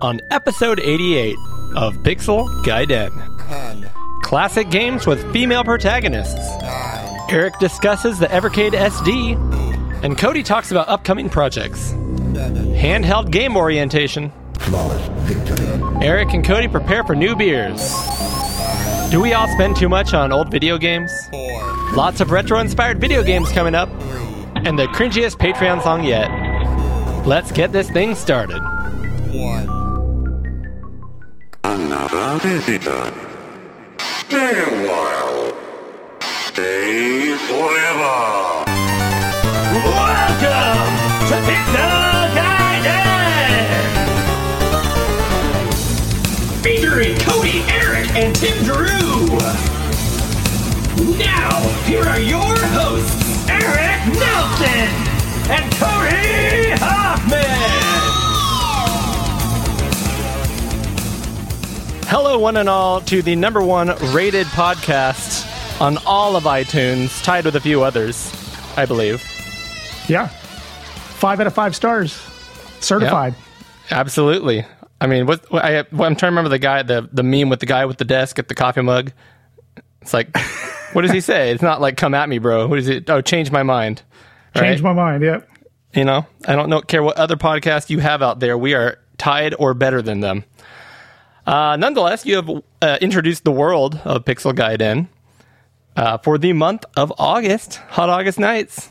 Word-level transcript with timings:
on 0.00 0.20
episode 0.30 0.80
88 0.80 1.36
of 1.76 1.94
Pixel 1.98 2.48
Gaiden. 2.64 3.10
10, 3.48 3.90
Classic 4.22 4.68
games 4.70 5.06
with 5.06 5.30
female 5.32 5.64
protagonists. 5.64 6.34
9, 6.60 7.20
Eric 7.30 7.58
discusses 7.58 8.18
the 8.18 8.26
Evercade 8.26 8.72
SD, 8.72 9.34
and 10.02 10.18
Cody 10.18 10.42
talks 10.42 10.70
about 10.70 10.88
upcoming 10.88 11.28
projects. 11.28 11.90
7, 11.90 12.74
Handheld 12.74 13.30
game 13.30 13.56
orientation. 13.56 14.32
Eric 16.02 16.32
and 16.34 16.44
Cody 16.44 16.68
prepare 16.68 17.04
for 17.04 17.14
new 17.14 17.34
beers. 17.36 17.94
Do 19.10 19.20
we 19.20 19.32
all 19.32 19.48
spend 19.48 19.76
too 19.76 19.88
much 19.88 20.12
on 20.14 20.32
old 20.32 20.50
video 20.50 20.76
games? 20.78 21.12
4, 21.30 21.92
Lots 21.94 22.20
of 22.20 22.30
retro 22.30 22.58
inspired 22.58 23.00
video 23.00 23.22
games 23.22 23.50
coming 23.52 23.74
up, 23.74 23.88
and 24.66 24.78
the 24.78 24.86
cringiest 24.88 25.36
Patreon 25.38 25.82
song 25.82 26.04
yet. 26.04 26.28
Let's 27.26 27.50
get 27.52 27.72
this 27.72 27.88
thing 27.90 28.14
started. 28.14 28.60
1. 28.60 29.85
Another 31.78 32.38
visitor. 32.38 33.12
Stay 33.98 34.62
a 34.62 34.88
while. 34.88 35.52
Stay 36.48 37.36
forever. 37.36 38.64
Welcome 39.84 40.92
to 41.28 41.36
Pixel 41.46 42.32
Gaiden! 42.38 43.76
featuring 46.62 47.14
Cody, 47.18 47.60
Eric, 47.68 48.08
and 48.16 48.34
Tim 48.34 48.56
Drew. 48.64 49.26
Now, 51.18 51.60
here 51.84 52.04
are 52.04 52.20
your 52.20 52.56
hosts, 52.72 53.46
Eric 53.50 54.00
Nelson 54.16 54.88
and 55.52 55.70
Cody 55.76 56.70
Hoffman. 56.80 57.85
Hello, 62.08 62.38
one 62.38 62.56
and 62.56 62.68
all, 62.68 63.00
to 63.00 63.20
the 63.20 63.34
number 63.34 63.60
one 63.60 63.88
rated 64.14 64.46
podcast 64.46 65.80
on 65.80 65.98
all 66.06 66.36
of 66.36 66.44
iTunes, 66.44 67.20
tied 67.24 67.44
with 67.44 67.56
a 67.56 67.60
few 67.60 67.82
others, 67.82 68.32
I 68.76 68.86
believe. 68.86 69.20
Yeah. 70.08 70.28
Five 70.28 71.40
out 71.40 71.48
of 71.48 71.54
five 71.54 71.74
stars. 71.74 72.12
Certified. 72.78 73.34
Absolutely. 73.90 74.64
I 75.00 75.08
mean, 75.08 75.26
what, 75.26 75.50
what 75.50 75.64
I, 75.64 75.78
I'm 75.78 75.86
trying 75.90 76.16
to 76.16 76.26
remember 76.26 76.48
the 76.48 76.60
guy, 76.60 76.84
the 76.84 77.08
the 77.12 77.24
meme 77.24 77.48
with 77.48 77.58
the 77.58 77.66
guy 77.66 77.86
with 77.86 77.98
the 77.98 78.04
desk 78.04 78.38
at 78.38 78.46
the 78.46 78.54
coffee 78.54 78.82
mug. 78.82 79.10
It's 80.00 80.14
like, 80.14 80.36
what 80.92 81.02
does 81.02 81.10
he 81.10 81.20
say? 81.20 81.50
It's 81.50 81.62
not 81.62 81.80
like 81.80 81.96
"come 81.96 82.14
at 82.14 82.28
me, 82.28 82.38
bro." 82.38 82.68
What 82.68 82.78
is 82.78 82.86
it? 82.86 83.10
Oh, 83.10 83.20
change 83.20 83.50
my 83.50 83.64
mind. 83.64 84.02
Change 84.54 84.80
my 84.80 84.92
mind. 84.92 85.24
Yep. 85.24 85.48
You 85.92 86.04
know, 86.04 86.24
I 86.46 86.54
don't 86.54 86.70
know, 86.70 86.82
care 86.82 87.02
what 87.02 87.16
other 87.18 87.36
podcast 87.36 87.90
you 87.90 87.98
have 87.98 88.22
out 88.22 88.38
there. 88.38 88.56
We 88.56 88.74
are 88.74 88.98
tied 89.18 89.54
or 89.58 89.74
better 89.74 90.02
than 90.02 90.20
them. 90.20 90.44
Uh, 91.46 91.76
nonetheless, 91.76 92.26
you 92.26 92.36
have 92.36 92.50
uh, 92.82 92.98
introduced 93.00 93.44
the 93.44 93.52
world 93.52 94.00
of 94.04 94.24
Pixel 94.24 94.52
Gaiden 94.52 95.08
uh, 95.96 96.18
for 96.18 96.38
the 96.38 96.52
month 96.52 96.84
of 96.96 97.12
August, 97.18 97.76
hot 97.88 98.08
August 98.08 98.38
nights. 98.38 98.90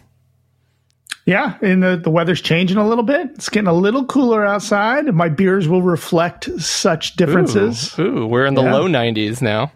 Yeah. 1.26 1.58
And 1.62 1.82
the, 1.82 1.98
the 1.98 2.12
weather's 2.12 2.40
changing 2.40 2.78
a 2.78 2.88
little 2.88 3.04
bit. 3.04 3.32
It's 3.34 3.50
getting 3.50 3.68
a 3.68 3.74
little 3.74 4.06
cooler 4.06 4.46
outside. 4.46 5.12
My 5.14 5.28
beers 5.28 5.68
will 5.68 5.82
reflect 5.82 6.50
such 6.62 7.16
differences. 7.16 7.98
Ooh, 7.98 8.04
ooh, 8.20 8.28
we're 8.28 8.46
in 8.46 8.54
the 8.54 8.62
Yeah. 8.64 8.74
low 8.76 8.88
90s 8.88 9.42
now. 9.42 9.72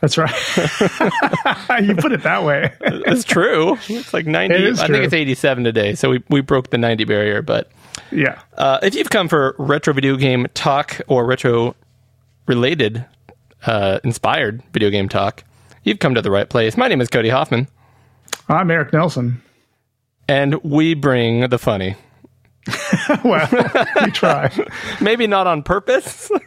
That's 0.00 0.16
right. 0.18 0.30
you 1.82 1.94
put 1.94 2.12
it 2.12 2.22
that 2.22 2.42
way. 2.42 2.72
It's 2.80 3.22
true. 3.22 3.76
It's 3.88 4.12
like 4.14 4.26
90. 4.26 4.54
It 4.54 4.60
is 4.64 4.80
I 4.80 4.86
think 4.88 5.04
it's 5.04 5.12
87 5.14 5.62
today. 5.62 5.94
So 5.94 6.10
we, 6.10 6.24
we 6.28 6.40
broke 6.40 6.70
the 6.70 6.78
90 6.78 7.04
barrier. 7.04 7.42
But 7.42 7.70
yeah. 8.10 8.40
uh, 8.54 8.78
if 8.82 8.94
you've 8.94 9.10
come 9.10 9.28
for 9.28 9.54
retro 9.58 9.92
video 9.92 10.16
game 10.16 10.46
talk 10.54 11.00
or 11.06 11.26
retro 11.26 11.76
related, 12.50 13.06
uh, 13.64 14.00
inspired 14.02 14.60
video 14.72 14.90
game 14.90 15.08
talk, 15.08 15.44
you've 15.84 16.00
come 16.00 16.16
to 16.16 16.20
the 16.20 16.32
right 16.32 16.50
place. 16.50 16.76
My 16.76 16.88
name 16.88 17.00
is 17.00 17.06
Cody 17.06 17.28
Hoffman, 17.28 17.68
I'm 18.48 18.72
Eric 18.72 18.92
Nelson. 18.92 19.40
and 20.28 20.60
we 20.64 20.94
bring 20.94 21.48
the 21.48 21.58
funny. 21.58 21.94
Well, 23.24 23.48
we 24.04 24.10
try. 24.10 24.50
Maybe 25.00 25.26
not 25.26 25.46
on 25.46 25.62
purpose. 25.62 26.30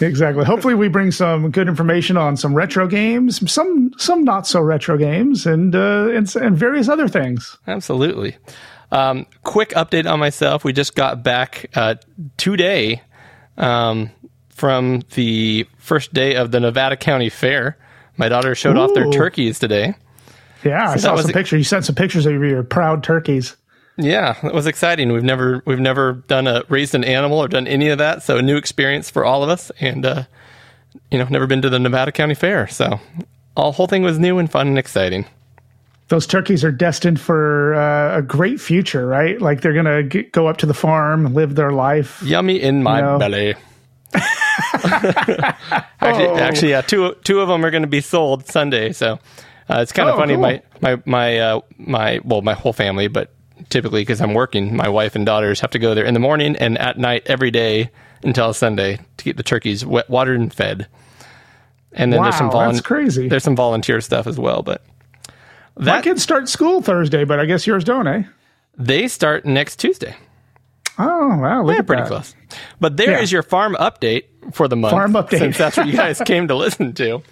Exactly. 0.00 0.44
Hopefully, 0.44 0.74
we 0.74 0.88
bring 0.88 1.12
some 1.12 1.50
good 1.50 1.68
information 1.68 2.16
on 2.16 2.36
some 2.36 2.54
retro 2.54 2.88
games, 2.88 3.38
some 3.52 3.92
some 3.98 4.24
not 4.24 4.46
so 4.46 4.60
retro 4.60 4.96
games, 4.96 5.46
and 5.46 5.76
uh, 5.76 6.08
and, 6.10 6.34
and 6.34 6.56
various 6.56 6.88
other 6.88 7.06
things. 7.06 7.58
Absolutely. 7.68 8.36
Um, 8.90 9.26
quick 9.44 9.70
update 9.70 10.10
on 10.10 10.18
myself. 10.18 10.64
We 10.64 10.72
just 10.72 10.96
got 10.96 11.22
back 11.22 11.66
uh, 11.76 11.96
today 12.36 13.02
um, 13.58 14.10
from 14.62 15.02
the 15.16 15.66
first 15.78 16.14
day 16.14 16.36
of 16.36 16.52
the 16.52 16.60
Nevada 16.60 16.96
County 16.96 17.28
Fair. 17.28 17.76
My 18.16 18.28
daughter 18.28 18.54
showed 18.54 18.76
off 18.78 18.94
their 18.94 19.10
turkeys 19.10 19.58
today. 19.58 19.94
Yeah, 20.62 20.90
I 20.90 20.96
saw 20.98 21.16
some 21.16 21.32
pictures. 21.32 21.58
You 21.58 21.64
sent 21.64 21.84
some 21.84 21.96
pictures 21.96 22.26
of 22.26 22.32
your 22.34 22.62
proud 22.62 23.02
turkeys. 23.02 23.56
Yeah, 23.96 24.36
that 24.44 24.54
was 24.54 24.68
exciting. 24.68 25.12
We've 25.12 25.24
never 25.24 25.64
we've 25.66 25.80
never 25.80 26.12
done 26.12 26.46
a 26.46 26.62
raised 26.68 26.94
an 26.94 27.02
animal 27.02 27.38
or 27.38 27.48
done 27.48 27.66
any 27.66 27.88
of 27.88 27.98
that, 27.98 28.22
so 28.22 28.36
a 28.36 28.42
new 28.42 28.56
experience 28.56 29.10
for 29.10 29.24
all 29.24 29.42
of 29.42 29.48
us. 29.50 29.72
And 29.80 30.06
uh, 30.06 30.22
you 31.10 31.18
know, 31.18 31.26
never 31.28 31.48
been 31.48 31.62
to 31.62 31.68
the 31.68 31.80
Nevada 31.80 32.12
County 32.12 32.34
Fair, 32.36 32.68
so 32.68 33.00
all 33.56 33.72
whole 33.72 33.88
thing 33.88 34.04
was 34.04 34.20
new 34.20 34.38
and 34.38 34.48
fun 34.48 34.68
and 34.68 34.78
exciting. 34.78 35.26
those 36.06 36.24
turkeys 36.28 36.62
are 36.62 36.70
destined 36.70 37.18
for 37.20 37.74
uh, 37.74 38.18
a 38.18 38.22
great 38.22 38.60
future, 38.60 39.08
right? 39.08 39.40
Like 39.42 39.60
they're 39.60 39.74
gonna 39.74 40.04
g- 40.04 40.22
go 40.30 40.46
up 40.46 40.58
to 40.58 40.66
the 40.66 40.74
farm, 40.74 41.34
live 41.34 41.56
their 41.56 41.72
life. 41.72 42.22
Yummy 42.22 42.62
in 42.62 42.84
my 42.84 43.00
No. 43.00 43.18
belly. 43.18 43.54
actually, 46.00 46.26
Oh. 46.26 46.36
actually, 46.38 46.70
yeah, 46.70 46.80
two 46.80 47.14
two 47.24 47.40
of 47.40 47.48
them 47.48 47.64
are 47.64 47.70
going 47.70 47.82
to 47.82 47.88
be 47.88 48.00
sold 48.00 48.46
Sunday, 48.46 48.92
so 48.92 49.18
uh, 49.70 49.78
it's 49.80 49.92
kind 49.92 50.08
of 50.08 50.16
Oh, 50.16 50.18
funny. 50.18 50.34
cool. 50.34 50.42
My 50.42 50.62
my 50.80 51.02
my 51.04 51.38
uh, 51.38 51.60
my 51.78 52.20
well, 52.24 52.42
my 52.42 52.54
whole 52.54 52.72
family, 52.72 53.08
but 53.08 53.32
typically 53.68 54.02
because 54.02 54.20
I'm 54.20 54.34
working, 54.34 54.76
my 54.76 54.88
wife 54.88 55.14
and 55.14 55.24
daughters 55.24 55.60
have 55.60 55.70
to 55.70 55.78
go 55.78 55.94
there 55.94 56.04
in 56.04 56.14
the 56.14 56.20
morning 56.20 56.56
and 56.56 56.76
at 56.78 56.98
night 56.98 57.22
every 57.26 57.50
day 57.50 57.90
until 58.22 58.52
Sunday 58.52 58.96
to 59.16 59.24
keep 59.24 59.36
the 59.36 59.42
turkeys 59.42 59.84
wet, 59.86 60.08
watered, 60.10 60.40
and 60.40 60.52
fed. 60.52 60.86
And 61.92 62.12
then 62.12 62.22
there's 62.22 62.36
some 62.36 62.48
Wow, 62.48 62.66
that's 62.70 62.80
crazy. 62.80 63.28
There's 63.28 63.44
some 63.44 63.56
volunteer 63.56 64.00
stuff 64.00 64.26
as 64.26 64.38
well, 64.38 64.62
but 64.62 64.82
My 65.78 65.84
that 65.84 66.04
kids 66.04 66.22
start 66.22 66.48
school 66.48 66.80
Thursday, 66.82 67.24
but 67.24 67.38
I 67.38 67.44
guess 67.44 67.66
yours 67.66 67.84
don't, 67.84 68.06
eh? 68.06 68.22
they 68.78 69.06
start 69.08 69.44
next 69.44 69.76
Tuesday. 69.76 70.16
Oh 70.98 71.38
wow, 71.38 71.62
look 71.62 71.78
at 71.78 71.86
pretty 71.86 72.02
that. 72.02 72.08
close. 72.08 72.34
But 72.80 72.96
there 72.96 73.18
is 73.20 73.32
Yeah. 73.32 73.36
your 73.36 73.42
farm 73.42 73.76
update 73.80 74.24
for 74.52 74.68
the 74.68 74.76
month. 74.76 74.92
Farm 74.92 75.12
update. 75.14 75.38
Since 75.38 75.58
that's 75.58 75.76
what 75.76 75.86
you 75.86 75.94
guys 75.94 76.20
came 76.24 76.48
to 76.48 76.54
listen 76.54 76.92
to. 76.94 77.22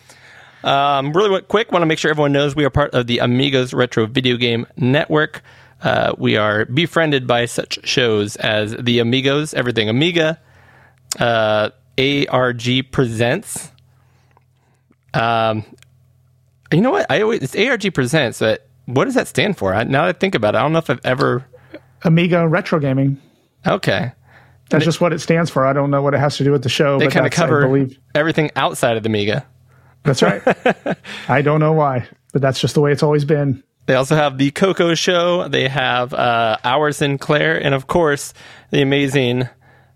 Um, 0.65 1.12
really 1.12 1.41
quick, 1.43 1.72
want 1.72 1.82
to 1.82 1.87
make 1.87 1.99
sure 1.99 2.10
everyone 2.10 2.32
knows 2.32 2.54
we 2.54 2.65
are 2.65 2.70
part 2.70 2.94
of 2.94 3.06
the 3.06 3.19
Amigos 3.19 3.72
Retro 3.72 4.06
Video 4.06 4.37
Game 4.37 4.66
Network. 4.76 5.43
Uh, 5.82 6.15
we 6.19 6.37
are 6.37 6.66
befriended 6.66 7.26
by 7.26 7.47
such 7.47 7.78
shows 7.87 8.37
as 8.37 8.75
the 8.76 8.99
Amigos, 8.99 9.54
Everything 9.54 9.88
Amiga, 9.88 10.38
uh, 11.19 11.70
ARG 11.99 12.91
Presents. 12.93 13.70
Um, 15.15 15.65
you 16.72 16.81
know 16.81 16.91
what? 16.91 17.06
I 17.10 17.22
always 17.22 17.43
it's 17.43 17.56
ARG 17.56 17.93
Presents. 17.94 18.38
But 18.41 18.66
what 18.87 19.06
does 19.06 19.15
that 19.15 19.28
stand 19.28 19.56
for? 19.56 19.75
I, 19.75 19.84
now 19.84 20.06
that 20.06 20.16
I 20.16 20.19
think 20.19 20.34
about 20.34 20.54
it, 20.54 20.59
I 20.59 20.62
don't 20.62 20.72
know 20.72 20.78
if 20.78 20.91
I've 20.91 21.00
ever. 21.04 21.47
Amiga 22.04 22.47
Retro 22.47 22.78
Gaming. 22.78 23.20
Okay, 23.66 24.12
That's 24.71 24.84
just 24.84 25.00
what 25.00 25.12
it 25.12 25.21
stands 25.21 25.50
for. 25.50 25.66
I 25.66 25.72
don't 25.72 25.91
know 25.91 26.03
what 26.03 26.15
it 26.15 26.19
has 26.19 26.37
to 26.38 26.44
do 26.44 26.53
with 26.53 26.62
the 26.62 26.69
show. 26.69 26.98
they 26.98 27.06
but 27.06 27.15
kind 27.15 27.26
of 27.26 27.32
cover 27.32 27.62
believe 27.66 27.98
everything 28.15 28.50
outside 28.56 28.97
of 28.97 29.03
the 29.03 29.09
Amiga. 29.09 29.47
that's 30.03 30.22
right. 30.22 30.43
I 31.28 31.43
don't 31.43 31.60
know 31.60 31.72
why, 31.72 32.06
but 32.32 32.41
that's 32.43 32.60
just 32.60 32.75
the 32.75 32.81
way 32.81 32.93
it's 32.93 33.03
always 33.03 33.25
been. 33.25 33.62
They 33.87 33.94
also 33.94 34.15
have 34.15 34.38
the 34.38 34.50
Coco 34.53 34.94
Show. 34.94 35.49
They 35.49 35.69
have 35.69 36.15
uh, 36.15 36.59
Our 36.65 36.93
Sinclair, 36.93 37.60
and 37.60 37.75
of 37.75 37.87
course, 37.87 38.32
the 38.70 38.82
amazing 38.82 39.49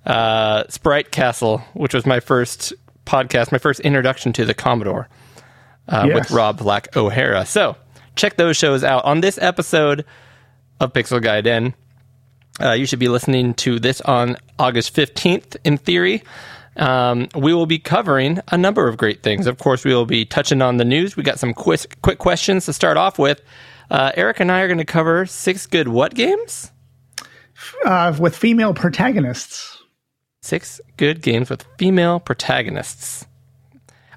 uh, 0.05 0.65
Sprite 0.69 1.11
Castle, 1.13 1.59
which 1.75 1.95
was 1.95 2.05
my 2.05 2.21
first 2.21 2.73
podcast, 3.07 3.53
my 3.53 3.59
first 3.59 3.81
introduction 3.81 4.33
to 4.35 4.45
the 4.45 4.55
Commodore 4.55 5.09
uh, 5.89 6.09
with 6.13 6.31
Rob 6.31 6.59
Flack 6.59 6.97
O'Hara. 6.97 7.47
So 7.47 7.77
check 8.17 8.37
those 8.37 8.57
shows 8.57 8.83
out. 8.85 9.05
On 9.05 9.21
this 9.21 9.39
episode 9.39 10.05
of 10.81 10.93
Pixel 10.93 11.21
Gaiden, 11.21 11.75
uh, 12.61 12.73
you 12.73 12.87
should 12.87 12.99
be 12.99 13.09
listening 13.09 13.55
to 13.55 13.81
this 13.81 14.01
on 14.03 14.37
August 14.59 14.95
15th, 14.95 15.57
in 15.65 15.77
theory. 15.77 16.23
Um, 16.77 17.29
we 17.35 17.55
will 17.55 17.67
be 17.67 17.79
covering 17.79 18.41
a 18.49 18.57
number 18.57 18.89
of 18.89 18.97
great 18.97 19.23
things. 19.23 19.47
Of 19.47 19.59
course, 19.59 19.85
we 19.85 19.95
will 19.95 20.07
be 20.07 20.25
touching 20.25 20.63
on 20.63 20.77
the 20.77 20.85
news. 20.85 21.17
We 21.17 21.23
got 21.23 21.39
some 21.39 21.55
quiz, 21.55 21.87
quick 22.03 22.19
questions 22.19 22.67
to 22.67 22.73
start 22.73 22.97
off 22.97 23.19
with. 23.19 23.41
Uh, 23.91 24.13
Eric 24.15 24.41
and 24.41 24.51
I 24.51 24.61
are 24.61 24.69
going 24.69 24.79
to 24.79 24.85
cover 24.85 25.27
six 25.27 25.67
good 25.67 25.89
what 25.89 26.15
games? 26.15 26.71
Uh, 27.85 28.17
with 28.19 28.37
female 28.37 28.75
protagonists. 28.75 29.83
Six 30.43 30.81
good 30.97 31.23
games 31.23 31.51
with 31.51 31.65
female 31.79 32.21
protagonists. 32.21 33.27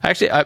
Actually, 0.04 0.32
I, 0.32 0.46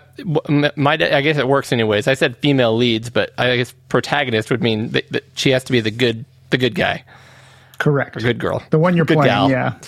my 0.76 0.94
I 0.94 1.22
guess 1.22 1.38
it 1.38 1.48
works 1.48 1.74
anyways. 1.74 2.08
I 2.08 2.14
said 2.14 2.38
female 2.38 2.76
leads, 2.76 3.10
but 3.10 3.32
I 3.38 3.58
guess 3.58 3.74
protagonist 3.90 4.50
would 4.50 4.64
mean 4.64 4.90
that, 4.90 5.10
that 5.10 5.24
she 5.36 5.50
has 5.52 5.64
to 5.66 5.72
be 5.72 5.82
the 5.82 5.92
good 5.92 6.26
the 6.52 6.58
good 6.58 6.74
guy 6.74 7.04
Correct. 7.82 8.16
or 8.18 8.20
good 8.22 8.40
girl. 8.40 8.64
The 8.70 8.80
one 8.80 8.96
you're 8.96 9.06
Good 9.06 9.18
playing. 9.18 9.30
gal. 9.32 9.50
Yeah. 9.50 9.80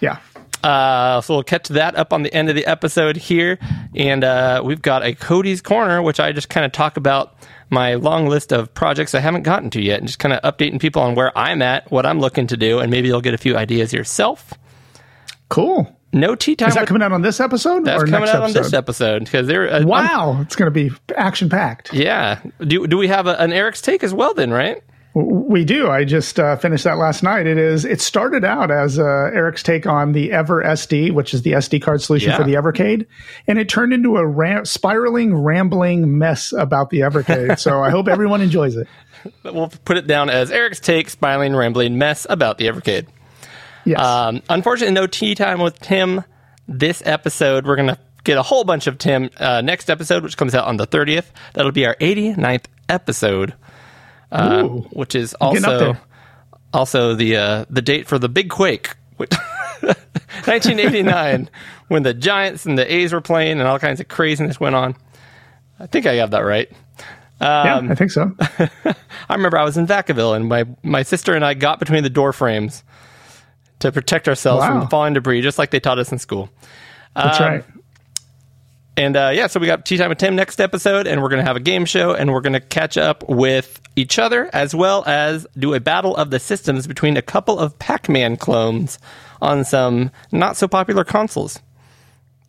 Yeah. 0.00 0.18
Uh, 0.62 1.20
so 1.20 1.34
we'll 1.34 1.42
catch 1.44 1.68
that 1.68 1.94
up 1.96 2.12
on 2.12 2.22
the 2.24 2.34
end 2.34 2.48
of 2.48 2.56
the 2.56 2.66
episode 2.66 3.16
here. 3.16 3.58
And 3.94 4.24
uh, 4.24 4.60
we've 4.64 4.82
got 4.82 5.04
a 5.04 5.14
Cody's 5.14 5.60
Corner, 5.62 6.02
which 6.02 6.18
I 6.18 6.32
just 6.32 6.48
kind 6.48 6.66
of 6.66 6.72
talk 6.72 6.96
about 6.96 7.36
my 7.70 7.94
long 7.94 8.26
list 8.26 8.52
of 8.52 8.72
projects 8.74 9.14
I 9.14 9.20
haven't 9.20 9.42
gotten 9.42 9.70
to 9.70 9.80
yet 9.82 9.98
and 9.98 10.06
just 10.08 10.18
kind 10.18 10.32
of 10.34 10.42
updating 10.42 10.80
people 10.80 11.00
on 11.02 11.14
where 11.14 11.36
I'm 11.38 11.62
at, 11.62 11.90
what 11.92 12.06
I'm 12.06 12.18
looking 12.18 12.46
to 12.48 12.56
do, 12.56 12.80
and 12.80 12.90
maybe 12.90 13.06
you'll 13.08 13.20
get 13.20 13.34
a 13.34 13.38
few 13.38 13.56
ideas 13.56 13.92
yourself. 13.92 14.52
Cool. 15.48 15.94
No 16.12 16.34
tea 16.34 16.56
time. 16.56 16.68
Is 16.70 16.74
that 16.74 16.80
with- 16.82 16.88
coming 16.88 17.02
out 17.02 17.12
on 17.12 17.22
this 17.22 17.38
episode 17.40 17.84
that's 17.84 18.02
coming 18.04 18.28
out 18.28 18.36
on 18.36 18.42
episode? 18.44 18.62
this 18.64 18.72
episode 18.72 19.24
because 19.24 19.46
they're 19.46 19.70
uh, 19.72 19.84
Wow, 19.84 20.38
it's 20.40 20.56
going 20.56 20.66
to 20.66 20.70
be 20.70 20.90
action 21.16 21.48
packed. 21.50 21.92
yeah. 21.92 22.40
Do 22.60 22.86
do 22.86 22.96
we 22.96 23.08
have 23.08 23.26
a, 23.26 23.38
an 23.40 23.52
Eric's 23.52 23.82
take 23.82 24.02
as 24.02 24.14
well? 24.14 24.32
Then 24.34 24.50
right? 24.50 24.82
We 25.14 25.64
do. 25.64 25.90
I 25.90 26.04
just 26.04 26.38
uh, 26.38 26.56
finished 26.56 26.84
that 26.84 26.96
last 26.98 27.22
night. 27.24 27.46
It 27.46 27.58
is. 27.58 27.84
It 27.84 28.00
started 28.00 28.44
out 28.44 28.70
as 28.70 28.98
uh, 28.98 29.02
Eric's 29.02 29.62
take 29.64 29.84
on 29.86 30.12
the 30.12 30.30
Ever 30.30 30.62
SD, 30.62 31.10
which 31.12 31.34
is 31.34 31.42
the 31.42 31.52
SD 31.52 31.82
card 31.82 32.00
solution 32.02 32.30
Yeah. 32.30 32.36
for 32.36 32.44
the 32.44 32.54
Evercade, 32.54 33.06
and 33.48 33.58
it 33.58 33.68
turned 33.68 33.92
into 33.92 34.16
a 34.16 34.26
ram- 34.26 34.64
spiraling, 34.64 35.34
rambling 35.34 36.18
mess 36.18 36.52
about 36.52 36.90
the 36.90 37.00
Evercade. 37.00 37.58
so 37.58 37.82
I 37.82 37.90
hope 37.90 38.06
everyone 38.06 38.40
enjoys 38.42 38.76
it. 38.76 38.86
We'll 39.42 39.72
put 39.84 39.96
it 39.96 40.06
down 40.06 40.30
as 40.30 40.52
Eric's 40.52 40.78
take, 40.78 41.10
spiraling, 41.10 41.56
rambling 41.56 41.98
mess 41.98 42.24
about 42.30 42.58
the 42.58 42.66
Evercade. 42.68 43.08
Yes. 43.84 43.98
Um, 44.00 44.42
unfortunately, 44.48 44.94
no 44.94 45.08
tea 45.08 45.34
time 45.34 45.58
with 45.60 45.80
Tim 45.80 46.22
this 46.68 47.02
episode. 47.04 47.66
We're 47.66 47.74
going 47.74 47.88
to 47.88 47.98
get 48.22 48.38
a 48.38 48.42
whole 48.42 48.62
bunch 48.62 48.86
of 48.86 48.96
Tim 48.98 49.28
uh, 49.38 49.60
next 49.62 49.90
episode, 49.90 50.22
which 50.22 50.36
comes 50.36 50.54
out 50.54 50.66
on 50.68 50.76
the 50.76 50.86
30th. 50.86 51.26
That'll 51.54 51.72
be 51.72 51.84
our 51.86 51.96
89th 51.96 52.66
episode, 52.88 53.54
uh, 54.32 54.64
which 54.64 55.14
is 55.14 55.34
also 55.34 55.96
also 56.72 57.14
the 57.14 57.36
uh, 57.36 57.64
the 57.70 57.82
date 57.82 58.06
for 58.06 58.18
the 58.18 58.28
big 58.28 58.50
quake. 58.50 58.94
which- 59.16 59.32
1989, 60.44 61.48
when 61.88 62.02
the 62.02 62.14
Giants 62.14 62.66
and 62.66 62.78
the 62.78 62.92
A's 62.92 63.12
were 63.12 63.20
playing 63.20 63.58
and 63.60 63.68
all 63.68 63.78
kinds 63.78 64.00
of 64.00 64.08
craziness 64.08 64.58
went 64.60 64.74
on. 64.74 64.94
I 65.80 65.86
think 65.86 66.06
I 66.06 66.14
have 66.14 66.30
that 66.32 66.40
right. 66.40 66.70
yeah, 67.40 67.76
um, 67.76 67.90
I 67.90 67.94
think 67.94 68.10
so. 68.10 68.34
I 68.48 69.34
remember 69.34 69.58
I 69.58 69.64
was 69.64 69.76
in 69.76 69.86
Vacaville 69.86 70.34
and 70.34 70.48
my, 70.48 70.64
my 70.82 71.02
sister 71.02 71.34
and 71.34 71.44
I 71.44 71.54
got 71.54 71.78
between 71.78 72.02
the 72.02 72.10
door 72.10 72.32
frames 72.32 72.82
to 73.80 73.92
protect 73.92 74.28
ourselves 74.28 74.60
Wow. 74.62 74.80
from 74.80 74.88
falling 74.88 75.14
debris, 75.14 75.40
just 75.42 75.58
like 75.58 75.70
they 75.70 75.80
taught 75.80 75.98
us 75.98 76.10
in 76.12 76.18
school. 76.18 76.50
That's 77.14 77.40
um, 77.40 77.46
right. 77.46 77.64
And 78.98 79.16
uh, 79.16 79.30
yeah, 79.32 79.46
so 79.46 79.60
we 79.60 79.68
got 79.68 79.86
Tea 79.86 79.96
Time 79.96 80.08
with 80.08 80.18
Tim 80.18 80.34
next 80.34 80.60
episode, 80.60 81.06
and 81.06 81.22
we're 81.22 81.28
going 81.28 81.38
to 81.38 81.46
have 81.46 81.54
a 81.54 81.60
game 81.60 81.84
show, 81.84 82.14
and 82.14 82.32
we're 82.32 82.40
going 82.40 82.54
to 82.54 82.60
catch 82.60 82.98
up 82.98 83.22
with 83.28 83.80
each 83.94 84.18
other, 84.18 84.50
as 84.52 84.74
well 84.74 85.04
as 85.06 85.46
do 85.56 85.72
a 85.72 85.78
battle 85.78 86.16
of 86.16 86.30
the 86.30 86.40
systems 86.40 86.88
between 86.88 87.16
a 87.16 87.22
couple 87.22 87.60
of 87.60 87.78
Pac 87.78 88.08
Man 88.08 88.36
clones 88.36 88.98
on 89.40 89.64
some 89.64 90.10
not 90.32 90.56
so 90.56 90.66
popular 90.66 91.04
consoles. 91.04 91.60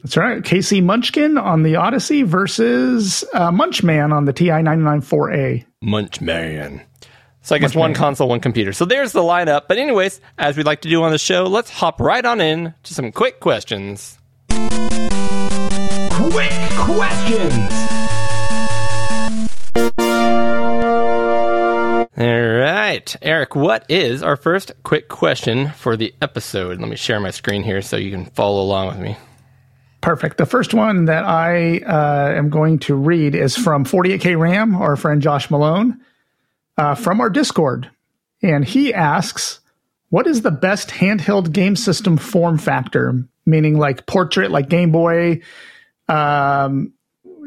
That's 0.01 0.17
right. 0.17 0.43
K.C. 0.43 0.81
Munchkin 0.81 1.37
on 1.37 1.61
the 1.61 1.75
Odyssey 1.75 2.23
versus 2.23 3.23
uh, 3.35 3.51
Munchman 3.51 4.11
on 4.11 4.25
the 4.25 4.33
TI 4.33 4.47
994A. 4.49 5.65
Munchman. 5.83 6.81
So 7.43 7.55
I 7.55 7.59
guess 7.59 7.75
one 7.75 7.93
console, 7.93 8.27
one 8.27 8.39
computer. 8.39 8.73
So 8.73 8.85
there's 8.85 9.11
the 9.11 9.21
lineup. 9.21 9.67
But 9.67 9.77
anyways, 9.77 10.19
as 10.39 10.57
we 10.57 10.63
like 10.63 10.81
to 10.81 10.89
do 10.89 11.03
on 11.03 11.11
the 11.11 11.19
show, 11.19 11.43
let's 11.43 11.69
hop 11.69 11.99
right 12.01 12.25
on 12.25 12.41
in 12.41 12.73
to 12.81 12.93
some 12.95 13.11
quick 13.11 13.39
questions. 13.39 14.17
Quick 16.31 16.51
questions. 16.77 17.73
All 22.17 22.49
right, 22.59 23.15
Eric, 23.23 23.55
what 23.55 23.85
is 23.89 24.21
our 24.21 24.35
first 24.35 24.73
quick 24.83 25.07
question 25.07 25.71
for 25.71 25.97
the 25.97 26.13
episode? 26.21 26.79
Let 26.79 26.87
me 26.87 26.95
share 26.97 27.19
my 27.19 27.31
screen 27.31 27.63
here 27.63 27.81
so 27.81 27.97
you 27.97 28.11
can 28.11 28.25
follow 28.25 28.61
along 28.61 28.89
with 28.89 28.99
me. 28.99 29.17
Perfect. 30.01 30.37
The 30.37 30.45
first 30.45 30.75
one 30.75 31.05
that 31.05 31.23
I 31.23 31.79
uh, 31.79 32.33
am 32.37 32.49
going 32.49 32.77
to 32.79 32.93
read 32.93 33.33
is 33.33 33.57
from 33.57 33.83
48K 33.83 34.39
Ram, 34.39 34.75
our 34.75 34.95
friend 34.95 35.23
Josh 35.23 35.49
Malone, 35.49 35.99
uh, 36.77 36.93
from 36.93 37.21
our 37.21 37.31
Discord. 37.31 37.89
And 38.43 38.63
he 38.63 38.93
asks, 38.93 39.61
What 40.09 40.27
is 40.27 40.43
the 40.43 40.51
best 40.51 40.89
handheld 40.89 41.53
game 41.53 41.75
system 41.75 42.17
form 42.17 42.59
factor? 42.59 43.23
Meaning 43.47 43.79
like 43.79 44.05
portrait, 44.05 44.51
like 44.51 44.69
Game 44.69 44.91
Boy. 44.91 45.41
Um, 46.09 46.93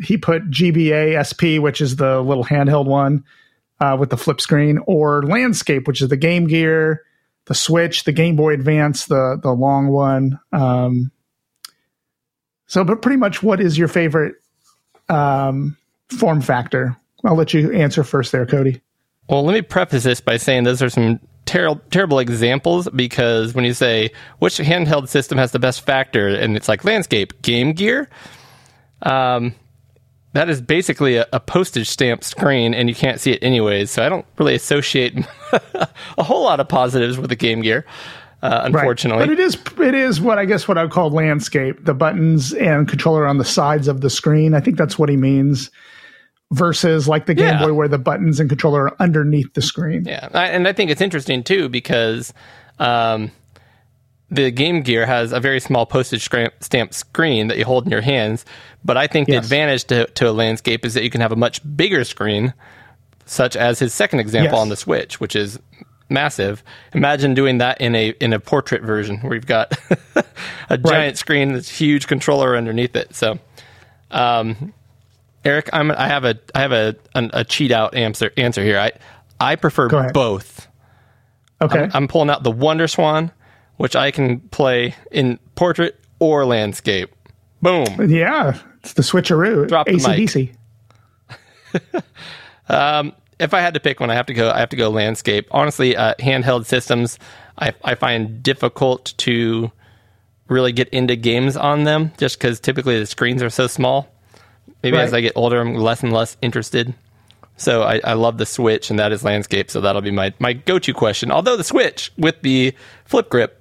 he 0.00 0.16
put 0.16 0.50
GBA 0.50 1.20
SP, 1.20 1.60
which 1.62 1.80
is 1.80 1.96
the 1.96 2.20
little 2.20 2.44
handheld 2.44 2.86
one 2.86 3.24
uh, 3.80 3.96
with 3.98 4.10
the 4.10 4.16
flip 4.16 4.40
screen, 4.40 4.78
or 4.86 5.22
landscape, 5.22 5.86
which 5.86 6.00
is 6.00 6.08
the 6.08 6.16
Game 6.16 6.46
Gear, 6.46 7.02
the 7.46 7.54
Switch, 7.54 8.04
the 8.04 8.12
Game 8.12 8.36
Boy 8.36 8.54
Advance, 8.54 9.06
the 9.06 9.38
the 9.42 9.52
long 9.52 9.88
one. 9.88 10.38
Um, 10.52 11.10
so, 12.66 12.84
but 12.84 13.02
pretty 13.02 13.18
much, 13.18 13.42
what 13.42 13.60
is 13.60 13.76
your 13.76 13.88
favorite 13.88 14.36
um, 15.08 15.76
form 16.08 16.40
factor? 16.40 16.96
I'll 17.24 17.34
let 17.36 17.52
you 17.52 17.70
answer 17.72 18.02
first, 18.02 18.32
there, 18.32 18.46
Cody. 18.46 18.80
Well, 19.28 19.44
let 19.44 19.52
me 19.52 19.62
preface 19.62 20.04
this 20.04 20.20
by 20.20 20.36
saying 20.36 20.64
those 20.64 20.82
are 20.82 20.88
some 20.88 21.20
terrible, 21.44 21.82
terrible 21.90 22.18
examples 22.18 22.88
because 22.88 23.54
when 23.54 23.64
you 23.64 23.74
say 23.74 24.10
which 24.38 24.58
handheld 24.58 25.08
system 25.08 25.38
has 25.38 25.52
the 25.52 25.58
best 25.58 25.82
factor, 25.82 26.28
and 26.28 26.56
it's 26.56 26.68
like 26.68 26.84
landscape, 26.84 27.42
Game 27.42 27.72
Gear, 27.72 28.08
um, 29.02 29.54
that 30.34 30.48
is 30.48 30.60
basically 30.60 31.16
a, 31.16 31.26
a 31.32 31.40
postage 31.40 31.88
stamp 31.88 32.24
screen, 32.24 32.72
and 32.74 32.88
you 32.88 32.94
can't 32.94 33.20
see 33.20 33.32
it 33.32 33.42
anyways. 33.42 33.90
So 33.90 34.04
I 34.04 34.08
don't 34.08 34.24
really 34.38 34.54
associate 34.54 35.14
a 36.18 36.22
whole 36.22 36.42
lot 36.42 36.60
of 36.60 36.68
positives 36.68 37.18
with 37.18 37.28
the 37.28 37.36
Game 37.36 37.60
Gear, 37.60 37.84
uh, 38.42 38.62
unfortunately. 38.64 39.26
but 39.26 39.32
it 39.32 39.38
is 39.38 39.58
it 39.78 39.94
is 39.94 40.20
what 40.20 40.38
I 40.38 40.44
guess 40.46 40.66
what 40.66 40.78
I 40.78 40.82
would 40.82 40.92
call 40.92 41.10
landscape. 41.10 41.84
The 41.84 41.94
buttons 41.94 42.54
and 42.54 42.88
controller 42.88 43.26
on 43.26 43.38
the 43.38 43.44
sides 43.44 43.88
of 43.88 44.00
the 44.00 44.10
screen. 44.10 44.54
I 44.54 44.60
think 44.60 44.78
that's 44.78 44.98
what 44.98 45.08
he 45.08 45.16
means. 45.16 45.70
Versus 46.52 47.08
like 47.08 47.24
the 47.24 47.32
Game 47.32 47.46
Yeah. 47.46 47.64
Boy, 47.64 47.72
where 47.72 47.88
the 47.88 47.96
buttons 47.98 48.38
and 48.38 48.46
controller 48.50 48.88
are 48.88 48.96
underneath 49.00 49.54
the 49.54 49.62
screen. 49.62 50.04
Yeah, 50.04 50.28
I, 50.34 50.48
and 50.48 50.68
I 50.68 50.74
think 50.74 50.90
it's 50.90 51.00
interesting 51.00 51.42
too 51.42 51.70
because 51.70 52.34
um, 52.78 53.30
the 54.32 54.50
Game 54.50 54.82
Gear 54.82 55.06
has 55.06 55.32
a 55.32 55.40
very 55.40 55.60
small 55.60 55.86
postage 55.86 56.28
stamp 56.60 56.94
screen 56.94 57.48
that 57.48 57.58
you 57.58 57.64
hold 57.64 57.84
in 57.84 57.90
your 57.92 58.00
hands. 58.00 58.44
But 58.84 58.96
I 58.96 59.06
think 59.06 59.28
the 59.28 59.36
advantage 59.36 59.84
to, 59.84 60.06
to 60.06 60.28
a 60.28 60.32
landscape 60.32 60.84
is 60.84 60.94
that 60.94 61.04
you 61.04 61.10
can 61.10 61.20
have 61.20 61.32
a 61.32 61.36
much 61.36 61.60
bigger 61.76 62.02
screen, 62.04 62.54
such 63.26 63.54
as 63.56 63.78
his 63.78 63.94
second 63.94 64.20
example 64.20 64.56
Yes. 64.56 64.60
on 64.60 64.68
the 64.70 64.76
Switch, 64.76 65.20
which 65.20 65.36
is 65.36 65.58
massive. 66.08 66.64
Imagine 66.94 67.34
doing 67.34 67.58
that 67.58 67.80
in 67.80 67.94
a 67.94 68.08
in 68.20 68.32
a 68.32 68.40
portrait 68.40 68.82
version 68.82 69.18
where 69.18 69.34
you've 69.34 69.46
got 69.46 69.72
a 70.68 70.78
giant 70.78 71.18
screen, 71.18 71.52
this 71.52 71.68
huge 71.68 72.06
controller 72.06 72.56
underneath 72.56 72.96
it. 72.96 73.14
So. 73.14 73.38
Um, 74.10 74.74
Eric, 75.44 75.70
I'm, 75.72 75.90
I 75.90 76.06
have 76.06 76.24
a 76.24 76.38
I 76.54 76.60
have 76.60 76.72
a 76.72 76.94
an, 77.14 77.30
a 77.32 77.44
cheat 77.44 77.72
out 77.72 77.94
answer 77.94 78.30
answer 78.36 78.62
here. 78.62 78.78
I 78.78 78.92
I 79.40 79.56
prefer 79.56 79.88
both. 80.12 80.68
Okay. 81.60 81.88
I'm 81.92 82.08
pulling 82.08 82.30
out 82.30 82.42
the 82.44 82.50
Wonder 82.50 82.86
Swan, 82.86 83.32
which 83.76 83.96
I 83.96 84.10
can 84.10 84.40
play 84.40 84.94
in 85.10 85.38
portrait 85.54 85.98
or 86.18 86.44
landscape. 86.44 87.10
Boom. 87.60 88.10
yeah, 88.10 88.58
it's 88.80 88.94
the 88.94 89.02
switcheroo. 89.02 89.68
Drop 89.68 89.86
the 89.86 89.92
mic. 89.92 90.02
ACDC. 90.02 90.52
If 93.42 93.54
I 93.54 93.60
had 93.60 93.74
to 93.74 93.80
pick 93.80 93.98
one, 93.98 94.08
I 94.08 94.14
have 94.14 94.26
to 94.26 94.34
go. 94.34 94.50
I 94.50 94.60
have 94.60 94.68
to 94.68 94.76
go 94.76 94.88
landscape. 94.88 95.48
Honestly, 95.50 95.96
uh, 95.96 96.14
handheld 96.20 96.64
systems, 96.64 97.18
I, 97.58 97.74
I 97.82 97.96
find 97.96 98.40
difficult 98.40 99.14
to 99.18 99.72
really 100.46 100.70
get 100.70 100.88
into 100.90 101.16
games 101.16 101.56
on 101.56 101.82
them, 101.82 102.12
just 102.18 102.38
because 102.38 102.60
typically 102.60 103.00
the 103.00 103.06
screens 103.06 103.42
are 103.42 103.50
so 103.50 103.66
small. 103.66 104.08
Maybe 104.84 104.96
as 104.96 105.12
I 105.12 105.20
get 105.20 105.32
older, 105.34 105.60
I'm 105.60 105.74
less 105.74 106.04
and 106.04 106.12
less 106.12 106.36
interested. 106.40 106.94
So 107.56 107.82
I, 107.82 108.00
I 108.04 108.12
love 108.12 108.38
the 108.38 108.46
Switch, 108.46 108.90
and 108.90 108.98
that 109.00 109.10
is 109.10 109.24
landscape. 109.24 109.72
So 109.72 109.80
that'll 109.80 110.02
be 110.02 110.12
my 110.12 110.32
my 110.38 110.52
go 110.52 110.78
to 110.78 110.94
question. 110.94 111.32
Although 111.32 111.56
the 111.56 111.64
Switch 111.64 112.12
with 112.16 112.42
the 112.42 112.74
flip 113.04 113.28
grip 113.28 113.60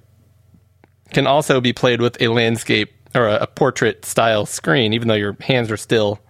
can 1.12 1.26
also 1.26 1.60
be 1.60 1.72
played 1.72 2.00
with 2.00 2.20
a 2.20 2.28
landscape 2.28 2.92
or 3.14 3.26
a, 3.28 3.42
a 3.42 3.46
portrait 3.46 4.04
style 4.04 4.46
screen, 4.46 4.92
even 4.92 5.08
though 5.08 5.14
your 5.14 5.36
hands 5.40 5.70
are 5.70 5.76
still 5.76 6.20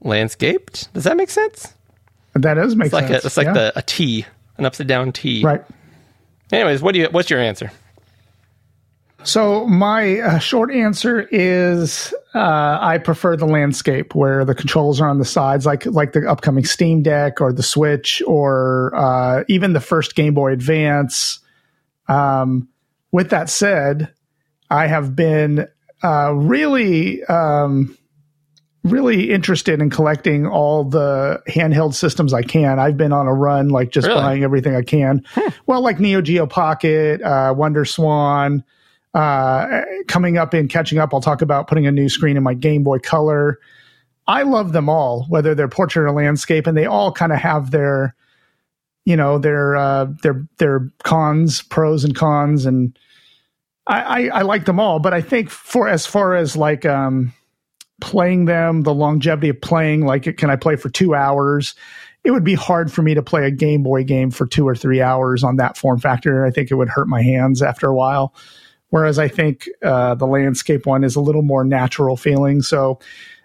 landscaped. 0.00 0.92
Does 0.94 1.04
that 1.04 1.16
make 1.16 1.30
sense? 1.30 1.74
That 2.34 2.54
does 2.54 2.76
make 2.76 2.86
It's 2.86 2.92
like 2.94 3.08
sense. 3.08 3.24
a, 3.24 3.26
it's 3.26 3.36
like 3.36 3.46
yeah. 3.46 3.52
the 3.54 3.72
a 3.76 3.82
T, 3.82 4.24
an 4.56 4.66
upside 4.66 4.86
down 4.86 5.12
T. 5.12 5.42
right. 5.44 5.64
Anyways, 6.52 6.82
what 6.82 6.94
do 6.94 7.00
you? 7.00 7.08
What's 7.10 7.30
your 7.30 7.38
answer? 7.40 7.70
So 9.22 9.66
my 9.66 10.18
uh, 10.20 10.38
short 10.38 10.72
answer 10.72 11.20
is 11.30 12.14
uh, 12.34 12.78
I 12.80 12.98
prefer 12.98 13.36
the 13.36 13.46
landscape 13.46 14.14
where 14.14 14.44
the 14.46 14.54
controls 14.54 15.00
are 15.00 15.08
on 15.08 15.18
the 15.18 15.24
sides, 15.26 15.66
like 15.66 15.84
like 15.86 16.12
the 16.12 16.26
upcoming 16.28 16.64
Steam 16.64 17.02
Deck 17.02 17.40
or 17.40 17.52
the 17.52 17.62
Switch 17.62 18.22
or 18.26 18.92
uh, 18.96 19.44
even 19.48 19.74
the 19.74 19.80
first 19.80 20.14
Game 20.14 20.32
Boy 20.34 20.52
Advance. 20.52 21.38
Um, 22.08 22.68
with 23.12 23.30
that 23.30 23.50
said, 23.50 24.12
I 24.70 24.86
have 24.86 25.14
been 25.16 25.66
uh, 26.02 26.32
really 26.34 27.22
um, 27.24 27.96
really 28.84 29.30
interested 29.30 29.80
in 29.82 29.90
collecting 29.90 30.46
all 30.46 30.84
the 30.84 31.42
handheld 31.48 31.92
systems 31.94 32.32
I 32.32 32.42
can. 32.42 32.78
I've 32.78 32.96
been 32.96 33.12
on 33.12 33.26
a 33.26 33.34
run, 33.34 33.68
like 33.68 33.90
just 33.90 34.06
Really? 34.08 34.20
buying 34.20 34.42
everything 34.42 34.74
I 34.74 34.82
can. 34.82 35.22
Well, 35.66 35.82
like 35.82 36.00
Neo 36.00 36.22
Geo 36.22 36.46
Pocket, 36.46 37.20
uh, 37.22 37.52
Wonder 37.56 37.84
Swan 37.84 38.64
Uh, 39.12 39.82
coming 40.06 40.38
up 40.38 40.54
in 40.54 40.68
catching 40.68 40.98
up, 40.98 41.12
I'll 41.12 41.20
talk 41.20 41.42
about 41.42 41.66
putting 41.66 41.86
a 41.86 41.90
new 41.92 42.08
screen 42.08 42.36
in 42.36 42.42
my 42.44 42.54
Game 42.54 42.84
Boy 42.84 42.98
Color. 43.00 43.58
I 44.28 44.44
love 44.44 44.72
them 44.72 44.88
all, 44.88 45.26
whether 45.28 45.52
they're 45.54 45.66
portrait 45.68 46.04
or 46.04 46.12
landscape, 46.12 46.68
and 46.68 46.76
they 46.76 46.86
all 46.86 47.10
kind 47.10 47.32
of 47.32 47.38
have 47.38 47.72
their, 47.72 48.14
you 49.04 49.16
know, 49.16 49.38
their 49.38 49.76
uh, 49.76 50.06
their 50.22 50.46
their 50.58 50.90
cons, 51.02 51.62
pros 51.62 52.04
and 52.04 52.14
cons, 52.14 52.66
and 52.66 52.98
I, 53.86 54.00
I, 54.00 54.38
I 54.38 54.42
like 54.42 54.66
them 54.66 54.80
all. 54.80 55.00
But 55.00 55.14
I 55.14 55.20
think 55.20 55.50
for 55.50 55.88
as 55.88 56.06
far 56.06 56.34
as 56.34 56.56
like 56.56 56.84
um, 56.86 57.32
playing 58.00 58.44
them, 58.44 58.82
the 58.82 58.94
longevity 58.94 59.48
of 59.48 59.60
playing, 59.60 60.04
like 60.04 60.36
can 60.36 60.50
I 60.50 60.56
play 60.56 60.76
for 60.76 60.88
two 60.90 61.14
hours? 61.14 61.74
It 62.22 62.32
would 62.32 62.44
be 62.44 62.54
hard 62.54 62.92
for 62.92 63.00
me 63.00 63.14
to 63.14 63.22
play 63.22 63.46
a 63.46 63.50
Game 63.50 63.82
Boy 63.82 64.04
game 64.04 64.30
for 64.30 64.46
two 64.46 64.68
or 64.68 64.76
three 64.76 65.00
hours 65.00 65.42
on 65.42 65.56
that 65.56 65.78
form 65.78 65.98
factor. 65.98 66.44
I 66.44 66.50
think 66.50 66.70
it 66.70 66.74
would 66.74 66.90
hurt 66.90 67.08
my 67.08 67.22
hands 67.22 67.62
after 67.62 67.88
a 67.88 67.94
while. 67.94 68.34
Whereas 68.90 69.18
I 69.18 69.28
think 69.28 69.68
uh, 69.82 70.16
the 70.16 70.26
landscape 70.26 70.84
one 70.84 71.04
is 71.04 71.16
a 71.16 71.20
little 71.20 71.42
more 71.42 71.64
natural 71.64 72.16
feeling. 72.16 72.60
So 72.60 72.98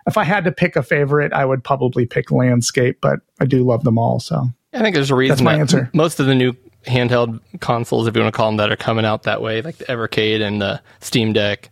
if 0.07 0.17
I 0.17 0.23
had 0.23 0.43
to 0.43 0.51
pick 0.51 0.75
a 0.75 0.83
favorite, 0.83 1.33
I 1.33 1.45
would 1.45 1.63
probably 1.63 2.05
pick 2.05 2.31
landscape, 2.31 2.97
but 2.99 3.19
I 3.39 3.45
do 3.45 3.63
love 3.63 3.83
them 3.83 3.97
all. 3.97 4.19
So 4.19 4.49
I 4.75 4.79
think 4.81 4.93
there's 4.95 5.09
a 5.11 5.15
reason 5.15 5.35
That's 5.37 5.41
my 5.43 5.53
that 5.53 5.59
answer. 5.61 5.89
most 5.93 6.19
of 6.19 6.25
the 6.27 6.35
new 6.35 6.53
handheld 6.85 7.39
consoles, 7.61 8.07
if 8.07 8.15
you 8.15 8.21
want 8.21 8.33
to 8.33 8.37
call 8.37 8.47
them 8.49 8.57
that, 8.57 8.71
are 8.71 8.75
coming 8.75 9.05
out 9.05 9.23
that 9.23 9.41
way, 9.41 9.61
like 9.61 9.77
the 9.77 9.85
Evercade 9.85 10.41
and 10.41 10.61
the 10.61 10.81
Steam 10.99 11.33
Deck. 11.33 11.69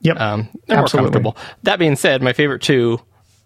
yep, 0.00 0.18
Um, 0.20 0.48
they're 0.66 0.78
Absolutely. 0.78 1.10
more 1.20 1.22
comfortable. 1.32 1.36
That 1.62 1.78
being 1.78 1.96
said, 1.96 2.22
my 2.22 2.32
favorite 2.32 2.60
two 2.60 3.00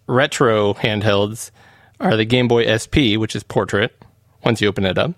retro 0.07 0.73
handhelds 0.73 1.51
are 1.99 2.17
the 2.17 2.25
Game 2.25 2.47
Boy 2.47 2.65
SP, 2.67 3.15
which 3.17 3.35
is 3.35 3.43
portrait 3.43 3.95
once 4.43 4.61
you 4.61 4.67
open 4.67 4.85
it 4.85 4.97
up, 4.97 5.11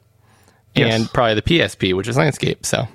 Yes. 0.75 0.93
and 0.93 1.11
probably 1.13 1.35
the 1.35 1.41
PSP, 1.41 1.93
which 1.95 2.07
is 2.07 2.17
landscape. 2.17 2.65
So 2.65 2.87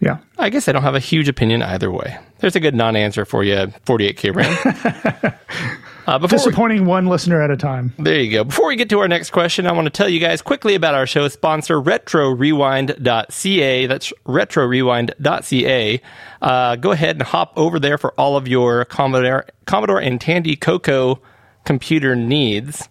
yeah. 0.00 0.18
I 0.38 0.50
guess 0.50 0.68
I 0.68 0.72
don't 0.72 0.82
have 0.82 0.94
a 0.94 1.00
huge 1.00 1.28
opinion 1.28 1.62
either 1.62 1.90
way. 1.90 2.16
There's 2.38 2.54
a 2.56 2.60
good 2.60 2.74
non-answer 2.74 3.24
for 3.24 3.42
you, 3.42 3.72
48K 3.86 4.34
RAM. 4.34 5.34
uh, 6.08 6.18
before 6.18 6.38
we- 6.38 6.44
Disappointing 6.44 6.86
one 6.86 7.06
listener 7.06 7.42
at 7.42 7.50
a 7.50 7.56
time. 7.56 7.92
there 7.98 8.18
you 8.18 8.32
go. 8.32 8.44
Before 8.44 8.68
we 8.68 8.76
get 8.76 8.88
to 8.90 8.98
our 9.00 9.08
next 9.08 9.30
question, 9.30 9.66
I 9.66 9.72
want 9.72 9.86
to 9.86 9.90
tell 9.90 10.08
you 10.08 10.20
guys 10.20 10.42
quickly 10.42 10.74
about 10.74 10.94
our 10.94 11.06
show 11.06 11.28
sponsor, 11.28 11.80
RetroRewind.ca. 11.80 13.86
That's 13.86 14.12
RetroRewind.ca. 14.26 16.00
Uh, 16.40 16.76
go 16.76 16.92
ahead 16.92 17.16
and 17.16 17.22
hop 17.22 17.52
over 17.56 17.78
there 17.78 17.98
for 17.98 18.12
all 18.18 18.36
of 18.36 18.48
your 18.48 18.84
Commodore, 18.84 19.46
Commodore 19.66 20.00
and 20.00 20.20
Tandy 20.20 20.56
Coco 20.56 21.20
computer 21.64 22.16
needs, 22.16 22.88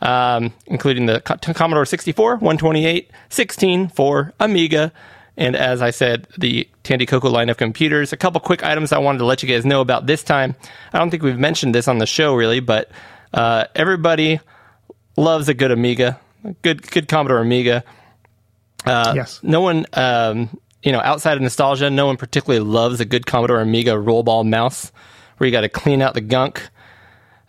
um, 0.00 0.52
including 0.66 1.06
the 1.06 1.20
Commodore 1.20 1.84
64, 1.84 2.36
128, 2.36 3.10
16 3.28 3.88
for 3.88 4.32
Amiga, 4.40 4.92
and 5.36 5.56
as 5.56 5.82
I 5.82 5.90
said, 5.90 6.26
the 6.38 6.68
Tandy 6.82 7.06
Coco 7.06 7.28
line 7.30 7.48
of 7.48 7.56
computers. 7.56 8.12
A 8.12 8.16
couple 8.16 8.40
quick 8.40 8.62
items 8.62 8.92
I 8.92 8.98
wanted 8.98 9.18
to 9.18 9.24
let 9.24 9.42
you 9.42 9.48
guys 9.48 9.64
know 9.64 9.80
about 9.80 10.06
this 10.06 10.22
time. 10.22 10.54
I 10.92 10.98
don't 10.98 11.10
think 11.10 11.22
we've 11.22 11.38
mentioned 11.38 11.74
this 11.74 11.88
on 11.88 11.98
the 11.98 12.06
show 12.06 12.34
really, 12.34 12.60
but 12.60 12.90
uh, 13.32 13.64
everybody 13.74 14.40
loves 15.16 15.48
a 15.48 15.54
good 15.54 15.70
Amiga, 15.70 16.18
a 16.44 16.52
good 16.62 16.88
good 16.90 17.08
Commodore 17.08 17.38
Amiga. 17.40 17.82
Uh, 18.86 19.12
yes. 19.16 19.40
No 19.42 19.60
one, 19.60 19.86
um, 19.94 20.50
you 20.82 20.92
know, 20.92 21.00
outside 21.00 21.36
of 21.36 21.42
nostalgia, 21.42 21.88
no 21.90 22.06
one 22.06 22.16
particularly 22.16 22.64
loves 22.64 23.00
a 23.00 23.04
good 23.04 23.26
Commodore 23.26 23.60
Amiga 23.60 23.98
roll 23.98 24.22
ball 24.22 24.44
mouse, 24.44 24.92
where 25.38 25.46
you 25.46 25.52
got 25.52 25.62
to 25.62 25.68
clean 25.68 26.02
out 26.02 26.14
the 26.14 26.20
gunk. 26.20 26.68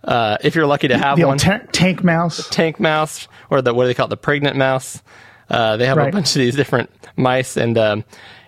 Uh, 0.04 0.38
if 0.44 0.56
you're 0.56 0.68
lucky 0.68 0.88
to 0.88 0.98
have 0.98 1.18
The 1.18 1.24
one, 1.26 1.32
old 1.34 1.40
ta- 1.40 1.62
tank 1.72 2.04
mouse. 2.04 2.48
tank 2.50 2.80
mouse 2.80 3.28
or 3.50 3.62
the 3.62 3.74
what 3.74 3.84
do 3.84 3.88
they 3.88 3.94
call 3.96 4.06
it, 4.06 4.10
the 4.10 4.18
pregnant 4.18 4.56
mouse. 4.56 5.02
Uh, 5.50 5.78
they 5.78 5.86
have 5.86 5.98
a 5.98 6.12
bunch 6.12 6.30
of 6.36 6.40
these 6.40 6.56
different 6.56 6.90
mice, 7.16 7.56
and 7.58 7.78
um, 7.78 8.04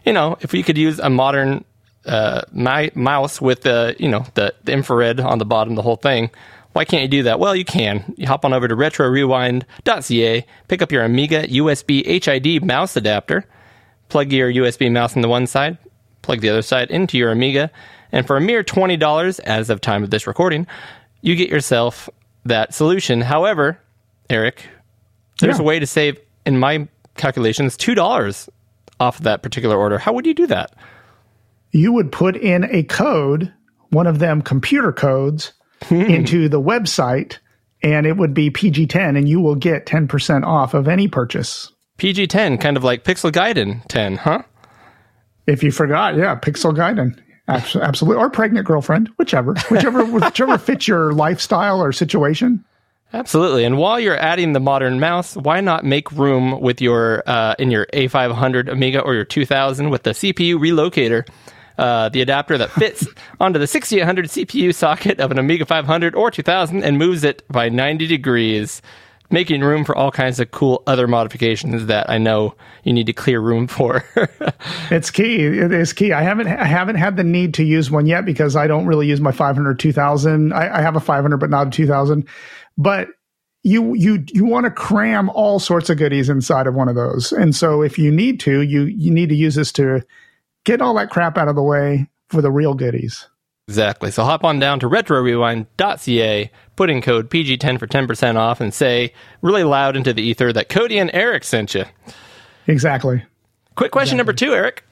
you 0.06 0.14
know, 0.14 0.38
if 0.42 0.52
we 0.54 0.64
could 0.64 0.78
use 0.78 1.00
a 1.00 1.10
modern 1.10 1.64
uh, 2.06 2.42
mi- 2.52 2.92
mouse 2.96 3.40
with 3.42 3.62
the 3.62 3.96
you 4.00 4.10
know 4.10 4.26
the, 4.34 4.54
the 4.64 4.72
infrared 4.72 5.20
on 5.20 5.38
the 5.40 5.46
bottom, 5.46 5.76
the 5.76 5.82
whole 5.82 5.96
thing. 5.98 6.30
Why 6.74 6.86
can't 6.86 7.02
you 7.02 7.08
do 7.10 7.24
that? 7.24 7.40
Well, 7.40 7.56
you 7.56 7.66
can. 7.66 8.14
You 8.18 8.28
hop 8.28 8.46
on 8.46 8.54
over 8.54 8.68
to 8.68 8.76
retrorewind.ca, 8.76 10.46
pick 10.68 10.82
up 10.82 10.92
your 10.92 11.04
Amiga 11.04 11.48
USB 11.48 12.06
HID 12.24 12.64
mouse 12.64 12.96
adapter, 12.96 13.46
plug 14.10 14.32
your 14.32 14.52
USB 14.52 14.92
mouse 14.92 15.16
in 15.16 15.22
the 15.22 15.28
one 15.28 15.48
side, 15.48 15.78
plug 16.22 16.42
the 16.42 16.50
other 16.50 16.62
side 16.62 16.92
into 16.92 17.18
your 17.18 17.32
Amiga, 17.32 17.72
and 18.12 18.28
for 18.28 18.38
a 18.38 18.42
mere 18.42 18.64
$20 18.64 19.40
as 19.42 19.70
of 19.70 19.82
time 19.82 20.04
of 20.04 20.10
this 20.12 20.28
recording, 20.28 20.68
you 21.22 21.36
get 21.36 21.50
yourself 21.50 22.10
that 22.46 22.74
solution. 22.74 23.22
However, 23.22 23.80
Eric, 24.30 24.64
there's 25.40 25.58
Yeah. 25.58 25.64
a 25.64 25.66
way 25.66 25.80
to 25.80 25.88
save, 25.88 26.20
in 26.48 26.58
my 26.58 26.88
calculations, 27.16 27.78
$2 27.78 28.50
off 29.00 29.20
that 29.20 29.44
particular 29.44 29.78
order. 29.78 29.98
How 29.98 30.14
would 30.14 30.26
you 30.26 30.34
do 30.34 30.48
that? 30.48 30.74
You 31.72 31.92
would 31.94 32.12
put 32.12 32.36
in 32.36 32.64
a 32.64 32.84
code, 32.84 33.54
one 33.90 34.08
of 34.08 34.20
them 34.20 34.42
computer 34.42 34.92
codes, 34.92 35.54
hmm. 35.84 36.02
into 36.02 36.50
the 36.50 36.62
website, 36.62 37.38
and 37.84 38.06
it 38.06 38.18
would 38.18 38.34
be 38.34 38.50
PG 38.50 38.88
10, 38.88 39.16
and 39.16 39.30
you 39.30 39.40
will 39.40 39.56
get 39.56 39.86
10% 39.86 40.46
off 40.46 40.74
of 40.74 40.88
any 40.88 41.08
purchase. 41.08 41.72
PG 41.98 42.28
10, 42.28 42.58
kind 42.58 42.78
of 42.78 42.84
like 42.84 43.04
Pixel 43.04 43.32
Gaiden 43.32 43.86
10, 43.88 44.18
huh? 44.18 44.44
If 45.46 45.64
you 45.64 45.72
forgot, 45.72 46.16
yeah, 46.16 46.36
Pixel 46.36 46.76
Gaiden. 46.76 47.20
Absolutely. 47.48 48.22
Or 48.22 48.30
pregnant 48.30 48.68
girlfriend, 48.68 49.10
whichever. 49.18 49.54
Whichever 49.70 50.06
whichever 50.12 50.58
fits 50.58 50.88
your 50.88 51.14
lifestyle 51.14 51.82
or 51.82 51.94
situation. 51.94 52.66
Absolutely. 53.14 53.64
And 53.64 53.78
while 53.78 54.00
you're 54.00 54.18
adding 54.18 54.52
the 54.54 54.60
modern 54.60 55.00
mouse, 55.00 55.36
why 55.36 55.62
not 55.62 55.86
make 55.86 56.12
room 56.12 56.60
with 56.60 56.82
your 56.82 57.24
uh, 57.26 57.56
in 57.58 57.72
your 57.72 57.86
A500 57.94 58.70
Amiga 58.70 59.00
or 59.00 59.14
your 59.16 59.24
2000 59.24 59.90
with 59.90 60.04
the 60.04 60.12
CPU 60.12 60.56
relocator, 60.56 61.28
uh, 61.78 62.10
the 62.10 62.22
adapter 62.22 62.58
that 62.58 62.70
fits 62.72 63.08
onto 63.40 63.60
the 63.60 63.68
6800 63.68 64.26
CPU 64.26 64.76
socket 64.76 65.20
of 65.22 65.32
an 65.32 65.40
Amiga 65.40 65.66
500 65.66 66.16
or 66.16 66.30
2000 66.32 66.84
and 66.84 66.98
moves 66.98 67.24
it 67.24 67.48
by 67.50 67.70
90 67.70 68.08
degrees, 68.08 68.82
making 69.30 69.62
room 69.62 69.86
for 69.86 69.96
all 69.96 70.12
kinds 70.12 70.42
of 70.42 70.52
cool 70.52 70.84
other 70.86 71.08
modifications 71.08 71.86
that 71.86 72.10
I 72.10 72.18
know 72.18 72.56
you 72.84 72.92
need 72.92 73.06
to 73.06 73.14
clear 73.14 73.40
room 73.40 73.68
for. 73.68 74.04
It's 74.90 75.12
key. 75.12 75.44
It 75.46 75.74
is 75.74 75.92
key. 75.92 76.14
I 76.14 76.22
haven't 76.22 76.48
I 76.48 76.64
haven't 76.64 76.96
had 76.96 77.18
the 77.18 77.24
need 77.24 77.54
to 77.56 77.64
use 77.64 77.92
one 77.92 78.06
yet 78.06 78.26
because 78.26 78.56
I 78.56 78.68
don't 78.68 78.86
really 78.86 79.06
use 79.08 79.20
my 79.20 79.34
500 79.34 79.80
2000. 79.80 80.54
I, 80.54 80.78
I 80.78 80.82
have 80.82 80.96
a 80.96 81.02
500 81.02 81.38
but 81.38 81.50
not 81.50 81.68
a 81.68 81.70
2000. 81.70 82.26
But 82.78 83.10
you 83.64 83.96
you 83.96 84.24
you 84.34 84.46
want 84.46 84.66
to 84.66 84.72
cram 84.72 85.30
all 85.32 85.60
sorts 85.60 85.90
of 85.90 85.98
goodies 85.98 86.30
inside 86.30 86.68
of 86.68 86.76
one 86.76 86.88
of 86.88 86.96
those. 86.96 87.32
And 87.32 87.56
so 87.56 87.82
if 87.82 87.98
you 87.98 88.12
need 88.12 88.40
to, 88.42 88.62
you 88.62 88.84
you 88.84 89.12
need 89.12 89.30
to 89.30 89.36
use 89.36 89.56
this 89.56 89.72
to 89.74 90.04
get 90.64 90.82
all 90.82 90.94
that 90.96 91.10
crap 91.10 91.38
out 91.38 91.48
of 91.48 91.56
the 91.56 91.64
way 91.64 92.08
for 92.30 92.42
the 92.42 92.52
real 92.52 92.74
goodies. 92.74 93.28
Exactly. 93.68 94.12
So 94.12 94.24
hop 94.24 94.46
on 94.46 94.60
down 94.60 94.80
to 94.80 94.90
retrorewind.ca, 94.90 96.52
put 96.78 96.90
in 96.90 97.02
code 97.02 97.30
PG10 97.30 97.78
for 97.78 97.86
10% 97.86 98.38
off, 98.38 98.62
and 98.62 98.74
say 98.74 99.14
really 99.42 99.66
loud 99.66 99.98
into 99.98 100.14
the 100.14 100.22
ether 100.22 100.54
that 100.54 100.70
Cody 100.70 100.98
and 100.98 101.12
Eric 101.14 101.44
sent 101.44 101.76
you. 101.76 101.84
Exactly. 102.68 103.24
Quick 103.76 103.92
question 103.92 104.16
number 104.18 104.32
two, 104.32 104.54
Eric. 104.54 104.86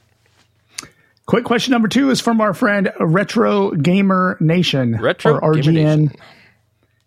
Quick 1.24 1.44
question 1.44 1.72
number 1.72 1.88
two 1.88 2.10
is 2.10 2.20
from 2.20 2.40
our 2.40 2.52
friend 2.54 2.92
Retro 3.00 3.70
Gamer 3.70 4.36
Nation 4.40 4.96
Retro 5.00 5.38
or 5.38 5.54
RGN, 5.54 5.62
Gamer 5.62 5.72
Nation. 5.72 6.12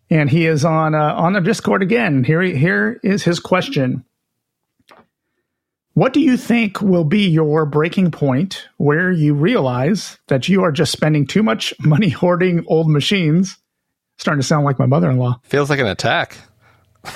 And 0.09 0.29
he 0.29 0.45
is 0.45 0.65
on 0.65 0.95
uh, 0.95 1.13
on 1.13 1.33
the 1.33 1.41
Discord 1.41 1.81
again. 1.83 2.23
Here, 2.23 2.41
he- 2.41 2.55
here 2.55 2.99
is 3.03 3.23
his 3.23 3.39
question: 3.39 4.03
What 5.93 6.13
do 6.13 6.19
you 6.21 6.37
think 6.37 6.81
will 6.81 7.03
be 7.03 7.27
your 7.27 7.65
breaking 7.65 8.11
point 8.11 8.67
where 8.77 9.11
you 9.11 9.33
realize 9.33 10.17
that 10.27 10.47
you 10.47 10.63
are 10.63 10.71
just 10.71 10.91
spending 10.91 11.27
too 11.27 11.43
much 11.43 11.73
money 11.79 12.09
hoarding 12.09 12.63
old 12.67 12.89
machines? 12.89 13.57
Starting 14.17 14.41
to 14.41 14.47
sound 14.47 14.65
like 14.65 14.77
my 14.79 14.85
mother-in-law 14.85 15.39
Feels 15.43 15.69
like 15.69 15.79
an 15.79 15.87
attack. 15.87 16.37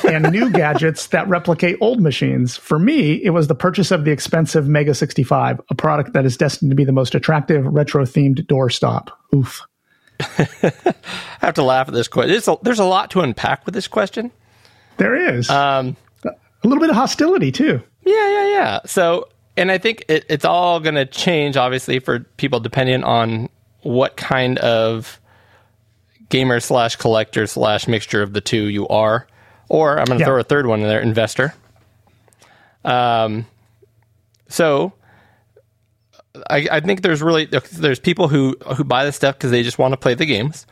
and 0.08 0.32
new 0.32 0.50
gadgets 0.54 1.08
that 1.08 1.28
replicate 1.28 1.76
old 1.82 2.00
machines. 2.02 2.56
For 2.56 2.80
me, 2.80 3.14
it 3.22 3.32
was 3.32 3.48
the 3.48 3.56
purchase 3.56 3.92
of 3.92 4.06
the 4.06 4.12
expensive 4.12 4.70
Mega 4.70 4.96
65, 4.96 5.60
a 5.70 5.76
product 5.76 6.14
that 6.14 6.26
is 6.26 6.38
destined 6.38 6.72
to 6.72 6.76
be 6.76 6.86
the 6.86 6.94
most 6.94 7.14
attractive 7.14 7.66
retro 7.66 8.06
themed 8.06 8.46
doorstop. 8.48 9.10
Oof. 9.36 9.62
I 10.20 10.94
have 11.42 11.56
to 11.56 11.64
laugh 11.64 11.88
at 11.88 11.94
this 11.94 12.08
question. 12.08 12.32
There's 12.32 12.48
a, 12.48 12.58
there's 12.62 12.80
a 12.80 12.86
lot 12.86 13.12
to 13.12 13.22
unpack 13.22 13.66
with 13.66 13.74
this 13.74 13.88
question. 13.88 14.32
There 14.98 15.16
is 15.16 15.50
Um, 15.50 15.96
a 16.26 16.32
little 16.68 16.80
bit 16.82 16.90
of 16.90 16.96
hostility 16.96 17.52
too. 17.52 17.82
yeah, 18.06 18.30
yeah, 18.30 18.48
yeah. 18.50 18.80
So, 18.86 19.28
and 19.58 19.72
I 19.72 19.78
think 19.78 20.06
it, 20.08 20.26
it's 20.30 20.46
all 20.46 20.80
going 20.80 20.96
to 20.96 21.06
change, 21.06 21.58
obviously, 21.58 22.00
for 22.00 22.20
people 22.38 22.60
depending 22.60 23.04
on 23.04 23.50
what 23.82 24.16
kind 24.16 24.58
of 24.60 25.20
gamer 26.30 26.60
slash 26.60 26.96
collector 26.96 27.46
slash 27.48 27.88
mixture 27.88 28.22
of 28.22 28.34
the 28.34 28.42
two 28.42 28.64
you 28.70 28.88
are. 28.88 29.28
Or 29.70 29.98
I'm 30.00 30.06
going 30.06 30.20
to 30.20 30.24
Yeah. 30.24 30.28
throw 30.28 30.40
a 30.40 30.44
third 30.44 30.66
one 30.68 30.82
in 30.82 30.88
there, 30.88 31.02
investor. 31.02 31.54
Um, 32.86 33.46
so 34.48 34.94
I, 36.50 36.68
I 36.72 36.80
think 36.80 37.02
there's 37.02 37.22
really 37.22 37.46
there's 37.46 38.00
people 38.00 38.28
who 38.28 38.56
who 38.76 38.84
buy 38.84 39.06
this 39.06 39.16
stuff 39.16 39.36
because 39.36 39.52
they 39.52 39.64
just 39.64 39.78
want 39.78 39.94
to 39.94 39.98
play 39.98 40.16
the 40.16 40.26
games, 40.26 40.66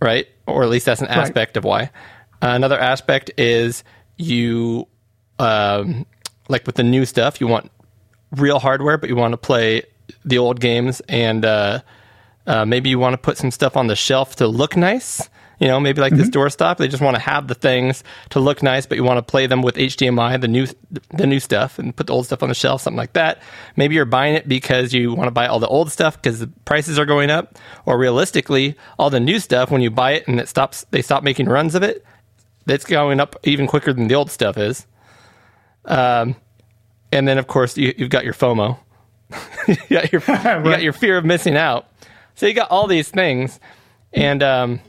right? 0.00 0.26
Or 0.46 0.62
at 0.62 0.68
least 0.68 0.86
that's 0.86 1.00
an 1.00 1.08
aspect 1.08 1.56
of 1.56 1.64
why. 1.64 1.90
another 2.40 2.78
aspect 2.78 3.30
is 3.36 3.82
you 4.16 4.86
um, 5.38 6.06
like 6.48 6.66
with 6.66 6.76
the 6.76 6.82
new 6.82 7.04
stuff, 7.04 7.40
you 7.40 7.46
want 7.46 7.70
real 8.32 8.58
hardware, 8.58 8.98
but 8.98 9.08
you 9.08 9.16
want 9.16 9.32
to 9.32 9.38
play 9.38 9.82
the 10.24 10.38
old 10.38 10.60
games, 10.60 11.00
and 11.08 11.44
uh, 11.44 11.80
uh, 12.46 12.64
maybe 12.64 12.88
you 12.88 12.98
want 12.98 13.14
to 13.14 13.18
put 13.18 13.36
some 13.36 13.50
stuff 13.50 13.76
on 13.76 13.88
the 13.88 13.96
shelf 13.96 14.36
to 14.36 14.46
look 14.46 14.76
nice. 14.76 15.28
You 15.58 15.68
know, 15.68 15.80
maybe 15.80 16.02
like 16.02 16.14
this 16.14 16.28
doorstop. 16.28 16.76
They 16.76 16.88
just 16.88 17.02
want 17.02 17.16
to 17.16 17.22
have 17.22 17.48
the 17.48 17.54
things 17.54 18.04
to 18.30 18.40
look 18.40 18.62
nice, 18.62 18.84
but 18.84 18.98
you 18.98 19.04
want 19.04 19.18
to 19.18 19.22
play 19.22 19.46
them 19.46 19.62
with 19.62 19.76
HDMI, 19.76 20.40
the 20.40 20.48
new 20.48 20.66
the 21.10 21.26
new 21.26 21.40
stuff, 21.40 21.78
and 21.78 21.96
put 21.96 22.08
the 22.08 22.12
old 22.12 22.26
stuff 22.26 22.42
on 22.42 22.50
the 22.50 22.54
shelf, 22.54 22.82
something 22.82 22.98
like 22.98 23.14
that. 23.14 23.40
Maybe 23.74 23.94
you're 23.94 24.04
buying 24.04 24.34
it 24.34 24.46
because 24.46 24.92
you 24.92 25.14
want 25.14 25.28
to 25.28 25.32
buy 25.32 25.46
all 25.46 25.58
the 25.58 25.68
old 25.68 25.90
stuff 25.90 26.20
because 26.20 26.40
the 26.40 26.48
prices 26.66 26.98
are 26.98 27.06
going 27.06 27.30
up, 27.30 27.58
or 27.86 27.96
realistically, 27.96 28.76
all 28.98 29.08
the 29.08 29.20
new 29.20 29.38
stuff 29.40 29.70
when 29.70 29.80
you 29.80 29.90
buy 29.90 30.12
it 30.12 30.28
and 30.28 30.38
it 30.38 30.48
stops, 30.48 30.84
they 30.90 31.00
stop 31.00 31.22
making 31.22 31.46
runs 31.46 31.74
of 31.74 31.82
it. 31.82 32.04
It's 32.66 32.84
going 32.84 33.20
up 33.20 33.36
even 33.44 33.66
quicker 33.66 33.92
than 33.92 34.08
the 34.08 34.14
old 34.14 34.30
stuff 34.30 34.58
is. 34.58 34.86
Um, 35.84 36.36
and 37.12 37.26
then 37.26 37.38
of 37.38 37.46
course 37.46 37.78
you, 37.78 37.94
you've 37.96 38.10
got 38.10 38.24
your 38.24 38.34
FOMO. 38.34 38.78
you, 39.68 39.76
got 39.88 40.12
your, 40.12 40.20
you 40.28 40.70
got 40.70 40.82
your 40.82 40.92
fear 40.92 41.16
of 41.16 41.24
missing 41.24 41.56
out. 41.56 41.88
So 42.34 42.46
you 42.46 42.52
got 42.52 42.70
all 42.70 42.86
these 42.86 43.08
things, 43.08 43.58
and 44.12 44.42
um, 44.42 44.80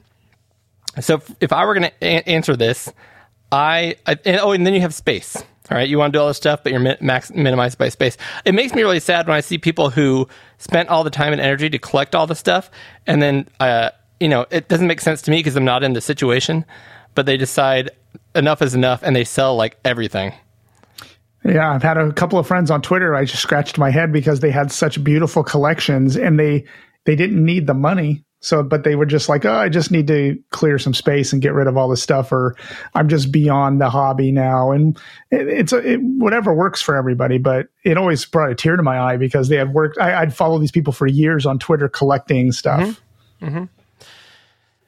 so 0.99 1.21
if, 1.39 1.53
I 1.53 1.65
were 1.65 1.73
going 1.73 1.89
to 1.89 2.05
a- 2.05 2.29
answer 2.29 2.55
this, 2.55 2.91
I, 3.51 3.95
I 4.05 4.17
and, 4.25 4.39
oh, 4.41 4.51
and 4.51 4.65
then 4.65 4.73
you 4.73 4.81
have 4.81 4.93
space. 4.93 5.35
All 5.69 5.77
right, 5.77 5.87
you 5.87 5.97
want 5.97 6.13
to 6.13 6.17
do 6.17 6.21
all 6.21 6.29
this 6.29 6.37
stuff, 6.37 6.63
but 6.63 6.71
you're 6.71 6.79
mi- 6.79 6.97
max 7.01 7.29
minimized 7.31 7.77
by 7.77 7.89
space. 7.89 8.17
It 8.45 8.53
makes 8.53 8.73
me 8.73 8.83
really 8.83 9.01
sad 9.01 9.27
when 9.27 9.35
I 9.35 9.41
see 9.41 9.57
people 9.57 9.89
who 9.89 10.27
spent 10.57 10.87
all 10.89 11.03
the 11.03 11.09
time 11.09 11.33
and 11.33 11.41
energy 11.41 11.69
to 11.69 11.77
collect 11.77 12.15
all 12.15 12.25
the 12.25 12.35
stuff, 12.35 12.71
and 13.05 13.21
then 13.21 13.49
uh, 13.59 13.89
you 14.19 14.29
know 14.29 14.45
it 14.49 14.69
doesn't 14.69 14.87
make 14.87 15.01
sense 15.01 15.21
to 15.23 15.31
me 15.31 15.37
because 15.37 15.57
I'm 15.57 15.65
not 15.65 15.83
in 15.83 15.93
the 15.93 16.01
situation. 16.01 16.65
But 17.15 17.25
they 17.25 17.35
decide 17.35 17.89
enough 18.33 18.61
is 18.61 18.75
enough, 18.75 19.03
and 19.03 19.15
they 19.15 19.25
sell 19.25 19.55
like 19.55 19.77
everything. 19.83 20.33
Yeah, 21.43 21.71
I've 21.71 21.83
had 21.83 21.97
a 21.97 22.11
couple 22.11 22.39
of 22.39 22.47
friends 22.47 22.71
on 22.71 22.81
Twitter. 22.81 23.15
I 23.15 23.25
just 23.25 23.41
scratched 23.41 23.77
my 23.77 23.89
head 23.89 24.11
because 24.11 24.39
they 24.41 24.51
had 24.51 24.71
such 24.71 25.03
beautiful 25.03 25.43
collections 25.43 26.15
and 26.17 26.39
they 26.39 26.65
they 27.05 27.15
didn't 27.15 27.43
need 27.43 27.67
the 27.67 27.73
money. 27.73 28.23
So, 28.39 28.61
but 28.61 28.83
they 28.83 28.95
were 28.95 29.05
just 29.05 29.29
like, 29.29 29.45
oh, 29.45 29.53
I 29.53 29.67
just 29.67 29.89
need 29.89 30.07
to 30.07 30.37
clear 30.51 30.77
some 30.77 30.93
space 30.93 31.33
and 31.33 31.41
get 31.41 31.53
rid 31.53 31.67
of 31.67 31.75
all 31.75 31.89
this 31.89 32.03
stuff, 32.03 32.31
or 32.31 32.55
I'm 32.93 33.09
just 33.09 33.31
beyond 33.31 33.81
the 33.81 33.89
hobby 33.89 34.31
now. 34.31 34.71
And 34.71 34.95
it, 35.31 35.47
it's 35.47 35.73
a, 35.73 35.77
it, 35.93 35.97
whatever 36.01 36.53
works 36.53 36.81
for 36.81 36.95
everybody. 36.95 37.39
But 37.39 37.67
it 37.83 37.97
always 37.97 38.23
brought 38.25 38.51
a 38.51 38.55
tear 38.55 38.75
to 38.75 38.83
my 38.83 38.99
eye 38.99 39.17
because 39.17 39.49
they 39.49 39.55
had 39.55 39.73
worked. 39.73 39.97
I, 39.99 40.21
I'd 40.21 40.35
follow 40.35 40.59
these 40.59 40.71
people 40.71 40.93
for 40.93 41.07
years 41.07 41.45
on 41.45 41.57
Twitter 41.57 41.89
collecting 41.89 42.51
stuff. 42.51 43.01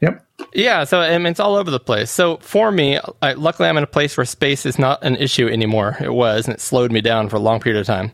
Yep. 0.01 0.25
Yeah, 0.53 0.83
so 0.85 0.99
I 0.99 1.17
mean, 1.17 1.27
it's 1.27 1.39
all 1.39 1.55
over 1.55 1.69
the 1.69 1.79
place. 1.79 2.09
So 2.09 2.37
for 2.37 2.71
me, 2.71 2.99
I, 3.21 3.33
luckily, 3.33 3.67
I'm 3.67 3.77
in 3.77 3.83
a 3.83 3.87
place 3.87 4.15
where 4.15 4.25
space 4.25 4.65
is 4.65 4.79
not 4.79 5.03
an 5.03 5.17
issue 5.17 5.47
anymore. 5.47 5.97
It 5.99 6.13
was, 6.13 6.45
and 6.45 6.53
it 6.53 6.61
slowed 6.61 6.91
me 6.91 7.01
down 7.01 7.29
for 7.29 7.35
a 7.35 7.39
long 7.39 7.59
period 7.59 7.81
of 7.81 7.87
time. 7.87 8.11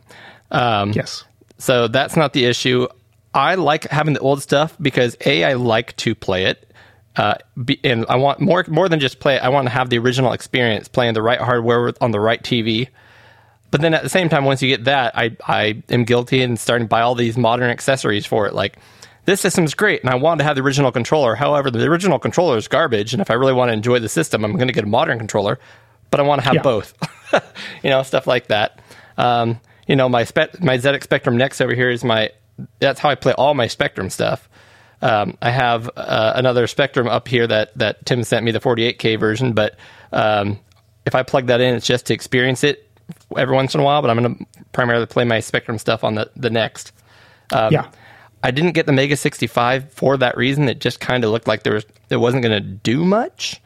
Um, 0.50 0.92
Yes. 0.92 1.24
So 1.58 1.88
that's 1.88 2.16
not 2.16 2.32
the 2.32 2.44
issue. 2.44 2.88
I 3.36 3.54
like 3.54 3.84
having 3.88 4.14
the 4.14 4.20
old 4.20 4.42
stuff 4.42 4.76
because 4.80 5.16
a 5.24 5.44
I 5.44 5.54
like 5.54 5.94
to 5.98 6.14
play 6.14 6.46
it, 6.46 6.72
uh, 7.16 7.34
be, 7.62 7.78
and 7.84 8.06
I 8.08 8.16
want 8.16 8.40
more 8.40 8.64
more 8.68 8.88
than 8.88 8.98
just 8.98 9.20
play 9.20 9.36
it. 9.36 9.42
I 9.42 9.50
want 9.50 9.66
to 9.66 9.70
have 9.70 9.90
the 9.90 9.98
original 9.98 10.32
experience, 10.32 10.88
playing 10.88 11.14
the 11.14 11.22
right 11.22 11.38
hardware 11.40 11.92
on 12.00 12.10
the 12.10 12.20
right 12.20 12.42
TV. 12.42 12.88
But 13.70 13.80
then 13.82 13.94
at 13.94 14.02
the 14.02 14.08
same 14.08 14.28
time, 14.28 14.44
once 14.44 14.62
you 14.62 14.68
get 14.68 14.84
that, 14.84 15.16
I 15.16 15.36
I 15.46 15.82
am 15.90 16.04
guilty 16.04 16.42
and 16.42 16.58
starting 16.58 16.86
to 16.86 16.88
buy 16.88 17.02
all 17.02 17.14
these 17.14 17.36
modern 17.36 17.68
accessories 17.70 18.24
for 18.24 18.46
it. 18.46 18.54
Like 18.54 18.78
this 19.26 19.40
system's 19.40 19.74
great, 19.74 20.00
and 20.02 20.08
I 20.10 20.14
want 20.14 20.38
to 20.38 20.44
have 20.44 20.56
the 20.56 20.62
original 20.62 20.90
controller. 20.92 21.34
However, 21.34 21.70
the 21.70 21.84
original 21.84 22.18
controller 22.18 22.56
is 22.56 22.68
garbage, 22.68 23.12
and 23.12 23.20
if 23.20 23.30
I 23.30 23.34
really 23.34 23.52
want 23.52 23.68
to 23.68 23.72
enjoy 23.74 23.98
the 23.98 24.08
system, 24.08 24.44
I'm 24.44 24.52
going 24.54 24.68
to 24.68 24.72
get 24.72 24.84
a 24.84 24.88
modern 24.88 25.18
controller. 25.18 25.58
But 26.10 26.20
I 26.20 26.22
want 26.22 26.40
to 26.40 26.44
have 26.46 26.54
Yeah. 26.54 26.62
both, 26.62 26.94
you 27.82 27.90
know, 27.90 28.02
stuff 28.04 28.26
like 28.28 28.46
that. 28.46 28.80
Um, 29.18 29.60
you 29.88 29.96
know, 29.96 30.08
my 30.08 30.24
spe- 30.24 30.60
my 30.60 30.78
ZX 30.78 31.02
Spectrum 31.02 31.36
Next 31.36 31.60
over 31.60 31.74
here 31.74 31.90
is 31.90 32.02
my. 32.04 32.30
That's 32.78 33.00
how 33.00 33.10
I 33.10 33.14
play 33.14 33.32
all 33.32 33.54
my 33.54 33.66
Spectrum 33.66 34.10
stuff. 34.10 34.48
Um, 35.02 35.36
I 35.42 35.50
have 35.50 35.90
uh, 35.96 36.32
another 36.36 36.66
Spectrum 36.66 37.06
up 37.06 37.28
here 37.28 37.46
that 37.46 37.76
that 37.78 38.04
Tim 38.06 38.24
sent 38.24 38.44
me 38.44 38.50
the 38.52 38.60
48K 38.60 39.18
version, 39.20 39.52
but 39.52 39.76
um, 40.12 40.58
if 41.04 41.14
I 41.14 41.22
plug 41.22 41.46
that 41.48 41.60
in, 41.60 41.74
it's 41.74 41.86
just 41.86 42.06
to 42.06 42.14
experience 42.14 42.64
it 42.64 42.88
every 43.36 43.54
once 43.54 43.74
in 43.74 43.80
a 43.80 43.84
while. 43.84 44.00
But 44.00 44.10
I'm 44.10 44.18
going 44.22 44.36
to 44.38 44.46
primarily 44.72 45.06
play 45.06 45.24
my 45.24 45.40
Spectrum 45.40 45.78
stuff 45.78 46.02
on 46.04 46.14
the 46.14 46.30
the 46.36 46.50
Next. 46.50 46.92
Um, 47.52 47.72
yeah. 47.72 47.90
I 48.42 48.50
didn't 48.52 48.72
get 48.72 48.86
the 48.86 48.92
Mega 48.92 49.16
65 49.16 49.92
for 49.92 50.16
that 50.18 50.36
reason. 50.36 50.68
It 50.68 50.78
just 50.80 51.00
kind 51.00 51.24
of 51.24 51.30
looked 51.30 51.48
like 51.48 51.62
there 51.62 51.74
was 51.74 51.84
it 52.10 52.16
wasn't 52.16 52.42
going 52.42 52.62
to 52.62 52.68
do 52.68 53.04
much. 53.04 53.60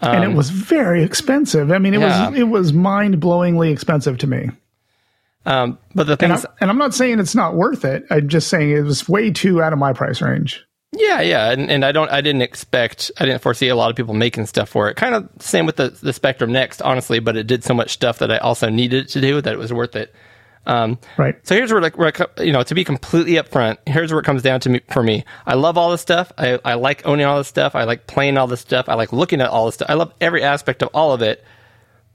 and 0.00 0.24
it 0.24 0.34
was 0.34 0.50
very 0.50 1.02
expensive. 1.04 1.70
I 1.70 1.78
mean, 1.78 1.94
it 1.94 1.98
Um, 1.98 2.02
yeah. 2.02 2.28
was 2.30 2.38
it 2.38 2.44
was 2.44 2.72
mind 2.72 3.20
blowingly 3.20 3.70
expensive 3.72 4.18
to 4.18 4.26
me. 4.26 4.50
Um, 5.44 5.78
but 5.94 6.06
the 6.06 6.12
And, 6.12 6.20
things, 6.20 6.44
I, 6.44 6.48
and 6.60 6.70
I'm 6.70 6.78
not 6.78 6.94
saying 6.94 7.18
it's 7.18 7.34
not 7.34 7.54
worth 7.54 7.84
it. 7.84 8.04
I'm 8.10 8.28
just 8.28 8.48
saying 8.48 8.70
it 8.70 8.82
was 8.82 9.08
way 9.08 9.30
too 9.30 9.62
out 9.62 9.72
of 9.72 9.78
my 9.78 9.92
price 9.92 10.20
range. 10.22 10.64
yeah, 10.92 11.20
yeah, 11.20 11.50
and, 11.50 11.70
and 11.70 11.84
I 11.84 11.90
don't, 11.92 12.10
I 12.10 12.20
didn't 12.20 12.42
expect, 12.42 13.10
I 13.18 13.24
didn't 13.26 13.42
foresee 13.42 13.68
a 13.68 13.74
lot 13.74 13.90
of 13.90 13.96
people 13.96 14.14
making 14.14 14.46
stuff 14.46 14.68
for 14.68 14.88
it. 14.88 14.96
Kind 14.96 15.14
of 15.14 15.28
same 15.40 15.66
with 15.66 15.76
the 15.76 15.88
the 15.88 16.12
Spectrum 16.12 16.52
Next, 16.52 16.80
honestly, 16.82 17.18
but 17.18 17.36
it 17.36 17.46
did 17.46 17.64
so 17.64 17.74
much 17.74 17.90
stuff 17.90 18.18
that 18.18 18.30
I 18.30 18.38
also 18.38 18.68
needed 18.68 19.06
it 19.06 19.08
to 19.10 19.20
do 19.20 19.40
that 19.40 19.52
it 19.52 19.58
was 19.58 19.72
worth 19.72 19.96
it. 19.96 20.14
Um, 20.64 20.98
Right. 21.18 21.34
So 21.44 21.56
here's 21.56 21.72
where, 21.72 21.82
like, 21.82 21.98
where 21.98 22.12
I 22.16 22.42
you 22.42 22.52
know, 22.52 22.62
to 22.62 22.74
be 22.74 22.84
completely 22.84 23.32
upfront, 23.32 23.78
here's 23.86 24.12
where 24.12 24.20
it 24.20 24.24
comes 24.24 24.42
down 24.42 24.60
to 24.60 24.68
me 24.70 24.80
for 24.92 25.02
me. 25.02 25.24
I 25.44 25.54
love 25.54 25.76
all 25.76 25.90
this 25.90 26.00
stuff. 26.02 26.30
I, 26.38 26.60
I 26.64 26.74
like 26.74 27.04
owning 27.04 27.26
all 27.26 27.38
this 27.38 27.48
stuff. 27.48 27.74
I 27.74 27.82
like 27.82 28.06
playing 28.06 28.36
all 28.38 28.46
this 28.46 28.60
stuff. 28.60 28.88
I 28.88 28.94
like 28.94 29.12
looking 29.12 29.40
at 29.40 29.48
all 29.48 29.66
this 29.66 29.74
stuff. 29.74 29.90
I 29.90 29.94
love 29.94 30.12
every 30.20 30.42
aspect 30.44 30.82
of 30.82 30.90
all 30.94 31.12
of 31.12 31.20
it. 31.20 31.42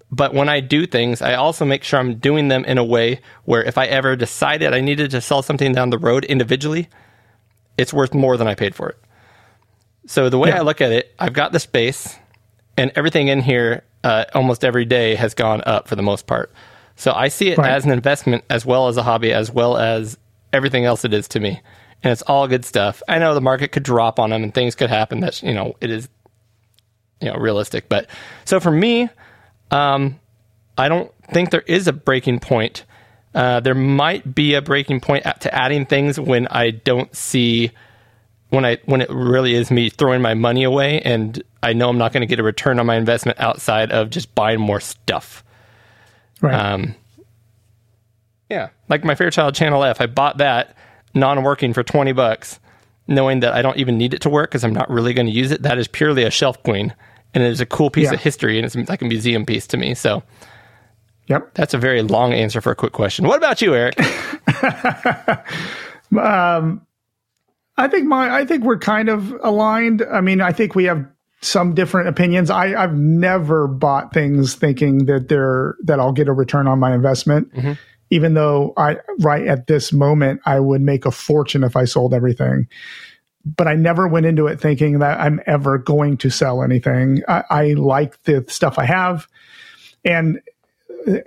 But 0.10 0.34
when 0.34 0.48
I 0.48 0.62
do 0.62 0.88
things, 0.88 1.22
I 1.22 1.34
also 1.34 1.65
make 1.65 1.84
sure 1.84 2.00
I'm 2.00 2.15
doing 2.15 2.48
them 2.48 2.63
in 2.65 2.78
a 2.78 2.84
way 2.84 3.20
where 3.43 3.62
if 3.63 3.78
I 3.78 3.86
ever 3.88 4.15
decided 4.15 4.74
I 4.74 4.80
needed 4.80 5.12
to 5.12 5.20
sell 5.22 5.41
something 5.41 5.74
down 5.74 5.89
the 5.89 5.98
road 5.98 6.24
individually, 6.26 6.88
it's 7.78 7.93
worth 7.93 8.13
more 8.13 8.38
than 8.38 8.48
I 8.48 8.56
paid 8.56 8.74
for 8.74 8.89
it. 8.89 8.98
So 10.06 10.30
the 10.30 10.38
way 10.38 10.50
Yeah. 10.50 10.60
I 10.60 10.62
look 10.62 10.80
at 10.80 10.91
it, 10.93 11.13
I've 11.20 11.34
got 11.34 11.52
the 11.52 11.60
space, 11.60 12.15
and 12.78 12.91
everything 12.96 13.28
in 13.28 13.41
here 13.41 13.84
uh, 14.04 14.24
almost 14.34 14.63
every 14.63 14.86
day 14.86 15.15
has 15.15 15.34
gone 15.34 15.62
up 15.65 15.88
for 15.89 15.96
the 15.98 16.02
most 16.04 16.28
part. 16.28 16.54
So 16.96 17.12
I 17.13 17.28
see 17.28 17.50
it 17.50 17.58
Right. 17.58 17.70
as 17.72 17.84
an 17.84 17.91
investment 17.91 18.46
as 18.50 18.65
well 18.65 18.88
as 18.88 18.96
a 18.96 19.04
hobby, 19.04 19.34
as 19.34 19.52
well 19.52 19.76
as 19.78 20.17
everything 20.54 20.86
else 20.86 21.04
it 21.04 21.13
is 21.13 21.28
to 21.30 21.39
me. 21.41 21.60
And 22.04 22.12
it's 22.13 22.22
all 22.22 22.48
good 22.48 22.63
stuff. 22.63 23.04
I 23.10 23.20
know 23.20 23.34
the 23.34 23.41
market 23.41 23.72
could 23.74 23.84
drop 23.84 24.20
on 24.20 24.30
them 24.30 24.43
and 24.43 24.54
things 24.54 24.76
could 24.76 24.89
happen. 24.89 25.20
that, 25.20 25.43
you 25.43 25.54
know 25.54 25.76
it 25.82 25.89
is 25.89 26.08
you 27.20 27.30
know 27.30 27.36
realistic. 27.36 27.89
But 27.89 28.08
so 28.46 28.60
for 28.62 28.72
me, 28.72 29.10
um, 29.71 30.19
I 30.77 30.89
don't 30.89 31.12
think 31.32 31.51
there 31.51 31.62
is 31.62 31.88
a 31.88 31.93
breaking 31.93 32.39
point. 32.39 32.86
Uh, 33.36 33.60
there 33.60 33.75
might 33.75 34.34
be 34.34 34.56
a 34.56 34.62
breaking 34.62 34.99
point 34.99 35.25
at, 35.25 35.41
to 35.41 35.53
adding 35.53 35.86
things 35.86 36.19
when 36.19 36.47
I 36.47 36.71
don't 36.71 37.15
see 37.15 37.71
when 38.49 38.65
I 38.65 38.77
when 38.86 39.01
it 39.01 39.10
really 39.10 39.53
is 39.53 39.69
me 39.69 39.89
throwing 39.89 40.21
my 40.21 40.34
money 40.34 40.63
away 40.63 41.01
and 41.01 41.43
I 41.62 41.73
know 41.73 41.89
I'm 41.89 41.97
not 41.97 42.13
going 42.13 42.21
to 42.21 42.27
get 42.27 42.39
a 42.39 42.43
return 42.43 42.80
on 42.80 42.86
my 42.86 42.95
investment 42.95 43.39
outside 43.39 43.91
of 43.91 44.10
just 44.10 44.34
buying 44.34 44.60
more 44.60 44.80
stuff. 44.80 45.43
Right. 46.41 46.53
Um, 46.53 46.95
yeah, 48.49 48.69
like 48.88 49.03
my 49.03 49.15
Fairchild 49.15 49.53
Channel 49.53 49.84
F, 49.84 49.99
I 49.99 50.06
bought 50.06 50.38
that 50.38 50.75
non-working 51.13 51.73
for 51.73 51.84
twenty 51.84 52.13
bucks, 52.13 52.60
knowing 53.08 53.41
that 53.41 53.53
I 53.53 53.62
don't 53.62 53.77
even 53.77 53.97
need 53.97 54.13
it 54.13 54.21
to 54.21 54.30
work 54.30 54.49
because 54.49 54.63
I'm 54.63 54.73
not 54.73 54.89
really 54.89 55.13
going 55.13 55.27
to 55.27 55.34
use 55.34 55.51
it. 55.51 55.63
That 55.63 55.77
is 55.77 55.88
purely 55.88 56.23
a 56.23 56.32
shelf 56.32 56.63
queen, 56.63 56.95
and 57.38 57.45
it 57.45 57.52
is 57.52 57.62
a 57.62 57.65
cool 57.67 57.91
piece 57.91 58.06
Yeah. 58.06 58.13
of 58.13 58.19
history, 58.19 58.58
and 58.58 58.65
it's 58.65 58.89
like 58.89 59.04
a 59.04 59.06
museum 59.06 59.45
piece 59.45 59.67
to 59.67 59.78
me. 59.78 59.93
So 59.93 60.23
yep. 61.28 61.54
that's 61.54 61.76
a 61.76 61.78
very 61.78 62.02
long 62.02 62.34
answer 62.34 62.62
for 62.62 62.71
a 62.71 62.76
quick 62.76 62.93
question. 62.93 63.28
What 63.28 63.38
about 63.38 63.62
you, 63.62 63.76
Eric? 63.76 63.95
Um, 66.17 66.88
I 67.76 67.89
think 67.89 68.06
my 68.06 68.34
I 68.34 68.45
think 68.45 68.63
we're 68.63 68.80
kind 68.80 69.10
of 69.10 69.34
aligned. 69.43 70.02
I 70.10 70.21
mean, 70.21 70.39
I 70.39 70.54
think 70.54 70.73
we 70.73 70.86
have 70.86 71.06
some 71.41 71.76
different 71.76 72.08
opinions. 72.08 72.50
I, 72.50 72.82
I've 72.82 72.95
never 72.95 73.67
bought 73.67 74.13
things 74.13 74.56
thinking 74.56 75.06
that 75.06 75.28
they're 75.28 75.76
that 75.84 76.00
I'll 76.00 76.13
get 76.13 76.30
a 76.30 76.34
return 76.34 76.65
on 76.67 76.80
my 76.80 76.95
investment. 76.95 77.54
Mm-hmm. 77.54 77.73
Even 78.10 78.36
though 78.36 78.73
I 78.78 78.97
right 79.19 79.45
at 79.45 79.67
this 79.67 79.91
moment 79.91 80.39
I 80.45 80.62
would 80.62 80.82
make 80.82 81.06
a 81.06 81.12
fortune 81.12 81.63
if 81.65 81.76
I 81.76 81.84
sold 81.84 82.13
everything. 82.13 82.67
But 83.55 83.67
I 83.67 83.75
never 83.75 84.07
went 84.07 84.25
into 84.25 84.47
it 84.47 84.60
thinking 84.60 84.99
that 84.99 85.19
I'm 85.19 85.39
ever 85.45 85.77
going 85.77 86.17
to 86.17 86.29
sell 86.29 86.63
anything. 86.63 87.21
I, 87.27 87.43
I 87.49 87.63
like 87.73 88.21
the 88.23 88.45
stuff 88.47 88.79
I 88.79 88.86
have. 88.86 89.27
And 90.03 90.41
uh, 91.07 91.17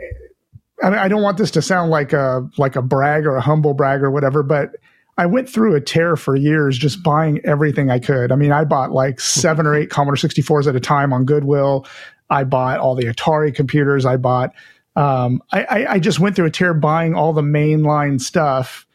I, 0.82 1.04
I 1.04 1.08
don't 1.08 1.22
want 1.22 1.38
this 1.38 1.52
to 1.52 1.62
sound 1.62 1.90
like 1.90 2.12
a 2.12 2.48
like 2.58 2.76
a 2.76 2.82
brag 2.82 3.26
or 3.26 3.36
a 3.36 3.40
humble 3.40 3.74
brag 3.74 4.02
or 4.02 4.10
whatever, 4.10 4.42
but 4.42 4.76
I 5.20 5.26
went 5.26 5.50
through 5.50 5.74
a 5.74 5.80
tear 5.82 6.16
for 6.16 6.34
years 6.34 6.78
just 6.78 7.02
buying 7.02 7.40
everything 7.44 7.90
I 7.90 7.98
could. 7.98 8.32
I 8.32 8.36
mean, 8.36 8.52
I 8.52 8.64
bought 8.64 8.90
like 8.90 9.20
seven 9.20 9.66
or 9.66 9.74
eight 9.74 9.90
Commodore 9.90 10.16
64s 10.16 10.66
at 10.66 10.74
a 10.74 10.80
time 10.80 11.12
on 11.12 11.26
Goodwill. 11.26 11.86
I 12.30 12.44
bought 12.44 12.78
all 12.78 12.94
the 12.94 13.04
Atari 13.04 13.54
computers. 13.54 14.06
I 14.06 14.16
bought, 14.16 14.54
um, 14.96 15.42
I, 15.52 15.64
I, 15.64 15.92
I 15.92 15.98
just 15.98 16.20
went 16.20 16.36
through 16.36 16.46
a 16.46 16.50
tear 16.50 16.72
buying 16.72 17.14
all 17.14 17.34
the 17.34 17.42
mainline 17.42 18.18
stuff. 18.18 18.86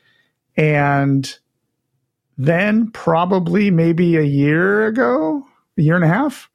And 0.58 1.38
then 2.38 2.92
probably 2.92 3.72
maybe 3.72 4.18
a 4.18 4.24
year 4.24 4.88
ago, 4.88 5.46
a 5.78 5.82
year 5.82 5.96
and 5.96 6.04
a 6.04 6.10
half, 6.10 6.50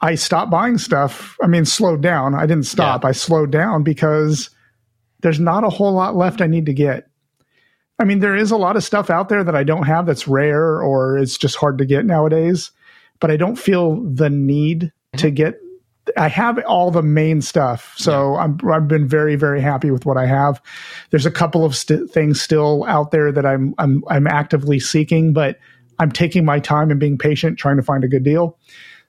I 0.00 0.14
stopped 0.14 0.50
buying 0.50 0.78
stuff. 0.78 1.36
I 1.42 1.46
mean, 1.46 1.64
slowed 1.64 2.02
down. 2.02 2.34
I 2.34 2.46
didn't 2.46 2.66
stop. 2.66 3.02
Yeah. 3.02 3.08
I 3.08 3.12
slowed 3.12 3.50
down 3.50 3.82
because 3.82 4.50
there's 5.20 5.40
not 5.40 5.64
a 5.64 5.70
whole 5.70 5.92
lot 5.92 6.16
left 6.16 6.40
I 6.40 6.46
need 6.46 6.66
to 6.66 6.74
get. 6.74 7.08
I 7.98 8.04
mean, 8.04 8.20
there 8.20 8.36
is 8.36 8.52
a 8.52 8.56
lot 8.56 8.76
of 8.76 8.84
stuff 8.84 9.10
out 9.10 9.28
there 9.28 9.42
that 9.42 9.56
I 9.56 9.64
don't 9.64 9.86
have 9.86 10.06
that's 10.06 10.28
rare 10.28 10.80
or 10.80 11.18
it's 11.18 11.36
just 11.36 11.56
hard 11.56 11.78
to 11.78 11.84
get 11.84 12.06
nowadays, 12.06 12.70
but 13.18 13.30
I 13.30 13.36
don't 13.36 13.56
feel 13.56 14.00
the 14.02 14.30
need 14.30 14.92
to 15.16 15.26
mm-hmm. 15.26 15.34
get. 15.34 15.60
I 16.16 16.28
have 16.28 16.58
all 16.64 16.90
the 16.90 17.02
main 17.02 17.40
stuff, 17.42 17.94
so 17.96 18.36
I'm 18.36 18.58
I've 18.70 18.88
been 18.88 19.06
very 19.08 19.36
very 19.36 19.60
happy 19.60 19.90
with 19.90 20.06
what 20.06 20.16
I 20.16 20.26
have. 20.26 20.60
There's 21.10 21.26
a 21.26 21.30
couple 21.30 21.64
of 21.64 21.76
st- 21.76 22.10
things 22.10 22.40
still 22.40 22.84
out 22.84 23.10
there 23.10 23.32
that 23.32 23.46
I'm 23.46 23.74
I'm 23.78 24.02
I'm 24.08 24.26
actively 24.26 24.80
seeking, 24.80 25.32
but 25.32 25.58
I'm 25.98 26.12
taking 26.12 26.44
my 26.44 26.60
time 26.60 26.90
and 26.90 27.00
being 27.00 27.18
patient, 27.18 27.58
trying 27.58 27.76
to 27.76 27.82
find 27.82 28.04
a 28.04 28.08
good 28.08 28.22
deal. 28.22 28.58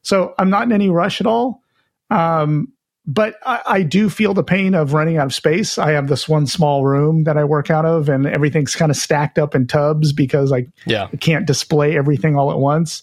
So 0.01 0.33
I'm 0.39 0.49
not 0.49 0.63
in 0.63 0.71
any 0.71 0.89
rush 0.89 1.21
at 1.21 1.27
all. 1.27 1.61
Um, 2.09 2.73
but 3.05 3.35
I, 3.43 3.61
I 3.65 3.81
do 3.83 4.09
feel 4.09 4.33
the 4.35 4.43
pain 4.43 4.75
of 4.75 4.93
running 4.93 5.17
out 5.17 5.25
of 5.25 5.33
space. 5.33 5.77
I 5.79 5.91
have 5.91 6.07
this 6.07 6.29
one 6.29 6.45
small 6.45 6.85
room 6.85 7.23
that 7.23 7.37
I 7.37 7.43
work 7.43 7.71
out 7.71 7.85
of, 7.85 8.07
and 8.07 8.27
everything's 8.27 8.75
kind 8.75 8.91
of 8.91 8.97
stacked 8.97 9.39
up 9.39 9.55
in 9.55 9.65
tubs 9.65 10.13
because 10.13 10.51
I, 10.51 10.67
Yeah. 10.85 11.07
I 11.11 11.17
can't 11.17 11.47
display 11.47 11.97
everything 11.97 12.35
all 12.35 12.51
at 12.51 12.59
once. 12.59 13.01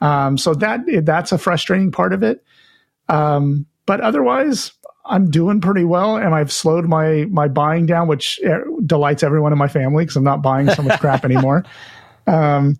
Um, 0.00 0.36
so 0.38 0.54
that 0.54 0.80
that's 1.02 1.32
a 1.32 1.38
frustrating 1.38 1.90
part 1.90 2.12
of 2.12 2.22
it. 2.22 2.44
Um, 3.08 3.66
but 3.86 4.00
otherwise, 4.00 4.72
I'm 5.06 5.30
doing 5.30 5.60
pretty 5.60 5.84
well, 5.84 6.16
and 6.16 6.34
I've 6.34 6.52
slowed 6.52 6.86
my 6.86 7.26
my 7.30 7.48
buying 7.48 7.86
down, 7.86 8.08
which 8.08 8.38
eh, 8.44 8.58
delights 8.84 9.22
everyone 9.22 9.52
in 9.52 9.58
my 9.58 9.68
family 9.68 10.04
because 10.04 10.16
I'm 10.16 10.24
not 10.24 10.42
buying 10.42 10.68
so 10.70 10.82
much 10.82 11.00
crap 11.00 11.24
anymore. 11.24 11.64
Um, 12.26 12.78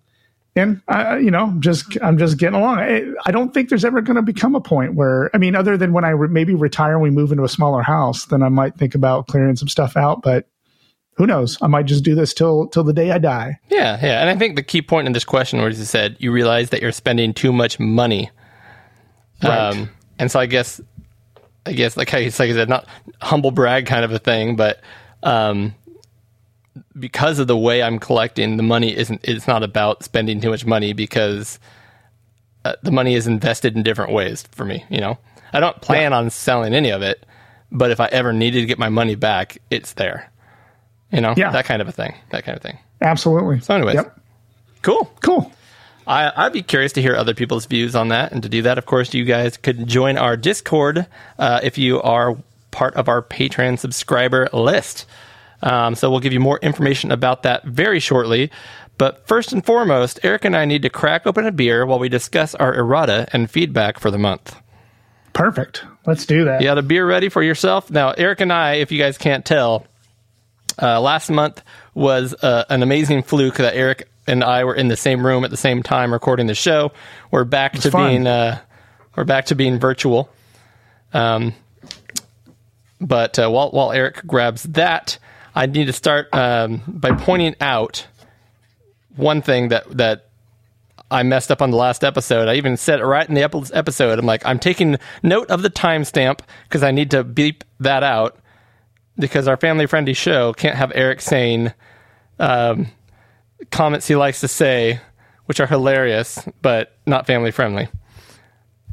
and 0.55 0.81
I, 0.87 1.17
you 1.17 1.31
know, 1.31 1.55
just 1.59 1.97
I'm 2.03 2.17
just 2.17 2.37
getting 2.37 2.59
along. 2.59 2.79
I, 2.79 3.03
I 3.25 3.31
don't 3.31 3.53
think 3.53 3.69
there's 3.69 3.85
ever 3.85 4.01
going 4.01 4.15
to 4.15 4.21
become 4.21 4.55
a 4.55 4.61
point 4.61 4.95
where, 4.95 5.29
I 5.33 5.37
mean, 5.37 5.55
other 5.55 5.77
than 5.77 5.93
when 5.93 6.03
I 6.03 6.09
re- 6.09 6.27
maybe 6.27 6.53
retire 6.53 6.93
and 6.93 7.01
we 7.01 7.09
move 7.09 7.31
into 7.31 7.43
a 7.43 7.49
smaller 7.49 7.81
house, 7.81 8.25
then 8.25 8.43
I 8.43 8.49
might 8.49 8.75
think 8.75 8.95
about 8.95 9.27
clearing 9.27 9.55
some 9.55 9.67
stuff 9.67 9.97
out. 9.97 10.21
But 10.21 10.47
who 11.15 11.25
knows? 11.25 11.57
I 11.61 11.67
might 11.67 11.85
just 11.85 12.03
do 12.03 12.13
this 12.15 12.33
till 12.33 12.67
till 12.67 12.83
the 12.83 12.93
day 12.93 13.11
I 13.11 13.17
die. 13.17 13.59
Yeah, 13.69 13.99
yeah. 14.01 14.21
And 14.21 14.29
I 14.29 14.35
think 14.35 14.55
the 14.55 14.63
key 14.63 14.81
point 14.81 15.07
in 15.07 15.13
this 15.13 15.25
question 15.25 15.61
was 15.61 15.79
you 15.79 15.85
said 15.85 16.15
you 16.19 16.31
realize 16.31 16.69
that 16.69 16.81
you're 16.81 16.91
spending 16.91 17.33
too 17.33 17.51
much 17.51 17.79
money. 17.79 18.29
Right. 19.43 19.89
And 20.19 20.29
so 20.31 20.39
I 20.39 20.45
guess, 20.45 20.79
I 21.65 21.71
guess 21.73 21.97
like 21.97 22.13
I, 22.13 22.23
like 22.25 22.39
I 22.41 22.53
said, 22.53 22.69
not 22.69 22.85
humble 23.21 23.51
brag 23.51 23.85
kind 23.87 24.05
of 24.05 24.11
a 24.11 24.19
thing, 24.19 24.55
but 24.55 24.81
um, 25.23 25.73
because 26.97 27.39
of 27.39 27.47
the 27.47 27.57
way 27.57 27.81
I'm 27.83 27.99
collecting, 27.99 28.57
the 28.57 28.63
money 28.63 28.95
isn't. 28.95 29.21
It's 29.23 29.47
not 29.47 29.63
about 29.63 30.03
spending 30.03 30.39
too 30.41 30.49
much 30.49 30.65
money 30.65 30.93
because 30.93 31.59
uh, 32.65 32.73
the 32.83 32.91
money 32.91 33.15
is 33.15 33.27
invested 33.27 33.75
in 33.75 33.83
different 33.83 34.11
ways 34.13 34.43
for 34.51 34.65
me. 34.65 34.85
You 34.89 35.01
know, 35.01 35.17
I 35.53 35.59
don't 35.59 35.79
plan 35.81 36.13
on 36.13 36.29
selling 36.29 36.73
any 36.73 36.89
of 36.91 37.01
it, 37.01 37.25
but 37.71 37.91
if 37.91 37.99
I 37.99 38.07
ever 38.07 38.33
needed 38.33 38.61
to 38.61 38.65
get 38.65 38.79
my 38.79 38.89
money 38.89 39.15
back, 39.15 39.57
it's 39.69 39.93
there. 39.93 40.31
You 41.11 41.21
know, 41.21 41.33
Yeah. 41.35 41.51
that 41.51 41.65
kind 41.65 41.81
of 41.81 41.87
a 41.87 41.91
thing. 41.91 42.13
That 42.31 42.43
kind 42.43 42.55
of 42.55 42.61
thing. 42.61 42.77
Absolutely. 43.01 43.59
So, 43.61 43.73
anyways, 43.75 43.95
Yep. 43.95 44.19
cool. 44.83 45.11
Cool. 45.21 45.51
I, 46.09 46.31
I'd 46.35 46.53
be 46.53 46.63
curious 46.63 46.93
to 46.93 47.01
hear 47.03 47.15
other 47.15 47.35
people's 47.35 47.67
views 47.67 47.95
on 47.95 48.07
that. 48.07 48.31
And 48.31 48.41
to 48.41 48.49
do 48.49 48.63
that, 48.63 48.79
of 48.79 48.87
course, 48.87 49.13
you 49.13 49.25
guys 49.25 49.57
could 49.57 49.87
join 49.87 50.17
our 50.17 50.35
Discord 50.35 51.05
uh, 51.37 51.59
if 51.61 51.77
you 51.77 52.01
are 52.01 52.35
part 52.71 52.95
of 52.95 53.07
our 53.07 53.21
Patreon 53.21 53.77
subscriber 53.77 54.49
list. 54.51 55.05
Um, 55.61 55.93
so 55.93 56.09
we'll 56.09 56.19
give 56.19 56.33
you 56.33 56.39
more 56.39 56.57
information 56.59 57.11
about 57.11 57.43
that 57.43 57.63
very 57.63 57.99
shortly. 57.99 58.49
But 58.97 59.27
first 59.27 59.53
and 59.53 59.63
foremost, 59.63 60.19
Eric 60.23 60.45
and 60.45 60.55
I 60.55 60.65
need 60.65 60.81
to 60.81 60.89
crack 60.89 61.27
open 61.27 61.45
a 61.45 61.51
beer 61.51 61.85
while 61.85 61.99
we 61.99 62.09
discuss 62.09 62.55
our 62.55 62.73
errata 62.73 63.27
and 63.31 63.49
feedback 63.49 63.99
for 63.99 64.09
the 64.09 64.17
month. 64.17 64.55
Perfect. 65.33 65.83
Let's 66.07 66.25
do 66.25 66.45
that. 66.45 66.59
You 66.59 66.67
got 66.67 66.79
a 66.79 66.81
beer 66.81 67.05
ready 67.07 67.29
for 67.29 67.43
yourself? 67.43 67.91
Now, 67.91 68.11
Eric 68.11 68.41
and 68.41 68.51
I, 68.51 68.75
if 68.75 68.91
you 68.91 68.97
guys 68.97 69.19
can't 69.19 69.45
tell, 69.45 69.85
uh, 70.81 70.99
last 70.99 71.29
month 71.29 71.61
was 71.93 72.33
uh, 72.33 72.65
an 72.69 72.81
amazing 72.81 73.21
fluke 73.23 73.57
that 73.57 73.75
Eric 73.75 74.09
and 74.29 74.43
I 74.43 74.63
were 74.63 74.75
in 74.75 74.87
the 74.87 74.95
same 74.95 75.25
room 75.25 75.43
at 75.43 75.51
the 75.51 75.57
same 75.57 75.83
time 75.83 76.13
recording 76.13 76.47
the 76.47 76.55
show. 76.55 76.91
We're 77.31 77.43
back 77.43 77.73
to 77.73 77.91
fun. 77.91 78.09
being 78.09 78.27
uh, 78.27 78.59
we're 79.15 79.25
back 79.25 79.47
to 79.47 79.55
being 79.55 79.79
virtual. 79.79 80.29
Um, 81.13 81.53
but 83.01 83.39
uh, 83.39 83.49
while 83.49 83.71
while 83.71 83.91
Eric 83.91 84.25
grabs 84.25 84.63
that, 84.63 85.17
I 85.55 85.65
need 85.65 85.85
to 85.85 85.93
start 85.93 86.33
um, 86.33 86.81
by 86.87 87.11
pointing 87.11 87.55
out 87.59 88.07
one 89.15 89.41
thing 89.41 89.69
that 89.69 89.89
that 89.97 90.27
I 91.11 91.23
messed 91.23 91.51
up 91.51 91.61
on 91.61 91.71
the 91.71 91.77
last 91.77 92.03
episode. 92.03 92.47
I 92.47 92.55
even 92.55 92.77
said 92.77 92.99
it 92.99 93.05
right 93.05 93.27
in 93.27 93.33
the 93.33 93.43
epi- 93.43 93.73
episode. 93.73 94.19
I'm 94.19 94.25
like, 94.25 94.45
I'm 94.45 94.59
taking 94.59 94.97
note 95.23 95.49
of 95.49 95.63
the 95.63 95.69
timestamp 95.69 96.41
because 96.63 96.83
I 96.83 96.91
need 96.91 97.11
to 97.11 97.23
beep 97.23 97.63
that 97.79 98.03
out 98.03 98.37
because 99.17 99.47
our 99.47 99.57
family 99.57 99.87
friendly 99.87 100.13
show 100.13 100.53
can't 100.53 100.75
have 100.75 100.91
Eric 100.93 101.21
saying 101.21 101.73
um, 102.37 102.87
comments 103.71 104.07
he 104.07 104.15
likes 104.15 104.41
to 104.41 104.47
say, 104.47 104.99
which 105.45 105.59
are 105.59 105.67
hilarious 105.67 106.39
but 106.61 106.97
not 107.05 107.25
family 107.27 107.51
friendly. 107.51 107.87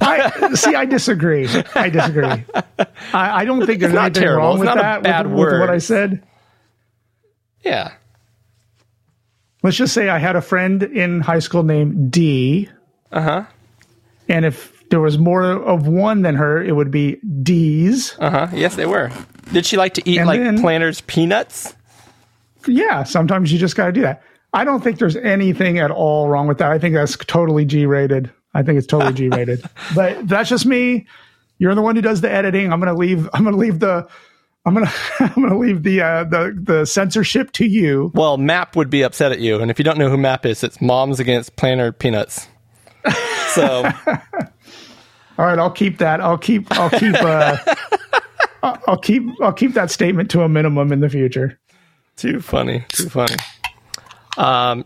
I, 0.01 0.53
see, 0.55 0.75
I 0.75 0.85
disagree. 0.85 1.49
I 1.75 1.89
disagree. 1.89 2.27
I, 2.27 2.85
I 3.13 3.45
don't 3.47 3.65
think 3.65 3.81
there's 3.81 3.95
not 3.95 4.07
anything 4.07 4.23
terrible. 4.25 4.47
wrong 4.47 4.57
It's 4.59 4.67
with 4.67 4.75
that. 4.75 5.03
bad 5.03 5.27
with, 5.27 5.39
with 5.53 5.61
what 5.61 5.71
I 5.71 5.79
said. 5.79 6.23
Yeah. 7.65 7.93
Let's 9.63 9.77
just 9.77 9.95
say 9.95 10.09
I 10.11 10.19
had 10.19 10.37
a 10.37 10.43
friend 10.43 10.83
in 10.83 11.21
high 11.21 11.39
school 11.39 11.63
named 11.63 12.13
D. 12.13 12.69
Uh 13.11 13.21
huh. 13.23 13.45
And 14.29 14.45
if 14.45 14.87
there 14.91 15.01
was 15.01 15.19
more 15.19 15.45
of 15.51 15.87
one 15.89 16.23
than 16.23 16.35
her, 16.37 16.63
it 16.63 16.73
would 16.73 16.91
be 16.91 17.17
D's. 17.43 18.15
Uh 18.19 18.31
huh. 18.31 18.49
Yes, 18.53 18.77
they 18.77 18.87
were. 18.87 19.11
Did 19.53 19.65
she 19.65 19.77
like 19.77 19.95
to 19.95 20.09
eat 20.09 20.19
And 20.19 20.27
like 20.27 20.41
then- 20.41 20.61
Planters 20.61 21.01
peanuts? 21.03 21.75
Yeah, 22.69 23.05
sometimes 23.05 23.53
you 23.53 23.59
just 23.59 23.77
got 23.77 23.87
to 23.87 23.93
do 23.93 24.03
that. 24.03 24.23
I 24.53 24.65
don't 24.65 24.83
think 24.83 24.99
there's 24.99 25.17
anything 25.17 25.79
at 25.79 25.91
all 25.91 26.29
wrong 26.29 26.47
with 26.47 26.59
that. 26.59 26.71
I 26.73 26.79
think 26.79 26.95
that's 26.95 27.17
totally 27.17 27.65
G 27.65 27.87
rated. 27.87 28.31
I 28.55 28.63
think 28.63 28.79
it's 28.79 28.87
totally 28.87 29.13
G 29.13 29.29
rated. 29.29 29.63
But 29.95 30.27
that's 30.27 30.49
just 30.49 30.67
me. 30.67 31.07
You're 31.59 31.75
the 31.75 31.83
one 31.83 31.97
who 31.97 32.03
does 32.03 32.21
the 32.21 32.31
editing. 32.31 32.73
I'm 32.73 32.81
gonna 32.81 32.95
leave. 32.95 33.29
I'm 33.33 33.45
gonna 33.45 33.57
leave 33.57 33.81
the. 33.81 34.07
I'm 34.65 34.75
gonna. 34.75 34.93
I'm 35.21 35.35
gonna 35.43 35.59
leave 35.59 35.83
the 35.83 36.01
uh, 36.01 36.25
the 36.25 36.59
the 36.61 36.85
censorship 36.87 37.53
to 37.53 37.67
you. 37.67 38.11
Well, 38.15 38.37
Map 38.37 38.77
would 38.77 38.91
be 38.91 39.03
upset 39.03 39.33
at 39.33 39.41
you, 39.41 39.59
and 39.61 39.71
if 39.71 39.79
you 39.79 39.85
don't 39.85 39.99
know 39.99 40.09
who 40.11 40.17
Map 40.17 40.45
is, 40.47 40.63
it's 40.65 40.81
Moms 40.81 41.21
Against 41.21 41.57
Planter 41.57 41.93
Peanuts. 41.93 42.49
So 43.51 43.85
All 45.39 45.45
right, 45.45 45.59
I'll 45.59 45.71
keep 45.71 45.99
that. 45.99 46.21
I'll 46.21 46.39
keep. 46.39 46.71
I'll 46.73 46.91
keep. 46.91 47.15
Uh, 47.15 47.57
I'll 48.63 48.79
I'll 48.89 48.99
keep. 48.99 49.23
I'll 49.43 49.53
keep 49.53 49.75
that 49.75 49.91
statement 49.91 50.31
to 50.31 50.43
a 50.43 50.49
minimum 50.49 50.93
in 50.93 51.01
the 51.01 51.09
future. 51.11 51.59
too 52.17 52.41
funny, 52.41 52.85
too 52.89 53.09
funny. 53.09 53.37
Um, 54.37 54.85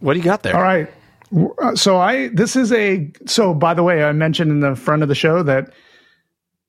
what 0.00 0.14
do 0.14 0.18
you 0.18 0.24
got 0.24 0.42
there? 0.42 0.56
All 0.56 0.62
right. 0.62 0.88
Uh, 1.62 1.74
So 1.76 1.96
I 1.98 2.28
this 2.28 2.56
is 2.56 2.72
a 2.72 3.10
so 3.26 3.54
by 3.54 3.74
the 3.74 3.82
way 3.82 4.04
I 4.04 4.12
mentioned 4.12 4.50
in 4.50 4.60
the 4.60 4.76
front 4.76 5.02
of 5.02 5.08
the 5.08 5.14
show 5.14 5.42
that 5.44 5.72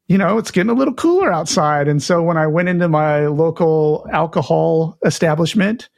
you 0.08 0.18
know 0.18 0.38
it's 0.38 0.52
getting 0.52 0.70
a 0.70 0.74
little 0.76 0.94
cooler 0.94 1.32
outside 1.32 1.88
and 1.88 2.02
so 2.02 2.22
when 2.24 2.38
I 2.38 2.48
went 2.48 2.70
into 2.70 2.88
my 2.88 3.28
local 3.28 4.08
alcohol 4.12 4.98
establishment 5.06 5.90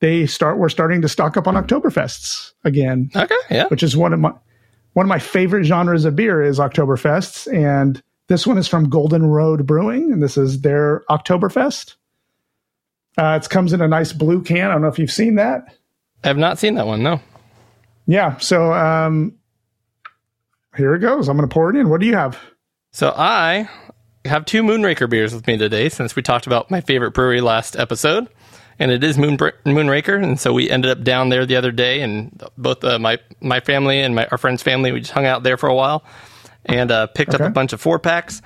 they 0.00 0.26
start 0.26 0.58
we're 0.58 0.68
starting 0.68 1.00
to 1.02 1.08
stock 1.08 1.36
up 1.36 1.46
on 1.46 1.54
Oktoberfests 1.54 2.52
again 2.64 3.10
Okay, 3.14 3.34
yeah. 3.50 3.66
which 3.68 3.82
is 3.84 3.96
one 3.96 4.12
of 4.12 4.18
my 4.18 4.32
one 4.94 5.06
of 5.06 5.08
my 5.08 5.18
favorite 5.20 5.64
genres 5.64 6.04
of 6.04 6.16
beer 6.16 6.42
is 6.42 6.58
Oktoberfests 6.58 7.46
and 7.52 8.02
this 8.26 8.46
one 8.48 8.58
is 8.58 8.66
from 8.66 8.88
Golden 8.90 9.26
Road 9.26 9.64
Brewing 9.64 10.12
and 10.12 10.20
this 10.22 10.36
is 10.36 10.62
their 10.62 11.04
Oktoberfest. 11.08 11.94
Uh, 13.18 13.38
it 13.42 13.50
comes 13.50 13.72
in 13.72 13.82
a 13.82 13.88
nice 13.88 14.12
blue 14.12 14.42
can. 14.42 14.70
I 14.70 14.72
don't 14.72 14.82
know 14.82 14.88
if 14.88 14.98
you've 14.98 15.10
seen 15.10 15.34
that. 15.34 15.74
I 16.22 16.28
have 16.28 16.38
not 16.38 16.58
seen 16.58 16.76
that 16.76 16.86
one. 16.86 17.02
No. 17.02 17.20
Yeah. 18.06 18.38
So 18.38 18.72
um, 18.72 19.36
here 20.76 20.94
it 20.94 21.00
goes. 21.00 21.28
I'm 21.28 21.36
going 21.36 21.48
to 21.48 21.52
pour 21.52 21.68
it 21.70 21.76
in. 21.76 21.88
What 21.88 22.00
do 22.00 22.06
you 22.06 22.14
have? 22.14 22.38
So 22.92 23.12
I 23.14 23.68
have 24.24 24.44
two 24.44 24.62
Moonraker 24.62 25.10
beers 25.10 25.34
with 25.34 25.46
me 25.46 25.56
today 25.56 25.88
since 25.88 26.14
we 26.14 26.22
talked 26.22 26.46
about 26.46 26.70
my 26.70 26.80
favorite 26.80 27.12
brewery 27.12 27.40
last 27.40 27.76
episode, 27.76 28.28
and 28.78 28.90
it 28.90 29.02
is 29.02 29.18
Moon 29.18 29.36
Moonraker. 29.36 30.22
And 30.22 30.38
so 30.38 30.52
we 30.52 30.70
ended 30.70 30.90
up 30.90 31.02
down 31.02 31.28
there 31.28 31.44
the 31.44 31.56
other 31.56 31.72
day, 31.72 32.00
and 32.00 32.42
both 32.56 32.84
uh, 32.84 32.98
my 32.98 33.18
my 33.40 33.60
family 33.60 34.00
and 34.00 34.14
my 34.14 34.26
our 34.26 34.38
friend's 34.38 34.62
family 34.62 34.92
we 34.92 35.00
just 35.00 35.12
hung 35.12 35.26
out 35.26 35.42
there 35.42 35.56
for 35.56 35.68
a 35.68 35.74
while 35.74 36.04
and 36.64 36.90
uh, 36.90 37.08
picked 37.08 37.34
up 37.34 37.40
a 37.40 37.50
bunch 37.50 37.72
of 37.72 37.80
four 37.80 37.98
packs. 37.98 38.42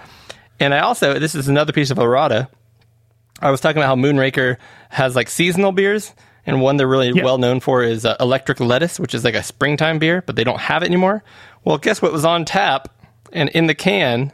And 0.58 0.72
I 0.72 0.80
also 0.80 1.18
this 1.18 1.34
is 1.34 1.48
another 1.48 1.72
piece 1.72 1.90
of 1.90 1.98
errata. 1.98 2.48
I 3.42 3.50
was 3.50 3.60
talking 3.60 3.78
about 3.82 3.88
how 3.88 3.96
Moonraker 3.96 4.56
has 4.90 5.14
like 5.16 5.28
seasonal 5.28 5.72
beers, 5.72 6.14
and 6.46 6.60
one 6.60 6.76
they're 6.76 6.86
really 6.88 7.10
Yeah. 7.14 7.24
well 7.24 7.38
known 7.38 7.60
for 7.60 7.82
is 7.82 8.04
uh, 8.04 8.16
Electric 8.20 8.60
Lettuce, 8.60 8.98
which 9.00 9.14
is 9.14 9.24
like 9.24 9.34
a 9.34 9.42
springtime 9.42 9.98
beer, 9.98 10.22
but 10.26 10.36
they 10.36 10.44
don't 10.44 10.60
have 10.60 10.82
it 10.82 10.86
anymore. 10.86 11.22
Well, 11.64 11.78
guess 11.78 12.00
what 12.00 12.12
was 12.12 12.24
on 12.24 12.44
tap 12.44 12.88
and 13.32 13.48
in 13.50 13.66
the 13.66 13.74
can 13.74 14.32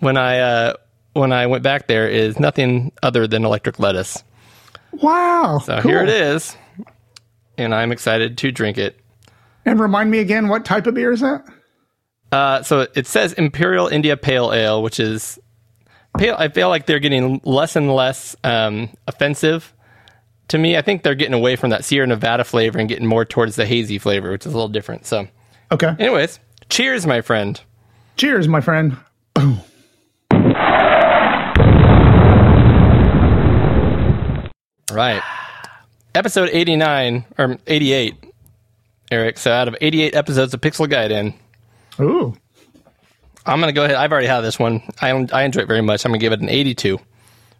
when 0.00 0.16
I 0.16 0.38
uh, 0.38 0.74
when 1.14 1.32
I 1.32 1.46
went 1.46 1.62
back 1.62 1.86
there 1.88 2.08
is 2.08 2.38
nothing 2.38 2.92
other 3.02 3.26
than 3.26 3.44
Electric 3.44 3.78
Lettuce. 3.78 4.22
Wow. 4.92 5.60
So 5.64 5.80
here 5.80 6.02
it 6.02 6.08
is, 6.08 6.56
and 7.56 7.74
I'm 7.74 7.92
excited 7.92 8.36
to 8.38 8.52
drink 8.52 8.78
it. 8.78 8.98
And 9.64 9.78
remind 9.80 10.10
me 10.10 10.18
again, 10.18 10.48
what 10.48 10.64
type 10.64 10.86
of 10.86 10.94
beer 10.94 11.12
is 11.12 11.20
that? 11.20 11.44
Uh, 12.32 12.62
so 12.62 12.86
it 12.94 13.06
says 13.06 13.32
Imperial 13.34 13.86
India 13.88 14.16
Pale 14.16 14.52
Ale, 14.52 14.82
which 14.82 14.98
is 14.98 15.38
I 16.14 16.48
feel 16.48 16.68
like 16.68 16.86
they're 16.86 16.98
getting 17.00 17.40
less 17.44 17.74
and 17.76 17.92
less 17.94 18.36
um, 18.44 18.90
offensive 19.08 19.72
to 20.48 20.58
me. 20.58 20.76
I 20.76 20.82
think 20.82 21.02
they're 21.02 21.14
getting 21.14 21.34
away 21.34 21.56
from 21.56 21.70
that 21.70 21.84
Sierra 21.84 22.06
Nevada 22.06 22.44
flavor 22.44 22.78
and 22.78 22.88
getting 22.88 23.06
more 23.06 23.24
towards 23.24 23.56
the 23.56 23.66
hazy 23.66 23.98
flavor, 23.98 24.30
which 24.30 24.46
is 24.46 24.52
a 24.52 24.56
little 24.56 24.68
different. 24.68 25.06
So, 25.06 25.26
Okay. 25.72 25.94
anyways, 25.98 26.38
cheers, 26.68 27.06
my 27.06 27.22
friend. 27.22 27.60
Cheers, 28.16 28.46
my 28.46 28.60
friend. 28.60 28.96
Boom. 29.34 29.60
Right. 34.90 35.22
Episode 36.14 36.50
89 36.52 37.24
or 37.38 37.56
88, 37.66 38.14
Eric. 39.10 39.38
So 39.38 39.50
out 39.50 39.68
of 39.68 39.76
88 39.80 40.14
episodes 40.14 40.52
of 40.52 40.60
Pixel 40.60 40.86
Gaiden, 40.86 41.34
Ooh. 42.00 42.36
I'm 43.44 43.60
going 43.60 43.72
to 43.72 43.78
go 43.78 43.84
ahead. 43.84 43.96
I've 43.96 44.12
already 44.12 44.28
had 44.28 44.40
this 44.40 44.58
one. 44.58 44.82
I, 45.00 45.10
I 45.32 45.42
enjoy 45.42 45.62
it 45.62 45.68
very 45.68 45.82
much. 45.82 46.04
I'm 46.04 46.10
going 46.10 46.20
to 46.20 46.24
give 46.24 46.32
it 46.32 46.40
an 46.40 46.48
82. 46.48 46.98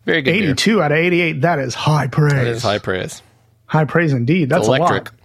Very 0.05 0.23
good. 0.23 0.33
beer. 0.33 0.43
82 0.51 0.83
out 0.83 0.93
of 0.93 0.99
88. 0.99 1.41
That 1.41 1.59
is 1.59 1.75
high 1.75 2.07
praise. 2.07 2.33
That 2.33 2.47
is 2.47 2.63
high 2.63 2.79
praise. 2.79 3.23
High 3.67 3.85
praise 3.85 4.13
indeed. 4.13 4.49
That's 4.49 4.67
Electric. 4.67 5.09
a 5.09 5.13
lot. 5.13 5.23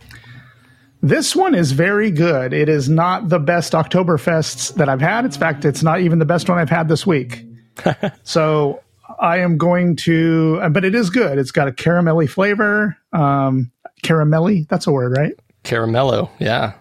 This 1.01 1.35
one 1.35 1.53
is 1.53 1.73
very 1.73 2.09
good. 2.09 2.53
It 2.53 2.69
is 2.69 2.89
not 2.89 3.29
the 3.29 3.39
best 3.39 3.73
Oktoberfests 3.73 4.73
that 4.75 4.89
I've 4.89 5.01
had. 5.01 5.25
In 5.25 5.31
fact, 5.31 5.63
it's 5.63 5.83
not 5.83 6.01
even 6.01 6.17
the 6.19 6.25
best 6.25 6.49
one 6.49 6.57
I've 6.57 6.69
had 6.69 6.87
this 6.87 7.05
week. 7.05 7.45
so 8.23 8.81
I 9.19 9.39
am 9.39 9.57
going 9.57 9.95
to, 9.97 10.67
but 10.71 10.83
it 10.83 10.95
is 10.95 11.09
good. 11.11 11.37
It's 11.37 11.51
got 11.51 11.67
a 11.67 11.71
caramelly 11.71 12.27
flavor. 12.27 12.97
Um, 13.13 13.71
caramelly, 14.03 14.67
that's 14.67 14.87
a 14.87 14.91
word, 14.91 15.15
right? 15.15 15.33
Caramello. 15.63 16.29
Yeah. 16.39 16.73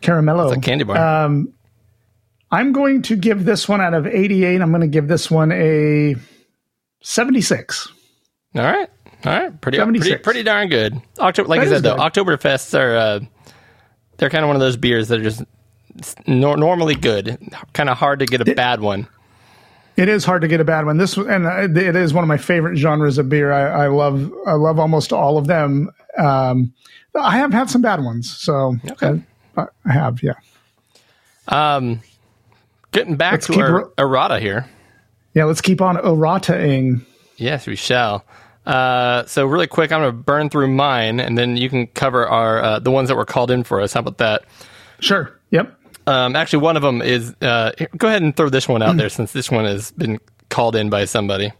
Caramello. 0.00 0.48
It's 0.48 0.58
a 0.58 0.60
candy 0.60 0.84
bar. 0.84 1.24
Um, 1.24 1.52
I'm 2.50 2.72
going 2.72 3.02
to 3.02 3.16
give 3.16 3.44
this 3.44 3.68
one 3.68 3.80
out 3.80 3.94
of 3.94 4.06
88. 4.06 4.60
I'm 4.60 4.70
going 4.70 4.80
to 4.82 4.86
give 4.86 5.08
this 5.08 5.30
one 5.30 5.50
a 5.52 6.14
76. 7.02 7.92
All 8.54 8.62
right. 8.62 8.88
All 9.24 9.32
right. 9.32 9.60
Pretty, 9.60 9.78
pretty, 9.78 9.98
76. 9.98 10.22
pretty 10.22 10.42
darn 10.42 10.68
good. 10.68 11.00
October, 11.18 11.48
like 11.48 11.60
That 11.60 11.66
I 11.66 11.70
said, 11.70 11.82
though, 11.82 11.96
good. 11.96 12.12
Oktoberfests 12.12 12.78
are, 12.78 12.96
uh, 12.96 13.20
they're 14.18 14.30
kind 14.30 14.44
of 14.44 14.48
one 14.48 14.56
of 14.56 14.60
those 14.60 14.76
beers 14.76 15.08
that 15.08 15.20
are 15.20 15.24
just 15.24 15.42
nor- 16.26 16.56
normally 16.56 16.94
good. 16.94 17.38
Kind 17.72 17.88
of 17.90 17.96
hard 17.98 18.20
to 18.20 18.26
get 18.26 18.40
a 18.46 18.54
bad 18.54 18.80
one. 18.80 19.08
It 19.96 20.08
is 20.10 20.24
hard 20.26 20.42
to 20.42 20.48
get 20.48 20.60
a 20.60 20.64
bad 20.64 20.84
one. 20.84 20.98
This 20.98 21.16
and 21.16 21.46
uh, 21.46 21.62
it 21.62 21.96
is 21.96 22.12
one 22.12 22.22
of 22.22 22.28
my 22.28 22.36
favorite 22.36 22.76
genres 22.76 23.16
of 23.16 23.30
beer. 23.30 23.50
I, 23.50 23.84
I 23.84 23.86
love 23.86 24.30
I 24.46 24.52
love 24.52 24.78
almost 24.78 25.10
all 25.10 25.38
of 25.38 25.46
them. 25.46 25.90
Um, 26.18 26.74
I 27.14 27.38
have 27.38 27.50
had 27.54 27.70
some 27.70 27.80
bad 27.80 28.04
ones, 28.04 28.30
so 28.30 28.76
Okay. 28.90 29.22
I, 29.56 29.64
I 29.86 29.92
have. 29.92 30.22
Yeah, 30.22 30.34
Um, 31.48 32.00
getting 32.96 33.16
back 33.16 33.32
Let's 33.32 33.46
to 33.46 33.60
our 33.60 33.72
ro- 33.72 33.92
errata 33.98 34.40
here. 34.40 34.68
yeah. 35.34 35.44
Let's 35.44 35.60
keep 35.60 35.80
on 35.80 35.96
errata-ing. 35.96 37.04
Yes, 37.36 37.66
we 37.66 37.76
shall. 37.76 38.24
Uh, 38.64 39.24
so 39.26 39.46
really 39.46 39.66
quick, 39.68 39.92
I'm 39.92 40.00
going 40.00 40.10
to 40.10 40.16
burn 40.16 40.50
through 40.50 40.68
mine, 40.68 41.20
and 41.20 41.38
then 41.38 41.56
you 41.56 41.68
can 41.68 41.86
cover 41.88 42.26
our 42.26 42.60
uh, 42.62 42.78
the 42.80 42.90
ones 42.90 43.08
that 43.08 43.16
were 43.16 43.24
called 43.26 43.50
in 43.50 43.62
for 43.62 43.80
us. 43.80 43.92
How 43.92 44.00
about 44.00 44.18
that? 44.18 44.44
Sure. 44.98 45.38
Yep. 45.50 45.78
Um, 46.08 46.34
actually, 46.34 46.62
one 46.62 46.76
of 46.76 46.82
them 46.82 47.02
is. 47.02 47.34
Uh, 47.40 47.72
go 47.96 48.08
ahead 48.08 48.22
and 48.22 48.36
throw 48.36 48.48
this 48.48 48.66
one 48.66 48.82
out 48.82 48.96
there, 48.96 49.08
since 49.08 49.32
this 49.32 49.50
one 49.50 49.64
has 49.66 49.90
been 49.92 50.18
called 50.48 50.74
in 50.74 50.88
by 50.90 51.04
somebody. 51.04 51.52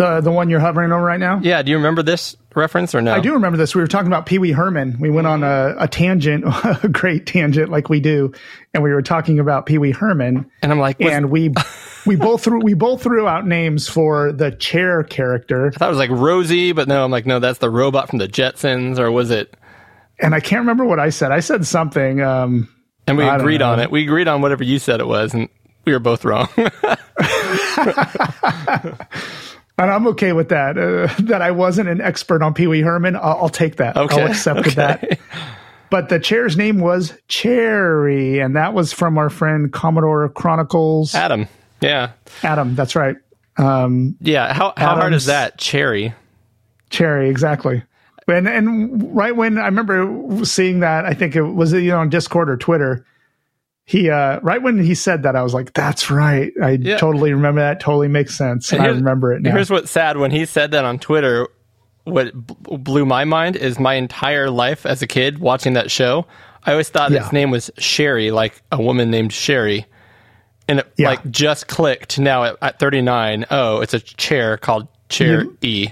The 0.00 0.22
the 0.22 0.30
one 0.30 0.48
you're 0.48 0.60
hovering 0.60 0.92
over 0.92 1.04
right 1.04 1.20
now. 1.20 1.40
Yeah, 1.42 1.60
do 1.60 1.70
you 1.70 1.76
remember 1.76 2.02
this 2.02 2.34
reference 2.54 2.94
or 2.94 3.02
no? 3.02 3.12
I 3.12 3.20
do 3.20 3.34
remember 3.34 3.58
this. 3.58 3.74
We 3.74 3.82
were 3.82 3.86
talking 3.86 4.06
about 4.06 4.24
Pee 4.24 4.38
Wee 4.38 4.50
Herman. 4.52 4.96
We 4.98 5.10
went 5.10 5.26
on 5.26 5.44
a, 5.44 5.74
a 5.78 5.86
tangent, 5.88 6.44
a 6.82 6.88
great 6.88 7.26
tangent, 7.26 7.68
like 7.70 7.90
we 7.90 8.00
do, 8.00 8.32
and 8.72 8.82
we 8.82 8.94
were 8.94 9.02
talking 9.02 9.38
about 9.38 9.66
Pee 9.66 9.76
Wee 9.76 9.90
Herman. 9.90 10.50
And 10.62 10.72
I'm 10.72 10.78
like, 10.78 10.98
was, 11.00 11.12
and 11.12 11.30
we 11.30 11.52
we 12.06 12.16
both 12.16 12.42
threw 12.44 12.60
we 12.62 12.72
both 12.72 13.02
threw 13.02 13.28
out 13.28 13.46
names 13.46 13.88
for 13.88 14.32
the 14.32 14.52
chair 14.52 15.02
character, 15.02 15.66
I 15.66 15.78
thought 15.78 15.88
it 15.88 15.90
was 15.90 15.98
like 15.98 16.08
Rosie, 16.08 16.72
but 16.72 16.88
no, 16.88 17.04
I'm 17.04 17.10
like, 17.10 17.26
no, 17.26 17.38
that's 17.38 17.58
the 17.58 17.68
robot 17.68 18.08
from 18.08 18.20
the 18.20 18.28
Jetsons, 18.28 18.98
or 18.98 19.10
was 19.10 19.30
it? 19.30 19.54
and 20.18 20.34
I 20.34 20.40
can't 20.40 20.60
remember 20.60 20.86
what 20.86 20.98
I 20.98 21.10
said. 21.10 21.30
I 21.30 21.40
said 21.40 21.66
something. 21.66 22.22
Um, 22.22 22.68
And 23.06 23.18
we 23.18 23.24
I 23.24 23.36
agreed 23.36 23.60
on 23.60 23.80
it. 23.80 23.90
We 23.90 24.04
agreed 24.04 24.28
on 24.28 24.40
whatever 24.40 24.64
you 24.64 24.78
said 24.78 25.00
it 25.00 25.06
was, 25.06 25.34
and 25.34 25.50
we 25.84 25.92
were 25.92 25.98
both 25.98 26.24
wrong. 26.24 26.48
and 29.80 29.90
I'm 29.90 30.06
okay 30.08 30.32
with 30.32 30.50
that. 30.50 30.78
Uh, 30.78 31.08
that 31.24 31.42
I 31.42 31.50
wasn't 31.50 31.88
an 31.88 32.00
expert 32.00 32.42
on 32.42 32.54
Pee 32.54 32.66
Wee 32.66 32.80
Herman. 32.80 33.16
I'll, 33.16 33.42
I'll 33.42 33.48
take 33.48 33.76
that. 33.76 33.96
Okay, 33.96 34.22
I'll 34.22 34.30
accept 34.30 34.60
okay. 34.60 34.70
that. 34.72 35.18
But 35.90 36.08
the 36.08 36.20
chair's 36.20 36.56
name 36.56 36.78
was 36.78 37.12
Cherry, 37.26 38.38
and 38.38 38.54
that 38.54 38.74
was 38.74 38.92
from 38.92 39.18
our 39.18 39.28
friend 39.28 39.72
Commodore 39.72 40.28
Chronicles 40.28 41.14
Adam. 41.14 41.48
Yeah, 41.80 42.12
Adam. 42.44 42.76
That's 42.76 42.94
right. 42.94 43.16
Um, 43.56 44.16
yeah. 44.20 44.52
How 44.52 44.72
how 44.76 44.94
hard 44.94 45.14
is 45.14 45.26
that? 45.26 45.58
Cherry. 45.58 46.14
Cherry, 46.90 47.28
exactly. 47.28 47.82
And 48.28 48.48
and 48.48 49.14
right 49.16 49.34
when 49.34 49.58
I 49.58 49.66
remember 49.66 50.44
seeing 50.44 50.80
that, 50.80 51.04
I 51.06 51.14
think 51.14 51.34
it 51.34 51.42
was 51.42 51.72
you 51.72 51.88
know 51.88 51.98
on 51.98 52.08
Discord 52.08 52.48
or 52.48 52.56
Twitter. 52.56 53.04
He 53.84 54.08
uh 54.08 54.38
right 54.40 54.62
when 54.62 54.78
he 54.82 54.94
said 54.94 55.24
that, 55.24 55.34
I 55.34 55.42
was 55.42 55.52
like, 55.54 55.72
"That's 55.72 56.10
right." 56.10 56.52
I 56.62 56.70
Yeah. 56.80 56.96
totally 56.98 57.32
remember 57.32 57.60
that. 57.60 57.80
Totally 57.80 58.08
makes 58.08 58.36
sense. 58.36 58.72
And 58.72 58.82
I 58.82 58.86
remember 58.86 59.32
it 59.32 59.42
now. 59.42 59.50
Here's 59.52 59.70
what's 59.70 59.90
sad 59.90 60.16
when 60.16 60.30
he 60.30 60.44
said 60.46 60.70
that 60.72 60.84
on 60.84 60.98
Twitter. 60.98 61.48
What 62.04 62.32
b- 62.46 62.54
blew 62.78 63.04
my 63.04 63.24
mind 63.24 63.56
is 63.56 63.78
my 63.78 63.94
entire 63.94 64.48
life 64.50 64.86
as 64.86 65.02
a 65.02 65.06
kid 65.06 65.38
watching 65.38 65.74
that 65.74 65.90
show. 65.90 66.26
I 66.64 66.70
always 66.72 66.88
thought 66.88 67.10
Yeah. 67.10 67.20
its 67.22 67.32
name 67.32 67.50
was 67.50 67.70
Sherry, 67.78 68.30
like 68.30 68.62
a 68.72 68.80
woman 68.80 69.10
named 69.10 69.32
Sherry, 69.32 69.86
and 70.68 70.78
it 70.80 70.92
Yeah. 70.96 71.08
like 71.10 71.30
just 71.30 71.66
clicked 71.68 72.18
now 72.18 72.44
at, 72.44 72.56
at 72.62 72.78
39. 72.78 73.44
Oh, 73.50 73.80
it's 73.80 73.92
a 73.94 74.00
chair 74.00 74.56
called 74.56 74.88
Chair 75.08 75.44
E. 75.62 75.88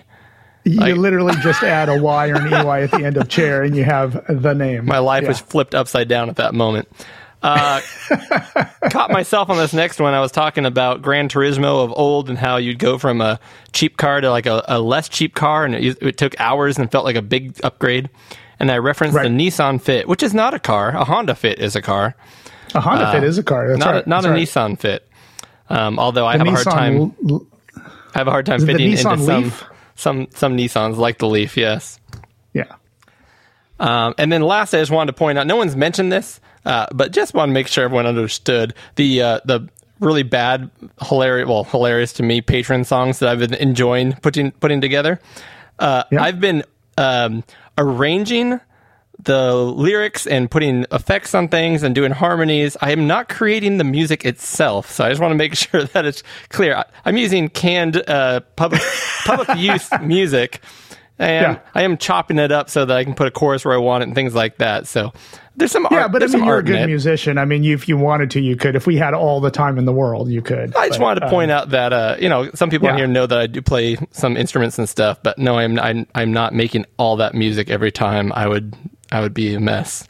you 0.65 0.81
like- 0.81 0.97
literally 0.97 1.35
just 1.43 1.63
add 1.63 1.89
a 1.89 2.01
Y 2.01 2.29
or 2.31 2.35
an 2.37 2.53
EY 2.53 2.83
at 2.85 2.91
the 2.91 3.05
end 3.05 3.17
of 3.17 3.29
chair, 3.29 3.63
and 3.63 3.77
you 3.77 3.85
have 3.85 4.23
the 4.29 4.55
name. 4.55 4.87
My 4.87 4.99
life 4.99 5.27
was 5.27 5.41
flipped 5.41 5.75
upside 5.75 6.09
down 6.09 6.29
at 6.31 6.37
that 6.37 6.55
moment. 6.55 6.89
Uh, 7.43 7.81
caught 8.91 9.11
myself 9.11 9.49
on 9.51 9.57
this 9.57 9.73
next 9.73 10.01
one. 10.01 10.13
I 10.15 10.21
was 10.21 10.33
talking 10.33 10.67
about 10.67 11.03
Gran 11.03 11.29
Turismo 11.29 11.85
of 11.85 11.93
old 11.97 12.29
and 12.29 12.37
how 12.39 12.57
you'd 12.57 12.79
go 12.79 12.99
from 12.99 13.21
a 13.21 13.39
cheap 13.73 13.97
car 13.97 14.21
to 14.21 14.31
like 14.31 14.47
a, 14.47 14.65
a 14.69 14.81
less 14.81 15.09
cheap 15.09 15.35
car, 15.35 15.65
and 15.65 15.75
it, 15.75 15.99
it 16.03 16.17
took 16.19 16.39
hours 16.41 16.79
and 16.79 16.91
felt 16.91 17.05
like 17.05 17.17
a 17.17 17.23
big 17.23 17.59
upgrade. 17.63 18.11
And 18.61 18.73
I 18.73 18.79
referenced 18.79 19.15
Right. 19.17 19.23
the 19.23 19.29
Nissan 19.29 19.81
Fit, 19.81 20.09
which 20.09 20.23
is 20.23 20.35
not 20.35 20.53
a 20.53 20.59
car. 20.59 20.89
A 20.91 21.05
Honda 21.05 21.37
Fit 21.37 21.61
is 21.61 21.77
a 21.77 21.83
car, 21.83 22.17
a 22.75 22.81
Honda 22.81 23.13
Fit 23.13 23.23
is 23.23 23.39
a 23.39 23.43
car. 23.45 23.69
That's 23.69 23.81
uh, 23.83 23.85
not 23.87 23.95
right. 23.95 24.07
a, 24.07 24.09
not 24.09 24.23
That's 24.23 24.27
a 24.27 24.31
right. 24.33 24.43
Nissan 24.75 24.79
Fit. 24.81 25.09
Um, 25.69 25.99
although 26.01 26.27
I 26.27 26.39
The 26.39 26.45
have 26.45 26.47
a 26.49 26.51
hard 26.51 26.65
time, 26.65 26.97
L- 26.97 27.15
L- 27.31 27.47
I 28.15 28.19
have 28.19 28.27
a 28.27 28.31
hard 28.33 28.47
time 28.47 28.61
fitting 28.67 28.91
Nissan 28.91 29.13
into 29.13 29.25
some 29.51 29.53
some 29.95 30.27
some 30.35 30.57
Nissans 30.57 30.97
like 30.97 31.19
the 31.19 31.29
Leaf. 31.29 31.57
Yes. 31.57 32.01
yeah. 32.53 32.65
Um, 33.81 34.15
and 34.19 34.33
then 34.33 34.43
last, 34.43 34.75
I 34.75 34.79
just 34.79 34.91
wanted 34.91 35.13
to 35.13 35.19
point 35.19 35.39
out, 35.39 35.47
no 35.47 35.57
one's 35.57 35.77
mentioned 35.77 36.11
this, 36.11 36.41
uh, 36.65 36.87
but 36.93 37.13
just 37.13 37.35
want 37.35 37.51
to 37.51 37.53
make 37.55 37.69
sure 37.69 37.85
everyone 37.85 38.07
understood 38.07 38.75
the 38.97 39.23
uh, 39.23 39.41
the 39.45 39.69
really 40.01 40.23
bad, 40.23 40.71
hilarious, 41.03 41.49
well, 41.49 41.65
hilarious 41.65 42.13
to 42.15 42.23
me 42.23 42.41
patron 42.41 42.85
songs 42.85 43.19
that 43.19 43.29
I've 43.29 43.39
been 43.41 43.55
enjoying 43.55 44.13
putting 44.15 44.51
putting 44.53 44.81
together. 44.81 45.21
Uh, 45.79 46.05
Yeah. 46.11 46.23
I've 46.23 46.41
been 46.41 46.65
um, 46.97 47.45
arranging 47.77 48.61
the 49.21 49.53
lyrics 49.55 50.27
and 50.29 50.49
putting 50.49 50.87
effects 50.93 51.35
on 51.35 51.49
things 51.49 51.83
and 51.83 51.93
doing 51.95 52.13
harmonies. 52.13 52.77
I 52.81 52.93
am 52.93 53.07
not 53.09 53.29
creating 53.29 53.79
the 53.79 53.85
music 53.85 54.25
itself, 54.25 54.91
so 54.93 55.05
I 55.05 55.09
just 55.09 55.21
want 55.21 55.33
to 55.33 55.37
make 55.37 55.55
sure 55.57 55.85
that 55.85 56.05
it's 56.05 56.23
clear. 56.51 56.77
I, 56.77 56.85
I'm 57.05 57.17
using 57.17 57.49
canned 57.49 57.97
uh, 58.09 58.41
public 58.57 58.83
public 59.25 59.57
use 59.59 59.89
music, 60.03 60.61
and 61.19 61.55
Yeah. 61.55 61.59
I 61.75 61.83
am 61.83 61.97
chopping 61.97 62.39
it 62.39 62.53
up 62.53 62.71
so 62.71 62.85
that 62.85 62.97
I 62.97 63.05
can 63.05 63.15
put 63.15 63.27
a 63.27 63.31
chorus 63.31 63.65
where 63.65 63.75
I 63.75 63.79
want 63.79 64.03
it 64.03 64.07
and 64.07 64.15
things 64.15 64.35
like 64.35 64.59
that. 64.59 64.87
So 64.87 65.13
there's 65.57 65.73
some 65.73 65.87
art. 65.87 65.93
Yeah, 65.93 66.09
but 66.09 66.23
I 66.23 66.27
mean, 66.27 66.45
you're 66.45 66.59
a 66.59 66.63
good 66.63 66.87
musician. 66.87 67.37
I 67.37 67.45
mean, 67.45 67.65
you, 67.65 67.75
if 67.75 67.89
you 67.89 67.97
wanted 67.97 68.31
to, 68.33 68.41
you 68.41 68.55
could. 68.55 68.77
If 68.77 68.87
we 68.87 68.97
had 68.97 69.13
all 69.13 69.41
the 69.41 69.51
time 69.51 69.77
in 69.77 69.87
the 69.87 69.93
world, 69.93 70.31
you 70.31 70.41
could. 70.41 70.75
I 70.77 70.87
just 70.87 71.01
But, 71.01 71.05
wanted 71.05 71.21
to 71.21 71.27
uh, 71.27 71.31
point 71.31 71.51
out 71.51 71.71
that 71.71 71.93
uh, 71.93 72.17
you 72.21 72.29
know 72.29 72.51
some 72.55 72.71
people 72.71 72.89
yeah. 72.89 72.97
here 72.97 73.07
know 73.09 73.27
that 73.27 73.39
I 73.39 73.47
do 73.49 73.61
play 73.61 73.97
some 74.13 74.37
instruments 74.37 74.79
and 74.79 74.89
stuff, 74.89 75.21
but 75.23 75.37
no, 75.39 75.59
I'm 75.59 75.79
I'm 75.81 76.07
I'm 76.15 76.33
not 76.33 76.55
making 76.55 76.87
all 76.97 77.17
that 77.17 77.35
music 77.35 77.71
every 77.71 77.91
time. 77.91 78.33
I 78.33 78.47
would 78.47 78.77
I 79.11 79.21
would 79.21 79.35
be 79.35 79.55
a 79.55 79.61
mess. 79.61 80.07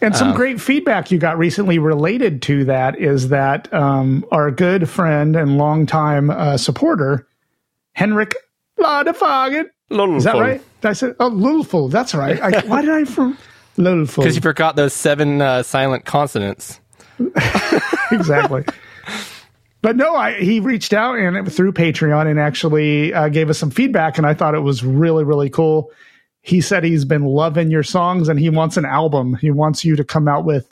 And 0.00 0.14
Um, 0.14 0.18
some 0.18 0.34
great 0.34 0.60
feedback 0.60 1.10
you 1.10 1.18
got 1.18 1.38
recently 1.38 1.78
related 1.78 2.42
to 2.42 2.64
that 2.64 2.98
is 2.98 3.28
that 3.28 3.72
um, 3.72 4.24
our 4.32 4.50
good 4.50 4.88
friend 4.88 5.36
and 5.36 5.58
longtime 5.58 6.30
uh, 6.30 6.56
supporter, 6.56 7.26
Henrik 7.92 8.34
Ladefoged. 8.78 9.66
Is 10.16 10.24
that 10.24 10.34
right? 10.34 10.62
I 10.84 10.92
say, 10.92 11.12
oh, 11.20 11.28
Lulful. 11.28 11.88
That's 11.88 12.14
right. 12.14 12.40
I, 12.40 12.60
why 12.66 12.80
did 12.82 12.90
I 12.90 13.04
from 13.04 13.38
Lulful? 13.76 14.22
Because 14.22 14.34
you 14.34 14.42
forgot 14.42 14.76
those 14.76 14.92
seven 14.92 15.40
uh, 15.40 15.62
silent 15.62 16.04
consonants. 16.04 16.80
exactly. 18.10 18.64
But 19.82 19.96
no, 19.96 20.14
I, 20.14 20.40
he 20.40 20.60
reached 20.60 20.92
out 20.92 21.18
and 21.18 21.52
through 21.52 21.72
Patreon 21.72 22.28
and 22.30 22.38
actually 22.38 23.12
uh, 23.12 23.28
gave 23.28 23.50
us 23.50 23.58
some 23.58 23.70
feedback, 23.70 24.16
and 24.16 24.26
I 24.26 24.34
thought 24.34 24.54
it 24.54 24.60
was 24.60 24.84
really, 24.84 25.24
really 25.24 25.50
cool. 25.50 25.90
He 26.42 26.60
said 26.60 26.84
he's 26.84 27.04
been 27.04 27.24
loving 27.24 27.70
your 27.70 27.82
songs 27.82 28.28
and 28.28 28.38
he 28.38 28.50
wants 28.50 28.76
an 28.76 28.84
album. 28.84 29.34
He 29.34 29.50
wants 29.50 29.84
you 29.84 29.94
to 29.96 30.04
come 30.04 30.26
out 30.26 30.44
with 30.44 30.68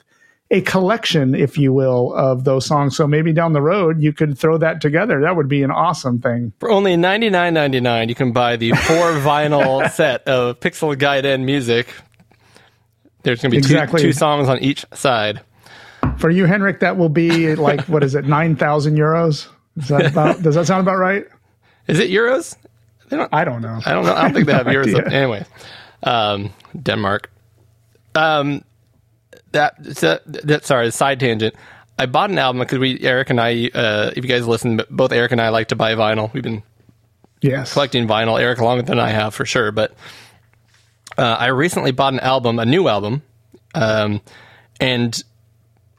a 0.51 0.61
collection, 0.61 1.33
if 1.33 1.57
you 1.57 1.71
will, 1.73 2.13
of 2.13 2.43
those 2.43 2.65
songs. 2.65 2.95
So 2.95 3.07
maybe 3.07 3.31
down 3.33 3.53
the 3.53 3.61
road 3.61 4.01
you 4.01 4.11
could 4.13 4.37
throw 4.37 4.57
that 4.57 4.81
together. 4.81 5.21
That 5.21 5.35
would 5.35 5.47
be 5.47 5.63
an 5.63 5.71
awesome 5.71 6.19
thing. 6.19 6.51
For 6.59 6.69
only 6.69 6.95
ninety 6.97 7.29
nine 7.29 7.53
ninety 7.53 7.79
nine, 7.79 8.09
you 8.09 8.15
can 8.15 8.33
buy 8.33 8.57
the 8.57 8.71
four 8.73 9.11
vinyl 9.23 9.89
set 9.89 10.27
of 10.27 10.59
Pixel 10.59 10.95
Gaiden 10.95 11.45
music. 11.45 11.87
There's 13.23 13.41
going 13.41 13.51
to 13.51 13.55
be 13.55 13.59
Exactly. 13.59 14.01
two, 14.01 14.07
two 14.09 14.13
songs 14.13 14.49
on 14.49 14.59
each 14.59 14.85
side. 14.93 15.41
For 16.17 16.29
you, 16.29 16.45
Henrik, 16.45 16.81
that 16.81 16.97
will 16.97 17.09
be 17.09 17.55
like 17.55 17.81
what 17.87 18.03
is 18.03 18.13
it, 18.15 18.25
nine 18.25 18.55
thousand 18.55 18.97
euros? 18.97 19.47
Is 19.77 19.87
that 19.87 20.05
about? 20.07 20.41
does 20.43 20.55
that 20.55 20.67
sound 20.67 20.81
about 20.81 20.97
right? 20.97 21.25
Is 21.87 21.99
it 21.99 22.09
euros? 22.11 22.57
I 23.31 23.43
don't 23.43 23.61
know. 23.61 23.79
I 23.85 23.91
don't 23.93 24.05
know. 24.05 24.13
I 24.15 24.21
don't 24.23 24.33
think 24.33 24.47
they 24.47 24.53
have 24.53 24.65
No 24.67 24.73
euros. 24.73 25.11
Anyway, 25.11 25.45
um, 26.03 26.51
Denmark. 26.81 27.31
Um, 28.15 28.63
that, 29.51 29.75
that, 29.83 30.65
sorry, 30.65 30.91
side 30.91 31.19
tangent. 31.19 31.55
I 31.99 32.05
bought 32.05 32.29
an 32.31 32.37
album 32.39 32.59
because 32.61 32.79
we 32.79 32.99
Eric 33.01 33.29
and 33.29 33.39
I. 33.39 33.69
Uh, 33.73 34.11
if 34.15 34.23
you 34.23 34.29
guys 34.29 34.47
listen, 34.47 34.81
both 34.89 35.11
Eric 35.11 35.31
and 35.33 35.41
I 35.41 35.49
like 35.49 35.67
to 35.69 35.75
buy 35.75 35.93
vinyl. 35.95 36.31
We've 36.33 36.43
been 36.43 36.63
Yes. 37.41 37.73
collecting 37.73 38.07
vinyl. 38.07 38.39
Eric 38.39 38.59
longer 38.59 38.83
than 38.83 38.99
I 38.99 39.09
have 39.09 39.33
for 39.33 39.45
sure, 39.45 39.71
but 39.71 39.93
uh, 41.17 41.23
I 41.39 41.47
recently 41.47 41.91
bought 41.91 42.13
an 42.13 42.19
album, 42.19 42.59
a 42.59 42.65
new 42.65 42.87
album, 42.87 43.23
um, 43.75 44.21
and 44.79 45.21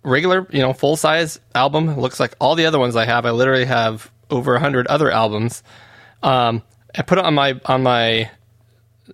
regular, 0.05 0.47
you 0.51 0.61
know, 0.61 0.73
full 0.73 0.97
size 0.97 1.39
album. 1.55 1.99
Looks 2.01 2.19
like 2.21 2.35
all 2.41 2.55
the 2.55 2.67
other 2.67 2.79
ones 2.79 2.97
I 2.97 3.05
have. 3.07 3.27
I 3.27 3.31
literally 3.31 3.65
have 3.65 4.11
over 4.31 4.55
a 4.55 4.61
hundred 4.61 4.87
other 4.87 5.11
albums. 5.11 5.63
Um, 6.23 6.63
I 6.97 7.03
put 7.03 7.19
it 7.19 7.25
on 7.25 7.35
my 7.35 7.61
on 7.67 7.83
my 7.83 8.31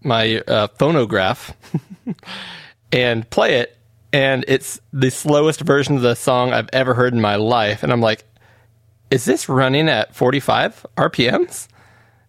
my 0.03 0.41
uh, 0.47 0.69
phonograph 0.79 1.55
and 2.93 3.29
play 3.31 3.57
it, 3.61 3.77
and 4.13 4.45
it's 4.49 4.81
the 4.93 5.11
slowest 5.11 5.61
version 5.61 5.97
of 5.97 6.03
the 6.03 6.15
song 6.15 6.53
I've 6.53 6.69
ever 6.73 6.95
heard 6.95 7.13
in 7.13 7.21
my 7.21 7.37
life. 7.37 7.83
And 7.83 7.93
I'm 7.93 8.01
like, 8.01 8.25
is 9.11 9.25
this 9.25 9.49
running 9.49 9.89
at 9.89 10.15
45 10.15 10.87
RPMs? 10.97 11.69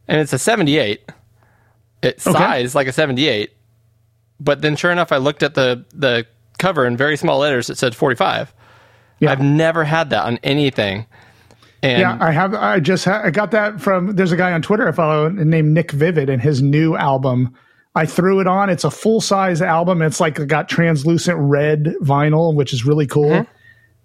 And 0.08 0.20
it's 0.20 0.34
a 0.34 0.39
78. 0.39 1.02
It 2.02 2.22
size 2.22 2.76
like 2.76 2.88
a 2.88 2.92
78. 2.92 3.52
But 4.39 4.62
then, 4.62 4.76
sure 4.76 4.92
enough, 4.92 5.12
I 5.12 5.18
looked 5.18 5.44
at 5.44 5.54
the 5.54 5.86
the 5.94 6.26
cover 6.58 6.86
in 6.86 6.96
very 6.96 7.18
small 7.18 7.39
letters. 7.39 7.70
It 7.70 7.78
said 7.78 7.96
45. 7.96 8.54
Yeah. 9.20 9.32
I've 9.32 9.42
never 9.42 9.84
had 9.84 10.10
that 10.12 10.24
on 10.26 10.39
anything. 10.44 11.06
And 11.84 12.02
Yeah, 12.02 12.18
I 12.20 12.32
have. 12.32 12.54
I 12.54 12.80
just 12.80 13.06
ha- 13.06 13.22
I 13.24 13.32
got 13.32 13.52
that 13.52 13.82
from. 13.82 14.15
There's 14.15 14.32
a 14.32 14.38
guy 14.38 14.54
on 14.54 14.62
Twitter 14.62 14.88
I 14.88 14.92
follow 14.92 15.30
named 15.30 15.74
Nick 15.74 15.92
Vivid, 15.92 16.30
and 16.30 16.42
his 16.42 16.62
new 16.62 16.96
album. 16.96 17.54
I 17.95 18.06
threw 18.06 18.39
it 18.39 18.47
on. 18.47 18.69
It's 18.69 18.84
a 18.84 18.91
full 18.91 19.21
size 19.21 19.62
album. 19.62 20.02
It's 20.02 20.19
like 20.19 20.45
got 20.47 20.69
translucent 20.69 21.38
red 21.39 21.95
vinyl, 22.02 22.54
which 22.54 22.73
is 22.73 22.86
really 22.86 23.08
cool. 23.08 23.32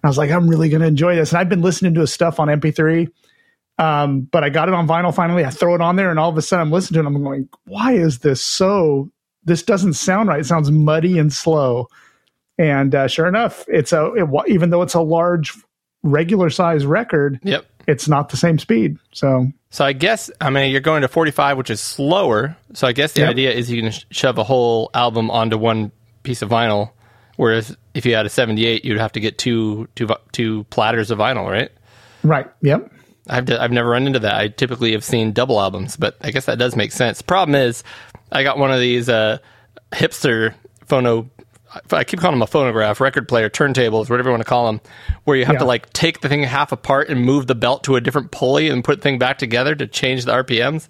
I 0.05 0.07
was 0.07 0.19
like, 0.19 0.31
I'm 0.31 0.49
really 0.49 0.69
going 0.69 0.83
to 0.83 0.87
enjoy 0.87 1.17
this. 1.17 1.33
And 1.33 1.39
I've 1.39 1.49
been 1.49 1.63
listening 1.63 1.95
to 1.95 2.01
his 2.01 2.13
stuff 2.13 2.39
on 2.39 2.49
MP3, 2.49 3.09
um, 3.79 4.23
but 4.23 4.45
I 4.45 4.51
got 4.51 4.69
it 4.69 4.75
on 4.75 4.87
vinyl 4.87 5.15
finally. 5.15 5.45
I 5.45 5.51
throw 5.51 5.75
it 5.75 5.81
on 5.81 5.97
there, 5.97 6.11
and 6.11 6.19
all 6.19 6.29
of 6.29 6.37
a 6.37 6.43
sudden 6.43 6.67
I'm 6.67 6.73
listening 6.73 6.95
to 6.95 7.01
it. 7.01 7.07
And 7.07 7.17
I'm 7.17 7.23
going, 7.23 7.49
why 7.65 7.95
is 7.95 8.19
this 8.19 8.45
so? 8.45 9.11
This 9.45 9.63
doesn't 9.63 9.95
sound 9.95 10.29
right. 10.29 10.41
It 10.41 10.47
sounds 10.47 10.71
muddy 10.71 11.19
and 11.19 11.33
slow. 11.33 11.89
And 12.59 12.95
uh, 12.95 13.09
sure 13.09 13.27
enough, 13.27 13.65
it's 13.67 13.93
a 13.93 14.13
it, 14.13 14.29
even 14.49 14.71
though 14.71 14.83
it's 14.83 14.95
a 14.95 15.01
large 15.01 15.53
regular 16.03 16.51
size 16.51 16.87
record, 16.87 17.41
yep. 17.43 17.67
It's 17.87 18.09
not 18.09 18.29
the 18.31 18.37
same 18.37 18.59
speed. 18.59 18.97
So 19.13 19.49
So 19.71 19.85
I 19.85 19.93
guess 19.93 20.31
I 20.41 20.51
mean 20.51 20.71
you're 20.73 20.81
going 20.81 21.03
to 21.03 21.09
45, 21.09 21.57
which 21.59 21.71
is 21.71 21.81
slower. 21.81 22.57
So 22.75 22.87
I 22.87 22.93
guess 22.93 23.13
the 23.13 23.21
Yep. 23.23 23.31
idea 23.31 23.53
is 23.53 23.71
you 23.71 23.83
can 23.83 23.91
sh- 23.93 24.05
shove 24.11 24.39
a 24.39 24.45
whole 24.45 24.91
album 24.95 25.31
onto 25.31 25.57
one 25.59 25.93
piece 26.23 26.43
of 26.43 26.49
vinyl, 26.51 26.91
whereas 27.37 27.77
if 27.95 28.07
you 28.07 28.15
had 28.15 28.27
a 28.27 28.31
78, 28.31 28.85
you'd 28.85 28.99
have 28.99 29.13
to 29.13 29.21
get 29.21 29.39
two 29.39 29.89
two 30.33 30.65
platters 30.71 31.11
of 31.11 31.19
vinyl, 31.19 31.49
right? 31.51 31.71
right, 32.23 32.47
yep. 32.63 32.91
I've 33.29 33.45
d- 33.47 33.57
I've 33.57 33.73
never 33.73 33.89
run 33.91 34.07
into 34.07 34.19
that. 34.21 34.35
I 34.35 34.49
typically 34.49 34.93
have 34.93 35.05
seen 35.05 35.33
double 35.33 35.61
albums, 35.61 35.97
but 35.97 36.17
I 36.21 36.31
guess 36.31 36.45
that 36.47 36.59
does 36.59 36.77
make 36.77 36.93
sense. 36.93 37.23
Problem 37.23 37.55
is, 37.55 37.83
I 38.33 38.43
got 38.43 38.59
one 38.59 38.71
of 38.71 38.81
these 38.81 39.09
uh, 39.09 39.39
hipster 39.93 40.55
phono. 40.87 41.29
I 41.91 42.05
keep 42.05 42.21
calling 42.21 42.35
them 42.37 42.43
a 42.43 42.47
phonograph, 42.47 43.01
record 43.01 43.29
player, 43.29 43.49
turntables, 43.51 44.11
whatever 44.11 44.29
you 44.29 44.33
want 44.33 44.43
to 44.43 44.49
call 44.49 44.67
them, 44.67 44.81
where 45.25 45.37
you 45.37 45.45
have 45.45 45.59
to 45.59 45.65
like 45.65 45.93
take 45.93 46.21
the 46.21 46.29
thing 46.29 46.43
half 46.43 46.73
apart 46.73 47.09
and 47.09 47.25
move 47.25 47.47
the 47.47 47.55
belt 47.55 47.85
to 47.85 47.97
a 47.97 48.01
different 48.01 48.31
pulley 48.31 48.69
and 48.69 48.85
put 48.85 48.99
the 48.99 49.03
thing 49.03 49.19
back 49.19 49.39
together 49.39 49.75
to 49.75 49.87
change 49.87 50.25
the 50.25 50.33
RPMs. 50.33 50.89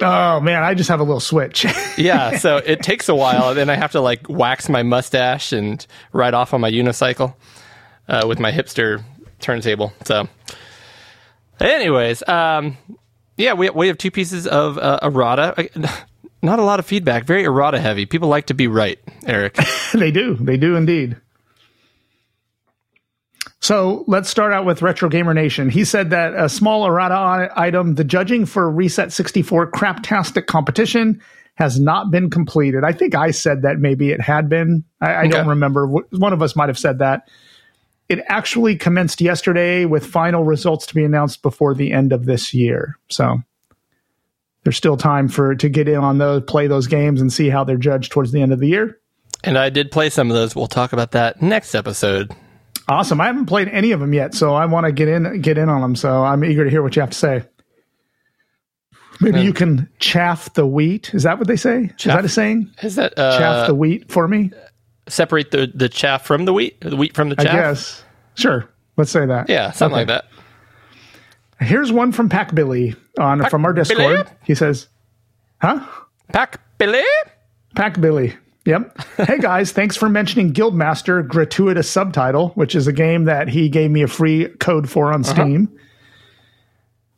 Oh 0.00 0.40
man, 0.40 0.62
I 0.62 0.74
just 0.74 0.88
have 0.88 1.00
a 1.00 1.04
little 1.04 1.20
switch. 1.20 1.66
Yeah, 1.96 2.38
so 2.38 2.56
it 2.56 2.82
takes 2.82 3.08
a 3.08 3.14
while, 3.14 3.50
and 3.50 3.56
then 3.56 3.70
I 3.70 3.76
have 3.76 3.92
to 3.92 4.00
like 4.00 4.28
wax 4.28 4.68
my 4.68 4.82
mustache 4.82 5.52
and 5.52 5.86
ride 6.12 6.34
off 6.34 6.52
on 6.52 6.60
my 6.60 6.70
unicycle 6.70 7.34
uh, 8.08 8.24
with 8.26 8.40
my 8.40 8.50
hipster 8.50 9.04
turntable. 9.38 9.92
So, 10.04 10.28
anyways, 11.60 12.26
um, 12.28 12.76
yeah, 13.36 13.52
we 13.52 13.70
we 13.70 13.86
have 13.86 13.98
two 13.98 14.10
pieces 14.10 14.48
of 14.48 14.76
uh, 14.76 14.98
errata. 15.02 15.68
Not 16.44 16.58
a 16.58 16.62
lot 16.62 16.78
of 16.78 16.84
feedback. 16.84 17.24
Very 17.24 17.44
errata 17.44 17.80
heavy. 17.80 18.04
People 18.04 18.28
like 18.28 18.46
to 18.46 18.54
be 18.54 18.68
right, 18.68 18.98
Eric. 19.26 19.56
they 19.94 20.10
do, 20.10 20.34
they 20.34 20.58
do 20.58 20.76
indeed. 20.76 21.16
So 23.60 24.04
let's 24.06 24.28
start 24.28 24.52
out 24.52 24.66
with 24.66 24.82
Retro 24.82 25.08
Gamer 25.08 25.32
Nation. 25.32 25.70
He 25.70 25.86
said 25.86 26.10
that 26.10 26.34
a 26.34 26.50
small 26.50 26.86
errata 26.86 27.50
item, 27.56 27.94
the 27.94 28.04
judging 28.04 28.44
for 28.44 28.70
Reset 28.70 29.10
64 29.10 29.70
Craptastic 29.70 30.44
competition 30.44 31.22
has 31.54 31.80
not 31.80 32.10
been 32.10 32.28
completed. 32.28 32.84
I 32.84 32.92
think 32.92 33.14
I 33.14 33.30
said 33.30 33.62
that 33.62 33.78
maybe 33.78 34.10
it 34.10 34.20
had 34.20 34.50
been. 34.50 34.84
I, 35.00 35.14
I 35.14 35.26
don't 35.28 35.48
remember. 35.48 35.86
One 35.86 36.34
of 36.34 36.42
us 36.42 36.54
might 36.54 36.68
have 36.68 36.78
said 36.78 36.98
that. 36.98 37.26
It 38.10 38.20
actually 38.28 38.76
commenced 38.76 39.22
yesterday 39.22 39.86
with 39.86 40.04
final 40.04 40.44
results 40.44 40.84
to 40.86 40.94
be 40.94 41.04
announced 41.04 41.40
before 41.40 41.72
the 41.74 41.90
end 41.90 42.12
of 42.12 42.26
this 42.26 42.52
year. 42.52 42.98
So 43.08 43.38
there's 44.64 44.76
still 44.76 44.96
time 44.96 45.28
for 45.28 45.54
to 45.54 45.68
get 45.68 45.88
in 45.88 45.96
on 45.96 46.18
those, 46.18 46.42
play 46.42 46.66
those 46.66 46.86
games, 46.86 47.20
and 47.20 47.32
see 47.32 47.48
how 47.48 47.64
they're 47.64 47.76
judged 47.76 48.10
towards 48.12 48.32
the 48.32 48.42
end 48.42 48.52
of 48.52 48.58
the 48.60 48.68
year. 48.68 48.98
and 49.44 49.56
I 49.56 49.70
did 49.70 49.90
play 49.92 50.10
some 50.10 50.30
of 50.30 50.34
those. 50.34 50.56
We'll 50.56 50.66
talk 50.66 50.92
about 50.92 51.12
that 51.12 51.40
next 51.42 51.74
episode. 51.74 52.34
Awesome. 52.88 53.20
I 53.20 53.26
haven't 53.26 53.46
played 53.46 53.68
any 53.68 53.92
of 53.92 54.00
them 54.00 54.12
yet, 54.12 54.34
so 54.34 54.54
I 54.54 54.66
want 54.66 54.84
to 54.86 54.92
get 54.92 55.08
in 55.08 55.40
get 55.40 55.56
in 55.56 55.68
on 55.70 55.80
them. 55.80 55.96
So 55.96 56.22
I'm 56.24 56.44
eager 56.44 56.64
to 56.64 56.70
hear 56.70 56.82
what 56.82 56.96
you 56.96 57.00
have 57.00 57.10
to 57.10 57.16
say. 57.18 57.44
Maybe 59.20 59.42
you 59.42 59.52
can 59.52 59.88
chaff 60.00 60.52
the 60.54 60.66
wheat. 60.66 61.14
Is 61.14 61.22
that 61.22 61.38
what 61.38 61.46
they 61.46 61.56
say? 61.56 61.92
Is 61.98 62.04
that 62.04 62.24
a 62.24 62.28
saying? 62.28 62.70
Is 62.82 62.96
that 62.96 63.16
uh, 63.18 63.38
chaff 63.38 63.66
the 63.68 63.74
wheat 63.74 64.10
for 64.10 64.26
me? 64.28 64.50
separate 65.06 65.50
the 65.50 65.70
the 65.74 65.88
chaff 65.88 66.24
from 66.26 66.46
the 66.46 66.52
wheat? 66.52 66.80
The 66.80 66.96
wheat 66.96 67.14
from 67.14 67.28
the 67.28 67.36
chaff? 67.36 67.54
Yes. 67.54 68.04
Sure. 68.34 68.68
Let's 68.96 69.10
say 69.10 69.24
that. 69.26 69.48
Yeah, 69.48 69.70
something 69.70 69.96
like 69.96 70.08
that. 70.08 70.24
Here's 71.64 71.90
one 71.90 72.12
from 72.12 72.28
Pack 72.28 72.54
Billy 72.54 72.94
on 73.18 73.48
from 73.48 73.64
our 73.64 73.72
Discord. 73.72 73.98
Billy? 73.98 74.36
He 74.44 74.54
says, 74.54 74.88
"Huh? 75.60 75.84
Pack 76.32 76.60
Billy. 76.78 77.02
Pack 77.74 78.00
Billy. 78.00 78.34
Yep. 78.66 78.98
hey 79.16 79.38
guys, 79.38 79.72
thanks 79.72 79.96
for 79.96 80.08
mentioning 80.08 80.52
Guildmaster 80.52 81.26
gratuitous 81.26 81.88
subtitle, 81.90 82.50
which 82.50 82.74
is 82.74 82.86
a 82.86 82.92
game 82.92 83.24
that 83.24 83.48
he 83.48 83.68
gave 83.68 83.90
me 83.90 84.02
a 84.02 84.08
free 84.08 84.48
code 84.58 84.88
for 84.88 85.12
on 85.12 85.22
uh-huh. 85.22 85.34
Steam. 85.34 85.78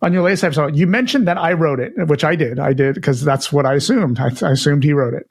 On 0.03 0.13
your 0.13 0.23
latest 0.23 0.45
episode, 0.45 0.77
you 0.77 0.87
mentioned 0.87 1.27
that 1.27 1.39
I 1.39 1.55
wrote 1.55 1.81
it, 1.81 1.93
which 2.09 2.23
I 2.23 2.37
did. 2.37 2.59
I 2.59 2.73
did 2.73 2.97
because 2.97 3.25
that's 3.25 3.53
what 3.53 3.65
I 3.65 3.75
assumed. 3.75 4.19
I, 4.21 4.31
I 4.43 4.51
assumed 4.51 4.85
he 4.85 4.93
wrote 4.93 5.15
it. 5.15 5.29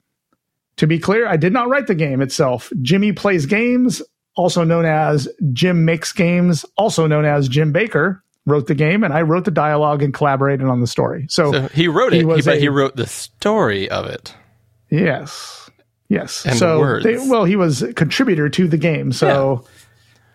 To 0.78 0.86
be 0.86 0.98
clear, 0.98 1.26
I 1.26 1.36
did 1.36 1.52
not 1.52 1.68
write 1.68 1.86
the 1.86 1.94
game 1.94 2.20
itself. 2.20 2.70
Jimmy 2.82 3.12
plays 3.12 3.46
games, 3.46 4.02
also 4.34 4.64
known 4.64 4.84
as 4.84 5.28
Jim 5.52 5.84
makes 5.84 6.12
games, 6.12 6.64
also 6.76 7.06
known 7.06 7.24
as 7.24 7.48
Jim 7.48 7.72
Baker, 7.72 8.22
wrote 8.46 8.66
the 8.68 8.74
game, 8.74 9.04
and 9.04 9.12
I 9.12 9.22
wrote 9.22 9.44
the 9.44 9.50
dialogue 9.50 10.02
and 10.02 10.14
collaborated 10.14 10.66
on 10.66 10.80
the 10.80 10.86
story. 10.86 11.26
So, 11.28 11.52
So 11.52 11.68
he 11.68 11.88
wrote 11.88 12.12
He 12.14 12.20
it, 12.20 12.26
but 12.26 12.46
a- 12.46 12.56
he 12.56 12.68
wrote 12.68 12.96
the 12.96 13.06
story 13.06 13.90
of 13.90 14.06
it. 14.06 14.34
Yes. 14.88 15.68
Yes. 16.08 16.46
And 16.46 16.56
so 16.56 16.78
words. 16.78 17.04
They, 17.04 17.16
well, 17.16 17.44
he 17.44 17.56
was 17.56 17.82
a 17.82 17.92
contributor 17.92 18.48
to 18.48 18.68
the 18.68 18.76
game. 18.78 19.12
So 19.12 19.64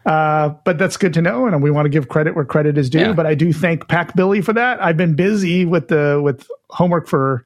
uh 0.05 0.49
but 0.66 0.78
that's 0.80 0.97
good 0.97 1.14
to 1.14 1.22
know 1.22 1.45
and 1.45 1.62
we 1.62 1.70
want 1.72 1.86
to 1.86 1.89
give 1.89 2.09
credit 2.09 2.36
where 2.36 2.43
credit 2.43 2.78
is 2.78 2.89
due, 2.89 2.99
Yeah. 2.99 3.14
but 3.14 3.26
I 3.28 3.36
do 3.36 3.53
thank 3.53 3.88
Pack 3.88 4.16
Billy 4.16 4.41
for 4.41 4.51
that. 4.53 4.84
I've 4.84 4.97
been 4.97 5.16
busy 5.16 5.64
with 5.64 5.88
the 5.88 6.20
with 6.22 6.49
homework 6.70 7.07
for 7.07 7.45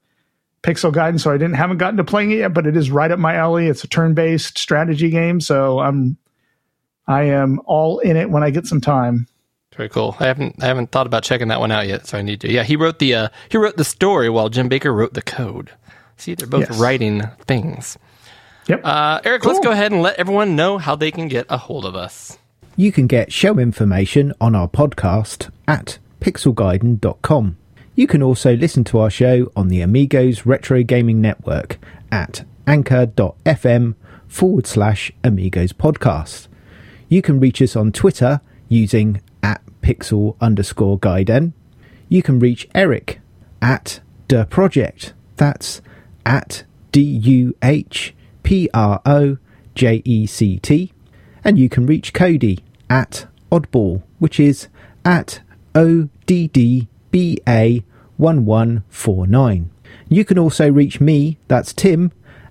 Pixel 0.62 0.90
Gaiden, 0.92 1.20
so 1.20 1.30
I 1.30 1.34
didn't 1.36 1.54
haven't 1.54 1.76
gotten 1.78 1.98
to 1.98 2.04
playing 2.04 2.32
it 2.32 2.38
yet, 2.38 2.54
but 2.54 2.66
it 2.66 2.76
is 2.76 2.90
right 2.90 3.10
up 3.10 3.18
my 3.20 3.34
alley. 3.36 3.68
It's 3.68 3.84
a 3.84 3.88
turn-based 3.88 4.58
strategy 4.58 5.10
game, 5.10 5.40
so 5.40 5.78
I'm 5.78 6.16
I 7.06 7.24
am 7.24 7.60
all 7.66 7.98
in 8.00 8.16
it 8.16 8.30
when 8.30 8.42
I 8.42 8.50
get 8.50 8.66
some 8.66 8.80
time. 8.80 9.28
Very 9.76 9.88
cool. 9.90 10.16
I 10.20 10.26
haven't 10.26 10.62
I 10.62 10.66
haven't 10.66 10.90
thought 10.90 11.06
about 11.06 11.22
checking 11.22 11.48
that 11.48 11.60
one 11.60 11.70
out 11.70 11.86
yet, 11.86 12.06
so 12.06 12.16
I 12.18 12.22
need 12.22 12.40
to. 12.40 12.50
Yeah, 12.50 12.62
he 12.62 12.76
wrote 12.76 12.98
the 12.98 13.14
uh, 13.14 13.28
he 13.50 13.58
wrote 13.58 13.76
the 13.76 13.84
story 13.84 14.30
while 14.30 14.48
Jim 14.48 14.68
Baker 14.68 14.92
wrote 14.92 15.14
the 15.14 15.22
code. 15.22 15.70
See, 16.16 16.34
they're 16.34 16.46
both 16.48 16.70
Yes. 16.70 16.78
writing 16.78 17.22
things. 17.46 17.98
Yep. 18.68 18.80
Uh, 18.84 19.20
Eric, 19.24 19.44
let's 19.44 19.60
go 19.60 19.70
ahead 19.70 19.92
and 19.92 20.02
let 20.02 20.18
everyone 20.18 20.56
know 20.56 20.78
how 20.78 20.96
they 20.96 21.10
can 21.10 21.28
get 21.28 21.46
a 21.50 21.56
hold 21.58 21.84
of 21.84 21.94
us. 21.94 22.38
You 22.74 22.90
can 22.90 23.06
get 23.06 23.32
show 23.32 23.58
information 23.58 24.32
on 24.40 24.54
our 24.54 24.66
podcast 24.68 25.50
at 25.68 25.98
pixelgaiden.com. 26.20 27.56
You 27.94 28.06
can 28.06 28.22
also 28.22 28.56
listen 28.56 28.84
to 28.84 28.98
our 28.98 29.10
show 29.10 29.50
on 29.56 29.68
the 29.68 29.80
Amigos 29.80 30.44
Retro 30.46 30.82
Gaming 30.82 31.20
Network 31.20 31.78
at 32.10 32.44
anchor.fm 32.66 33.94
forward 34.26 34.66
slash 34.66 35.12
Amigos 35.22 35.72
Podcast. 35.72 36.48
You 37.08 37.22
can 37.22 37.38
reach 37.40 37.62
us 37.62 37.76
on 37.76 37.92
Twitter 37.92 38.40
using 38.68 39.20
pixel 39.86 40.34
underscore 40.40 40.98
Gaiden. 40.98 41.52
You 42.08 42.20
can 42.20 42.40
reach 42.40 42.68
Eric 42.74 43.20
at 43.62 44.00
the 44.26 44.44
project. 44.46 45.14
That's 45.36 45.80
at 46.24 46.64
D 46.90 47.00
U 47.02 47.54
H 47.62 48.12
P 48.42 48.68
R 48.74 49.00
O 49.06 49.38
J 49.76 50.02
E 50.04 50.26
C 50.26 50.58
T. 50.58 50.92
And 51.44 51.56
you 51.56 51.68
can 51.68 51.86
reach 51.86 52.12
Cody 52.12 52.64
at 52.90 53.28
Oddball, 53.52 54.02
which 54.18 54.40
is 54.40 54.66
at 55.04 55.40
O 55.76 56.08
D 56.26 56.48
D 56.48 56.88
B 57.12 57.38
A 57.46 57.84
1149. 58.16 59.70
You 60.08 60.24
can 60.24 60.36
also 60.36 60.68
reach 60.68 61.00
me, 61.00 61.38
that's 61.46 61.72
Tim, 61.72 62.10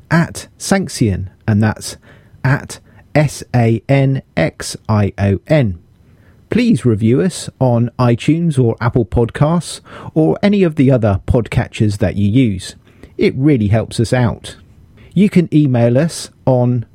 at 0.09 0.47
Sanxion, 0.57 1.27
and 1.45 1.61
that's 1.61 1.97
at 2.45 2.79
S 3.13 3.43
A 3.53 3.83
N 3.89 4.21
X 4.37 4.77
I 4.87 5.11
O 5.17 5.41
N. 5.47 5.84
Please 6.49 6.85
review 6.85 7.21
us 7.21 7.49
on 7.59 7.89
iTunes 7.99 8.57
or 8.63 8.77
Apple 8.79 9.05
Podcasts 9.05 9.81
or 10.13 10.37
any 10.41 10.63
of 10.63 10.75
the 10.75 10.89
other 10.91 11.19
podcatchers 11.27 11.97
that 11.97 12.15
you 12.15 12.29
use. 12.29 12.75
It 13.17 13.35
really 13.35 13.67
helps 13.67 13.99
us 13.99 14.13
out. 14.13 14.55
You 15.13 15.29
can 15.29 15.53
email 15.53 15.97
us 15.97 16.29
on 16.45 16.85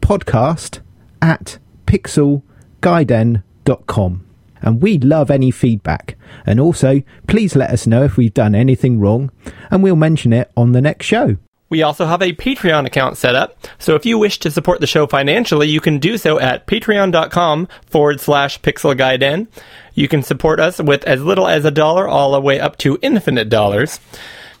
podcast 0.00 0.78
at 1.20 1.58
pixelgaiden.com. 1.86 4.26
And 4.64 4.80
we 4.80 4.96
love 4.98 5.28
any 5.30 5.50
feedback. 5.50 6.16
And 6.46 6.60
also, 6.60 7.02
please 7.26 7.56
let 7.56 7.70
us 7.70 7.84
know 7.86 8.04
if 8.04 8.16
we've 8.16 8.32
done 8.32 8.54
anything 8.54 9.00
wrong, 9.00 9.32
and 9.70 9.82
we'll 9.82 9.96
mention 9.96 10.32
it 10.32 10.50
on 10.56 10.72
the 10.72 10.80
next 10.80 11.04
show. 11.06 11.36
We 11.72 11.82
also 11.82 12.04
have 12.04 12.20
a 12.20 12.34
Patreon 12.34 12.84
account 12.84 13.16
set 13.16 13.34
up, 13.34 13.56
so 13.78 13.94
if 13.94 14.04
you 14.04 14.18
wish 14.18 14.38
to 14.40 14.50
support 14.50 14.80
the 14.80 14.86
show 14.86 15.06
financially, 15.06 15.70
you 15.70 15.80
can 15.80 15.98
do 15.98 16.18
so 16.18 16.38
at 16.38 16.66
patreon.com 16.66 17.66
forward 17.86 18.20
slash 18.20 18.60
pixelgaiden. 18.60 19.46
You 19.94 20.06
can 20.06 20.22
support 20.22 20.60
us 20.60 20.82
with 20.82 21.02
as 21.04 21.24
little 21.24 21.48
as 21.48 21.64
a 21.64 21.70
dollar 21.70 22.06
all 22.06 22.32
the 22.32 22.42
way 22.42 22.60
up 22.60 22.76
to 22.80 22.98
infinite 23.00 23.48
dollars. 23.48 24.00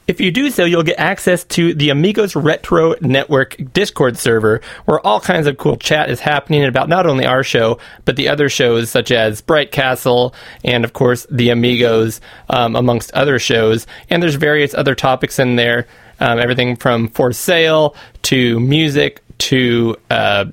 If 0.08 0.22
you 0.22 0.30
do 0.30 0.50
so, 0.50 0.64
you'll 0.64 0.82
get 0.84 0.98
access 0.98 1.44
to 1.44 1.74
the 1.74 1.90
Amigos 1.90 2.34
Retro 2.34 2.94
Network 3.02 3.56
Discord 3.74 4.16
server, 4.16 4.62
where 4.86 5.06
all 5.06 5.20
kinds 5.20 5.46
of 5.46 5.58
cool 5.58 5.76
chat 5.76 6.10
is 6.10 6.18
happening 6.18 6.64
about 6.64 6.88
not 6.88 7.06
only 7.06 7.26
our 7.26 7.44
show, 7.44 7.78
but 8.06 8.16
the 8.16 8.28
other 8.28 8.48
shows 8.48 8.88
such 8.88 9.12
as 9.12 9.42
Bright 9.42 9.70
Castle 9.70 10.34
and, 10.64 10.82
of 10.82 10.94
course, 10.94 11.26
the 11.30 11.50
Amigos, 11.50 12.22
um, 12.48 12.74
amongst 12.74 13.12
other 13.12 13.38
shows. 13.38 13.86
And 14.08 14.22
there's 14.22 14.34
various 14.34 14.72
other 14.72 14.94
topics 14.94 15.38
in 15.38 15.56
there, 15.56 15.86
um, 16.22 16.38
everything 16.38 16.76
from 16.76 17.08
for 17.08 17.32
sale 17.32 17.96
to 18.22 18.60
music 18.60 19.22
to 19.38 19.96
uh, 20.08 20.44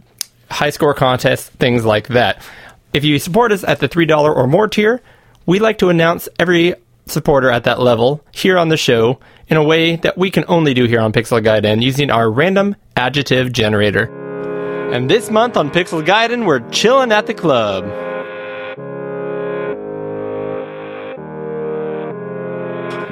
high 0.50 0.72
score 0.72 0.96
contests, 0.96 1.48
things 1.48 1.86
like 1.86 2.08
that. 2.10 2.42
If 2.92 3.06
you 3.06 3.20
support 3.20 3.52
us 3.52 3.64
at 3.64 3.80
the 3.80 3.88
$3 3.88 4.36
or 4.36 4.48
more 4.48 4.68
tier, 4.68 5.00
we 5.46 5.60
like 5.60 5.78
to 5.78 5.90
announce 5.90 6.28
every 6.40 6.74
supporter 7.06 7.52
at 7.52 7.66
that 7.66 7.80
level 7.80 8.26
here 8.32 8.58
on 8.58 8.70
the 8.70 8.78
show 8.78 9.20
in 9.48 9.58
a 9.58 9.64
way 9.64 9.96
that 9.98 10.18
we 10.18 10.32
can 10.32 10.44
only 10.48 10.74
do 10.74 10.86
here 10.86 11.02
on 11.02 11.14
Pixel 11.14 11.44
Gaiden 11.44 11.84
using 11.84 12.10
our 12.10 12.30
random 12.32 12.76
adjective 12.96 13.54
generator. 13.54 14.10
And 14.92 15.08
this 15.10 15.30
month 15.30 15.56
on 15.56 15.70
Pixel 15.70 16.04
Gaiden, 16.04 16.48
we're 16.48 16.68
chilling 16.72 17.12
at 17.12 17.28
the 17.28 17.36
club. 17.36 18.09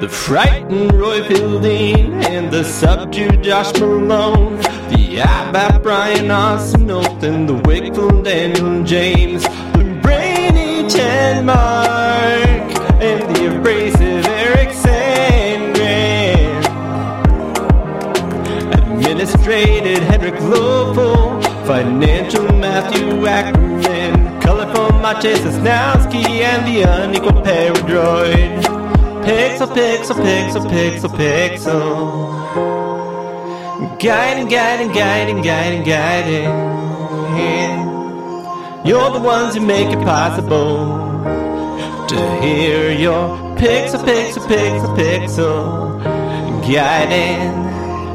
The 0.00 0.08
frightened 0.08 0.92
Roy 0.92 1.24
Fielding 1.24 2.24
and 2.26 2.52
the 2.52 2.62
subdued 2.62 3.42
Josh 3.42 3.72
Malone. 3.80 4.56
The 4.90 5.18
Abba 5.18 5.80
Brian 5.80 6.30
Austin 6.30 6.86
Knowlton, 6.86 7.46
the 7.46 7.54
wakeful 7.68 8.22
Daniel 8.22 8.84
James. 8.84 9.42
The 9.42 9.98
brainy 10.00 10.88
Ted 10.88 11.44
Mark 11.44 12.78
and 13.02 13.34
the 13.34 13.56
abrasive 13.58 14.24
Eric 14.26 14.68
Sandgren. 14.68 16.62
Administrated 18.78 19.98
Henrik 20.04 20.34
Ladefoged, 20.34 21.66
financial 21.66 22.44
Matthew 22.52 23.26
Ackerman, 23.26 24.40
colorful 24.40 24.90
Maciej 25.00 25.38
Sosnowski, 25.38 26.24
and 26.24 26.64
the 26.68 26.82
unequal 26.82 27.42
Paradroid. 27.42 28.77
Pixel, 29.28 29.68
pixel, 29.68 30.16
pixel, 30.16 30.64
pixel, 30.70 31.10
pixel. 31.10 31.78
Guiding, 33.98 34.48
guiding, 34.48 34.90
guiding, 34.90 35.42
guiding, 35.42 35.82
guiding. 35.82 36.48
You're 38.86 39.10
the 39.10 39.20
ones 39.20 39.54
who 39.54 39.60
make 39.60 39.92
it 39.92 40.02
possible 40.02 40.96
to 42.08 42.40
hear 42.40 42.90
your 42.90 43.36
pixel, 43.58 44.02
pixel, 44.02 44.46
pixel, 44.46 44.96
pixel. 44.96 46.02
Guiding 46.62 47.68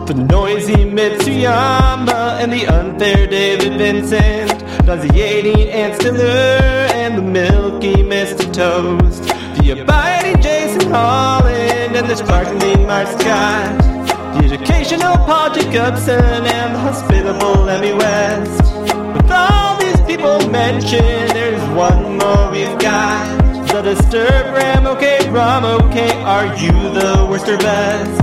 the 0.08 0.16
noisy 0.16 0.84
Mitsuyama 0.84 2.42
and 2.42 2.52
the 2.52 2.66
unfair 2.66 3.28
David 3.28 3.78
Vincent, 3.78 4.64
nauseating 4.88 5.70
Ann 5.70 5.94
Stiller 6.00 6.90
and 6.96 7.20
the 7.20 7.22
milky 7.22 7.98
Mr. 7.98 8.52
Toast, 8.52 9.24
the 9.56 9.82
abiding 9.82 10.42
Jason 10.42 10.90
Holland 10.92 11.96
and 11.96 12.10
the 12.10 12.16
sparkling 12.16 12.86
Mark 12.88 13.08
Scott, 13.08 13.78
the 14.34 14.40
educational 14.46 15.16
Paul 15.18 15.54
Jacobson 15.54 16.20
and 16.20 16.76
the 16.76 16.80
hospitable 16.80 17.70
Emmy 17.70 17.94
West. 17.94 18.62
With 19.14 19.32
all 19.32 19.78
these 19.80 20.00
people 20.02 20.40
mentioned, 20.50 21.30
there's 21.32 21.62
one 21.76 22.18
more 22.18 22.52
we've 22.52 22.78
got. 22.80 23.42
The 23.68 23.82
disturbed 23.82 24.50
Ram, 24.56 24.86
okay, 24.88 25.30
Ram, 25.32 25.66
okay, 25.66 26.22
are 26.24 26.46
you 26.58 26.72
the 26.72 27.28
worst 27.30 27.48
or 27.48 27.58
best? 27.58 28.22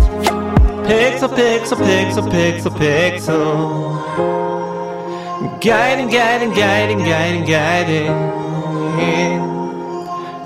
Pixel, 0.86 1.28
pixel, 1.28 1.76
pixel, 1.76 2.28
pixel, 2.30 2.72
pixel. 2.72 4.00
Guiding, 5.60 6.08
guiding, 6.08 6.50
guiding, 6.50 6.98
guiding, 6.98 7.44
guiding. 7.44 9.59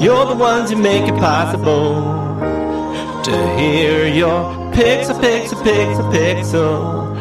You're 0.01 0.27
the 0.27 0.35
ones 0.35 0.71
who 0.71 0.77
make 0.77 1.09
it 1.09 1.15
possible 1.21 1.95
to 3.23 3.57
hear 3.57 4.09
your 4.09 4.53
pixel, 4.73 5.19
pixel, 5.21 5.63
pixel, 5.63 6.13
pixel. 6.13 7.19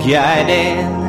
Guiding. 0.00 1.05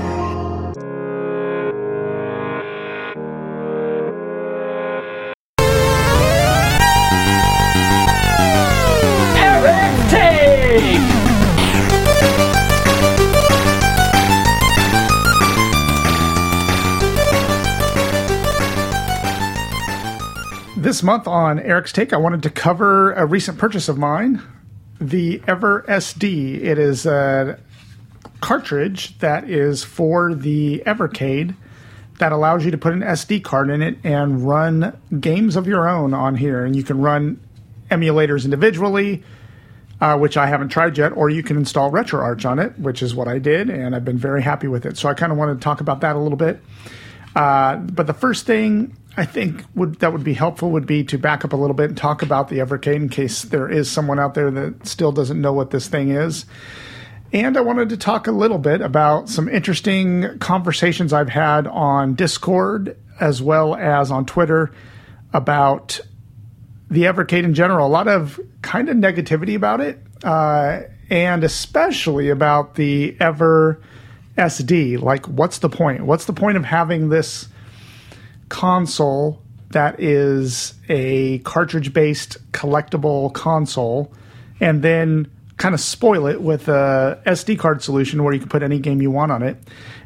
This 20.88 21.04
month 21.04 21.28
on 21.28 21.60
Eric's 21.60 21.92
Take, 21.92 22.14
I 22.14 22.16
wanted 22.16 22.44
to 22.44 22.50
cover 22.50 23.12
a 23.12 23.26
recent 23.26 23.58
purchase 23.58 23.90
of 23.90 23.98
mine, 23.98 24.42
the 25.02 25.42
Ever 25.46 25.84
SD. 25.86 26.64
It 26.64 26.80
is 26.80 27.06
a 27.06 27.60
cartridge 28.40 29.20
that 29.20 29.50
is 29.50 29.84
for 29.84 30.34
the 30.34 30.82
Evercade 30.86 31.58
that 32.20 32.32
allows 32.32 32.64
you 32.64 32.72
to 32.72 32.78
put 32.78 32.94
an 32.94 33.02
SD 33.02 33.44
card 33.44 33.70
in 33.70 33.82
it 33.82 33.98
and 34.06 34.48
run 34.48 34.98
games 35.20 35.58
of 35.58 35.68
your 35.68 35.90
own 35.90 36.14
on 36.14 36.38
here. 36.38 36.64
And 36.64 36.74
you 36.74 36.84
can 36.84 37.02
run 37.02 37.42
emulators 37.92 38.46
individually, 38.46 39.26
uh, 40.00 40.18
which 40.18 40.38
I 40.38 40.46
haven't 40.46 40.70
tried 40.70 40.98
yet, 40.98 41.12
or 41.18 41.30
you 41.30 41.44
can 41.44 41.58
install 41.58 41.92
RetroArch 41.92 42.50
on 42.50 42.60
it, 42.60 42.80
which 42.80 43.04
is 43.04 43.14
what 43.14 43.28
I 43.28 43.40
did, 43.40 43.70
and 43.70 43.94
I've 43.94 44.06
been 44.06 44.18
very 44.18 44.42
happy 44.42 44.70
with 44.70 44.86
it. 44.86 44.96
So 44.96 45.10
I 45.10 45.16
kind 45.16 45.34
of 45.34 45.38
wanted 45.38 45.56
to 45.56 45.60
talk 45.60 45.82
about 45.82 46.00
that 46.00 46.16
a 46.16 46.20
little 46.20 46.38
bit. 46.38 46.62
Uh, 47.36 47.76
but 47.76 48.08
the 48.08 48.14
first 48.14 48.46
thing 48.46 48.96
I 49.18 49.26
think 49.26 49.64
would 49.74 49.96
that 50.00 50.14
would 50.14 50.24
be 50.24 50.34
helpful 50.34 50.70
would 50.72 50.86
be 50.86 51.04
to 51.06 51.18
back 51.18 51.44
up 51.44 51.52
a 51.52 51.56
little 51.56 51.74
bit 51.74 51.90
and 51.90 51.98
talk 51.98 52.22
about 52.22 52.50
the 52.50 52.60
Evercade 52.60 52.96
in 52.96 53.10
case 53.10 53.42
there 53.42 53.68
is 53.68 53.90
someone 53.90 54.20
out 54.20 54.36
there 54.36 54.52
that 54.52 54.86
still 54.86 55.12
doesn't 55.12 55.42
know 55.42 55.54
what 55.54 55.72
this 55.72 55.88
thing 55.88 56.12
is. 56.12 56.46
And 57.34 57.58
I 57.58 57.62
wanted 57.62 57.90
to 57.90 57.98
talk 57.98 58.28
a 58.28 58.32
little 58.32 58.60
bit 58.60 58.80
about 58.80 59.28
some 59.28 59.50
interesting 59.50 60.38
conversations 60.40 61.12
I've 61.12 61.30
had 61.30 61.68
on 61.68 62.14
Discord 62.14 62.96
as 63.20 63.42
well 63.42 63.76
as 63.76 64.12
on 64.12 64.26
Twitter 64.26 64.72
about 65.34 66.00
the 66.90 67.04
Evercade 67.04 67.44
in 67.44 67.54
general. 67.54 67.88
A 67.88 67.90
lot 67.90 68.08
of 68.08 68.40
kind 68.62 68.88
of 68.88 68.96
negativity 68.96 69.56
about 69.56 69.82
it, 69.82 70.00
uh, 70.24 70.82
and 71.10 71.44
especially 71.44 72.30
about 72.30 72.76
the 72.76 73.18
Ever 73.20 73.82
SD. 74.38 75.02
Like, 75.02 75.26
what's 75.26 75.60
the 75.60 75.70
point? 75.70 76.06
What's 76.06 76.26
the 76.26 76.34
point 76.34 76.56
of 76.56 76.64
having 76.64 77.10
this 77.10 77.50
console 78.50 79.42
that 79.72 80.00
is 80.00 80.74
a 80.90 81.40
cartridge 81.40 81.94
based 81.94 82.38
collectible 82.52 83.34
console 83.34 84.14
and 84.60 84.82
then 84.82 85.30
kind 85.58 85.74
of 85.74 85.82
spoil 85.82 86.28
it 86.28 86.42
with 86.42 86.68
a 86.68 87.22
SD 87.26 87.60
card 87.60 87.82
solution 87.82 88.24
where 88.24 88.34
you 88.34 88.40
can 88.40 88.50
put 88.50 88.64
any 88.64 88.80
game 88.80 89.02
you 89.02 89.12
want 89.12 89.32
on 89.32 89.44
it. 89.44 89.58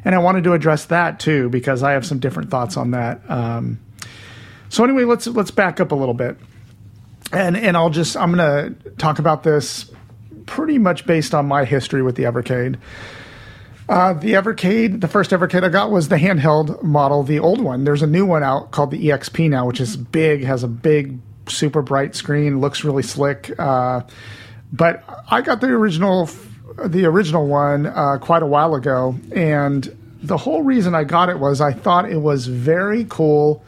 And 0.04 0.14
I 0.14 0.18
wanted 0.18 0.44
to 0.44 0.54
address 0.54 0.86
that 0.86 1.20
too 1.20 1.48
because 1.50 1.82
I 1.82 1.92
have 1.92 2.04
some 2.04 2.18
different 2.18 2.50
thoughts 2.50 2.76
on 2.76 2.92
that. 2.92 3.20
Um, 3.28 3.78
so 4.68 4.82
anyway, 4.84 5.04
let's 5.04 5.26
let's 5.26 5.50
back 5.50 5.80
up 5.80 5.92
a 5.92 5.94
little 5.94 6.14
bit, 6.14 6.38
and 7.30 7.56
and 7.56 7.76
I'll 7.76 7.90
just 7.90 8.16
I'm 8.16 8.30
gonna 8.30 8.70
talk 8.96 9.18
about 9.18 9.42
this 9.42 9.90
pretty 10.46 10.78
much 10.78 11.06
based 11.06 11.34
on 11.34 11.46
my 11.46 11.64
history 11.64 12.02
with 12.02 12.16
the 12.16 12.22
Evercade. 12.22 12.78
Uh, 13.92 14.14
the 14.14 14.32
Evercade, 14.32 15.02
the 15.02 15.06
first 15.06 15.32
Evercade 15.32 15.64
I 15.64 15.68
got 15.68 15.90
was 15.90 16.08
the 16.08 16.16
handheld 16.16 16.82
model, 16.82 17.22
the 17.24 17.38
old 17.38 17.60
one. 17.60 17.84
There's 17.84 18.00
a 18.00 18.06
new 18.06 18.24
one 18.24 18.42
out 18.42 18.70
called 18.70 18.90
the 18.90 19.08
EXP 19.08 19.50
now, 19.50 19.66
which 19.66 19.82
is 19.82 19.98
big, 19.98 20.44
has 20.44 20.62
a 20.62 20.68
big, 20.68 21.18
super 21.46 21.82
bright 21.82 22.14
screen, 22.14 22.58
looks 22.58 22.84
really 22.84 23.02
slick. 23.02 23.52
Uh, 23.58 24.00
but 24.72 25.04
I 25.30 25.42
got 25.42 25.60
the 25.60 25.66
original, 25.66 26.30
the 26.82 27.04
original 27.04 27.46
one 27.46 27.84
uh, 27.84 28.16
quite 28.16 28.42
a 28.42 28.46
while 28.46 28.74
ago, 28.76 29.14
and 29.30 29.94
the 30.22 30.38
whole 30.38 30.62
reason 30.62 30.94
I 30.94 31.04
got 31.04 31.28
it 31.28 31.38
was 31.38 31.60
I 31.60 31.74
thought 31.74 32.10
it 32.10 32.22
was 32.22 32.46
very 32.46 33.04
cool. 33.10 33.62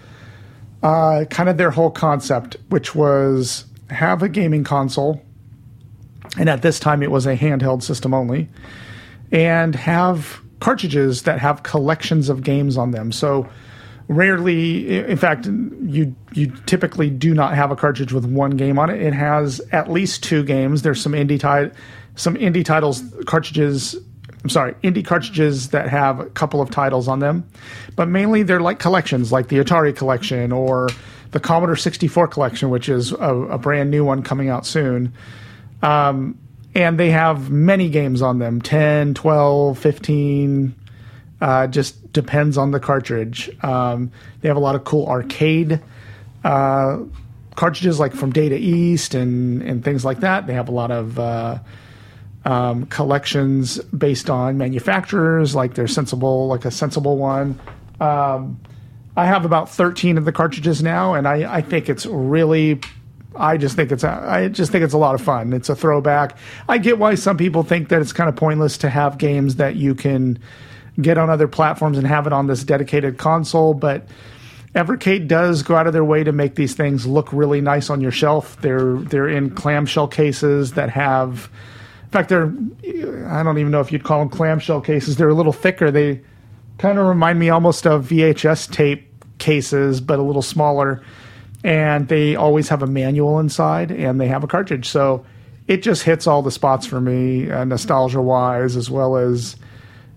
Uh, 0.82 1.26
kind 1.28 1.50
of 1.50 1.58
their 1.58 1.70
whole 1.70 1.90
concept, 1.90 2.56
which 2.70 2.94
was 2.94 3.66
have 3.90 4.22
a 4.22 4.30
gaming 4.30 4.64
console, 4.64 5.22
and 6.38 6.48
at 6.48 6.62
this 6.62 6.80
time 6.80 7.02
it 7.02 7.10
was 7.10 7.26
a 7.26 7.36
handheld 7.36 7.82
system 7.82 8.14
only, 8.14 8.48
and 9.32 9.74
have 9.74 10.40
cartridges 10.60 11.22
that 11.22 11.38
have 11.40 11.62
collections 11.62 12.28
of 12.28 12.42
games 12.42 12.76
on 12.76 12.90
them. 12.90 13.12
So 13.12 13.48
rarely 14.08 14.98
in 14.98 15.16
fact 15.16 15.46
you 15.46 16.14
you 16.34 16.52
typically 16.66 17.08
do 17.08 17.32
not 17.32 17.54
have 17.54 17.70
a 17.70 17.76
cartridge 17.76 18.12
with 18.12 18.26
one 18.26 18.50
game 18.50 18.78
on 18.78 18.90
it 18.90 19.00
it 19.00 19.14
has 19.14 19.62
at 19.72 19.90
least 19.90 20.22
two 20.22 20.44
games 20.44 20.82
there's 20.82 21.00
some 21.00 21.12
indie 21.12 21.40
tit- 21.40 21.74
some 22.14 22.34
indie 22.34 22.62
titles 22.62 23.02
cartridges 23.24 23.96
I'm 24.44 24.50
sorry, 24.50 24.74
indie 24.82 25.02
cartridges 25.02 25.70
that 25.70 25.88
have 25.88 26.20
a 26.20 26.26
couple 26.26 26.60
of 26.60 26.70
titles 26.70 27.08
on 27.08 27.20
them, 27.20 27.48
but 27.96 28.08
mainly 28.08 28.42
they're 28.42 28.60
like 28.60 28.78
collections, 28.78 29.32
like 29.32 29.48
the 29.48 29.56
Atari 29.56 29.96
collection 29.96 30.52
or 30.52 30.90
the 31.30 31.40
Commodore 31.40 31.76
64 31.76 32.28
collection, 32.28 32.68
which 32.68 32.90
is 32.90 33.12
a, 33.12 33.34
a 33.34 33.56
brand 33.56 33.90
new 33.90 34.04
one 34.04 34.22
coming 34.22 34.50
out 34.50 34.66
soon. 34.66 35.14
Um, 35.82 36.38
and 36.74 36.98
they 36.98 37.10
have 37.10 37.50
many 37.50 37.88
games 37.88 38.22
on 38.22 38.38
them 38.38 38.60
10, 38.60 39.14
12, 39.14 39.78
15, 39.78 40.74
uh, 41.40 41.66
just 41.66 42.12
depends 42.12 42.56
on 42.58 42.70
the 42.70 42.80
cartridge. 42.80 43.50
Um, 43.62 44.10
they 44.40 44.48
have 44.48 44.56
a 44.56 44.60
lot 44.60 44.74
of 44.74 44.84
cool 44.84 45.06
arcade 45.06 45.80
uh, 46.44 46.98
cartridges, 47.54 48.00
like 48.00 48.12
from 48.12 48.32
Data 48.32 48.56
East 48.56 49.14
and 49.14 49.62
and 49.62 49.84
things 49.84 50.04
like 50.04 50.20
that. 50.20 50.46
They 50.46 50.54
have 50.54 50.68
a 50.68 50.72
lot 50.72 50.90
of 50.90 51.18
uh, 51.18 51.58
um, 52.44 52.86
collections 52.86 53.78
based 53.78 54.28
on 54.30 54.58
manufacturers, 54.58 55.54
like 55.54 55.74
their 55.74 55.88
Sensible, 55.88 56.46
like 56.48 56.64
a 56.64 56.70
Sensible 56.70 57.16
one. 57.16 57.58
Um, 58.00 58.60
I 59.16 59.26
have 59.26 59.44
about 59.44 59.70
13 59.70 60.18
of 60.18 60.24
the 60.24 60.32
cartridges 60.32 60.82
now, 60.82 61.14
and 61.14 61.28
I, 61.28 61.56
I 61.56 61.60
think 61.60 61.88
it's 61.88 62.04
really 62.06 62.80
I 63.36 63.56
just 63.56 63.76
think 63.76 63.92
it's 63.92 64.04
a, 64.04 64.10
I 64.10 64.48
just 64.48 64.70
think 64.70 64.84
it's 64.84 64.94
a 64.94 64.98
lot 64.98 65.14
of 65.14 65.20
fun. 65.20 65.52
It's 65.52 65.68
a 65.68 65.74
throwback. 65.74 66.36
I 66.68 66.78
get 66.78 66.98
why 66.98 67.14
some 67.16 67.36
people 67.36 67.62
think 67.62 67.88
that 67.88 68.00
it's 68.00 68.12
kind 68.12 68.28
of 68.28 68.36
pointless 68.36 68.78
to 68.78 68.90
have 68.90 69.18
games 69.18 69.56
that 69.56 69.76
you 69.76 69.94
can 69.94 70.38
get 71.00 71.18
on 71.18 71.30
other 71.30 71.48
platforms 71.48 71.98
and 71.98 72.06
have 72.06 72.26
it 72.26 72.32
on 72.32 72.46
this 72.46 72.64
dedicated 72.64 73.18
console, 73.18 73.74
but 73.74 74.06
Evercade 74.74 75.28
does 75.28 75.62
go 75.62 75.76
out 75.76 75.86
of 75.86 75.92
their 75.92 76.04
way 76.04 76.24
to 76.24 76.32
make 76.32 76.56
these 76.56 76.74
things 76.74 77.06
look 77.06 77.32
really 77.32 77.60
nice 77.60 77.90
on 77.90 78.00
your 78.00 78.10
shelf. 78.10 78.60
They're 78.60 78.96
they're 78.96 79.28
in 79.28 79.50
clamshell 79.50 80.08
cases 80.08 80.72
that 80.72 80.90
have 80.90 81.48
in 82.02 82.10
fact 82.10 82.28
they're 82.28 82.52
I 83.28 83.42
don't 83.44 83.58
even 83.58 83.70
know 83.70 83.80
if 83.80 83.92
you'd 83.92 84.02
call 84.02 84.18
them 84.18 84.28
clamshell 84.28 84.80
cases. 84.80 85.16
They're 85.16 85.28
a 85.28 85.34
little 85.34 85.52
thicker. 85.52 85.92
They 85.92 86.20
kind 86.78 86.98
of 86.98 87.06
remind 87.06 87.38
me 87.38 87.50
almost 87.50 87.86
of 87.86 88.08
VHS 88.08 88.72
tape 88.72 89.08
cases 89.38 90.00
but 90.00 90.18
a 90.18 90.22
little 90.22 90.42
smaller 90.42 91.02
and 91.64 92.08
they 92.08 92.36
always 92.36 92.68
have 92.68 92.82
a 92.82 92.86
manual 92.86 93.40
inside 93.40 93.90
and 93.90 94.20
they 94.20 94.28
have 94.28 94.44
a 94.44 94.46
cartridge. 94.46 94.86
So 94.86 95.24
it 95.66 95.82
just 95.82 96.02
hits 96.02 96.26
all 96.26 96.42
the 96.42 96.50
spots 96.50 96.86
for 96.86 97.00
me, 97.00 97.50
uh, 97.50 97.64
nostalgia 97.64 98.20
wise, 98.20 98.76
as 98.76 98.90
well 98.90 99.16
as 99.16 99.56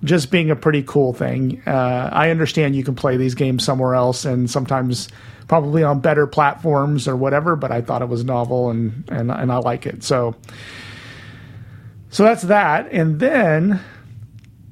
just 0.04 0.30
being 0.30 0.52
a 0.52 0.58
pretty 0.58 0.84
cool 0.84 1.14
thing. 1.14 1.64
Uh, 1.66 2.10
I 2.12 2.30
understand 2.32 2.76
you 2.76 2.84
can 2.84 2.96
play 2.96 3.16
these 3.16 3.34
games 3.34 3.64
somewhere 3.64 3.96
else 3.96 4.26
and 4.26 4.52
sometimes 4.52 5.08
probably 5.48 5.84
on 5.84 6.02
better 6.02 6.28
platforms 6.28 7.08
or 7.08 7.16
whatever, 7.16 7.56
but 7.56 7.72
I 7.72 7.82
thought 7.82 8.02
it 8.02 8.10
was 8.10 8.26
novel 8.26 8.70
and, 8.70 9.06
and, 9.08 9.32
and 9.32 9.50
I 9.50 9.58
like 9.58 9.86
it. 9.86 10.04
So, 10.04 10.36
so 12.10 12.24
that's 12.24 12.44
that. 12.44 12.92
And 12.92 13.22
then 13.22 13.80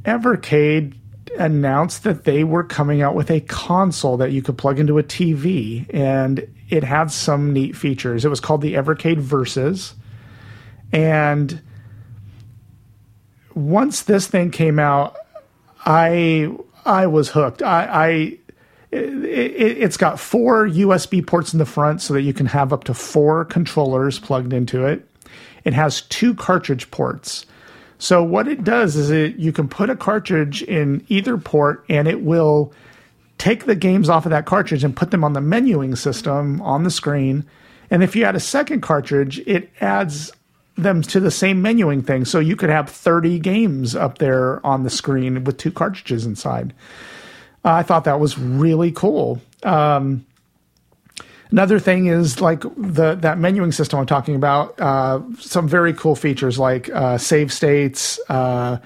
Evercade 0.03 0.93
announced 1.39 2.03
that 2.03 2.25
they 2.25 2.43
were 2.43 2.65
coming 2.65 3.01
out 3.01 3.15
with 3.15 3.31
a 3.31 3.39
console 3.39 4.17
that 4.17 4.33
you 4.33 4.41
could 4.41 4.57
plug 4.57 4.77
into 4.77 4.99
a 4.99 5.03
TV. 5.03 5.89
And 5.93 6.45
it 6.69 6.83
had 6.83 7.11
some 7.11 7.53
neat 7.53 7.75
features. 7.75 8.25
It 8.25 8.29
was 8.29 8.39
called 8.39 8.61
the 8.61 8.73
Evercade 8.73 9.19
Versus. 9.19 9.95
And 10.91 11.61
once 13.53 14.03
this 14.03 14.27
thing 14.27 14.51
came 14.51 14.79
out, 14.79 15.17
I 15.85 16.55
I 16.85 17.07
was 17.07 17.29
hooked. 17.29 17.61
I, 17.61 17.85
I 17.85 18.37
it, 18.91 19.81
has 19.81 19.97
got 19.97 20.19
four 20.19 20.67
USB 20.67 21.25
ports 21.25 21.53
in 21.53 21.59
the 21.59 21.65
front 21.65 22.01
so 22.01 22.13
that 22.13 22.21
you 22.21 22.33
can 22.33 22.45
have 22.45 22.71
up 22.71 22.85
to 22.85 22.93
four 22.93 23.45
controllers 23.45 24.19
plugged 24.19 24.53
into 24.53 24.85
it. 24.85 25.07
It 25.63 25.73
has 25.73 26.01
two 26.01 26.33
cartridge 26.33 26.89
ports. 26.91 27.45
So 27.97 28.23
what 28.23 28.47
it 28.47 28.63
does 28.63 28.95
is 28.95 29.09
it 29.09 29.35
you 29.37 29.51
can 29.51 29.67
put 29.67 29.89
a 29.89 29.95
cartridge 29.95 30.61
in 30.63 31.03
either 31.07 31.37
port 31.37 31.83
and 31.89 32.07
it 32.07 32.21
will 32.21 32.73
take 33.37 33.65
the 33.65 33.75
games 33.75 34.09
off 34.09 34.25
of 34.25 34.31
that 34.31 34.45
cartridge 34.45 34.83
and 34.83 34.95
put 34.95 35.11
them 35.11 35.23
on 35.23 35.33
the 35.33 35.39
menuing 35.39 35.97
system 35.97 36.61
on 36.61 36.83
the 36.83 36.91
screen. 36.91 37.45
And 37.89 38.03
if 38.03 38.15
you 38.15 38.23
add 38.23 38.35
a 38.35 38.39
second 38.39 38.81
cartridge, 38.81 39.39
it 39.39 39.69
adds 39.81 40.31
them 40.75 41.01
to 41.01 41.19
the 41.19 41.31
same 41.31 41.63
menuing 41.63 42.05
thing. 42.05 42.25
So 42.25 42.39
you 42.39 42.55
could 42.55 42.69
have 42.69 42.89
30 42.89 43.39
games 43.39 43.95
up 43.95 44.17
there 44.17 44.65
on 44.65 44.83
the 44.83 44.89
screen 44.89 45.43
with 45.43 45.57
two 45.57 45.71
cartridges 45.71 46.25
inside. 46.25 46.73
Uh, 47.63 47.73
I 47.73 47.83
thought 47.83 48.03
that 48.03 48.19
was 48.19 48.37
really 48.37 48.91
cool. 48.91 49.41
Um, 49.63 50.25
another 51.51 51.79
thing 51.79 52.07
is 52.07 52.41
like 52.41 52.61
the 52.61 53.15
that 53.15 53.37
menuing 53.37 53.73
system 53.73 53.99
I'm 53.99 54.05
talking 54.05 54.35
about. 54.35 54.79
Uh, 54.79 55.21
some 55.39 55.67
very 55.67 55.93
cool 55.93 56.15
features 56.15 56.59
like 56.59 56.89
uh, 56.89 57.17
save 57.17 57.51
states, 57.51 58.19
uh, 58.29 58.77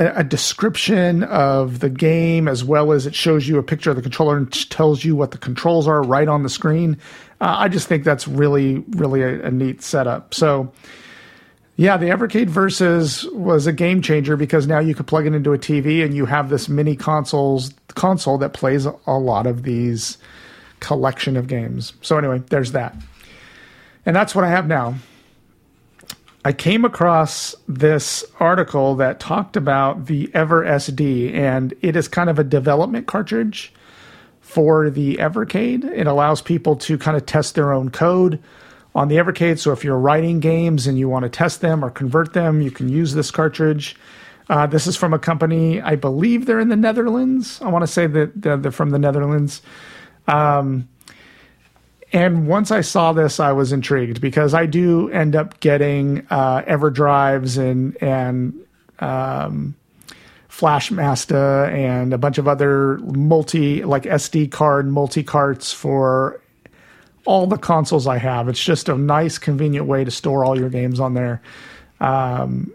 a, 0.00 0.20
a, 0.20 0.24
description 0.24 1.22
of 1.24 1.80
the 1.80 1.90
game 1.90 2.48
as 2.48 2.64
well 2.64 2.90
as 2.92 3.06
it 3.06 3.14
shows 3.14 3.46
you 3.46 3.58
a 3.58 3.62
picture 3.62 3.90
of 3.90 3.96
the 3.96 4.02
controller 4.02 4.36
and 4.36 4.70
tells 4.70 5.04
you 5.04 5.14
what 5.14 5.30
the 5.30 5.38
controls 5.38 5.86
are 5.86 6.02
right 6.02 6.26
on 6.26 6.42
the 6.42 6.48
screen. 6.48 6.96
Uh, 7.40 7.54
I 7.58 7.68
just 7.68 7.86
think 7.86 8.02
that's 8.02 8.26
really, 8.26 8.78
really 8.90 9.22
a, 9.22 9.44
a 9.44 9.50
neat 9.50 9.82
setup. 9.82 10.34
So, 10.34 10.72
yeah, 11.76 11.96
the 11.96 12.06
Evercade 12.06 12.48
Versus 12.48 13.26
was 13.32 13.66
a 13.66 13.72
game 13.72 14.02
changer 14.02 14.36
because 14.36 14.66
now 14.66 14.80
you 14.80 14.94
could 14.94 15.06
plug 15.06 15.26
it 15.26 15.34
into 15.34 15.52
a 15.52 15.58
TV 15.58 16.04
and 16.04 16.14
you 16.14 16.26
have 16.26 16.48
this 16.48 16.68
mini 16.68 16.96
consoles 16.96 17.72
console 17.94 18.38
that 18.38 18.52
plays 18.54 18.86
a 18.86 19.18
lot 19.18 19.46
of 19.46 19.62
these 19.62 20.18
collection 20.80 21.36
of 21.36 21.46
games. 21.46 21.92
So 22.00 22.18
anyway, 22.18 22.42
there's 22.48 22.72
that. 22.72 22.96
And 24.06 24.16
that's 24.16 24.34
what 24.34 24.44
I 24.44 24.48
have 24.48 24.66
now. 24.66 24.94
I 26.44 26.52
came 26.52 26.86
across 26.86 27.54
this 27.68 28.24
article 28.38 28.94
that 28.96 29.20
talked 29.20 29.56
about 29.56 30.06
the 30.06 30.30
Ever 30.32 30.64
SD, 30.64 31.34
and 31.34 31.74
it 31.82 31.96
is 31.96 32.08
kind 32.08 32.30
of 32.30 32.38
a 32.38 32.44
development 32.44 33.06
cartridge 33.06 33.74
for 34.40 34.88
the 34.88 35.16
Evercade. 35.16 35.84
It 35.84 36.06
allows 36.06 36.40
people 36.40 36.76
to 36.76 36.96
kind 36.96 37.16
of 37.16 37.26
test 37.26 37.56
their 37.56 37.72
own 37.72 37.90
code 37.90 38.42
on 38.94 39.08
the 39.08 39.16
Evercade. 39.16 39.58
So 39.58 39.72
if 39.72 39.84
you're 39.84 39.98
writing 39.98 40.40
games 40.40 40.86
and 40.86 40.98
you 40.98 41.10
want 41.10 41.24
to 41.24 41.28
test 41.28 41.60
them 41.60 41.84
or 41.84 41.90
convert 41.90 42.32
them, 42.32 42.62
you 42.62 42.70
can 42.70 42.88
use 42.88 43.12
this 43.12 43.30
cartridge. 43.30 43.94
Uh, 44.48 44.66
this 44.66 44.86
is 44.86 44.96
from 44.96 45.12
a 45.12 45.18
company, 45.18 45.80
I 45.80 45.94
believe 45.94 46.46
they're 46.46 46.58
in 46.58 46.70
the 46.70 46.76
Netherlands. 46.76 47.60
I 47.62 47.68
want 47.68 47.82
to 47.82 47.86
say 47.86 48.06
that 48.06 48.42
they're 48.42 48.72
from 48.72 48.90
the 48.90 48.98
Netherlands. 48.98 49.60
Um, 50.26 50.88
and 52.12 52.46
once 52.46 52.70
I 52.70 52.80
saw 52.80 53.12
this, 53.12 53.38
I 53.38 53.52
was 53.52 53.72
intrigued 53.72 54.20
because 54.20 54.52
I 54.54 54.66
do 54.66 55.08
end 55.10 55.36
up 55.36 55.60
getting 55.60 56.26
uh, 56.30 56.62
EverDrives 56.62 57.56
and 57.58 57.96
and 58.02 58.66
um, 58.98 59.74
Flashmaster 60.48 61.70
and 61.70 62.12
a 62.12 62.18
bunch 62.18 62.38
of 62.38 62.48
other 62.48 62.98
multi 62.98 63.84
like 63.84 64.02
SD 64.04 64.50
card 64.50 64.88
multi 64.88 65.22
carts 65.22 65.72
for 65.72 66.40
all 67.24 67.46
the 67.46 67.58
consoles 67.58 68.06
I 68.06 68.18
have. 68.18 68.48
It's 68.48 68.62
just 68.62 68.88
a 68.88 68.96
nice, 68.96 69.38
convenient 69.38 69.86
way 69.86 70.04
to 70.04 70.10
store 70.10 70.44
all 70.44 70.58
your 70.58 70.70
games 70.70 70.98
on 70.98 71.14
there. 71.14 71.40
Um, 72.00 72.72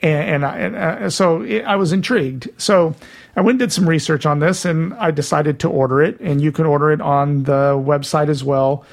and, 0.00 0.44
and, 0.44 0.46
I, 0.46 0.58
and 0.58 0.76
uh, 0.76 1.10
so 1.10 1.42
it, 1.42 1.64
I 1.64 1.76
was 1.76 1.92
intrigued. 1.92 2.48
So 2.56 2.94
I 3.36 3.40
went 3.40 3.54
and 3.54 3.58
did 3.60 3.72
some 3.72 3.88
research 3.88 4.26
on 4.26 4.38
this, 4.38 4.64
and 4.64 4.94
I 4.94 5.10
decided 5.10 5.60
to 5.60 5.68
order 5.68 6.02
it. 6.02 6.18
And 6.20 6.40
you 6.40 6.52
can 6.52 6.66
order 6.66 6.90
it 6.90 7.00
on 7.00 7.44
the 7.44 7.74
website 7.74 8.28
as 8.28 8.44
well. 8.44 8.84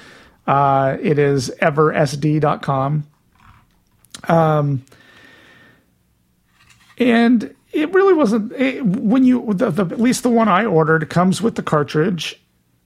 Uh, 0.47 0.97
it 1.01 1.18
is 1.20 1.51
eversd.com. 1.62 3.08
and 6.97 7.56
it 7.74 7.93
really 7.93 8.14
wasn't 8.14 8.51
it, 8.53 8.86
when 8.86 9.24
you 9.24 9.53
the, 9.53 9.70
the, 9.70 9.84
at 9.86 9.99
least 9.99 10.24
the 10.24 10.30
one 10.30 10.47
I 10.47 10.66
ordered 10.66 11.10
comes 11.10 11.41
with 11.41 11.56
the 11.56 11.64
cartridge, 11.64 12.41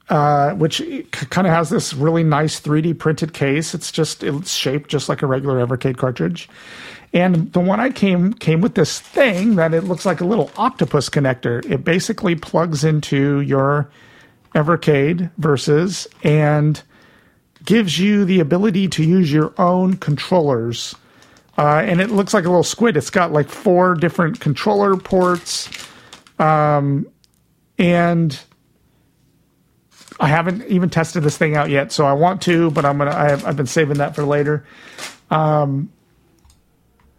uh, 0.10 0.52
which 0.52 0.82
kind 1.12 1.46
of 1.46 1.54
has 1.54 1.70
this 1.70 1.94
really 1.94 2.24
nice 2.24 2.60
3D 2.60 2.98
printed 2.98 3.34
case. 3.34 3.74
It's 3.74 3.92
just 3.92 4.24
it's 4.24 4.54
shaped 4.54 4.90
just 4.90 5.08
like 5.08 5.22
a 5.22 5.28
regular 5.28 5.66
Evercade 5.66 5.98
cartridge, 5.98 6.50
and 7.14 7.52
the 7.54 7.60
one 7.60 7.80
I 7.80 7.90
came 7.90 8.34
came 8.34 8.62
with 8.62 8.76
this 8.76 9.00
thing 9.00 9.56
that 9.56 9.74
it 9.74 9.84
looks 9.84 10.06
like 10.06 10.22
a 10.22 10.26
little 10.26 10.52
octopus 10.58 11.10
connector. 11.10 11.66
It 11.70 11.84
basically 11.84 12.36
plugs 12.36 12.84
into 12.84 13.42
your 13.42 13.90
Evercade 14.54 15.32
versus 15.38 16.08
and 16.24 16.82
gives 17.66 18.00
you 18.00 18.26
the 18.26 18.40
ability 18.40 18.88
to 18.90 19.04
use 19.04 19.32
your 19.32 19.54
own 19.58 19.98
controllers. 19.98 20.96
Uh, 21.58 21.82
and 21.86 22.00
it 22.00 22.10
looks 22.10 22.34
like 22.34 22.46
a 22.46 22.50
little 22.50 22.64
squid. 22.64 22.96
It's 22.96 23.10
got 23.10 23.32
like 23.32 23.50
four 23.50 23.96
different 23.96 24.40
controller 24.40 24.96
ports. 24.96 25.70
Um, 26.38 27.08
and 27.78 28.40
I 30.20 30.28
haven't 30.28 30.66
even 30.68 30.90
tested 30.90 31.24
this 31.24 31.38
thing 31.38 31.56
out 31.56 31.70
yet, 31.70 31.92
so 31.92 32.06
I 32.06 32.14
want 32.14 32.42
to, 32.44 32.72
but 32.72 32.86
I'm 32.86 32.98
gonna. 32.98 33.12
I 33.12 33.30
have, 33.30 33.46
I've 33.46 33.56
been 33.56 33.68
saving 33.68 33.98
that 33.98 34.16
for 34.16 34.24
later. 34.24 34.66
Um, 35.32 35.92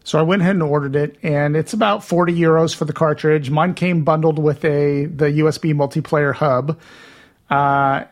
so 0.05 0.19
I 0.19 0.23
went 0.23 0.43
ahead 0.43 0.57
and 0.57 0.63
ordered 0.63 0.97
it, 0.97 1.17
and 1.23 1.57
it's 1.57 1.73
about 1.73 2.05
forty 2.05 2.35
euros 2.35 2.75
for 2.75 2.85
the 2.85 2.93
cartridge. 2.93 3.51
Mine 3.51 3.75
came 3.75 4.05
bundled 4.05 4.39
with 4.39 4.65
a 4.65 5.07
the 5.07 5.27
USB 5.27 5.75
multiplayer 5.75 6.35
hub. 6.35 6.79
Uh, 7.51 8.05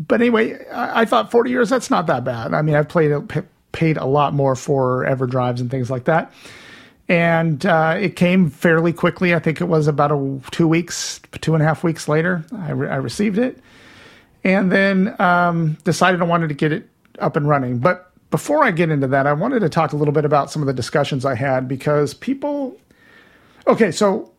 but 0.00 0.20
anyway, 0.20 0.66
I, 0.68 1.02
I 1.02 1.04
thought 1.04 1.30
40 1.30 1.50
euros, 1.50 1.68
that's 1.68 1.90
not 1.90 2.06
that 2.06 2.24
bad. 2.24 2.54
I 2.54 2.62
mean, 2.62 2.74
I've 2.74 2.88
played, 2.88 3.28
p- 3.28 3.42
paid 3.72 3.96
a 3.98 4.06
lot 4.06 4.32
more 4.34 4.56
for 4.56 5.04
EverDrives 5.04 5.60
and 5.60 5.70
things 5.70 5.90
like 5.90 6.04
that. 6.04 6.32
And 7.08 7.64
uh, 7.66 7.96
it 8.00 8.16
came 8.16 8.50
fairly 8.50 8.92
quickly. 8.92 9.34
I 9.34 9.40
think 9.40 9.60
it 9.60 9.64
was 9.64 9.88
about 9.88 10.12
a 10.12 10.40
two 10.52 10.66
weeks, 10.68 11.20
two 11.40 11.54
and 11.54 11.62
a 11.62 11.66
half 11.66 11.84
weeks 11.84 12.08
later, 12.08 12.44
I, 12.56 12.70
re- 12.70 12.88
I 12.88 12.96
received 12.96 13.36
it. 13.36 13.58
And 14.42 14.72
then 14.72 15.14
um, 15.20 15.76
decided 15.84 16.22
I 16.22 16.24
wanted 16.24 16.48
to 16.48 16.54
get 16.54 16.72
it 16.72 16.88
up 17.18 17.36
and 17.36 17.48
running. 17.48 17.78
But 17.78 18.09
before 18.30 18.62
I 18.62 18.70
get 18.70 18.90
into 18.90 19.08
that, 19.08 19.26
I 19.26 19.32
wanted 19.32 19.60
to 19.60 19.68
talk 19.68 19.92
a 19.92 19.96
little 19.96 20.14
bit 20.14 20.24
about 20.24 20.50
some 20.50 20.62
of 20.62 20.66
the 20.66 20.72
discussions 20.72 21.24
I 21.24 21.34
had 21.34 21.66
because 21.66 22.14
people. 22.14 22.78
Okay, 23.66 23.90
so, 23.90 24.32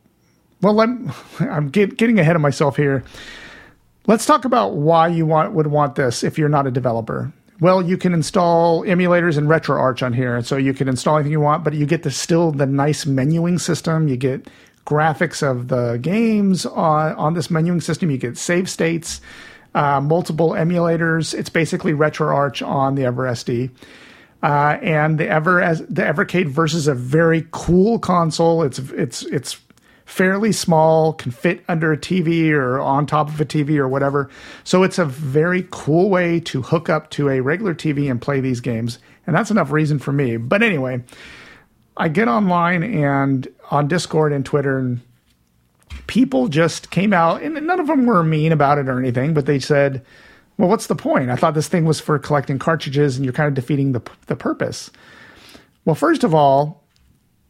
well, 0.61 0.79
I'm, 0.79 1.11
I'm 1.39 1.69
get, 1.69 1.97
getting 1.97 2.19
ahead 2.19 2.35
of 2.35 2.41
myself 2.41 2.77
here. 2.77 3.03
Let's 4.07 4.25
talk 4.25 4.45
about 4.45 4.73
why 4.75 5.09
you 5.09 5.25
want 5.25 5.53
would 5.53 5.67
want 5.67 5.95
this 5.95 6.23
if 6.23 6.37
you're 6.37 6.49
not 6.49 6.65
a 6.65 6.71
developer. 6.71 7.31
Well, 7.59 7.83
you 7.83 7.95
can 7.95 8.15
install 8.15 8.81
emulators 8.81 9.37
and 9.37 9.47
RetroArch 9.47 10.03
on 10.03 10.13
here, 10.13 10.41
so 10.41 10.57
you 10.57 10.73
can 10.73 10.87
install 10.87 11.17
anything 11.17 11.31
you 11.31 11.39
want, 11.39 11.63
but 11.63 11.73
you 11.73 11.85
get 11.85 12.01
the 12.01 12.09
still 12.09 12.51
the 12.51 12.65
nice 12.65 13.05
menuing 13.05 13.59
system. 13.61 14.07
You 14.07 14.17
get 14.17 14.47
graphics 14.87 15.47
of 15.47 15.67
the 15.67 15.99
games 16.01 16.65
on 16.65 17.13
on 17.13 17.35
this 17.35 17.49
menuing 17.49 17.83
system. 17.83 18.09
You 18.09 18.17
get 18.17 18.39
save 18.39 18.67
states, 18.67 19.21
uh, 19.73 20.01
multiple 20.01 20.51
emulators. 20.51 21.33
It's 21.33 21.49
basically 21.49 21.93
RetroArch 21.93 22.65
on 22.65 22.95
the 22.95 23.03
EverSD. 23.03 23.71
Uh, 24.43 24.79
and 24.81 25.19
the 25.19 25.27
Ever 25.27 25.61
as 25.61 25.79
the 25.81 26.01
Evercade 26.01 26.47
versus 26.47 26.87
a 26.87 26.95
very 26.95 27.47
cool 27.51 27.99
console. 27.99 28.63
It's 28.63 28.79
it's 28.79 29.23
it's 29.23 29.59
fairly 30.05 30.51
small, 30.51 31.13
can 31.13 31.31
fit 31.31 31.63
under 31.69 31.93
a 31.93 31.97
TV 31.97 32.51
or 32.51 32.79
on 32.79 33.05
top 33.05 33.29
of 33.29 33.39
a 33.39 33.45
TV 33.45 33.77
or 33.77 33.87
whatever. 33.87 34.29
So 34.63 34.83
it's 34.83 34.99
a 34.99 35.05
very 35.05 35.67
cool 35.71 36.09
way 36.09 36.41
to 36.41 36.61
hook 36.61 36.89
up 36.89 37.11
to 37.11 37.29
a 37.29 37.39
regular 37.39 37.73
TV 37.73 38.11
and 38.11 38.21
play 38.21 38.41
these 38.41 38.59
games. 38.59 38.99
And 39.25 39.35
that's 39.35 39.51
enough 39.51 39.71
reason 39.71 39.99
for 39.99 40.11
me. 40.11 40.35
But 40.35 40.63
anyway, 40.63 41.03
I 41.95 42.09
get 42.09 42.27
online 42.27 42.83
and 42.83 43.47
on 43.69 43.87
Discord 43.87 44.33
and 44.33 44.45
Twitter 44.45 44.79
and 44.79 45.01
people 46.07 46.47
just 46.47 46.91
came 46.91 47.13
out 47.13 47.41
and 47.41 47.55
none 47.65 47.79
of 47.79 47.87
them 47.87 48.05
were 48.05 48.23
mean 48.23 48.51
about 48.51 48.77
it 48.77 48.87
or 48.87 48.99
anything, 48.99 49.33
but 49.33 49.45
they 49.45 49.59
said, 49.59 50.05
well, 50.57 50.69
what's 50.69 50.87
the 50.87 50.95
point? 50.95 51.29
I 51.29 51.35
thought 51.35 51.53
this 51.53 51.67
thing 51.67 51.85
was 51.85 51.99
for 51.99 52.19
collecting 52.19 52.59
cartridges 52.59 53.15
and 53.15 53.25
you're 53.25 53.33
kind 53.33 53.47
of 53.47 53.53
defeating 53.53 53.93
the, 53.93 54.01
the 54.27 54.35
purpose. 54.35 54.91
Well, 55.85 55.95
first 55.95 56.23
of 56.23 56.35
all, 56.35 56.83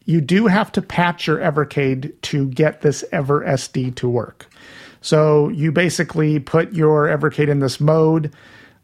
you 0.05 0.21
do 0.21 0.47
have 0.47 0.71
to 0.73 0.81
patch 0.81 1.27
your 1.27 1.37
Evercade 1.37 2.13
to 2.21 2.47
get 2.47 2.81
this 2.81 3.03
Ever 3.11 3.41
SD 3.41 3.95
to 3.95 4.09
work. 4.09 4.47
So 5.01 5.49
you 5.49 5.71
basically 5.71 6.39
put 6.39 6.73
your 6.73 7.07
Evercade 7.07 7.49
in 7.49 7.59
this 7.59 7.79
mode. 7.79 8.33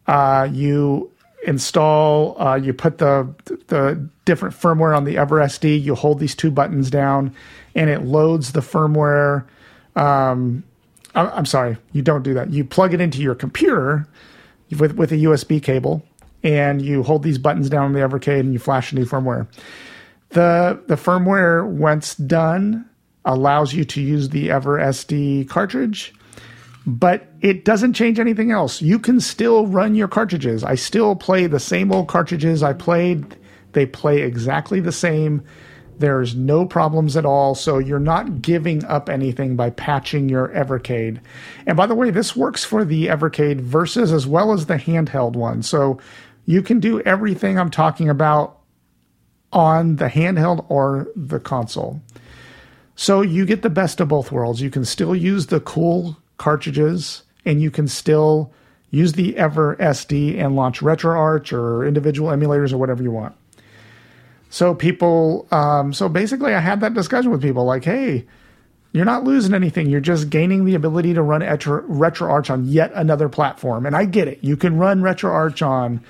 Uh, 0.08 0.48
you 0.52 1.12
install, 1.46 2.40
uh, 2.42 2.56
you 2.56 2.74
put 2.74 2.98
the 2.98 3.34
the 3.68 4.10
different 4.26 4.56
firmware 4.56 4.96
on 4.96 5.04
the 5.06 5.18
Ever 5.18 5.38
SD. 5.38 5.82
You 5.82 5.96
hold 5.96 6.20
these 6.20 6.36
two 6.36 6.52
buttons 6.52 6.90
down, 6.90 7.34
and 7.78 7.90
it 7.90 8.04
loads 8.04 8.52
the 8.52 8.60
firmware. 8.60 9.46
Um, 9.96 10.64
I'm 11.16 11.46
sorry, 11.46 11.78
you 11.94 12.02
don't 12.02 12.24
do 12.24 12.34
that. 12.34 12.52
You 12.52 12.66
plug 12.66 12.94
it 12.94 13.00
into 13.00 13.22
your 13.22 13.36
computer 13.36 14.06
with 14.78 14.96
with 14.96 15.12
a 15.14 15.18
USB 15.18 15.64
cable, 15.64 16.04
and 16.44 16.82
you 16.82 17.04
hold 17.04 17.24
these 17.24 17.38
buttons 17.38 17.70
down 17.70 17.86
on 17.86 17.94
the 17.94 18.00
Evercade, 18.00 18.42
and 18.42 18.52
you 18.52 18.60
flash 18.60 18.92
a 18.92 18.96
new 18.96 19.06
firmware. 19.06 19.48
The 20.30 20.82
the 20.88 20.96
firmware 20.96 21.66
once 21.66 22.16
done 22.16 22.90
allows 23.24 23.74
you 23.74 23.86
to 23.86 24.02
use 24.02 24.30
the 24.30 24.52
Ever 24.52 24.80
SD 24.80 25.48
cartridge, 25.48 26.14
but 26.86 27.28
it 27.42 27.64
doesn't 27.64 27.94
change 27.94 28.20
anything 28.20 28.52
else. 28.52 28.82
You 28.82 29.00
can 29.00 29.20
still 29.20 29.68
run 29.68 29.96
your 29.96 30.08
cartridges. 30.08 30.64
I 30.64 30.76
still 30.76 31.16
play 31.16 31.48
the 31.48 31.60
same 31.60 31.92
old 31.92 32.08
cartridges 32.08 32.64
I 32.64 32.74
played. 32.74 33.38
They 33.74 33.86
play 33.86 34.22
exactly 34.22 34.80
the 34.80 34.92
same. 34.92 35.44
There's 36.00 36.36
no 36.36 36.66
problems 36.66 37.18
at 37.18 37.26
all. 37.26 37.56
So 37.56 37.80
you're 37.80 38.00
not 38.00 38.42
giving 38.42 38.86
up 38.86 39.10
anything 39.10 39.56
by 39.56 39.72
patching 39.72 40.30
your 40.30 40.50
Evercade. 40.50 41.20
And 41.66 41.76
by 41.76 41.88
the 41.88 41.96
way, 41.96 42.12
this 42.12 42.36
works 42.36 42.64
for 42.64 42.86
the 42.86 43.08
Evercade 43.08 43.62
versus 43.62 44.12
as 44.12 44.28
well 44.28 44.54
as 44.54 44.66
the 44.66 44.76
handheld 44.76 45.34
one. 45.34 45.64
So 45.64 46.00
you 46.46 46.62
can 46.62 46.80
do 46.80 47.02
everything 47.02 47.58
I'm 47.58 47.72
talking 47.72 48.10
about 48.10 48.60
on 49.52 49.96
the 49.96 50.08
handheld 50.08 50.66
or 50.70 51.08
the 51.16 51.40
console. 51.40 52.02
So 52.96 53.22
you 53.22 53.46
get 53.46 53.62
the 53.62 53.70
best 53.70 54.00
of 54.00 54.08
both 54.08 54.32
worlds. 54.32 54.62
You 54.62 54.70
can 54.70 54.86
still 54.86 55.16
use 55.16 55.48
the 55.48 55.60
cool 55.60 56.18
cartridges 56.38 57.24
and 57.46 57.62
you 57.62 57.72
can 57.72 57.88
still 57.88 58.52
use 58.90 59.14
the 59.14 59.38
Ever 59.38 59.76
SD 59.78 60.38
and 60.38 60.56
launch 60.56 60.80
RetroArch 60.80 61.54
or 61.54 61.86
individual 61.86 62.30
emulators 62.30 62.74
or 62.74 62.78
whatever 62.78 63.04
you 63.04 63.12
want. 63.12 63.36
So 64.50 64.74
people, 64.74 65.48
um, 65.52 65.94
so 65.94 66.08
basically, 66.08 66.54
I 66.54 66.60
had 66.60 66.82
that 66.82 66.94
discussion 66.94 67.32
with 67.32 67.42
people 67.42 67.66
like, 67.66 67.84
hey, 67.84 68.26
you're 68.94 69.06
not 69.06 69.24
losing 69.24 69.54
anything. 69.54 69.90
You're 69.90 70.00
just 70.00 70.30
gaining 70.30 70.66
the 70.66 70.76
ability 70.76 71.14
to 71.14 71.22
run 71.22 71.42
Retro, 71.42 71.82
RetroArch 71.84 72.50
on 72.50 72.66
yet 72.66 72.92
another 72.96 73.30
platform. 73.30 73.86
And 73.86 73.96
I 73.96 74.06
get 74.06 74.28
it. 74.28 74.40
You 74.42 74.58
can 74.58 74.78
run 74.78 75.02
RetroArch 75.02 75.66
on 75.66 76.02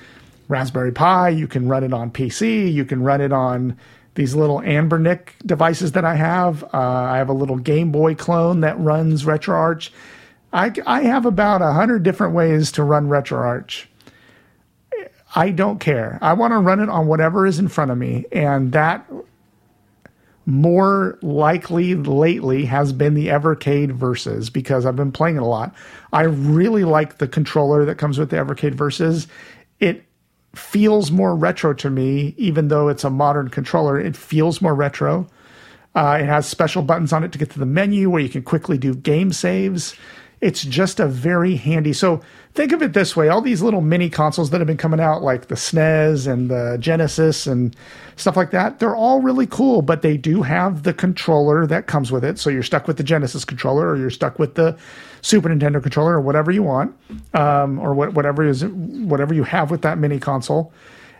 Raspberry 0.47 0.91
Pi. 0.91 1.29
You 1.29 1.47
can 1.47 1.67
run 1.67 1.83
it 1.83 1.93
on 1.93 2.11
PC. 2.11 2.71
You 2.71 2.85
can 2.85 3.03
run 3.03 3.21
it 3.21 3.33
on 3.33 3.77
these 4.15 4.35
little 4.35 4.61
Anbernic 4.61 5.29
devices 5.45 5.91
that 5.93 6.05
I 6.05 6.15
have. 6.15 6.63
Uh, 6.63 6.67
I 6.73 7.17
have 7.17 7.29
a 7.29 7.33
little 7.33 7.57
Game 7.57 7.91
Boy 7.91 8.15
clone 8.15 8.61
that 8.61 8.79
runs 8.79 9.25
RetroArch. 9.25 9.89
I, 10.53 10.71
I 10.85 11.01
have 11.01 11.25
about 11.25 11.61
a 11.61 11.73
hundred 11.73 12.03
different 12.03 12.33
ways 12.33 12.71
to 12.73 12.83
run 12.83 13.09
RetroArch. 13.09 13.85
I 15.35 15.51
don't 15.51 15.79
care. 15.79 16.17
I 16.21 16.33
want 16.33 16.53
to 16.53 16.59
run 16.59 16.79
it 16.79 16.89
on 16.89 17.07
whatever 17.07 17.45
is 17.45 17.59
in 17.59 17.67
front 17.67 17.91
of 17.91 17.97
me, 17.97 18.25
and 18.31 18.71
that 18.71 19.05
more 20.45 21.19
likely 21.21 21.93
lately 21.95 22.63
has 22.65 22.93
been 22.93 23.13
the 23.13 23.27
Evercade 23.27 23.91
Versus 23.91 24.49
because 24.49 24.85
I've 24.85 24.95
been 24.95 25.11
playing 25.11 25.35
it 25.35 25.41
a 25.41 25.45
lot. 25.45 25.75
I 26.13 26.23
really 26.23 26.85
like 26.85 27.17
the 27.17 27.27
controller 27.27 27.83
that 27.85 27.95
comes 27.95 28.17
with 28.17 28.29
the 28.29 28.37
Evercade 28.37 28.73
Versus. 28.73 29.27
It 29.81 30.05
feels 30.55 31.11
more 31.11 31.35
retro 31.35 31.73
to 31.73 31.89
me, 31.89 32.33
even 32.37 32.69
though 32.69 32.87
it's 32.87 33.03
a 33.03 33.09
modern 33.09 33.49
controller. 33.49 33.99
It 33.99 34.15
feels 34.15 34.61
more 34.61 34.73
retro. 34.73 35.27
Uh, 35.93 36.19
it 36.21 36.25
has 36.25 36.47
special 36.47 36.81
buttons 36.81 37.11
on 37.11 37.23
it 37.23 37.31
to 37.33 37.37
get 37.37 37.49
to 37.51 37.59
the 37.59 37.65
menu 37.65 38.09
where 38.09 38.21
you 38.21 38.29
can 38.29 38.43
quickly 38.43 38.77
do 38.77 38.95
game 38.95 39.33
saves. 39.33 39.95
It's 40.39 40.63
just 40.63 40.99
a 40.99 41.07
very 41.07 41.55
handy. 41.55 41.93
So 41.93 42.21
think 42.53 42.71
of 42.71 42.83
it 42.83 42.93
this 42.93 43.15
way: 43.15 43.27
all 43.27 43.41
these 43.41 43.63
little 43.63 43.81
mini 43.81 44.07
consoles 44.07 44.51
that 44.51 44.61
have 44.61 44.67
been 44.67 44.77
coming 44.77 44.99
out, 44.99 45.23
like 45.23 45.47
the 45.47 45.55
SNES 45.55 46.31
and 46.31 46.51
the 46.51 46.77
Genesis 46.79 47.47
and 47.47 47.75
stuff 48.17 48.37
like 48.37 48.51
that, 48.51 48.77
they're 48.77 48.95
all 48.95 49.19
really 49.19 49.47
cool. 49.47 49.81
But 49.81 50.03
they 50.03 50.15
do 50.15 50.43
have 50.43 50.83
the 50.83 50.93
controller 50.93 51.65
that 51.65 51.87
comes 51.87 52.11
with 52.11 52.23
it. 52.23 52.37
So 52.37 52.51
you're 52.51 52.61
stuck 52.61 52.87
with 52.87 52.97
the 52.97 53.03
Genesis 53.03 53.45
controller, 53.45 53.89
or 53.89 53.97
you're 53.97 54.11
stuck 54.11 54.37
with 54.37 54.53
the 54.53 54.77
Super 55.21 55.49
Nintendo 55.49 55.81
controller, 55.81 56.13
or 56.13 56.21
whatever 56.21 56.51
you 56.51 56.61
want, 56.61 56.95
um, 57.33 57.79
or 57.79 57.95
what, 57.95 58.13
whatever 58.13 58.43
is 58.43 58.63
whatever 58.63 59.33
you 59.33 59.43
have 59.43 59.71
with 59.71 59.81
that 59.81 59.97
mini 59.97 60.19
console. 60.19 60.71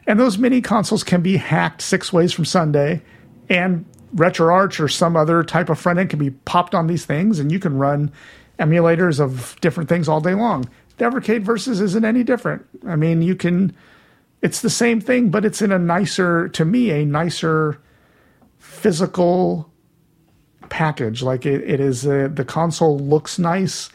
And 0.05 0.19
those 0.19 0.37
mini 0.37 0.61
consoles 0.61 1.03
can 1.03 1.21
be 1.21 1.37
hacked 1.37 1.81
six 1.81 2.13
ways 2.13 2.33
from 2.33 2.45
Sunday, 2.45 3.01
and 3.49 3.83
RetroArch 4.15 4.79
or 4.79 4.87
some 4.87 5.17
other 5.17 5.43
type 5.43 5.69
of 5.69 5.77
front 5.77 5.99
end 5.99 6.09
can 6.09 6.19
be 6.19 6.29
popped 6.29 6.73
on 6.73 6.87
these 6.87 7.05
things, 7.05 7.39
and 7.39 7.51
you 7.51 7.59
can 7.59 7.77
run 7.77 8.11
emulators 8.59 9.19
of 9.19 9.55
different 9.61 9.89
things 9.89 10.07
all 10.07 10.21
day 10.21 10.33
long. 10.33 10.69
The 10.97 11.05
Evercade 11.05 11.43
Versus 11.43 11.79
isn't 11.79 12.05
any 12.05 12.23
different. 12.23 12.65
I 12.87 12.95
mean, 12.95 13.21
you 13.21 13.35
can 13.35 13.75
it's 14.41 14.61
the 14.61 14.69
same 14.69 15.01
thing, 15.01 15.29
but 15.29 15.45
it's 15.45 15.61
in 15.61 15.71
a 15.71 15.79
nicer, 15.79 16.47
to 16.49 16.65
me, 16.65 16.91
a 16.91 17.05
nicer 17.05 17.81
physical 18.59 19.71
package. 20.69 21.23
Like 21.23 21.45
it, 21.45 21.67
it 21.67 21.79
is, 21.79 22.05
uh, 22.05 22.29
the 22.31 22.45
console 22.45 22.99
looks 22.99 23.39
nice. 23.39 23.89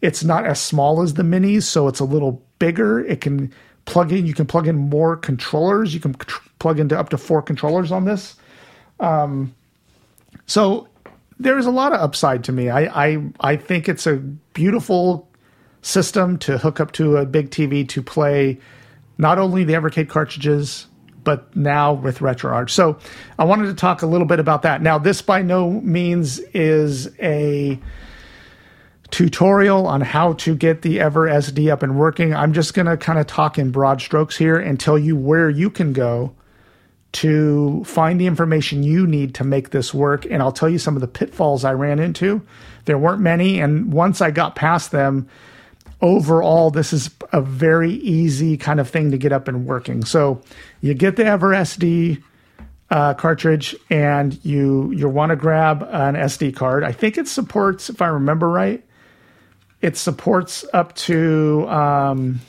It's 0.00 0.22
not 0.22 0.46
as 0.46 0.60
small 0.60 1.02
as 1.02 1.14
the 1.14 1.22
minis, 1.22 1.64
so 1.64 1.88
it's 1.88 2.00
a 2.00 2.04
little 2.04 2.42
bigger. 2.58 3.00
It 3.00 3.20
can 3.20 3.52
plug 3.84 4.12
in, 4.12 4.26
you 4.26 4.34
can 4.34 4.46
plug 4.46 4.68
in 4.68 4.76
more 4.76 5.16
controllers. 5.16 5.92
You 5.92 6.00
can 6.00 6.14
tr- 6.14 6.48
plug 6.58 6.78
into 6.78 6.98
up 6.98 7.08
to 7.08 7.18
four 7.18 7.42
controllers 7.42 7.90
on 7.90 8.04
this. 8.04 8.36
Um, 9.00 9.54
so 10.46 10.88
there's 11.40 11.64
a 11.64 11.70
lot 11.70 11.92
of 11.92 12.00
upside 12.00 12.44
to 12.44 12.52
me. 12.52 12.68
I, 12.68 13.08
I, 13.08 13.22
I 13.40 13.56
think 13.56 13.88
it's 13.88 14.06
a 14.06 14.16
beautiful 14.16 15.26
system 15.82 16.38
to 16.38 16.58
hook 16.58 16.80
up 16.80 16.92
to 16.92 17.16
a 17.16 17.24
big 17.24 17.50
TV 17.50 17.88
to 17.88 18.02
play 18.02 18.60
not 19.16 19.38
only 19.38 19.64
the 19.64 19.72
Evercade 19.72 20.10
cartridges, 20.10 20.86
but 21.24 21.54
now 21.56 21.94
with 21.94 22.18
RetroArch. 22.18 22.70
So 22.70 22.98
I 23.38 23.44
wanted 23.44 23.66
to 23.66 23.74
talk 23.74 24.02
a 24.02 24.06
little 24.06 24.26
bit 24.26 24.38
about 24.38 24.62
that. 24.62 24.82
Now, 24.82 24.98
this 24.98 25.22
by 25.22 25.40
no 25.40 25.70
means 25.70 26.38
is 26.52 27.08
a 27.18 27.78
tutorial 29.10 29.86
on 29.86 30.02
how 30.02 30.34
to 30.34 30.54
get 30.54 30.82
the 30.82 31.00
Ever 31.00 31.26
SD 31.26 31.72
up 31.72 31.82
and 31.82 31.98
working. 31.98 32.34
I'm 32.34 32.52
just 32.52 32.74
going 32.74 32.86
to 32.86 32.98
kind 32.98 33.18
of 33.18 33.26
talk 33.26 33.58
in 33.58 33.70
broad 33.70 34.00
strokes 34.02 34.36
here 34.36 34.58
and 34.58 34.78
tell 34.78 34.98
you 34.98 35.16
where 35.16 35.48
you 35.48 35.70
can 35.70 35.94
go 35.94 36.34
to 37.12 37.82
find 37.84 38.20
the 38.20 38.26
information 38.26 38.82
you 38.82 39.06
need 39.06 39.34
to 39.34 39.44
make 39.44 39.70
this 39.70 39.92
work. 39.92 40.24
And 40.26 40.42
I'll 40.42 40.52
tell 40.52 40.68
you 40.68 40.78
some 40.78 40.96
of 40.96 41.00
the 41.00 41.08
pitfalls 41.08 41.64
I 41.64 41.72
ran 41.72 41.98
into. 41.98 42.42
There 42.84 42.98
weren't 42.98 43.20
many. 43.20 43.60
And 43.60 43.92
once 43.92 44.20
I 44.20 44.30
got 44.30 44.54
past 44.54 44.92
them, 44.92 45.28
overall, 46.00 46.70
this 46.70 46.92
is 46.92 47.10
a 47.32 47.40
very 47.40 47.92
easy 47.92 48.56
kind 48.56 48.80
of 48.80 48.88
thing 48.88 49.10
to 49.10 49.18
get 49.18 49.32
up 49.32 49.48
and 49.48 49.66
working. 49.66 50.04
So 50.04 50.40
you 50.80 50.94
get 50.94 51.16
the 51.16 51.24
Ever 51.24 51.50
SD 51.50 52.22
uh, 52.90 53.14
cartridge 53.14 53.76
and 53.88 54.44
you 54.44 54.90
you 54.90 55.08
want 55.08 55.30
to 55.30 55.36
grab 55.36 55.82
an 55.82 56.14
SD 56.16 56.54
card. 56.56 56.82
I 56.82 56.92
think 56.92 57.18
it 57.18 57.28
supports, 57.28 57.88
if 57.88 58.02
I 58.02 58.08
remember 58.08 58.48
right, 58.48 58.84
it 59.80 59.96
supports 59.96 60.64
up 60.72 60.94
to 60.96 61.66
um, 61.68 62.40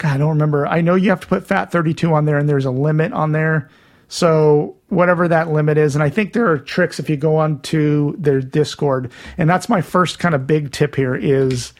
God, 0.00 0.14
I 0.14 0.16
don't 0.16 0.30
remember. 0.30 0.66
I 0.66 0.80
know 0.80 0.94
you 0.94 1.10
have 1.10 1.20
to 1.20 1.26
put 1.26 1.46
FAT32 1.46 2.10
on 2.10 2.24
there, 2.24 2.38
and 2.38 2.48
there's 2.48 2.64
a 2.64 2.70
limit 2.70 3.12
on 3.12 3.32
there. 3.32 3.68
So 4.08 4.76
whatever 4.88 5.28
that 5.28 5.52
limit 5.52 5.76
is, 5.76 5.94
and 5.94 6.02
I 6.02 6.08
think 6.08 6.32
there 6.32 6.50
are 6.50 6.58
tricks 6.58 6.98
if 6.98 7.10
you 7.10 7.18
go 7.18 7.36
on 7.36 7.60
to 7.62 8.16
their 8.18 8.40
Discord, 8.40 9.12
and 9.36 9.48
that's 9.48 9.68
my 9.68 9.82
first 9.82 10.18
kind 10.18 10.34
of 10.34 10.46
big 10.46 10.72
tip 10.72 10.96
here 10.96 11.14
is 11.14 11.74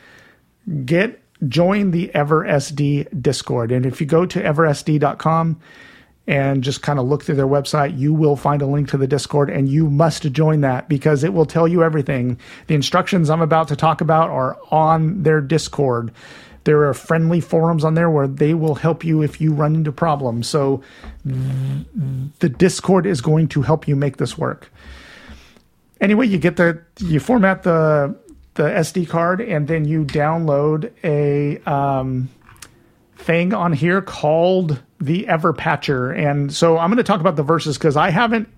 get 0.84 1.18
join 1.48 1.92
the 1.92 2.08
EverSD 2.14 3.22
Discord, 3.22 3.72
and 3.72 3.86
if 3.86 4.02
you 4.02 4.06
go 4.06 4.26
to 4.26 4.38
eversd.com 4.42 5.58
and 6.26 6.62
just 6.62 6.82
kind 6.82 6.98
of 6.98 7.06
look 7.06 7.24
through 7.24 7.36
their 7.36 7.46
website, 7.46 7.98
you 7.98 8.12
will 8.12 8.36
find 8.36 8.60
a 8.60 8.66
link 8.66 8.90
to 8.90 8.98
the 8.98 9.06
Discord, 9.06 9.48
and 9.48 9.66
you 9.66 9.88
must 9.88 10.30
join 10.30 10.60
that 10.60 10.90
because 10.90 11.24
it 11.24 11.32
will 11.32 11.46
tell 11.46 11.66
you 11.66 11.82
everything. 11.82 12.38
The 12.66 12.74
instructions 12.74 13.30
I'm 13.30 13.40
about 13.40 13.68
to 13.68 13.76
talk 13.76 14.02
about 14.02 14.28
are 14.28 14.58
on 14.70 15.22
their 15.22 15.40
Discord. 15.40 16.12
There 16.64 16.86
are 16.86 16.94
friendly 16.94 17.40
forums 17.40 17.84
on 17.84 17.94
there 17.94 18.10
where 18.10 18.28
they 18.28 18.54
will 18.54 18.74
help 18.74 19.04
you 19.04 19.22
if 19.22 19.40
you 19.40 19.52
run 19.52 19.74
into 19.74 19.92
problems. 19.92 20.48
So 20.48 20.82
the 21.24 22.48
Discord 22.48 23.06
is 23.06 23.20
going 23.20 23.48
to 23.48 23.62
help 23.62 23.88
you 23.88 23.96
make 23.96 24.18
this 24.18 24.36
work. 24.36 24.70
Anyway, 26.00 26.26
you 26.26 26.38
get 26.38 26.56
the 26.56 26.82
you 26.98 27.20
format 27.20 27.62
the 27.62 28.16
the 28.54 28.64
SD 28.64 29.08
card 29.08 29.40
and 29.40 29.68
then 29.68 29.84
you 29.84 30.04
download 30.04 30.92
a 31.04 31.58
um, 31.70 32.28
thing 33.16 33.54
on 33.54 33.72
here 33.72 34.02
called 34.02 34.82
the 35.00 35.24
Everpatcher. 35.24 36.16
And 36.16 36.52
so 36.52 36.76
I'm 36.78 36.90
going 36.90 36.98
to 36.98 37.04
talk 37.04 37.20
about 37.20 37.36
the 37.36 37.42
Versus 37.42 37.78
because 37.78 37.96
I 37.96 38.10
haven't, 38.10 38.48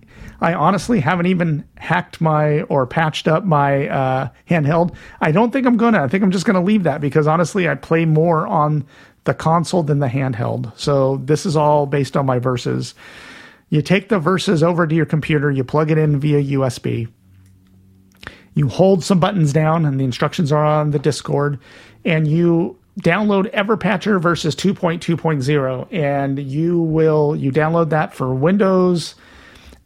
I 0.41 0.53
honestly 0.53 0.99
haven't 0.99 1.27
even 1.27 1.65
hacked 1.77 2.21
my 2.21 2.61
or 2.63 2.85
patched 2.85 3.27
up 3.27 3.45
my 3.45 3.87
uh, 3.87 4.29
handheld. 4.49 4.95
I 5.21 5.31
don't 5.31 5.51
think 5.51 5.65
I'm 5.65 5.77
to. 5.93 6.01
I 6.01 6.07
think 6.07 6.23
I'm 6.23 6.31
just 6.31 6.45
to 6.55 6.61
leave 6.61 6.83
that 6.83 7.01
because 7.01 7.27
honestly, 7.27 7.67
I 7.69 7.75
play 7.75 8.05
more 8.05 8.47
on 8.47 8.85
the 9.23 9.33
console 9.33 9.83
than 9.83 9.99
the 9.99 10.07
handheld. 10.07 10.77
So 10.77 11.17
this 11.17 11.45
is 11.45 11.55
all 11.55 11.85
based 11.85 12.17
on 12.17 12.25
my 12.25 12.39
Versus. 12.39 12.93
You 13.69 13.81
take 13.81 14.09
the 14.09 14.19
Versus 14.19 14.61
over 14.61 14.85
to 14.85 14.95
your 14.95 15.05
computer, 15.05 15.49
you 15.49 15.63
plug 15.63 15.91
it 15.91 15.97
in 15.97 16.19
via 16.19 16.57
USB. 16.57 17.07
You 18.53 18.67
hold 18.67 19.03
some 19.03 19.19
buttons 19.19 19.51
down, 19.51 19.85
and 19.85 19.99
the 19.99 20.03
instructions 20.03 20.51
are 20.51 20.63
on 20.63 20.91
the 20.91 20.99
Discord, 20.99 21.59
and 22.05 22.27
you 22.27 22.77
download 23.01 23.51
Everpatcher 23.53 24.21
versus 24.21 24.55
2.2.0 24.55 25.87
and 25.91 26.37
you 26.37 26.79
will 26.79 27.35
you 27.35 27.51
download 27.51 27.89
that 27.89 28.13
for 28.13 28.33
Windows 28.35 29.15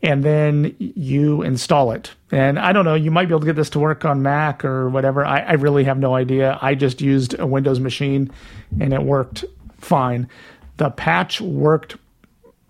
and 0.02 0.24
then 0.24 0.76
you 0.78 1.42
install 1.42 1.92
it. 1.92 2.12
And 2.32 2.60
I 2.60 2.72
don't 2.72 2.86
know, 2.86 2.96
you 2.96 3.12
might 3.12 3.26
be 3.26 3.32
able 3.32 3.42
to 3.42 3.46
get 3.46 3.56
this 3.56 3.70
to 3.72 3.80
work 3.80 4.06
on 4.06 4.22
Mac 4.22 4.64
or 4.64 4.90
whatever. 4.90 5.26
I, 5.26 5.40
I 5.40 5.54
really 5.54 5.86
have 5.86 5.98
no 5.98 6.14
idea. 6.14 6.58
I 6.62 6.76
just 6.76 7.02
used 7.02 7.40
a 7.40 7.48
Windows 7.48 7.80
machine 7.80 8.32
and 8.80 8.94
it 8.94 9.02
worked 9.02 9.46
fine. 9.80 10.30
The 10.78 10.92
patch 10.92 11.42
worked 11.42 11.98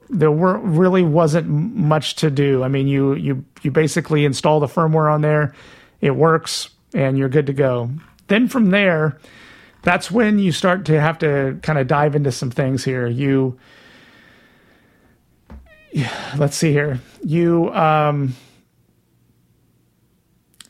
there 0.09 0.31
were 0.31 0.57
really 0.59 1.03
wasn't 1.03 1.47
much 1.49 2.15
to 2.15 2.31
do. 2.31 2.63
I 2.63 2.69
mean, 2.69 2.87
you 2.87 3.13
you 3.15 3.43
you 3.61 3.71
basically 3.71 4.25
install 4.25 4.59
the 4.59 4.67
firmware 4.67 5.11
on 5.11 5.21
there, 5.21 5.53
it 5.99 6.15
works, 6.15 6.69
and 6.93 7.17
you're 7.17 7.29
good 7.29 7.47
to 7.47 7.53
go. 7.53 7.89
Then 8.27 8.47
from 8.47 8.69
there, 8.69 9.17
that's 9.83 10.11
when 10.11 10.39
you 10.39 10.51
start 10.51 10.85
to 10.85 10.99
have 10.99 11.19
to 11.19 11.59
kind 11.61 11.79
of 11.79 11.87
dive 11.87 12.15
into 12.15 12.31
some 12.31 12.51
things 12.51 12.83
here. 12.83 13.07
You, 13.07 13.57
let's 16.37 16.55
see 16.55 16.71
here. 16.71 16.99
You, 17.23 17.73
um, 17.73 18.35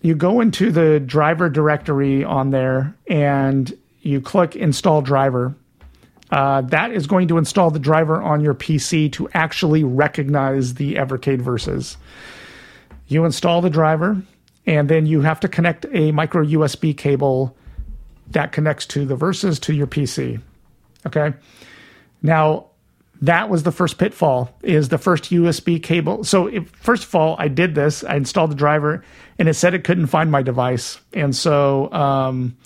you 0.01 0.15
go 0.15 0.39
into 0.39 0.71
the 0.71 0.99
driver 0.99 1.49
directory 1.49 2.23
on 2.23 2.51
there 2.51 2.95
and 3.07 3.77
you 4.01 4.21
click 4.21 4.55
install 4.55 5.01
driver. 5.01 5.55
Uh, 6.31 6.61
that 6.61 6.91
is 6.91 7.07
going 7.07 7.27
to 7.29 7.37
install 7.37 7.71
the 7.71 7.79
driver 7.79 8.21
on 8.21 8.41
your 8.41 8.53
PC 8.53 9.11
to 9.13 9.29
actually 9.33 9.83
recognize 9.83 10.73
the 10.73 10.95
Evercade 10.95 11.41
Versus. 11.41 11.97
You 13.07 13.23
install 13.23 13.61
the 13.61 13.69
driver, 13.69 14.21
and 14.65 14.89
then 14.89 15.05
you 15.05 15.21
have 15.21 15.39
to 15.41 15.47
connect 15.47 15.85
a 15.93 16.11
micro 16.11 16.43
USB 16.45 16.95
cable 16.95 17.55
that 18.31 18.51
connects 18.51 18.85
to 18.87 19.05
the 19.05 19.15
Versus 19.15 19.59
to 19.59 19.73
your 19.73 19.87
PC. 19.87 20.41
Okay. 21.05 21.33
Now, 22.21 22.66
that 23.21 23.49
was 23.49 23.63
the 23.63 23.71
first 23.71 23.97
pitfall 23.97 24.57
is 24.61 24.89
the 24.89 24.97
first 24.97 25.25
USB 25.25 25.81
cable. 25.81 26.23
So 26.23 26.47
if, 26.47 26.69
first 26.69 27.03
of 27.03 27.15
all, 27.15 27.35
I 27.39 27.47
did 27.47 27.75
this, 27.75 28.03
I 28.03 28.15
installed 28.15 28.51
the 28.51 28.55
driver 28.55 29.03
and 29.39 29.49
it 29.49 29.55
said 29.55 29.73
it 29.73 29.83
couldn't 29.83 30.07
find 30.07 30.31
my 30.31 30.41
device. 30.41 30.99
And 31.13 31.35
so, 31.35 31.91
um, 31.91 32.57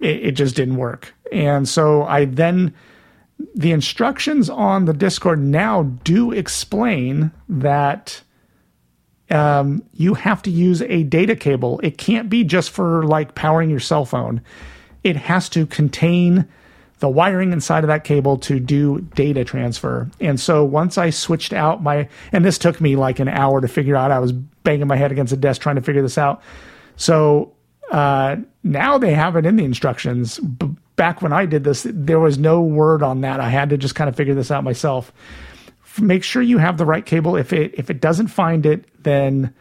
it, 0.00 0.26
it 0.26 0.32
just 0.32 0.56
didn't 0.56 0.76
work. 0.76 1.14
And 1.32 1.68
so 1.68 2.04
I 2.04 2.26
then, 2.26 2.74
the 3.54 3.72
instructions 3.72 4.48
on 4.48 4.86
the 4.86 4.94
Discord 4.94 5.40
now 5.40 5.82
do 5.82 6.32
explain 6.32 7.32
that 7.48 8.22
um, 9.30 9.82
you 9.92 10.14
have 10.14 10.42
to 10.42 10.50
use 10.50 10.82
a 10.82 11.02
data 11.02 11.36
cable. 11.36 11.80
It 11.82 11.98
can't 11.98 12.30
be 12.30 12.44
just 12.44 12.70
for 12.70 13.04
like 13.04 13.34
powering 13.34 13.68
your 13.68 13.80
cell 13.80 14.04
phone. 14.04 14.40
It 15.04 15.16
has 15.16 15.48
to 15.50 15.66
contain 15.66 16.48
the 16.98 17.08
wiring 17.08 17.52
inside 17.52 17.84
of 17.84 17.88
that 17.88 18.04
cable 18.04 18.38
to 18.38 18.58
do 18.58 19.00
data 19.14 19.44
transfer. 19.44 20.10
And 20.20 20.40
so 20.40 20.64
once 20.64 20.96
I 20.96 21.10
switched 21.10 21.52
out 21.52 21.82
my, 21.82 22.08
and 22.32 22.44
this 22.44 22.58
took 22.58 22.80
me 22.80 22.96
like 22.96 23.18
an 23.18 23.28
hour 23.28 23.60
to 23.60 23.68
figure 23.68 23.96
out, 23.96 24.10
I 24.10 24.18
was 24.18 24.32
banging 24.32 24.86
my 24.86 24.96
head 24.96 25.12
against 25.12 25.32
a 25.32 25.36
desk 25.36 25.60
trying 25.60 25.76
to 25.76 25.82
figure 25.82 26.02
this 26.02 26.16
out. 26.16 26.42
So 26.96 27.52
uh, 27.90 28.36
now 28.62 28.98
they 28.98 29.14
have 29.14 29.36
it 29.36 29.44
in 29.44 29.56
the 29.56 29.64
instructions. 29.64 30.38
B- 30.38 30.74
back 30.96 31.20
when 31.20 31.32
I 31.32 31.44
did 31.44 31.64
this, 31.64 31.86
there 31.88 32.20
was 32.20 32.38
no 32.38 32.62
word 32.62 33.02
on 33.02 33.20
that. 33.20 33.40
I 33.40 33.50
had 33.50 33.70
to 33.70 33.76
just 33.76 33.94
kind 33.94 34.08
of 34.08 34.16
figure 34.16 34.34
this 34.34 34.50
out 34.50 34.64
myself 34.64 35.12
make 36.00 36.22
sure 36.22 36.42
you 36.42 36.58
have 36.58 36.76
the 36.76 36.86
right 36.86 37.04
cable. 37.04 37.36
If 37.36 37.52
it 37.52 37.74
if 37.74 37.90
it 37.90 38.00
doesn't 38.00 38.28
find 38.28 38.66
it, 38.66 38.84
then 39.02 39.54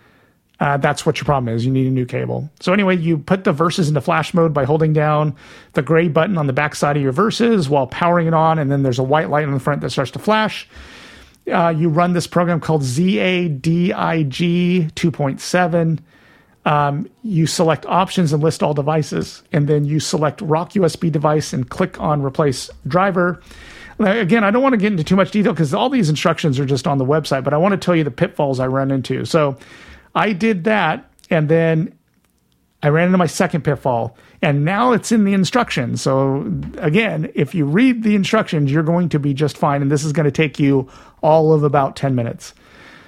uh, 0.60 0.78
that's 0.78 1.06
what 1.06 1.18
your 1.18 1.26
problem 1.26 1.54
is. 1.54 1.66
You 1.66 1.72
need 1.72 1.88
a 1.88 1.92
new 1.92 2.06
cable. 2.06 2.50
So 2.60 2.72
anyway, 2.72 2.96
you 2.98 3.18
put 3.18 3.44
the 3.44 3.52
Versus 3.52 3.88
into 3.88 4.02
flash 4.02 4.34
mode 4.34 4.54
by 4.54 4.64
holding 4.64 4.94
down 4.94 5.36
the 5.74 5.82
gray 5.82 6.08
button 6.08 6.38
on 6.38 6.48
the 6.48 6.54
back 6.54 6.76
side 6.76 6.96
of 6.96 7.04
your 7.04 7.12
Versus 7.12 7.68
while 7.68 7.88
powering 7.88 8.28
it 8.28 8.34
on, 8.34 8.58
and 8.60 8.72
then 8.72 8.84
there's 8.84 9.00
a 9.00 9.04
white 9.04 9.30
light 9.30 9.46
on 9.46 9.54
the 9.54 9.60
front 9.60 9.82
that 9.82 9.90
starts 9.90 10.12
to 10.12 10.20
flash. 10.20 10.68
Uh, 11.52 11.70
you 11.70 11.90
run 11.90 12.14
this 12.14 12.26
program 12.26 12.60
called 12.60 12.82
ZADIG 12.82 13.62
2.7. 14.94 16.00
Um, 16.66 17.08
you 17.22 17.46
select 17.46 17.86
options 17.86 18.34
and 18.34 18.42
list 18.42 18.64
all 18.64 18.74
devices, 18.74 19.44
and 19.52 19.68
then 19.68 19.86
you 19.86 20.00
select 20.00 20.42
Rock 20.42 20.72
USB 20.72 21.12
device 21.12 21.54
and 21.54 21.70
click 21.70 22.00
on 22.00 22.24
replace 22.24 22.72
driver. 22.88 23.42
Again, 24.00 24.44
I 24.44 24.52
don't 24.52 24.64
want 24.64 24.74
to 24.74 24.78
get 24.78 24.92
into 24.92 25.04
too 25.04 25.16
much 25.16 25.32
detail 25.32 25.54
because 25.54 25.74
all 25.74 25.90
these 25.90 26.10
instructions 26.10 26.60
are 26.60 26.66
just 26.66 26.88
on 26.88 26.98
the 26.98 27.06
website, 27.06 27.44
but 27.44 27.54
I 27.54 27.58
want 27.58 27.74
to 27.74 27.78
tell 27.78 27.96
you 27.96 28.04
the 28.04 28.12
pitfalls 28.12 28.60
I 28.60 28.68
run 28.68 28.90
into. 28.92 29.26
So 29.26 29.58
I 30.16 30.32
did 30.34 30.64
that, 30.64 31.12
and 31.30 31.50
then 31.50 31.98
I 32.82 32.90
ran 32.90 33.08
into 33.08 33.18
my 33.18 33.26
second 33.26 33.64
pitfall, 33.64 34.18
and 34.42 34.64
now 34.64 34.94
it's 34.94 35.12
in 35.12 35.26
the 35.26 35.34
instructions. 35.34 36.02
So, 36.02 36.42
again, 36.78 37.32
if 37.36 37.54
you 37.54 37.66
read 37.66 38.04
the 38.04 38.16
instructions, 38.16 38.72
you're 38.72 38.84
going 38.84 39.10
to 39.10 39.20
be 39.20 39.34
just 39.34 39.58
fine. 39.58 39.82
And 39.82 39.92
this 39.92 40.04
is 40.04 40.14
going 40.14 40.26
to 40.26 40.32
take 40.32 40.60
you 40.60 40.90
all 41.22 41.54
of 41.54 41.64
about 41.64 41.96
10 41.96 42.16
minutes. 42.16 42.54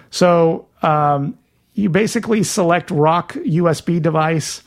So, 0.10 0.68
um, 0.82 1.38
you 1.76 1.90
basically 1.90 2.44
select 2.44 2.92
Rock 2.92 3.34
USB 3.34 4.02
device, 4.02 4.64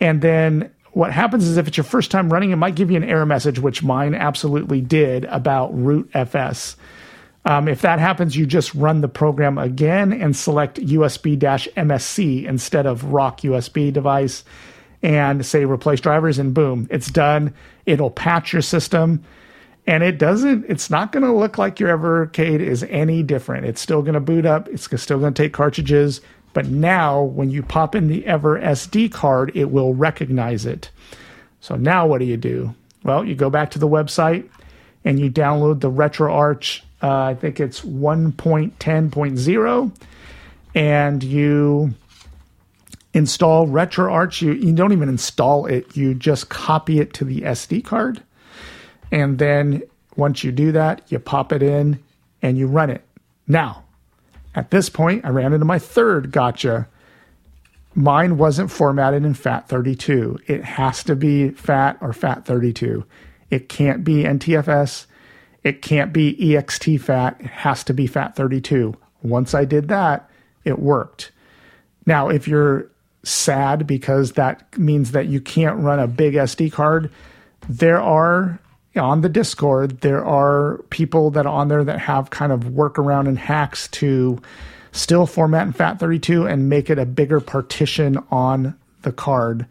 and 0.00 0.22
then 0.22 0.70
what 0.92 1.12
happens 1.12 1.46
is 1.46 1.56
if 1.56 1.66
it's 1.66 1.76
your 1.76 1.84
first 1.84 2.12
time 2.12 2.32
running, 2.32 2.52
it 2.52 2.56
might 2.56 2.76
give 2.76 2.90
you 2.90 2.96
an 2.96 3.04
error 3.04 3.26
message, 3.26 3.58
which 3.58 3.82
mine 3.82 4.14
absolutely 4.14 4.80
did 4.80 5.24
about 5.24 5.76
root 5.76 6.08
FS. 6.14 6.76
Um, 7.46 7.68
if 7.68 7.82
that 7.82 7.98
happens, 7.98 8.36
you 8.36 8.46
just 8.46 8.74
run 8.74 9.00
the 9.02 9.08
program 9.08 9.58
again 9.58 10.12
and 10.12 10.34
select 10.34 10.80
USB 10.80 11.38
MSC 11.38 12.44
instead 12.44 12.86
of 12.86 13.04
Rock 13.04 13.42
USB 13.42 13.92
device 13.92 14.44
and 15.02 15.44
say 15.44 15.66
replace 15.66 16.00
drivers, 16.00 16.38
and 16.38 16.54
boom, 16.54 16.88
it's 16.90 17.10
done. 17.10 17.52
It'll 17.84 18.10
patch 18.10 18.54
your 18.54 18.62
system. 18.62 19.22
And 19.86 20.02
it 20.02 20.16
doesn't, 20.16 20.64
it's 20.66 20.88
not 20.88 21.12
going 21.12 21.24
to 21.24 21.32
look 21.32 21.58
like 21.58 21.78
your 21.78 21.96
Evercade 21.96 22.60
is 22.60 22.84
any 22.84 23.22
different. 23.22 23.66
It's 23.66 23.82
still 23.82 24.00
going 24.00 24.14
to 24.14 24.20
boot 24.20 24.46
up, 24.46 24.66
it's 24.68 24.84
still 25.02 25.18
going 25.18 25.34
to 25.34 25.42
take 25.42 25.52
cartridges. 25.52 26.22
But 26.54 26.66
now, 26.68 27.22
when 27.22 27.50
you 27.50 27.62
pop 27.62 27.94
in 27.94 28.08
the 28.08 28.24
Ever 28.24 28.58
SD 28.58 29.12
card, 29.12 29.52
it 29.54 29.70
will 29.70 29.92
recognize 29.92 30.64
it. 30.64 30.88
So 31.60 31.76
now 31.76 32.06
what 32.06 32.18
do 32.18 32.24
you 32.24 32.38
do? 32.38 32.74
Well, 33.02 33.24
you 33.24 33.34
go 33.34 33.50
back 33.50 33.70
to 33.72 33.78
the 33.78 33.88
website 33.88 34.48
and 35.04 35.20
you 35.20 35.30
download 35.30 35.80
the 35.80 35.90
RetroArch 35.90 36.80
uh, 37.04 37.24
I 37.24 37.34
think 37.34 37.60
it's 37.60 37.82
1.10.0, 37.82 39.92
and 40.74 41.22
you 41.22 41.92
install 43.12 43.66
RetroArch. 43.66 44.40
You, 44.40 44.52
you 44.52 44.72
don't 44.72 44.92
even 44.92 45.10
install 45.10 45.66
it, 45.66 45.94
you 45.94 46.14
just 46.14 46.48
copy 46.48 47.00
it 47.00 47.12
to 47.14 47.26
the 47.26 47.42
SD 47.42 47.84
card. 47.84 48.22
And 49.12 49.38
then 49.38 49.82
once 50.16 50.42
you 50.42 50.50
do 50.50 50.72
that, 50.72 51.02
you 51.12 51.18
pop 51.18 51.52
it 51.52 51.62
in 51.62 52.02
and 52.40 52.56
you 52.56 52.66
run 52.66 52.88
it. 52.88 53.04
Now, 53.46 53.84
at 54.54 54.70
this 54.70 54.88
point, 54.88 55.26
I 55.26 55.28
ran 55.28 55.52
into 55.52 55.66
my 55.66 55.78
third 55.78 56.32
gotcha. 56.32 56.88
Mine 57.94 58.38
wasn't 58.38 58.70
formatted 58.70 59.26
in 59.26 59.34
FAT32. 59.34 60.48
It 60.48 60.64
has 60.64 61.04
to 61.04 61.14
be 61.14 61.50
FAT 61.50 61.98
or 62.00 62.14
FAT32. 62.14 63.04
It 63.50 63.68
can't 63.68 64.04
be 64.04 64.24
NTFS. 64.24 65.04
It 65.64 65.82
can't 65.82 66.12
be 66.12 66.36
exFAT. 66.38 67.40
It 67.40 67.46
has 67.46 67.82
to 67.84 67.94
be 67.94 68.06
fat 68.06 68.36
32. 68.36 68.94
Once 69.22 69.54
I 69.54 69.64
did 69.64 69.88
that, 69.88 70.30
it 70.64 70.78
worked. 70.78 71.32
Now, 72.06 72.28
if 72.28 72.46
you're 72.46 72.90
sad 73.22 73.86
because 73.86 74.32
that 74.32 74.78
means 74.78 75.12
that 75.12 75.26
you 75.26 75.40
can't 75.40 75.80
run 75.80 75.98
a 75.98 76.06
big 76.06 76.34
SD 76.34 76.70
card, 76.70 77.10
there 77.68 78.00
are 78.00 78.60
on 78.96 79.22
the 79.22 79.28
Discord, 79.28 80.02
there 80.02 80.24
are 80.24 80.78
people 80.90 81.30
that 81.30 81.46
are 81.46 81.52
on 81.52 81.68
there 81.68 81.82
that 81.82 81.98
have 81.98 82.30
kind 82.30 82.52
of 82.52 82.60
workaround 82.60 83.26
and 83.26 83.38
hacks 83.38 83.88
to 83.88 84.40
still 84.92 85.26
format 85.26 85.66
in 85.66 85.72
FAT32 85.72 86.48
and 86.48 86.68
make 86.68 86.90
it 86.90 86.98
a 86.98 87.06
bigger 87.06 87.40
partition 87.40 88.18
on 88.30 88.78
the 89.02 89.10
card. 89.12 89.66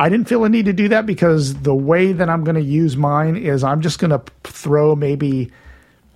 I 0.00 0.08
didn't 0.08 0.28
feel 0.28 0.44
a 0.44 0.48
need 0.48 0.64
to 0.64 0.72
do 0.72 0.88
that 0.88 1.04
because 1.04 1.52
the 1.60 1.74
way 1.74 2.12
that 2.12 2.30
I'm 2.30 2.42
going 2.42 2.54
to 2.54 2.62
use 2.62 2.96
mine 2.96 3.36
is 3.36 3.62
I'm 3.62 3.82
just 3.82 3.98
going 3.98 4.12
to 4.12 4.22
throw 4.44 4.96
maybe 4.96 5.52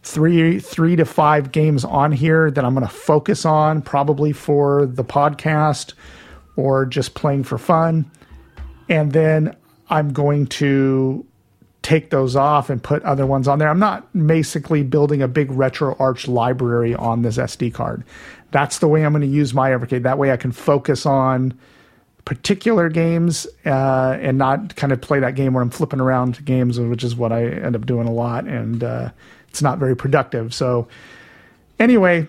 three 0.03 0.59
three 0.59 0.97
to 0.97 1.05
five 1.05 1.53
games 1.53 1.85
on 1.85 2.11
here 2.11 2.51
that 2.51 2.65
I'm 2.65 2.73
going 2.73 2.87
to 2.87 2.93
focus 2.93 3.45
on 3.45 3.83
probably 3.83 4.33
for 4.33 4.87
the 4.87 5.05
podcast 5.05 5.93
or 6.57 6.87
just 6.87 7.13
playing 7.13 7.45
for 7.45 7.59
fun 7.59 8.11
and 8.89 9.13
then 9.13 9.55
I'm 9.91 10.15
going 10.15 10.47
to 10.47 11.27
take 11.83 12.09
those 12.09 12.37
off 12.37 12.71
and 12.71 12.83
put 12.83 13.03
other 13.03 13.27
ones 13.27 13.47
on 13.47 13.59
there. 13.59 13.69
I'm 13.69 13.79
not 13.79 14.09
basically 14.27 14.83
building 14.83 15.21
a 15.21 15.29
big 15.29 15.51
RetroArch 15.51 16.27
library 16.27 16.95
on 16.95 17.21
this 17.21 17.37
SD 17.37 17.75
card. 17.75 18.03
That's 18.51 18.79
the 18.79 18.89
way 18.89 19.05
I'm 19.05 19.13
going 19.13 19.21
to 19.21 19.27
use 19.27 19.53
my 19.53 19.69
Evercade. 19.69 20.05
That 20.05 20.17
way 20.17 20.33
I 20.33 20.39
can 20.39 20.53
focus 20.53 21.05
on 21.05 21.53
particular 22.25 22.89
games 22.89 23.47
uh, 23.67 24.19
and 24.21 24.39
not 24.39 24.77
kind 24.77 24.93
of 24.93 25.01
play 25.01 25.21
that 25.21 25.35
game 25.35 25.55
where 25.55 25.63
I'm 25.63 25.71
flipping 25.71 26.01
around 26.01 26.45
games, 26.45 26.81
which 26.81 27.05
is 27.05 27.15
what 27.15 27.33
I 27.33 27.45
end 27.47 27.77
up 27.77 27.87
doing 27.87 28.09
a 28.09 28.13
lot, 28.13 28.47
and 28.47 28.83
uh, 28.83 29.11
it's 29.49 29.63
not 29.63 29.79
very 29.79 29.95
productive. 29.95 30.55
So, 30.55 30.89
anyway, 31.79 32.27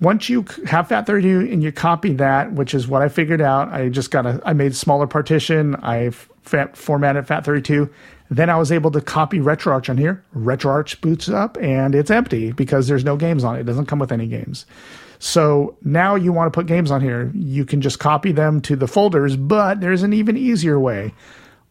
once 0.00 0.28
you 0.28 0.42
have 0.66 0.88
FAT32 0.88 1.52
and 1.52 1.62
you 1.62 1.72
copy 1.72 2.12
that, 2.14 2.52
which 2.52 2.74
is 2.74 2.88
what 2.88 3.02
I 3.02 3.08
figured 3.08 3.40
out, 3.40 3.72
I 3.72 3.88
just 3.88 4.10
got 4.10 4.26
a 4.26 4.40
I 4.44 4.52
made 4.52 4.74
smaller 4.74 5.06
partition. 5.06 5.76
I 5.76 6.10
formatted 6.10 7.26
FAT32. 7.26 7.90
Then 8.30 8.50
I 8.50 8.56
was 8.56 8.72
able 8.72 8.90
to 8.90 9.00
copy 9.00 9.38
RetroArch 9.38 9.88
on 9.88 9.98
here. 9.98 10.22
RetroArch 10.34 11.00
boots 11.00 11.28
up 11.28 11.56
and 11.60 11.94
it's 11.94 12.10
empty 12.10 12.52
because 12.52 12.88
there's 12.88 13.04
no 13.04 13.16
games 13.16 13.44
on 13.44 13.56
it. 13.56 13.60
It 13.60 13.64
doesn't 13.64 13.86
come 13.86 13.98
with 13.98 14.12
any 14.12 14.26
games. 14.26 14.66
So 15.18 15.76
now 15.82 16.14
you 16.14 16.32
want 16.32 16.52
to 16.52 16.56
put 16.56 16.66
games 16.66 16.90
on 16.90 17.00
here. 17.00 17.30
You 17.34 17.64
can 17.64 17.80
just 17.80 17.98
copy 17.98 18.32
them 18.32 18.60
to 18.62 18.76
the 18.76 18.88
folders, 18.88 19.36
but 19.36 19.80
there's 19.80 20.02
an 20.02 20.12
even 20.12 20.36
easier 20.36 20.78
way. 20.78 21.14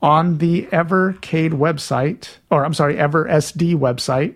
On 0.01 0.37
the 0.37 0.63
Evercade 0.67 1.53
website, 1.53 2.29
or 2.51 2.65
I'm 2.65 2.73
sorry, 2.73 2.95
EverSD 2.95 3.75
website, 3.75 4.35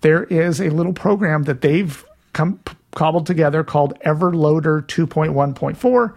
there 0.00 0.24
is 0.24 0.60
a 0.60 0.70
little 0.70 0.92
program 0.92 1.44
that 1.44 1.60
they've 1.60 2.04
come 2.32 2.60
cobbled 2.92 3.26
together 3.26 3.62
called 3.62 3.98
Everloader 4.00 4.82
2.1.4. 4.86 6.14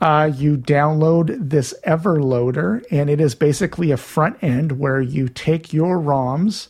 Uh, 0.00 0.32
you 0.34 0.56
download 0.56 1.36
this 1.50 1.74
Everloader, 1.86 2.82
and 2.90 3.10
it 3.10 3.20
is 3.20 3.34
basically 3.34 3.90
a 3.90 3.96
front 3.96 4.42
end 4.42 4.78
where 4.78 5.00
you 5.00 5.28
take 5.28 5.72
your 5.72 5.98
ROMs, 5.98 6.68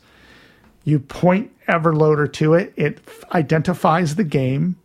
you 0.85 0.99
point 0.99 1.53
Everloader 1.71 2.31
to 2.35 2.55
it. 2.55 2.73
It 2.77 2.99
identifies 3.33 4.17
the 4.17 4.25
game. 4.25 4.77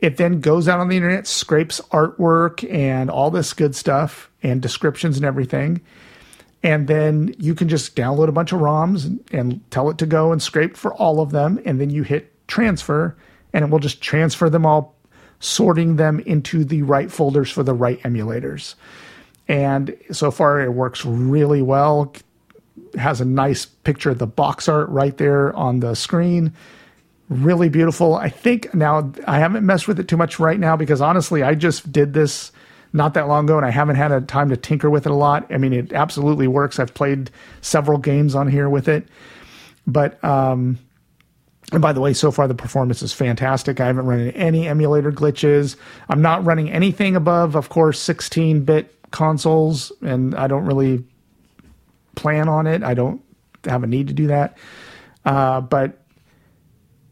It 0.00 0.16
then 0.16 0.40
goes 0.40 0.66
out 0.66 0.80
on 0.80 0.88
the 0.88 0.96
internet, 0.96 1.26
scrapes 1.26 1.80
artwork 1.92 2.68
and 2.72 3.10
all 3.10 3.30
this 3.30 3.52
good 3.52 3.76
stuff 3.76 4.30
and 4.42 4.60
descriptions 4.60 5.16
and 5.16 5.24
everything. 5.24 5.80
And 6.64 6.88
then 6.88 7.34
you 7.38 7.54
can 7.54 7.68
just 7.68 7.94
download 7.94 8.28
a 8.28 8.32
bunch 8.32 8.52
of 8.52 8.60
ROMs 8.60 9.04
and, 9.04 9.24
and 9.32 9.70
tell 9.70 9.90
it 9.90 9.98
to 9.98 10.06
go 10.06 10.32
and 10.32 10.42
scrape 10.42 10.76
for 10.76 10.94
all 10.94 11.20
of 11.20 11.30
them. 11.30 11.60
And 11.64 11.80
then 11.80 11.90
you 11.90 12.02
hit 12.02 12.32
transfer 12.48 13.16
and 13.52 13.64
it 13.64 13.70
will 13.70 13.78
just 13.78 14.00
transfer 14.00 14.48
them 14.48 14.64
all, 14.64 14.96
sorting 15.38 15.96
them 15.96 16.20
into 16.20 16.64
the 16.64 16.82
right 16.82 17.10
folders 17.10 17.50
for 17.50 17.62
the 17.62 17.74
right 17.74 18.00
emulators. 18.02 18.74
And 19.48 19.96
so 20.10 20.30
far, 20.30 20.60
it 20.60 20.72
works 20.72 21.04
really 21.04 21.62
well 21.62 22.14
has 22.98 23.20
a 23.20 23.24
nice 23.24 23.64
picture 23.64 24.10
of 24.10 24.18
the 24.18 24.26
box 24.26 24.68
art 24.68 24.88
right 24.88 25.16
there 25.16 25.54
on 25.54 25.80
the 25.80 25.94
screen. 25.94 26.52
Really 27.28 27.68
beautiful. 27.68 28.14
I 28.14 28.28
think 28.28 28.74
now 28.74 29.12
I 29.26 29.38
haven't 29.38 29.64
messed 29.64 29.88
with 29.88 29.98
it 29.98 30.08
too 30.08 30.16
much 30.16 30.38
right 30.38 30.58
now 30.58 30.76
because 30.76 31.00
honestly, 31.00 31.42
I 31.42 31.54
just 31.54 31.90
did 31.90 32.12
this 32.12 32.52
not 32.92 33.14
that 33.14 33.28
long 33.28 33.44
ago 33.44 33.56
and 33.56 33.64
I 33.64 33.70
haven't 33.70 33.96
had 33.96 34.12
a 34.12 34.20
time 34.20 34.50
to 34.50 34.56
tinker 34.56 34.90
with 34.90 35.06
it 35.06 35.12
a 35.12 35.14
lot. 35.14 35.50
I 35.50 35.56
mean, 35.56 35.72
it 35.72 35.92
absolutely 35.92 36.46
works. 36.46 36.78
I've 36.78 36.92
played 36.92 37.30
several 37.62 37.98
games 37.98 38.34
on 38.34 38.48
here 38.48 38.68
with 38.68 38.88
it. 38.88 39.06
But, 39.86 40.22
um, 40.22 40.78
and 41.72 41.80
by 41.80 41.92
the 41.92 42.00
way, 42.00 42.12
so 42.12 42.30
far 42.30 42.46
the 42.46 42.54
performance 42.54 43.02
is 43.02 43.14
fantastic. 43.14 43.80
I 43.80 43.86
haven't 43.86 44.04
run 44.04 44.20
into 44.20 44.36
any 44.36 44.68
emulator 44.68 45.10
glitches. 45.10 45.76
I'm 46.10 46.20
not 46.20 46.44
running 46.44 46.70
anything 46.70 47.16
above, 47.16 47.54
of 47.54 47.70
course, 47.70 47.98
16 47.98 48.64
bit 48.64 48.94
consoles, 49.10 49.90
and 50.02 50.34
I 50.34 50.46
don't 50.46 50.66
really 50.66 51.02
plan 52.14 52.48
on 52.48 52.66
it. 52.66 52.82
I 52.82 52.94
don't 52.94 53.22
have 53.64 53.82
a 53.82 53.86
need 53.86 54.08
to 54.08 54.14
do 54.14 54.28
that. 54.28 54.58
Uh, 55.24 55.60
but 55.60 55.98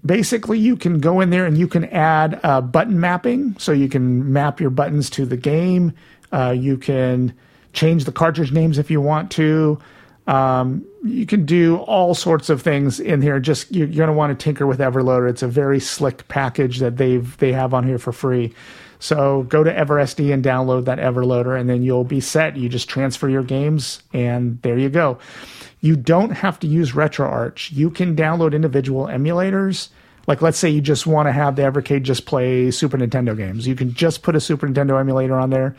basically, 0.04 0.58
you 0.58 0.76
can 0.76 1.00
go 1.00 1.20
in 1.20 1.30
there 1.30 1.46
and 1.46 1.56
you 1.56 1.68
can 1.68 1.84
add 1.86 2.40
uh, 2.42 2.60
button 2.60 3.00
mapping. 3.00 3.56
So 3.58 3.72
you 3.72 3.88
can 3.88 4.32
map 4.32 4.60
your 4.60 4.70
buttons 4.70 5.10
to 5.10 5.26
the 5.26 5.36
game. 5.36 5.92
Uh, 6.32 6.54
you 6.56 6.76
can 6.76 7.34
change 7.72 8.04
the 8.04 8.12
cartridge 8.12 8.52
names 8.52 8.78
if 8.78 8.90
you 8.90 9.00
want 9.00 9.30
to. 9.32 9.78
Um, 10.26 10.86
you 11.02 11.26
can 11.26 11.44
do 11.44 11.78
all 11.78 12.14
sorts 12.14 12.50
of 12.50 12.62
things 12.62 13.00
in 13.00 13.22
here. 13.22 13.40
Just 13.40 13.72
you're, 13.72 13.88
you're 13.88 14.06
going 14.06 14.14
to 14.14 14.18
want 14.18 14.38
to 14.38 14.42
tinker 14.42 14.66
with 14.66 14.78
Everloader. 14.78 15.28
It's 15.28 15.42
a 15.42 15.48
very 15.48 15.80
slick 15.80 16.28
package 16.28 16.78
that 16.78 16.98
they've 16.98 17.36
they 17.38 17.52
have 17.52 17.74
on 17.74 17.86
here 17.86 17.98
for 17.98 18.12
free. 18.12 18.54
So 19.00 19.44
go 19.44 19.64
to 19.64 19.72
EverSD 19.72 20.32
and 20.32 20.44
download 20.44 20.84
that 20.84 20.98
Everloader, 20.98 21.58
and 21.58 21.68
then 21.68 21.82
you'll 21.82 22.04
be 22.04 22.20
set. 22.20 22.56
You 22.56 22.68
just 22.68 22.88
transfer 22.88 23.28
your 23.28 23.42
games, 23.42 24.02
and 24.12 24.60
there 24.62 24.78
you 24.78 24.90
go. 24.90 25.18
You 25.80 25.96
don't 25.96 26.30
have 26.30 26.60
to 26.60 26.66
use 26.66 26.92
RetroArch. 26.92 27.72
You 27.72 27.90
can 27.90 28.14
download 28.14 28.54
individual 28.54 29.06
emulators. 29.06 29.88
Like, 30.26 30.42
let's 30.42 30.58
say 30.58 30.68
you 30.68 30.82
just 30.82 31.06
want 31.06 31.28
to 31.28 31.32
have 31.32 31.56
the 31.56 31.62
Evercade 31.62 32.02
just 32.02 32.26
play 32.26 32.70
Super 32.70 32.98
Nintendo 32.98 33.34
games. 33.34 33.66
You 33.66 33.74
can 33.74 33.94
just 33.94 34.22
put 34.22 34.36
a 34.36 34.40
Super 34.40 34.68
Nintendo 34.68 35.00
emulator 35.00 35.34
on 35.34 35.48
there, 35.48 35.74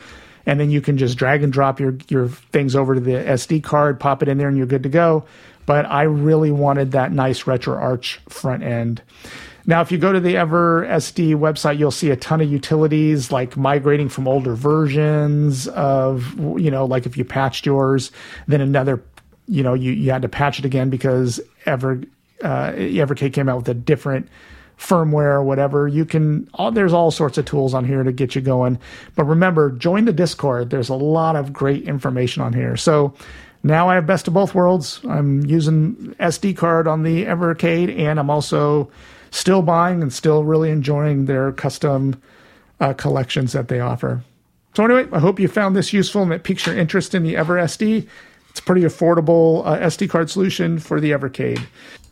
and 0.47 0.59
then 0.59 0.71
you 0.71 0.81
can 0.81 0.97
just 0.97 1.15
drag 1.15 1.43
and 1.43 1.53
drop 1.53 1.79
your, 1.79 1.95
your 2.09 2.27
things 2.27 2.75
over 2.75 2.95
to 2.95 2.99
the 2.99 3.11
SD 3.11 3.63
card, 3.63 3.99
pop 3.99 4.23
it 4.23 4.29
in 4.29 4.39
there, 4.39 4.47
and 4.47 4.57
you're 4.57 4.65
good 4.65 4.83
to 4.83 4.89
go. 4.89 5.25
But 5.67 5.85
I 5.85 6.03
really 6.03 6.51
wanted 6.51 6.93
that 6.93 7.11
nice 7.11 7.43
RetroArch 7.43 8.17
front 8.27 8.63
end. 8.63 9.03
Now, 9.65 9.81
if 9.81 9.91
you 9.91 9.97
go 9.97 10.11
to 10.11 10.19
the 10.19 10.37
Ever 10.37 10.85
SD 10.85 11.35
website, 11.35 11.77
you'll 11.77 11.91
see 11.91 12.09
a 12.09 12.15
ton 12.15 12.41
of 12.41 12.51
utilities 12.51 13.31
like 13.31 13.55
migrating 13.55 14.09
from 14.09 14.27
older 14.27 14.55
versions 14.55 15.67
of, 15.69 16.33
you 16.59 16.71
know, 16.71 16.85
like 16.85 17.05
if 17.05 17.17
you 17.17 17.23
patched 17.23 17.65
yours, 17.65 18.11
then 18.47 18.61
another, 18.61 19.03
you 19.47 19.63
know, 19.63 19.73
you, 19.73 19.91
you 19.91 20.11
had 20.11 20.23
to 20.23 20.29
patch 20.29 20.59
it 20.59 20.65
again 20.65 20.89
because 20.89 21.39
Ever 21.65 22.01
uh, 22.43 22.71
Evercade 22.71 23.33
came 23.33 23.47
out 23.47 23.57
with 23.57 23.69
a 23.69 23.73
different 23.73 24.27
firmware 24.77 25.33
or 25.33 25.43
whatever. 25.43 25.87
You 25.87 26.05
can, 26.05 26.49
all, 26.55 26.71
there's 26.71 26.93
all 26.93 27.11
sorts 27.11 27.37
of 27.37 27.45
tools 27.45 27.73
on 27.73 27.85
here 27.85 28.03
to 28.03 28.11
get 28.11 28.33
you 28.33 28.41
going. 28.41 28.79
But 29.15 29.25
remember, 29.25 29.69
join 29.71 30.05
the 30.05 30.13
Discord. 30.13 30.71
There's 30.71 30.89
a 30.89 30.95
lot 30.95 31.35
of 31.35 31.53
great 31.53 31.87
information 31.87 32.41
on 32.41 32.53
here. 32.53 32.75
So 32.75 33.13
now 33.63 33.89
I 33.89 33.95
have 33.95 34.07
best 34.07 34.27
of 34.27 34.33
both 34.33 34.55
worlds. 34.55 35.01
I'm 35.07 35.45
using 35.45 36.15
SD 36.19 36.57
card 36.57 36.87
on 36.87 37.03
the 37.03 37.25
Evercade, 37.25 37.95
and 37.95 38.19
I'm 38.19 38.31
also 38.31 38.89
still 39.31 39.61
buying 39.61 40.01
and 40.01 40.13
still 40.13 40.43
really 40.43 40.69
enjoying 40.69 41.25
their 41.25 41.51
custom 41.51 42.21
uh, 42.79 42.93
collections 42.93 43.53
that 43.53 43.67
they 43.67 43.79
offer. 43.79 44.21
So 44.75 44.85
anyway, 44.85 45.07
I 45.11 45.19
hope 45.19 45.39
you 45.39 45.47
found 45.47 45.75
this 45.75 45.91
useful 45.91 46.21
and 46.21 46.31
it 46.31 46.43
piques 46.43 46.65
your 46.65 46.77
interest 46.77 47.13
in 47.13 47.23
the 47.23 47.35
Ever 47.35 47.55
SD. 47.55 48.07
It's 48.49 48.59
a 48.59 48.63
pretty 48.63 48.81
affordable 48.81 49.65
uh, 49.65 49.79
SD 49.79 50.09
card 50.09 50.29
solution 50.29 50.79
for 50.79 50.99
the 50.99 51.11
Evercade. 51.11 51.65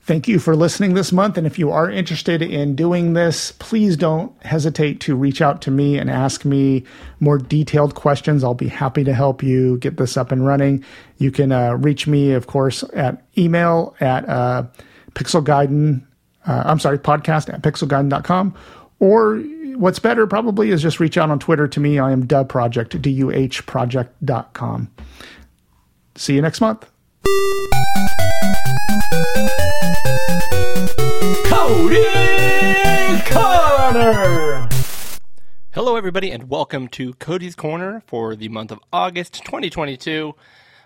Thank 0.04 0.28
you 0.28 0.40
for 0.40 0.56
listening 0.56 0.96
this 0.96 1.12
month. 1.12 1.38
And 1.38 1.46
if 1.46 1.60
you 1.60 1.70
are 1.72 1.90
interested 1.90 2.42
in 2.42 2.76
doing 2.76 3.14
this, 3.14 3.52
please 3.60 3.96
don't 3.96 4.32
hesitate 4.44 5.00
to 5.02 5.16
reach 5.16 5.40
out 5.40 5.62
to 5.62 5.72
me 5.72 6.00
and 6.00 6.10
ask 6.10 6.46
me 6.46 6.84
more 7.20 7.38
detailed 7.38 7.94
questions. 7.94 8.44
I'll 8.44 8.56
be 8.56 8.70
happy 8.70 9.04
to 9.04 9.14
help 9.14 9.44
you 9.44 9.78
get 9.78 9.98
this 9.98 10.18
up 10.18 10.32
and 10.32 10.46
running. 10.46 10.84
You 11.20 11.30
can 11.30 11.52
uh, 11.52 11.76
reach 11.76 12.08
me, 12.08 12.32
of 12.32 12.48
course, 12.48 12.84
at 12.94 13.22
email 13.38 13.96
at 14.00 14.28
uh, 14.28 14.64
pixelgaiden, 15.14 16.02
uh, 16.48 16.64
I'm 16.66 16.80
sorry, 16.80 16.98
podcast 16.98 17.54
at 17.54 17.62
pixelgaiden.com. 17.62 18.56
Or 19.00 19.38
what's 19.76 20.00
better 20.00 20.28
probably 20.28 20.72
is 20.72 20.82
just 20.82 21.00
reach 21.00 21.18
out 21.18 21.30
on 21.30 21.40
Twitter 21.40 21.68
to 21.68 21.80
me. 21.80 22.00
I 22.00 22.12
am 22.12 22.26
Duh 22.26 22.44
Project, 22.44 23.02
D-U-H 23.02 23.66
project.com. 23.66 24.92
See 26.16 26.36
you 26.36 26.42
next 26.42 26.60
month. 26.60 26.90
Cody 31.46 32.04
Corner! 33.30 34.68
Hello, 35.72 35.96
everybody, 35.96 36.32
and 36.32 36.50
welcome 36.50 36.88
to 36.90 37.14
Cody's 37.14 37.56
Corner 37.56 38.02
for 38.06 38.36
the 38.36 38.50
month 38.50 38.72
of 38.72 38.80
August 38.92 39.46
2022. 39.46 40.34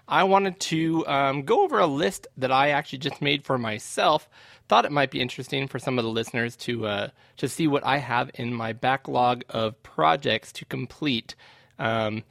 I 0.08 0.24
wanted 0.24 0.60
to 0.60 1.08
um, 1.08 1.44
go 1.44 1.64
over 1.64 1.80
a 1.80 1.88
list 1.88 2.28
that 2.38 2.52
I 2.52 2.70
actually 2.70 3.00
just 3.00 3.22
made 3.22 3.46
for 3.46 3.58
myself. 3.58 4.28
Thought 4.68 4.86
it 4.86 4.92
might 4.92 5.12
be 5.12 5.22
interesting 5.22 5.68
for 5.68 5.78
some 5.78 6.00
of 6.00 6.06
the 6.06 6.10
listeners 6.12 6.56
to 6.58 6.88
uh, 6.88 7.08
to 7.38 7.48
see 7.50 7.68
what 7.68 7.86
I 7.86 7.98
have 7.98 8.32
in 8.36 8.54
my 8.54 8.74
backlog 8.74 9.44
of 9.50 9.82
projects 9.84 10.52
to 10.54 10.66
complete. 10.66 11.36
Um, 11.80 12.24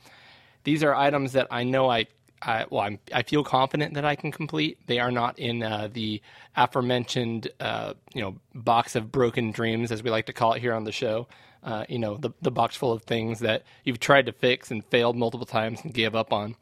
these 0.65 0.83
are 0.83 0.95
items 0.95 1.33
that 1.33 1.49
I 1.51 1.65
know 1.65 1.91
I, 1.91 2.07
I 2.41 2.65
well, 2.71 2.83
I'm, 2.83 2.99
I 3.13 3.23
feel 3.23 3.45
confident 3.45 3.95
that 3.95 4.05
I 4.05 4.17
can 4.17 4.33
complete. 4.33 4.79
They 4.87 4.99
are 4.99 5.11
not 5.11 5.39
in 5.39 5.63
uh, 5.63 5.89
the 5.93 6.23
aforementioned, 6.57 7.49
uh, 7.61 7.95
you 8.15 8.23
know, 8.23 8.37
box 8.55 8.97
of 8.97 9.13
broken 9.13 9.51
dreams, 9.51 9.93
as 9.93 10.03
we 10.03 10.11
like 10.11 10.27
to 10.27 10.33
call 10.33 10.55
it 10.55 10.61
here 10.61 10.75
on 10.75 10.85
the 10.85 10.93
show. 10.93 11.29
Uh, 11.63 11.85
you 11.89 11.99
know, 11.99 12.17
the 12.17 12.31
the 12.41 12.51
box 12.51 12.77
full 12.77 12.93
of 12.93 13.03
things 13.03 13.41
that 13.41 13.63
you've 13.85 14.01
tried 14.01 14.27
to 14.27 14.33
fix 14.33 14.71
and 14.71 14.85
failed 14.87 15.17
multiple 15.17 15.47
times 15.47 15.81
and 15.83 15.95
gave 15.95 16.15
up 16.15 16.33
on. 16.33 16.57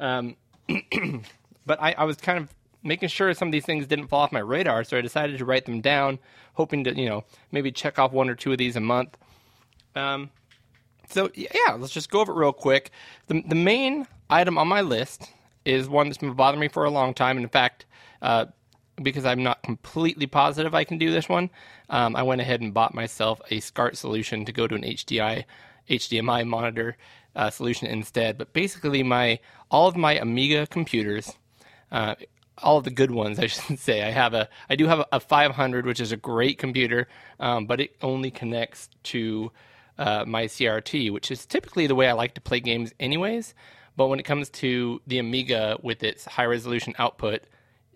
Um, 0.00 0.36
but 1.66 1.80
I, 1.80 1.92
I 1.92 2.04
was 2.04 2.16
kind 2.16 2.38
of 2.38 2.54
making 2.84 3.08
sure 3.08 3.32
some 3.34 3.48
of 3.48 3.52
these 3.52 3.64
things 3.64 3.86
didn't 3.86 4.08
fall 4.08 4.20
off 4.20 4.32
my 4.32 4.40
radar, 4.40 4.84
so 4.84 4.96
I 4.96 5.00
decided 5.00 5.38
to 5.38 5.44
write 5.44 5.64
them 5.64 5.80
down, 5.80 6.18
hoping 6.52 6.84
to, 6.84 6.94
you 6.94 7.08
know, 7.08 7.24
maybe 7.50 7.72
check 7.72 7.98
off 7.98 8.12
one 8.12 8.28
or 8.28 8.34
two 8.34 8.52
of 8.52 8.58
these 8.58 8.76
a 8.76 8.80
month. 8.80 9.16
Um, 9.96 10.30
so 11.08 11.30
yeah, 11.34 11.74
let's 11.78 11.92
just 11.92 12.10
go 12.10 12.20
over 12.20 12.32
it 12.32 12.36
real 12.36 12.52
quick. 12.52 12.90
The 13.26 13.42
the 13.46 13.54
main 13.54 14.06
item 14.30 14.58
on 14.58 14.68
my 14.68 14.80
list 14.80 15.30
is 15.64 15.88
one 15.88 16.08
that's 16.08 16.18
been 16.18 16.32
bothering 16.34 16.60
me 16.60 16.68
for 16.68 16.84
a 16.84 16.90
long 16.90 17.14
time. 17.14 17.36
And 17.36 17.44
in 17.44 17.50
fact, 17.50 17.86
uh, 18.22 18.46
because 19.02 19.24
I'm 19.24 19.42
not 19.42 19.62
completely 19.62 20.26
positive 20.26 20.74
I 20.74 20.84
can 20.84 20.98
do 20.98 21.10
this 21.10 21.28
one, 21.28 21.50
um, 21.90 22.14
I 22.14 22.22
went 22.22 22.40
ahead 22.40 22.60
and 22.60 22.72
bought 22.72 22.94
myself 22.94 23.40
a 23.50 23.60
SCART 23.60 23.96
solution 23.96 24.44
to 24.44 24.52
go 24.52 24.66
to 24.66 24.74
an 24.74 24.82
HDI 24.82 25.44
HDMI 25.88 26.46
monitor 26.46 26.96
uh, 27.36 27.50
solution 27.50 27.88
instead. 27.88 28.38
But 28.38 28.52
basically, 28.52 29.02
my 29.02 29.38
all 29.70 29.86
of 29.86 29.96
my 29.96 30.14
Amiga 30.14 30.66
computers. 30.66 31.32
Uh, 31.92 32.14
all 32.62 32.78
of 32.78 32.84
the 32.84 32.90
good 32.90 33.10
ones, 33.10 33.38
I 33.38 33.46
should 33.48 33.78
say. 33.78 34.02
I 34.02 34.10
have 34.10 34.34
a, 34.34 34.48
I 34.68 34.76
do 34.76 34.86
have 34.86 35.00
a, 35.00 35.06
a 35.12 35.20
500, 35.20 35.86
which 35.86 36.00
is 36.00 36.12
a 36.12 36.16
great 36.16 36.58
computer, 36.58 37.08
um, 37.40 37.66
but 37.66 37.80
it 37.80 37.96
only 38.02 38.30
connects 38.30 38.88
to 39.04 39.50
uh, 39.98 40.24
my 40.26 40.44
CRT, 40.44 41.12
which 41.12 41.30
is 41.30 41.46
typically 41.46 41.86
the 41.86 41.94
way 41.94 42.08
I 42.08 42.12
like 42.12 42.34
to 42.34 42.40
play 42.40 42.60
games, 42.60 42.92
anyways. 42.98 43.54
But 43.96 44.08
when 44.08 44.18
it 44.18 44.24
comes 44.24 44.50
to 44.50 45.00
the 45.06 45.18
Amiga 45.18 45.78
with 45.82 46.02
its 46.02 46.24
high 46.24 46.46
resolution 46.46 46.94
output, 46.98 47.42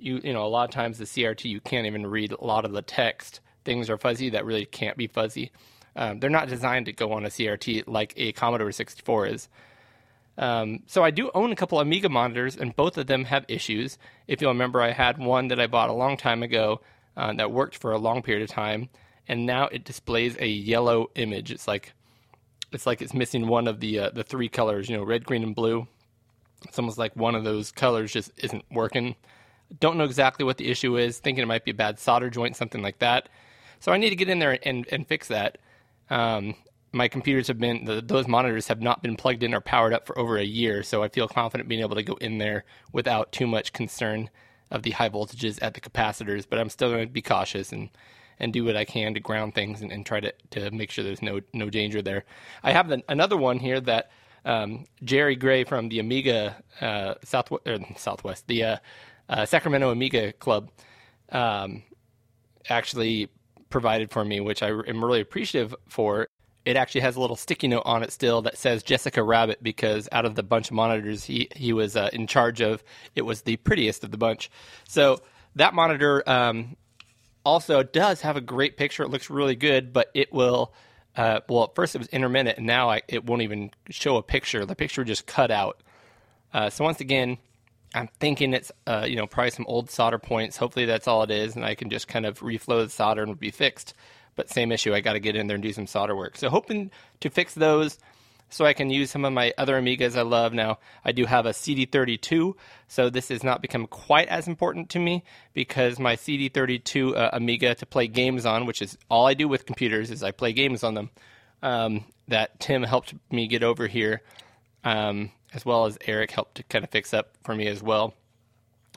you 0.01 0.21
you 0.23 0.33
know 0.33 0.45
a 0.45 0.49
lot 0.49 0.69
of 0.69 0.71
times 0.75 0.99
the 0.99 1.05
CRT 1.05 1.45
you 1.47 1.61
can't 1.61 1.87
even 1.87 2.07
read 2.07 2.33
a 2.33 2.45
lot 2.45 2.65
of 2.65 2.73
the 2.73 2.83
text. 2.83 3.41
Things 3.65 3.91
are 3.91 3.99
fuzzy 3.99 4.31
that 4.31 4.45
really 4.45 4.65
can't 4.65 4.97
be 4.97 5.09
fuzzy. 5.09 5.51
Um, 5.97 6.21
they're 6.21 6.31
not 6.31 6.49
designed 6.49 6.87
to 6.87 6.93
go 6.93 7.13
on 7.13 7.25
a 7.25 7.29
CRT 7.29 7.85
like 7.89 8.15
a 8.17 8.33
Commodore 8.33 8.71
64 8.71 9.27
is. 9.27 9.49
Um, 10.39 10.85
so 10.87 11.03
I 11.03 11.11
do 11.11 11.31
own 11.35 11.51
a 11.51 11.57
couple 11.57 11.81
Amiga 11.81 12.09
monitors, 12.09 12.57
and 12.57 12.75
both 12.75 12.97
of 12.97 13.09
them 13.09 13.25
have 13.25 13.45
issues. 13.49 13.99
If 14.29 14.41
you'll 14.41 14.53
remember, 14.53 14.81
I 14.81 14.93
had 14.93 15.19
one 15.19 15.49
that 15.49 15.59
I 15.61 15.67
bought 15.67 15.91
a 15.91 15.95
long 15.95 16.17
time 16.17 16.45
ago 16.45 16.81
uh, 17.17 17.33
that 17.35 17.51
worked 17.51 17.77
for 17.77 17.91
a 17.91 17.99
long 17.99 18.23
period 18.23 18.49
of 18.49 18.49
time, 18.49 18.89
and 19.27 19.45
now 19.45 19.65
it 19.67 19.85
displays 19.85 20.37
a 20.39 20.47
yellow 20.47 21.11
image. 21.17 21.51
It's 21.51 21.67
like 21.67 21.93
it's 22.71 22.87
like 22.87 23.03
it's 23.03 23.13
missing 23.15 23.49
one 23.49 23.67
of 23.67 23.81
the 23.81 23.99
uh, 23.99 24.11
the 24.11 24.23
three 24.23 24.49
colors, 24.49 24.89
you 24.89 24.97
know, 24.97 25.03
red, 25.03 25.25
green, 25.25 25.43
and 25.43 25.57
blue. 25.57 25.89
It's 26.65 26.79
almost 26.79 26.99
like 26.99 27.17
one 27.17 27.35
of 27.35 27.43
those 27.43 27.73
colors 27.73 28.13
just 28.13 28.31
isn't 28.37 28.65
working. 28.71 29.17
Don't 29.81 29.99
know 29.99 30.05
exactly 30.05 30.45
what 30.45 30.57
the 30.57 30.71
issue 30.71 30.97
is. 30.97 31.19
Thinking 31.19 31.43
it 31.43 31.49
might 31.49 31.65
be 31.65 31.73
a 31.73 31.75
bad 31.75 31.99
solder 31.99 32.31
joint, 32.31 32.57
something 32.57 32.83
like 32.83 33.01
that. 33.01 33.29
So 33.81 33.93
I 33.93 33.97
need 33.97 34.11
to 34.11 34.17
get 34.17 34.29
in 34.29 34.39
there 34.39 34.57
and 34.63 34.87
and 34.93 35.05
fix 35.05 35.27
that. 35.29 35.59
Um, 36.11 36.55
my 36.93 37.09
computers 37.09 37.49
have 37.49 37.59
been 37.59 37.85
the, 37.85 38.01
those 38.01 38.27
monitors 38.27 38.69
have 38.69 38.81
not 38.81 39.03
been 39.03 39.17
plugged 39.17 39.43
in 39.43 39.55
or 39.55 39.61
powered 39.61 39.93
up 39.93 40.07
for 40.07 40.19
over 40.19 40.39
a 40.39 40.45
year, 40.45 40.83
so 40.83 41.03
I 41.03 41.09
feel 41.09 41.29
confident 41.29 41.69
being 41.69 41.81
able 41.81 41.97
to 41.97 42.03
go 42.03 42.15
in 42.15 42.39
there 42.39 42.65
without 42.93 43.33
too 43.33 43.47
much 43.47 43.73
concern 43.73 44.31
of 44.71 44.83
the 44.83 44.93
high 44.93 45.09
voltages 45.09 45.59
at 45.63 45.75
the 45.75 45.81
capacitors. 45.81 46.47
But 46.49 46.59
I'm 46.59 46.71
still 46.71 46.91
going 46.91 47.07
to 47.07 47.13
be 47.13 47.23
cautious 47.23 47.73
and 47.73 47.91
and 48.41 48.53
do 48.53 48.65
what 48.65 48.77
I 48.77 48.85
can 48.85 49.15
to 49.15 49.21
ground 49.21 49.55
things 49.55 49.83
and, 49.83 49.91
and 49.91 50.07
try 50.07 50.21
to, 50.21 50.33
to 50.51 50.71
make 50.71 50.91
sure 50.91 51.05
there's 51.05 51.23
no 51.23 51.41
no 51.53 51.69
danger 51.71 52.03
there. 52.03 52.25
I 52.63 52.73
have 52.73 52.91
an, 52.91 53.03
another 53.09 53.37
one 53.37 53.59
here 53.59 53.81
that 53.81 54.11
um, 54.45 54.85
Jerry 55.05 55.37
Gray 55.37 55.65
from 55.65 55.89
the 55.89 55.99
Amiga 55.99 56.63
uh, 56.81 57.15
South 57.25 57.53
er, 57.67 57.79
Southwest, 57.97 58.47
the 58.47 58.65
uh, 58.65 58.77
uh, 59.29 59.45
Sacramento 59.45 59.91
Amiga 59.91 60.33
Club, 60.33 60.71
um, 61.31 61.83
actually 62.71 63.29
provided 63.69 64.11
for 64.11 64.25
me, 64.25 64.41
which 64.41 64.63
I 64.63 64.69
am 64.69 65.05
really 65.05 65.21
appreciative 65.21 65.75
for. 65.89 66.29
It 66.69 66.77
actually 66.77 67.01
has 67.01 67.17
a 67.17 67.21
little 67.23 67.35
sticky 67.35 67.69
note 67.69 67.85
on 67.87 68.03
it 68.03 68.13
still 68.13 68.43
that 68.43 68.59
says 68.59 68.83
Jessica 68.83 69.23
Rabbit 69.23 69.63
because 69.63 70.07
out 70.13 70.27
of 70.27 70.35
the 70.35 70.43
bunch 70.43 70.69
of 70.69 70.75
monitors 70.75 71.25
he 71.25 71.49
he 71.57 71.73
was 71.73 71.97
uh, 71.97 72.11
in 72.13 72.27
charge 72.27 72.61
of, 72.61 72.85
it 73.17 73.23
was 73.23 73.41
the 73.41 73.57
prettiest 73.57 74.05
of 74.05 74.11
the 74.11 74.19
bunch. 74.19 74.51
So 74.87 75.23
that 75.57 75.73
monitor 75.73 76.23
um, 76.29 76.77
also 77.43 77.83
does 77.83 78.21
have 78.21 78.37
a 78.37 78.43
great 78.43 78.77
picture. 78.77 79.03
It 79.03 79.09
looks 79.09 79.31
really 79.31 79.57
good, 79.57 79.95
but 79.95 80.11
it 80.13 80.31
will. 80.31 80.75
Uh, 81.17 81.41
well, 81.49 81.65
at 81.65 81.75
first 81.75 81.95
it 81.95 82.01
was 82.01 82.09
intermittent, 82.09 82.59
and 82.59 82.67
now 82.67 82.91
I, 82.91 83.01
it 83.09 83.25
won't 83.25 83.41
even 83.41 83.71
show 83.89 84.19
a 84.19 84.23
picture. 84.23 84.67
The 84.67 84.77
picture 84.77 85.05
just 85.05 85.27
cut 85.27 85.51
out. 85.51 85.83
Uh, 86.53 86.69
so 86.69 86.85
once 86.85 87.01
again, 87.01 87.39
I'm 87.95 88.11
thinking 88.21 88.53
it's 88.53 88.71
uh, 88.87 89.07
you 89.09 89.17
know 89.17 89.27
probably 89.27 89.53
some 89.53 89.65
old 89.67 89.91
solder 89.91 90.19
points. 90.19 90.59
Hopefully 90.59 90.85
that's 90.85 91.09
all 91.09 91.23
it 91.23 91.31
is, 91.31 91.57
and 91.57 91.65
I 91.65 91.75
can 91.75 91.89
just 91.89 92.09
kind 92.09 92.27
of 92.27 92.41
reflow 92.41 92.85
the 92.85 92.91
solder 92.91 93.23
and 93.23 93.41
be 93.41 93.51
fixed. 93.51 93.95
But 94.39 94.49
same 94.49 94.71
issue, 94.71 94.95
I 94.95 95.01
got 95.01 95.15
to 95.15 95.19
get 95.19 95.35
in 95.35 95.49
there 95.49 95.57
and 95.57 95.63
do 95.65 95.73
some 95.73 95.89
solder 95.89 96.15
work. 96.15 96.37
So 96.37 96.49
hoping 96.49 96.93
to 97.19 97.29
fix 97.29 97.55
those 97.55 97.99
so 98.51 98.65
I 98.65 98.73
can 98.73 98.89
use 98.89 99.11
some 99.11 99.25
of 99.25 99.33
my 99.33 99.53
other 99.59 99.83
Amigas 99.83 100.17
I 100.17 100.23
love. 100.23 100.53
Now, 100.53 100.79
I 101.05 101.11
do 101.11 101.27
have 101.27 101.45
a 101.45 101.51
CD32, 101.51 102.55
so 102.87 103.11
this 103.11 103.31
has 103.31 103.43
not 103.43 103.63
become 103.63 103.89
quite 103.89 104.29
as 104.29 104.47
important 104.47 104.91
to 104.91 105.01
me 105.01 105.25
because 105.55 105.99
my 105.99 106.15
CD32 106.15 107.17
uh, 107.17 107.31
Amiga 107.33 107.75
to 107.75 107.85
play 107.85 108.07
games 108.07 108.47
on, 108.47 108.65
which 108.65 108.81
is 108.81 108.97
all 109.11 109.27
I 109.27 109.35
do 109.35 109.49
with 109.49 109.67
computers, 109.67 110.13
is 110.13 110.23
I 110.23 110.31
play 110.31 110.53
games 110.53 110.85
on 110.85 110.95
them. 110.95 111.11
Um, 111.61 112.05
that 112.29 112.61
Tim 112.61 112.85
helped 112.85 113.15
me 113.33 113.49
get 113.49 113.65
over 113.65 113.89
here, 113.89 114.23
um, 114.85 115.33
as 115.53 115.67
well 115.67 115.87
as 115.87 115.99
Eric 116.07 116.31
helped 116.31 116.59
to 116.59 116.63
kind 116.63 116.85
of 116.85 116.91
fix 116.91 117.13
up 117.13 117.31
for 117.43 117.57
me 117.57 117.67
as 117.67 117.83
well. 117.83 118.15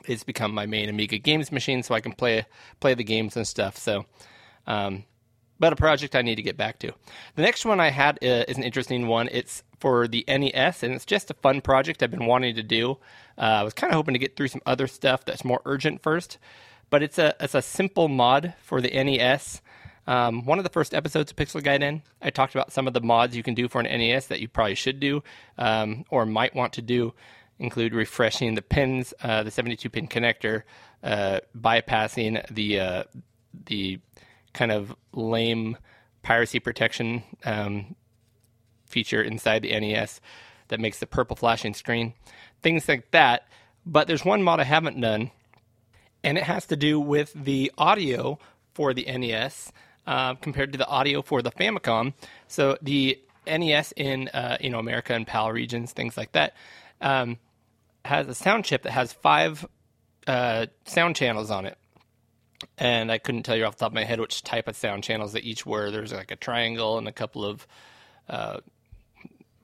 It's 0.06 0.22
become 0.22 0.54
my 0.54 0.66
main 0.66 0.88
Amiga 0.88 1.18
games 1.18 1.50
machine, 1.50 1.82
so 1.82 1.96
I 1.96 2.00
can 2.00 2.12
play 2.12 2.46
play 2.78 2.94
the 2.94 3.02
games 3.02 3.36
and 3.36 3.44
stuff. 3.46 3.76
So, 3.76 4.04
um, 4.68 5.02
but 5.62 5.72
a 5.72 5.76
project 5.76 6.16
I 6.16 6.22
need 6.22 6.34
to 6.34 6.42
get 6.42 6.56
back 6.56 6.80
to. 6.80 6.92
The 7.36 7.42
next 7.42 7.64
one 7.64 7.78
I 7.78 7.90
had 7.90 8.18
uh, 8.20 8.42
is 8.48 8.56
an 8.56 8.64
interesting 8.64 9.06
one. 9.06 9.28
It's 9.30 9.62
for 9.78 10.08
the 10.08 10.24
NES, 10.26 10.82
and 10.82 10.92
it's 10.92 11.04
just 11.06 11.30
a 11.30 11.34
fun 11.34 11.60
project 11.60 12.02
I've 12.02 12.10
been 12.10 12.26
wanting 12.26 12.56
to 12.56 12.64
do. 12.64 12.98
Uh, 13.38 13.42
I 13.42 13.62
was 13.62 13.72
kind 13.72 13.92
of 13.92 13.94
hoping 13.94 14.14
to 14.14 14.18
get 14.18 14.34
through 14.34 14.48
some 14.48 14.60
other 14.66 14.88
stuff 14.88 15.24
that's 15.24 15.44
more 15.44 15.62
urgent 15.64 16.02
first, 16.02 16.38
but 16.90 17.00
it's 17.00 17.16
a 17.16 17.36
it's 17.38 17.54
a 17.54 17.62
simple 17.62 18.08
mod 18.08 18.54
for 18.60 18.80
the 18.80 18.90
NES. 18.90 19.62
Um, 20.08 20.44
one 20.46 20.58
of 20.58 20.64
the 20.64 20.70
first 20.70 20.94
episodes 20.94 21.30
of 21.30 21.36
Pixel 21.36 21.62
Gaiden, 21.62 22.02
I 22.20 22.30
talked 22.30 22.56
about 22.56 22.72
some 22.72 22.88
of 22.88 22.92
the 22.92 23.00
mods 23.00 23.36
you 23.36 23.44
can 23.44 23.54
do 23.54 23.68
for 23.68 23.80
an 23.80 23.86
NES 23.86 24.26
that 24.26 24.40
you 24.40 24.48
probably 24.48 24.74
should 24.74 24.98
do 24.98 25.22
um, 25.58 26.04
or 26.10 26.26
might 26.26 26.56
want 26.56 26.72
to 26.72 26.82
do, 26.82 27.14
include 27.60 27.94
refreshing 27.94 28.56
the 28.56 28.62
pins, 28.62 29.14
uh, 29.22 29.44
the 29.44 29.52
72 29.52 29.88
pin 29.90 30.08
connector, 30.08 30.64
uh, 31.04 31.38
bypassing 31.56 32.44
the 32.52 32.80
uh, 32.80 33.04
the 33.66 34.00
kind 34.52 34.72
of 34.72 34.94
lame 35.12 35.76
piracy 36.22 36.60
protection 36.60 37.22
um, 37.44 37.96
feature 38.86 39.22
inside 39.22 39.62
the 39.62 39.78
NES 39.78 40.20
that 40.68 40.80
makes 40.80 40.98
the 40.98 41.06
purple 41.06 41.36
flashing 41.36 41.74
screen, 41.74 42.14
things 42.62 42.88
like 42.88 43.10
that. 43.10 43.48
But 43.84 44.06
there's 44.06 44.24
one 44.24 44.42
mod 44.42 44.60
I 44.60 44.64
haven't 44.64 45.00
done, 45.00 45.30
and 46.22 46.38
it 46.38 46.44
has 46.44 46.66
to 46.66 46.76
do 46.76 47.00
with 47.00 47.32
the 47.34 47.72
audio 47.76 48.38
for 48.74 48.94
the 48.94 49.04
NES 49.04 49.72
uh, 50.06 50.34
compared 50.36 50.72
to 50.72 50.78
the 50.78 50.86
audio 50.86 51.22
for 51.22 51.42
the 51.42 51.50
Famicom. 51.50 52.14
So 52.46 52.78
the 52.80 53.18
NES 53.46 53.92
in 53.96 54.28
uh, 54.28 54.56
you 54.60 54.70
know 54.70 54.78
America 54.78 55.14
and 55.14 55.26
PAL 55.26 55.52
regions, 55.52 55.92
things 55.92 56.16
like 56.16 56.32
that, 56.32 56.54
um, 57.00 57.38
has 58.04 58.28
a 58.28 58.34
sound 58.34 58.64
chip 58.64 58.82
that 58.82 58.92
has 58.92 59.12
five 59.12 59.66
uh, 60.26 60.66
sound 60.84 61.16
channels 61.16 61.50
on 61.50 61.66
it. 61.66 61.76
And 62.78 63.10
I 63.10 63.18
couldn't 63.18 63.42
tell 63.42 63.56
you 63.56 63.64
off 63.64 63.76
the 63.76 63.80
top 63.80 63.92
of 63.92 63.94
my 63.94 64.04
head 64.04 64.20
which 64.20 64.42
type 64.42 64.68
of 64.68 64.76
sound 64.76 65.04
channels 65.04 65.32
they 65.32 65.40
each 65.40 65.66
were. 65.66 65.90
There's 65.90 66.12
like 66.12 66.30
a 66.30 66.36
triangle 66.36 66.98
and 66.98 67.08
a 67.08 67.12
couple 67.12 67.44
of 67.44 67.66
uh, 68.28 68.58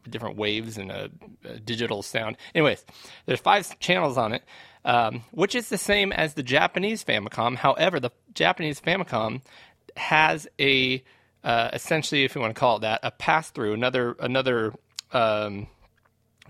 different 0.09 0.37
waves 0.37 0.79
and 0.79 0.91
a, 0.91 1.11
a, 1.45 1.59
digital 1.59 2.03
sound. 2.03 2.37
Anyways, 2.55 2.85
there's 3.27 3.41
five 3.41 3.79
channels 3.79 4.17
on 4.17 4.33
it, 4.33 4.43
um, 4.85 5.23
which 5.31 5.55
is 5.55 5.69
the 5.69 5.79
same 5.79 6.13
as 6.13 6.35
the 6.35 6.43
Japanese 6.43 7.05
Famicom. 7.05 7.57
However, 7.57 8.01
the 8.01 8.11
Japanese 8.35 8.81
Famicom 8.81 9.43
has 9.97 10.49
a 10.61 11.03
uh, 11.45 11.71
essentially, 11.73 12.25
if 12.25 12.35
you 12.35 12.41
want 12.41 12.55
to 12.55 12.59
call 12.59 12.77
it 12.77 12.81
that, 12.81 13.01
a 13.03 13.11
pass 13.11 13.51
through, 13.51 13.73
another 13.73 14.17
another 14.21 14.75
um, 15.13 15.69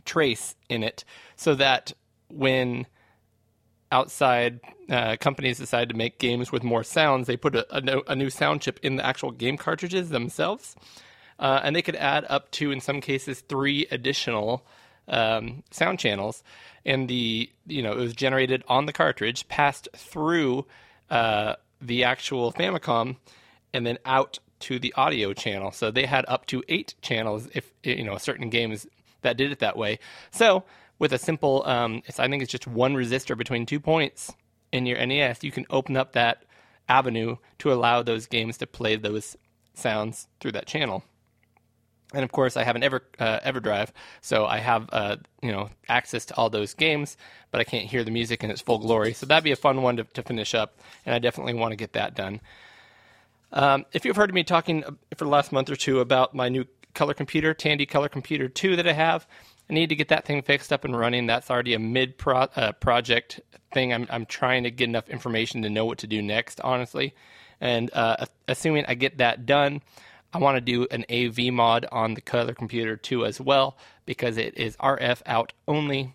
trace 0.04 0.54
in 0.68 0.82
it, 0.82 1.04
so 1.36 1.54
that 1.54 1.92
when 2.28 2.86
outside 3.90 4.60
uh, 4.90 5.16
companies 5.20 5.58
decided 5.58 5.90
to 5.90 5.96
make 5.96 6.18
games 6.18 6.52
with 6.52 6.62
more 6.62 6.84
sounds, 6.84 7.26
they 7.26 7.36
put 7.36 7.54
a, 7.54 7.76
a, 7.76 7.80
no, 7.80 8.02
a 8.06 8.14
new 8.14 8.30
sound 8.30 8.60
chip 8.60 8.78
in 8.82 8.96
the 8.96 9.04
actual 9.04 9.30
game 9.30 9.56
cartridges 9.56 10.10
themselves, 10.10 10.76
uh, 11.38 11.60
and 11.62 11.74
they 11.74 11.82
could 11.82 11.96
add 11.96 12.24
up 12.28 12.50
to, 12.52 12.70
in 12.70 12.80
some 12.80 13.00
cases, 13.00 13.40
three 13.40 13.86
additional 13.90 14.64
um, 15.08 15.62
sound 15.70 15.98
channels. 15.98 16.42
And 16.84 17.08
the 17.08 17.50
you 17.66 17.82
know 17.82 17.92
it 17.92 17.98
was 17.98 18.14
generated 18.14 18.64
on 18.68 18.86
the 18.86 18.92
cartridge, 18.92 19.46
passed 19.48 19.88
through 19.94 20.64
uh, 21.10 21.54
the 21.80 22.04
actual 22.04 22.52
Famicom, 22.52 23.16
and 23.74 23.86
then 23.86 23.98
out 24.04 24.38
to 24.60 24.78
the 24.78 24.92
audio 24.94 25.32
channel. 25.32 25.70
So 25.70 25.90
they 25.90 26.06
had 26.06 26.24
up 26.28 26.46
to 26.46 26.62
eight 26.68 26.94
channels 27.02 27.48
if 27.54 27.70
you 27.82 28.04
know 28.04 28.16
certain 28.16 28.48
games 28.48 28.86
that 29.22 29.36
did 29.36 29.52
it 29.52 29.58
that 29.58 29.76
way. 29.76 29.98
So 30.30 30.64
with 30.98 31.12
a 31.12 31.18
simple, 31.18 31.62
um, 31.66 32.02
I 32.18 32.28
think 32.28 32.42
it's 32.42 32.52
just 32.52 32.66
one 32.66 32.94
resistor 32.94 33.36
between 33.36 33.66
two 33.66 33.80
points 33.80 34.32
in 34.72 34.86
your 34.86 35.04
NES, 35.04 35.42
you 35.42 35.52
can 35.52 35.66
open 35.70 35.96
up 35.96 36.12
that 36.12 36.44
avenue 36.88 37.36
to 37.58 37.72
allow 37.72 38.02
those 38.02 38.26
games 38.26 38.58
to 38.58 38.66
play 38.66 38.96
those 38.96 39.36
sounds 39.74 40.28
through 40.40 40.52
that 40.52 40.66
channel. 40.66 41.04
And 42.14 42.24
of 42.24 42.32
course, 42.32 42.56
I 42.56 42.64
have 42.64 42.74
an 42.74 42.82
Ever 42.82 43.02
uh, 43.18 43.40
EverDrive, 43.40 43.90
so 44.22 44.46
I 44.46 44.58
have 44.58 44.88
uh, 44.92 45.16
you 45.42 45.52
know 45.52 45.68
access 45.88 46.24
to 46.26 46.36
all 46.36 46.48
those 46.48 46.72
games, 46.72 47.18
but 47.50 47.60
I 47.60 47.64
can't 47.64 47.84
hear 47.84 48.02
the 48.02 48.10
music 48.10 48.42
in 48.42 48.50
its 48.50 48.62
full 48.62 48.78
glory. 48.78 49.12
So 49.12 49.26
that'd 49.26 49.44
be 49.44 49.52
a 49.52 49.56
fun 49.56 49.82
one 49.82 49.98
to, 49.98 50.04
to 50.04 50.22
finish 50.22 50.54
up, 50.54 50.78
and 51.04 51.14
I 51.14 51.18
definitely 51.18 51.52
want 51.52 51.72
to 51.72 51.76
get 51.76 51.92
that 51.92 52.14
done. 52.14 52.40
Um, 53.52 53.84
if 53.92 54.06
you've 54.06 54.16
heard 54.16 54.32
me 54.32 54.42
talking 54.42 54.84
for 55.16 55.24
the 55.24 55.30
last 55.30 55.52
month 55.52 55.68
or 55.68 55.76
two 55.76 56.00
about 56.00 56.34
my 56.34 56.48
new 56.48 56.64
color 56.94 57.12
computer, 57.12 57.52
Tandy 57.52 57.86
Color 57.86 58.08
Computer 58.08 58.48
2 58.48 58.76
that 58.76 58.88
I 58.88 58.92
have, 58.92 59.26
I 59.70 59.74
need 59.74 59.88
to 59.88 59.96
get 59.96 60.08
that 60.08 60.24
thing 60.24 60.42
fixed 60.42 60.72
up 60.72 60.84
and 60.84 60.98
running. 60.98 61.26
That's 61.26 61.50
already 61.50 61.74
a 61.74 61.78
mid 61.78 62.16
pro- 62.16 62.48
uh, 62.56 62.72
project 62.72 63.40
thing. 63.72 63.92
I'm, 63.92 64.06
I'm 64.10 64.26
trying 64.26 64.62
to 64.64 64.70
get 64.70 64.88
enough 64.88 65.08
information 65.08 65.62
to 65.62 65.70
know 65.70 65.84
what 65.84 65.98
to 65.98 66.06
do 66.06 66.22
next, 66.22 66.60
honestly. 66.62 67.14
And 67.60 67.90
uh, 67.92 68.26
assuming 68.46 68.84
I 68.88 68.94
get 68.94 69.18
that 69.18 69.44
done, 69.46 69.82
I 70.32 70.38
want 70.38 70.56
to 70.56 70.60
do 70.60 70.86
an 70.90 71.04
AV 71.10 71.52
mod 71.52 71.86
on 71.90 72.14
the 72.14 72.20
Color 72.20 72.54
Computer 72.54 72.96
too, 72.96 73.24
as 73.24 73.40
well 73.40 73.76
because 74.06 74.36
it 74.36 74.56
is 74.56 74.76
RF 74.76 75.22
out 75.26 75.52
only 75.66 76.14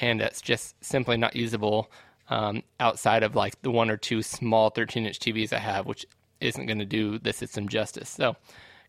and 0.00 0.20
it's 0.20 0.40
just 0.40 0.82
simply 0.84 1.16
not 1.16 1.36
usable 1.36 1.90
um, 2.28 2.62
outside 2.80 3.22
of 3.22 3.36
like 3.36 3.60
the 3.62 3.70
one 3.70 3.90
or 3.90 3.96
two 3.96 4.22
small 4.22 4.70
13 4.70 5.06
inch 5.06 5.18
TVs 5.18 5.52
I 5.52 5.58
have, 5.58 5.86
which 5.86 6.06
isn't 6.40 6.66
going 6.66 6.78
to 6.78 6.84
do 6.84 7.18
the 7.18 7.32
system 7.32 7.68
justice. 7.68 8.08
So, 8.08 8.36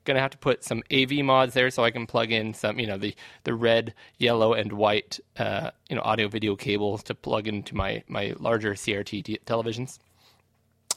going 0.04 0.16
to 0.16 0.22
have 0.22 0.32
to 0.32 0.38
put 0.38 0.64
some 0.64 0.84
AV 0.92 1.24
mods 1.24 1.54
there 1.54 1.70
so 1.70 1.84
I 1.84 1.92
can 1.92 2.06
plug 2.06 2.32
in 2.32 2.54
some, 2.54 2.80
you 2.80 2.88
know, 2.88 2.98
the 2.98 3.16
the 3.44 3.54
red, 3.54 3.94
yellow, 4.18 4.54
and 4.54 4.74
white, 4.74 5.20
uh, 5.38 5.72
you 5.90 5.96
know, 5.96 6.02
audio 6.02 6.28
video 6.28 6.56
cables 6.56 7.04
to 7.04 7.16
plug 7.16 7.48
into 7.48 7.76
my 7.76 8.04
my 8.08 8.34
larger 8.40 8.74
CRT 8.74 9.24
t- 9.24 9.40
televisions. 9.46 10.00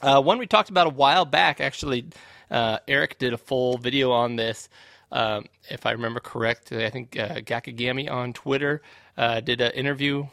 Uh, 0.01 0.21
one 0.21 0.37
we 0.37 0.45
talked 0.45 0.69
about 0.69 0.87
a 0.87 0.91
while 0.91 1.25
back, 1.25 1.59
actually, 1.59 2.05
uh, 2.51 2.79
Eric 2.87 3.17
did 3.17 3.33
a 3.33 3.37
full 3.37 3.77
video 3.77 4.11
on 4.11 4.35
this. 4.35 4.69
Um, 5.11 5.45
if 5.69 5.85
I 5.85 5.91
remember 5.91 6.19
correctly, 6.19 6.85
I 6.85 6.89
think 6.89 7.17
uh, 7.17 7.35
Gakagami 7.35 8.11
on 8.11 8.33
Twitter 8.33 8.81
uh, 9.17 9.39
did 9.39 9.61
an 9.61 9.71
interview. 9.71 10.27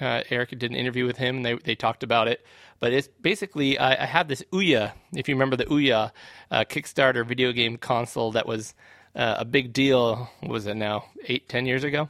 Uh, 0.00 0.22
Eric 0.30 0.50
did 0.50 0.70
an 0.70 0.76
interview 0.76 1.06
with 1.06 1.16
him, 1.16 1.36
and 1.36 1.46
they, 1.46 1.54
they 1.54 1.74
talked 1.74 2.02
about 2.02 2.28
it. 2.28 2.44
But 2.80 2.92
it's 2.92 3.08
basically, 3.20 3.78
I, 3.78 4.02
I 4.02 4.06
have 4.06 4.28
this 4.28 4.42
Ouya, 4.52 4.92
if 5.12 5.28
you 5.28 5.34
remember 5.34 5.56
the 5.56 5.64
Ouya 5.66 6.12
uh, 6.50 6.64
Kickstarter 6.64 7.26
video 7.26 7.52
game 7.52 7.76
console 7.76 8.32
that 8.32 8.46
was 8.46 8.74
uh, 9.16 9.36
a 9.38 9.44
big 9.44 9.72
deal, 9.72 10.30
was 10.42 10.66
it 10.66 10.76
now, 10.76 11.06
eight, 11.26 11.48
ten 11.48 11.66
years 11.66 11.84
ago? 11.84 12.08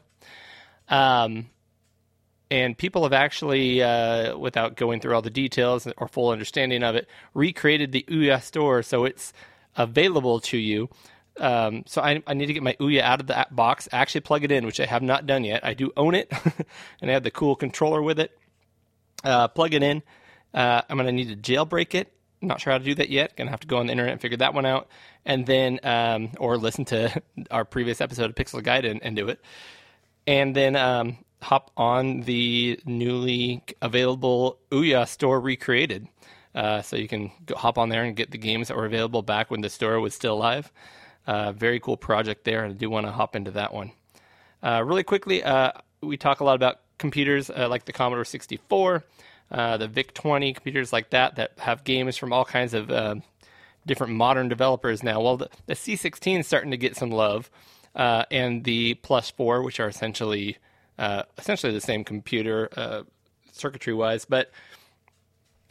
Um, 0.88 1.48
and 2.50 2.76
people 2.76 3.02
have 3.02 3.12
actually, 3.12 3.82
uh, 3.82 4.36
without 4.36 4.76
going 4.76 5.00
through 5.00 5.14
all 5.14 5.22
the 5.22 5.30
details 5.30 5.86
or 5.96 6.08
full 6.08 6.30
understanding 6.30 6.82
of 6.82 6.96
it, 6.96 7.08
recreated 7.34 7.92
the 7.92 8.04
Ouya 8.08 8.42
store 8.42 8.82
so 8.82 9.04
it's 9.04 9.32
available 9.76 10.40
to 10.40 10.58
you. 10.58 10.88
Um, 11.38 11.84
so 11.86 12.02
I, 12.02 12.22
I, 12.26 12.34
need 12.34 12.46
to 12.46 12.52
get 12.52 12.62
my 12.62 12.74
Ouya 12.74 13.00
out 13.00 13.20
of 13.20 13.26
the 13.28 13.46
box, 13.50 13.88
actually 13.92 14.22
plug 14.22 14.44
it 14.44 14.50
in, 14.50 14.66
which 14.66 14.80
I 14.80 14.86
have 14.86 15.02
not 15.02 15.26
done 15.26 15.44
yet. 15.44 15.64
I 15.64 15.74
do 15.74 15.92
own 15.96 16.14
it, 16.14 16.32
and 17.00 17.10
I 17.10 17.14
have 17.14 17.22
the 17.22 17.30
cool 17.30 17.54
controller 17.54 18.02
with 18.02 18.18
it. 18.18 18.36
Uh, 19.22 19.48
plug 19.48 19.74
it 19.74 19.82
in. 19.82 20.02
Uh, 20.52 20.82
I'm 20.88 20.96
going 20.96 21.06
to 21.06 21.12
need 21.12 21.28
to 21.28 21.52
jailbreak 21.52 21.94
it. 21.94 22.12
not 22.40 22.60
sure 22.60 22.72
how 22.72 22.78
to 22.78 22.84
do 22.84 22.94
that 22.96 23.10
yet. 23.10 23.36
Going 23.36 23.46
to 23.46 23.50
have 23.52 23.60
to 23.60 23.68
go 23.68 23.78
on 23.78 23.86
the 23.86 23.92
internet 23.92 24.12
and 24.12 24.20
figure 24.20 24.38
that 24.38 24.54
one 24.54 24.66
out, 24.66 24.88
and 25.24 25.46
then 25.46 25.78
um, 25.84 26.30
or 26.38 26.56
listen 26.56 26.84
to 26.86 27.22
our 27.50 27.64
previous 27.64 28.00
episode 28.00 28.30
of 28.30 28.34
Pixel 28.34 28.62
Gaiden, 28.62 28.98
and 29.02 29.14
do 29.14 29.28
it, 29.28 29.40
and 30.26 30.56
then 30.56 30.74
um, 30.74 31.18
hop 31.40 31.70
on 31.76 32.22
the 32.22 32.80
newly 32.84 33.62
available 33.80 34.58
Ouya 34.70 35.06
store 35.06 35.40
recreated. 35.40 36.08
Uh, 36.54 36.82
so 36.82 36.96
you 36.96 37.06
can 37.06 37.30
go, 37.46 37.54
hop 37.54 37.78
on 37.78 37.88
there 37.88 38.02
and 38.02 38.16
get 38.16 38.30
the 38.30 38.38
games 38.38 38.68
that 38.68 38.76
were 38.76 38.86
available 38.86 39.22
back 39.22 39.50
when 39.50 39.60
the 39.60 39.70
store 39.70 40.00
was 40.00 40.14
still 40.14 40.36
live. 40.36 40.72
Uh, 41.28 41.52
very 41.52 41.78
cool 41.78 41.98
project 41.98 42.44
there, 42.44 42.64
and 42.64 42.74
I 42.74 42.76
do 42.76 42.88
want 42.88 43.06
to 43.06 43.12
hop 43.12 43.36
into 43.36 43.50
that 43.50 43.74
one. 43.74 43.92
Uh, 44.62 44.82
really 44.82 45.02
quickly, 45.02 45.44
uh, 45.44 45.72
we 46.00 46.16
talk 46.16 46.40
a 46.40 46.44
lot 46.44 46.54
about 46.54 46.80
computers 46.96 47.50
uh, 47.50 47.68
like 47.68 47.84
the 47.84 47.92
Commodore 47.92 48.24
64, 48.24 49.04
uh, 49.50 49.76
the 49.76 49.88
VIC 49.88 50.14
20, 50.14 50.54
computers 50.54 50.90
like 50.90 51.10
that 51.10 51.36
that 51.36 51.52
have 51.58 51.84
games 51.84 52.16
from 52.16 52.32
all 52.32 52.46
kinds 52.46 52.72
of 52.72 52.88
different 53.86 54.14
modern 54.14 54.48
developers 54.48 55.02
now. 55.02 55.20
Well, 55.20 55.36
the, 55.36 55.50
the 55.66 55.74
C16 55.74 56.40
is 56.40 56.46
starting 56.46 56.70
to 56.70 56.78
get 56.78 56.96
some 56.96 57.10
love, 57.10 57.50
and 57.94 58.64
the 58.64 58.94
Plus 58.94 59.30
4, 59.30 59.62
which 59.62 59.80
are 59.80 59.88
essentially 59.88 60.56
uh, 60.98 61.22
essentially 61.36 61.72
the 61.72 61.80
same 61.80 62.04
computer 62.04 62.68
uh, 62.76 63.02
circuitry 63.52 63.94
wise, 63.94 64.24
but 64.24 64.50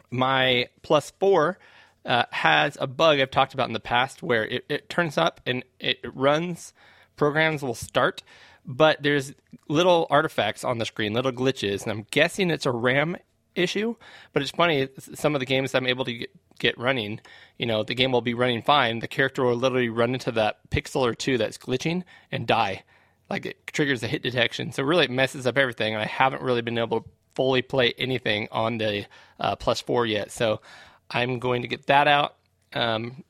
my 0.10 0.70
plus 0.82 1.12
four 1.20 1.60
uh, 2.08 2.24
has 2.32 2.78
a 2.82 2.88
bug 2.88 3.20
I've 3.20 3.30
talked 3.30 3.54
about 3.54 3.68
in 3.68 3.74
the 3.74 3.80
past 3.80 4.24
where 4.24 4.46
it, 4.46 4.66
it 4.70 4.90
turns 4.90 5.18
up 5.18 5.42
and 5.46 5.64
it 5.80 6.00
runs, 6.14 6.74
programs 7.16 7.62
will 7.62 7.76
start, 7.76 8.24
but 8.66 9.04
there's 9.04 9.34
little 9.68 10.08
artifacts 10.10 10.64
on 10.64 10.80
the 10.80 10.86
screen, 10.86 11.14
little 11.14 11.32
glitches, 11.32 11.84
and 11.84 11.92
I'm 11.92 12.08
guessing 12.10 12.50
it's 12.50 12.66
a 12.66 12.72
RAM 12.72 13.18
issue. 13.56 13.96
But 14.34 14.42
it's 14.42 14.52
funny, 14.52 14.88
some 14.98 15.36
of 15.36 15.40
the 15.40 15.46
games 15.46 15.76
I'm 15.76 15.88
able 15.88 16.06
to 16.06 16.14
get, 16.14 16.32
get 16.58 16.78
running, 16.78 17.20
you 17.58 17.66
know, 17.66 17.84
the 17.84 17.96
game 17.96 18.12
will 18.12 18.22
be 18.22 18.34
running 18.34 18.62
fine. 18.62 19.00
The 19.00 19.08
character 19.08 19.44
will 19.44 19.56
literally 19.56 19.90
run 19.90 20.14
into 20.14 20.32
that 20.34 20.60
pixel 20.70 21.02
or 21.02 21.14
two 21.14 21.38
that's 21.38 21.58
glitching 21.58 22.04
and 22.32 22.48
die 22.48 22.84
like 23.30 23.46
it 23.46 23.68
triggers 23.68 24.04
a 24.04 24.08
hit 24.08 24.24
detection. 24.24 24.72
So 24.72 24.84
really, 24.84 25.06
it 25.06 25.12
messes 25.12 25.46
up 25.48 25.58
everything. 25.58 25.94
And 25.94 26.02
I 26.02 26.06
haven't 26.06 26.42
really 26.42 26.62
been 26.62 26.78
able 26.78 27.02
to 27.02 27.10
fully 27.36 27.62
play 27.62 27.94
anything 27.98 28.48
on 28.52 28.78
the 28.78 29.06
uh, 29.40 29.56
plus 29.56 29.82
four 29.82 30.06
yet. 30.06 30.32
So 30.32 30.62
I'm 31.12 31.40
going 31.40 31.62
to 31.62 31.68
get 31.68 31.88
that 31.88 32.08
out. 32.08 32.36
Um, 32.74 33.24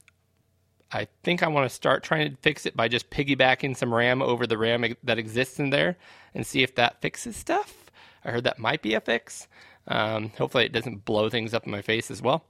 I 0.91 1.07
think 1.23 1.43
I 1.43 1.47
want 1.47 1.69
to 1.69 1.75
start 1.75 2.03
trying 2.03 2.31
to 2.31 2.37
fix 2.37 2.65
it 2.65 2.75
by 2.75 2.87
just 2.87 3.09
piggybacking 3.09 3.75
some 3.75 3.93
RAM 3.93 4.21
over 4.21 4.47
the 4.47 4.57
RAM 4.57 4.85
that 5.03 5.19
exists 5.19 5.59
in 5.59 5.69
there 5.69 5.97
and 6.33 6.45
see 6.45 6.63
if 6.63 6.75
that 6.75 7.01
fixes 7.01 7.35
stuff. 7.35 7.91
I 8.23 8.31
heard 8.31 8.45
that 8.45 8.59
might 8.59 8.81
be 8.81 8.93
a 8.93 9.01
fix. 9.01 9.47
Um, 9.87 10.29
hopefully, 10.37 10.65
it 10.65 10.71
doesn't 10.71 11.05
blow 11.05 11.29
things 11.29 11.53
up 11.53 11.65
in 11.65 11.71
my 11.71 11.81
face 11.81 12.09
as 12.09 12.21
well. 12.21 12.45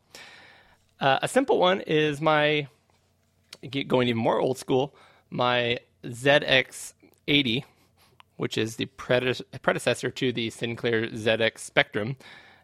Uh, 0.99 1.19
a 1.21 1.27
simple 1.27 1.59
one 1.59 1.81
is 1.81 2.21
my 2.21 2.67
going 3.87 4.07
even 4.07 4.21
more 4.21 4.39
old 4.39 4.57
school, 4.57 4.95
my 5.29 5.79
ZX80, 6.03 7.63
which 8.37 8.57
is 8.57 8.75
the 8.75 8.85
prede- 8.85 9.41
predecessor 9.61 10.11
to 10.11 10.31
the 10.31 10.49
Sinclair 10.49 11.07
ZX 11.07 11.59
Spectrum. 11.59 12.17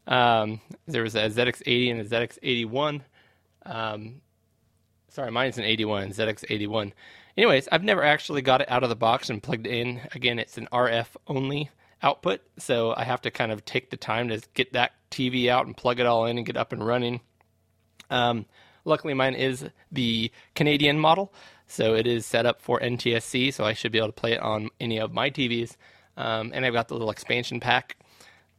Um, 0.08 0.62
there 0.88 1.04
was 1.04 1.16
a 1.16 1.30
ZX80 1.30 1.92
and 1.92 2.02
a 2.02 2.06
ZX81. 2.06 3.02
Um, 3.66 4.22
sorry, 5.10 5.32
mine's 5.32 5.58
an 5.58 5.64
81, 5.64 6.10
ZX81. 6.12 6.92
Anyways, 7.38 7.68
I've 7.72 7.84
never 7.84 8.04
actually 8.04 8.42
got 8.42 8.62
it 8.62 8.70
out 8.70 8.84
of 8.84 8.90
the 8.90 8.96
box 8.96 9.30
and 9.30 9.42
plugged 9.42 9.68
in. 9.68 10.02
Again, 10.14 10.40
it's 10.40 10.58
an 10.58 10.68
RF 10.72 11.08
only 11.28 11.72
output, 12.02 12.42
so 12.58 12.94
I 12.96 13.06
have 13.06 13.22
to 13.22 13.32
kind 13.32 13.52
of 13.52 13.66
take 13.66 13.90
the 13.90 13.98
time 13.98 14.28
to 14.28 14.42
get 14.54 14.74
that 14.74 14.92
TV 15.10 15.48
out 15.48 15.66
and 15.66 15.76
plug 15.76 16.00
it 16.00 16.06
all 16.06 16.26
in 16.26 16.38
and 16.38 16.46
get 16.46 16.58
up 16.58 16.74
and 16.74 16.86
running. 16.86 17.22
Um, 18.10 18.46
luckily, 18.86 19.14
mine 19.14 19.34
is 19.36 19.66
the 19.92 20.32
Canadian 20.54 21.00
model, 21.00 21.34
so 21.66 21.96
it 21.96 22.06
is 22.06 22.26
set 22.26 22.46
up 22.46 22.62
for 22.62 22.80
NTSC, 22.80 23.54
so 23.54 23.64
I 23.64 23.74
should 23.74 23.92
be 23.92 23.98
able 23.98 24.10
to 24.10 24.14
play 24.14 24.34
it 24.34 24.42
on 24.42 24.70
any 24.80 25.00
of 25.00 25.14
my 25.14 25.30
TVs. 25.30 25.76
Um, 26.18 26.52
and 26.54 26.66
I've 26.66 26.74
got 26.74 26.90
the 26.90 26.94
little 26.94 27.10
expansion 27.10 27.60
pack, 27.60 27.98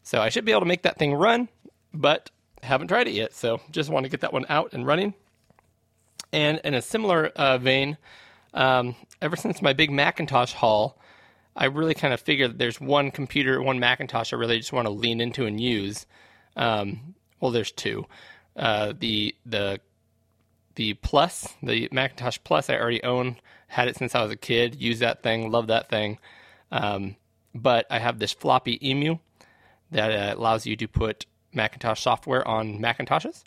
so 0.04 0.20
I 0.20 0.28
should 0.28 0.44
be 0.44 0.52
able 0.52 0.60
to 0.60 0.66
make 0.66 0.82
that 0.82 0.98
thing 0.98 1.14
run, 1.14 1.48
but 1.92 2.30
haven't 2.62 2.88
tried 2.88 3.08
it 3.08 3.14
yet. 3.14 3.34
So 3.34 3.60
just 3.70 3.90
want 3.90 4.04
to 4.04 4.10
get 4.10 4.20
that 4.20 4.32
one 4.32 4.46
out 4.48 4.72
and 4.72 4.86
running. 4.86 5.14
And 6.32 6.60
in 6.62 6.74
a 6.74 6.82
similar 6.82 7.26
uh, 7.28 7.58
vein, 7.58 7.96
um, 8.52 8.94
ever 9.22 9.34
since 9.34 9.62
my 9.62 9.72
big 9.72 9.90
Macintosh 9.90 10.52
haul, 10.52 10.98
I 11.56 11.66
really 11.66 11.94
kind 11.94 12.12
of 12.12 12.20
figured 12.20 12.50
that 12.50 12.58
there's 12.58 12.80
one 12.80 13.10
computer, 13.10 13.62
one 13.62 13.80
Macintosh 13.80 14.32
I 14.32 14.36
really 14.36 14.58
just 14.58 14.72
want 14.72 14.86
to 14.86 14.92
lean 14.92 15.20
into 15.20 15.46
and 15.46 15.60
use. 15.60 16.06
Um, 16.56 17.14
well, 17.40 17.50
there's 17.50 17.72
two. 17.72 18.06
Uh, 18.56 18.92
the 18.98 19.34
the 19.46 19.80
the 20.74 20.94
Plus, 20.94 21.54
the 21.62 21.88
Macintosh 21.92 22.38
Plus, 22.44 22.68
I 22.68 22.76
already 22.76 23.02
own. 23.02 23.36
Had 23.68 23.88
it 23.88 23.96
since 23.96 24.14
I 24.14 24.22
was 24.22 24.30
a 24.30 24.36
kid. 24.36 24.80
Use 24.80 24.98
that 25.00 25.22
thing. 25.22 25.50
Love 25.50 25.68
that 25.68 25.88
thing. 25.88 26.18
Um, 26.70 27.16
but 27.54 27.86
I 27.90 27.98
have 27.98 28.18
this 28.18 28.32
floppy 28.32 28.78
Emu 28.88 29.18
that 29.90 30.10
uh, 30.10 30.38
allows 30.38 30.66
you 30.66 30.76
to 30.76 30.88
put 30.88 31.26
Macintosh 31.52 32.00
software 32.00 32.46
on 32.46 32.78
Macintoshes. 32.80 33.42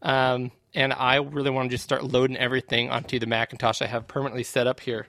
Um, 0.00 0.50
and 0.74 0.92
I 0.92 1.16
really 1.16 1.50
want 1.50 1.70
to 1.70 1.74
just 1.74 1.84
start 1.84 2.04
loading 2.04 2.36
everything 2.36 2.90
onto 2.90 3.18
the 3.18 3.26
Macintosh 3.26 3.82
I 3.82 3.86
have 3.86 4.08
permanently 4.08 4.42
set 4.42 4.66
up 4.66 4.80
here, 4.80 5.06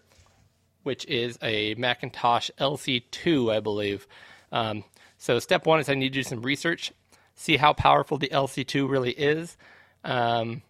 which 0.83 1.05
is 1.05 1.39
a 1.41 1.73
Macintosh 1.75 2.49
LC2, 2.59 3.51
I 3.51 3.59
believe. 3.59 4.07
Um, 4.51 4.83
so 5.17 5.39
step 5.39 5.65
one 5.65 5.79
is 5.79 5.89
I 5.89 5.95
need 5.95 6.09
to 6.09 6.19
do 6.19 6.23
some 6.23 6.41
research, 6.41 6.91
see 7.35 7.57
how 7.57 7.73
powerful 7.73 8.17
the 8.17 8.27
LC2 8.27 8.89
really 8.89 9.11
is, 9.11 9.57
um, 10.03 10.61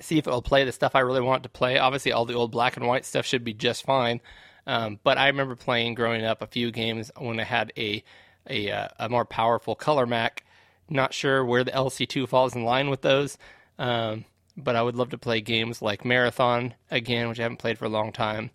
see 0.00 0.18
if 0.18 0.26
it 0.26 0.30
will 0.30 0.42
play 0.42 0.64
the 0.64 0.72
stuff 0.72 0.96
I 0.96 1.00
really 1.00 1.20
want 1.20 1.44
to 1.44 1.48
play. 1.48 1.78
Obviously, 1.78 2.12
all 2.12 2.24
the 2.24 2.34
old 2.34 2.50
black 2.50 2.76
and 2.76 2.86
white 2.86 3.04
stuff 3.04 3.24
should 3.24 3.44
be 3.44 3.54
just 3.54 3.84
fine. 3.84 4.20
Um, 4.66 4.98
but 5.02 5.18
I 5.18 5.28
remember 5.28 5.56
playing 5.56 5.94
growing 5.94 6.24
up 6.24 6.42
a 6.42 6.46
few 6.46 6.70
games 6.70 7.10
when 7.18 7.40
I 7.40 7.44
had 7.44 7.72
a 7.76 8.02
a, 8.48 8.70
uh, 8.70 8.88
a 8.98 9.08
more 9.08 9.24
powerful 9.24 9.74
color 9.74 10.06
Mac. 10.06 10.44
Not 10.88 11.14
sure 11.14 11.44
where 11.44 11.64
the 11.64 11.70
LC2 11.70 12.28
falls 12.28 12.54
in 12.54 12.64
line 12.64 12.90
with 12.90 13.02
those, 13.02 13.38
um, 13.78 14.24
but 14.56 14.76
I 14.76 14.82
would 14.82 14.96
love 14.96 15.10
to 15.10 15.18
play 15.18 15.40
games 15.40 15.80
like 15.80 16.04
Marathon 16.04 16.74
again, 16.90 17.28
which 17.28 17.40
I 17.40 17.44
haven't 17.44 17.58
played 17.58 17.78
for 17.78 17.86
a 17.86 17.90
long 17.90 18.12
time, 18.12 18.50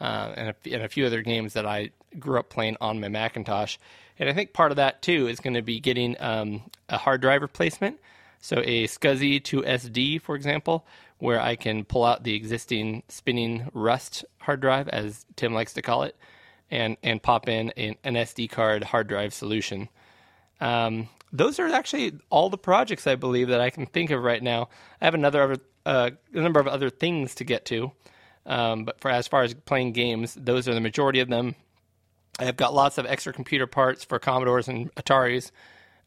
uh, 0.00 0.32
and, 0.36 0.48
a, 0.48 0.74
and 0.74 0.82
a 0.82 0.88
few 0.88 1.06
other 1.06 1.22
games 1.22 1.52
that 1.52 1.66
I 1.66 1.90
grew 2.18 2.38
up 2.38 2.50
playing 2.50 2.76
on 2.80 3.00
my 3.00 3.08
Macintosh. 3.08 3.76
And 4.18 4.28
I 4.28 4.32
think 4.32 4.52
part 4.52 4.72
of 4.72 4.76
that 4.76 5.02
too 5.02 5.28
is 5.28 5.40
going 5.40 5.54
to 5.54 5.62
be 5.62 5.78
getting 5.78 6.16
um, 6.18 6.62
a 6.88 6.98
hard 6.98 7.20
drive 7.20 7.42
replacement. 7.42 8.00
So 8.40 8.62
a 8.64 8.84
SCSI 8.84 9.42
to 9.44 9.62
SD, 9.62 10.20
for 10.22 10.34
example, 10.34 10.86
where 11.18 11.40
I 11.40 11.56
can 11.56 11.84
pull 11.84 12.04
out 12.04 12.24
the 12.24 12.34
existing 12.34 13.02
spinning 13.08 13.68
Rust 13.72 14.24
hard 14.40 14.60
drive, 14.60 14.88
as 14.88 15.26
Tim 15.36 15.52
likes 15.52 15.72
to 15.74 15.82
call 15.82 16.02
it, 16.04 16.16
and 16.70 16.96
and 17.02 17.22
pop 17.22 17.48
in 17.48 17.70
an, 17.70 17.96
an 18.04 18.14
SD 18.14 18.50
card 18.50 18.84
hard 18.84 19.06
drive 19.06 19.32
solution. 19.32 19.88
Um, 20.60 21.08
those 21.32 21.58
are 21.58 21.66
actually 21.66 22.18
all 22.30 22.50
the 22.50 22.58
projects 22.58 23.06
I 23.06 23.14
believe 23.14 23.48
that 23.48 23.60
I 23.60 23.70
can 23.70 23.86
think 23.86 24.10
of 24.10 24.22
right 24.22 24.42
now. 24.42 24.68
I 25.00 25.04
have 25.04 25.14
another 25.14 25.42
other, 25.42 25.56
uh, 25.84 26.10
a 26.32 26.40
number 26.40 26.60
of 26.60 26.66
other 26.66 26.90
things 26.90 27.34
to 27.36 27.44
get 27.44 27.64
to, 27.66 27.92
um, 28.46 28.84
but 28.84 29.00
for 29.00 29.10
as 29.10 29.28
far 29.28 29.42
as 29.42 29.54
playing 29.54 29.92
games, 29.92 30.34
those 30.34 30.68
are 30.68 30.74
the 30.74 30.80
majority 30.80 31.20
of 31.20 31.28
them. 31.28 31.54
I've 32.38 32.56
got 32.56 32.74
lots 32.74 32.98
of 32.98 33.06
extra 33.06 33.32
computer 33.32 33.66
parts 33.66 34.04
for 34.04 34.18
Commodores 34.18 34.68
and 34.68 34.94
Ataris. 34.94 35.50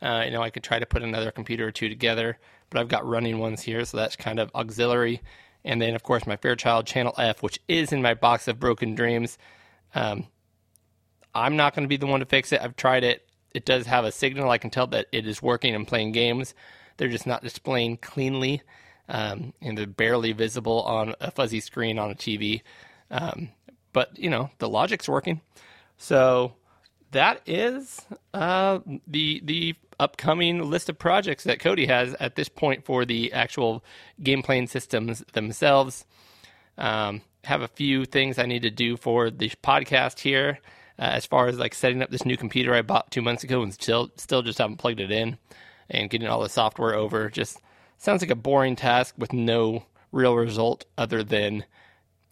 Uh, 0.02 0.24
you 0.26 0.32
know, 0.32 0.42
I 0.42 0.50
could 0.50 0.64
try 0.64 0.80
to 0.80 0.86
put 0.86 1.04
another 1.04 1.32
computer 1.32 1.68
or 1.68 1.72
two 1.72 1.90
together, 1.90 2.38
but 2.70 2.80
I've 2.80 2.88
got 2.88 3.06
running 3.06 3.40
ones 3.40 3.62
here, 3.62 3.84
so 3.84 3.98
that's 3.98 4.16
kind 4.16 4.40
of 4.40 4.52
auxiliary. 4.56 5.22
And 5.66 5.82
then, 5.82 5.96
of 5.96 6.04
course, 6.04 6.26
my 6.26 6.38
Fairchild 6.38 6.86
Channel 6.86 7.14
F, 7.18 7.44
which 7.44 7.60
is 7.68 7.92
in 7.92 8.02
my 8.02 8.14
box 8.14 8.48
of 8.48 8.60
broken 8.60 8.96
dreams. 8.96 9.38
Um, 9.94 10.28
I'm 11.34 11.56
not 11.56 11.76
going 11.76 11.84
to 11.84 11.90
be 11.90 11.98
the 11.98 12.08
one 12.08 12.20
to 12.20 12.26
fix 12.26 12.52
it. 12.52 12.62
I've 12.62 12.76
tried 12.76 13.04
it. 13.04 13.28
It 13.54 13.66
does 13.66 13.86
have 13.88 14.06
a 14.06 14.12
signal. 14.12 14.50
I 14.50 14.58
can 14.58 14.70
tell 14.70 14.88
that 14.88 15.08
it 15.12 15.28
is 15.28 15.42
working 15.42 15.76
and 15.76 15.88
playing 15.88 16.12
games. 16.12 16.54
They're 16.98 17.08
just 17.08 17.28
not 17.28 17.44
displaying 17.44 17.98
cleanly, 17.98 18.62
um, 19.08 19.54
and 19.62 19.78
they're 19.78 19.88
barely 19.88 20.34
visible 20.34 20.82
on 20.84 21.16
a 21.20 21.32
fuzzy 21.32 21.60
screen 21.60 21.98
on 21.98 22.12
a 22.12 22.16
TV. 22.16 22.62
Um, 23.10 23.50
but 23.94 24.18
you 24.18 24.30
know, 24.30 24.50
the 24.60 24.70
logic's 24.70 25.10
working. 25.10 25.42
So 25.98 26.54
that 27.12 27.42
is 27.46 28.06
uh, 28.34 28.80
the 29.08 29.42
the 29.44 29.76
upcoming 30.00 30.70
list 30.70 30.90
of 30.90 30.98
projects 30.98 31.44
that 31.44 31.60
Cody 31.60 31.86
has 31.88 32.14
at 32.20 32.36
this 32.36 32.50
point 32.50 32.86
for 32.86 33.06
the 33.06 33.34
actual 33.34 33.84
game 34.22 34.42
playing 34.42 34.68
systems 34.68 35.24
themselves. 35.34 36.06
Um, 36.78 37.22
have 37.44 37.62
a 37.62 37.68
few 37.68 38.06
things 38.06 38.38
I 38.38 38.46
need 38.46 38.62
to 38.62 38.70
do 38.70 38.96
for 38.96 39.30
the 39.30 39.50
podcast 39.64 40.20
here, 40.20 40.60
uh, 41.00 41.04
as 41.04 41.26
far 41.26 41.48
as 41.48 41.58
like 41.58 41.74
setting 41.74 42.02
up 42.02 42.12
this 42.12 42.26
new 42.26 42.38
computer 42.38 42.74
I 42.74 42.82
bought 42.82 43.10
two 43.10 43.22
months 43.22 43.44
ago 43.44 43.64
and 43.64 43.74
still 43.74 44.12
still 44.18 44.42
just 44.42 44.58
haven't 44.58 44.78
plugged 44.78 45.00
it 45.00 45.12
in, 45.12 45.38
and 45.90 46.10
getting 46.10 46.28
all 46.28 46.42
the 46.42 46.50
software 46.50 46.94
over. 46.94 47.30
Just 47.30 47.60
sounds 47.98 48.22
like 48.22 48.32
a 48.32 48.36
boring 48.36 48.76
task 48.76 49.16
with 49.18 49.34
no 49.34 49.86
real 50.12 50.36
result 50.36 50.86
other 50.98 51.24
than 51.24 51.66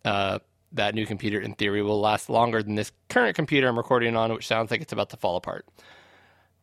uh, 0.03 0.39
that 0.71 0.95
new 0.95 1.05
computer 1.05 1.39
in 1.39 1.53
theory 1.53 1.81
will 1.81 1.99
last 1.99 2.29
longer 2.29 2.61
than 2.61 2.75
this 2.75 2.91
current 3.09 3.35
computer 3.35 3.67
I'm 3.67 3.77
recording 3.77 4.15
on, 4.15 4.33
which 4.33 4.47
sounds 4.47 4.71
like 4.71 4.81
it's 4.81 4.93
about 4.93 5.09
to 5.11 5.17
fall 5.17 5.37
apart. 5.37 5.65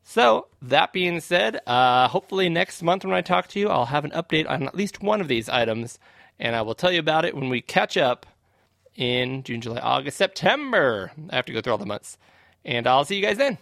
So, 0.06 0.48
that 0.60 0.92
being 0.92 1.20
said, 1.20 1.60
uh, 1.66 2.08
hopefully 2.08 2.50
next 2.50 2.82
month 2.82 3.06
when 3.06 3.14
I 3.14 3.22
talk 3.22 3.48
to 3.48 3.58
you, 3.58 3.70
I'll 3.70 3.86
have 3.86 4.04
an 4.04 4.10
update 4.10 4.48
on 4.48 4.64
at 4.64 4.74
least 4.74 5.02
one 5.02 5.22
of 5.22 5.28
these 5.28 5.48
items, 5.48 5.98
and 6.38 6.54
I 6.54 6.60
will 6.60 6.74
tell 6.74 6.92
you 6.92 7.00
about 7.00 7.24
it 7.24 7.34
when 7.34 7.48
we 7.48 7.62
catch 7.62 7.96
up 7.96 8.26
in 8.96 9.42
June, 9.42 9.60
July, 9.60 9.80
August, 9.80 10.16
September. 10.16 11.12
I 11.30 11.36
have 11.36 11.46
to 11.46 11.52
go 11.52 11.60
through 11.60 11.72
all 11.72 11.78
the 11.78 11.86
months. 11.86 12.18
And 12.64 12.86
I'll 12.86 13.04
see 13.04 13.16
you 13.16 13.22
guys 13.22 13.36
then. 13.36 13.58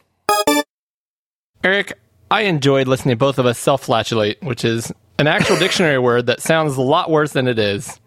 Eric, 1.64 1.92
I 2.30 2.42
enjoyed 2.42 2.88
listening 2.88 3.12
to 3.12 3.18
both 3.18 3.38
of 3.38 3.46
us 3.46 3.58
self 3.58 3.84
flatulate, 3.86 4.42
which 4.42 4.64
is 4.64 4.92
an 5.18 5.26
actual 5.26 5.56
dictionary 5.58 5.98
word 5.98 6.26
that 6.26 6.40
sounds 6.40 6.76
a 6.76 6.82
lot 6.82 7.10
worse 7.10 7.32
than 7.32 7.48
it 7.48 7.58
is. 7.58 8.00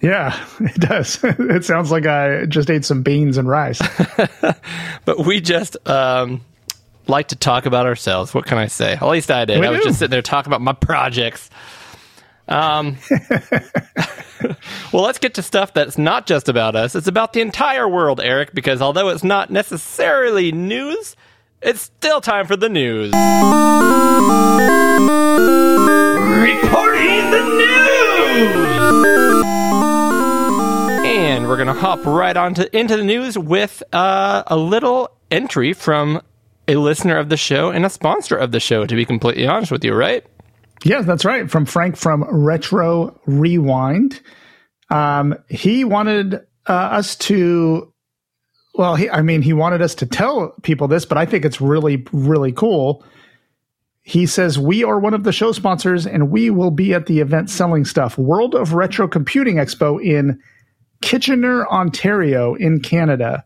Yeah, 0.00 0.38
it 0.60 0.80
does. 0.80 1.18
it 1.22 1.64
sounds 1.64 1.90
like 1.90 2.06
I 2.06 2.46
just 2.46 2.70
ate 2.70 2.84
some 2.84 3.02
beans 3.02 3.36
and 3.38 3.48
rice. 3.48 3.80
But 5.04 5.24
we 5.24 5.40
just 5.40 5.76
um, 5.88 6.42
like 7.06 7.28
to 7.28 7.36
talk 7.36 7.66
about 7.66 7.86
ourselves. 7.86 8.34
What 8.34 8.46
can 8.46 8.58
I 8.58 8.66
say? 8.66 8.92
At 8.92 9.08
least 9.08 9.30
I 9.30 9.44
did. 9.44 9.60
We 9.60 9.66
I 9.66 9.70
was 9.70 9.80
do. 9.80 9.86
just 9.86 9.98
sitting 9.98 10.10
there 10.10 10.22
talking 10.22 10.50
about 10.50 10.60
my 10.60 10.72
projects. 10.72 11.50
Um, 12.50 12.96
well, 14.92 15.04
let's 15.04 15.18
get 15.18 15.34
to 15.34 15.42
stuff 15.42 15.72
that's 15.72 15.96
not 15.96 16.26
just 16.26 16.48
about 16.48 16.74
us. 16.74 16.96
It's 16.96 17.06
about 17.06 17.32
the 17.32 17.40
entire 17.40 17.88
world, 17.88 18.20
Eric, 18.20 18.52
because 18.52 18.82
although 18.82 19.08
it's 19.08 19.22
not 19.22 19.50
necessarily 19.50 20.50
news, 20.50 21.14
it's 21.62 21.80
still 21.80 22.20
time 22.20 22.46
for 22.46 22.56
the 22.56 22.68
news. 22.68 23.12
Reporting 26.42 27.30
the 27.30 27.42
news! 27.56 29.44
And 31.06 31.46
we're 31.46 31.56
going 31.56 31.68
to 31.68 31.74
hop 31.74 32.04
right 32.04 32.36
on 32.36 32.54
to, 32.54 32.76
into 32.76 32.96
the 32.96 33.04
news 33.04 33.38
with 33.38 33.82
uh, 33.92 34.42
a 34.48 34.56
little 34.56 35.10
entry 35.30 35.72
from 35.72 36.20
a 36.66 36.76
listener 36.76 37.16
of 37.16 37.28
the 37.28 37.36
show 37.36 37.70
and 37.70 37.86
a 37.86 37.90
sponsor 37.90 38.36
of 38.36 38.50
the 38.52 38.60
show, 38.60 38.86
to 38.86 38.96
be 38.96 39.04
completely 39.04 39.46
honest 39.46 39.70
with 39.70 39.84
you, 39.84 39.94
right? 39.94 40.24
Yeah, 40.84 41.02
that's 41.02 41.24
right. 41.24 41.50
From 41.50 41.66
Frank 41.66 41.96
from 41.96 42.24
Retro 42.24 43.18
Rewind. 43.26 44.20
Um, 44.90 45.36
he 45.48 45.84
wanted 45.84 46.34
uh, 46.68 46.72
us 46.72 47.16
to, 47.16 47.92
well, 48.74 48.96
he, 48.96 49.08
I 49.10 49.22
mean, 49.22 49.42
he 49.42 49.52
wanted 49.52 49.82
us 49.82 49.94
to 49.96 50.06
tell 50.06 50.54
people 50.62 50.88
this, 50.88 51.04
but 51.04 51.18
I 51.18 51.26
think 51.26 51.44
it's 51.44 51.60
really, 51.60 52.06
really 52.12 52.52
cool. 52.52 53.04
He 54.02 54.26
says, 54.26 54.58
We 54.58 54.82
are 54.82 54.98
one 54.98 55.14
of 55.14 55.24
the 55.24 55.32
show 55.32 55.52
sponsors 55.52 56.06
and 56.06 56.30
we 56.30 56.50
will 56.50 56.70
be 56.70 56.94
at 56.94 57.06
the 57.06 57.20
event 57.20 57.50
selling 57.50 57.84
stuff. 57.84 58.16
World 58.16 58.54
of 58.54 58.72
Retro 58.72 59.06
Computing 59.06 59.56
Expo 59.56 60.02
in 60.02 60.40
Kitchener, 61.02 61.66
Ontario, 61.68 62.54
in 62.54 62.80
Canada. 62.80 63.44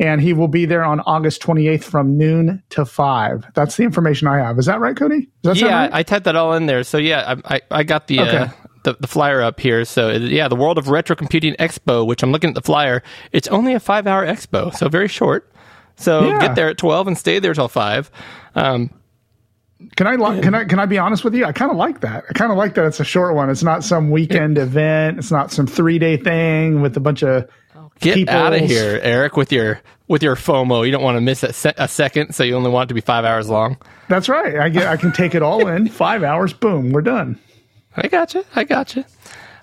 And 0.00 0.20
he 0.20 0.32
will 0.32 0.48
be 0.48 0.66
there 0.66 0.82
on 0.82 0.98
August 1.00 1.40
28th 1.42 1.84
from 1.84 2.18
noon 2.18 2.62
to 2.70 2.84
5. 2.84 3.46
That's 3.54 3.76
the 3.76 3.84
information 3.84 4.26
I 4.26 4.38
have. 4.38 4.58
Is 4.58 4.66
that 4.66 4.80
right, 4.80 4.96
Cody? 4.96 5.28
Yeah, 5.44 5.66
right? 5.82 5.90
I 5.92 6.02
typed 6.02 6.24
that 6.24 6.34
all 6.34 6.52
in 6.54 6.66
there. 6.66 6.82
So 6.82 6.98
yeah, 6.98 7.36
I 7.46 7.54
I, 7.56 7.60
I 7.70 7.82
got 7.84 8.08
the 8.08 8.18
uh, 8.18 8.48
the, 8.82 8.96
the 8.98 9.06
flyer 9.06 9.40
up 9.40 9.60
here. 9.60 9.84
So 9.84 10.10
yeah, 10.10 10.48
the 10.48 10.56
World 10.56 10.78
of 10.78 10.88
Retro 10.88 11.14
Computing 11.14 11.54
Expo, 11.60 12.04
which 12.06 12.22
I'm 12.24 12.32
looking 12.32 12.48
at 12.48 12.54
the 12.54 12.62
flyer. 12.62 13.02
It's 13.30 13.46
only 13.48 13.72
a 13.72 13.78
five 13.80 14.06
hour 14.08 14.26
expo, 14.26 14.74
so 14.74 14.88
very 14.88 15.06
short. 15.08 15.50
So 15.96 16.26
Yeah. 16.26 16.40
get 16.40 16.56
there 16.56 16.68
at 16.68 16.76
twelve 16.76 17.06
and 17.06 17.16
stay 17.16 17.38
there 17.38 17.54
till 17.54 17.68
five. 17.68 18.10
Um, 18.56 18.90
Can 19.96 20.06
I 20.08 20.16
li- 20.16 20.40
can 20.40 20.54
I 20.56 20.64
can 20.64 20.78
I 20.80 20.86
be 20.86 20.98
honest 20.98 21.22
with 21.24 21.34
you? 21.36 21.44
I 21.44 21.52
kind 21.52 21.70
of 21.70 21.76
like 21.76 22.00
that. 22.00 22.24
I 22.28 22.32
kind 22.32 22.50
of 22.50 22.58
like 22.58 22.74
that 22.74 22.86
it's 22.86 22.98
a 23.00 23.04
short 23.04 23.34
one. 23.36 23.48
It's 23.48 23.62
not 23.62 23.84
some 23.84 24.10
weekend 24.10 24.58
event. 24.58 25.18
It's 25.18 25.30
not 25.30 25.52
some 25.52 25.66
three 25.68 25.98
day 26.00 26.16
thing 26.16 26.80
with 26.80 26.96
a 26.96 27.00
bunch 27.00 27.22
of 27.22 27.48
get 28.00 28.14
People's- 28.14 28.34
out 28.36 28.52
of 28.54 28.60
here, 28.60 29.00
Eric, 29.02 29.36
with 29.36 29.52
your 29.52 29.80
with 30.08 30.22
your 30.22 30.36
FOMO. 30.36 30.84
You 30.84 30.92
don't 30.92 31.02
want 31.02 31.16
to 31.16 31.20
miss 31.22 31.42
a, 31.42 31.52
se- 31.52 31.74
a 31.78 31.88
second, 31.88 32.34
so 32.34 32.44
you 32.44 32.54
only 32.56 32.70
want 32.70 32.88
it 32.88 32.88
to 32.88 32.94
be 32.94 33.00
five 33.00 33.24
hours 33.24 33.48
long. 33.48 33.78
That's 34.08 34.28
right. 34.28 34.56
I 34.58 34.68
get 34.68 34.86
I 34.86 34.96
can 34.96 35.12
take 35.12 35.34
it 35.34 35.42
all 35.42 35.66
in 35.66 35.88
five 35.88 36.22
hours. 36.22 36.52
Boom, 36.52 36.92
we're 36.92 37.00
done. 37.02 37.38
I 37.96 38.08
gotcha. 38.08 38.44
I 38.54 38.64
gotcha. 38.64 39.06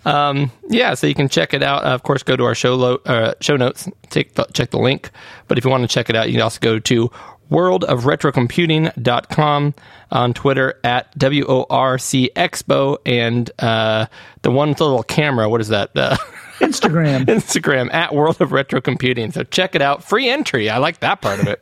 Um, 0.03 0.49
yeah, 0.67 0.95
so 0.95 1.05
you 1.05 1.13
can 1.13 1.29
check 1.29 1.53
it 1.53 1.61
out. 1.61 1.85
Uh, 1.85 1.89
of 1.89 2.01
course, 2.01 2.23
go 2.23 2.35
to 2.35 2.43
our 2.45 2.55
show 2.55 2.73
lo- 2.75 3.01
uh, 3.05 3.33
show 3.39 3.55
notes. 3.55 3.87
Take 4.09 4.33
the, 4.33 4.45
check 4.53 4.71
the 4.71 4.79
link. 4.79 5.11
But 5.47 5.59
if 5.59 5.63
you 5.65 5.69
want 5.69 5.83
to 5.83 5.87
check 5.87 6.09
it 6.09 6.15
out, 6.15 6.25
you 6.27 6.33
can 6.33 6.41
also 6.41 6.59
go 6.59 6.79
to 6.79 7.11
worldofretrocomputing.com 7.51 9.73
on 10.11 10.33
Twitter 10.33 10.79
at 10.83 11.17
W 11.17 11.45
O 11.47 11.65
R 11.69 11.97
C 11.97 12.29
Expo 12.35 12.97
and 13.05 13.49
uh, 13.59 14.07
the 14.41 14.51
one 14.51 14.69
with 14.69 14.77
the 14.79 14.85
little 14.85 15.03
camera. 15.03 15.49
What 15.49 15.61
is 15.61 15.69
that? 15.69 15.91
Uh, 15.95 16.17
Instagram. 16.59 17.25
Instagram 17.25 17.93
at 17.93 18.13
World 18.13 18.41
of 18.41 18.51
Retro 18.51 18.81
Computing. 18.81 19.31
So 19.31 19.43
check 19.43 19.75
it 19.75 19.81
out. 19.81 20.03
Free 20.03 20.29
entry. 20.29 20.69
I 20.69 20.77
like 20.77 20.99
that 20.99 21.21
part 21.21 21.39
of 21.39 21.47
it. 21.47 21.61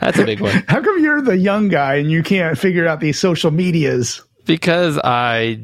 That's 0.00 0.18
a 0.18 0.24
big 0.24 0.40
one 0.40 0.52
How 0.68 0.80
come 0.80 1.02
you're 1.02 1.20
the 1.22 1.36
young 1.36 1.68
guy 1.68 1.96
and 1.96 2.08
you 2.10 2.22
can't 2.22 2.56
figure 2.56 2.86
out 2.86 3.00
these 3.00 3.18
social 3.18 3.50
medias? 3.50 4.22
because 4.48 4.98
I 5.02 5.60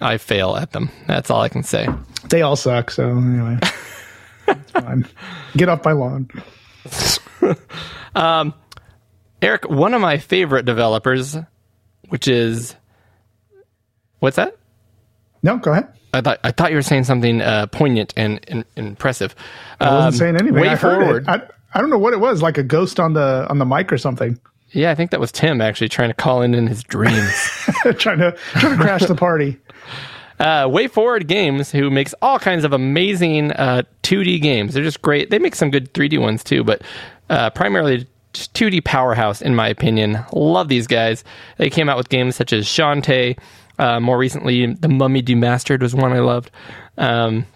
I 0.00 0.18
fail 0.18 0.56
at 0.56 0.72
them. 0.72 0.90
That's 1.06 1.30
all 1.30 1.40
I 1.40 1.48
can 1.48 1.62
say. 1.62 1.86
They 2.28 2.42
all 2.42 2.56
suck. 2.56 2.90
So 2.90 3.08
anyway, 3.08 3.58
it's 4.48 4.70
fine. 4.72 5.06
Get 5.56 5.68
off 5.70 5.84
my 5.84 5.92
lawn. 5.92 6.28
Eric, 9.40 9.70
one 9.70 9.94
of 9.94 10.00
my 10.00 10.18
favorite 10.18 10.64
developers, 10.64 11.36
which 12.08 12.28
is 12.28 12.74
what's 14.20 14.36
that? 14.36 14.56
No, 15.42 15.56
go 15.58 15.72
ahead. 15.72 15.88
I 16.12 16.20
thought 16.20 16.40
I 16.42 16.50
thought 16.50 16.70
you 16.70 16.76
were 16.76 16.82
saying 16.82 17.04
something 17.04 17.40
uh, 17.42 17.66
poignant 17.66 18.14
and, 18.16 18.40
and 18.48 18.64
impressive. 18.76 19.34
I 19.80 19.84
wasn't 19.92 20.06
Um, 20.06 20.12
saying 20.18 20.36
anything. 20.36 20.54
Way 20.60 20.68
I 20.70 20.76
forward. 20.76 21.28
I, 21.28 21.42
I 21.74 21.80
don't 21.80 21.90
know 21.90 21.98
what 21.98 22.12
it 22.14 22.20
was. 22.20 22.42
Like 22.42 22.58
a 22.58 22.62
ghost 22.62 22.98
on 22.98 23.12
the 23.12 23.46
on 23.50 23.58
the 23.58 23.66
mic 23.66 23.92
or 23.92 23.98
something. 23.98 24.38
yeah, 24.72 24.90
I 24.90 24.94
think 24.94 25.10
that 25.10 25.20
was 25.20 25.30
Tim 25.30 25.60
actually 25.60 25.90
trying 25.90 26.08
to 26.08 26.14
call 26.14 26.42
in 26.42 26.54
in 26.54 26.66
his 26.66 26.82
dreams. 26.82 27.32
trying 27.98 28.18
to 28.18 28.36
trying 28.54 28.76
to 28.78 28.82
crash 28.82 29.04
the 29.04 29.14
party. 29.14 29.58
uh, 30.40 30.66
Way 30.70 30.88
Forward 30.88 31.28
Games, 31.28 31.70
who 31.70 31.90
makes 31.90 32.14
all 32.22 32.38
kinds 32.38 32.64
of 32.64 32.72
amazing 32.72 33.52
uh, 33.52 33.82
2D 34.02 34.40
games. 34.40 34.74
They're 34.74 34.82
just 34.84 35.02
great. 35.02 35.28
They 35.30 35.38
make 35.38 35.54
some 35.54 35.70
good 35.70 35.92
3D 35.92 36.18
ones 36.20 36.42
too, 36.42 36.64
but 36.64 36.80
uh, 37.28 37.50
primarily 37.50 38.06
just 38.38 38.54
2D 38.54 38.84
powerhouse, 38.84 39.42
in 39.42 39.54
my 39.54 39.68
opinion. 39.68 40.24
Love 40.32 40.68
these 40.68 40.86
guys. 40.86 41.24
They 41.56 41.70
came 41.70 41.88
out 41.88 41.96
with 41.96 42.08
games 42.08 42.36
such 42.36 42.52
as 42.52 42.66
Shantae. 42.66 43.38
Uh, 43.78 44.00
more 44.00 44.18
recently, 44.18 44.74
The 44.74 44.88
Mummy 44.88 45.22
Demastered 45.22 45.80
was 45.80 45.94
one 45.94 46.12
I 46.12 46.20
loved. 46.20 46.50
Um, 46.96 47.46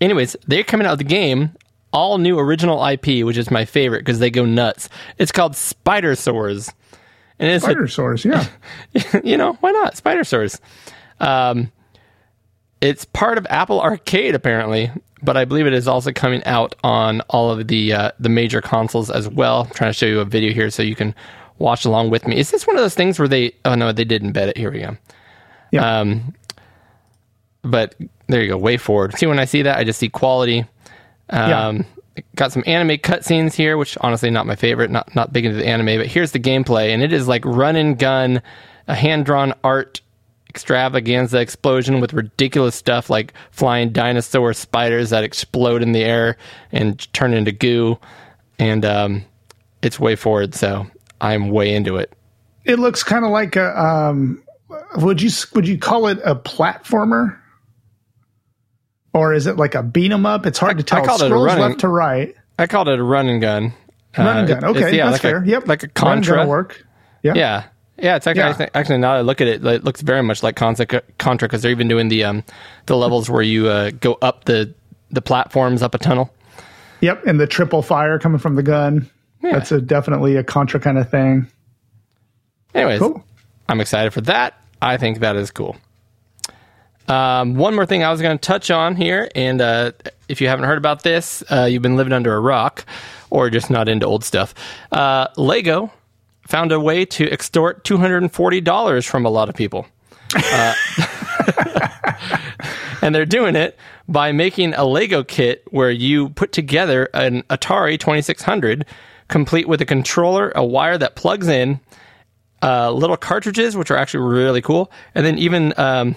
anyways, 0.00 0.36
they're 0.46 0.64
coming 0.64 0.86
out 0.86 0.92
with 0.92 0.98
the 0.98 1.04
game, 1.04 1.52
all 1.92 2.18
new 2.18 2.38
original 2.38 2.84
IP, 2.84 3.24
which 3.24 3.36
is 3.38 3.50
my 3.50 3.64
favorite 3.64 4.00
because 4.00 4.18
they 4.18 4.30
go 4.30 4.44
nuts. 4.44 4.88
It's 5.16 5.32
called 5.32 5.52
Spidersaurs. 5.52 6.72
And 7.38 7.50
it's 7.50 7.64
Spidersaurs. 7.64 8.24
Yeah. 8.24 9.20
you 9.24 9.36
know, 9.36 9.54
why 9.60 9.70
not? 9.70 9.94
Spidersaurs. 9.94 10.60
Um, 11.20 11.72
it's 12.80 13.04
part 13.06 13.38
of 13.38 13.46
Apple 13.50 13.80
Arcade 13.80 14.34
apparently, 14.34 14.90
but 15.22 15.36
I 15.36 15.44
believe 15.44 15.66
it 15.66 15.72
is 15.72 15.88
also 15.88 16.12
coming 16.12 16.42
out 16.44 16.74
on 16.82 17.20
all 17.22 17.50
of 17.50 17.68
the 17.68 17.92
uh, 17.92 18.12
the 18.18 18.28
major 18.28 18.60
consoles 18.60 19.10
as 19.10 19.28
well. 19.28 19.62
I'm 19.62 19.70
trying 19.70 19.90
to 19.90 19.94
show 19.94 20.06
you 20.06 20.20
a 20.20 20.24
video 20.24 20.52
here 20.52 20.70
so 20.70 20.82
you 20.82 20.94
can 20.94 21.14
watch 21.58 21.84
along 21.84 22.10
with 22.10 22.26
me. 22.26 22.38
Is 22.38 22.50
this 22.50 22.66
one 22.66 22.76
of 22.76 22.82
those 22.82 22.94
things 22.94 23.18
where 23.18 23.28
they? 23.28 23.52
Oh 23.64 23.74
no, 23.74 23.92
they 23.92 24.04
did 24.04 24.22
embed 24.22 24.48
it. 24.48 24.56
Here 24.56 24.70
we 24.70 24.80
go. 24.80 24.96
Yeah. 25.70 26.00
Um, 26.00 26.34
but 27.62 27.94
there 28.28 28.42
you 28.42 28.48
go. 28.48 28.56
Way 28.56 28.76
forward. 28.76 29.14
See 29.18 29.26
when 29.26 29.38
I 29.38 29.44
see 29.44 29.62
that, 29.62 29.78
I 29.78 29.84
just 29.84 29.98
see 29.98 30.08
quality. 30.08 30.64
Um, 31.30 31.84
Got 32.34 32.52
some 32.52 32.64
anime 32.66 32.96
cutscenes 32.98 33.54
here, 33.54 33.76
which 33.76 33.96
honestly 34.00 34.30
not 34.30 34.46
my 34.46 34.56
favorite. 34.56 34.90
Not 34.90 35.14
not 35.14 35.32
big 35.32 35.44
into 35.44 35.58
the 35.58 35.66
anime, 35.66 35.98
but 35.98 36.06
here's 36.06 36.32
the 36.32 36.40
gameplay, 36.40 36.92
and 36.92 37.02
it 37.02 37.12
is 37.12 37.28
like 37.28 37.44
run 37.44 37.76
and 37.76 37.96
gun, 37.98 38.42
a 38.88 38.94
hand 38.94 39.24
drawn 39.24 39.54
art 39.62 40.00
extravaganza 40.58 41.38
explosion 41.40 42.00
with 42.00 42.12
ridiculous 42.12 42.74
stuff 42.74 43.08
like 43.08 43.32
flying 43.52 43.90
dinosaur 43.90 44.52
spiders 44.52 45.10
that 45.10 45.22
explode 45.22 45.82
in 45.82 45.92
the 45.92 46.02
air 46.02 46.36
and 46.72 47.10
turn 47.12 47.32
into 47.32 47.52
goo, 47.52 47.96
and 48.58 48.84
um, 48.84 49.24
it's 49.82 50.00
way 50.00 50.16
forward. 50.16 50.56
So 50.56 50.84
I'm 51.20 51.50
way 51.50 51.72
into 51.72 51.96
it. 51.96 52.12
it 52.64 52.80
looks 52.80 53.04
kind 53.04 53.24
of 53.24 53.30
like 53.30 53.54
a. 53.54 53.80
Um, 53.80 54.42
would 54.96 55.22
you 55.22 55.30
would 55.54 55.66
you 55.68 55.78
call 55.78 56.08
it 56.08 56.18
a 56.24 56.34
platformer, 56.34 57.38
or 59.14 59.32
is 59.32 59.46
it 59.46 59.56
like 59.56 59.76
a 59.76 59.82
beat 59.84 60.10
'em 60.10 60.26
up? 60.26 60.44
It's 60.44 60.58
hard 60.58 60.78
to 60.78 60.82
tell. 60.84 61.02
I 61.02 61.06
called 61.06 61.22
it 61.22 61.30
a 61.30 61.36
running- 61.36 61.62
left 61.62 61.80
to 61.80 61.88
right. 61.88 62.34
I 62.58 62.66
called 62.66 62.88
it 62.88 62.98
a 62.98 63.02
run 63.04 63.28
and 63.28 63.40
gun. 63.40 63.72
Run 64.18 64.36
and 64.38 64.50
Uh, 64.50 64.54
gun. 64.60 64.64
Okay, 64.76 64.96
yeah, 64.96 65.04
that's 65.10 65.12
like 65.14 65.22
fair. 65.22 65.38
A, 65.38 65.46
yep, 65.46 65.68
like 65.68 65.84
a 65.84 65.88
Contra. 65.88 66.44
work. 66.46 66.84
Yeah. 67.22 67.34
Yeah. 67.36 67.62
Yeah, 67.98 68.16
it's 68.16 68.26
actually, 68.26 68.64
Yeah. 68.64 68.70
Actually 68.74 68.98
now 68.98 69.12
that 69.14 69.18
I 69.18 69.22
look 69.22 69.40
at 69.40 69.48
it, 69.48 69.64
it 69.64 69.84
looks 69.84 70.00
very 70.02 70.22
much 70.22 70.42
like 70.42 70.54
Contra 70.56 70.86
Contra 71.18 71.48
because 71.48 71.62
they're 71.62 71.70
even 71.72 71.88
doing 71.88 72.08
the 72.08 72.24
um 72.24 72.44
the 72.86 72.96
levels 73.04 73.28
where 73.28 73.42
you 73.42 73.68
uh, 73.68 73.90
go 74.00 74.18
up 74.22 74.44
the 74.44 74.72
the 75.10 75.22
platforms 75.22 75.82
up 75.82 75.94
a 75.94 75.98
tunnel. 75.98 76.32
Yep, 77.00 77.26
and 77.26 77.38
the 77.40 77.46
triple 77.46 77.82
fire 77.82 78.18
coming 78.18 78.38
from 78.38 78.56
the 78.56 78.62
gun. 78.62 79.08
Yeah. 79.42 79.52
That's 79.52 79.70
a 79.72 79.80
definitely 79.80 80.36
a 80.36 80.42
contra 80.44 80.80
kind 80.80 80.98
of 80.98 81.08
thing. 81.10 81.46
Anyways, 82.74 82.98
Cool. 82.98 83.24
I'm 83.68 83.80
excited 83.80 84.12
for 84.12 84.20
that. 84.22 84.60
I 84.82 84.96
think 84.96 85.20
that 85.20 85.36
is 85.36 85.50
cool. 85.50 85.76
Um, 87.08 87.54
one 87.54 87.74
more 87.74 87.86
thing 87.86 88.02
I 88.04 88.10
was 88.10 88.20
going 88.20 88.36
to 88.36 88.42
touch 88.46 88.70
on 88.70 88.94
here, 88.94 89.30
and 89.34 89.60
uh, 89.60 89.92
if 90.28 90.40
you 90.40 90.48
haven't 90.48 90.66
heard 90.66 90.76
about 90.76 91.02
this, 91.04 91.42
uh, 91.50 91.64
you've 91.64 91.82
been 91.82 91.96
living 91.96 92.12
under 92.12 92.34
a 92.34 92.40
rock 92.40 92.84
or 93.30 93.48
just 93.48 93.70
not 93.70 93.88
into 93.88 94.04
old 94.06 94.24
stuff. 94.24 94.54
Uh, 94.92 95.28
Lego 95.36 95.90
found 96.48 96.72
a 96.72 96.80
way 96.80 97.04
to 97.04 97.30
extort 97.30 97.84
$240 97.84 99.06
from 99.06 99.26
a 99.26 99.28
lot 99.28 99.50
of 99.50 99.54
people. 99.54 99.86
Uh, 100.34 100.74
and 103.02 103.14
they're 103.14 103.26
doing 103.26 103.54
it 103.54 103.76
by 104.08 104.32
making 104.32 104.72
a 104.72 104.84
Lego 104.84 105.22
kit 105.22 105.62
where 105.70 105.90
you 105.90 106.30
put 106.30 106.52
together 106.52 107.10
an 107.12 107.42
Atari 107.44 108.00
2600 108.00 108.86
complete 109.28 109.68
with 109.68 109.82
a 109.82 109.84
controller, 109.84 110.50
a 110.56 110.64
wire 110.64 110.96
that 110.96 111.16
plugs 111.16 111.48
in, 111.48 111.80
uh, 112.62 112.90
little 112.92 113.18
cartridges, 113.18 113.76
which 113.76 113.90
are 113.90 113.98
actually 113.98 114.24
really 114.24 114.62
cool, 114.62 114.90
and 115.14 115.26
then 115.26 115.36
even 115.36 115.74
um, 115.76 116.16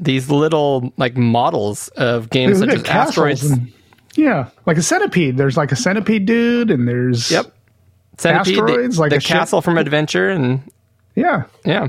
these 0.00 0.28
little 0.28 0.92
like 0.96 1.16
models 1.16 1.86
of 1.96 2.28
games 2.28 2.58
such 2.58 2.70
as 2.70 2.82
Asteroids. 2.84 3.44
and- 3.48 3.72
yeah, 4.16 4.48
like 4.66 4.78
a 4.78 4.82
centipede. 4.82 5.36
There's 5.36 5.56
like 5.56 5.70
a 5.70 5.76
centipede 5.76 6.26
dude, 6.26 6.72
and 6.72 6.88
there's 6.88 7.30
Yep. 7.30 7.54
Centipede, 8.18 8.54
the- 8.56 8.62
Asteroids, 8.62 8.98
like 8.98 9.10
the 9.10 9.16
a 9.16 9.20
ship. 9.20 9.36
castle 9.36 9.60
from 9.62 9.78
Adventure, 9.78 10.28
and 10.30 10.70
yeah. 11.14 11.44
yeah. 11.64 11.88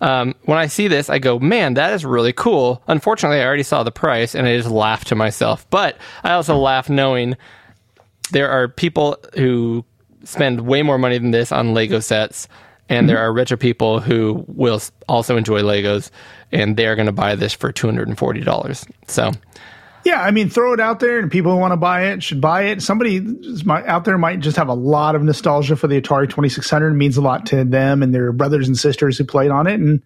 Um, 0.00 0.34
when 0.44 0.58
I 0.58 0.66
see 0.66 0.88
this, 0.88 1.08
I 1.08 1.18
go, 1.18 1.38
man, 1.38 1.74
that 1.74 1.94
is 1.94 2.04
really 2.04 2.32
cool. 2.32 2.82
Unfortunately, 2.86 3.40
I 3.40 3.46
already 3.46 3.62
saw 3.62 3.82
the 3.82 3.90
price 3.90 4.34
and 4.34 4.46
I 4.46 4.56
just 4.56 4.68
laugh 4.68 5.06
to 5.06 5.14
myself. 5.14 5.66
But 5.70 5.96
I 6.22 6.32
also 6.32 6.56
laugh 6.58 6.90
knowing 6.90 7.36
there 8.30 8.50
are 8.50 8.68
people 8.68 9.16
who 9.36 9.84
spend 10.24 10.60
way 10.62 10.82
more 10.82 10.98
money 10.98 11.16
than 11.16 11.30
this 11.30 11.50
on 11.50 11.72
Lego 11.72 12.00
sets, 12.00 12.46
and 12.90 13.08
there 13.08 13.18
are 13.18 13.32
richer 13.32 13.56
people 13.56 14.00
who 14.00 14.44
will 14.48 14.80
also 15.08 15.36
enjoy 15.36 15.62
Legos, 15.62 16.10
and 16.52 16.76
they 16.76 16.86
are 16.86 16.94
going 16.94 17.06
to 17.06 17.12
buy 17.12 17.34
this 17.34 17.52
for 17.54 17.72
two 17.72 17.86
hundred 17.86 18.08
and 18.08 18.18
forty 18.18 18.40
dollars. 18.40 18.84
So, 19.08 19.32
Yeah, 20.06 20.22
I 20.22 20.30
mean, 20.30 20.48
throw 20.48 20.72
it 20.72 20.78
out 20.78 21.00
there, 21.00 21.18
and 21.18 21.32
people 21.32 21.50
who 21.50 21.58
want 21.58 21.72
to 21.72 21.76
buy 21.76 22.04
it 22.06 22.22
should 22.22 22.40
buy 22.40 22.66
it. 22.66 22.80
Somebody 22.80 23.26
out 23.68 24.04
there 24.04 24.16
might 24.16 24.38
just 24.38 24.56
have 24.56 24.68
a 24.68 24.74
lot 24.74 25.16
of 25.16 25.22
nostalgia 25.24 25.74
for 25.74 25.88
the 25.88 26.00
Atari 26.00 26.30
2600. 26.30 26.90
It 26.90 26.94
means 26.94 27.16
a 27.16 27.20
lot 27.20 27.44
to 27.46 27.64
them 27.64 28.04
and 28.04 28.14
their 28.14 28.30
brothers 28.30 28.68
and 28.68 28.78
sisters 28.78 29.18
who 29.18 29.24
played 29.24 29.50
on 29.50 29.66
it, 29.66 29.80
and 29.80 30.00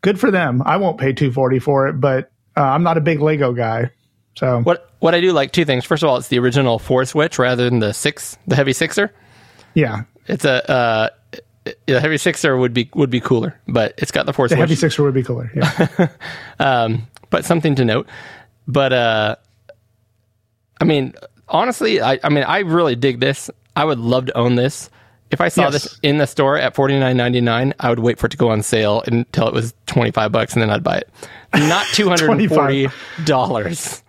good 0.00 0.18
for 0.18 0.32
them. 0.32 0.62
I 0.66 0.78
won't 0.78 0.98
pay 0.98 1.12
240 1.12 1.60
for 1.60 1.86
it, 1.86 2.00
but 2.00 2.32
uh, 2.56 2.62
I'm 2.62 2.82
not 2.82 2.96
a 2.96 3.00
big 3.00 3.20
Lego 3.20 3.52
guy, 3.52 3.92
so 4.36 4.62
what 4.62 4.90
what 4.98 5.14
I 5.14 5.20
do 5.20 5.32
like 5.32 5.52
two 5.52 5.64
things. 5.64 5.84
First 5.84 6.02
of 6.02 6.08
all, 6.08 6.16
it's 6.16 6.26
the 6.26 6.40
original 6.40 6.80
four 6.80 7.04
switch 7.04 7.38
rather 7.38 7.70
than 7.70 7.78
the 7.78 7.92
six, 7.92 8.36
the 8.48 8.56
heavy 8.56 8.72
sixer. 8.72 9.12
yeah, 9.74 10.02
It's 10.26 10.44
a 10.44 10.68
uh, 10.68 11.08
the 11.86 12.00
heavy 12.00 12.18
sixer 12.18 12.56
would 12.56 12.74
be 12.74 12.90
would 12.94 13.10
be 13.10 13.20
cooler, 13.20 13.60
but 13.68 13.94
it's 13.98 14.10
got 14.10 14.26
the 14.26 14.32
four 14.32 14.48
the 14.48 14.56
switch. 14.56 14.60
heavy 14.60 14.74
sixer 14.74 15.04
would 15.04 15.14
be 15.14 15.22
cooler. 15.22 15.52
Yeah, 15.54 16.08
um, 16.58 17.06
but 17.30 17.44
something 17.44 17.76
to 17.76 17.84
note. 17.84 18.08
But 18.70 18.92
uh, 18.92 19.36
I 20.80 20.84
mean, 20.84 21.14
honestly, 21.48 22.00
I, 22.00 22.18
I 22.22 22.28
mean, 22.28 22.44
I 22.44 22.60
really 22.60 22.94
dig 22.96 23.20
this. 23.20 23.50
I 23.76 23.84
would 23.84 23.98
love 23.98 24.26
to 24.26 24.36
own 24.36 24.54
this. 24.56 24.90
If 25.30 25.40
I 25.40 25.48
saw 25.48 25.62
Yes. 25.64 25.72
this 25.74 25.98
in 26.02 26.18
the 26.18 26.26
store 26.26 26.56
at 26.58 26.74
forty 26.74 26.98
nine 26.98 27.16
ninety 27.16 27.40
nine, 27.40 27.72
I 27.78 27.88
would 27.88 28.00
wait 28.00 28.18
for 28.18 28.26
it 28.26 28.30
to 28.30 28.36
go 28.36 28.50
on 28.50 28.62
sale 28.62 29.02
until 29.06 29.46
it 29.46 29.54
was 29.54 29.74
twenty 29.86 30.10
five 30.10 30.32
bucks, 30.32 30.54
and 30.54 30.62
then 30.62 30.70
I'd 30.70 30.82
buy 30.82 30.98
it. 30.98 31.08
Not 31.54 31.86
two 31.92 32.08
hundred 32.08 32.30
and 32.30 32.48
forty 32.48 32.88
dollars. 33.24 34.02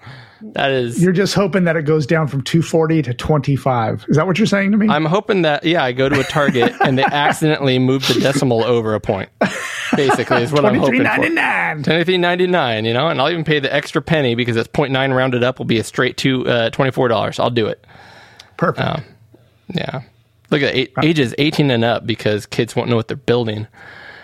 That 0.54 0.72
is. 0.72 1.02
You're 1.02 1.14
just 1.14 1.34
hoping 1.34 1.66
that 1.66 1.76
it 1.76 1.84
goes 1.84 2.06
down 2.06 2.28
from 2.28 2.42
240 2.42 3.02
to 3.04 3.14
25. 3.14 4.06
Is 4.10 4.18
that 4.18 4.26
what 4.28 4.38
you're 4.38 4.48
saying 4.48 4.72
to 4.72 4.78
me? 4.78 4.88
I'm 4.90 5.06
hoping 5.06 5.44
that 5.44 5.64
yeah, 5.64 5.84
I 5.84 5.92
go 5.92 6.10
to 6.10 6.20
a 6.20 6.24
Target 6.24 6.74
and 6.82 6.98
they 6.98 7.04
accidentally 7.04 7.80
move 7.80 8.08
the 8.08 8.16
decimal 8.20 8.64
over 8.64 8.94
a 8.96 9.00
point. 9.00 9.30
Basically, 9.96 10.42
is 10.42 10.52
what 10.52 10.66
I'm 10.66 10.76
hoping 10.76 11.02
for. 11.02 11.06
23.99. 11.06 11.84
Twenty 11.84 12.18
ninety 12.18 12.48
nine, 12.48 12.86
you 12.86 12.94
know, 12.94 13.08
and 13.08 13.20
I'll 13.22 13.30
even 13.30 13.44
pay 13.44 13.60
the 13.60 13.74
extra 13.74 14.02
penny 14.02 14.36
because 14.36 14.56
it's 14.56 14.70
0.9 14.70 15.16
rounded 15.16 15.44
up 15.44 15.60
will 15.60 15.66
be 15.66 15.80
a 15.80 15.84
straight 15.84 16.18
to 16.18 16.48
uh, 16.48 16.70
twenty 16.70 16.92
four 16.92 17.08
dollars. 17.08 17.40
I'll 17.40 17.50
do 17.50 17.68
it. 17.68 17.86
Perfect. 18.58 19.04
Yeah, 19.74 20.02
look 20.50 20.62
at 20.62 20.74
eight, 20.76 20.94
ages 21.04 21.36
eighteen 21.38 21.72
and 21.72 21.84
up 21.84 22.06
because 22.06 22.46
kids 22.46 22.76
won't 22.76 22.90
know 22.90 22.96
what 22.96 23.08
they're 23.08 23.18
building. 23.18 23.68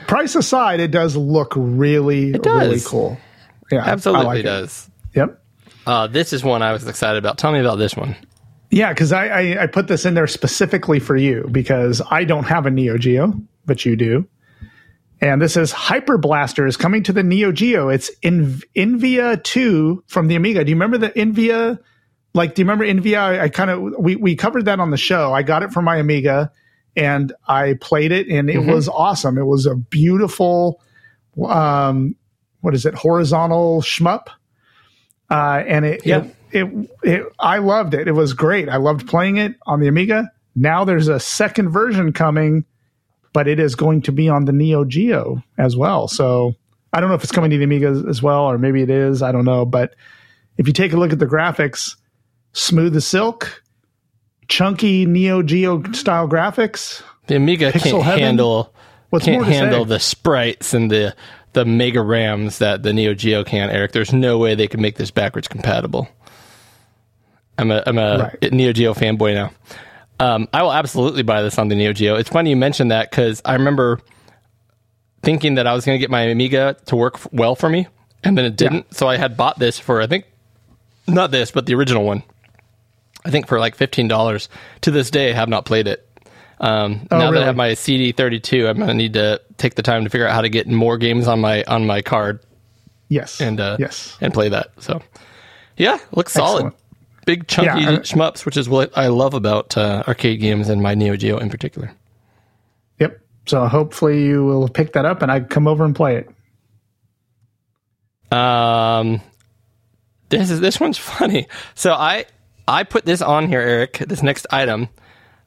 Price 0.07 0.35
aside, 0.35 0.79
it 0.79 0.91
does 0.91 1.15
look 1.17 1.53
really, 1.55 2.31
does. 2.31 2.45
really 2.45 2.79
cool. 2.79 3.17
Yeah, 3.71 3.83
Absolutely 3.85 4.25
like 4.25 4.39
it. 4.39 4.43
does. 4.43 4.89
Yep. 5.15 5.41
Uh, 5.87 6.05
this 6.05 6.33
is 6.33 6.43
one 6.43 6.61
I 6.61 6.73
was 6.73 6.85
excited 6.85 7.17
about. 7.17 7.37
Tell 7.37 7.53
me 7.53 7.59
about 7.59 7.77
this 7.77 7.95
one. 7.95 8.17
Yeah, 8.69 8.91
because 8.91 9.13
I, 9.13 9.27
I 9.27 9.63
I 9.63 9.67
put 9.67 9.87
this 9.87 10.03
in 10.03 10.15
there 10.15 10.27
specifically 10.27 10.99
for 10.99 11.15
you 11.15 11.47
because 11.49 12.01
I 12.11 12.25
don't 12.25 12.43
have 12.43 12.65
a 12.65 12.69
Neo 12.69 12.97
Geo, 12.97 13.33
but 13.65 13.85
you 13.85 13.95
do. 13.95 14.27
And 15.21 15.41
this 15.41 15.55
is 15.55 15.71
Hyper 15.71 16.17
Blaster 16.17 16.67
is 16.67 16.75
coming 16.75 17.03
to 17.03 17.13
the 17.13 17.23
Neo 17.23 17.53
Geo. 17.53 17.87
It's 17.87 18.09
in 18.21 18.61
Inviyya 18.75 19.41
2 19.43 20.03
from 20.07 20.27
the 20.27 20.35
Amiga. 20.35 20.65
Do 20.65 20.69
you 20.69 20.75
remember 20.75 20.97
the 20.97 21.09
Inviyya? 21.09 21.79
Like, 22.33 22.53
do 22.53 22.61
you 22.61 22.67
remember 22.67 22.85
Inviyya? 22.85 23.17
I, 23.17 23.43
I 23.43 23.49
kind 23.49 23.71
of 23.71 23.93
we 23.97 24.17
we 24.17 24.35
covered 24.35 24.65
that 24.65 24.81
on 24.81 24.91
the 24.91 24.97
show. 24.97 25.31
I 25.31 25.41
got 25.41 25.63
it 25.63 25.71
from 25.71 25.85
my 25.85 25.95
Amiga 25.95 26.51
and 26.97 27.31
I 27.47 27.75
played 27.79 28.11
it 28.11 28.27
and 28.27 28.49
it 28.49 28.59
was 28.59 28.89
awesome. 28.89 29.37
It 29.37 29.45
was 29.45 29.65
a 29.65 29.75
beautiful 29.75 30.81
um 31.45 32.17
what 32.59 32.75
is 32.75 32.85
it? 32.85 32.93
Horizontal 32.93 33.81
shmup. 33.81 34.27
Uh 35.29 35.63
and 35.67 35.85
it 35.85 36.05
Yeah. 36.05 36.25
it, 36.51 36.63
it 36.63 36.89
it 37.03 37.23
I 37.39 37.57
loved 37.59 37.93
it. 37.93 38.07
It 38.07 38.13
was 38.13 38.33
great. 38.33 38.69
I 38.69 38.77
loved 38.77 39.07
playing 39.07 39.37
it 39.37 39.55
on 39.65 39.79
the 39.79 39.87
Amiga. 39.87 40.31
Now 40.55 40.85
there's 40.85 41.07
a 41.07 41.19
second 41.19 41.69
version 41.69 42.13
coming 42.13 42.65
but 43.33 43.47
it 43.47 43.59
is 43.59 43.75
going 43.75 44.01
to 44.01 44.11
be 44.11 44.27
on 44.29 44.45
the 44.45 44.51
Neo 44.51 44.83
Geo 44.83 45.43
as 45.59 45.77
well. 45.77 46.07
So 46.07 46.55
I 46.91 46.99
don't 46.99 47.09
know 47.09 47.15
if 47.15 47.21
it's 47.23 47.31
coming 47.31 47.51
to 47.51 47.57
the 47.59 47.65
Amiga 47.65 48.03
as 48.09 48.23
well, 48.23 48.45
or 48.49 48.57
maybe 48.57 48.81
it 48.81 48.89
is. 48.89 49.21
I 49.21 49.31
don't 49.31 49.45
know. 49.45 49.63
But 49.63 49.93
if 50.57 50.65
you 50.65 50.73
take 50.73 50.91
a 50.91 50.97
look 50.97 51.13
at 51.13 51.19
the 51.19 51.27
graphics, 51.27 51.95
smooth 52.53 52.95
as 52.95 53.05
silk, 53.05 53.61
chunky 54.47 55.05
Neo 55.05 55.43
Geo 55.43 55.83
style 55.91 56.27
graphics. 56.27 57.03
The 57.27 57.35
Amiga 57.35 57.71
Pixel 57.71 57.91
can't 57.91 58.03
heaven? 58.03 58.19
handle 58.23 58.73
What's 59.11 59.25
can't 59.25 59.45
handle 59.45 59.83
say? 59.83 59.89
the 59.89 59.99
sprites 59.99 60.73
and 60.73 60.89
the 60.89 61.15
the 61.57 61.65
mega 61.65 62.01
RAMs 62.03 62.59
that 62.59 62.83
the 62.83 62.93
Neo 62.93 63.15
Geo 63.15 63.43
can. 63.43 63.71
Eric, 63.71 63.91
there's 63.91 64.13
no 64.13 64.37
way 64.37 64.53
they 64.53 64.67
can 64.67 64.79
make 64.79 64.95
this 64.97 65.09
backwards 65.09 65.47
compatible. 65.47 66.07
I'm 67.57 67.71
a 67.71 67.81
I'm 67.87 67.97
a 67.97 68.31
Right. 68.43 68.53
Neo 68.53 68.71
Geo 68.73 68.93
fanboy 68.93 69.33
now. 69.33 69.51
Um, 70.19 70.47
I 70.53 70.61
will 70.61 70.71
absolutely 70.71 71.23
buy 71.23 71.41
this 71.41 71.57
on 71.57 71.67
the 71.69 71.75
Neo 71.75 71.93
Geo. 71.93 72.15
It's 72.15 72.29
funny 72.29 72.51
you 72.51 72.55
mentioned 72.55 72.91
that 72.91 73.09
because 73.09 73.41
I 73.43 73.53
remember 73.53 73.99
thinking 75.23 75.55
that 75.55 75.65
I 75.65 75.73
was 75.73 75.83
going 75.83 75.95
to 75.97 75.99
get 75.99 76.11
my 76.11 76.21
Amiga 76.21 76.77
to 76.85 76.95
work 76.95 77.15
f- 77.15 77.27
well 77.31 77.55
for 77.55 77.69
me, 77.69 77.87
and 78.23 78.37
then 78.37 78.45
it 78.45 78.55
didn't. 78.55 78.93
So 78.93 79.07
I 79.07 79.17
had 79.17 79.35
bought 79.35 79.57
this 79.57 79.79
for 79.79 79.99
I 79.99 80.05
think 80.05 80.25
not 81.07 81.31
this, 81.31 81.49
but 81.49 81.65
the 81.65 81.73
original 81.73 82.03
one. 82.03 82.21
I 83.25 83.31
think 83.31 83.47
for 83.47 83.59
like 83.59 83.73
fifteen 83.75 84.07
dollars. 84.07 84.47
To 84.81 84.91
this 84.91 85.09
day, 85.09 85.31
I 85.31 85.33
have 85.33 85.49
not 85.49 85.65
played 85.65 85.87
it. 85.87 86.06
Um, 86.59 87.07
now 87.11 87.31
that 87.31 87.37
Oh. 87.37 87.41
I 87.41 87.45
have 87.45 87.55
my 87.55 87.73
CD 87.75 88.11
thirty 88.11 88.39
two, 88.39 88.67
I'm 88.67 88.77
going 88.77 88.87
to 88.87 88.93
need 88.93 89.13
to 89.13 89.39
take 89.57 89.75
the 89.75 89.83
time 89.83 90.03
to 90.03 90.09
figure 90.09 90.27
out 90.27 90.33
how 90.33 90.41
to 90.41 90.49
get 90.49 90.67
more 90.67 90.97
games 90.97 91.27
on 91.27 91.39
my 91.39 91.63
on 91.65 91.85
my 91.85 92.01
card 92.01 92.39
Yes. 93.09 93.39
and 93.39 93.59
uh, 93.59 93.77
yes. 93.79 94.17
and 94.21 94.33
play 94.33 94.49
that. 94.49 94.71
So 94.79 95.01
yeah, 95.77 95.99
looks 96.11 96.33
solid. 96.33 96.65
Excellent. 96.67 96.75
Big 97.25 97.47
chunky 97.47 97.81
Yeah, 97.81 97.89
I- 97.91 97.99
shmups, 97.99 98.45
which 98.45 98.57
is 98.57 98.67
what 98.69 98.97
I 98.97 99.07
love 99.07 99.33
about 99.33 99.77
uh, 99.77 100.03
arcade 100.07 100.39
games 100.39 100.69
and 100.69 100.81
my 100.81 100.95
Neo 100.95 101.15
Geo 101.15 101.37
in 101.37 101.49
particular. 101.49 101.91
Yep. 102.99 103.19
So 103.45 103.67
hopefully 103.67 104.23
you 104.25 104.45
will 104.45 104.67
pick 104.69 104.93
that 104.93 105.05
up 105.05 105.21
and 105.21 105.31
I 105.31 105.41
come 105.41 105.67
over 105.67 105.85
and 105.85 105.95
play 105.95 106.17
it. 106.17 106.29
Um, 108.35 109.21
this 110.29 110.49
is 110.49 110.59
this 110.59 110.79
one's 110.79 110.97
funny. 111.17 111.47
So 111.75 111.93
I 111.93 112.25
I 112.67 112.83
put 112.83 113.05
this 113.05 113.21
on 113.21 113.47
here, 113.47 113.61
Eric. 113.61 113.99
This 114.07 114.23
next 114.23 114.47
item, 114.51 114.89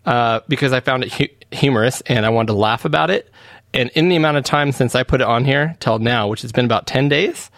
uh, 0.06 0.40
because 0.48 0.72
I 0.72 0.80
found 0.80 1.04
it 1.04 1.12
hu- 1.12 1.28
humorous 1.56 2.00
and 2.02 2.24
I 2.26 2.28
wanted 2.30 2.48
to 2.48 2.58
laugh 2.58 2.84
about 2.84 3.10
it. 3.10 3.30
And 3.72 3.90
in 3.90 4.08
the 4.08 4.16
amount 4.16 4.36
of 4.36 4.44
time 4.44 4.72
since 4.72 4.94
I 4.94 5.02
put 5.04 5.20
it 5.20 5.26
on 5.26 5.44
here 5.44 5.76
till 5.80 5.98
now, 5.98 6.26
which 6.28 6.42
has 6.42 6.52
been 6.52 6.64
about 6.64 6.86
ten 6.86 7.08
days, 7.08 7.50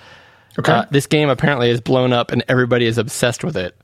Okay. 0.59 0.71
uh, 0.73 0.85
this 0.91 1.07
game 1.07 1.31
apparently 1.31 1.71
is 1.71 1.81
blown 1.81 2.13
up 2.13 2.31
and 2.31 2.45
everybody 2.49 2.85
is 2.85 2.99
obsessed 2.99 3.43
with 3.43 3.57
it. 3.57 3.75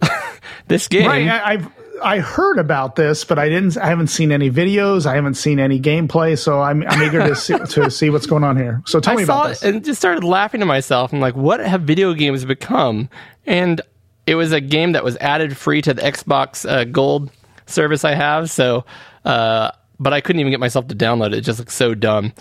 this 0.68 0.86
game, 0.88 1.06
right. 1.06 1.28
I, 1.28 1.52
I've 1.54 1.68
I 2.00 2.18
heard 2.20 2.58
about 2.60 2.94
this, 2.94 3.24
but 3.24 3.40
I 3.40 3.48
didn't. 3.48 3.76
I 3.76 3.86
haven't 3.86 4.06
seen 4.06 4.30
any 4.30 4.50
videos. 4.50 5.04
I 5.06 5.16
haven't 5.16 5.34
seen 5.34 5.58
any 5.58 5.80
gameplay. 5.80 6.38
So 6.38 6.60
I'm 6.60 6.84
I'm 6.86 7.02
eager 7.02 7.18
to 7.26 7.34
see, 7.34 7.58
to 7.58 7.90
see 7.90 8.10
what's 8.10 8.26
going 8.26 8.44
on 8.44 8.56
here. 8.56 8.80
So 8.86 9.00
tell 9.00 9.14
me 9.16 9.22
I 9.22 9.26
saw 9.26 9.40
about 9.40 9.46
it 9.46 9.48
this. 9.54 9.62
and 9.64 9.84
just 9.84 9.98
started 9.98 10.22
laughing 10.22 10.60
to 10.60 10.66
myself. 10.66 11.12
I'm 11.12 11.18
like, 11.18 11.34
what 11.34 11.58
have 11.58 11.80
video 11.82 12.14
games 12.14 12.44
become? 12.44 13.08
And 13.46 13.80
it 14.28 14.36
was 14.36 14.52
a 14.52 14.60
game 14.60 14.92
that 14.92 15.02
was 15.02 15.16
added 15.16 15.56
free 15.56 15.82
to 15.82 15.94
the 15.94 16.02
Xbox 16.02 16.68
uh, 16.70 16.84
Gold 16.84 17.32
service 17.68 18.04
I 18.04 18.14
have. 18.14 18.50
So, 18.50 18.84
uh, 19.24 19.70
but 20.00 20.12
I 20.12 20.20
couldn't 20.20 20.40
even 20.40 20.50
get 20.50 20.60
myself 20.60 20.88
to 20.88 20.94
download 20.94 21.28
it. 21.28 21.34
It 21.34 21.40
just 21.42 21.58
looks 21.58 21.74
so 21.74 21.94
dumb. 21.94 22.32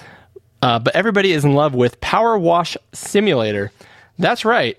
Uh, 0.62 0.80
but 0.80 0.95
everybody 0.95 1.32
is 1.32 1.45
in 1.45 1.54
love 1.54 1.76
with 1.76 1.99
Power 2.02 2.38
Wash 2.38 2.78
Simulator. 2.94 3.72
That's 4.18 4.45
right. 4.45 4.78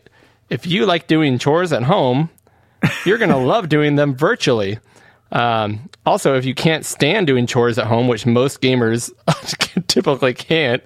If 0.50 0.66
you 0.66 0.86
like 0.86 1.06
doing 1.06 1.38
chores 1.38 1.72
at 1.72 1.84
home, 1.84 2.30
you're 3.04 3.18
going 3.18 3.30
to 3.30 3.36
love 3.36 3.68
doing 3.68 3.96
them 3.96 4.14
virtually. 4.14 4.78
Um, 5.30 5.90
also, 6.06 6.36
if 6.36 6.44
you 6.44 6.54
can't 6.54 6.84
stand 6.84 7.26
doing 7.26 7.46
chores 7.46 7.78
at 7.78 7.86
home, 7.86 8.08
which 8.08 8.26
most 8.26 8.60
gamers 8.60 9.12
typically 9.88 10.34
can't, 10.34 10.82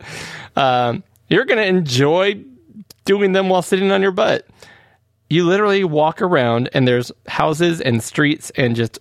um, 0.56 1.04
you're 1.28 1.44
going 1.44 1.58
to 1.58 1.66
enjoy 1.66 2.42
doing 3.04 3.32
them 3.32 3.48
while 3.48 3.62
sitting 3.62 3.92
on 3.92 4.02
your 4.02 4.10
butt. 4.10 4.46
You 5.30 5.46
literally 5.46 5.84
walk 5.84 6.20
around, 6.20 6.68
and 6.74 6.86
there's 6.86 7.10
houses 7.26 7.80
and 7.80 8.02
streets 8.02 8.50
and 8.56 8.76
just 8.76 8.98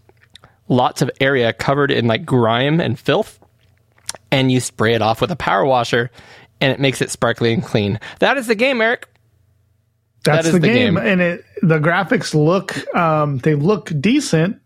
lots 0.72 1.02
of 1.04 1.12
area 1.20 1.54
covered 1.54 1.92
in 1.92 2.08
like 2.08 2.26
grime 2.26 2.80
and 2.80 2.98
filth, 2.98 3.40
and 4.32 4.52
you 4.52 4.60
spray 4.60 4.94
it 4.96 5.02
off 5.04 5.22
with 5.22 5.30
a 5.30 5.36
power 5.36 5.66
washer, 5.66 6.10
and 6.60 6.72
it 6.72 6.80
makes 6.80 7.02
it 7.02 7.12
sparkly 7.12 7.54
and 7.54 7.64
clean. 7.64 8.00
That 8.20 8.38
is 8.38 8.48
the 8.48 8.56
game, 8.56 8.82
Eric. 8.82 9.08
That's 10.24 10.48
is 10.48 10.54
the, 10.54 10.60
the 10.60 10.68
game. 10.68 10.96
game. 10.96 10.98
and 11.06 11.20
it 11.22 11.46
the 11.62 11.80
graphics 11.80 12.34
look 12.34 12.76
um, 12.96 13.40
they 13.40 13.56
look 13.56 13.92
decent. 14.00 14.58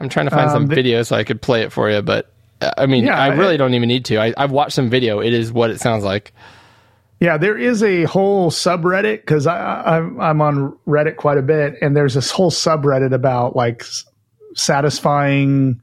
I'm 0.00 0.08
trying 0.08 0.26
to 0.26 0.30
find 0.30 0.50
some 0.50 0.64
Um, 0.64 0.66
the- 0.68 0.74
video 0.74 1.02
so 1.04 1.16
I 1.16 1.24
could 1.24 1.40
play 1.40 1.62
it 1.62 1.72
for 1.72 1.88
you, 1.90 2.02
but 2.02 2.32
uh, 2.60 2.72
I 2.76 2.86
mean, 2.86 3.04
Yeah, 3.04 3.18
I 3.18 3.28
really 3.28 3.54
it- 3.54 3.58
don't 3.58 3.74
even 3.74 3.88
need 3.88 4.04
to. 4.06 4.18
I, 4.20 4.34
I've 4.36 4.50
watched 4.50 4.72
some 4.74 4.90
video. 4.90 5.20
It 5.20 5.32
is 5.32 5.52
what 5.52 5.70
it 5.70 5.80
sounds 5.80 6.02
like. 6.04 6.32
Yeah, 7.20 7.38
there 7.38 7.56
is 7.56 7.82
a 7.82 8.02
whole 8.04 8.50
subreddit 8.50 9.18
because 9.20 9.46
I, 9.46 9.56
I 9.56 9.96
I'm 9.98 10.42
on 10.42 10.76
Reddit 10.86 11.16
quite 11.16 11.38
a 11.38 11.42
bit, 11.42 11.76
and 11.80 11.96
there's 11.96 12.14
this 12.14 12.30
whole 12.32 12.50
subreddit 12.50 13.12
about 13.14 13.54
like 13.54 13.84
satisfying. 14.54 15.80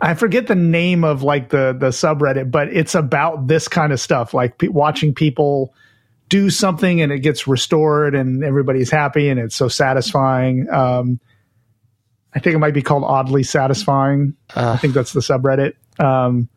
I 0.00 0.14
forget 0.14 0.46
the 0.46 0.54
name 0.54 1.04
of 1.04 1.22
like 1.22 1.50
the 1.50 1.76
the 1.78 1.88
subreddit, 1.88 2.50
but 2.50 2.68
it's 2.68 2.94
about 2.94 3.46
this 3.48 3.68
kind 3.68 3.92
of 3.92 4.00
stuff, 4.00 4.32
like 4.32 4.58
pe- 4.58 4.68
watching 4.68 5.14
people 5.14 5.74
do 6.28 6.50
something 6.50 7.00
and 7.00 7.10
it 7.10 7.20
gets 7.20 7.48
restored 7.48 8.14
and 8.14 8.44
everybody's 8.44 8.90
happy 8.90 9.28
and 9.28 9.40
it's 9.40 9.56
so 9.56 9.68
satisfying. 9.68 10.68
Um, 10.70 11.20
I 12.34 12.40
think 12.40 12.54
it 12.54 12.58
might 12.58 12.74
be 12.74 12.82
called 12.82 13.04
oddly 13.04 13.42
satisfying. 13.42 14.34
I 14.54 14.76
think 14.76 14.94
that's 14.94 15.12
the 15.12 15.20
subreddit. 15.20 15.74
Um, 15.98 16.48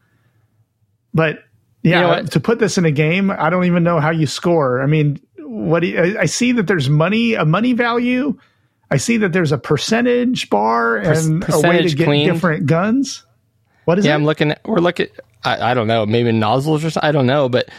but 1.14 1.40
yeah, 1.84 2.02
know 2.02 2.24
to 2.24 2.40
put 2.40 2.60
this 2.60 2.78
in 2.78 2.86
a 2.86 2.92
game, 2.92 3.32
I 3.32 3.50
don't 3.50 3.66
even 3.66 3.84
know 3.84 4.00
how 4.00 4.12
you 4.12 4.28
score. 4.28 4.82
I 4.82 4.86
mean, 4.86 5.20
what 5.40 5.80
do 5.80 5.88
you, 5.88 6.00
I, 6.00 6.22
I 6.22 6.26
see 6.26 6.52
that 6.54 6.68
there's 6.68 6.90
money, 6.90 7.34
a 7.34 7.46
money 7.46 7.74
value. 7.74 8.38
I 8.92 8.98
see 8.98 9.18
that 9.18 9.32
there's 9.34 9.52
a 9.54 9.58
percentage 9.58 10.50
bar 10.50 10.98
and 10.98 11.44
a 11.50 11.60
way 11.62 11.82
to 11.82 11.96
get 11.96 12.06
cleaned. 12.06 12.32
different 12.34 12.66
guns. 12.68 13.26
What 13.86 13.98
is 13.98 14.06
Yeah, 14.06 14.10
it? 14.10 14.12
Yeah, 14.12 14.16
I'm 14.18 14.26
looking. 14.26 14.52
At, 14.52 14.62
we're 14.66 14.78
looking. 14.80 15.08
I, 15.44 15.72
I 15.72 15.74
don't 15.74 15.88
know. 15.88 16.06
Maybe 16.06 16.32
nozzles 16.32 16.86
or 16.86 16.90
something. 16.92 17.08
I 17.08 17.12
don't 17.12 17.26
know, 17.28 17.50
but. 17.50 17.70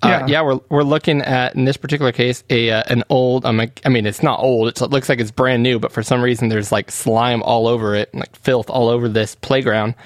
Uh, 0.00 0.08
Yeah. 0.08 0.26
yeah. 0.28 0.42
we're 0.42 0.60
we're 0.68 0.84
looking 0.84 1.22
at 1.22 1.56
in 1.56 1.64
this 1.64 1.76
particular 1.76 2.12
case 2.12 2.44
a 2.50 2.70
uh, 2.70 2.82
an 2.86 3.02
old. 3.08 3.42
Like, 3.42 3.80
I 3.84 3.88
mean, 3.88 4.06
it's 4.06 4.22
not 4.22 4.38
old. 4.40 4.68
It's, 4.68 4.80
it 4.80 4.90
looks 4.90 5.08
like 5.08 5.18
it's 5.18 5.32
brand 5.32 5.64
new, 5.64 5.80
but 5.80 5.90
for 5.90 6.04
some 6.04 6.22
reason 6.22 6.48
there's 6.50 6.70
like 6.70 6.92
slime 6.92 7.42
all 7.42 7.66
over 7.66 7.96
it, 7.96 8.14
like 8.14 8.36
filth 8.36 8.70
all 8.70 8.88
over 8.88 9.08
this 9.08 9.34
playground, 9.34 9.96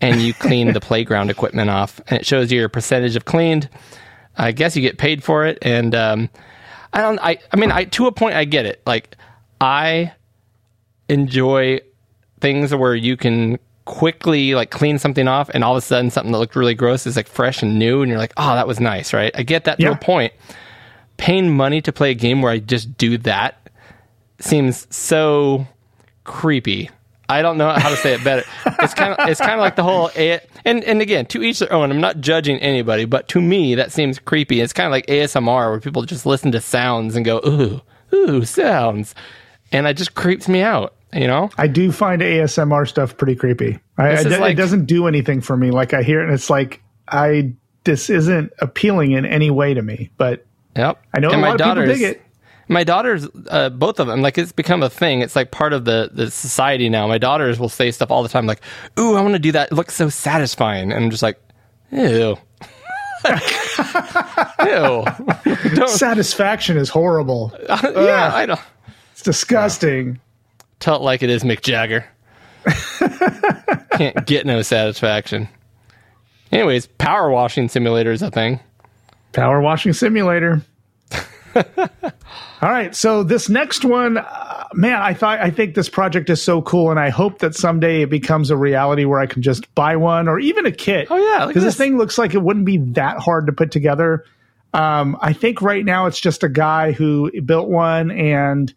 and 0.00 0.20
you 0.20 0.34
clean 0.34 0.72
the 0.72 0.80
playground 0.90 1.30
equipment 1.30 1.70
off, 1.70 2.00
and 2.08 2.18
it 2.18 2.26
shows 2.26 2.50
you 2.50 2.58
your 2.58 2.68
percentage 2.68 3.14
of 3.14 3.24
cleaned. 3.26 3.68
I 4.36 4.50
guess 4.50 4.74
you 4.74 4.82
get 4.82 4.98
paid 4.98 5.22
for 5.22 5.46
it, 5.46 5.58
and 5.62 5.94
um, 5.94 6.28
I 6.92 7.00
don't. 7.02 7.20
I 7.20 7.38
I 7.52 7.56
mean, 7.56 7.70
I 7.70 7.84
to 7.84 8.06
a 8.08 8.12
point 8.12 8.34
I 8.34 8.44
get 8.46 8.66
it. 8.66 8.82
Like 8.84 9.14
I 9.60 10.12
enjoy 11.08 11.80
things 12.40 12.74
where 12.74 12.94
you 12.94 13.16
can 13.16 13.58
quickly 13.84 14.54
like 14.54 14.70
clean 14.70 14.98
something 14.98 15.28
off, 15.28 15.48
and 15.50 15.62
all 15.64 15.72
of 15.76 15.78
a 15.78 15.86
sudden 15.86 16.10
something 16.10 16.32
that 16.32 16.38
looked 16.38 16.56
really 16.56 16.74
gross 16.74 17.06
is 17.06 17.16
like 17.16 17.28
fresh 17.28 17.62
and 17.62 17.78
new, 17.78 18.02
and 18.02 18.10
you're 18.10 18.18
like, 18.18 18.32
oh, 18.36 18.54
that 18.54 18.66
was 18.66 18.80
nice, 18.80 19.12
right? 19.12 19.32
I 19.34 19.42
get 19.42 19.64
that 19.64 19.78
to 19.78 19.92
a 19.92 19.96
point. 19.96 20.32
Paying 21.16 21.56
money 21.56 21.80
to 21.82 21.92
play 21.92 22.10
a 22.10 22.14
game 22.14 22.42
where 22.42 22.52
I 22.52 22.58
just 22.58 22.98
do 22.98 23.16
that 23.18 23.70
seems 24.38 24.86
so 24.94 25.66
creepy. 26.24 26.90
I 27.28 27.42
don't 27.42 27.56
know 27.58 27.70
how 27.70 27.88
to 27.88 27.96
say 27.96 28.12
it 28.14 28.22
better. 28.22 28.44
It's 28.80 28.94
kind 28.94 29.14
of 29.14 29.28
it's 29.28 29.40
kind 29.40 29.54
of 29.54 29.60
like 29.60 29.74
the 29.76 29.82
whole 29.82 30.10
A- 30.16 30.40
and 30.64 30.84
and 30.84 31.00
again 31.00 31.24
to 31.26 31.42
each 31.42 31.60
their 31.60 31.72
own. 31.72 31.90
I'm 31.90 32.00
not 32.00 32.20
judging 32.20 32.58
anybody, 32.58 33.04
but 33.04 33.26
to 33.28 33.40
me 33.40 33.74
that 33.76 33.90
seems 33.92 34.18
creepy. 34.18 34.60
It's 34.60 34.72
kind 34.72 34.86
of 34.86 34.92
like 34.92 35.06
ASMR 35.06 35.70
where 35.70 35.80
people 35.80 36.02
just 36.02 36.26
listen 36.26 36.52
to 36.52 36.60
sounds 36.60 37.16
and 37.16 37.24
go 37.24 37.40
ooh 37.46 37.80
ooh 38.14 38.44
sounds, 38.44 39.14
and 39.72 39.86
it 39.86 39.94
just 39.96 40.14
creeps 40.14 40.48
me 40.48 40.62
out. 40.62 40.94
You 41.12 41.26
know, 41.26 41.50
I 41.56 41.66
do 41.66 41.92
find 41.92 42.20
ASMR 42.20 42.86
stuff 42.86 43.16
pretty 43.16 43.36
creepy. 43.36 43.78
I, 43.96 44.10
This 44.22 44.26
I- 44.26 44.28
is 44.48 44.52
it 44.52 44.54
doesn't 44.56 44.84
do 44.86 45.06
anything 45.06 45.40
for 45.40 45.56
me. 45.56 45.70
Like 45.70 45.94
I 45.94 46.02
hear 46.02 46.20
it 46.20 46.24
and 46.24 46.34
it's 46.34 46.50
like 46.50 46.82
I 47.08 47.52
this 47.84 48.10
isn't 48.10 48.52
appealing 48.58 49.12
in 49.12 49.24
any 49.24 49.50
way 49.50 49.72
to 49.74 49.80
me. 49.82 50.10
But 50.18 50.44
yep. 50.76 51.00
I 51.14 51.20
know 51.20 51.28
And 51.30 51.36
a 51.36 51.40
my 51.40 51.48
lot 51.50 51.60
of 51.60 51.64
people 51.64 51.74
daughters- 51.76 51.98
dig 51.98 52.02
it. 52.10 52.22
My 52.68 52.82
daughters, 52.82 53.28
uh, 53.48 53.68
both 53.70 54.00
of 54.00 54.08
them, 54.08 54.22
like 54.22 54.36
it's 54.36 54.50
become 54.50 54.82
a 54.82 54.90
thing. 54.90 55.20
It's 55.20 55.36
like 55.36 55.52
part 55.52 55.72
of 55.72 55.84
the, 55.84 56.10
the 56.12 56.32
society 56.32 56.88
now. 56.88 57.06
My 57.06 57.16
daughters 57.18 57.60
will 57.60 57.68
say 57.68 57.92
stuff 57.92 58.10
all 58.10 58.24
the 58.24 58.28
time, 58.28 58.44
like, 58.46 58.60
"Ooh, 58.98 59.14
I 59.14 59.20
want 59.20 59.34
to 59.34 59.38
do 59.38 59.52
that. 59.52 59.70
It 59.70 59.74
looks 59.76 59.94
so 59.94 60.08
satisfying," 60.08 60.90
and 60.90 61.04
I'm 61.04 61.10
just 61.10 61.22
like, 61.22 61.38
"Ew, 61.92 62.36
ew." 64.66 65.04
Satisfaction 65.86 66.76
is 66.76 66.88
horrible. 66.88 67.52
yeah, 67.68 68.30
I 68.34 68.46
don't 68.46 68.60
It's 69.16 69.22
disgusting. 69.22 70.20
tell 70.78 70.96
it 70.96 71.02
like 71.02 71.22
it 71.22 71.30
is, 71.30 71.42
Mick 71.42 71.62
Jagger. 71.62 72.04
Can't 73.92 74.26
get 74.26 74.44
no 74.44 74.60
satisfaction. 74.60 75.48
Anyways, 76.52 76.86
power 76.98 77.30
washing 77.30 77.70
simulator 77.70 78.12
is 78.12 78.20
a 78.20 78.30
thing. 78.30 78.60
Power 79.32 79.62
washing 79.62 79.94
simulator. 79.94 80.60
All 81.56 81.64
right, 82.60 82.94
so 82.94 83.22
this 83.22 83.48
next 83.48 83.86
one, 83.86 84.18
uh, 84.18 84.68
man, 84.74 85.00
I 85.00 85.14
thought 85.14 85.40
I 85.40 85.50
think 85.50 85.76
this 85.76 85.88
project 85.88 86.28
is 86.28 86.42
so 86.42 86.60
cool, 86.60 86.90
and 86.90 87.00
I 87.00 87.08
hope 87.08 87.38
that 87.38 87.54
someday 87.54 88.02
it 88.02 88.10
becomes 88.10 88.50
a 88.50 88.56
reality 88.56 89.06
where 89.06 89.20
I 89.20 89.26
can 89.26 89.40
just 89.40 89.74
buy 89.74 89.96
one 89.96 90.28
or 90.28 90.38
even 90.38 90.66
a 90.66 90.72
kit. 90.72 91.08
Oh, 91.10 91.16
yeah, 91.16 91.46
because 91.46 91.62
this 91.62 91.72
this. 91.72 91.78
thing 91.78 91.96
looks 91.96 92.18
like 92.18 92.34
it 92.34 92.42
wouldn't 92.42 92.66
be 92.66 92.76
that 92.92 93.18
hard 93.18 93.46
to 93.46 93.52
put 93.54 93.70
together. 93.70 94.26
Um, 94.74 95.16
I 95.22 95.32
think 95.32 95.62
right 95.62 95.86
now 95.86 96.04
it's 96.04 96.20
just 96.20 96.44
a 96.44 96.50
guy 96.50 96.92
who 96.92 97.30
built 97.40 97.70
one 97.70 98.10
and 98.10 98.74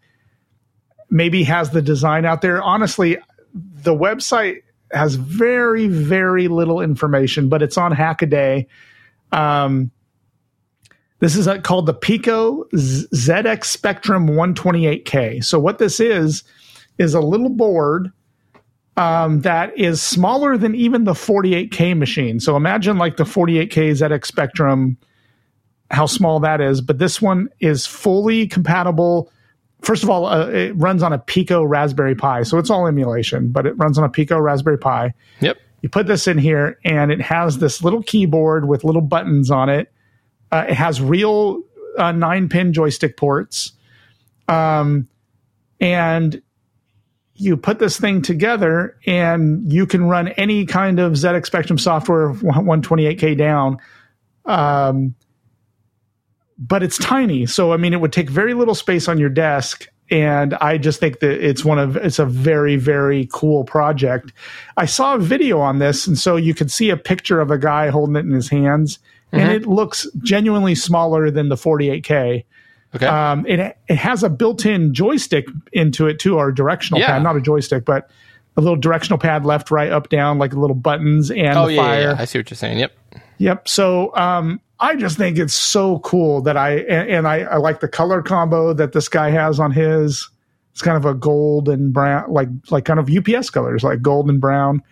maybe 1.10 1.42
has 1.44 1.70
the 1.70 1.82
design 1.82 2.24
out 2.24 2.40
there. 2.42 2.62
Honestly, 2.62 3.18
the 3.54 3.94
website 3.94 4.62
has 4.92 5.14
very 5.14 5.86
very 5.86 6.48
little 6.48 6.80
information, 6.80 7.48
but 7.48 7.62
it's 7.62 7.78
on 7.78 7.92
Hackaday. 7.92 8.66
Um, 9.32 9.90
this 11.20 11.36
is 11.36 11.46
called 11.62 11.86
the 11.86 11.94
Pico 11.94 12.64
ZX 12.74 13.64
Spectrum 13.64 14.26
128K. 14.26 15.44
So 15.44 15.58
what 15.58 15.78
this 15.78 16.00
is 16.00 16.42
is 16.98 17.14
a 17.14 17.20
little 17.20 17.50
board 17.50 18.10
um, 18.96 19.40
that 19.42 19.76
is 19.78 20.02
smaller 20.02 20.58
than 20.58 20.74
even 20.74 21.04
the 21.04 21.12
48K 21.12 21.96
machine. 21.96 22.40
So 22.40 22.56
imagine 22.56 22.98
like 22.98 23.16
the 23.16 23.24
48K 23.24 23.92
ZX 23.92 24.26
Spectrum, 24.26 24.98
how 25.90 26.06
small 26.06 26.40
that 26.40 26.60
is. 26.60 26.80
But 26.80 26.98
this 26.98 27.20
one 27.20 27.48
is 27.60 27.86
fully 27.86 28.46
compatible. 28.46 29.32
First 29.82 30.02
of 30.02 30.10
all, 30.10 30.26
uh, 30.26 30.48
it 30.48 30.76
runs 30.76 31.02
on 31.02 31.12
a 31.12 31.18
Pico 31.18 31.64
Raspberry 31.64 32.14
Pi, 32.14 32.42
so 32.42 32.58
it's 32.58 32.70
all 32.70 32.86
emulation, 32.86 33.50
but 33.50 33.66
it 33.66 33.72
runs 33.78 33.98
on 33.98 34.04
a 34.04 34.08
Pico 34.08 34.38
Raspberry 34.38 34.78
Pi. 34.78 35.14
Yep. 35.40 35.58
you 35.82 35.88
put 35.88 36.06
this 36.06 36.26
in 36.26 36.38
here 36.38 36.78
and 36.84 37.10
it 37.10 37.20
has 37.20 37.58
this 37.58 37.82
little 37.82 38.02
keyboard 38.02 38.68
with 38.68 38.84
little 38.84 39.02
buttons 39.02 39.50
on 39.50 39.68
it. 39.68 39.90
Uh, 40.52 40.66
it 40.68 40.74
has 40.74 41.00
real 41.00 41.62
uh, 41.96 42.12
nine 42.12 42.48
pin 42.48 42.72
joystick 42.72 43.16
ports. 43.16 43.72
Um, 44.48 45.08
and 45.80 46.42
you 47.34 47.56
put 47.56 47.78
this 47.78 47.98
thing 47.98 48.20
together 48.20 48.98
and 49.06 49.72
you 49.72 49.86
can 49.86 50.04
run 50.04 50.28
any 50.28 50.66
kind 50.66 50.98
of 50.98 51.12
ZX 51.12 51.46
Spectrum 51.46 51.78
software 51.78 52.32
128k 52.34 53.38
down. 53.38 53.78
Um, 54.44 55.14
but 56.60 56.82
it's 56.82 56.98
tiny 56.98 57.46
so 57.46 57.72
i 57.72 57.76
mean 57.76 57.92
it 57.92 58.00
would 58.00 58.12
take 58.12 58.28
very 58.30 58.54
little 58.54 58.74
space 58.74 59.08
on 59.08 59.18
your 59.18 59.30
desk 59.30 59.88
and 60.10 60.54
i 60.54 60.76
just 60.76 61.00
think 61.00 61.20
that 61.20 61.44
it's 61.44 61.64
one 61.64 61.78
of 61.78 61.96
it's 61.96 62.18
a 62.18 62.26
very 62.26 62.76
very 62.76 63.28
cool 63.32 63.64
project 63.64 64.32
i 64.76 64.84
saw 64.84 65.14
a 65.14 65.18
video 65.18 65.58
on 65.60 65.78
this 65.78 66.06
and 66.06 66.18
so 66.18 66.36
you 66.36 66.52
could 66.54 66.70
see 66.70 66.90
a 66.90 66.96
picture 66.96 67.40
of 67.40 67.50
a 67.50 67.58
guy 67.58 67.88
holding 67.88 68.14
it 68.16 68.20
in 68.26 68.30
his 68.32 68.48
hands 68.48 68.98
and 69.32 69.50
it 69.52 69.64
looks 69.66 70.06
genuinely 70.22 70.74
smaller 70.74 71.30
than 71.30 71.48
the 71.48 71.56
48k 71.56 72.44
Okay. 72.92 73.06
um, 73.06 73.46
it, 73.46 73.76
it 73.88 73.94
has 73.94 74.24
a 74.24 74.28
built-in 74.28 74.92
joystick 74.92 75.46
into 75.72 76.08
it 76.08 76.18
too, 76.18 76.36
or 76.36 76.48
a 76.48 76.52
directional 76.54 76.98
Yeah. 77.00 77.06
pad, 77.06 77.22
not 77.22 77.36
a 77.36 77.40
joystick, 77.40 77.84
but 77.84 78.10
a 78.56 78.60
little 78.60 78.74
directional 78.74 79.16
pad, 79.16 79.46
left, 79.46 79.70
right, 79.70 79.92
up, 79.92 80.08
down, 80.08 80.38
like 80.38 80.54
little 80.54 80.74
buttons 80.74 81.30
and 81.30 81.56
oh 81.56 81.68
yeah, 81.68 81.80
fire. 81.80 82.00
yeah. 82.00 82.16
I 82.18 82.24
see 82.24 82.40
what 82.40 82.50
you're 82.50 82.56
saying. 82.56 82.80
Yep. 82.80 82.92
Yep. 83.38 83.68
So 83.68 84.12
um, 84.16 84.60
I 84.80 84.96
just 84.96 85.16
think 85.18 85.38
it's 85.38 85.54
so 85.54 85.98
cool 86.00 86.40
that 86.42 86.56
I 86.56 86.78
and, 86.78 87.10
and 87.10 87.28
I, 87.28 87.40
I 87.40 87.56
like 87.56 87.80
the 87.80 87.88
color 87.88 88.22
combo 88.22 88.72
that 88.72 88.92
this 88.92 89.08
guy 89.08 89.30
has 89.30 89.60
on 89.60 89.70
his. 89.72 90.28
It's 90.72 90.82
kind 90.82 90.96
of 90.96 91.04
a 91.04 91.14
gold 91.14 91.68
and 91.68 91.92
brown, 91.92 92.30
like 92.32 92.48
like 92.70 92.84
kind 92.84 92.98
of 92.98 93.10
UPS 93.10 93.50
colors, 93.50 93.82
like 93.82 94.00
gold 94.02 94.30
and 94.30 94.40
brown. 94.40 94.82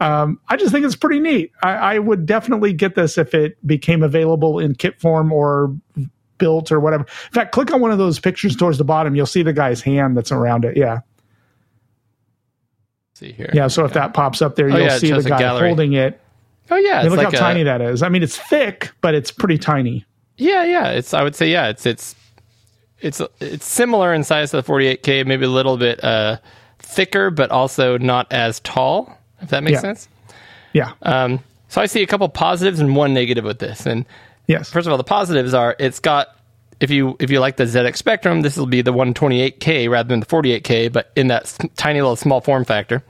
Um, 0.00 0.38
I 0.48 0.56
just 0.56 0.72
think 0.72 0.84
it's 0.84 0.96
pretty 0.96 1.20
neat. 1.20 1.52
I, 1.62 1.70
I 1.70 1.98
would 1.98 2.26
definitely 2.26 2.72
get 2.72 2.94
this 2.94 3.16
if 3.18 3.34
it 3.34 3.56
became 3.66 4.02
available 4.02 4.58
in 4.58 4.74
kit 4.74 5.00
form 5.00 5.32
or 5.32 5.74
built 6.38 6.70
or 6.70 6.80
whatever. 6.80 7.04
In 7.04 7.32
fact, 7.32 7.52
click 7.52 7.72
on 7.72 7.80
one 7.80 7.90
of 7.90 7.98
those 7.98 8.20
pictures 8.20 8.54
towards 8.56 8.78
the 8.78 8.84
bottom. 8.84 9.14
You'll 9.16 9.24
see 9.26 9.42
the 9.42 9.54
guy's 9.54 9.80
hand 9.80 10.16
that's 10.16 10.30
around 10.32 10.64
it. 10.66 10.76
Yeah. 10.76 11.00
see 13.14 13.32
here. 13.32 13.50
Yeah. 13.54 13.68
So 13.68 13.84
if 13.86 13.94
that 13.94 14.12
pops 14.12 14.42
up 14.42 14.54
there, 14.56 14.66
Oh, 14.66 14.76
you'll 14.76 14.80
yeah, 14.86 14.98
see 14.98 15.10
the 15.12 15.22
guy 15.22 15.58
holding 15.68 15.94
it. 15.94 16.20
Oh 16.70 16.76
yeah. 16.76 17.00
I 17.00 17.02
mean, 17.02 17.06
It's 17.06 17.10
look 17.16 17.24
like 17.24 17.32
how 17.34 17.38
a, 17.38 17.52
tiny 17.52 17.62
that 17.64 17.80
is. 17.80 18.02
I 18.02 18.08
mean, 18.08 18.22
it's 18.22 18.36
thick, 18.36 18.90
but 19.00 19.14
it's 19.14 19.30
pretty 19.30 19.58
tiny. 19.58 20.04
Yeah, 20.36 20.64
yeah. 20.64 20.88
It's 20.90 21.14
I 21.14 21.22
would 21.22 21.34
say 21.34 21.50
yeah. 21.50 21.68
It's 21.68 21.86
it's 21.86 22.14
it's 23.00 23.20
it's 23.40 23.64
similar 23.66 24.12
in 24.14 24.24
size 24.24 24.50
to 24.50 24.60
the 24.60 24.62
48k, 24.62 25.26
maybe 25.26 25.44
a 25.44 25.50
little 25.50 25.76
bit 25.76 26.02
uh, 26.02 26.38
thicker, 26.78 27.30
but 27.30 27.50
also 27.50 27.98
not 27.98 28.32
as 28.32 28.60
tall. 28.60 29.16
If 29.40 29.50
that 29.50 29.62
makes 29.62 29.74
Yeah. 29.76 29.80
sense. 29.80 30.08
Yeah. 30.72 30.92
Um, 31.02 31.40
so 31.68 31.80
I 31.80 31.86
see 31.86 32.02
a 32.02 32.06
couple 32.06 32.28
positives 32.28 32.80
and 32.80 32.96
one 32.96 33.12
negative 33.14 33.44
with 33.44 33.58
this. 33.58 33.86
And 33.86 34.04
yes. 34.46 34.70
first 34.70 34.86
of 34.86 34.92
all, 34.92 34.98
the 34.98 35.04
positives 35.04 35.54
are 35.54 35.76
it's 35.78 36.00
got 36.00 36.28
if 36.80 36.90
you 36.90 37.16
if 37.20 37.30
you 37.30 37.40
like 37.40 37.56
the 37.56 37.64
ZX 37.64 37.96
Spectrum, 37.96 38.42
this 38.42 38.56
will 38.56 38.66
be 38.66 38.82
the 38.82 38.92
128k 38.92 39.88
rather 39.88 40.08
than 40.08 40.20
the 40.20 40.26
48k, 40.26 40.92
but 40.92 41.10
in 41.16 41.28
that 41.28 41.42
s- 41.44 41.58
tiny 41.76 42.00
little 42.00 42.16
small 42.16 42.40
form 42.40 42.64
factor, 42.64 43.02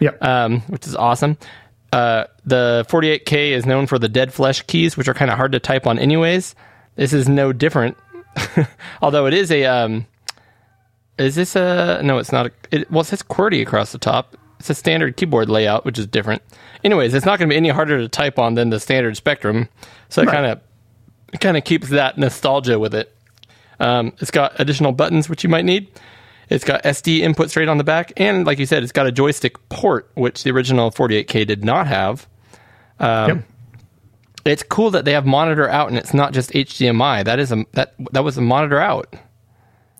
Yep. 0.00 0.22
um, 0.22 0.60
which 0.62 0.86
is 0.86 0.94
awesome. 0.96 1.36
Uh, 1.92 2.24
the 2.44 2.86
48k 2.88 3.50
is 3.50 3.66
known 3.66 3.86
for 3.86 3.98
the 3.98 4.08
dead 4.08 4.32
flesh 4.32 4.62
keys, 4.62 4.96
which 4.96 5.08
are 5.08 5.14
kind 5.14 5.30
of 5.30 5.36
hard 5.36 5.52
to 5.52 5.60
type 5.60 5.86
on 5.86 5.98
anyways. 5.98 6.54
This 6.96 7.12
is 7.12 7.28
no 7.28 7.52
different, 7.52 7.96
although 9.02 9.26
it 9.26 9.34
is 9.34 9.50
a 9.50 9.66
um, 9.66 10.06
is 11.18 11.34
this 11.34 11.54
a 11.56 12.00
no? 12.02 12.18
It's 12.18 12.32
not. 12.32 12.46
A, 12.46 12.52
it, 12.70 12.90
well, 12.90 13.02
it 13.02 13.04
says 13.04 13.22
QWERTY 13.22 13.62
across 13.62 13.92
the 13.92 13.98
top. 13.98 14.36
It's 14.58 14.70
a 14.70 14.74
standard 14.74 15.16
keyboard 15.16 15.48
layout, 15.48 15.84
which 15.84 15.98
is 15.98 16.06
different. 16.06 16.42
Anyways, 16.84 17.14
it's 17.14 17.26
not 17.26 17.38
going 17.38 17.48
to 17.48 17.52
be 17.52 17.56
any 17.56 17.68
harder 17.68 17.98
to 17.98 18.08
type 18.08 18.38
on 18.38 18.54
than 18.54 18.70
the 18.70 18.80
standard 18.80 19.16
Spectrum, 19.16 19.68
so 20.08 20.22
it 20.22 20.28
kind 20.28 20.46
of 20.46 20.60
kind 21.40 21.56
of 21.56 21.64
keeps 21.64 21.88
that 21.90 22.16
nostalgia 22.16 22.78
with 22.78 22.94
it. 22.94 23.14
Um, 23.80 24.12
it's 24.20 24.30
got 24.30 24.58
additional 24.60 24.92
buttons 24.92 25.28
which 25.28 25.42
you 25.42 25.50
might 25.50 25.64
need. 25.64 25.88
It's 26.52 26.64
got 26.64 26.82
SD 26.82 27.20
input 27.20 27.50
straight 27.50 27.68
on 27.68 27.78
the 27.78 27.84
back, 27.84 28.12
and 28.16 28.46
like 28.46 28.58
you 28.58 28.66
said, 28.66 28.82
it's 28.82 28.92
got 28.92 29.06
a 29.06 29.12
joystick 29.12 29.68
port, 29.68 30.10
which 30.14 30.44
the 30.44 30.50
original 30.50 30.90
48K 30.90 31.46
did 31.46 31.64
not 31.64 31.86
have. 31.86 32.28
Um, 33.00 33.28
yep. 33.28 33.44
It's 34.44 34.62
cool 34.62 34.90
that 34.90 35.04
they 35.04 35.12
have 35.12 35.24
monitor 35.24 35.68
out, 35.68 35.88
and 35.88 35.96
it's 35.96 36.12
not 36.12 36.32
just 36.32 36.50
HDMI. 36.50 37.24
That 37.24 37.38
is 37.38 37.52
a 37.52 37.64
that 37.72 37.94
that 38.12 38.24
was 38.24 38.36
a 38.36 38.42
monitor 38.42 38.80
out. 38.80 39.14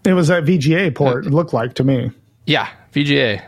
It 0.04 0.14
was 0.14 0.30
a 0.30 0.42
VGA 0.42 0.94
port. 0.94 1.26
It 1.26 1.30
looked 1.32 1.52
like 1.52 1.74
to 1.74 1.84
me. 1.84 2.10
Yeah, 2.44 2.68
VGA. 2.92 3.42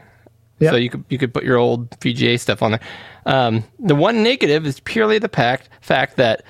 Yep. 0.60 0.70
So 0.70 0.76
you 0.76 0.88
could 0.88 1.04
you 1.08 1.18
could 1.18 1.34
put 1.34 1.44
your 1.44 1.58
old 1.58 1.90
VGA 2.00 2.38
stuff 2.38 2.62
on 2.62 2.72
there. 2.72 2.80
Um, 3.26 3.64
the 3.80 3.94
one 3.94 4.22
negative 4.22 4.66
is 4.66 4.80
purely 4.80 5.18
the 5.18 5.28
fact 5.28 5.68
fact 5.80 6.16
that 6.16 6.44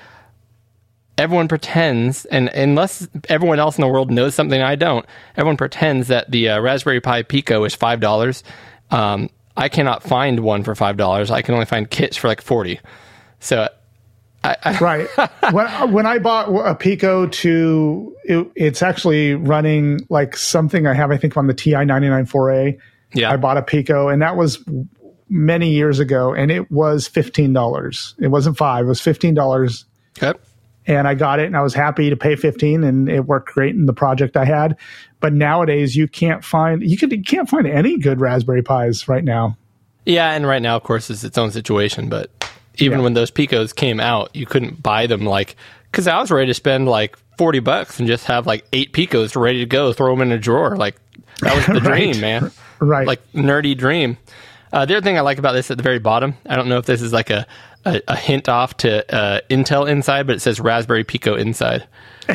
everyone 1.17 1.47
pretends, 1.47 2.25
and 2.25 2.49
unless 2.49 3.07
everyone 3.29 3.59
else 3.59 3.77
in 3.77 3.81
the 3.81 3.87
world 3.87 4.11
knows 4.11 4.35
something 4.35 4.61
I 4.61 4.75
don't, 4.75 5.05
everyone 5.35 5.57
pretends 5.57 6.07
that 6.09 6.29
the 6.31 6.49
uh, 6.49 6.59
Raspberry 6.59 7.01
Pi 7.01 7.23
Pico 7.23 7.63
is 7.63 7.73
five 7.75 7.99
dollars. 7.99 8.43
Um, 8.91 9.29
I 9.57 9.69
cannot 9.69 10.03
find 10.03 10.41
one 10.41 10.63
for 10.63 10.75
five 10.75 10.97
dollars. 10.97 11.31
I 11.31 11.41
can 11.41 11.53
only 11.53 11.65
find 11.65 11.89
kits 11.89 12.17
for 12.17 12.27
like 12.27 12.41
forty. 12.41 12.79
So 13.39 13.67
I, 14.43 14.55
I 14.63 14.77
Right. 14.81 15.07
when 15.51 15.91
when 15.93 16.05
I 16.05 16.19
bought 16.19 16.49
a 16.49 16.75
Pico 16.75 17.27
to, 17.27 18.15
it, 18.25 18.47
it's 18.55 18.81
actually 18.81 19.33
running 19.35 20.01
like 20.09 20.35
something 20.37 20.85
I 20.87 20.93
have, 20.93 21.11
I 21.11 21.17
think, 21.17 21.37
on 21.37 21.47
the 21.47 21.53
TI 21.53 21.71
994A. 21.71 22.77
yeah, 23.13 23.31
I 23.31 23.37
bought 23.37 23.57
a 23.57 23.61
Pico, 23.63 24.09
and 24.09 24.21
that 24.21 24.35
was 24.35 24.63
many 25.29 25.71
years 25.71 25.99
ago, 25.99 26.33
and 26.33 26.51
it 26.51 26.69
was 26.69 27.07
fifteen 27.07 27.53
dollars. 27.53 28.13
It 28.19 28.27
wasn't 28.27 28.57
five; 28.57 28.85
it 28.85 28.89
was 28.89 29.01
fifteen 29.01 29.33
dollars 29.33 29.85
Okay. 30.21 30.37
And 30.87 31.07
I 31.07 31.15
got 31.15 31.39
it 31.39 31.45
and 31.47 31.57
I 31.57 31.61
was 31.61 31.73
happy 31.73 32.09
to 32.09 32.15
pay 32.17 32.35
15 32.35 32.83
and 32.83 33.09
it 33.09 33.25
worked 33.25 33.53
great 33.53 33.75
in 33.75 33.85
the 33.85 33.93
project 33.93 34.37
I 34.37 34.45
had. 34.45 34.77
But 35.19 35.33
nowadays 35.33 35.95
you 35.95 36.07
can't 36.07 36.43
find 36.43 36.83
you 36.83 36.97
can 36.97 37.09
you 37.11 37.23
can't 37.23 37.49
find 37.49 37.65
any 37.67 37.97
good 37.97 38.19
Raspberry 38.21 38.61
Pis 38.61 39.07
right 39.07 39.23
now. 39.23 39.57
Yeah, 40.05 40.31
and 40.33 40.45
right 40.45 40.61
now, 40.61 40.75
of 40.75 40.83
course, 40.83 41.09
it's 41.09 41.23
its 41.23 41.37
own 41.37 41.49
situation. 41.51 42.09
But 42.09 42.29
even 42.77 42.99
Yeah. 42.99 43.03
when 43.05 43.13
those 43.13 43.31
Picos 43.31 43.73
came 43.75 43.99
out, 43.99 44.29
you 44.35 44.45
couldn't 44.45 44.83
buy 44.83 45.07
them 45.07 45.25
like 45.25 45.55
because 45.91 46.07
I 46.07 46.19
was 46.19 46.29
ready 46.29 46.47
to 46.47 46.53
spend 46.53 46.87
like 46.87 47.17
forty 47.37 47.59
bucks 47.59 47.97
and 47.99 48.07
just 48.07 48.25
have 48.25 48.45
like 48.45 48.65
eight 48.73 48.93
Picos 48.93 49.35
ready 49.39 49.59
to 49.59 49.65
go, 49.65 49.93
throw 49.93 50.11
them 50.13 50.21
in 50.21 50.31
a 50.31 50.37
drawer. 50.37 50.75
Like 50.75 50.95
that 51.41 51.55
was 51.55 51.65
the 51.83 51.89
Right. 51.89 52.11
dream, 52.11 52.21
man. 52.21 52.51
Right. 52.79 53.07
Like 53.07 53.21
nerdy 53.33 53.75
dream. 53.75 54.17
Uh, 54.73 54.85
the 54.85 54.97
other 54.97 55.03
thing 55.03 55.17
I 55.17 55.21
like 55.21 55.37
about 55.39 55.53
this 55.53 55.71
at 55.71 55.77
the 55.77 55.83
very 55.83 55.99
bottom, 55.99 56.35
I 56.45 56.55
don't 56.57 56.67
know 56.67 56.77
if 56.77 56.85
this 56.85 57.01
is 57.01 57.13
like 57.13 57.29
a 57.29 57.47
a, 57.85 58.01
a 58.07 58.15
hint 58.15 58.49
off 58.49 58.77
to 58.77 59.15
uh, 59.15 59.41
Intel 59.49 59.87
inside, 59.89 60.27
but 60.27 60.35
it 60.35 60.39
says 60.39 60.59
Raspberry 60.59 61.03
Pico 61.03 61.35
inside. 61.35 61.87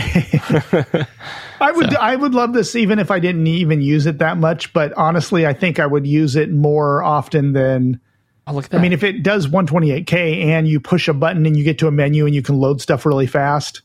I 1.60 1.72
would 1.74 1.94
I 1.96 2.14
would 2.14 2.32
love 2.32 2.52
this 2.52 2.76
even 2.76 3.00
if 3.00 3.10
I 3.10 3.18
didn't 3.18 3.48
even 3.48 3.80
use 3.80 4.06
it 4.06 4.18
that 4.18 4.38
much, 4.38 4.72
but 4.72 4.92
honestly 4.94 5.46
I 5.46 5.52
think 5.52 5.80
I 5.80 5.86
would 5.86 6.06
use 6.06 6.36
it 6.36 6.50
more 6.52 7.02
often 7.02 7.52
than 7.52 8.00
Oh, 8.46 8.54
look 8.54 8.66
at 8.66 8.70
that. 8.70 8.78
I 8.78 8.80
mean 8.80 8.92
if 8.92 9.02
it 9.02 9.24
does 9.24 9.48
128K 9.48 10.44
and 10.46 10.68
you 10.68 10.78
push 10.78 11.08
a 11.08 11.12
button 11.12 11.44
and 11.44 11.56
you 11.56 11.64
get 11.64 11.80
to 11.80 11.88
a 11.88 11.90
menu 11.90 12.24
and 12.24 12.34
you 12.34 12.42
can 12.42 12.58
load 12.58 12.80
stuff 12.80 13.04
really 13.04 13.26
fast, 13.26 13.82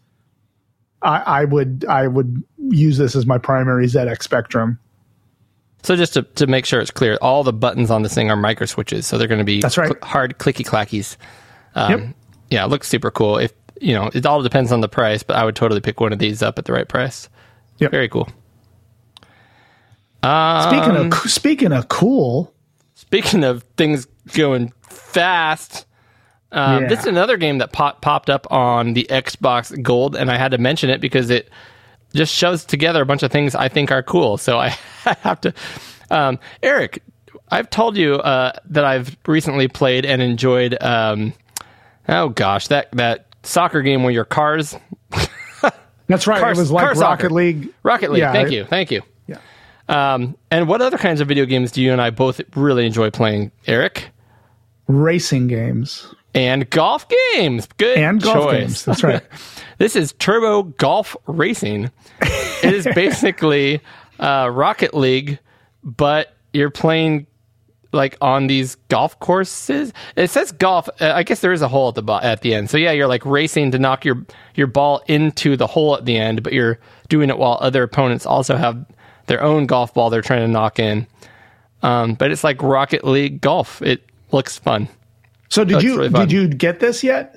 I, 1.02 1.18
I 1.18 1.46
would 1.46 1.86
I 1.90 2.08
would 2.08 2.44
use 2.60 2.98
this 3.00 3.16
as 3.16 3.26
my 3.26 3.40
primary 3.40 3.88
ZX 3.88 4.22
Spectrum. 4.22 4.80
So 5.82 5.96
just 5.96 6.14
to, 6.14 6.24
to 6.24 6.48
make 6.48 6.66
sure 6.66 6.80
it's 6.80 6.90
clear, 6.90 7.16
all 7.22 7.44
the 7.44 7.54
buttons 7.54 7.92
on 7.92 8.02
this 8.02 8.14
thing 8.16 8.32
are 8.32 8.36
micro 8.36 8.66
switches, 8.66 9.06
so 9.06 9.20
they're 9.20 9.28
going 9.28 9.40
to 9.40 9.46
be 9.46 9.62
That's 9.62 9.78
right. 9.78 9.92
cl- 9.92 10.00
hard 10.02 10.40
clicky 10.40 10.66
clackies. 10.66 11.16
Um, 11.76 11.92
Yep. 11.92 12.16
Yeah, 12.52 12.66
it 12.66 12.68
looks 12.70 12.88
super 12.88 13.12
cool. 13.12 13.38
If 13.38 13.52
you 13.82 13.94
know, 13.94 14.10
it 14.14 14.26
all 14.26 14.42
depends 14.42 14.72
on 14.72 14.82
the 14.82 14.88
price, 14.88 15.22
but 15.24 15.36
I 15.36 15.44
would 15.46 15.56
totally 15.56 15.82
pick 15.82 16.00
one 16.00 16.14
of 16.14 16.20
these 16.20 16.42
up 16.42 16.58
at 16.58 16.66
the 16.66 16.74
right 16.74 16.88
price. 16.88 17.28
Yep. 17.80 17.92
Very 17.92 18.08
cool. 18.10 18.30
Speaking 20.24 20.96
of 20.96 21.14
speaking 21.30 21.72
of 21.72 21.88
cool, 21.90 22.52
Speaking 22.98 23.44
of 23.44 23.64
things 23.78 24.08
going 24.34 24.72
fast, 24.90 25.86
um, 26.54 26.84
Yeah. 26.84 26.88
this 26.90 27.02
is 27.02 27.06
another 27.08 27.36
game 27.38 27.58
that 27.60 27.72
pop, 27.74 28.02
popped 28.02 28.30
up 28.30 28.48
on 28.52 28.94
the 28.94 29.06
Xbox 29.10 29.80
Gold, 29.84 30.16
and 30.16 30.32
I 30.32 30.38
had 30.38 30.52
to 30.52 30.58
mention 30.58 30.90
it 30.90 31.02
because 31.02 31.30
it 31.30 31.50
just 32.14 32.34
shows 32.34 32.64
together 32.66 33.02
a 33.02 33.06
bunch 33.06 33.22
of 33.22 33.32
things 33.32 33.54
I 33.54 33.68
think 33.68 33.92
are 33.92 34.02
cool. 34.02 34.38
So 34.38 34.58
I, 34.58 34.76
I 35.06 35.16
have 35.22 35.42
to. 35.42 35.54
Um, 36.10 36.40
Eric, 36.64 37.04
I've 37.52 37.70
told 37.70 37.96
you 37.98 38.16
uh, 38.16 38.54
that 38.70 38.86
I've 38.86 39.16
recently 39.28 39.68
played 39.68 40.06
and 40.06 40.22
enjoyed. 40.22 40.76
Um, 40.82 41.34
oh 42.10 42.30
gosh, 42.30 42.68
that 42.70 42.92
that 42.94 43.28
soccer 43.44 43.82
game 43.82 44.04
where 44.04 44.12
your 44.14 44.26
cars 44.26 44.76
That's 46.08 46.28
right. 46.28 46.40
Car- 46.40 46.52
it 46.52 46.58
was 46.58 46.70
like 46.72 46.86
Rocket 46.86 46.98
soccer. 47.00 47.30
League. 47.32 47.70
Rocket 47.84 48.12
League. 48.12 48.20
Yeah, 48.20 48.32
thank 48.32 48.50
it- 48.50 48.54
you, 48.54 48.66
thank 48.66 48.92
you. 48.92 49.02
Yeah. 49.28 49.38
Um, 49.90 50.36
and 50.52 50.68
what 50.68 50.82
other 50.82 50.98
kinds 51.00 51.20
of 51.22 51.28
video 51.28 51.46
games 51.46 51.72
do 51.72 51.82
you 51.82 51.92
and 51.92 52.00
I 52.02 52.12
both 52.12 52.42
really 52.56 52.86
enjoy 52.86 53.10
playing, 53.10 53.52
Eric? 53.66 54.10
Racing 54.88 55.48
games 55.48 56.14
And 56.36 56.70
golf 56.70 57.08
games. 57.34 57.68
Good 57.78 57.98
and 57.98 58.22
golf 58.22 58.52
choice. 58.52 58.60
games. 58.60 58.86
That's 58.86 59.04
right. 59.04 59.24
This 59.78 59.98
is 59.98 60.14
Turbo 60.14 60.64
Golf 60.64 61.18
Racing. 61.28 61.92
it 62.22 62.74
is 62.74 62.88
basically 62.96 63.82
uh, 64.22 64.50
Rocket 64.54 64.94
League, 64.94 65.38
but 65.84 66.34
you're 66.54 66.70
playing 66.70 67.28
like 67.96 68.18
on 68.22 68.48
these 68.48 68.76
golf 68.90 69.20
courses. 69.20 69.94
It 70.16 70.30
says 70.30 70.52
golf. 70.52 70.88
Uh, 71.02 71.14
I 71.16 71.24
guess 71.24 71.40
there 71.40 71.54
is 71.54 71.62
a 71.62 71.68
hole 71.68 71.90
at 71.90 71.96
the 71.96 72.04
bo- 72.04 72.20
at 72.20 72.42
the 72.42 72.54
end. 72.54 72.70
So 72.70 72.78
yeah, 72.78 72.92
you're 72.92 73.08
like 73.08 73.26
racing 73.26 73.72
to 73.72 73.80
knock 73.80 74.06
your 74.06 74.26
your 74.54 74.68
ball 74.68 75.02
into 75.08 75.58
the 75.58 75.68
hole 75.68 75.96
at 75.98 76.06
the 76.06 76.18
end, 76.18 76.44
but 76.44 76.54
you're 76.54 76.80
doing 77.10 77.30
it 77.30 77.38
while 77.38 77.58
other 77.62 77.84
opponents 77.84 78.26
also 78.26 78.56
have 78.56 78.86
their 79.28 79.42
own 79.42 79.66
golf 79.66 79.94
ball 79.94 80.10
they're 80.10 80.22
trying 80.22 80.42
to 80.42 80.48
knock 80.48 80.78
in. 80.78 81.08
Um, 81.82 82.14
but 82.14 82.32
it's 82.32 82.44
like 82.44 82.62
Rocket 82.62 83.04
League 83.04 83.42
golf. 83.42 83.82
It 83.82 84.04
looks 84.32 84.58
fun. 84.58 84.88
So 85.50 85.64
did 85.64 85.84
you 85.84 85.98
really 85.98 86.10
did 86.10 86.32
you 86.32 86.48
get 86.48 86.80
this 86.80 87.04
yet? 87.04 87.36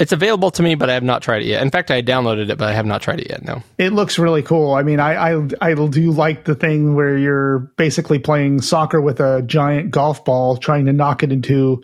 It's 0.00 0.12
available 0.12 0.50
to 0.52 0.62
me, 0.62 0.74
but 0.74 0.88
I 0.90 0.94
have 0.94 1.02
not 1.02 1.22
tried 1.22 1.42
it 1.42 1.46
yet. 1.46 1.62
In 1.62 1.70
fact, 1.70 1.90
I 1.90 2.00
downloaded 2.02 2.48
it, 2.50 2.56
but 2.58 2.68
I 2.68 2.72
have 2.72 2.86
not 2.86 3.02
tried 3.02 3.20
it 3.20 3.28
yet. 3.30 3.44
No. 3.44 3.62
It 3.78 3.92
looks 3.92 4.18
really 4.18 4.42
cool. 4.42 4.72
I 4.72 4.82
mean, 4.82 4.98
I 4.98 5.34
I 5.36 5.48
I 5.60 5.74
do 5.74 6.10
like 6.10 6.44
the 6.46 6.54
thing 6.54 6.94
where 6.94 7.18
you're 7.18 7.58
basically 7.76 8.18
playing 8.18 8.62
soccer 8.62 9.00
with 9.00 9.20
a 9.20 9.42
giant 9.42 9.90
golf 9.90 10.24
ball, 10.24 10.56
trying 10.56 10.86
to 10.86 10.92
knock 10.92 11.22
it 11.22 11.30
into 11.30 11.82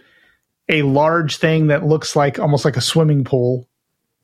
a 0.68 0.82
large 0.82 1.36
thing 1.36 1.66
that 1.68 1.84
looks 1.86 2.16
like 2.16 2.38
almost 2.40 2.64
like 2.64 2.76
a 2.76 2.80
swimming 2.80 3.22
pool, 3.22 3.68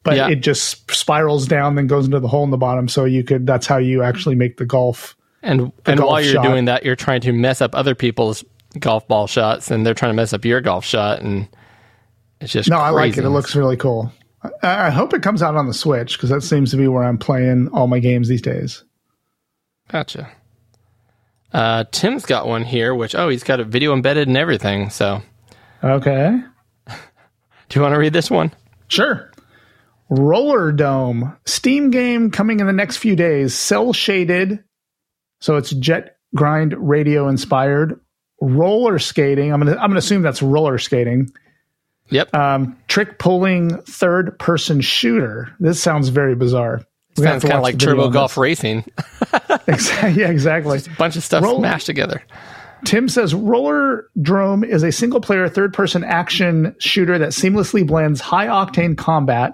but 0.02 0.16
Yeah. 0.16 0.28
it 0.31 0.36
just 0.36 0.90
spirals 0.90 1.47
down, 1.47 1.74
then 1.77 1.86
goes 1.86 2.06
into 2.06 2.19
the 2.19 2.28
hole 2.28 2.43
in 2.44 2.51
the 2.51 2.56
bottom. 2.56 2.89
So 2.89 3.05
you 3.05 3.23
could 3.23 3.47
that's 3.47 3.66
how 3.66 3.77
you 3.77 4.02
actually 4.02 4.35
make 4.36 4.56
the 4.56 4.64
golf. 4.66 5.14
And 5.43 5.70
and 5.86 5.98
golf 5.98 6.10
while 6.10 6.20
you're 6.23 6.32
shot. 6.35 6.44
doing 6.44 6.64
that, 6.64 6.85
you're 6.85 6.97
trying 6.97 7.20
to 7.20 7.32
mess 7.32 7.60
up 7.60 7.74
other 7.74 7.94
people's 7.94 8.43
golf 8.78 9.06
ball 9.06 9.27
shots, 9.27 9.70
and 9.70 9.85
they're 9.85 9.93
trying 9.93 10.10
to 10.12 10.16
mess 10.16 10.32
up 10.32 10.44
your 10.47 10.60
golf 10.62 10.85
shot, 10.85 11.20
and 11.20 11.47
it's 12.43 12.52
just 12.52 12.69
No, 12.69 12.77
I 12.77 12.90
like 12.90 13.16
it. 13.16 13.24
It 13.24 13.31
looks 13.31 13.55
really 13.56 13.77
cool. 13.77 14.12
I, 14.62 14.86
I 14.86 14.90
hope 14.90 15.14
it 15.14 15.23
comes 15.23 15.43
out 15.43 15.56
on 15.56 15.66
the 15.66 15.74
Switch 15.74 16.16
because 16.16 16.31
that 16.31 16.43
seems 16.43 16.70
to 16.73 16.77
be 16.77 16.89
where 16.89 17.05
I'm 17.05 17.19
playing 17.19 17.69
all 17.69 17.86
my 17.86 17.98
games 17.98 18.28
these 18.28 18.43
days. 18.43 18.85
gotcha. 19.89 20.31
Uh, 21.52 21.85
Tim's 21.93 22.24
got 22.24 22.47
one 22.48 22.64
here, 22.64 22.94
which 22.94 23.14
oh, 23.14 23.28
he's 23.28 23.44
got 23.44 23.60
a 23.60 23.64
video 23.64 23.93
embedded 23.93 24.27
and 24.27 24.36
everything. 24.36 24.90
So, 24.90 25.23
Okay. 25.85 26.40
do 26.86 26.94
you 27.74 27.82
want 27.82 27.94
to 27.94 27.98
read 27.98 28.14
this 28.14 28.31
one? 28.31 28.52
Sure. 28.89 29.31
Rollerdrome, 30.10 31.36
Steam 31.47 31.90
game 31.90 32.31
coming 32.31 32.60
in 32.60 32.66
the 32.66 32.73
next 32.73 32.98
few 32.98 33.16
days. 33.16 33.55
Cel 33.55 33.93
shaded, 33.93 34.62
so 35.40 35.56
it's 35.56 35.70
jet 35.70 36.16
grind 36.35 36.74
radio 36.77 37.28
inspired. 37.28 37.98
Roller 38.40 38.98
skating. 38.98 39.52
I'm 39.52 39.60
gonna 39.60 39.73
I'm 39.73 39.89
gonna 39.89 39.98
assume 39.98 40.23
that's 40.23 40.43
roller 40.43 40.78
skating. 40.78 41.31
Yep, 42.12 42.34
Um, 42.34 42.76
trick 42.89 43.18
pulling 43.18 43.76
third 43.82 44.39
person 44.39 44.80
shooter. 44.80 45.55
This 45.60 45.82
sounds 45.82 46.09
very 46.09 46.34
bizarre. 46.34 46.82
Have 47.16 47.24
sounds 47.24 47.43
kind 47.43 47.56
of 47.56 47.62
like 47.62 47.78
Turbo 47.78 48.09
Golf. 48.10 48.36
Racing. 48.39 48.82
Exa- 49.66 50.14
yeah, 50.16 50.28
exactly. 50.30 50.78
A 50.78 50.97
bunch 50.97 51.16
of 51.16 51.22
stuff 51.24 51.43
Roll- 51.44 51.59
smashed 51.59 51.86
together. 51.86 52.22
Tim 52.84 53.09
says 53.09 53.34
Roller 53.34 54.09
Drome 54.20 54.64
is 54.64 54.82
a 54.82 54.90
single 54.90 55.20
player 55.20 55.48
third 55.48 55.72
person 55.72 56.02
action 56.05 56.74
shooter 56.78 57.16
that 57.18 57.30
seamlessly 57.30 57.86
blends 57.86 58.20
high 58.20 58.47
octane 58.47 58.97
combat 58.97 59.52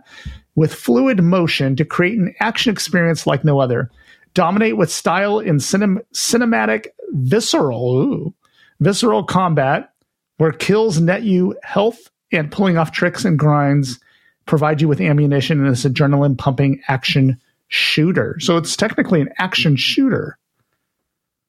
with 0.55 0.72
fluid 0.74 1.22
motion 1.22 1.76
to 1.76 1.85
create 1.85 2.18
an 2.18 2.35
action 2.40 2.72
experience 2.72 3.26
like 3.26 3.44
no 3.44 3.60
other. 3.60 3.90
Dominate 4.35 4.76
with 4.76 4.90
style 4.90 5.40
in 5.40 5.56
cinem- 5.56 6.01
cinematic 6.14 6.86
visceral 7.12 7.98
ooh, 7.98 8.35
visceral 8.80 9.24
combat 9.24 9.90
where 10.39 10.52
kills 10.52 11.01
net 11.01 11.22
you 11.22 11.55
health 11.62 12.09
and 12.32 12.50
pulling 12.50 12.78
off 12.78 12.92
tricks 12.92 13.24
and 13.24 13.38
grinds 13.38 13.98
provide 14.46 14.80
you 14.80 14.88
with 14.88 15.00
ammunition 15.00 15.59
in 15.59 15.68
this 15.68 15.84
adrenaline 15.84 16.36
pumping 16.36 16.80
action 16.88 17.40
shooter. 17.68 18.36
So 18.40 18.56
it's 18.56 18.76
technically 18.76 19.20
an 19.20 19.30
action 19.38 19.76
shooter. 19.76 20.38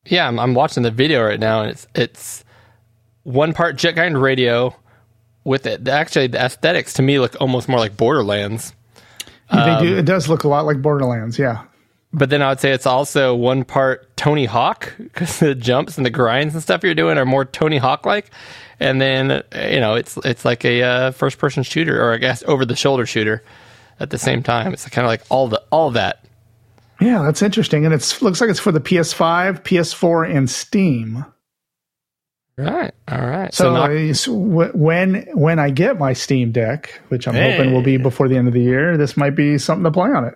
Yeah, 0.06 0.28
I'm, 0.28 0.40
I'm 0.40 0.54
watching 0.54 0.84
the 0.84 0.92
video 0.92 1.24
right 1.24 1.40
now, 1.40 1.62
and 1.62 1.72
it's 1.72 1.88
it's 1.96 2.44
one 3.24 3.54
part 3.54 3.76
jet 3.78 3.94
grind 3.94 4.22
radio 4.22 4.76
with 5.44 5.66
it. 5.66 5.88
Actually, 5.88 6.28
the 6.28 6.44
aesthetics 6.44 6.94
to 6.94 7.02
me 7.02 7.20
look 7.20 7.36
almost 7.40 7.68
more 7.68 7.80
like 7.80 7.98
Borderlands. 7.98 8.74
they 9.52 9.78
do 9.82 9.94
um, 9.94 10.00
it 10.00 10.06
does 10.06 10.30
look 10.30 10.44
a 10.44 10.48
lot 10.48 10.66
like 10.66 10.82
Borderlands, 10.82 11.38
yeah. 11.38 11.64
But 12.12 12.32
then 12.32 12.42
I 12.42 12.50
would 12.50 12.60
say 12.60 12.72
it's 12.72 12.88
also 12.88 13.36
one 13.36 13.64
part 13.64 14.16
Tony 14.18 14.46
Hawk 14.46 14.94
because 14.98 15.40
the 15.40 15.54
jumps 15.54 15.98
and 15.98 16.06
the 16.06 16.10
grinds 16.10 16.56
and 16.56 16.64
stuff 16.64 16.84
you're 16.84 16.96
doing 16.96 17.18
are 17.18 17.26
more 17.26 17.46
Tony 17.46 17.78
Hawk 17.78 18.06
like. 18.06 18.32
And 18.80 19.02
then 19.02 19.44
you 19.70 19.80
know 19.80 19.96
it's 19.96 20.18
it's 20.24 20.46
like 20.46 20.64
a 20.64 20.82
uh, 20.84 21.12
first 21.12 21.38
person 21.38 21.64
shooter 21.64 22.02
or 22.04 22.14
I 22.14 22.18
guess 22.18 22.44
over 22.44 22.66
the 22.66 22.76
shoulder 22.76 23.06
shooter 23.06 23.44
at 24.00 24.10
the 24.10 24.18
same 24.18 24.42
time. 24.44 24.72
It's 24.74 24.88
kind 24.90 25.06
of 25.06 25.10
like 25.10 25.22
all 25.30 25.48
the 25.50 25.62
all 25.72 25.92
that. 25.92 26.24
Yeah, 27.02 27.22
that's 27.24 27.42
interesting, 27.42 27.86
and 27.86 27.94
it 27.94 28.18
looks 28.22 28.42
like 28.42 28.50
it's 28.50 28.60
for 28.60 28.74
the 28.74 28.82
PS5, 28.82 29.64
PS4, 29.64 30.36
and 30.36 30.50
Steam. 30.50 31.26
Right. 32.58 32.94
All 33.08 33.22
right. 33.26 33.54
So, 33.54 34.12
So, 34.12 34.34
wh- 34.38 34.76
when 34.76 35.26
when 35.34 35.60
I 35.60 35.70
get 35.70 35.98
my 35.98 36.12
Steam 36.12 36.52
Deck, 36.52 37.00
which 37.08 37.26
I'm 37.26 37.36
hoping 37.36 37.72
will 37.74 37.82
be 37.82 37.96
before 37.96 38.28
the 38.28 38.36
end 38.36 38.50
of 38.50 38.54
the 38.54 38.62
year, 38.62 38.98
this 38.98 39.16
might 39.16 39.30
be 39.34 39.58
something 39.58 39.86
to 39.86 39.92
play 39.92 40.10
on 40.10 40.26
it. 40.26 40.36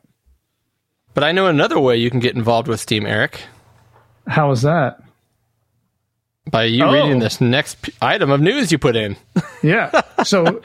but 1.13 1.25
I 1.25 1.33
know 1.33 1.47
another 1.47 1.79
way 1.81 1.97
you 1.97 2.09
can 2.09 2.21
get 2.21 2.33
involved 2.33 2.69
with 2.69 2.79
Steam, 2.79 3.05
Eric, 3.05 3.41
How 4.27 4.49
is 4.51 4.61
that? 4.61 5.02
By 6.51 6.63
you 6.65 6.83
Oh. 6.83 6.91
reading 6.93 7.19
this 7.19 7.39
next 7.41 7.81
p- 7.81 7.93
item 8.01 8.29
of 8.29 8.41
news 8.41 8.71
you 8.71 8.77
put 8.77 8.95
in. 8.95 9.15
Yeah. 9.63 10.01
So 10.25 10.61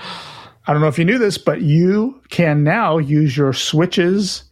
I 0.66 0.72
don't 0.72 0.82
know 0.82 0.88
if 0.88 0.98
you 0.98 1.04
knew 1.04 1.18
this, 1.18 1.38
but 1.38 1.62
you 1.62 2.20
can 2.30 2.64
now 2.64 2.98
use 2.98 3.36
your 3.36 3.52
Switch's 3.52 4.42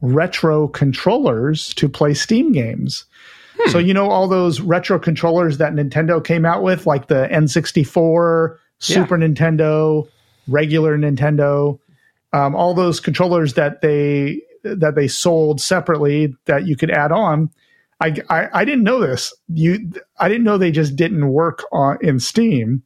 retro 0.00 0.66
controllers 0.66 1.72
to 1.74 1.88
play 1.88 2.12
Steam 2.12 2.50
games. 2.50 3.04
So 3.68 3.78
you 3.78 3.94
know 3.94 4.10
all 4.10 4.26
those 4.26 4.60
retro 4.60 4.98
controllers 4.98 5.58
that 5.58 5.72
Nintendo 5.72 6.24
came 6.24 6.44
out 6.44 6.64
with, 6.64 6.84
like 6.84 7.06
the 7.06 7.28
N64, 7.30 8.56
Super 8.80 9.16
Nintendo, 9.16 10.08
regular 10.48 10.98
Nintendo, 10.98 11.78
um, 12.32 12.56
all 12.56 12.74
those 12.74 12.98
controllers 12.98 13.54
that 13.54 13.82
they 13.82 14.40
that 14.64 14.96
they 14.96 15.06
sold 15.06 15.60
separately 15.60 16.34
that 16.46 16.66
you 16.66 16.74
could 16.76 16.90
add 16.90 17.12
on. 17.12 17.50
I, 18.02 18.14
I, 18.28 18.48
I 18.60 18.64
didn't 18.64 18.84
know 18.84 19.00
this. 19.00 19.32
You 19.48 19.92
I 20.18 20.28
didn't 20.28 20.44
know 20.44 20.58
they 20.58 20.70
just 20.72 20.96
didn't 20.96 21.28
work 21.28 21.64
on 21.72 21.98
in 22.00 22.18
Steam. 22.20 22.82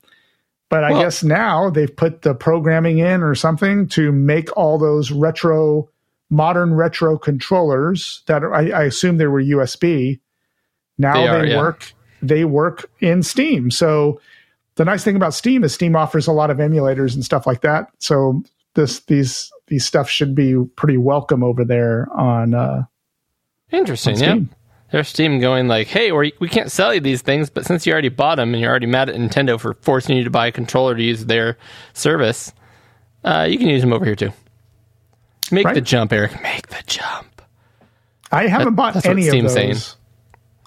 But 0.69 0.83
I 0.85 0.91
Well- 0.93 1.03
guess 1.03 1.23
now 1.23 1.71
they've 1.71 1.95
put 1.95 2.23
the 2.23 2.35
programming 2.35 2.99
in 2.99 3.23
or 3.23 3.35
something 3.35 3.87
to 3.91 4.11
make 4.13 4.55
all 4.57 4.79
those 4.79 5.13
retro, 5.13 5.89
modern 6.29 6.75
retro 6.75 7.17
controllers 7.19 8.23
that 8.27 8.43
are, 8.43 8.53
I, 8.53 8.71
I 8.71 8.83
assume 8.85 9.17
they 9.19 9.29
were 9.29 9.43
USB. 9.43 10.19
Now 10.99 11.15
They 11.15 11.21
they, 11.21 11.29
are, 11.29 11.47
yeah. 11.47 11.57
work. 11.59 11.93
They 12.23 12.45
work 12.45 12.91
in 13.01 13.23
Steam. 13.23 13.71
So 13.71 14.21
the 14.75 14.85
nice 14.85 15.05
thing 15.05 15.15
about 15.17 15.35
Steam 15.35 15.63
is 15.63 15.73
Steam 15.73 15.95
offers 15.95 16.27
a 16.27 16.33
lot 16.33 16.51
of 16.51 16.59
emulators 16.59 17.15
and 17.15 17.25
stuff 17.25 17.47
like 17.47 17.61
that. 17.61 17.89
So 18.01 18.43
this 18.75 19.01
these 19.01 19.51
these 19.69 19.85
stuff 19.87 20.09
should 20.11 20.35
be 20.35 20.57
pretty 20.77 20.97
welcome 20.99 21.45
over 21.45 21.65
there 21.65 22.09
on. 22.13 22.55
Uh, 22.55 22.85
Interesting. 23.71 24.15
on 24.17 24.21
Yeah. 24.23 24.57
There's 24.93 25.09
Steam 25.09 25.41
going 25.41 25.67
like, 25.67 25.89
hey, 25.89 26.13
we 26.13 26.33
we 26.39 26.49
can't 26.49 26.71
sell 26.71 26.95
you 26.95 27.01
these 27.01 27.23
things, 27.23 27.51
but 27.51 27.67
since 27.67 27.87
you 27.87 27.93
already 27.93 28.09
bought 28.09 28.37
them 28.37 28.55
and 28.55 28.61
you're 28.61 28.71
already 28.71 28.87
mad 28.87 29.09
at 29.09 29.17
Nintendo 29.17 29.59
for 29.61 29.75
forcing 29.75 30.17
you 30.17 30.25
to 30.25 30.31
buy 30.31 30.47
a 30.47 30.53
controller 30.53 30.95
to 30.95 31.03
use 31.03 31.27
their 31.27 31.59
service, 31.93 32.53
uh, 33.25 33.47
you 33.51 33.59
can 33.59 33.69
use 33.69 33.81
them 33.81 33.93
over 33.93 34.05
here 34.05 34.15
too. 34.15 34.33
Make 35.51 35.67
Right. 35.67 35.75
the 35.75 35.81
jump, 35.81 36.13
Eric. 36.13 36.41
Make 36.43 36.69
the 36.69 36.83
jump. 36.87 37.43
I 38.31 38.47
haven't 38.47 38.75
bought 38.75 38.95
that's 38.95 39.07
what 39.07 39.13
any 39.17 39.29
of 39.29 39.43
those. 39.43 39.53
saying. 39.53 39.77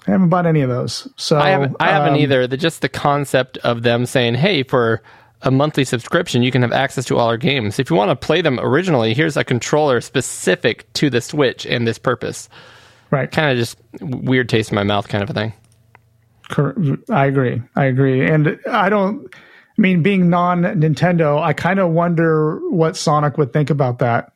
I 0.06 0.12
haven't 0.12 0.28
bought 0.30 0.46
any 0.46 0.62
of 0.62 0.68
those. 0.70 1.08
So 1.16 1.38
I 1.38 1.50
haven't. 1.50 1.76
I 1.80 1.88
haven't 1.88 2.14
um, 2.14 2.20
either. 2.20 2.46
The, 2.46 2.56
just 2.56 2.82
the 2.82 2.88
concept 2.88 3.58
of 3.58 3.82
them 3.82 4.06
saying, 4.06 4.34
"Hey, 4.34 4.62
for 4.62 5.02
a 5.42 5.50
monthly 5.50 5.84
subscription, 5.84 6.42
you 6.42 6.50
can 6.50 6.62
have 6.62 6.72
access 6.72 7.04
to 7.06 7.16
all 7.16 7.28
our 7.28 7.36
games. 7.36 7.78
If 7.78 7.90
you 7.90 7.96
want 7.96 8.10
to 8.10 8.16
play 8.16 8.42
them 8.42 8.58
originally, 8.60 9.14
here's 9.14 9.36
a 9.36 9.44
controller 9.44 10.00
specific 10.00 10.90
to 10.94 11.08
the 11.10 11.20
Switch 11.20 11.64
and 11.66 11.86
this 11.86 11.98
purpose." 11.98 12.48
Right. 13.10 13.30
Kind 13.30 13.50
of 13.50 13.58
just 13.58 13.78
weird 14.00 14.48
taste 14.48 14.70
in 14.70 14.76
my 14.76 14.84
mouth, 14.84 15.08
kind 15.08 15.22
of 15.24 15.30
a 15.30 15.34
thing. 15.34 15.52
I 17.10 17.26
agree. 17.26 17.62
I 17.76 17.84
agree. 17.84 18.26
And 18.28 18.58
I 18.68 18.88
don't, 18.88 19.26
I 19.34 19.80
mean, 19.80 20.02
being 20.02 20.28
non 20.30 20.62
Nintendo, 20.62 21.40
I 21.40 21.52
kind 21.52 21.78
of 21.78 21.90
wonder 21.90 22.58
what 22.70 22.96
Sonic 22.96 23.38
would 23.38 23.52
think 23.52 23.70
about 23.70 24.00
that. 24.00 24.32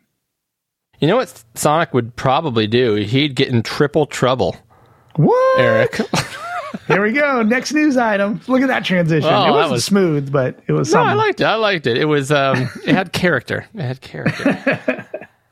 You 1.00 1.08
know 1.08 1.16
what 1.16 1.42
Sonic 1.54 1.92
would 1.92 2.14
probably 2.16 2.66
do? 2.66 2.94
He'd 2.94 3.34
get 3.34 3.48
in 3.48 3.62
triple 3.62 4.06
trouble, 4.06 4.56
What? 5.16 5.60
Eric. 5.60 5.96
Here 6.88 7.02
we 7.02 7.12
go. 7.12 7.42
Next 7.42 7.72
news 7.72 7.96
item. 7.96 8.40
Look 8.46 8.60
at 8.62 8.68
that 8.68 8.84
transition. 8.84 9.28
Oh, 9.32 9.48
it 9.48 9.50
wasn't 9.52 9.72
was- 9.72 9.84
smooth, 9.84 10.30
but 10.32 10.60
it 10.66 10.72
was 10.72 10.88
No, 10.88 10.98
something. 11.00 11.10
I 11.10 11.14
liked 11.14 11.40
it. 11.40 11.44
I 11.44 11.54
liked 11.56 11.86
it. 11.86 11.96
It 11.96 12.04
was 12.06 12.30
um 12.30 12.68
it 12.84 12.94
had 12.94 13.12
character. 13.12 13.66
It 13.74 13.80
had 13.82 14.00
character. 14.00 15.06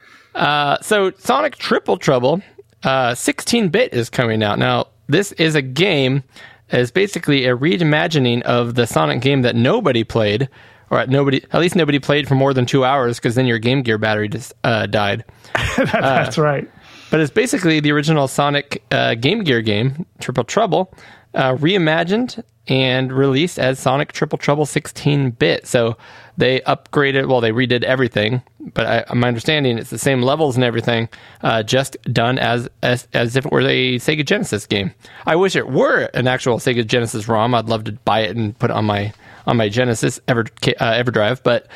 uh 0.35 0.79
so 0.81 1.11
Sonic 1.19 1.57
Triple 1.57 1.97
Trouble, 1.97 2.41
uh 2.85 3.13
16-bit 3.13 3.95
is 3.95 4.11
coming 4.11 4.43
out. 4.43 4.59
Now, 4.59 4.89
this 5.09 5.33
is 5.33 5.55
a 5.55 5.63
game 5.63 6.23
is 6.71 6.91
basically 6.91 7.47
a 7.47 7.57
reimagining 7.57 8.43
of 8.43 8.75
the 8.75 8.87
Sonic 8.87 9.21
game 9.21 9.43
that 9.43 9.55
nobody 9.55 10.05
played 10.05 10.49
or 10.91 10.99
at 10.99 11.09
nobody 11.09 11.43
at 11.53 11.61
least 11.61 11.75
nobody 11.77 11.99
played 11.99 12.29
for 12.29 12.35
more 12.35 12.55
than 12.55 12.67
2 12.67 12.85
hours 12.85 13.19
because 13.19 13.35
then 13.35 13.47
your 13.47 13.59
Game 13.59 13.83
Gear 13.83 13.99
battery 13.99 14.29
just 14.29 14.53
uh, 14.65 14.87
died. 14.87 15.25
That's 15.77 16.39
right. 16.39 16.71
But 17.11 17.21
it's 17.21 17.31
basically 17.31 17.81
the 17.81 17.93
original 17.93 18.27
Sonic 18.27 18.83
uh, 18.91 19.15
Game 19.15 19.45
Gear 19.45 19.61
game, 19.61 20.07
Triple 20.19 20.45
Trouble, 20.45 20.95
uh, 21.35 21.57
reimagined 21.57 22.43
and 22.69 23.13
released 23.13 23.59
as 23.59 23.79
Sonic 23.79 24.13
Triple 24.13 24.39
Trouble 24.39 24.65
16 24.65 25.33
bit. 25.33 25.67
So 25.67 25.97
they 26.37 26.61
upgraded, 26.61 27.29
well, 27.29 27.41
they 27.41 27.53
redid 27.53 27.83
everything, 27.83 28.43
but 28.75 28.87
I, 29.11 29.15
my 29.15 29.29
understanding 29.29 29.79
it's 29.79 29.91
the 29.91 29.99
same 29.99 30.23
levels 30.23 30.57
and 30.57 30.65
everything, 30.65 31.09
uh, 31.43 31.63
just 31.63 31.97
done 32.13 32.39
as, 32.39 32.69
as 32.83 33.07
as 33.13 33.37
if 33.37 33.45
it 33.45 33.53
were 33.53 33.61
a 33.61 33.97
Sega 33.97 34.25
Genesis 34.25 34.67
game. 34.67 34.93
I 35.27 35.37
wish 35.37 35.57
it 35.57 35.69
were 35.69 36.09
an 36.15 36.27
actual 36.27 36.59
Sega 36.59 36.87
Genesis 36.87 37.29
ROM. 37.29 37.55
I'd 37.55 37.69
love 37.69 37.85
to 37.85 37.93
buy 37.93 38.21
it 38.21 38.37
and 38.37 38.59
put 38.59 38.71
it 38.71 38.77
on 38.77 38.87
my 38.87 39.13
on 39.47 39.57
my 39.57 39.69
Genesis 39.69 40.21
Ever 40.29 40.43
uh, 40.43 41.03
EverDrive, 41.03 41.43
but 41.43 41.67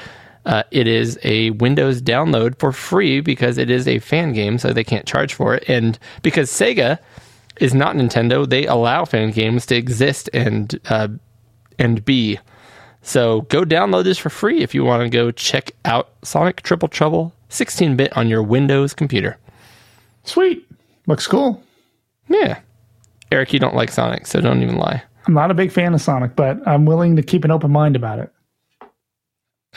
uh, 0.47 0.63
it 0.71 0.87
is 0.87 1.19
a 1.25 1.51
Windows 1.51 2.01
download 2.01 2.59
for 2.59 2.73
free 2.73 3.21
because 3.21 3.59
it 3.59 3.69
is 3.69 3.89
a 3.89 3.99
fan 3.99 4.33
game, 4.33 4.59
so 4.59 4.73
they 4.73 4.85
can't 4.85 5.07
charge 5.07 5.35
for 5.35 5.55
it. 5.55 5.65
And 5.69 5.99
because 6.23 6.51
Sega 6.51 6.99
is 7.61 7.75
not 7.75 7.97
Nintendo, 7.97 8.49
they 8.49 8.67
allow 8.67 9.05
fan 9.05 9.33
games 9.33 9.67
to 9.67 9.77
exist 9.77 10.31
and 10.33 10.79
uh, 10.89 11.09
and 11.79 12.05
be. 12.05 12.39
So 13.07 13.43
go 13.43 13.63
download 13.63 14.03
this 14.03 14.19
for 14.19 14.31
free 14.31 14.63
if 14.63 14.75
you 14.75 14.83
want 14.83 15.05
to 15.05 15.09
go 15.09 15.31
check 15.31 15.71
out 15.85 16.11
Sonic 16.25 16.63
Triple 16.63 16.89
Trouble 16.89 17.33
16-bit 17.51 18.17
on 18.17 18.29
your 18.29 18.43
Windows 18.43 18.95
computer. 18.95 19.39
Sweet. 20.25 20.69
Looks 21.07 21.29
cool. 21.29 21.63
Yeah, 22.27 22.59
Eric, 23.31 23.53
you 23.53 23.61
don't 23.61 23.77
like 23.77 23.93
Sonic, 23.93 24.27
so 24.27 24.41
don't 24.41 24.61
even 24.61 24.77
lie. 24.77 25.05
I'm 25.29 25.35
not 25.35 25.53
a 25.53 25.55
big 25.55 25.71
fan 25.71 25.95
of 25.95 26.01
Sonic, 26.01 26.35
but 26.35 26.59
I'm 26.67 26.85
willing 26.85 27.15
to 27.15 27.23
keep 27.23 27.45
an 27.45 27.53
open 27.53 27.71
mind 27.71 27.95
about 27.95 28.19
it. 28.19 28.33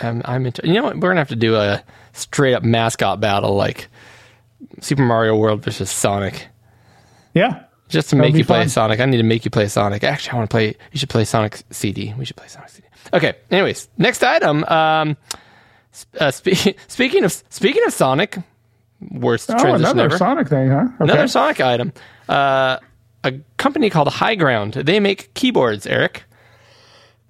I'm, 0.01 0.23
I'm 0.25 0.47
into. 0.47 0.67
You 0.67 0.73
know 0.73 0.83
what? 0.85 0.95
We're 0.95 1.09
gonna 1.09 1.19
have 1.19 1.29
to 1.29 1.35
do 1.35 1.55
a 1.55 1.83
straight 2.13 2.55
up 2.55 2.63
mascot 2.63 3.19
battle 3.19 3.53
like 3.53 3.89
Super 4.81 5.03
Mario 5.03 5.35
World 5.35 5.63
versus 5.63 5.91
Sonic. 5.91 6.47
Yeah. 7.35 7.63
Just 7.89 8.09
to 8.11 8.15
make 8.15 8.35
you 8.35 8.45
play. 8.45 8.67
Sonic. 8.67 8.99
I 8.99 9.05
need 9.05 9.17
to 9.17 9.23
make 9.23 9.43
you 9.45 9.51
play 9.51 9.67
Sonic. 9.67 10.03
Actually, 10.03 10.31
I 10.31 10.35
want 10.37 10.49
to 10.49 10.53
play. 10.53 10.67
You 10.91 10.99
should 10.99 11.09
play 11.09 11.25
Sonic 11.25 11.61
CD. 11.71 12.13
We 12.17 12.23
should 12.25 12.37
play 12.37 12.47
Sonic 12.47 12.69
CD. 12.69 12.87
Okay. 13.13 13.33
Anyways, 13.51 13.89
next 13.97 14.23
item. 14.23 14.63
Um, 14.65 15.17
uh, 16.19 16.31
spe- 16.31 16.77
speaking 16.87 17.23
of 17.23 17.31
speaking 17.49 17.83
of 17.85 17.91
Sonic, 17.93 18.37
worst 19.11 19.49
Oh, 19.49 19.53
transition 19.57 19.85
another 19.85 20.03
ever. 20.05 20.17
Sonic 20.17 20.47
thing, 20.47 20.69
huh? 20.69 20.81
Okay. 20.85 20.93
Another 20.99 21.27
Sonic 21.27 21.59
item. 21.61 21.91
Uh, 22.29 22.77
a 23.23 23.33
company 23.57 23.89
called 23.89 24.07
Higround. 24.07 24.85
They 24.85 24.99
make 24.99 25.33
keyboards. 25.33 25.85
Eric, 25.87 26.23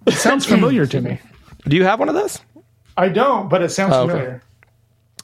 It 0.06 0.14
sounds 0.14 0.46
familiar 0.54 0.86
to 0.88 1.02
me. 1.02 1.20
do 1.68 1.76
you 1.78 1.84
have 1.86 2.00
one 2.00 2.10
of 2.10 2.16
those? 2.16 2.40
I 2.98 3.08
don't, 3.08 3.48
but 3.50 3.62
it 3.62 3.70
sounds 3.70 3.94
Oh, 3.94 4.04
okay. 4.04 4.12
familiar. 4.12 4.44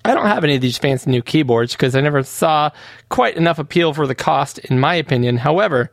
I 0.05 0.13
don't 0.13 0.27
have 0.27 0.43
any 0.43 0.55
of 0.55 0.61
these 0.61 0.77
fancy 0.77 1.09
new 1.09 1.21
keyboards 1.21 1.73
because 1.73 1.95
I 1.95 2.01
never 2.01 2.23
saw 2.23 2.69
quite 3.09 3.35
enough 3.37 3.59
appeal 3.59 3.93
for 3.93 4.07
the 4.07 4.15
cost, 4.15 4.59
in 4.59 4.79
my 4.79 4.95
opinion. 4.95 5.37
However, 5.37 5.91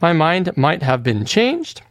my 0.00 0.12
mind 0.12 0.56
might 0.56 0.82
have 0.82 1.02
been 1.02 1.24
changed. 1.24 1.82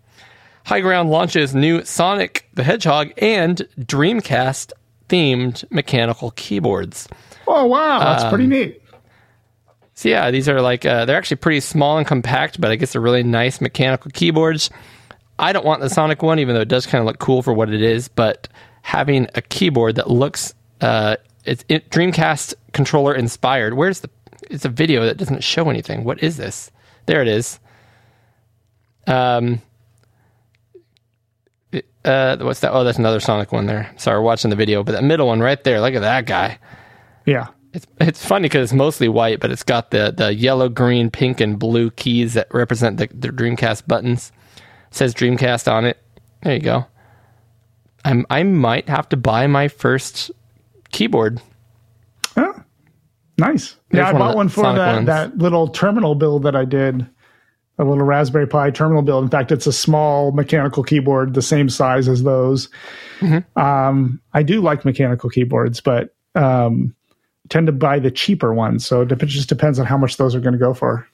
Higround 0.66 1.10
launches 1.10 1.54
new 1.56 1.84
Sonic 1.84 2.48
the 2.54 2.64
Hedgehog 2.64 3.12
and 3.18 3.58
Dreamcast 3.80 4.72
themed 5.10 5.70
mechanical 5.72 6.32
keyboards. 6.32 7.08
Oh, 7.48 7.66
wow. 7.66 8.00
That's 8.00 8.24
Um, 8.24 8.30
pretty 8.30 8.48
neat. 8.48 8.82
So 9.96 10.10
yeah, 10.10 10.32
these 10.32 10.50
are 10.50 10.60
like 10.62 10.86
uh, 10.86 11.06
they're 11.06 11.18
actually 11.18 11.38
pretty 11.38 11.60
small 11.60 11.98
and 11.98 12.08
compact, 12.08 12.60
but 12.60 12.72
I 12.72 12.76
guess 12.78 12.94
they're 12.94 13.02
really 13.02 13.24
nice 13.24 13.62
mechanical 13.62 14.10
keyboards. 14.12 14.70
I 15.38 15.54
don't 15.54 15.66
want 15.66 15.82
the 15.82 15.90
Sonic 15.90 16.24
one, 16.24 16.40
even 16.40 16.56
though 16.56 16.62
it 16.62 16.68
does 16.68 16.86
kind 16.88 17.00
of 17.02 17.06
look 17.06 17.20
cool 17.20 17.42
for 17.44 17.54
what 17.54 17.70
it 17.70 17.82
is. 17.82 18.08
But 18.08 18.48
having 18.82 19.28
a 19.36 19.42
keyboard 19.42 19.96
that 19.96 20.10
looks 20.10 20.54
uh, 20.82 21.18
it's 21.46 21.64
it, 21.70 21.90
Dreamcast 21.90 22.54
controller 22.74 23.14
inspired. 23.14 23.74
Where's 23.74 24.00
the? 24.02 24.10
It's 24.50 24.66
a 24.66 24.70
video 24.70 25.06
that 25.06 25.18
doesn't 25.18 25.44
show 25.44 25.70
anything. 25.70 26.04
What 26.04 26.22
is 26.24 26.38
this? 26.38 26.72
There 27.06 27.22
it 27.22 27.28
is. 27.28 27.60
Um. 29.08 29.62
it- 31.72 31.86
Uh, 32.06 32.38
what's 32.38 32.60
that? 32.62 32.72
Oh, 32.74 32.84
that's 32.84 32.98
another 33.00 33.20
Sonic 33.20 33.52
one 33.52 33.66
there. 33.66 33.92
Sorry, 33.98 34.18
we're 34.18 34.24
watching 34.26 34.50
the 34.50 34.56
video, 34.56 34.84
but 34.84 34.92
that 34.94 35.04
middle 35.04 35.28
one 35.28 35.40
right 35.40 35.62
there. 35.64 35.80
Look 35.82 35.96
at 35.96 36.02
that 36.02 36.26
guy. 36.26 36.60
Yeah. 37.26 37.48
It's 37.74 37.88
it's 38.00 38.24
funny 38.26 38.44
because 38.44 38.66
it's 38.66 38.74
mostly 38.74 39.08
white, 39.08 39.40
but 39.40 39.50
it's 39.50 39.64
got 39.64 39.90
the 39.92 40.14
the 40.16 40.34
yellow, 40.34 40.70
green, 40.70 41.10
pink, 41.10 41.42
and 41.42 41.58
blue 41.58 41.90
keys 41.92 42.36
that 42.36 42.48
represent 42.54 42.98
the, 42.98 43.08
the 43.14 43.30
Dreamcast 43.30 43.88
buttons. 43.88 44.32
It 44.90 44.96
says 44.96 45.16
Dreamcast 45.16 45.72
on 45.72 45.86
it. 45.86 45.98
There 46.44 46.54
you 46.54 46.60
go. 46.60 46.86
I'm 48.06 48.28
I 48.30 48.44
might 48.44 48.90
have 48.90 49.10
to 49.10 49.18
buy 49.18 49.48
my 49.48 49.70
first 49.70 50.30
keyboard. 50.94 51.42
Oh, 52.38 52.56
nice. 53.38 53.76
There's 53.90 54.06
yeah, 54.06 54.10
I 54.10 54.14
bought 54.14 54.36
one 54.36 54.48
for 54.48 54.62
Sonic 54.62 54.78
that, 54.78 54.94
ones. 54.96 55.08
that 55.08 55.38
little 55.38 55.68
terminal 55.68 56.16
build 56.16 56.44
that 56.44 56.56
I 56.56 56.64
did. 56.66 57.06
A 57.80 57.84
little 57.84 58.06
Raspberry 58.06 58.48
Pi 58.48 58.70
terminal 58.70 59.02
build. 59.02 59.24
In 59.24 59.30
fact, 59.30 59.52
it's 59.52 59.66
a 59.66 59.74
small 59.74 60.32
mechanical 60.32 60.84
keyboard, 60.84 61.34
the 61.34 61.42
same 61.42 61.70
size 61.70 62.08
as 62.08 62.22
those. 62.24 62.70
Mm-hmm. 63.20 63.60
Um, 63.60 64.22
I 64.32 64.44
do 64.44 64.62
like 64.62 64.86
mechanical 64.86 65.30
keyboards, 65.30 65.82
but 65.82 66.16
um, 66.36 66.96
tend 67.50 67.66
to 67.66 67.74
buy 67.74 67.98
the 67.98 68.12
cheaper 68.12 68.54
ones. 68.54 68.86
So 68.86 69.02
it 69.02 69.18
just 69.26 69.50
depends 69.50 69.80
on 69.80 69.88
how 69.88 69.98
much 69.98 70.18
those 70.18 70.36
are 70.36 70.40
going 70.40 70.54
to 70.54 70.60
go 70.60 70.74
for. 70.74 71.08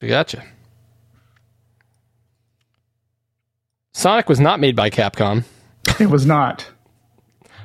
I 0.00 0.06
gotcha. 0.08 0.42
Sonic 3.92 4.28
was 4.28 4.40
not 4.40 4.58
made 4.58 4.74
by 4.74 4.90
Capcom, 4.90 5.44
It 6.00 6.08
was 6.08 6.26
not. 6.26 6.66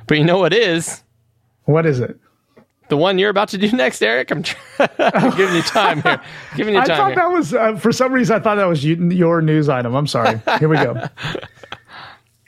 But 0.08 0.18
you 0.18 0.24
know 0.24 0.38
what 0.38 0.52
is? 0.52 1.02
What 1.64 1.86
is 1.86 2.00
it? 2.00 2.18
the 2.88 2.96
one 2.96 3.18
you're 3.18 3.30
about 3.30 3.48
to 3.50 3.58
do 3.58 3.70
next, 3.72 4.02
Eric. 4.02 4.30
I'm, 4.30 4.44
I'm 4.98 5.36
giving 5.36 5.56
you 5.56 5.62
time 5.62 6.02
here. 6.02 6.20
Giving 6.56 6.74
you 6.74 6.80
time. 6.80 6.90
I 6.90 6.96
thought 6.96 7.06
here. 7.08 7.16
that 7.16 7.30
was 7.30 7.54
uh, 7.54 7.76
for 7.76 7.92
some 7.92 8.12
reason. 8.12 8.36
I 8.36 8.40
thought 8.40 8.56
that 8.56 8.66
was 8.66 8.84
you, 8.84 8.96
your 9.10 9.40
news 9.40 9.68
item. 9.68 9.94
I'm 9.94 10.06
sorry. 10.06 10.40
Here 10.58 10.68
we 10.68 10.76
go. 10.76 10.94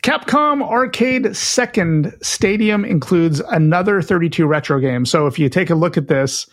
Capcom 0.02 0.62
Arcade 0.62 1.36
Second 1.36 2.16
Stadium 2.22 2.86
includes 2.86 3.40
another 3.40 4.00
32 4.00 4.46
retro 4.46 4.80
game. 4.80 5.04
So 5.04 5.26
if 5.26 5.38
you 5.38 5.50
take 5.50 5.68
a 5.68 5.74
look 5.74 5.98
at 5.98 6.08
this, 6.08 6.48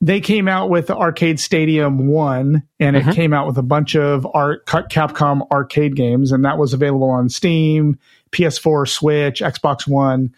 they 0.00 0.18
came 0.18 0.48
out 0.48 0.70
with 0.70 0.90
Arcade 0.90 1.38
Stadium 1.38 2.08
One, 2.08 2.62
and 2.80 2.96
it 2.96 3.14
came 3.14 3.32
out 3.34 3.46
with 3.46 3.58
a 3.58 3.62
bunch 3.62 3.96
of 3.96 4.26
art, 4.34 4.66
Capcom 4.66 5.48
arcade 5.50 5.94
games, 5.94 6.32
and 6.32 6.44
that 6.44 6.58
was 6.58 6.72
available 6.72 7.08
on 7.08 7.28
Steam, 7.28 7.98
PS4, 8.32 8.88
Switch, 8.88 9.40
Xbox 9.40 9.86
One. 9.86 10.34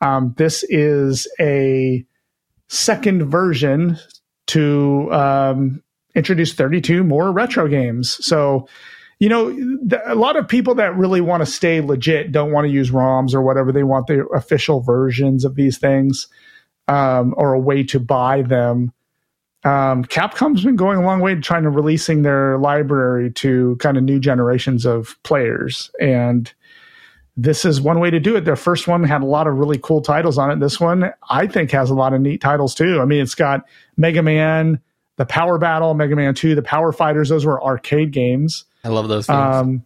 Um, 0.00 0.34
this 0.36 0.64
is 0.68 1.26
a 1.40 2.04
second 2.68 3.28
version 3.30 3.98
to 4.48 5.12
um, 5.12 5.82
introduce 6.14 6.52
32 6.54 7.04
more 7.04 7.32
retro 7.32 7.68
games. 7.68 8.24
So, 8.24 8.68
you 9.18 9.28
know, 9.28 9.50
th- 9.52 10.02
a 10.06 10.14
lot 10.14 10.36
of 10.36 10.46
people 10.46 10.74
that 10.76 10.96
really 10.96 11.20
want 11.20 11.44
to 11.44 11.50
stay 11.50 11.80
legit 11.80 12.32
don't 12.32 12.52
want 12.52 12.66
to 12.66 12.72
use 12.72 12.90
ROMs 12.90 13.34
or 13.34 13.42
whatever. 13.42 13.72
They 13.72 13.82
want 13.82 14.06
the 14.06 14.26
official 14.28 14.80
versions 14.80 15.44
of 15.44 15.54
these 15.54 15.78
things 15.78 16.28
um, 16.86 17.34
or 17.36 17.52
a 17.52 17.60
way 17.60 17.82
to 17.84 18.00
buy 18.00 18.42
them. 18.42 18.92
Um, 19.64 20.04
Capcom's 20.04 20.64
been 20.64 20.76
going 20.76 20.98
a 20.98 21.04
long 21.04 21.20
way 21.20 21.34
to 21.34 21.40
trying 21.40 21.64
to 21.64 21.70
releasing 21.70 22.22
their 22.22 22.58
library 22.58 23.32
to 23.32 23.76
kind 23.80 23.96
of 23.96 24.04
new 24.04 24.20
generations 24.20 24.86
of 24.86 25.20
players. 25.24 25.90
And 26.00 26.52
this 27.40 27.64
is 27.64 27.80
one 27.80 28.00
way 28.00 28.10
to 28.10 28.18
do 28.18 28.34
it. 28.34 28.44
Their 28.44 28.56
first 28.56 28.88
one 28.88 29.04
had 29.04 29.22
a 29.22 29.26
lot 29.26 29.46
of 29.46 29.54
really 29.54 29.78
cool 29.78 30.00
titles 30.02 30.38
on 30.38 30.50
it. 30.50 30.58
This 30.58 30.80
one, 30.80 31.12
I 31.30 31.46
think, 31.46 31.70
has 31.70 31.88
a 31.88 31.94
lot 31.94 32.12
of 32.12 32.20
neat 32.20 32.40
titles 32.40 32.74
too. 32.74 33.00
I 33.00 33.04
mean, 33.04 33.22
it's 33.22 33.36
got 33.36 33.60
Mega 33.96 34.22
Man, 34.22 34.80
the 35.16 35.24
Power 35.24 35.56
Battle, 35.56 35.94
Mega 35.94 36.16
Man 36.16 36.34
2, 36.34 36.56
the 36.56 36.62
Power 36.62 36.90
Fighters. 36.92 37.28
Those 37.28 37.44
were 37.46 37.62
arcade 37.62 38.10
games. 38.10 38.64
I 38.82 38.88
love 38.88 39.06
those 39.08 39.28
games. 39.28 39.38
Um, 39.56 39.84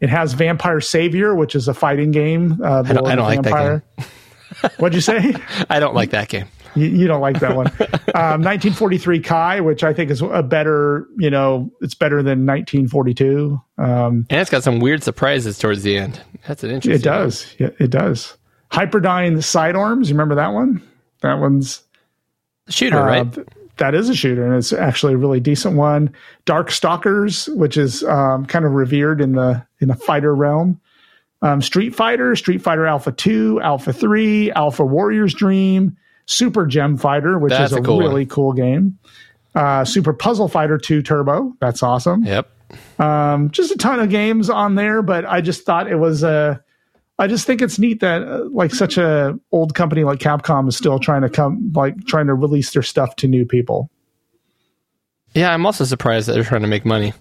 it 0.00 0.10
has 0.10 0.34
Vampire 0.34 0.80
Savior, 0.82 1.34
which 1.34 1.54
is 1.54 1.68
a 1.68 1.74
fighting 1.74 2.10
game. 2.10 2.60
Uh, 2.62 2.82
I 2.86 2.92
don't- 2.92 3.06
I 3.06 3.14
don't 3.14 3.24
like 3.26 3.42
that 3.44 3.82
game. 3.96 4.70
What'd 4.78 4.94
you 4.94 5.00
say? 5.00 5.34
I 5.70 5.80
don't 5.80 5.94
like 5.94 6.10
that 6.10 6.28
game. 6.28 6.46
You, 6.74 6.86
you 6.86 7.06
don't 7.06 7.20
like 7.20 7.40
that 7.40 7.56
one. 7.56 7.66
Um, 8.12 8.42
1943 8.42 9.20
Kai, 9.20 9.60
which 9.60 9.84
I 9.84 9.92
think 9.94 10.10
is 10.10 10.20
a 10.20 10.42
better, 10.42 11.06
you 11.16 11.30
know, 11.30 11.70
it's 11.80 11.94
better 11.94 12.24
than 12.24 12.44
1942. 12.44 13.60
Um, 13.78 14.26
And 14.28 14.40
it's 14.40 14.50
got 14.50 14.64
some 14.64 14.80
weird 14.80 15.04
surprises 15.04 15.58
towards 15.58 15.84
the 15.84 15.96
end. 15.96 16.20
That's 16.48 16.64
an 16.64 16.70
interesting. 16.70 17.00
it 17.00 17.04
does. 17.04 17.54
Yeah, 17.60 17.70
it 17.78 17.90
does. 17.90 18.36
Hyperdyne 18.72 19.42
Sidearms. 19.44 20.10
You 20.10 20.14
remember 20.16 20.34
that 20.34 20.48
one? 20.48 20.82
That 21.22 21.34
one's 21.34 21.82
one. 22.66 22.72
shooter, 22.72 22.98
Uh, 22.98 23.06
right? 23.06 23.32
th- 23.32 23.46
that 23.76 23.94
is 23.94 24.08
a 24.08 24.14
shooter, 24.14 24.44
and 24.44 24.56
it's 24.56 24.72
actually 24.72 25.14
a 25.14 25.16
really 25.18 25.40
decent 25.40 25.76
one. 25.76 26.12
Darkstalkers, 26.46 27.54
which 27.56 27.76
is 27.76 28.02
um, 28.04 28.44
kind 28.46 28.64
of 28.64 28.72
revered 28.72 29.20
in 29.20 29.32
the 29.32 29.64
in 29.80 29.88
the 29.88 29.94
fighter 29.94 30.34
realm. 30.34 30.80
Um, 31.42 31.62
Street 31.62 31.94
Fighter, 31.94 32.36
Street 32.36 32.60
Fighter 32.60 32.86
Alpha 32.86 33.12
Two, 33.12 33.60
Alpha 33.62 33.92
Three, 33.92 34.50
Alpha 34.52 34.84
Warrior's 34.84 35.32
Dream, 35.32 35.96
Super 36.30 36.64
Gem 36.64 36.96
Fighter, 36.96 37.38
which 37.38 37.50
That's 37.50 37.72
is 37.72 37.78
a 37.78 37.80
a, 37.80 37.84
cool 37.84 37.96
one. 37.96 38.06
really 38.06 38.26
cool 38.26 38.52
game. 38.52 38.98
Uh, 39.54 39.84
Super 39.84 40.12
Puzzle 40.12 40.46
Fighter 40.48 40.78
Two 40.78 41.02
Turbo, 41.02 41.52
that's 41.60 41.82
awesome. 41.82 42.22
Yep. 42.24 42.48
Um, 43.00 43.50
just 43.50 43.72
a 43.72 43.76
ton 43.76 43.98
of 43.98 44.10
games 44.10 44.48
on 44.48 44.76
there, 44.76 45.02
but 45.02 45.24
I 45.24 45.40
just 45.40 45.64
thought 45.66 45.90
it 45.90 45.96
was 45.96 46.22
Uh, 46.22 46.58
I 47.18 47.26
just 47.26 47.46
think 47.46 47.60
it's 47.60 47.78
neat 47.80 47.98
that 48.00 48.22
uh, 48.22 48.44
like 48.52 48.72
such 48.72 48.96
a 48.96 49.36
old 49.50 49.74
company 49.74 50.04
like 50.04 50.20
Capcom 50.20 50.68
is 50.68 50.76
still 50.76 51.00
trying 51.00 51.22
to 51.22 51.28
come 51.28 51.72
like 51.74 52.06
trying 52.06 52.28
to 52.28 52.34
release 52.34 52.70
their 52.72 52.82
stuff 52.82 53.16
to 53.16 53.26
new 53.28 53.44
people. 53.44 53.90
Yeah, 55.34 55.52
I'm 55.52 55.66
also 55.66 55.84
surprised 55.84 56.28
that 56.28 56.34
they're 56.34 56.44
trying 56.44 56.62
to 56.62 56.68
make 56.68 56.84
money. 56.84 57.12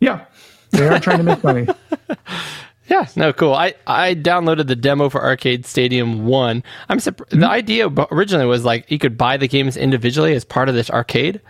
Yeah, 0.00 0.24
they 0.72 0.88
are 0.88 0.98
trying 0.98 1.18
to 1.18 1.24
make 1.24 1.42
money. 1.44 1.68
Yeah, 2.88 3.06
no, 3.16 3.32
cool. 3.34 3.52
I, 3.52 3.74
I 3.86 4.14
downloaded 4.14 4.66
the 4.66 4.76
demo 4.76 5.08
for 5.10 5.22
Arcade 5.22 5.66
Stadium 5.66 6.24
1. 6.26 6.62
I'm 6.88 6.98
surp- 6.98 7.30
Hmm? 7.30 7.40
The 7.40 7.48
idea 7.48 7.88
originally 8.10 8.46
was 8.46 8.64
like 8.64 8.90
you 8.90 8.98
could 8.98 9.18
buy 9.18 9.36
the 9.36 9.46
games 9.48 9.76
individually 9.76 10.34
as 10.34 10.44
part 10.44 10.68
of 10.68 10.74
this 10.74 10.88
arcade. 10.90 11.40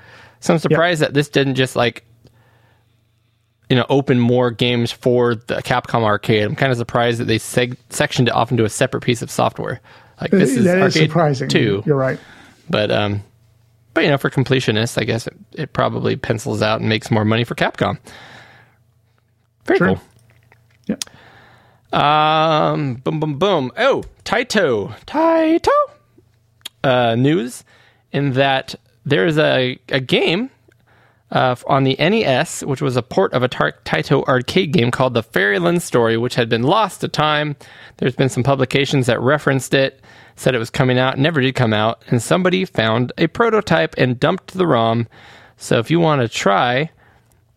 So 0.40 0.52
I'm 0.54 0.58
surprised 0.58 1.00
that 1.00 1.14
this 1.14 1.28
didn't 1.28 1.54
just 1.54 1.76
like 1.76 2.04
you 3.70 3.76
know 3.76 3.86
open 3.88 4.18
more 4.18 4.50
games 4.50 4.90
for 4.90 5.34
the 5.36 5.56
Capcom 5.62 6.02
arcade. 6.02 6.44
I'm 6.44 6.56
kind 6.56 6.72
of 6.72 6.78
surprised 6.78 7.20
that 7.20 7.24
they 7.26 7.38
seg- 7.38 7.76
sectioned 7.90 8.28
it 8.28 8.34
off 8.34 8.50
into 8.50 8.64
a 8.64 8.68
separate 8.70 9.02
piece 9.02 9.22
of 9.22 9.30
software. 9.30 9.80
Like 10.20 10.30
this 10.32 10.56
is 10.56 10.64
that 10.64 10.78
is 10.78 10.94
surprising. 10.94 11.48
2. 11.48 11.84
You're 11.86 11.96
right. 11.96 12.18
But 12.68 12.90
um, 12.90 13.22
but 13.94 14.02
you 14.04 14.10
know, 14.10 14.18
for 14.18 14.30
completionists, 14.30 15.00
I 15.00 15.04
guess 15.04 15.26
it, 15.28 15.36
it 15.52 15.72
probably 15.72 16.16
pencils 16.16 16.62
out 16.62 16.80
and 16.80 16.88
makes 16.88 17.10
more 17.10 17.24
money 17.24 17.44
for 17.44 17.54
Capcom. 17.54 17.98
Very 19.66 19.78
True. 19.78 19.94
cool. 20.86 20.96
Um, 21.92 22.96
boom, 22.96 23.20
boom, 23.20 23.38
boom. 23.38 23.72
Oh, 23.76 24.04
Taito, 24.24 24.94
Taito. 25.06 25.68
Uh, 26.84 27.14
news 27.16 27.64
in 28.12 28.32
that 28.34 28.74
there 29.04 29.26
is 29.26 29.38
a 29.38 29.78
a 29.88 30.00
game 30.00 30.50
uh, 31.30 31.56
on 31.66 31.84
the 31.84 31.96
NES, 31.98 32.62
which 32.64 32.80
was 32.80 32.96
a 32.96 33.02
port 33.02 33.32
of 33.32 33.42
a 33.42 33.48
tar- 33.48 33.74
Taito 33.84 34.24
arcade 34.26 34.72
game 34.72 34.90
called 34.90 35.14
The 35.14 35.22
Fairyland 35.22 35.82
Story, 35.82 36.16
which 36.16 36.34
had 36.36 36.48
been 36.48 36.62
lost 36.62 37.00
to 37.00 37.08
time. 37.08 37.56
There's 37.98 38.16
been 38.16 38.28
some 38.28 38.42
publications 38.42 39.06
that 39.06 39.20
referenced 39.20 39.74
it, 39.74 40.00
said 40.36 40.54
it 40.54 40.58
was 40.58 40.70
coming 40.70 40.98
out, 40.98 41.18
never 41.18 41.40
did 41.40 41.54
come 41.54 41.72
out, 41.74 42.02
and 42.08 42.22
somebody 42.22 42.64
found 42.64 43.12
a 43.18 43.26
prototype 43.26 43.94
and 43.98 44.18
dumped 44.18 44.54
the 44.54 44.66
ROM. 44.66 45.06
So 45.56 45.78
if 45.78 45.90
you 45.90 46.00
want 46.00 46.22
to 46.22 46.28
try 46.28 46.90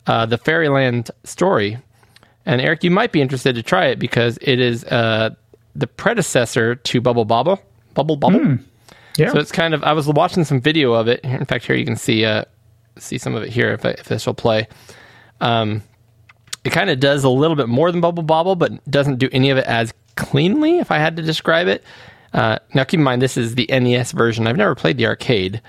uh, 0.07 0.25
The 0.25 0.37
Fairyland 0.37 1.11
Story, 1.23 1.77
and 2.45 2.61
Eric, 2.61 2.83
you 2.83 2.91
might 2.91 3.11
be 3.11 3.21
interested 3.21 3.55
to 3.55 3.63
try 3.63 3.87
it 3.87 3.99
because 3.99 4.37
it 4.41 4.59
is 4.59 4.83
uh, 4.85 5.31
the 5.75 5.87
predecessor 5.87 6.75
to 6.75 7.01
Bubble 7.01 7.25
Bobble. 7.25 7.61
Bubble 7.93 8.15
Bubble. 8.15 8.57
Yeah. 9.17 9.31
So 9.31 9.39
it's 9.39 9.51
kind 9.51 9.73
of. 9.73 9.83
I 9.83 9.93
was 9.93 10.07
watching 10.07 10.43
some 10.43 10.61
video 10.61 10.93
of 10.93 11.07
it. 11.07 11.19
In 11.23 11.45
fact, 11.45 11.65
here 11.65 11.75
you 11.75 11.85
can 11.85 11.97
see 11.97 12.25
uh, 12.25 12.45
see 12.97 13.17
some 13.17 13.35
of 13.35 13.43
it 13.43 13.49
here 13.49 13.73
if, 13.73 13.85
I, 13.85 13.89
if 13.91 14.05
this 14.05 14.25
will 14.25 14.33
play. 14.33 14.67
Um, 15.39 15.83
it 16.63 16.71
kind 16.71 16.89
of 16.89 16.99
does 16.99 17.23
a 17.23 17.29
little 17.29 17.55
bit 17.55 17.67
more 17.67 17.91
than 17.91 18.01
Bubble 18.01 18.23
Bobble, 18.23 18.55
but 18.55 18.71
doesn't 18.89 19.17
do 19.17 19.29
any 19.31 19.49
of 19.49 19.57
it 19.57 19.65
as 19.65 19.93
cleanly. 20.15 20.79
If 20.79 20.91
I 20.91 20.97
had 20.97 21.17
to 21.17 21.21
describe 21.21 21.67
it. 21.67 21.83
Uh, 22.33 22.59
now, 22.73 22.85
keep 22.85 22.99
in 22.99 23.03
mind 23.03 23.21
this 23.21 23.35
is 23.35 23.55
the 23.55 23.67
NES 23.69 24.13
version. 24.13 24.47
I've 24.47 24.55
never 24.55 24.73
played 24.73 24.97
the 24.97 25.05
arcade, 25.05 25.61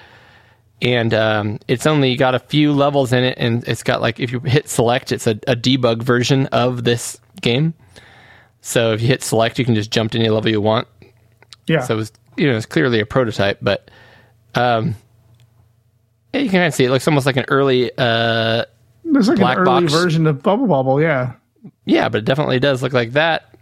and 0.82 1.14
um, 1.14 1.58
it's 1.68 1.86
only 1.86 2.16
got 2.16 2.34
a 2.34 2.38
few 2.40 2.72
levels 2.72 3.12
in 3.12 3.24
it, 3.24 3.38
and 3.38 3.66
it's 3.66 3.82
got 3.82 4.02
like 4.02 4.20
if 4.20 4.30
you 4.32 4.40
hit 4.40 4.68
select, 4.68 5.12
it's 5.12 5.26
a, 5.26 5.30
a 5.48 5.56
debug 5.56 6.02
version 6.02 6.46
of 6.48 6.84
this 6.84 7.18
game. 7.40 7.72
So 8.60 8.92
if 8.92 9.00
you 9.00 9.08
hit 9.08 9.22
select, 9.22 9.58
you 9.58 9.64
can 9.64 9.74
just 9.74 9.90
jump 9.90 10.12
to 10.12 10.18
any 10.18 10.28
level 10.28 10.50
you 10.50 10.60
want. 10.60 10.86
yeah. 11.66 11.80
So 11.82 11.94
it 11.94 11.96
was, 11.96 12.12
you 12.36 12.50
know, 12.50 12.56
it's 12.56 12.66
clearly 12.66 13.00
a 13.00 13.06
prototype, 13.06 13.58
but 13.62 13.90
um, 14.54 14.94
yeah, 16.34 16.40
you 16.40 16.48
can 16.50 16.58
kind 16.58 16.66
of 16.66 16.74
see 16.74 16.84
it 16.84 16.90
looks 16.90 17.06
almost 17.08 17.26
like 17.26 17.36
an 17.36 17.44
early, 17.48 17.90
uh, 17.98 18.64
There's 19.04 19.28
like 19.28 19.38
black 19.38 19.56
an 19.58 19.62
early 19.62 19.82
box. 19.82 19.92
version 19.92 20.26
of 20.26 20.42
Bubble 20.42 20.66
Bobble. 20.66 21.00
Yeah. 21.00 21.32
yeah, 21.84 22.08
but 22.08 22.18
it 22.18 22.24
definitely 22.24 22.60
does 22.60 22.82
look 22.82 22.92
like 22.92 23.12
that. 23.12 23.54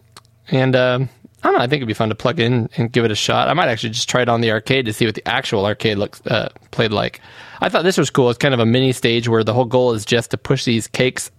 And 0.51 0.75
um, 0.77 1.09
I 1.43 1.49
don't 1.49 1.57
know, 1.59 1.65
I 1.65 1.67
think 1.67 1.79
it'd 1.81 1.89
be 1.89 1.95
fun 1.95 2.11
to 2.11 2.15
plug 2.15 2.39
in 2.39 2.69
and 2.77 2.93
give 2.93 3.05
it 3.05 3.11
a 3.11 3.15
shot. 3.15 3.49
I 3.49 3.55
might 3.55 3.69
actually 3.69 3.91
just 3.91 4.09
try 4.11 4.21
it 4.23 4.29
on 4.29 4.41
the 4.43 4.51
arcade 4.51 4.85
to 4.87 4.93
see 4.93 5.07
what 5.07 5.15
the 5.15 5.27
actual 5.27 5.65
arcade 5.65 5.97
looks 5.97 6.21
uh, 6.27 6.51
played 6.71 6.93
like. 6.93 7.21
I 7.61 7.69
thought 7.69 7.83
this 7.85 7.97
was 7.99 8.11
cool. 8.11 8.29
It's 8.31 8.39
kind 8.39 8.53
of 8.53 8.61
a 8.61 8.67
mini 8.67 8.93
stage 8.93 9.27
where 9.29 9.43
the 9.43 9.55
whole 9.55 9.65
goal 9.65 9.93
is 9.93 10.05
just 10.05 10.31
to 10.33 10.37
push 10.39 10.65
these 10.65 10.87
cakes 10.87 11.31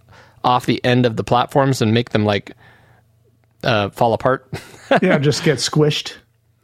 off 0.44 0.66
the 0.66 0.84
end 0.84 1.06
of 1.06 1.16
the 1.16 1.22
platforms 1.24 1.80
and 1.80 1.94
make 1.94 2.10
them 2.10 2.24
like 2.24 2.52
uh, 3.64 3.90
fall 3.90 4.12
apart. 4.12 4.48
Yeah. 5.00 5.16
just 5.18 5.42
get 5.42 5.56
squished. 5.56 6.16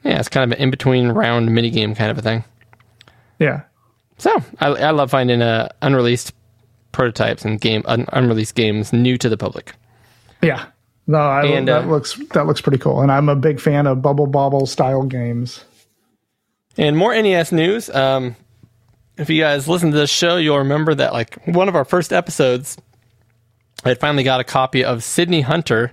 yeah, 0.05 0.19
it's 0.19 0.29
kind 0.29 0.53
of 0.53 0.59
an 0.59 0.63
in 0.63 0.71
between 0.71 1.09
round 1.09 1.55
mini 1.55 1.71
game 1.71 1.95
kind 1.95 2.11
of 2.11 2.19
a 2.19 2.23
thing. 2.23 2.45
Yeah. 3.39 3.63
So 4.19 4.31
I, 4.61 4.67
I 4.67 4.91
love 4.91 5.11
finding 5.11 5.41
uh, 5.41 5.69
unreleased 5.81 6.35
prototypes 6.93 7.45
and 7.47 7.59
game 7.59 7.83
un, 7.87 8.05
unreleased 8.13 8.55
games 8.55 8.93
new 8.93 9.17
to 9.17 9.29
the 9.31 9.39
public. 9.39 9.73
Yeah. 10.43 10.67
No, 11.09 11.19
I, 11.19 11.47
And, 11.47 11.67
that 11.69 11.85
uh, 11.85 11.87
looks 11.87 12.15
that 12.35 12.47
looks 12.47 12.61
pretty 12.61 12.79
cool, 12.79 13.01
and 13.01 13.11
I'm 13.11 13.29
a 13.31 13.35
big 13.35 13.61
fan 13.61 13.87
of 13.87 14.03
Bubble 14.03 14.27
Bobble 14.27 14.67
style 14.67 15.03
games. 15.03 15.65
And 16.77 16.97
more 16.97 17.15
NES 17.15 17.51
news. 17.51 17.89
Um, 17.91 18.37
if 19.17 19.29
you 19.31 19.41
guys 19.43 19.67
listen 19.67 19.91
to 19.91 19.97
this 19.97 20.11
show, 20.11 20.37
you'll 20.37 20.59
remember 20.59 20.95
that 20.95 21.13
like 21.15 21.45
one 21.47 21.69
of 21.69 21.75
our 21.75 21.85
first 21.87 22.13
episodes, 22.13 22.77
I 23.85 23.89
had 23.89 23.99
finally 23.99 24.23
got 24.23 24.39
a 24.41 24.45
copy 24.45 24.85
of 24.85 25.03
Sydney 25.03 25.41
Hunter 25.41 25.93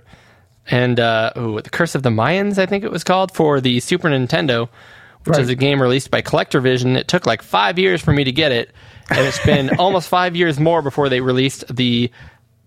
and 0.70 1.00
uh, 1.00 1.32
ooh, 1.36 1.60
the 1.60 1.70
Curse 1.70 1.94
of 1.94 2.02
the 2.02 2.10
Mayans, 2.10 2.58
I 2.58 2.66
think 2.66 2.84
it 2.84 2.90
was 2.90 3.02
called, 3.02 3.32
for 3.32 3.60
the 3.60 3.80
Super 3.80 4.08
Nintendo, 4.08 4.68
which 5.24 5.34
Right. 5.36 5.40
is 5.40 5.48
a 5.48 5.54
game 5.54 5.80
released 5.80 6.10
by 6.10 6.22
CollectorVision. 6.22 6.96
It 6.96 7.08
took 7.08 7.26
like 7.26 7.42
five 7.42 7.78
years 7.78 8.02
for 8.02 8.12
me 8.12 8.24
to 8.24 8.32
get 8.32 8.52
it, 8.52 8.70
and 9.10 9.20
it's 9.26 9.44
been 9.44 9.70
almost 9.78 10.08
five 10.08 10.36
years 10.36 10.60
more 10.60 10.82
before 10.82 11.08
they 11.08 11.20
released 11.20 11.64
the 11.74 12.10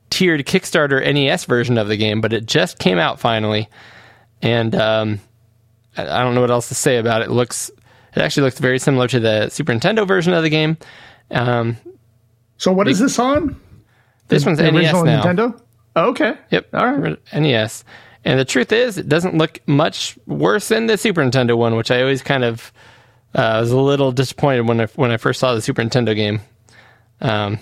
tiered 0.09 0.45
Kickstarter 0.45 1.01
NES 1.13 1.45
version 1.45 1.77
of 1.77 1.87
the 1.87 1.97
game. 1.97 2.21
But 2.21 2.33
it 2.33 2.45
just 2.45 2.79
came 2.79 2.97
out 2.99 3.19
finally, 3.19 3.67
and 4.41 4.73
um, 4.75 5.19
I 5.97 6.03
I 6.03 6.23
don't 6.23 6.35
know 6.35 6.41
what 6.41 6.51
else 6.51 6.69
to 6.69 6.75
say 6.75 6.97
about 6.97 7.21
it. 7.21 7.25
It 7.29 7.31
looks 7.31 7.69
it 8.15 8.21
actually 8.21 8.43
looks 8.43 8.59
very 8.59 8.79
similar 8.79 9.07
to 9.07 9.19
the 9.19 9.49
Super 9.49 9.73
Nintendo 9.73 10.07
version 10.07 10.33
of 10.33 10.43
the 10.43 10.49
game. 10.49 10.77
Um, 11.31 11.77
So 12.57 12.71
what 12.71 12.87
is 12.87 12.99
this 12.99 13.19
on? 13.19 13.59
this 14.27 14.45
one's 14.45 14.57
The 14.59 14.71
NES 14.71 14.75
original 14.93 15.05
now. 15.05 15.23
Nintendo. 15.23 15.61
Oh, 15.95 16.09
okay. 16.09 16.35
Yep. 16.51 16.73
All 16.73 16.91
right. 16.97 17.17
NES. 17.33 17.83
And 18.25 18.39
the 18.39 18.45
truth 18.45 18.71
is, 18.71 18.97
it 18.97 19.07
doesn't 19.09 19.35
look 19.37 19.59
much 19.67 20.17
worse 20.27 20.67
than 20.67 20.85
the 20.87 20.97
Super 20.97 21.21
Nintendo 21.21 21.57
one, 21.57 21.75
which 21.75 21.89
I 21.89 22.01
always 22.01 22.21
kind 22.21 22.43
of 22.43 22.71
uh, 23.33 23.57
was 23.61 23.71
a 23.71 23.77
little 23.79 24.11
disappointed 24.11 24.67
when 24.67 24.81
I 24.81 24.85
when 24.95 25.11
I 25.11 25.17
first 25.17 25.39
saw 25.39 25.53
the 25.55 25.61
Super 25.61 25.81
Nintendo 25.81 26.15
game. 26.15 26.41
Um, 27.21 27.59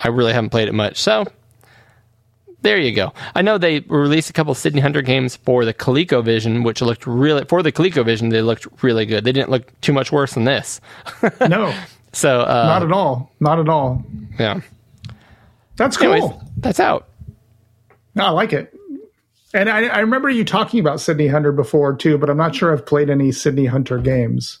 I 0.00 0.08
really 0.08 0.32
haven't 0.32 0.50
played 0.50 0.68
it 0.68 0.74
much, 0.74 0.98
so 0.98 1.24
there 2.62 2.78
you 2.78 2.92
go. 2.92 3.12
I 3.34 3.42
know 3.42 3.58
they 3.58 3.80
released 3.80 4.30
a 4.30 4.32
couple 4.32 4.54
Sydney 4.54 4.80
Hunter 4.80 5.02
games 5.02 5.36
for 5.36 5.64
the 5.64 5.74
ColecoVision, 5.74 6.64
which 6.64 6.80
looked 6.82 7.06
really 7.06 7.44
for 7.44 7.62
the 7.62 7.72
ColecoVision. 7.72 8.30
They 8.30 8.42
looked 8.42 8.66
really 8.82 9.04
good. 9.06 9.24
They 9.24 9.32
didn't 9.32 9.50
look 9.50 9.78
too 9.80 9.92
much 9.92 10.12
worse 10.12 10.34
than 10.34 10.44
this. 10.44 10.80
No, 11.48 11.74
So 12.12 12.40
uh, 12.42 12.64
not 12.66 12.82
at 12.82 12.92
all. 12.92 13.32
Not 13.40 13.58
at 13.58 13.68
all. 13.68 14.04
yeah. 14.38 14.60
That's 15.76 15.96
cool. 15.96 16.12
Anyways, 16.12 16.32
that's 16.58 16.78
out. 16.80 17.08
No, 18.14 18.26
I 18.26 18.30
like 18.30 18.52
it. 18.52 18.72
And 19.54 19.68
I, 19.68 19.86
I 19.86 19.98
remember 20.00 20.28
you 20.30 20.44
talking 20.44 20.80
about 20.80 21.00
Sydney 21.00 21.26
Hunter 21.28 21.52
before 21.52 21.94
too, 21.96 22.16
but 22.18 22.30
I'm 22.30 22.36
not 22.36 22.54
sure 22.54 22.72
I've 22.72 22.86
played 22.86 23.10
any 23.10 23.32
Sydney 23.32 23.66
Hunter 23.66 23.98
games. 23.98 24.58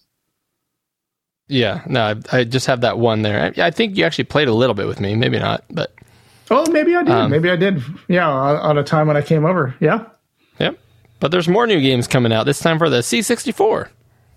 Yeah, 1.52 1.82
no, 1.86 2.00
I, 2.32 2.38
I 2.38 2.44
just 2.44 2.66
have 2.66 2.80
that 2.80 2.98
one 2.98 3.22
there. 3.22 3.52
I, 3.58 3.66
I 3.66 3.70
think 3.70 3.96
you 3.96 4.04
actually 4.04 4.24
played 4.24 4.48
a 4.48 4.54
little 4.54 4.74
bit 4.74 4.86
with 4.86 5.00
me, 5.00 5.14
maybe 5.14 5.38
not, 5.38 5.64
but 5.70 5.92
Oh, 6.50 6.70
maybe 6.70 6.94
I 6.94 7.02
did. 7.02 7.12
Um, 7.12 7.30
maybe 7.30 7.50
I 7.50 7.56
did. 7.56 7.82
Yeah, 8.08 8.28
on, 8.28 8.56
on 8.56 8.78
a 8.78 8.84
time 8.84 9.06
when 9.06 9.16
I 9.16 9.22
came 9.22 9.44
over. 9.46 9.74
Yeah. 9.80 10.04
yep. 10.58 10.78
But 11.20 11.30
there's 11.30 11.48
more 11.48 11.66
new 11.66 11.80
games 11.80 12.06
coming 12.06 12.32
out 12.32 12.44
this 12.44 12.58
time 12.58 12.78
for 12.78 12.90
the 12.90 12.98
C64. 12.98 13.88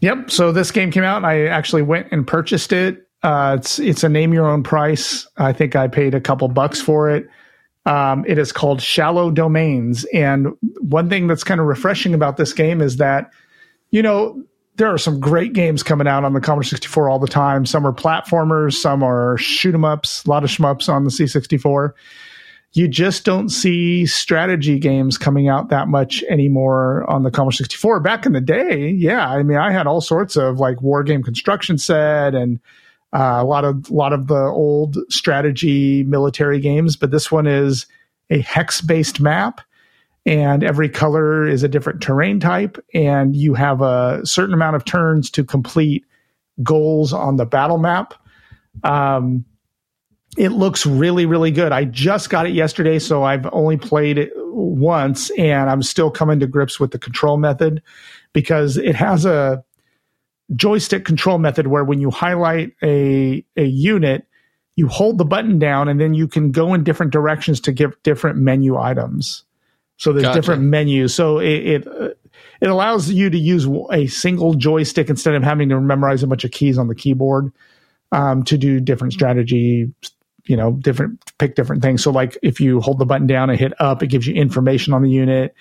Yep. 0.02 0.32
So 0.32 0.52
this 0.52 0.72
game 0.72 0.92
came 0.92 1.04
out, 1.04 1.18
and 1.18 1.26
I 1.26 1.46
actually 1.48 1.82
went 1.82 2.08
and 2.12 2.26
purchased 2.26 2.72
it. 2.72 3.08
Uh, 3.24 3.58
it's 3.60 3.80
it's 3.80 4.04
a 4.04 4.10
name 4.10 4.34
your 4.34 4.46
own 4.48 4.62
price. 4.64 5.28
I 5.38 5.52
think 5.52 5.76
I 5.76 5.88
paid 5.88 6.14
a 6.14 6.22
couple 6.22 6.48
bucks 6.48 6.80
for 6.80 7.10
it. 7.10 7.28
Um, 7.86 8.24
it 8.28 8.38
is 8.38 8.52
called 8.52 8.82
Shallow 8.82 9.30
Domains, 9.32 10.06
and 10.14 10.48
one 10.80 11.10
thing 11.10 11.28
that's 11.28 11.44
kind 11.44 11.60
of 11.60 11.66
refreshing 11.68 12.14
about 12.14 12.38
this 12.38 12.54
game 12.54 12.82
is 12.82 12.98
that, 12.98 13.30
you 13.92 14.02
know, 14.02 14.42
there 14.77 14.93
are 14.93 14.97
some 14.97 15.19
great 15.19 15.53
games 15.53 15.84
coming 15.84 16.07
out 16.07 16.23
on 16.23 16.34
the 16.34 16.41
Commodore 16.41 16.64
64 16.64 17.10
all 17.10 17.19
the 17.19 17.27
time. 17.27 17.65
Some 17.65 17.85
are 17.85 17.93
platformers, 17.93 18.73
some 18.73 19.03
are 19.03 19.38
shoot 19.38 19.73
'em 19.73 19.85
ups, 19.85 20.26
a 20.26 20.30
lot 20.30 20.43
of 20.43 20.49
shmups 20.49 20.89
on 20.89 21.03
the 21.03 21.11
C64 21.11 21.93
you 22.76 22.89
just 22.89 23.23
don't 23.23 23.49
see 23.49 24.06
strategy 24.06 24.77
games 24.77 25.18
coming 25.18 25.47
out 25.47 25.69
that 25.69 25.88
much 25.88 26.23
anymore 26.23 27.10
on 27.10 27.23
the 27.23 27.31
Commodore 27.31 27.53
64. 27.53 28.02
Back 28.02 28.26
in 28.26 28.34
the 28.34 28.41
day, 28.41 28.89
yeah, 28.89 29.30
I 29.30 29.43
mean, 29.43 29.57
I 29.57 29.72
had 29.72 29.88
all 29.88 30.02
sorts 30.02 30.35
of 30.35 30.60
like 30.60 30.81
war 30.81 31.02
game 31.02 31.23
construction 31.23 31.77
set 31.77 32.35
and 32.35 32.60
uh, 33.14 33.38
a 33.39 33.45
lot 33.45 33.64
of 33.64 33.89
a 33.89 33.93
lot 33.93 34.11
of 34.11 34.27
the 34.27 34.43
old 34.43 34.97
strategy 35.10 36.03
military 36.03 36.60
games, 36.60 36.97
but 36.97 37.11
this 37.11 37.31
one 37.31 37.47
is 37.47 37.85
a 38.30 38.39
hex 38.39 38.81
based 38.81 39.22
map, 39.22 39.61
and 40.26 40.64
every 40.64 40.89
color 40.89 41.47
is 41.47 41.64
a 41.64 41.68
different 41.68 42.02
terrain 42.02 42.39
type, 42.39 42.84
and 42.93 43.35
you 43.35 43.53
have 43.53 43.81
a 43.81 44.22
certain 44.23 44.53
amount 44.53 44.76
of 44.76 44.85
turns 44.85 45.30
to 45.31 45.43
complete 45.43 46.06
goals 46.64 47.14
on 47.14 47.35
the 47.35 47.45
battle 47.45 47.77
map. 47.77 48.14
Um, 48.84 49.45
it 50.38 50.49
looks 50.49 50.85
really 50.85 51.26
really 51.26 51.52
good 51.52 51.72
i 51.72 51.85
just 51.85 52.30
got 52.30 52.45
it 52.45 52.53
yesterday 52.53 52.99
so 52.99 53.23
i've 53.23 53.47
only 53.52 53.77
played 53.77 54.18
it 54.18 54.31
once 54.35 55.30
and 55.31 55.69
i'm 55.69 55.81
still 55.81 56.11
coming 56.11 56.39
to 56.39 56.47
grips 56.47 56.80
with 56.80 56.91
the 56.91 56.99
control 56.99 57.38
method 57.38 57.81
because 58.34 58.77
it 58.77 58.95
has 58.95 59.26
a 59.26 59.64
joystick 60.56 61.06
control 61.06 61.38
method 61.38 61.68
where 61.68 61.84
when 61.84 61.99
you 61.99 62.11
highlight 62.11 62.72
a 62.84 63.43
a 63.56 63.65
unit 63.65 64.27
you 64.76 64.88
hold 64.88 65.18
the 65.18 65.26
button 65.26 65.57
down 65.57 65.88
and 65.88 66.02
then 66.02 66.14
you 66.14 66.27
can 66.27 66.52
go 66.52 66.73
in 66.73 66.84
different 66.84 67.11
directions 67.14 67.61
to 67.61 67.72
give 67.72 68.02
different 68.03 68.38
menu 68.38 68.77
items 68.77 69.43
so 69.97 70.11
there's 70.11 70.23
Gotcha. 70.23 70.39
different 70.39 70.63
menus. 70.63 71.13
So 71.13 71.39
it 71.39 71.47
it, 71.47 71.88
uh, 71.88 72.09
it 72.61 72.69
allows 72.69 73.09
you 73.09 73.30
to 73.30 73.38
use 73.38 73.67
a 73.91 74.07
single 74.07 74.53
joystick 74.53 75.09
instead 75.09 75.35
of 75.35 75.43
having 75.43 75.69
to 75.69 75.80
memorize 75.80 76.23
a 76.23 76.27
bunch 76.27 76.43
of 76.43 76.51
keys 76.51 76.77
on 76.77 76.88
the 76.88 76.95
keyboard 76.95 77.51
um, 78.11 78.43
to 78.43 78.57
do 78.57 78.80
different 78.80 79.13
strategy 79.13 79.91
you 80.45 80.55
know 80.55 80.73
different 80.73 81.19
pick 81.38 81.55
different 81.55 81.81
things. 81.81 82.03
So 82.03 82.11
like 82.11 82.38
if 82.43 82.59
you 82.59 82.81
hold 82.81 82.99
the 82.99 83.05
button 83.05 83.27
down 83.27 83.49
and 83.49 83.59
hit 83.59 83.73
up 83.80 84.03
it 84.03 84.07
gives 84.07 84.27
you 84.27 84.34
information 84.34 84.93
on 84.93 85.01
the 85.01 85.09
unit. 85.09 85.53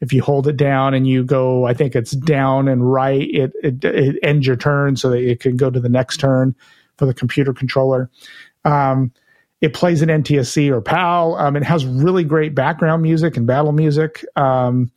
If 0.00 0.12
you 0.12 0.20
hold 0.20 0.48
it 0.48 0.56
down 0.56 0.94
and 0.94 1.06
you 1.06 1.22
go 1.22 1.64
i 1.64 1.74
think 1.74 1.94
it's 1.94 2.10
down 2.10 2.66
and 2.66 2.92
right 2.92 3.22
it 3.22 3.52
it, 3.62 3.84
it 3.84 4.16
ends 4.24 4.44
your 4.44 4.56
turn 4.56 4.96
so 4.96 5.10
that 5.10 5.22
it 5.22 5.38
can 5.38 5.56
go 5.56 5.70
to 5.70 5.78
the 5.78 5.88
next 5.88 6.16
turn 6.16 6.56
for 6.96 7.06
the 7.06 7.14
computer 7.14 7.52
controller. 7.52 8.10
Um, 8.64 9.12
it 9.62 9.72
plays 9.72 10.02
in 10.02 10.10
ntsc 10.10 10.70
or 10.70 10.82
pal 10.82 11.36
um, 11.36 11.56
it 11.56 11.62
has 11.64 11.86
really 11.86 12.24
great 12.24 12.54
background 12.54 13.02
music 13.02 13.36
and 13.38 13.46
battle 13.46 13.72
music 13.72 14.22
um, 14.36 14.90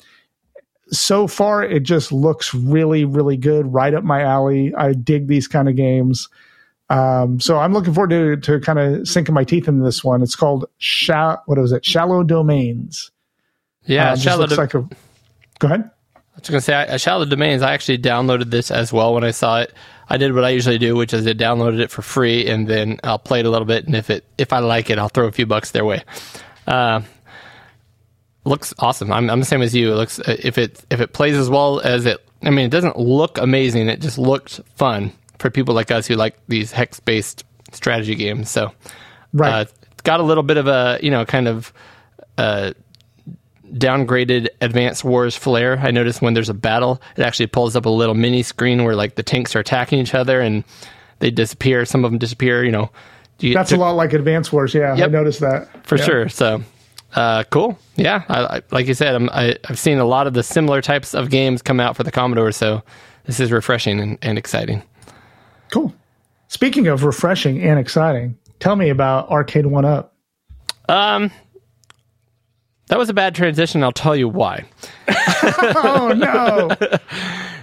so 0.91 1.27
far 1.27 1.63
it 1.63 1.83
just 1.83 2.11
looks 2.11 2.53
really 2.53 3.05
really 3.05 3.37
good 3.37 3.71
right 3.73 3.93
up 3.93 4.03
my 4.03 4.21
alley 4.21 4.73
i 4.75 4.91
dig 4.93 5.27
these 5.27 5.47
kind 5.47 5.69
of 5.69 5.75
games 5.77 6.27
um, 6.87 7.39
so 7.39 7.57
I'm 7.57 7.73
looking 7.73 7.95
forward 7.95 8.11
to 8.11 8.37
to 8.37 8.59
kind 8.59 8.77
of 8.77 9.07
sinking 9.07 9.33
my 9.33 9.43
teeth 9.43 9.67
into 9.67 9.83
this 9.83 10.03
one. 10.03 10.21
It's 10.21 10.35
called 10.35 10.65
Sha- 10.77 11.37
was 11.47 11.71
it? 11.71 11.83
Shallow 11.83 12.21
Domains. 12.21 13.09
Yeah, 13.87 14.11
Uh, 14.11 14.15
Shallow 14.17 14.41
looks 14.41 14.53
Do- 14.53 14.61
like 14.61 14.73
a. 14.75 14.87
Go 15.57 15.65
ahead. 15.65 15.89
I 16.15 16.19
was 16.39 16.47
going 16.47 16.59
to 16.59 16.61
say, 16.61 16.75
I, 16.75 16.97
Shallow 16.97 17.25
Domains, 17.25 17.63
I 17.63 17.73
actually 17.73 17.97
downloaded 17.97 18.51
this 18.51 18.69
as 18.69 18.93
well 18.93 19.15
when 19.15 19.23
I 19.23 19.31
saw 19.31 19.61
it. 19.61 19.73
I 20.09 20.17
did 20.17 20.33
what 20.33 20.43
I 20.43 20.49
usually 20.49 20.77
do, 20.77 20.95
which 20.95 21.13
is 21.13 21.25
I 21.25 21.31
downloaded 21.33 21.79
it 21.79 21.89
for 21.91 22.01
free, 22.01 22.47
and 22.47 22.67
then 22.67 22.99
I'll 23.03 23.17
play 23.19 23.39
it 23.39 23.45
a 23.45 23.49
little 23.49 23.65
bit, 23.65 23.85
and 23.85 23.95
if 23.95 24.09
it 24.09 24.23
if 24.37 24.53
I 24.53 24.59
like 24.59 24.89
it, 24.89 24.99
I'll 24.99 25.09
throw 25.09 25.27
a 25.27 25.31
few 25.31 25.45
bucks 25.45 25.71
their 25.71 25.85
way. 25.85 26.03
Uh, 26.67 27.01
looks 28.43 28.73
awesome. 28.79 29.11
I'm, 29.11 29.29
I'm 29.29 29.39
the 29.39 29.45
same 29.45 29.61
as 29.61 29.75
you. 29.75 29.91
It 29.91 29.95
looks 29.95 30.19
uh, 30.19 30.35
if 30.39 30.57
it 30.57 30.83
if 30.89 31.01
it 31.01 31.13
plays 31.13 31.35
as 31.35 31.49
well 31.49 31.79
as 31.79 32.05
it. 32.05 32.21
I 32.43 32.49
mean, 32.51 32.65
it 32.65 32.71
doesn't 32.71 32.97
look 32.97 33.37
amazing. 33.39 33.89
It 33.89 34.01
just 34.01 34.17
looks 34.17 34.61
fun 34.75 35.11
for 35.39 35.49
people 35.49 35.73
like 35.73 35.89
us 35.91 36.05
who 36.07 36.15
like 36.15 36.35
these 36.47 36.71
hex 36.71 36.99
based 36.99 37.43
strategy 37.71 38.15
games. 38.15 38.49
So, 38.51 38.71
Right. 39.33 39.51
uh, 39.51 39.65
it's 39.91 40.01
got 40.03 40.19
a 40.19 40.23
little 40.23 40.43
bit 40.43 40.57
of 40.57 40.67
a 40.67 40.99
you 41.01 41.09
know 41.11 41.25
kind 41.25 41.47
of 41.47 41.73
uh, 42.37 42.73
downgraded 43.73 44.47
Advanced 44.61 45.03
Wars 45.03 45.35
flare. 45.35 45.77
I 45.79 45.91
noticed 45.91 46.21
when 46.21 46.33
there's 46.33 46.49
a 46.49 46.53
battle, 46.53 47.01
it 47.17 47.23
actually 47.23 47.47
pulls 47.47 47.75
up 47.75 47.85
a 47.85 47.89
little 47.89 48.15
mini 48.15 48.43
screen 48.43 48.83
where 48.83 48.95
like 48.95 49.15
the 49.15 49.23
tanks 49.23 49.55
are 49.55 49.59
attacking 49.59 49.99
each 49.99 50.13
other 50.13 50.39
and 50.41 50.63
they 51.19 51.31
disappear. 51.31 51.85
Some 51.85 52.05
of 52.05 52.11
them 52.11 52.17
disappear. 52.17 52.63
You 52.63 52.71
know, 52.71 52.91
you- 53.39 53.53
That's 53.53 53.71
a 53.71 53.77
lot 53.77 53.91
like 53.91 54.13
Advanced 54.13 54.51
Wars. 54.53 54.73
Yeah, 54.73 54.93
I 54.93 55.07
noticed 55.07 55.39
that 55.41 55.85
for 55.87 55.97
Yeah. 55.97 56.03
sure. 56.05 56.29
So, 56.29 56.63
uh, 57.15 57.43
cool. 57.49 57.77
Yeah, 57.95 58.23
I, 58.29 58.57
I, 58.57 58.61
like 58.71 58.87
you 58.87 58.93
said, 58.93 59.15
I'm, 59.15 59.29
I, 59.29 59.55
I've 59.69 59.79
seen 59.79 59.97
a 59.99 60.05
lot 60.05 60.27
of 60.27 60.33
the 60.33 60.43
similar 60.43 60.81
types 60.81 61.13
of 61.15 61.29
games 61.29 61.61
come 61.61 61.79
out 61.79 61.95
for 61.95 62.03
the 62.03 62.11
Commodore. 62.11 62.51
So, 62.51 62.83
this 63.25 63.39
is 63.39 63.51
refreshing 63.51 63.99
and, 63.99 64.17
and 64.21 64.37
exciting. 64.37 64.83
Cool. 65.71 65.93
Speaking 66.47 66.87
of 66.87 67.03
refreshing 67.03 67.61
and 67.63 67.79
exciting, 67.79 68.37
tell 68.59 68.75
me 68.75 68.89
about 68.89 69.29
Arcade 69.29 69.65
One 69.65 69.83
Up. 69.83 70.13
Um, 70.87 71.31
that 72.87 72.97
was 72.97 73.09
a 73.09 73.13
bad 73.13 73.35
transition. 73.35 73.83
I'll 73.83 73.91
tell 73.91 74.15
you 74.15 74.27
why. 74.29 74.65
Oh 75.77 76.13
no! 76.15 76.69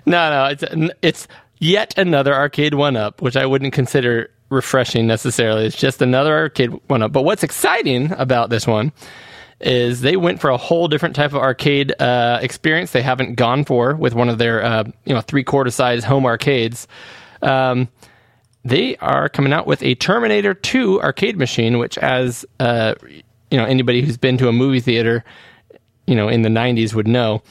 No, 0.04 0.30
no, 0.30 0.46
it's 0.46 0.64
it's 1.00 1.28
yet 1.60 1.96
another 1.96 2.34
arcade 2.34 2.74
one 2.74 2.96
up, 2.96 3.22
which 3.22 3.36
I 3.36 3.46
wouldn't 3.46 3.72
consider 3.72 4.30
refreshing 4.50 5.06
necessarily. 5.06 5.64
It's 5.64 5.76
just 5.76 6.02
another 6.02 6.36
arcade 6.36 6.70
one 6.88 7.02
up. 7.02 7.12
But 7.12 7.22
what's 7.22 7.44
exciting 7.44 8.10
about 8.12 8.50
this 8.50 8.66
one 8.66 8.92
is 9.60 10.00
they 10.00 10.16
went 10.16 10.40
for 10.40 10.50
a 10.50 10.56
whole 10.56 10.88
different 10.88 11.14
type 11.14 11.32
of 11.32 11.36
arcade 11.38 11.94
uh, 12.00 12.40
experience 12.42 12.90
they 12.90 13.02
haven't 13.02 13.36
gone 13.36 13.64
for 13.64 13.94
with 13.94 14.12
one 14.12 14.28
of 14.28 14.38
their 14.38 14.62
uh, 14.64 14.84
you 15.04 15.14
know 15.14 15.20
three 15.20 15.44
quarter 15.44 15.70
size 15.70 16.02
home 16.02 16.26
arcades. 16.26 16.88
Um, 17.42 17.88
they 18.64 18.96
are 18.96 19.28
coming 19.28 19.52
out 19.52 19.66
with 19.66 19.82
a 19.82 19.94
Terminator 19.96 20.54
2 20.54 21.00
arcade 21.02 21.36
machine, 21.36 21.78
which, 21.78 21.98
as 21.98 22.44
uh, 22.60 22.94
you 23.52 23.58
know, 23.58 23.66
anybody 23.66 24.00
who's 24.00 24.16
been 24.16 24.38
to 24.38 24.48
a 24.48 24.52
movie 24.52 24.80
theater, 24.80 25.22
you 26.06 26.16
know, 26.16 26.26
in 26.28 26.40
the 26.40 26.48
90s 26.48 26.94
would 26.94 27.06
know, 27.06 27.42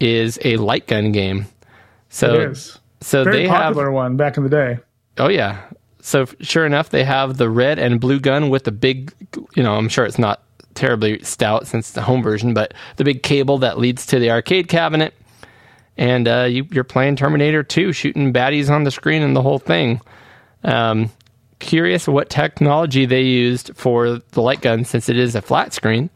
is 0.00 0.40
a 0.44 0.56
light 0.56 0.88
gun 0.88 1.12
game. 1.12 1.46
So, 2.08 2.34
It 2.34 2.50
is 2.50 2.78
so 3.00 3.22
very 3.22 3.42
they 3.42 3.48
have 3.48 3.74
popular 3.74 3.92
one 3.92 4.16
back 4.16 4.36
in 4.36 4.42
the 4.42 4.48
day. 4.50 4.78
Oh 5.18 5.28
yeah. 5.28 5.60
So 6.02 6.26
sure 6.40 6.66
enough, 6.66 6.90
they 6.90 7.04
have 7.04 7.36
the 7.36 7.48
red 7.48 7.78
and 7.78 8.00
blue 8.00 8.18
gun 8.18 8.50
with 8.50 8.64
the 8.64 8.72
big. 8.72 9.12
You 9.54 9.62
know, 9.62 9.76
I'm 9.76 9.88
sure 9.88 10.04
it's 10.04 10.18
not 10.18 10.42
terribly 10.74 11.22
stout 11.22 11.66
since 11.68 11.86
it's 11.86 11.94
the 11.94 12.02
home 12.02 12.22
version, 12.22 12.52
but 12.52 12.74
the 12.96 13.04
big 13.04 13.22
cable 13.22 13.58
that 13.58 13.78
leads 13.78 14.06
to 14.06 14.18
the 14.18 14.30
arcade 14.30 14.68
cabinet, 14.68 15.14
and 15.96 16.26
uh, 16.26 16.44
you, 16.44 16.66
you're 16.70 16.84
playing 16.84 17.16
Terminator 17.16 17.62
2, 17.62 17.92
shooting 17.92 18.32
baddies 18.32 18.70
on 18.70 18.84
the 18.84 18.90
screen 18.90 19.22
and 19.22 19.36
the 19.36 19.42
whole 19.42 19.58
thing. 19.58 20.00
Um, 20.64 21.10
curious 21.60 22.08
what 22.08 22.28
technology 22.30 23.06
they 23.06 23.22
used 23.22 23.70
for 23.76 24.18
the 24.32 24.42
light 24.42 24.60
gun, 24.62 24.84
since 24.84 25.08
it 25.08 25.16
is 25.18 25.34
a 25.34 25.42
flat 25.42 25.72
screen, 25.72 26.10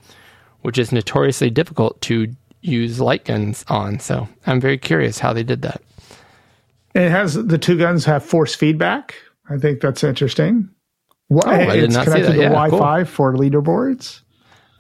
which 0.63 0.79
is 0.79 0.91
notoriously 0.93 1.51
difficult 1.51 2.01
to 2.03 2.35
use 2.63 2.99
light 3.01 3.25
guns 3.25 3.65
on. 3.69 4.01
So 4.01 4.29
I'm 4.47 4.61
very 4.61 4.79
curious 4.79 5.19
how 5.19 5.33
they 5.33 5.43
did 5.45 5.63
that. 5.63 5.81
It 6.95 7.11
has 7.11 7.35
the 7.35 7.59
two 7.59 7.77
guns 7.79 8.05
have 8.05 8.25
force 8.25 8.55
feedback. 8.55 9.15
I 9.51 9.59
think 9.59 9.81
that's 9.81 10.03
interesting. 10.05 10.69
Wha- 11.29 11.43
Oh, 11.45 11.51
I 11.51 11.75
did 11.77 11.85
it's 11.85 11.95
not 11.95 12.05
see 12.07 12.13
connected 12.13 12.33
to 12.35 12.39
Yeah, 12.41 12.49
Wi-Fi 12.51 13.05
for 13.05 13.35
leaderboards. 13.35 14.21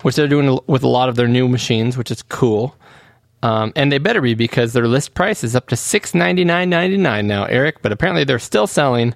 which 0.02 0.16
they're 0.16 0.28
doing 0.28 0.58
with 0.66 0.82
a 0.82 0.88
lot 0.88 1.08
of 1.08 1.16
their 1.16 1.28
new 1.28 1.48
machines, 1.48 1.96
which 1.96 2.10
is 2.10 2.22
cool. 2.22 2.76
Um, 3.42 3.72
and 3.76 3.92
they 3.92 3.98
better 3.98 4.22
be 4.22 4.34
because 4.34 4.72
their 4.72 4.86
list 4.88 5.12
price 5.14 5.44
is 5.44 5.54
up 5.54 5.68
to 5.68 5.76
six 5.76 6.14
ninety 6.14 6.44
nine 6.44 6.70
ninety 6.70 6.96
nine 6.96 7.26
now, 7.26 7.44
Eric. 7.44 7.82
But 7.82 7.92
apparently 7.92 8.24
they're 8.24 8.38
still 8.38 8.66
selling. 8.66 9.14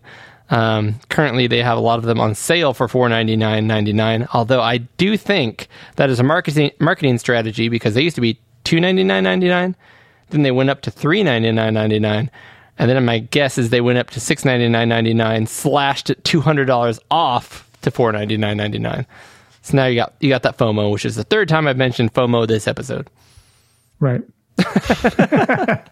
Um, 0.51 0.95
currently, 1.11 1.47
they 1.47 1.63
have 1.63 1.77
a 1.77 1.81
lot 1.81 1.99
of 1.99 2.05
them 2.05 2.21
on 2.21 2.35
sale 2.35 2.73
for 2.73 2.89
four 2.89 3.09
ninety 3.09 3.37
nine 3.37 3.67
ninety 3.67 3.93
nine. 3.93 4.27
Although 4.33 4.63
I 4.63 4.79
do 4.79 5.17
think 5.17 5.69
that 5.97 6.09
is 6.09 6.21
a 6.21 6.23
marketing 6.23 6.71
marketing 6.81 7.19
strategy 7.19 7.69
because 7.69 7.95
they 7.95 8.03
used 8.03 8.17
to 8.17 8.23
be 8.23 8.39
two 8.65 8.81
ninety 8.81 9.05
nine 9.05 9.25
ninety 9.25 9.49
nine, 9.49 9.77
then 10.31 10.43
they 10.43 10.51
went 10.51 10.71
up 10.71 10.81
to 10.83 10.91
three 10.91 11.23
ninety 11.23 11.53
nine 11.53 11.75
ninety 11.75 11.99
nine, 11.99 12.31
and 12.79 12.91
then 12.91 13.05
my 13.05 13.19
guess 13.19 13.59
is 13.59 13.69
they 13.69 13.83
went 13.83 13.99
up 13.99 14.11
to 14.11 14.21
six 14.21 14.45
ninety 14.45 14.69
nine 14.69 14.89
ninety 14.89 15.13
nine, 15.13 15.47
slashed 15.47 16.09
it 16.09 16.25
two 16.25 16.41
hundred 16.41 16.65
dollars 16.65 16.99
off 17.11 17.69
to 17.83 17.91
four 17.91 18.11
ninety 18.11 18.39
nine 18.39 18.57
ninety 18.57 18.79
nine. 18.79 19.07
So 19.61 19.77
now 19.77 19.85
you 19.85 19.97
got 19.97 20.15
you 20.21 20.31
got 20.31 20.45
that 20.45 20.57
FOMO, 20.57 20.91
which 20.91 21.05
is 21.05 21.17
the 21.17 21.25
third 21.25 21.49
time 21.51 21.69
I've 21.69 21.77
mentioned 21.77 22.15
FOMO 22.15 22.49
this 22.49 22.67
episode. 22.67 23.11
Right. 24.01 24.23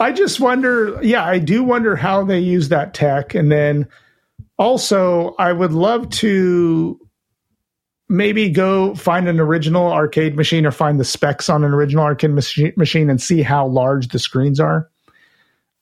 I 0.00 0.12
just 0.14 0.40
wonder, 0.40 0.98
yeah, 1.02 1.24
I 1.24 1.38
do 1.38 1.62
wonder 1.62 1.96
how 1.96 2.24
they 2.24 2.38
use 2.38 2.68
that 2.70 2.94
tech. 2.94 3.34
And 3.34 3.50
then 3.50 3.88
also, 4.58 5.34
I 5.38 5.52
would 5.52 5.72
love 5.72 6.08
to 6.10 6.98
maybe 8.08 8.48
go 8.50 8.94
find 8.94 9.28
an 9.28 9.40
original 9.40 9.92
arcade 9.92 10.36
machine 10.36 10.64
or 10.64 10.70
find 10.70 11.00
the 11.00 11.04
specs 11.04 11.48
on 11.48 11.64
an 11.64 11.72
original 11.72 12.04
arcade 12.04 12.30
machi- 12.30 12.72
machine 12.76 13.10
and 13.10 13.20
see 13.20 13.42
how 13.42 13.66
large 13.66 14.08
the 14.08 14.18
screens 14.18 14.60
are. 14.60 14.88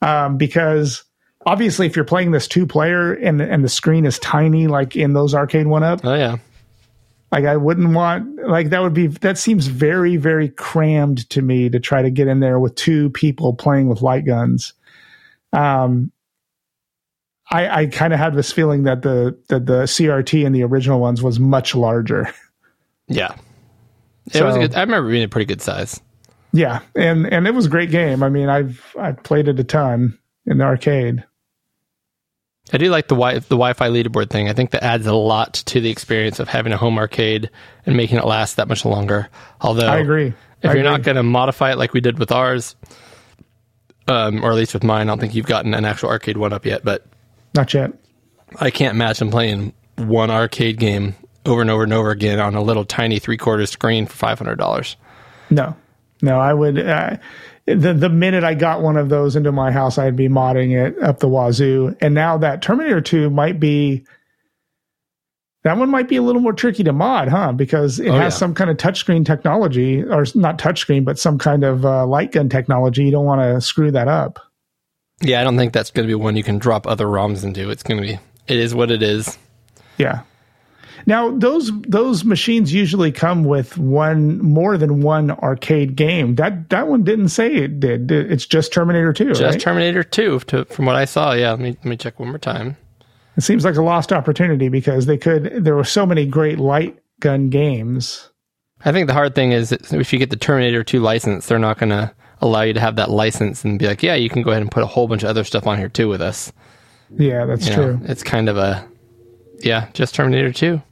Um, 0.03 0.37
because 0.37 1.05
obviously, 1.47 1.87
if 1.87 1.97
you're 1.97 2.05
playing 2.05 2.31
this 2.33 2.49
two 2.49 2.67
player 2.67 3.13
and, 3.13 3.41
and 3.41 3.63
the 3.65 3.69
screen 3.69 4.07
is 4.07 4.19
tiny, 4.19 4.67
like 4.67 4.97
in 4.97 5.13
those 5.13 5.35
arcade 5.35 5.67
one 5.67 5.83
up, 5.83 6.01
Oh 6.05 6.15
yeah, 6.15 6.37
like 7.33 7.45
I 7.45 7.57
wouldn't 7.57 7.95
want 7.95 8.47
like 8.47 8.71
that 8.71 8.83
would 8.83 8.95
be 8.95 9.09
that 9.09 9.39
seems 9.39 9.67
very 9.67 10.17
very 10.17 10.49
crammed 10.49 11.29
to 11.31 11.43
me 11.43 11.69
to 11.71 11.81
try 11.81 12.03
to 12.03 12.11
get 12.11 12.29
in 12.29 12.41
there 12.41 12.61
with 12.61 12.75
two 12.75 13.11
people 13.11 13.55
playing 13.55 13.89
with 13.89 14.03
light 14.03 14.25
guns. 14.25 14.73
Um, 15.53 16.13
I 17.51 17.83
I 17.83 17.87
kind 17.87 18.13
of 18.13 18.19
had 18.19 18.35
this 18.35 18.53
feeling 18.53 18.85
that 18.85 19.03
the 19.03 19.39
that 19.49 19.67
the 19.67 19.83
CRT 19.83 20.47
and 20.47 20.55
the 20.55 20.63
original 20.63 21.01
ones 21.01 21.23
was 21.23 21.41
much 21.41 21.75
larger. 21.75 22.33
yeah. 23.09 23.35
It 24.33 24.43
was 24.43 24.57
a 24.57 24.61
good. 24.61 24.75
I 24.75 24.81
remember 24.81 25.11
being 25.11 25.25
a 25.25 25.29
pretty 25.29 25.45
good 25.45 25.61
size. 25.61 26.01
yeah, 26.53 26.81
and 26.95 27.27
and 27.27 27.47
it 27.47 27.53
was 27.53 27.67
a 27.67 27.69
great 27.69 27.91
game. 27.91 28.23
I 28.23 28.29
mean, 28.29 28.49
I've 28.49 28.83
I've 28.99 29.23
played 29.23 29.49
it 29.49 29.61
a 29.61 29.65
ton 29.65 30.19
in 30.47 30.59
the 30.59 30.65
arcade. 30.65 31.25
I 32.73 32.79
do 32.79 32.89
like 32.91 33.09
the 33.09 33.15
wi- 33.15 33.41
the 33.41 33.57
Wi-Fi 33.57 33.89
leaderboard 33.89 34.31
thing. 34.31 34.49
I 34.49 34.55
think 34.55 34.71
that 34.71 34.83
adds 34.83 35.07
a 35.07 35.15
lot 35.15 35.55
to 35.55 35.81
the 35.81 35.91
experience 35.91 36.41
of 36.41 36.49
having 36.49 36.73
a 36.73 36.77
home 36.77 36.99
arcade 36.99 37.51
and 37.85 37.97
making 37.97 38.19
it 38.19 38.25
last 38.25 38.57
that 38.57 38.69
much 38.69 38.85
longer. 38.85 39.29
Although 39.61 39.87
I 39.87 39.99
agree. 39.99 40.33
if 40.63 40.71
I 40.71 40.75
you're 40.75 40.83
not 40.83 41.03
going 41.03 41.17
to 41.17 41.23
modify 41.23 41.73
it 41.73 41.79
like 41.79 41.93
we 41.93 42.01
did 42.01 42.19
with 42.19 42.33
ours, 42.33 42.75
um, 44.09 44.43
or 44.43 44.51
at 44.51 44.57
least 44.57 44.73
with 44.73 44.83
mine, 44.83 45.09
I 45.09 45.11
don't 45.11 45.21
think 45.21 45.35
you've 45.35 45.47
gotten 45.47 45.75
an 45.75 45.85
actual 45.85 46.09
arcade 46.09 46.39
one 46.39 46.53
up 46.53 46.65
yet. 46.65 46.85
But 46.85 47.07
not 47.55 47.73
yet. 47.75 47.93
I 48.61 48.71
can't 48.71 48.95
imagine 48.95 49.31
playing 49.31 49.75
one 49.97 50.31
arcade 50.31 50.79
game 50.79 51.15
over 51.47 51.61
and 51.61 51.71
over 51.71 51.83
and 51.85 51.93
over 51.93 52.11
again 52.11 52.41
on 52.41 52.55
a 52.55 52.63
little 52.63 52.85
tiny 52.85 53.19
three 53.19 53.37
quarter 53.37 53.67
screen 53.67 54.07
for 54.07 54.15
five 54.15 54.39
hundred 54.39 54.57
dollars. 54.57 54.97
No, 55.51 55.77
no, 56.23 56.41
I 56.41 56.55
would. 56.55 56.79
Uh, 56.79 57.17
the 57.67 57.95
the 57.95 58.09
minute 58.11 58.45
I 58.45 58.55
got 58.55 58.83
one 58.83 58.97
of 58.97 59.09
those 59.09 59.37
into 59.37 59.53
my 59.53 59.71
house, 59.73 59.99
I'd 59.99 60.17
be 60.17 60.29
modding 60.29 60.73
it 60.77 61.01
up 61.03 61.19
the 61.21 61.29
wazoo. 61.29 61.97
And 62.01 62.15
now 62.15 62.39
that 62.39 62.63
Terminator 62.63 63.01
Two 63.01 63.31
might 63.31 63.59
be 63.59 64.05
that 65.63 65.79
one 65.79 65.89
might 65.89 66.09
be 66.09 66.17
a 66.17 66.23
little 66.23 66.43
more 66.43 66.53
tricky 66.53 66.85
to 66.85 66.93
mod, 66.93 67.29
huh? 67.29 67.53
Because 67.53 67.99
it 67.99 68.09
Oh, 68.11 68.13
has 68.13 68.35
yeah. 68.35 68.39
some 68.39 68.55
kind 68.55 68.69
of 68.69 68.77
touchscreen 68.77 69.25
technology, 69.25 70.03
or 70.03 70.27
not 70.35 70.59
touchscreen, 70.59 71.07
but 71.07 71.19
some 71.19 71.39
kind 71.39 71.65
of 71.65 71.87
uh, 71.87 72.07
light 72.07 72.33
gun 72.33 72.51
technology. 72.51 73.05
You 73.05 73.11
don't 73.13 73.25
want 73.25 73.41
to 73.41 73.61
screw 73.63 73.91
that 73.93 74.07
up. 74.09 74.39
Yeah, 75.23 75.41
I 75.41 75.45
don't 75.45 75.57
think 75.57 75.73
that's 75.73 75.91
going 75.91 76.07
to 76.07 76.11
be 76.11 76.15
one 76.15 76.37
you 76.37 76.43
can 76.43 76.59
drop 76.59 76.87
other 76.87 77.07
ROMs 77.07 77.45
into. 77.45 77.71
It's 77.71 77.83
going 77.83 77.99
to 77.99 78.07
be. 78.07 78.19
It 78.47 78.59
is 78.59 78.75
what 78.75 78.91
it 78.91 79.03
is. 79.03 79.39
Yeah. 79.97 80.23
Now 81.07 81.31
those 81.37 81.71
those 81.83 82.25
machines 82.25 82.73
usually 82.73 83.13
come 83.13 83.45
with 83.45 83.77
one 83.77 84.39
more 84.39 84.79
than 84.79 85.01
one 85.03 85.31
arcade 85.31 85.97
game. 85.97 86.37
That 86.37 86.71
that 86.71 86.89
one 86.89 87.05
didn't 87.05 87.29
say 87.29 87.55
it 87.55 87.81
did. 87.81 88.11
It's 88.11 88.47
just 88.47 88.73
Terminator 88.73 89.13
Two. 89.13 89.29
Just 89.29 89.43
right? 89.43 89.61
Terminator 89.61 90.03
Two, 90.03 90.41
to, 90.41 90.65
from 90.67 90.87
what 90.87 90.97
I 90.97 91.05
saw. 91.05 91.33
Yeah, 91.33 91.51
let 91.51 91.61
me 91.61 91.71
let 91.71 91.85
me 91.85 91.97
check 91.97 92.19
one 92.19 92.31
more 92.31 92.39
time. 92.39 92.77
It 93.37 93.43
seems 93.43 93.65
like 93.65 93.75
a 93.77 93.83
lost 93.83 94.13
opportunity 94.13 94.69
because 94.69 95.07
they 95.07 95.19
could. 95.19 95.65
There 95.65 95.75
were 95.75 95.85
so 95.85 96.07
many 96.07 96.25
great 96.27 96.59
light 96.59 96.99
gun 97.21 97.51
games. 97.51 98.31
I 98.85 98.93
think 98.93 99.07
the 99.07 99.15
hard 99.15 99.35
thing 99.35 99.53
is 99.53 99.73
if 99.73 100.13
you 100.13 100.19
get 100.19 100.31
the 100.31 100.37
Terminator 100.37 100.85
2 100.85 101.01
license, 101.01 101.47
they're 101.47 101.59
not 101.59 101.79
going 101.79 101.89
to 101.91 102.15
allow 102.43 102.61
you 102.63 102.75
to 102.75 102.81
have 102.81 102.97
that 102.97 103.11
license 103.11 103.65
and 103.65 103.79
be 103.79 103.87
like, 103.87 104.03
yeah, 104.03 104.15
you 104.15 104.29
can 104.29 104.43
go 104.43 104.51
ahead 104.51 104.61
and 104.61 104.71
put 104.71 104.83
a 104.83 104.87
whole 104.87 105.09
bunch 105.09 105.23
of 105.23 105.31
other 105.31 105.43
stuff 105.43 105.67
on 105.67 105.79
here 105.79 105.89
too 105.89 106.07
with 106.09 106.21
us. 106.21 106.53
Yeah, 107.11 107.47
that's 107.47 107.67
You 107.67 107.75
true. 107.75 107.97
know, 107.97 108.01
it's 108.05 108.23
kind 108.23 108.49
of 108.49 108.59
a, 108.59 108.87
yeah, 109.61 109.89
just 109.95 110.15
Terminator 110.15 110.53
2. 110.53 110.83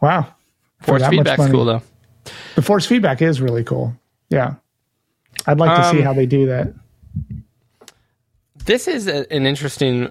Wow. 0.00 0.26
For 0.80 0.98
Force 0.98 1.08
feedback's 1.08 1.46
cool 1.50 1.64
though. 1.64 1.82
The 2.54 2.62
force 2.62 2.86
feedback 2.86 3.22
is 3.22 3.40
really 3.40 3.64
cool. 3.64 3.94
Yeah, 4.30 4.54
I'd 5.46 5.58
like 5.58 5.76
to 5.76 5.90
see 5.90 5.98
Um, 5.98 6.04
how 6.04 6.12
they 6.12 6.26
do 6.26 6.46
that. 6.46 6.72
This 8.64 8.86
is 8.88 9.06
a, 9.06 9.30
an 9.32 9.46
interesting 9.46 10.10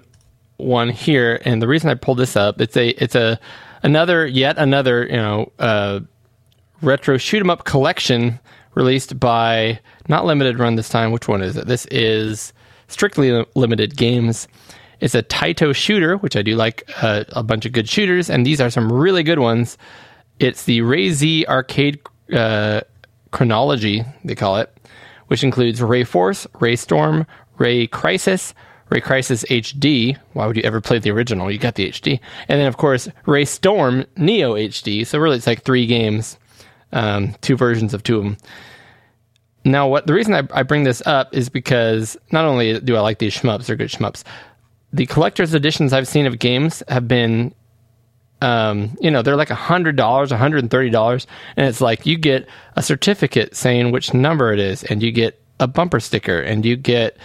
one 0.56 0.90
here, 0.90 1.40
and 1.44 1.62
the 1.62 1.68
reason 1.68 1.88
I 1.88 1.94
pulled 1.94 2.18
this 2.18 2.36
up, 2.36 2.60
it's 2.60 2.76
a, 2.76 2.88
it's 3.02 3.14
a, 3.14 3.38
another, 3.82 4.26
yet 4.26 4.58
another, 4.58 5.06
you 5.06 5.16
know, 5.16 5.52
uh, 5.58 6.00
retro 6.82 7.16
shoot 7.16 7.40
'em 7.40 7.48
up 7.50 7.64
collection 7.64 8.38
released 8.74 9.18
by 9.18 9.80
not 10.08 10.26
limited 10.26 10.58
run 10.58 10.74
this 10.76 10.88
time. 10.88 11.12
Which 11.12 11.28
one 11.28 11.42
is 11.42 11.56
it? 11.56 11.66
This 11.66 11.86
is 11.86 12.52
strictly 12.88 13.44
limited 13.54 13.96
games. 13.96 14.48
It's 15.00 15.14
a 15.14 15.22
Taito 15.22 15.74
shooter, 15.74 16.16
which 16.16 16.36
I 16.36 16.42
do 16.42 16.54
like 16.54 16.88
uh, 17.02 17.24
a 17.30 17.42
bunch 17.42 17.66
of 17.66 17.72
good 17.72 17.88
shooters, 17.88 18.28
and 18.28 18.44
these 18.44 18.60
are 18.60 18.70
some 18.70 18.92
really 18.92 19.22
good 19.22 19.38
ones. 19.38 19.78
It's 20.38 20.64
the 20.64 20.80
Ray'z 20.82 21.46
Arcade 21.46 22.00
uh, 22.32 22.82
Chronology, 23.30 24.04
they 24.24 24.34
call 24.34 24.56
it, 24.56 24.74
which 25.28 25.44
includes 25.44 25.80
RayForce, 25.80 26.46
Ray 26.60 26.76
Storm, 26.76 27.26
RayCrisis, 27.58 28.52
Ray 28.90 29.00
Crisis 29.00 29.44
HD. 29.44 30.18
Why 30.32 30.46
would 30.46 30.56
you 30.56 30.62
ever 30.62 30.80
play 30.80 30.98
the 30.98 31.10
original? 31.10 31.50
You 31.50 31.58
got 31.58 31.76
the 31.76 31.88
HD. 31.88 32.20
And 32.48 32.60
then, 32.60 32.66
of 32.66 32.76
course, 32.76 33.08
RayStorm 33.26 34.06
Neo 34.16 34.54
HD. 34.54 35.06
So, 35.06 35.18
really, 35.18 35.36
it's 35.36 35.46
like 35.46 35.62
three 35.62 35.86
games, 35.86 36.38
um, 36.92 37.34
two 37.40 37.56
versions 37.56 37.94
of 37.94 38.02
two 38.02 38.18
of 38.18 38.24
them. 38.24 38.36
Now, 39.64 39.86
what 39.88 40.06
the 40.06 40.14
reason 40.14 40.34
I, 40.34 40.42
I 40.52 40.62
bring 40.62 40.84
this 40.84 41.02
up 41.06 41.34
is 41.34 41.48
because 41.48 42.16
not 42.32 42.46
only 42.46 42.80
do 42.80 42.96
I 42.96 43.00
like 43.00 43.18
these 43.18 43.36
shmups, 43.36 43.66
they're 43.66 43.76
good 43.76 43.90
shmups. 43.90 44.24
The 44.92 45.06
collector's 45.06 45.54
editions 45.54 45.92
I've 45.92 46.08
seen 46.08 46.26
of 46.26 46.38
games 46.38 46.82
have 46.88 47.06
been 47.06 47.54
um, 48.42 48.96
you 49.00 49.10
know, 49.10 49.22
they're 49.22 49.36
like 49.36 49.48
$100, 49.48 49.94
$130. 49.96 51.26
And 51.56 51.66
it's 51.66 51.80
like 51.80 52.06
you 52.06 52.16
get 52.16 52.48
a 52.76 52.82
certificate 52.82 53.54
saying 53.54 53.92
which 53.92 54.14
number 54.14 54.52
it 54.52 54.58
is, 54.58 54.82
and 54.84 55.02
you 55.02 55.12
get 55.12 55.40
a 55.58 55.66
bumper 55.66 56.00
sticker, 56.00 56.40
and 56.40 56.64
you 56.64 56.76
get 56.76 57.16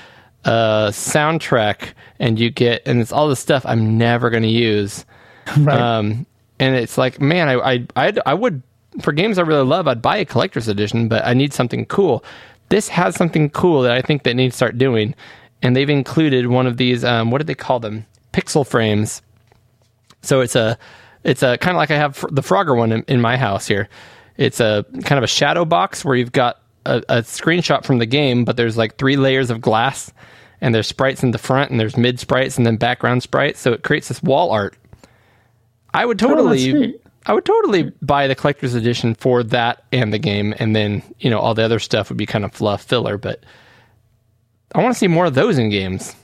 a 0.44 0.90
soundtrack, 0.92 1.94
and 2.20 2.40
you 2.40 2.50
get, 2.50 2.86
and 2.86 3.00
it's 3.00 3.12
all 3.12 3.30
the 3.30 3.36
stuff 3.36 3.66
I'm 3.66 3.98
never 3.98 4.30
going 4.30 4.44
to 4.44 4.50
use. 4.50 5.06
Right. 5.60 5.80
Um, 5.80 6.26
and 6.60 6.76
it's 6.76 6.98
like, 6.98 7.22
man, 7.22 7.48
I, 7.48 7.74
I, 7.74 7.88
I'd, 7.96 8.20
I 8.26 8.34
would, 8.34 8.64
for 9.02 9.12
games 9.12 9.38
I 9.38 9.44
really 9.44 9.64
love, 9.64 9.88
I'd 9.88 10.02
buy 10.02 10.18
a 10.18 10.26
collector's 10.26 10.68
edition, 10.68 11.08
but 11.08 11.24
I 11.24 11.36
need 11.36 11.54
something 11.54 11.86
cool. 11.86 12.24
This 12.70 12.88
has 12.88 13.16
something 13.16 13.52
cool 13.52 13.84
that 13.84 13.92
I 13.92 14.02
think 14.02 14.24
they 14.24 14.34
need 14.34 14.50
to 14.50 14.58
start 14.58 14.80
doing. 14.80 15.14
And 15.62 15.76
they've 15.76 15.90
included 15.90 16.48
one 16.48 16.68
of 16.68 16.78
these, 16.78 17.04
um, 17.04 17.32
what 17.32 17.40
did 17.40 17.48
they 17.48 17.56
call 17.56 17.80
them? 17.80 18.06
Pixel 18.34 18.68
frames. 18.68 19.22
So 20.22 20.42
it's 20.42 20.56
a, 20.56 20.78
it's 21.24 21.42
a 21.44 21.58
kind 21.58 21.76
of 21.76 21.80
like 21.80 21.92
I 21.92 21.98
have 21.98 22.16
fr- 22.16 22.28
the 22.30 22.42
Frogger 22.42 22.78
one 22.78 22.92
in, 22.92 23.04
in 23.08 23.22
my 23.22 23.38
house 23.38 23.68
here. 23.68 23.90
It's 24.38 24.60
a 24.60 24.86
kind 25.04 25.18
of 25.18 25.24
a 25.24 25.28
shadow 25.28 25.66
box 25.66 26.04
where 26.04 26.16
you've 26.16 26.32
got 26.32 26.62
a, 26.86 26.98
a 27.10 27.18
screenshot 27.22 27.84
from 27.84 28.00
the 28.00 28.06
game, 28.06 28.46
but 28.46 28.58
there's 28.58 28.78
like 28.78 28.98
three 28.98 29.18
layers 29.18 29.50
of 29.50 29.62
glass, 29.62 30.12
and 30.62 30.74
there's 30.76 30.88
sprites 30.88 31.24
in 31.24 31.32
the 31.32 31.38
front, 31.38 31.72
and 31.72 31.80
there's 31.80 31.98
mid 31.98 32.20
sprites, 32.20 32.58
and 32.58 32.66
then 32.66 32.78
background 32.78 33.24
sprites. 33.24 33.60
So 33.60 33.74
it 33.74 33.84
creates 33.84 34.08
this 34.08 34.22
wall 34.22 34.52
art. 34.52 34.76
I 35.94 36.06
would 36.06 36.22
Oh, 36.22 36.28
totally, 36.28 36.74
neat. 36.74 37.02
I 37.26 37.34
would 37.34 37.46
totally 37.46 37.92
buy 38.02 38.28
the 38.28 38.36
collector's 38.36 38.76
edition 38.76 39.16
for 39.16 39.42
that 39.44 39.84
and 39.92 40.14
the 40.14 40.20
game, 40.20 40.54
and 40.60 40.76
then 40.76 41.02
you 41.20 41.30
know 41.30 41.40
all 41.40 41.54
the 41.54 41.64
other 41.64 41.80
stuff 41.80 42.10
would 42.10 42.18
be 42.18 42.26
kind 42.26 42.46
of 42.46 42.54
fluff 42.54 42.84
filler. 42.84 43.18
But 43.18 43.44
I 44.76 44.84
want 44.84 44.94
to 44.94 45.00
see 45.00 45.08
more 45.08 45.26
of 45.26 45.34
those 45.34 45.58
in 45.58 45.70
games. 45.70 46.16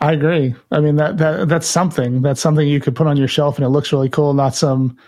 I 0.00 0.12
agree. 0.12 0.54
I 0.70 0.80
mean 0.80 0.96
that 0.96 1.18
that 1.18 1.48
that's 1.48 1.66
something. 1.66 2.22
That's 2.22 2.40
something 2.40 2.66
you 2.66 2.80
could 2.80 2.96
put 2.96 3.06
on 3.06 3.16
your 3.16 3.28
shelf 3.28 3.56
and 3.56 3.64
it 3.64 3.68
looks 3.70 3.92
really 3.92 4.08
cool. 4.08 4.34
Not 4.34 4.54
some 4.54 4.98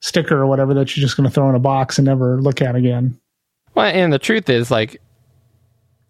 sticker 0.00 0.36
or 0.36 0.46
whatever 0.46 0.74
that 0.74 0.96
you're 0.96 1.02
just 1.02 1.16
going 1.16 1.28
to 1.28 1.34
throw 1.34 1.48
in 1.48 1.54
a 1.54 1.60
box 1.60 1.98
and 1.98 2.06
never 2.06 2.40
look 2.40 2.62
at 2.62 2.76
again. 2.76 3.18
Well, 3.74 3.86
and 3.86 4.12
the 4.12 4.18
truth 4.18 4.48
is, 4.48 4.70
like, 4.70 5.00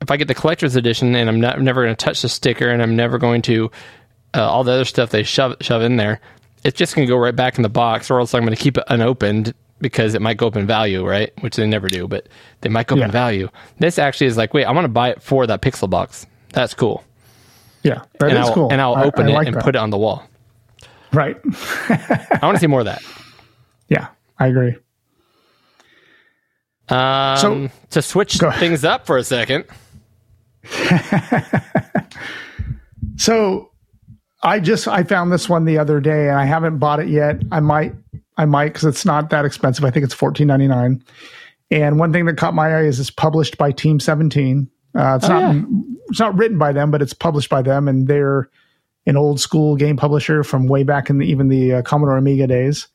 if 0.01 0.11
I 0.11 0.17
get 0.17 0.29
the 0.29 0.35
collector's 0.35 0.77
edition 0.77 1.15
and 1.15 1.29
I'm 1.29 1.41
not, 1.41 1.61
never 1.61 1.85
going 1.85 1.95
to 1.95 2.05
touch 2.05 2.23
the 2.23 2.29
sticker 2.29 2.69
and 2.69 2.83
I'm 2.83 2.97
never 2.97 3.19
going 3.19 3.43
to 3.43 3.71
uh, 4.35 4.49
all 4.49 4.65
the 4.65 4.73
other 4.73 4.85
stuff 4.85 5.11
they 5.11 5.23
shove 5.23 5.57
shove 5.61 5.83
in 5.83 5.97
there, 5.97 6.21
it's 6.65 6.77
just 6.77 6.95
going 6.95 7.07
to 7.07 7.11
go 7.11 7.17
right 7.17 7.35
back 7.35 7.57
in 7.57 7.63
the 7.63 7.69
box, 7.69 8.11
or 8.11 8.21
else 8.21 8.35
I'm 8.35 8.43
going 8.43 8.57
to 8.57 8.63
keep 8.63 8.77
it 8.77 8.85
unopened 8.89 9.55
because 9.81 10.15
it 10.15 10.23
might 10.23 10.37
go 10.37 10.47
up 10.49 10.57
in 10.57 10.67
value, 10.67 11.07
right? 11.07 11.33
Which 11.43 11.57
they 11.57 11.67
never 11.67 11.89
do, 11.89 12.09
but 12.09 12.29
they 12.63 12.69
might 12.69 12.87
go 12.87 12.95
up 12.97 12.99
Yeah. 13.01 13.05
in 13.07 13.11
value. 13.11 13.49
This 13.79 13.99
actually 13.99 14.27
is 14.29 14.37
like, 14.37 14.53
wait, 14.55 14.65
I 14.65 14.73
want 14.73 14.85
to 14.85 14.89
buy 14.89 15.11
it 15.11 15.23
for 15.23 15.47
that 15.47 15.63
pixel 15.63 15.89
box. 15.89 16.27
That's 16.53 16.75
cool. 16.75 17.05
Yeah, 17.85 18.03
that 18.19 18.27
is 18.27 18.33
and 18.33 18.39
I'll, 18.39 18.55
cool. 18.55 18.73
And 18.73 18.81
I'll 18.81 18.95
I- 18.97 19.05
open 19.05 19.27
I 19.27 19.31
it 19.31 19.35
like 19.35 19.47
and 19.47 19.57
that. 19.57 19.63
put 19.65 19.75
it 19.77 19.79
on 19.79 19.91
the 19.91 19.99
wall. 19.99 20.25
right. 21.13 21.37
I 21.89 22.39
want 22.43 22.57
to 22.57 22.61
see 22.61 22.67
more 22.67 22.81
of 22.81 22.87
that. 22.87 23.03
Yeah, 23.89 24.09
I 24.39 24.49
agree. 24.49 24.77
Um, 26.89 27.37
So- 27.37 27.69
to 27.91 28.03
switch 28.03 28.39
things 28.59 28.85
up 28.85 29.07
for 29.07 29.17
a 29.17 29.25
second. 29.25 29.65
So 33.17 33.71
I 34.43 34.61
just 34.61 34.87
I 34.87 35.03
found 35.03 35.33
this 35.33 35.49
one 35.49 35.65
the 35.65 35.79
other 35.79 36.01
day, 36.01 36.29
and 36.29 36.39
I 36.39 36.45
haven't 36.45 36.79
bought 36.79 37.01
it 37.01 37.09
yet. 37.09 37.43
I 37.51 37.59
might 37.59 37.95
I 38.39 38.47
might 38.47 38.73
because 38.73 38.85
it's 38.85 39.05
not 39.05 39.31
that 39.31 39.45
expensive. 39.45 39.85
I 39.85 39.91
think 39.91 40.05
it's 40.05 40.15
fourteen 40.15 40.47
ninety 40.47 40.69
nine. 40.69 41.03
And 41.71 41.99
one 41.99 42.13
thing 42.13 42.25
that 42.25 42.39
caught 42.39 42.55
my 42.55 42.69
eye 42.75 42.85
is 42.85 42.99
it's 42.99 43.11
published 43.11 43.59
by 43.59 43.73
Team 43.73 44.01
Seventeen. 44.01 44.71
Uh, 44.95 45.19
it's 45.21 45.29
not 45.29 45.55
it's 46.09 46.21
not 46.21 46.37
written 46.37 46.57
by 46.57 46.73
them, 46.73 46.91
but 46.91 47.03
it's 47.03 47.13
published 47.13 47.51
by 47.51 47.61
them, 47.61 47.89
and 47.89 48.09
they're 48.09 48.49
an 49.07 49.17
old 49.17 49.41
school 49.41 49.77
game 49.77 49.97
publisher 49.97 50.43
from 50.43 50.67
way 50.67 50.83
back 50.83 51.11
in 51.11 51.19
the, 51.19 51.27
even 51.27 51.49
the 51.49 51.75
uh, 51.75 51.83
Commodore 51.83 52.17
Amiga 52.17 52.47
days. 52.47 52.89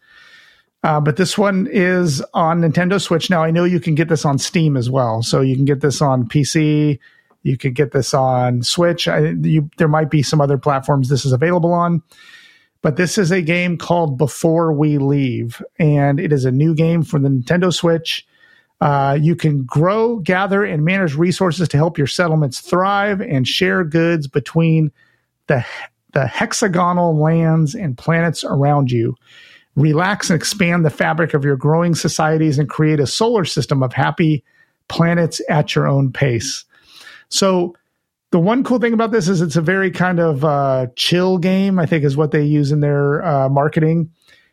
Uh, 0.84 1.00
but 1.00 1.16
this 1.16 1.38
one 1.38 1.68
is 1.72 2.22
on 2.34 2.62
Nintendo 2.62 3.02
Switch. 3.02 3.30
Now 3.30 3.44
I 3.44 3.52
know 3.52 3.64
you 3.64 3.80
can 3.80 3.96
get 3.96 4.10
this 4.10 4.26
on 4.26 4.38
Steam 4.38 4.76
as 4.76 4.90
well, 4.90 5.22
so 5.22 5.42
you 5.42 5.56
can 5.56 5.66
get 5.66 5.82
this 5.82 6.02
on 6.02 6.28
PC. 6.28 7.00
You 7.44 7.58
could 7.58 7.76
get 7.76 7.92
this 7.92 8.14
on 8.14 8.64
Switch. 8.64 9.08
I, 9.08 9.34
you, 9.42 9.70
there 9.78 9.88
might 9.88 10.10
be 10.10 10.24
some 10.24 10.42
other 10.42 10.58
platforms 10.58 11.10
this 11.10 11.26
is 11.26 11.32
available 11.32 11.74
on, 11.74 12.02
but 12.84 12.98
this 12.98 13.18
is 13.18 13.32
a 13.32 13.42
game 13.42 13.78
called 13.78 14.18
Before 14.18 14.72
We 14.74 15.00
Leave, 15.00 15.64
and 15.80 16.20
it 16.20 16.32
is 16.32 16.46
a 16.46 16.52
new 16.52 16.76
game 16.76 17.02
for 17.02 17.18
the 17.18 17.30
Nintendo 17.30 17.74
Switch. 17.74 18.28
Uh, 18.82 19.18
you 19.20 19.36
can 19.36 19.64
grow, 19.64 20.18
gather, 20.18 20.66
and 20.66 20.84
manage 20.84 21.16
resources 21.16 21.70
to 21.70 21.78
help 21.78 21.98
your 21.98 22.06
settlements 22.08 22.60
thrive 22.60 23.22
and 23.22 23.48
share 23.48 23.84
goods 23.84 24.28
between 24.28 24.92
the 25.48 25.66
the 26.12 26.28
hexagonal 26.28 27.18
lands 27.18 27.74
and 27.74 27.98
planets 27.98 28.44
around 28.44 28.92
you. 28.92 29.16
Relax 29.76 30.30
and 30.30 30.38
expand 30.38 30.86
the 30.86 30.92
fabric 30.92 31.34
of 31.34 31.44
your 31.44 31.56
growing 31.56 31.96
societies 31.96 32.60
and 32.60 32.70
create 32.70 33.00
a 33.00 33.08
solar 33.08 33.46
system 33.46 33.82
of 33.82 33.94
happy 33.94 34.44
planets 34.90 35.42
at 35.50 35.74
your 35.74 35.88
own 35.88 36.12
pace. 36.12 36.66
So 37.30 37.76
the 38.34 38.40
one 38.40 38.64
cool 38.64 38.80
thing 38.80 38.94
about 38.94 39.12
this 39.12 39.28
is 39.28 39.42
it's 39.42 39.58
a 39.58 39.62
very 39.62 39.92
kind 39.92 40.20
of 40.20 40.44
uh, 40.44 40.88
chill 40.96 41.38
game. 41.38 41.78
I 41.78 41.86
think 41.86 42.04
is 42.04 42.18
what 42.18 42.32
they 42.32 42.44
use 42.44 42.72
in 42.72 42.80
their 42.80 43.24
uh, 43.24 43.48
marketing. 43.48 44.10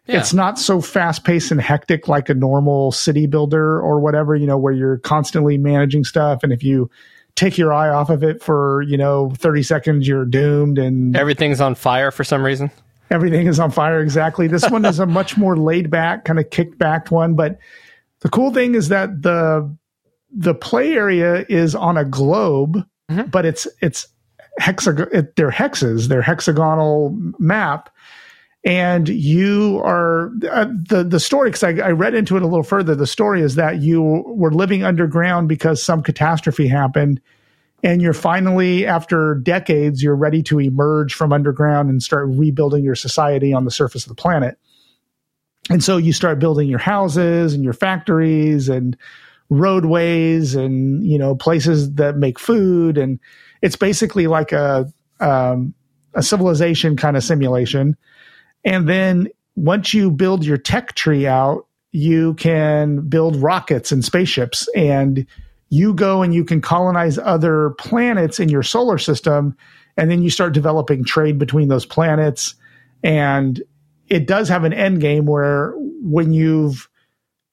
Yeah. 0.07 0.19
It's 0.19 0.35
not 0.35 0.59
so 0.59 0.83
fast 0.83 1.25
paced 1.25 1.51
and 1.51 1.59
hectic 1.63 2.07
like 2.07 2.29
a 2.29 2.35
normal 2.35 2.93
city 2.93 3.27
builder 3.27 3.81
or 3.81 3.99
whatever. 3.99 4.37
You 4.37 4.47
know, 4.47 4.59
where 4.59 4.75
you're 4.75 4.99
constantly 4.99 5.57
managing 5.57 6.05
stuff, 6.05 6.43
and 6.43 6.53
if 6.53 6.63
you 6.63 6.91
take 7.37 7.57
your 7.57 7.73
eye 7.73 7.89
off 7.89 8.11
of 8.11 8.23
it 8.23 8.43
for 8.43 8.83
you 8.83 8.99
know 8.99 9.33
30 9.39 9.63
seconds, 9.63 10.07
you're 10.07 10.27
doomed, 10.27 10.79
and 10.79 11.17
Everything's 11.17 11.63
on 11.63 11.75
fire 11.75 12.11
for 12.11 12.23
some 12.23 12.45
reason. 12.45 12.71
everything 13.11 13.47
is 13.47 13.59
on 13.59 13.71
fire 13.71 14.01
exactly 14.01 14.47
this 14.47 14.69
one 14.71 14.85
is 14.85 14.99
a 14.99 15.07
much 15.19 15.39
more 15.39 15.57
laid 15.57 15.91
back 15.91 16.27
kind 16.27 16.39
of 16.39 16.49
kicked 16.51 16.79
back 16.79 17.11
one 17.11 17.35
but 17.35 17.59
the 18.21 18.29
cool 18.29 18.53
thing 18.53 18.77
is 18.77 18.89
that 18.89 19.23
the 19.23 19.75
the 20.31 20.55
play 20.55 20.93
area 20.93 21.45
is 21.49 21.75
on 21.75 21.97
a 21.97 22.05
globe 22.05 22.87
but 23.31 23.45
it's 23.47 23.67
it's 23.81 24.07
hexagon 24.59 25.09
it, 25.13 25.37
they're 25.37 25.51
hexes 25.51 26.09
they're 26.09 26.23
hexagonal 26.23 27.17
map. 27.39 27.91
And 28.63 29.09
you 29.09 29.81
are 29.85 30.33
uh, 30.51 30.67
the 30.67 31.03
the 31.03 31.19
story 31.19 31.49
because 31.49 31.63
I, 31.63 31.71
I 31.79 31.91
read 31.93 32.15
into 32.15 32.37
it 32.37 32.43
a 32.43 32.47
little 32.47 32.63
further. 32.63 32.95
The 32.95 33.07
story 33.07 33.41
is 33.41 33.55
that 33.55 33.81
you 33.81 34.03
were 34.03 34.53
living 34.53 34.85
underground 34.85 35.49
because 35.49 35.83
some 35.83 36.03
catastrophe 36.03 36.69
happened. 36.69 37.23
And 37.83 38.03
you're 38.03 38.13
finally 38.13 38.85
after 38.85 39.37
decades 39.37 40.03
you're 40.03 40.15
ready 40.15 40.43
to 40.43 40.61
emerge 40.61 41.15
from 41.15 41.33
underground 41.33 41.89
and 41.89 42.03
start 42.03 42.29
rebuilding 42.29 42.85
your 42.85 42.95
society 42.95 43.55
on 43.55 43.65
the 43.65 43.71
surface 43.71 44.05
of 44.05 44.11
the 44.11 44.15
planet. 44.15 44.59
And 45.71 45.83
so 45.83 45.97
you 45.97 46.13
start 46.13 46.39
building 46.39 46.69
your 46.69 46.79
houses 46.79 47.55
and 47.55 47.65
your 47.65 47.73
factories 47.73 48.69
and 48.69 48.95
roadways 49.51 50.55
and 50.55 51.05
you 51.05 51.19
know 51.19 51.35
places 51.35 51.95
that 51.95 52.17
make 52.17 52.39
food. 52.39 52.97
And 52.97 53.21
it's 53.63 53.77
basically 53.77 54.27
like 54.27 54.53
a 54.53 54.91
um, 55.21 55.75
a 56.15 56.23
civilization 56.23 56.97
kind 56.97 57.17
of 57.17 57.23
simulation. 57.23 57.97
And 58.65 58.89
then 58.89 59.29
once 59.57 59.93
you 59.93 60.11
build 60.11 60.45
your 60.45 60.57
tech 60.57 60.95
tree 60.95 61.27
out 61.27 61.67
you 61.93 62.35
can 62.35 63.01
build 63.09 63.37
rockets 63.37 63.91
and 63.91 64.05
spaceships. 64.05 64.69
And 64.77 65.27
you 65.71 65.95
go 65.95 66.23
and 66.23 66.35
you 66.35 66.45
can 66.45 66.61
colonize 66.61 67.19
other 67.19 67.71
planets 67.71 68.41
in 68.41 68.49
your 68.49 68.63
solar 68.63 68.99
system. 68.99 69.57
And 69.97 70.11
then 70.11 70.23
you 70.23 70.31
start 70.31 70.55
developing 70.55 71.05
trade 71.05 71.39
between 71.39 71.69
those 71.69 71.87
planets. 71.87 72.55
And 73.03 73.63
it 74.09 74.27
does 74.27 74.49
have 74.49 74.65
an 74.65 74.73
end 74.73 75.01
game 75.01 75.27
where 75.27 75.73
when 76.03 76.33
you've 76.33 76.89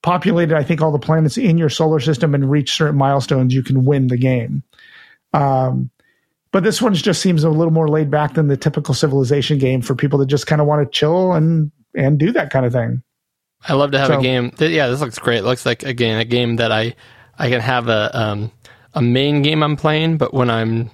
populated 0.07 0.55
i 0.55 0.63
think 0.63 0.81
all 0.81 0.91
the 0.91 0.97
planets 0.97 1.37
in 1.37 1.57
your 1.57 1.67
solar 1.67 1.99
system 1.99 2.33
and 2.33 2.49
reach 2.49 2.71
certain 2.71 2.95
milestones 2.95 3.53
you 3.53 3.61
can 3.61 3.83
win 3.83 4.07
the 4.07 4.17
game 4.17 4.63
um, 5.33 5.91
but 6.53 6.63
this 6.63 6.81
one 6.81 6.93
just 6.93 7.21
seems 7.21 7.43
a 7.43 7.49
little 7.49 7.73
more 7.73 7.89
laid 7.89 8.09
back 8.09 8.35
than 8.35 8.47
the 8.47 8.55
typical 8.55 8.93
civilization 8.93 9.57
game 9.57 9.81
for 9.81 9.95
people 9.95 10.17
that 10.17 10.27
just 10.27 10.47
kind 10.47 10.61
of 10.61 10.67
want 10.67 10.81
to 10.81 10.97
chill 10.97 11.33
and 11.33 11.71
and 11.93 12.17
do 12.17 12.31
that 12.31 12.49
kind 12.51 12.65
of 12.65 12.71
thing 12.71 13.03
I 13.67 13.73
love 13.73 13.91
to 13.91 13.99
have 13.99 14.11
a 14.11 14.21
game. 14.21 14.51
Yeah, 14.59 14.87
this 14.87 15.01
looks 15.01 15.19
great. 15.19 15.39
It 15.39 15.43
looks 15.43 15.65
like 15.65 15.83
again 15.83 16.19
a 16.19 16.25
game 16.25 16.57
that 16.57 16.71
I 16.71 16.95
I 17.37 17.49
can 17.49 17.59
have 17.59 17.87
a 17.89 18.17
um, 18.17 18.51
a 18.93 19.01
main 19.01 19.41
game 19.41 19.63
I'm 19.63 19.75
playing, 19.75 20.17
but 20.17 20.33
when 20.33 20.49
I'm 20.49 20.89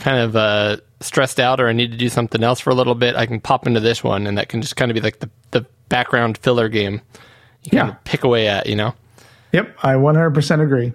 kind 0.00 0.18
of 0.18 0.34
uh, 0.34 0.78
stressed 1.00 1.38
out 1.38 1.60
or 1.60 1.68
I 1.68 1.72
need 1.72 1.92
to 1.92 1.98
do 1.98 2.08
something 2.08 2.42
else 2.42 2.60
for 2.60 2.70
a 2.70 2.74
little 2.74 2.94
bit, 2.94 3.16
I 3.16 3.26
can 3.26 3.40
pop 3.40 3.66
into 3.66 3.80
this 3.80 4.02
one, 4.02 4.26
and 4.26 4.38
that 4.38 4.48
can 4.48 4.62
just 4.62 4.76
kind 4.76 4.90
of 4.90 4.94
be 4.94 5.00
like 5.00 5.20
the 5.20 5.30
the 5.50 5.66
background 5.88 6.38
filler 6.38 6.68
game. 6.68 7.02
You 7.72 7.78
Yeah. 7.78 7.94
pick 8.04 8.24
away 8.24 8.48
at, 8.48 8.66
you 8.66 8.76
know. 8.76 8.94
yep 9.52 9.74
i 9.82 9.94
100% 9.94 10.60
agree 10.62 10.92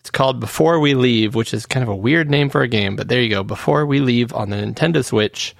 It's 0.00 0.10
called 0.10 0.38
Before 0.40 0.78
We 0.80 0.94
Leave, 0.94 1.34
which 1.34 1.52
is 1.52 1.66
kind 1.66 1.82
of 1.82 1.88
a 1.88 1.96
weird 1.96 2.30
name 2.30 2.48
for 2.50 2.62
a 2.62 2.68
game, 2.68 2.94
but 2.96 3.08
there 3.08 3.20
you 3.20 3.28
go. 3.30 3.42
Before 3.42 3.84
We 3.86 3.98
Leave 4.00 4.32
on 4.34 4.50
the 4.50 4.56
Nintendo 4.56 5.04
Switch. 5.04 5.54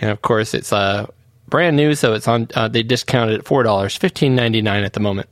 And 0.00 0.10
of 0.10 0.20
course, 0.22 0.52
it's 0.54 0.72
uh, 0.72 1.06
brand 1.48 1.76
new, 1.76 1.94
so 1.94 2.12
it's 2.14 2.26
on. 2.28 2.48
Uh, 2.54 2.68
they 2.68 2.82
discounted 2.82 3.38
it 3.40 3.46
four 3.46 3.62
dollars, 3.62 3.96
fifteen 3.96 4.34
ninety 4.34 4.60
nine 4.60 4.82
at 4.84 4.92
the 4.92 5.00
moment. 5.00 5.28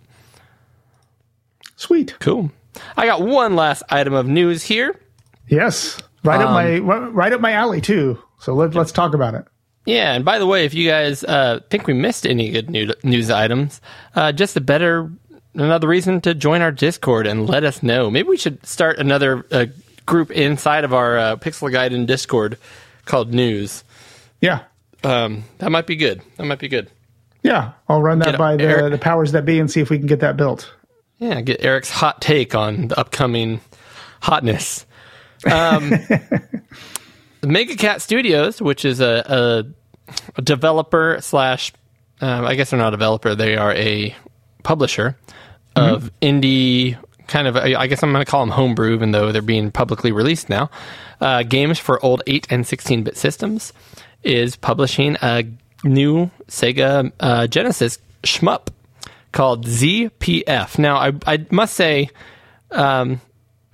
sweet 1.77 2.15
Cool. 2.20 2.51
I 2.97 3.07
got 3.07 3.23
one 3.23 3.55
last 3.57 3.83
item 3.91 4.15
of 4.15 4.27
news 4.27 4.62
here. 4.62 4.99
yes 5.49 5.99
right 6.24 6.41
up 6.41 6.49
Um, 6.49 6.55
my 6.55 6.79
right 7.11 7.33
up 7.33 7.41
my 7.41 7.53
alley 7.53 7.81
too 7.81 8.19
so 8.39 8.55
let, 8.55 8.74
let's 8.74 8.93
talk 8.93 9.12
about 9.15 9.35
it 9.35 9.45
Yeah, 9.85 10.13
and 10.15 10.25
by 10.25 10.39
the 10.39 10.47
way, 10.47 10.65
if 10.65 10.75
you 10.75 10.89
guys 10.89 11.25
uh, 11.25 11.61
think 11.71 11.87
we 11.87 11.93
missed 11.95 12.25
any 12.27 12.51
good 12.51 12.71
new- 12.71 12.95
news 13.03 13.31
items, 13.31 13.81
uh, 14.15 14.31
just 14.33 14.57
a 14.57 14.61
better 14.61 15.11
another 15.55 15.89
reason 15.89 16.21
to 16.23 16.35
join 16.35 16.63
our 16.63 16.73
Discord 16.73 17.27
and 17.27 17.49
let 17.49 17.65
us 17.65 17.83
know. 17.83 18.11
Maybe 18.11 18.29
we 18.29 18.37
should 18.37 18.65
start 18.65 18.99
another 18.99 19.45
uh, 19.51 19.67
group 20.07 20.31
inside 20.31 20.85
of 20.85 20.95
our 20.95 21.19
uh, 21.19 21.37
Pixel 21.37 21.71
Gaiden 21.73 22.07
Discord 22.07 22.59
called 23.05 23.35
News. 23.35 23.83
yeah 24.41 24.61
Um, 25.05 25.45
that 25.59 25.71
might 25.73 25.87
be 25.87 25.97
good. 25.97 26.23
That 26.37 26.45
might 26.47 26.59
be 26.61 26.69
good. 26.69 26.89
Yeah, 27.43 27.73
I'll 27.89 28.01
run 28.03 28.21
that 28.21 28.31
Get 28.33 28.39
by 28.39 28.57
the, 28.57 28.63
Eric- 28.65 28.93
the 28.93 28.99
powers 28.99 29.33
that 29.33 29.45
be 29.45 29.59
and 29.59 29.69
see 29.71 29.81
if 29.81 29.91
we 29.91 29.99
can 29.99 30.07
get 30.07 30.21
that 30.21 30.37
built. 30.37 30.73
Yeah, 31.19 31.41
get 31.41 31.65
Eric's 31.65 31.91
hot 31.91 32.21
take 32.21 32.55
on 32.55 32.87
the 32.89 32.99
upcoming 32.99 33.61
hotness. 34.23 34.87
Um, 35.51 35.93
Mega 37.44 37.77
Cat 37.77 38.02
Studios, 38.02 38.62
which 38.62 38.85
is 38.85 39.01
a, 39.01 39.64
a, 40.09 40.12
a 40.36 40.43
developer 40.43 41.19
slash, 41.20 41.73
uh, 42.20 42.44
I 42.44 42.55
guess 42.55 42.70
they're 42.70 42.78
not 42.78 42.93
a 42.93 42.97
developer, 42.97 43.35
they 43.35 43.56
are 43.56 43.73
a 43.74 44.14
publisher 44.62 45.16
of 45.74 46.10
indie 46.20 46.98
kind 47.27 47.48
of, 47.48 47.56
I 47.56 47.74
I 47.74 47.86
guess 47.86 48.02
I'm 48.02 48.12
going 48.12 48.24
to 48.24 48.31
call 48.31 48.43
them 48.43 48.51
homebrew, 48.51 48.94
even 48.94 49.12
though 49.12 49.32
they're 49.32 49.43
being 49.43 49.70
publicly 49.70 50.12
released 50.12 50.48
now. 50.48 50.70
Uh, 51.20 51.43
games 51.43 51.78
for 51.78 52.05
old 52.05 52.23
8 52.27 52.47
and 52.51 52.66
16 52.66 53.05
bit 53.05 53.16
systems 53.16 53.73
is 54.23 54.56
publishing 54.56 55.16
a 55.23 55.44
new 55.85 56.31
Sega 56.48 57.10
uh, 57.20 57.47
Genesis 57.47 57.98
shmup 58.23 58.69
called 59.32 59.66
ZPF. 59.66 60.78
Now, 60.78 60.97
I, 60.97 61.12
I 61.27 61.47
must 61.51 61.74
say, 61.74 62.10
um, 62.70 63.20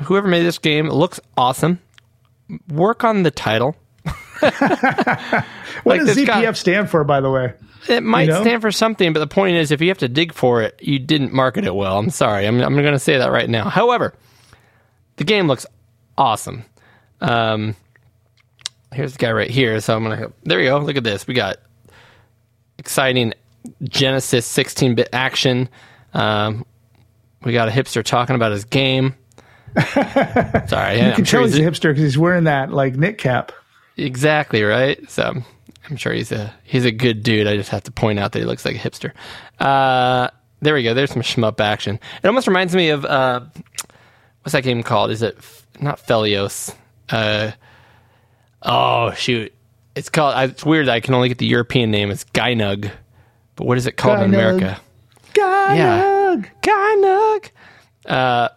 whoever 0.03 0.29
made 0.29 0.43
this 0.43 0.59
game 0.59 0.89
looks 0.89 1.21
awesome. 1.37 1.81
Work 2.73 3.05
on 3.05 3.23
the 3.23 3.31
title. 3.31 3.77
What 5.85 5.99
Like 5.99 6.01
does 6.07 6.17
ZPF 6.17 6.57
stand 6.57 6.91
for, 6.91 7.05
by 7.05 7.21
the 7.21 7.31
way? 7.31 7.55
It 7.89 8.03
might 8.03 8.23
You 8.29 8.35
know? 8.35 8.43
stand 8.43 8.63
for 8.63 8.73
something, 8.73 9.13
but 9.13 9.21
the 9.21 9.27
point 9.27 9.57
is, 9.57 9.71
if 9.71 9.81
you 9.81 9.89
have 9.89 9.99
to 9.99 10.09
dig 10.09 10.33
for 10.33 10.63
it, 10.63 10.79
you 10.83 10.99
didn't 10.99 11.33
market 11.33 11.65
it 11.65 11.75
well. 11.75 11.99
I'm 11.99 12.11
sorry. 12.11 12.47
I'm, 12.47 12.61
I'm 12.61 12.75
going 12.75 12.93
to 12.93 12.99
say 12.99 13.19
that 13.19 13.31
right 13.31 13.49
now. 13.49 13.69
However, 13.69 14.13
the 15.17 15.25
game 15.25 15.47
looks 15.47 15.67
awesome. 16.17 16.65
Um, 17.21 17.77
here's 18.93 19.13
the 19.13 19.19
guy 19.19 19.31
right 19.33 19.51
here. 19.51 19.81
So 19.81 19.97
I'm 19.97 20.03
gonna. 20.03 20.33
There 20.45 20.61
you 20.61 20.69
go. 20.71 20.79
Look 20.79 20.97
at 20.97 21.05
this. 21.05 21.27
We 21.27 21.35
got 21.35 21.59
exciting 22.79 23.35
Genesis 23.83 24.51
16-bit 24.57 25.09
action. 25.13 25.69
Um, 26.15 26.65
we 27.45 27.53
got 27.53 27.69
a 27.69 27.71
hipster 27.71 28.03
talking 28.05 28.37
about 28.37 28.53
his 28.53 28.65
game. 28.65 29.15
Sorry, 30.69 30.99
You 30.99 31.05
I'm 31.07 31.15
can 31.15 31.25
sure 31.25 31.41
tell 31.41 31.49
he's 31.49 31.59
a 31.59 31.63
hipster 31.63 31.91
because 31.91 32.03
he's 32.03 32.19
wearing 32.19 32.45
that 32.45 32.73
like 32.73 32.97
knit 32.97 33.19
cap. 33.19 33.53
exactly 33.97 34.63
right. 34.63 34.99
So 35.11 35.35
I'm 35.91 35.97
sure 35.97 36.13
he's 36.13 36.33
a 36.33 36.53
he's 36.65 36.85
a 36.85 36.91
good 36.93 37.23
dude. 37.23 37.47
I 37.47 37.57
just 37.57 37.71
have 37.71 37.83
to 37.85 37.93
point 37.93 38.19
out 38.19 38.33
that 38.33 38.39
he 38.41 38.45
looks 38.45 38.65
like 38.65 38.77
a 38.77 38.79
hipster. 38.79 39.13
Uh, 39.59 40.31
there 40.61 40.75
we 40.75 40.83
go. 40.83 40.95
There's 40.95 41.11
some 41.13 41.23
shmup 41.23 41.61
action. 41.61 41.99
It 42.23 42.27
almost 42.27 42.47
reminds 42.47 42.75
me 42.75 42.91
of 42.91 43.05
uh, 43.05 43.41
what's 44.43 44.53
that 44.53 44.63
game 44.65 44.83
called? 44.83 45.11
Is 45.11 45.23
it 45.23 45.37
F- 45.39 45.67
not 45.81 45.99
Phelios? 45.99 46.75
Uh, 47.09 47.53
oh 48.63 49.13
shoot, 49.13 49.53
it's 49.95 50.09
called. 50.09 50.35
I- 50.35 50.45
It's 50.45 50.65
weird. 50.65 50.89
I 50.89 51.01
can 51.01 51.15
only 51.15 51.29
get 51.29 51.39
the 51.39 51.47
European 51.47 51.91
name. 51.91 52.11
It's 52.11 52.25
Gynug, 52.25 52.91
but 53.57 53.67
what 53.67 53.79
is 53.79 53.87
it 53.87 53.97
called 53.97 54.19
in 54.21 54.27
America? 54.35 54.81
God, 55.35 55.77
Yeah. 55.77 56.37
Gynug. 56.63 57.51
Uh, 58.07 58.49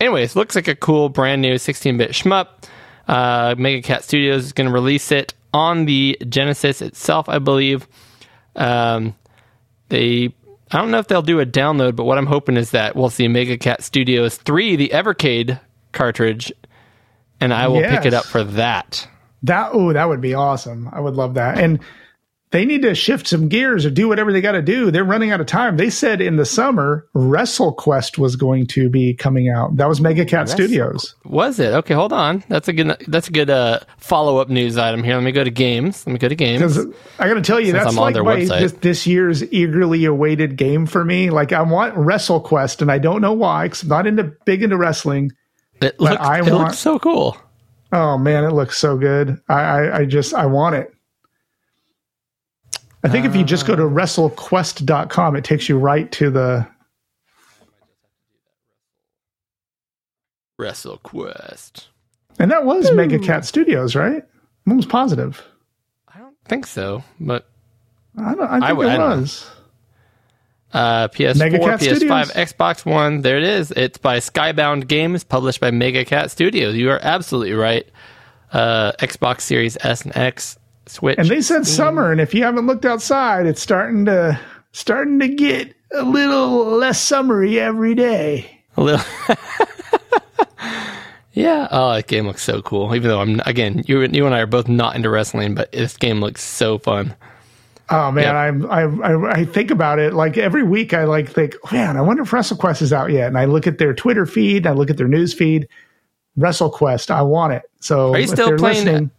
anyways, 0.00 0.36
looks 0.36 0.54
like 0.54 0.68
a 0.68 0.74
cool 0.74 1.08
brand 1.08 1.42
new 1.42 1.54
16-bit 1.54 2.10
shmup. 2.10 2.64
Uh, 3.06 3.54
Mega 3.56 3.82
Cat 3.82 4.04
Studios 4.04 4.44
is 4.44 4.52
going 4.52 4.66
to 4.68 4.72
release 4.72 5.10
it 5.10 5.34
on 5.52 5.86
the 5.86 6.18
Genesis 6.28 6.82
itself, 6.82 7.28
I 7.28 7.38
believe. 7.38 7.86
Um, 8.54 9.14
they, 9.88 10.34
I 10.70 10.78
don't 10.78 10.90
know 10.90 10.98
if 10.98 11.08
they'll 11.08 11.22
do 11.22 11.40
a 11.40 11.46
download, 11.46 11.96
but 11.96 12.04
what 12.04 12.18
I'm 12.18 12.26
hoping 12.26 12.56
is 12.56 12.72
that 12.72 12.96
we'll 12.96 13.10
see 13.10 13.28
Mega 13.28 13.56
Cat 13.56 13.82
Studios 13.82 14.36
3, 14.36 14.76
the 14.76 14.88
Evercade 14.88 15.60
cartridge, 15.92 16.52
and 17.40 17.54
I 17.54 17.68
will 17.68 17.82
pick 17.82 18.04
it 18.04 18.14
up 18.14 18.24
for 18.24 18.44
that. 18.44 19.08
That 19.44 19.70
oh, 19.72 19.92
that 19.92 20.08
would 20.08 20.20
be 20.20 20.34
awesome. 20.34 20.88
I 20.92 21.00
would 21.00 21.14
love 21.14 21.34
that. 21.34 21.58
And 21.58 21.78
they 22.50 22.64
need 22.64 22.82
to 22.82 22.94
shift 22.94 23.26
some 23.26 23.48
gears 23.48 23.84
or 23.84 23.90
do 23.90 24.08
whatever 24.08 24.32
they 24.32 24.40
got 24.40 24.52
to 24.52 24.62
do. 24.62 24.90
They're 24.90 25.04
running 25.04 25.30
out 25.30 25.40
of 25.40 25.46
time. 25.46 25.76
They 25.76 25.90
said 25.90 26.20
in 26.20 26.36
the 26.36 26.46
summer 26.46 27.06
WrestleQuest 27.14 28.16
was 28.18 28.36
going 28.36 28.66
to 28.68 28.88
be 28.88 29.14
coming 29.14 29.48
out. 29.48 29.76
That 29.76 29.88
was 29.88 30.00
Mega 30.00 30.24
Cat 30.24 30.48
Studios. 30.48 31.14
Was 31.24 31.58
it? 31.58 31.74
Okay, 31.74 31.94
hold 31.94 32.12
on. 32.12 32.42
That's 32.48 32.68
a 32.68 32.72
good. 32.72 32.96
That's 33.06 33.28
a 33.28 33.32
good 33.32 33.50
uh, 33.50 33.80
follow-up 33.98 34.48
news 34.48 34.78
item 34.78 35.04
here. 35.04 35.14
Let 35.14 35.24
me 35.24 35.32
go 35.32 35.44
to 35.44 35.50
games. 35.50 36.06
Let 36.06 36.12
me 36.14 36.18
go 36.18 36.28
to 36.28 36.34
games. 36.34 36.78
I 37.18 37.28
got 37.28 37.34
to 37.34 37.42
tell 37.42 37.60
you, 37.60 37.72
that's 37.72 37.92
I'm 37.92 37.98
on 37.98 38.14
like 38.14 38.48
my, 38.48 38.60
this, 38.60 38.72
this 38.72 39.06
year's 39.06 39.42
eagerly 39.52 40.04
awaited 40.06 40.56
game 40.56 40.86
for 40.86 41.04
me. 41.04 41.30
Like 41.30 41.52
I 41.52 41.62
want 41.62 41.94
WrestleQuest, 41.96 42.80
and 42.82 42.90
I 42.90 42.98
don't 42.98 43.20
know 43.20 43.32
why 43.34 43.66
because 43.66 43.82
I'm 43.82 43.88
not 43.88 44.06
into 44.06 44.24
big 44.44 44.62
into 44.62 44.76
wrestling. 44.76 45.32
It 45.80 46.00
looks, 46.00 46.16
I 46.20 46.38
it 46.38 46.42
want- 46.42 46.54
looks 46.54 46.78
so 46.78 46.98
cool. 46.98 47.36
Oh 47.92 48.18
man, 48.18 48.44
it 48.44 48.52
looks 48.52 48.76
so 48.76 48.98
good. 48.98 49.40
I, 49.48 49.54
I, 49.60 49.98
I 50.00 50.04
just 50.04 50.34
I 50.34 50.46
want 50.46 50.74
it. 50.74 50.92
I 53.04 53.08
think 53.08 53.24
if 53.26 53.36
you 53.36 53.44
just 53.44 53.66
go 53.66 53.76
to 53.76 53.82
WrestleQuest.com, 53.82 55.36
it 55.36 55.44
takes 55.44 55.68
you 55.68 55.78
right 55.78 56.10
to 56.12 56.30
the. 56.30 56.66
WrestleQuest. 60.60 61.86
And 62.38 62.50
that 62.50 62.64
was 62.64 62.90
Mega 62.92 63.18
Cat 63.18 63.44
Studios, 63.44 63.94
right? 63.96 64.22
I'm 64.66 64.72
almost 64.72 64.88
positive. 64.88 65.42
I 66.14 66.18
don't 66.18 66.36
think 66.44 66.66
so, 66.66 67.02
but 67.20 67.48
I 68.16 68.34
don't. 68.34 68.44
I 68.48 68.52
think 68.54 68.64
I 68.64 68.72
would- 68.72 68.86
it 68.86 68.90
I 68.90 68.96
don't 68.96 69.20
was. 69.20 69.50
uh, 70.72 71.08
PS4, 71.08 71.38
Mega 71.38 71.58
Cat 71.58 71.80
PS5, 71.80 71.96
Studios. 71.96 72.30
Xbox 72.32 72.84
One. 72.86 73.22
There 73.22 73.38
it 73.38 73.44
is. 73.44 73.70
It's 73.72 73.98
by 73.98 74.18
Skybound 74.18 74.86
Games, 74.88 75.24
published 75.24 75.60
by 75.60 75.70
Mega 75.70 76.04
Cat 76.04 76.30
Studios. 76.30 76.74
You 76.74 76.90
are 76.90 77.00
absolutely 77.02 77.54
right. 77.54 77.86
Uh, 78.52 78.92
Xbox 79.00 79.42
Series 79.42 79.76
S 79.82 80.02
and 80.02 80.16
X, 80.16 80.58
Switch. 80.88 81.18
And 81.18 81.28
they 81.28 81.40
said 81.40 81.62
mm. 81.62 81.66
summer, 81.66 82.10
and 82.12 82.20
if 82.20 82.34
you 82.34 82.42
haven't 82.42 82.66
looked 82.66 82.84
outside, 82.84 83.46
it's 83.46 83.60
starting 83.62 84.04
to 84.06 84.38
starting 84.72 85.18
to 85.20 85.28
get 85.28 85.74
a 85.92 86.02
little 86.02 86.64
less 86.64 87.00
summery 87.00 87.58
every 87.58 87.94
day. 87.94 88.60
a 88.76 88.82
little. 88.82 89.06
yeah. 91.32 91.68
Oh, 91.70 91.94
that 91.94 92.06
game 92.06 92.26
looks 92.26 92.42
so 92.42 92.62
cool. 92.62 92.94
Even 92.94 93.08
though 93.08 93.20
I'm 93.20 93.40
again, 93.46 93.84
you 93.86 94.00
you 94.02 94.26
and 94.26 94.34
I 94.34 94.40
are 94.40 94.46
both 94.46 94.68
not 94.68 94.96
into 94.96 95.10
wrestling, 95.10 95.54
but 95.54 95.72
this 95.72 95.96
game 95.96 96.20
looks 96.20 96.42
so 96.42 96.78
fun. 96.78 97.14
Oh 97.90 98.10
man, 98.10 98.24
Yep. 98.24 98.34
I'm, 98.70 98.70
I, 98.70 99.06
I 99.06 99.30
I 99.40 99.44
think 99.46 99.70
about 99.70 99.98
it 99.98 100.12
like 100.12 100.36
every 100.36 100.62
week. 100.62 100.92
I 100.92 101.04
like 101.04 101.30
think, 101.30 101.56
man, 101.72 101.96
I 101.96 102.02
wonder 102.02 102.22
if 102.22 102.30
WrestleQuest 102.30 102.82
is 102.82 102.92
out 102.92 103.10
yet. 103.10 103.28
And 103.28 103.38
I 103.38 103.46
look 103.46 103.66
at 103.66 103.78
their 103.78 103.94
Twitter 103.94 104.26
feed, 104.26 104.66
I 104.66 104.72
look 104.72 104.90
at 104.90 104.98
their 104.98 105.08
news 105.08 105.32
feed. 105.32 105.68
WrestleQuest, 106.38 107.10
I 107.10 107.22
want 107.22 107.54
it. 107.54 107.62
So 107.80 108.12
Are 108.14 108.18
you 108.18 108.26
still 108.26 108.56
playing- 108.58 109.10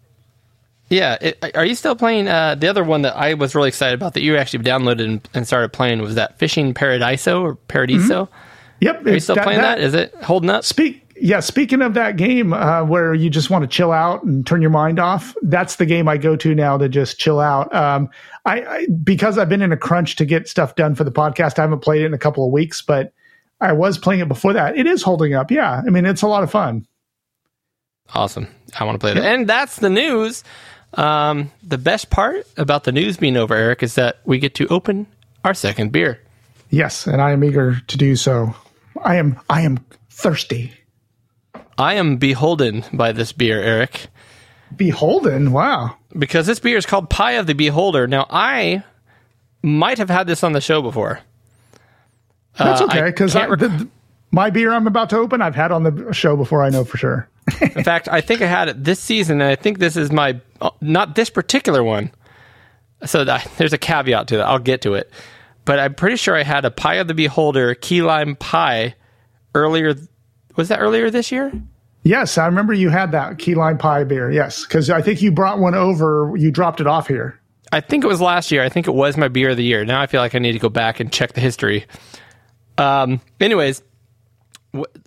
Yeah, 0.89 1.17
it, 1.21 1.55
are 1.55 1.65
you 1.65 1.75
still 1.75 1.95
playing? 1.95 2.27
Uh, 2.27 2.55
the 2.55 2.67
other 2.67 2.83
one 2.83 3.03
that 3.03 3.15
I 3.15 3.35
was 3.35 3.53
really 3.53 3.67
excited 3.67 3.93
about 3.93 4.15
that 4.15 4.21
you 4.21 4.37
actually 4.37 4.63
downloaded 4.63 5.03
and, 5.03 5.29
and 5.33 5.45
started 5.45 5.71
playing 5.71 6.01
was 6.01 6.15
that 6.15 6.39
Fishing 6.39 6.73
Paradiso 6.73 7.41
or 7.41 7.55
Paradiso. 7.55 8.27
Yep, 8.81 9.05
Are 9.05 9.11
you 9.11 9.19
still 9.19 9.35
playing 9.35 9.61
that? 9.61 9.79
Is 9.79 9.93
it 9.93 10.15
holding 10.23 10.49
up? 10.49 10.63
Speak. 10.63 11.05
Yeah, 11.21 11.41
speaking 11.41 11.81
of 11.81 11.95
that 11.95 12.15
game 12.15 12.53
uh, 12.53 12.85
where 12.85 13.13
you 13.13 13.29
just 13.29 13.49
want 13.49 13.63
to 13.63 13.67
chill 13.67 13.91
out 13.91 14.23
and 14.23 14.47
turn 14.47 14.61
your 14.61 14.71
mind 14.71 14.99
off, 14.99 15.35
that's 15.41 15.75
the 15.75 15.85
game 15.85 16.07
I 16.07 16.15
go 16.15 16.37
to 16.37 16.55
now 16.55 16.77
to 16.77 16.87
just 16.87 17.19
chill 17.19 17.41
out. 17.41 17.73
Um, 17.75 18.09
I, 18.45 18.61
I 18.61 18.87
because 19.03 19.37
I've 19.37 19.49
been 19.49 19.61
in 19.61 19.73
a 19.73 19.77
crunch 19.77 20.15
to 20.15 20.25
get 20.25 20.47
stuff 20.47 20.75
done 20.75 20.95
for 20.95 21.03
the 21.03 21.11
podcast. 21.11 21.59
I 21.59 21.63
haven't 21.63 21.81
played 21.81 22.03
it 22.03 22.05
in 22.05 22.13
a 22.13 22.17
couple 22.17 22.45
of 22.45 22.53
weeks, 22.53 22.81
but 22.81 23.11
I 23.59 23.73
was 23.73 23.97
playing 23.97 24.21
it 24.21 24.29
before 24.29 24.53
that. 24.53 24.77
It 24.77 24.87
is 24.87 25.03
holding 25.03 25.33
up. 25.33 25.51
Yeah, 25.51 25.81
I 25.85 25.89
mean 25.89 26.05
it's 26.05 26.21
a 26.21 26.27
lot 26.27 26.43
of 26.43 26.49
fun. 26.49 26.87
Awesome. 28.13 28.47
I 28.79 28.85
want 28.85 28.95
to 28.95 28.99
play 28.99 29.13
that. 29.13 29.23
And 29.23 29.47
that's 29.47 29.77
the 29.77 29.89
news. 29.89 30.43
Um, 30.93 31.51
the 31.63 31.77
best 31.77 32.09
part 32.09 32.47
about 32.57 32.83
the 32.83 32.91
news 32.91 33.17
being 33.17 33.37
over, 33.37 33.53
Eric, 33.55 33.83
is 33.83 33.95
that 33.95 34.19
we 34.25 34.39
get 34.39 34.55
to 34.55 34.67
open 34.67 35.07
our 35.43 35.53
second 35.53 35.91
beer. 35.91 36.19
Yes, 36.69 37.05
and 37.07 37.21
I 37.21 37.31
am 37.31 37.43
eager 37.43 37.79
to 37.79 37.97
do 37.97 38.15
so. 38.15 38.55
I 39.03 39.15
am. 39.17 39.39
I 39.49 39.61
am 39.61 39.85
thirsty. 40.09 40.73
I 41.77 41.93
am 41.95 42.17
beholden 42.17 42.83
by 42.91 43.11
this 43.11 43.31
beer, 43.31 43.61
Eric, 43.61 44.07
Beholden. 44.75 45.51
Wow. 45.51 45.95
because 46.17 46.45
this 46.45 46.59
beer 46.59 46.77
is 46.77 46.85
called 46.85 47.09
Pie 47.09 47.33
of 47.33 47.47
the 47.47 47.53
Beholder. 47.53 48.05
Now, 48.07 48.27
I 48.29 48.83
might 49.63 49.97
have 49.97 50.09
had 50.09 50.27
this 50.27 50.43
on 50.43 50.51
the 50.51 50.61
show 50.61 50.81
before. 50.81 51.21
That's 52.57 52.81
Uh, 52.81 52.85
okay 52.85 52.99
I 53.01 53.05
because 53.05 53.33
can't 53.33 53.49
my 54.31 54.49
beer 54.49 54.71
I'm 54.71 54.87
about 54.87 55.09
to 55.11 55.17
open, 55.17 55.41
I've 55.41 55.55
had 55.55 55.71
on 55.71 55.83
the 55.83 56.13
show 56.13 56.35
before. 56.35 56.63
I 56.63 56.69
know 56.69 56.83
for 56.83 56.97
sure. 56.97 57.29
In 57.61 57.83
fact, 57.83 58.07
I 58.07 58.21
think 58.21 58.41
I 58.41 58.45
had 58.45 58.69
it 58.69 58.83
this 58.83 58.99
season, 58.99 59.41
and 59.41 59.49
I 59.49 59.55
think 59.55 59.79
this 59.79 59.97
is 59.97 60.11
my 60.11 60.39
uh, 60.61 60.69
not 60.81 61.15
this 61.15 61.29
particular 61.29 61.83
one. 61.83 62.11
So 63.05 63.23
that, 63.23 63.49
there's 63.57 63.73
a 63.73 63.77
caveat 63.77 64.27
to 64.27 64.37
that. 64.37 64.47
I'll 64.47 64.59
get 64.59 64.81
to 64.81 64.93
it, 64.93 65.11
but 65.65 65.79
I'm 65.79 65.95
pretty 65.95 66.17
sure 66.17 66.35
I 66.35 66.43
had 66.43 66.65
a 66.65 66.71
Pie 66.71 66.95
of 66.95 67.07
the 67.07 67.13
Beholder 67.13 67.73
key 67.75 68.01
lime 68.01 68.35
pie 68.35 68.95
earlier. 69.55 69.95
Was 70.57 70.67
that 70.67 70.79
earlier 70.79 71.09
this 71.09 71.31
year? 71.31 71.51
Yes, 72.03 72.37
I 72.37 72.45
remember 72.45 72.73
you 72.73 72.89
had 72.89 73.11
that 73.11 73.39
key 73.39 73.55
lime 73.55 73.77
pie 73.77 74.03
beer. 74.03 74.31
Yes, 74.31 74.65
because 74.65 74.89
I 74.89 75.01
think 75.01 75.21
you 75.21 75.31
brought 75.31 75.59
one 75.59 75.75
over. 75.75 76.33
You 76.37 76.51
dropped 76.51 76.81
it 76.81 76.87
off 76.87 77.07
here. 77.07 77.39
I 77.71 77.81
think 77.81 78.03
it 78.03 78.07
was 78.07 78.21
last 78.21 78.51
year. 78.51 78.63
I 78.63 78.69
think 78.69 78.87
it 78.87 78.93
was 78.93 79.15
my 79.15 79.27
beer 79.27 79.49
of 79.49 79.57
the 79.57 79.63
year. 79.63 79.85
Now 79.85 80.01
I 80.01 80.07
feel 80.07 80.21
like 80.21 80.35
I 80.35 80.39
need 80.39 80.53
to 80.53 80.59
go 80.59 80.69
back 80.69 80.99
and 80.99 81.11
check 81.11 81.33
the 81.33 81.41
history. 81.41 81.85
Um, 82.77 83.21
anyways, 83.39 83.83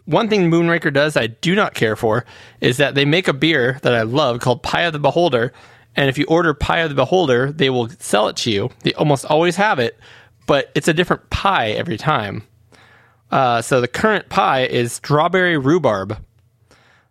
one 0.05 0.28
thing 0.28 0.51
Moonraker 0.51 0.93
does 0.93 1.16
I 1.16 1.28
do 1.28 1.55
not 1.55 1.74
care 1.74 1.97
for 1.97 2.24
is 2.60 2.76
that 2.78 2.94
they 2.94 3.05
make 3.05 3.28
a 3.28 3.32
beer 3.32 3.78
that 3.82 3.94
I 3.94 4.02
love 4.02 4.40
called 4.40 4.62
Pie 4.62 4.82
of 4.82 4.93
the 4.93 4.98
Beholder. 4.98 5.52
And 5.94 6.09
if 6.09 6.16
you 6.18 6.24
order 6.26 6.55
Pie 6.55 6.80
of 6.80 6.89
the 6.89 6.94
Beholder, 6.97 7.52
they 7.52 7.70
will 7.70 7.89
sell 7.98 8.28
it 8.28 8.36
to 8.39 8.51
you. 8.51 8.70
They 8.82 8.93
almost 8.94 9.24
always 9.24 9.56
have 9.56 9.78
it, 9.78 9.98
but 10.47 10.70
it's 10.74 10.89
a 10.89 10.94
different 10.94 11.28
pie 11.30 11.70
every 11.72 11.97
time. 11.98 12.43
Uh, 13.30 13.62
so 13.62 13.80
the 13.80 13.89
current 13.89 14.28
pie 14.28 14.64
is 14.64 14.93
strawberry 14.93 15.56
rhubarb. 15.59 16.18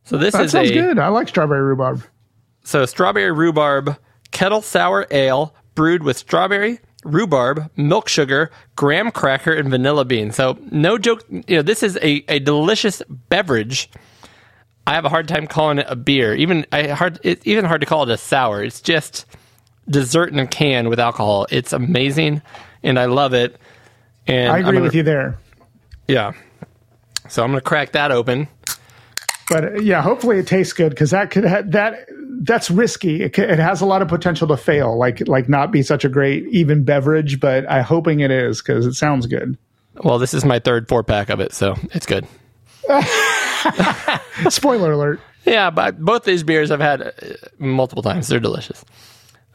So 0.04 0.18
this 0.18 0.34
That 0.34 0.46
is 0.46 0.52
sounds 0.52 0.70
a 0.72 0.74
good. 0.74 1.00
I 1.00 1.08
like 1.08 1.28
strawberry 1.28 1.62
rhubarb. 1.62 2.04
so 2.64 2.86
strawberry 2.86 3.32
rhubarb 3.32 3.98
kettle 4.32 4.62
sour 4.62 5.08
ale 5.12 5.54
brewed 5.76 6.04
with 6.04 6.18
strawberry, 6.18 6.80
rhubarb, 7.04 7.70
milk 7.76 8.08
sugar, 8.10 8.52
graham 8.76 9.12
cracker, 9.12 9.54
and 9.54 9.70
vanilla 9.70 10.06
bean. 10.06 10.32
So 10.32 10.58
no 10.72 10.98
joke, 10.98 11.26
you 11.30 11.58
know 11.58 11.62
this 11.62 11.84
is 11.84 11.98
a, 11.98 12.24
a 12.28 12.40
delicious 12.40 13.02
beverage. 13.10 13.90
I 14.88 14.94
have 14.96 15.06
a 15.06 15.10
hard 15.10 15.28
time 15.28 15.48
calling 15.48 15.78
it 15.80 15.86
a 15.88 15.96
beer. 15.96 16.34
Even 16.36 16.66
I 16.72 16.88
hard 16.88 17.20
it's 17.24 17.46
even 17.46 17.66
hard 17.66 17.82
to 17.82 17.88
call 17.88 18.04
it 18.04 18.10
a 18.10 18.18
sour. 18.18 18.64
It's 18.64 18.82
just 18.82 19.26
dessert 19.90 20.32
in 20.32 20.40
a 20.40 20.48
can 20.48 20.90
with 20.90 21.00
alcohol. 21.00 21.48
It's 21.50 21.74
amazing, 21.74 22.42
and 22.84 22.98
I 23.00 23.06
love 23.06 23.34
it. 23.34 23.58
And 24.28 24.52
I 24.52 24.60
agree 24.60 24.74
gonna- 24.74 24.82
with 24.82 24.96
you 24.96 25.04
there. 25.04 25.38
Yeah. 26.08 26.34
So 27.30 27.44
I'm 27.44 27.52
gonna 27.52 27.62
crack 27.62 27.94
that 27.94 28.12
open. 28.12 28.48
But 29.52 29.84
yeah, 29.84 30.02
hopefully 30.02 30.40
it 30.40 30.48
tastes 30.48 30.74
good 30.74 30.90
because 30.90 31.12
that 31.12 31.30
could 31.32 31.46
ha- 31.46 31.64
that 31.68 32.08
that's 32.44 32.72
risky. 32.72 33.22
It, 33.24 33.38
it 33.38 33.60
has 33.60 33.82
a 33.82 33.86
lot 33.86 34.02
of 34.02 34.08
potential 34.08 34.48
to 34.48 34.58
fail, 34.58 34.98
like 34.98 35.28
like 35.28 35.48
not 35.50 35.72
be 35.72 35.84
such 35.84 36.04
a 36.06 36.10
great 36.10 36.46
even 36.48 36.84
beverage. 36.84 37.40
But 37.40 37.70
I'm 37.70 37.84
hoping 37.84 38.22
it 38.22 38.32
is 38.32 38.62
because 38.62 38.86
it 38.86 38.94
sounds 38.94 39.28
good. 39.28 39.58
Well, 40.04 40.18
this 40.20 40.34
is 40.34 40.46
my 40.46 40.60
third 40.60 40.88
four 40.88 41.04
pack 41.04 41.30
of 41.30 41.40
it, 41.40 41.54
so 41.54 41.76
it's 41.92 42.06
good. 42.06 42.26
Spoiler 44.50 44.94
alert. 44.94 45.20
Yeah, 45.46 45.70
but 45.70 46.00
both 46.00 46.24
these 46.24 46.44
beers 46.44 46.72
I've 46.72 46.80
had 46.80 47.02
uh, 47.02 47.12
multiple 47.60 48.04
times. 48.04 48.28
They're 48.28 48.40
delicious. 48.40 48.84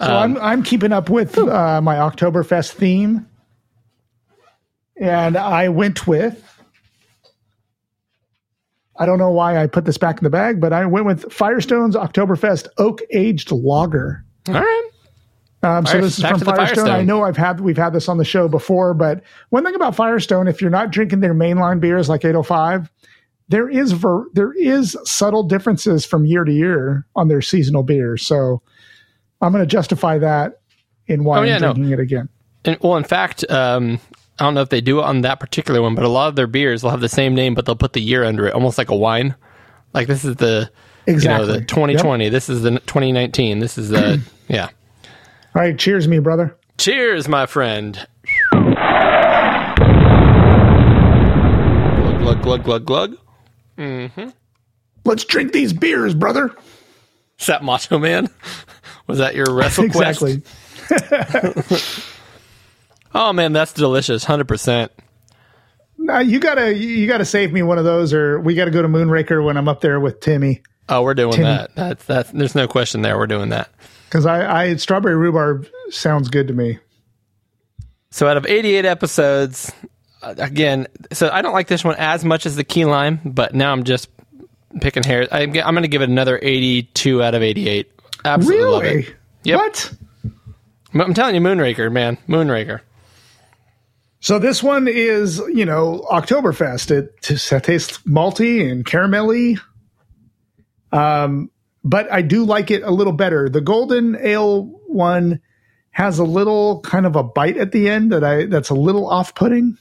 So 0.01 0.07
Um, 0.07 0.37
I'm 0.37 0.43
I'm 0.43 0.63
keeping 0.63 0.93
up 0.93 1.09
with 1.09 1.39
uh, 1.39 1.81
my 1.81 1.97
Oktoberfest 1.97 2.73
theme, 2.73 3.27
and 5.01 5.37
I 5.37 5.69
went 5.71 6.07
with. 6.07 6.43
I 8.99 9.07
don't 9.07 9.19
know 9.19 9.31
why 9.31 9.59
I 9.63 9.67
put 9.67 9.85
this 9.85 9.99
back 9.99 10.19
in 10.19 10.25
the 10.25 10.31
bag, 10.31 10.61
but 10.61 10.73
I 10.73 10.87
went 10.87 11.07
with 11.07 11.31
Firestone's 11.33 11.97
Oktoberfest 11.97 12.69
Oak 12.79 13.01
Aged 13.13 13.51
Lager. 13.53 14.25
All 14.49 14.55
right. 14.55 14.83
Um, 15.63 15.85
so 15.87 16.01
this 16.01 16.19
is 16.19 16.25
from 16.25 16.39
Firestone. 16.41 16.57
Firestone. 16.57 16.89
I 16.91 17.03
know 17.03 17.25
I've 17.25 17.37
had 17.37 17.61
we've 17.61 17.77
had 17.77 17.93
this 17.93 18.09
on 18.09 18.19
the 18.19 18.25
show 18.25 18.47
before, 18.47 18.95
but 18.95 19.23
one 19.51 19.65
thing 19.65 19.75
about 19.75 19.97
Firestone, 19.97 20.47
if 20.49 20.61
you're 20.61 20.71
not 20.71 20.91
drinking 20.93 21.21
their 21.21 21.35
mainline 21.35 21.81
beers 21.81 22.09
like 22.09 22.25
805, 22.25 22.89
there 23.49 23.69
is 23.69 23.93
ver- 23.93 24.27
there 24.35 24.53
is 24.53 24.97
subtle 25.05 25.43
differences 25.43 26.05
from 26.05 26.25
year 26.25 26.45
to 26.45 26.53
year 26.53 27.07
on 27.17 27.29
their 27.29 27.43
seasonal 27.43 27.83
beers. 27.83 28.25
So 28.25 28.63
I'm 29.41 29.53
going 29.53 29.63
to 29.63 29.67
justify 29.67 30.19
that 30.19 30.61
in 31.07 31.25
why 31.25 31.39
Oh, 31.39 31.43
yeah, 31.43 31.57
I'm 31.57 31.63
no. 31.63 31.73
drinking 31.75 31.93
it 31.93 32.01
again. 32.01 32.29
And, 32.65 32.79
well, 32.81 32.97
in 32.97 33.05
fact, 33.05 33.45
um, 33.51 33.99
I 34.39 34.45
don't 34.45 34.55
know 34.55 34.61
if 34.61 34.69
they 34.69 34.81
do 34.83 34.99
it 34.99 35.05
on 35.05 35.23
that 35.23 35.41
particular 35.41 35.81
one, 35.81 35.95
but 35.95 36.05
a 36.05 36.09
lot 36.09 36.29
of 36.29 36.37
their 36.37 36.47
beers 36.47 36.83
will 36.83 36.91
have 36.91 37.01
the 37.01 37.09
same 37.09 37.35
name, 37.35 37.55
but 37.55 37.65
they'll 37.65 37.75
put 37.77 37.95
the 37.95 38.03
year 38.03 38.25
under 38.25 38.47
it, 38.47 38.53
almost 38.55 38.77
like 38.79 38.91
a 38.91 38.97
wine. 38.97 39.35
Like 39.95 40.07
this 40.09 40.25
is 40.25 40.37
the 40.37 40.71
Exactly. 41.07 41.47
you 41.47 41.53
know 41.53 41.59
the 41.61 41.65
2020. 41.65 42.29
This 42.29 42.49
is 42.49 42.63
the 42.63 42.71
2019. 42.73 43.61
This 43.61 43.79
is 43.79 43.89
the 43.91 44.21
yeah. 44.49 44.69
All 45.55 45.63
right, 45.63 45.79
cheers, 45.79 46.09
me 46.09 46.19
brother. 46.19 46.57
Cheers, 46.79 47.29
my 47.29 47.47
friend. 47.47 48.07
Glug 48.53 48.75
glug 52.21 52.43
glug 52.43 52.65
glug 52.65 52.85
glug. 52.85 53.17
Mm-hmm. 53.79 54.29
Let's 55.05 55.25
drink 55.25 55.53
these 55.53 55.73
beers, 55.73 56.15
brother. 56.15 56.55
Is 57.39 57.47
that 57.47 57.63
Macho 57.63 57.99
Man? 57.99 58.29
Was 59.07 59.19
that 59.19 59.35
your 59.35 59.47
wrestle? 59.55 59.85
Exactly. 59.85 60.43
Oh 63.19 63.33
man, 63.33 63.55
that's 63.55 63.73
delicious. 63.73 64.25
Hundred 64.25 64.47
percent. 64.47 64.93
Now 65.97 66.19
you 66.19 66.39
gotta 66.39 66.75
you 66.75 67.07
gotta 67.07 67.25
save 67.25 67.51
me 67.51 67.63
one 67.63 67.79
of 67.79 67.85
those, 67.85 68.13
or 68.13 68.39
we 68.39 68.55
gotta 68.55 68.71
go 68.71 68.83
to 68.83 68.89
Moonraker 68.89 69.43
when 69.43 69.57
I'm 69.57 69.69
up 69.69 69.81
there 69.81 69.99
with 69.99 70.21
Timmy. 70.21 70.63
Oh, 70.91 71.03
we're 71.03 71.15
doing 71.15 71.33
Timmy. 71.33 71.45
that. 71.45 71.75
That's 71.75 72.05
that's. 72.05 72.31
There's 72.31 72.55
no 72.55 72.69
question 72.69 73.01
there. 73.01 73.17
We're 73.17 73.27
doing 73.27 73.49
that. 73.49 73.71
Because 74.05 74.27
I, 74.27 74.65
I 74.65 74.77
strawberry 74.77 75.17
rhubarb 75.17 75.67
sounds 75.89 76.29
good 76.29 76.49
to 76.49 76.55
me. 76.55 76.79
So 78.11 78.29
out 78.29 78.37
of 78.37 78.47
88 78.47 78.85
episodes, 78.85 79.73
uh, 80.23 80.35
again, 80.39 80.87
so 81.13 81.31
I 81.31 81.43
don't 81.43 81.55
like 81.55 81.69
this 81.69 81.85
one 81.85 81.97
as 81.97 82.25
much 82.25 82.47
as 82.47 82.57
the 82.57 82.65
key 82.65 82.85
lime, 82.85 83.21
but 83.25 83.55
now 83.55 83.73
I'm 83.73 83.85
just 83.85 84.09
picking 84.81 85.03
hairs. 85.03 85.29
I'm, 85.33 85.51
I'm 85.51 85.75
going 85.75 85.83
to 85.83 85.89
give 85.89 86.03
it 86.03 86.09
another 86.09 86.39
82 86.41 87.23
out 87.23 87.35
of 87.35 87.43
88. 87.43 87.91
Absolutely 88.25 88.89
Really? 88.89 89.07
Yep. 89.45 89.59
What? 89.59 89.93
I'm 90.95 91.15
telling 91.15 91.35
you, 91.35 91.41
Moonraker, 91.41 91.91
man, 91.93 92.17
Moonraker. 92.29 92.81
So 94.27 94.41
this 94.41 94.61
one 94.61 94.89
is, 94.89 95.39
you 95.55 95.65
know, 95.65 96.05
Oktoberfest. 96.11 96.91
It, 96.91 97.15
it 97.31 97.63
tastes 97.63 97.99
malty 97.99 98.69
and 98.69 98.85
caramelly. 98.85 99.57
Um, 100.91 101.49
but 101.85 102.11
I 102.11 102.23
do 102.23 102.45
like 102.45 102.73
it 102.73 102.83
a 102.83 102.91
little 102.91 103.13
better. 103.13 103.49
The 103.49 103.61
golden 103.61 104.17
ale 104.17 104.65
one 104.89 105.41
has 105.93 106.19
a 106.19 106.25
little 106.25 106.81
kind 106.81 107.07
of 107.07 107.15
a 107.15 107.23
bite 107.23 107.57
at 107.57 107.71
the 107.71 107.89
end 107.89 108.11
that 108.11 108.25
I 108.25 108.47
that's 108.47 108.69
a 108.69 108.75
little 108.75 109.09
off-putting. 109.09 109.79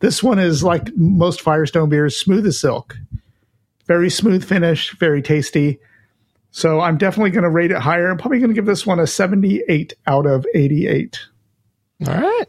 This 0.00 0.20
one 0.20 0.40
is 0.40 0.64
like 0.64 0.88
most 0.96 1.40
Firestone 1.40 1.88
beers, 1.88 2.18
smooth 2.18 2.44
as 2.44 2.58
silk. 2.58 2.96
Very 3.86 4.10
smooth 4.10 4.44
finish, 4.44 4.98
very 4.98 5.22
tasty. 5.22 5.78
So 6.50 6.80
I'm 6.80 6.98
definitely 6.98 7.30
going 7.30 7.44
to 7.44 7.50
rate 7.50 7.70
it 7.70 7.78
higher. 7.78 8.10
I'm 8.10 8.18
probably 8.18 8.40
going 8.40 8.50
to 8.50 8.54
give 8.54 8.66
this 8.66 8.84
one 8.84 8.98
a 8.98 9.06
78 9.06 9.94
out 10.08 10.26
of 10.26 10.44
88. 10.56 11.20
All 12.08 12.14
right. 12.14 12.46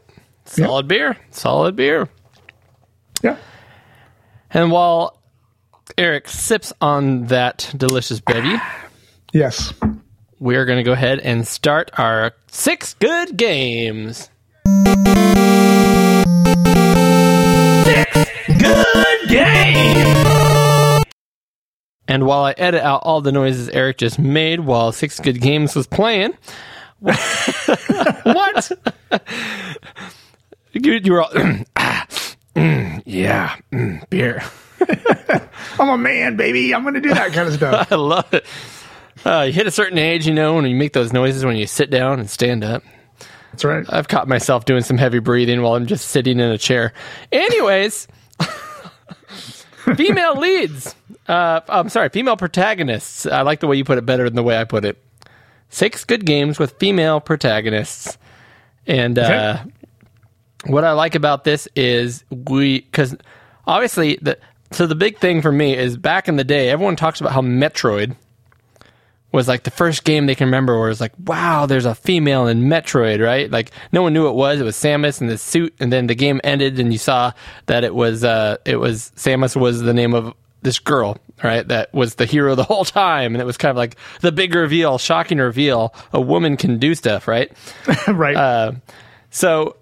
Solid 0.48 0.88
beer. 0.88 1.16
Solid 1.30 1.76
beer. 1.76 2.08
Yeah. 3.22 3.36
And 4.50 4.70
while 4.72 5.20
Eric 5.96 6.28
sips 6.28 6.72
on 6.80 7.26
that 7.26 7.72
delicious 7.76 8.20
bevy, 8.20 8.56
Yes. 9.32 9.72
we're 10.40 10.64
going 10.64 10.78
to 10.78 10.82
go 10.82 10.92
ahead 10.92 11.18
and 11.20 11.46
start 11.46 11.90
our 11.98 12.32
six 12.48 12.94
good 12.94 13.36
games. 13.36 14.30
Six 17.84 18.26
Good 18.58 19.28
game! 19.28 21.04
And 22.08 22.24
while 22.26 22.44
I 22.44 22.52
edit 22.56 22.82
out 22.82 23.02
all 23.04 23.20
the 23.20 23.32
noises 23.32 23.68
Eric 23.68 23.98
just 23.98 24.18
made 24.18 24.60
while 24.60 24.92
Six 24.92 25.20
Good 25.20 25.40
Games 25.42 25.74
was 25.76 25.86
playing, 25.86 26.32
What? 27.00 28.70
You, 30.84 30.92
you 31.02 31.12
were 31.12 31.22
all, 31.22 31.30
ah, 31.76 32.06
mm, 32.56 33.02
yeah, 33.04 33.56
mm, 33.72 34.08
beer. 34.10 34.42
I'm 35.78 35.88
a 35.88 35.98
man, 35.98 36.36
baby. 36.36 36.74
I'm 36.74 36.82
going 36.82 36.94
to 36.94 37.00
do 37.00 37.10
that 37.10 37.32
kind 37.32 37.48
of 37.48 37.54
stuff. 37.54 37.88
I 37.92 37.94
love 37.94 38.32
it. 38.32 38.44
Uh, 39.24 39.42
you 39.46 39.52
hit 39.52 39.66
a 39.66 39.70
certain 39.70 39.98
age, 39.98 40.26
you 40.26 40.34
know, 40.34 40.54
when 40.54 40.64
you 40.66 40.76
make 40.76 40.92
those 40.92 41.12
noises 41.12 41.44
when 41.44 41.56
you 41.56 41.66
sit 41.66 41.90
down 41.90 42.20
and 42.20 42.30
stand 42.30 42.64
up. 42.64 42.82
That's 43.52 43.64
right. 43.64 43.84
I've 43.88 44.08
caught 44.08 44.28
myself 44.28 44.64
doing 44.64 44.82
some 44.82 44.98
heavy 44.98 45.18
breathing 45.18 45.62
while 45.62 45.74
I'm 45.74 45.86
just 45.86 46.08
sitting 46.08 46.38
in 46.38 46.50
a 46.50 46.58
chair. 46.58 46.92
Anyways, 47.32 48.06
female 49.96 50.36
leads. 50.36 50.94
Uh, 51.26 51.60
I'm 51.68 51.88
sorry, 51.88 52.08
female 52.10 52.36
protagonists. 52.36 53.26
I 53.26 53.42
like 53.42 53.60
the 53.60 53.66
way 53.66 53.76
you 53.76 53.84
put 53.84 53.98
it 53.98 54.06
better 54.06 54.24
than 54.24 54.36
the 54.36 54.42
way 54.42 54.58
I 54.58 54.64
put 54.64 54.84
it. 54.84 55.02
Six 55.70 56.04
good 56.04 56.24
games 56.24 56.58
with 56.58 56.78
female 56.78 57.20
protagonists. 57.20 58.16
And 58.86 59.18
uh, 59.18 59.64
what 60.66 60.84
I 60.84 60.92
like 60.92 61.14
about 61.14 61.44
this 61.44 61.68
is 61.74 62.24
we, 62.30 62.80
because 62.80 63.16
obviously, 63.66 64.18
the, 64.20 64.38
so 64.72 64.86
the 64.86 64.94
big 64.94 65.18
thing 65.18 65.42
for 65.42 65.52
me 65.52 65.76
is 65.76 65.96
back 65.96 66.28
in 66.28 66.36
the 66.36 66.44
day, 66.44 66.68
everyone 66.70 66.96
talks 66.96 67.20
about 67.20 67.32
how 67.32 67.40
Metroid 67.40 68.16
was 69.30 69.46
like 69.46 69.62
the 69.62 69.70
first 69.70 70.04
game 70.04 70.26
they 70.26 70.34
can 70.34 70.46
remember 70.46 70.78
where 70.78 70.88
it's 70.90 71.00
like, 71.00 71.12
wow, 71.24 71.66
there's 71.66 71.84
a 71.84 71.94
female 71.94 72.46
in 72.46 72.62
Metroid, 72.64 73.22
right? 73.24 73.50
Like 73.50 73.70
no 73.92 74.02
one 74.02 74.12
knew 74.14 74.26
it 74.28 74.34
was. 74.34 74.60
It 74.60 74.64
was 74.64 74.76
Samus 74.76 75.20
in 75.20 75.26
the 75.26 75.38
suit, 75.38 75.74
and 75.80 75.92
then 75.92 76.06
the 76.06 76.14
game 76.14 76.40
ended, 76.44 76.78
and 76.80 76.92
you 76.92 76.98
saw 76.98 77.32
that 77.66 77.84
it 77.84 77.94
was 77.94 78.24
uh, 78.24 78.56
it 78.64 78.76
was 78.76 79.12
Samus 79.16 79.54
was 79.54 79.80
the 79.82 79.92
name 79.92 80.14
of 80.14 80.34
this 80.62 80.78
girl, 80.78 81.18
right? 81.44 81.66
That 81.68 81.92
was 81.92 82.14
the 82.16 82.24
hero 82.24 82.54
the 82.54 82.64
whole 82.64 82.84
time, 82.84 83.34
and 83.34 83.42
it 83.42 83.44
was 83.44 83.58
kind 83.58 83.70
of 83.70 83.76
like 83.76 83.96
the 84.22 84.32
big 84.32 84.54
reveal, 84.54 84.96
shocking 84.98 85.38
reveal. 85.38 85.94
A 86.12 86.20
woman 86.20 86.56
can 86.56 86.78
do 86.78 86.94
stuff, 86.94 87.28
right? 87.28 87.52
right. 88.08 88.36
Uh, 88.36 88.72
So 89.30 89.76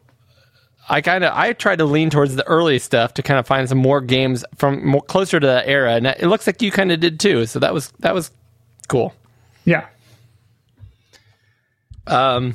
I 0.88 1.00
kind 1.00 1.24
of 1.24 1.32
I 1.34 1.52
tried 1.52 1.78
to 1.78 1.84
lean 1.84 2.10
towards 2.10 2.36
the 2.36 2.46
early 2.46 2.78
stuff 2.78 3.14
to 3.14 3.22
kind 3.22 3.40
of 3.40 3.46
find 3.46 3.68
some 3.68 3.78
more 3.78 4.00
games 4.00 4.44
from 4.56 4.86
more 4.86 5.02
closer 5.02 5.40
to 5.40 5.46
that 5.46 5.66
era, 5.68 5.94
and 5.94 6.06
it 6.06 6.26
looks 6.28 6.46
like 6.46 6.62
you 6.62 6.70
kind 6.70 6.92
of 6.92 7.00
did 7.00 7.18
too. 7.18 7.46
So 7.46 7.58
that 7.58 7.74
was 7.74 7.92
that 8.00 8.14
was 8.14 8.30
cool. 8.88 9.12
yeah. 9.64 9.86
Um, 12.06 12.54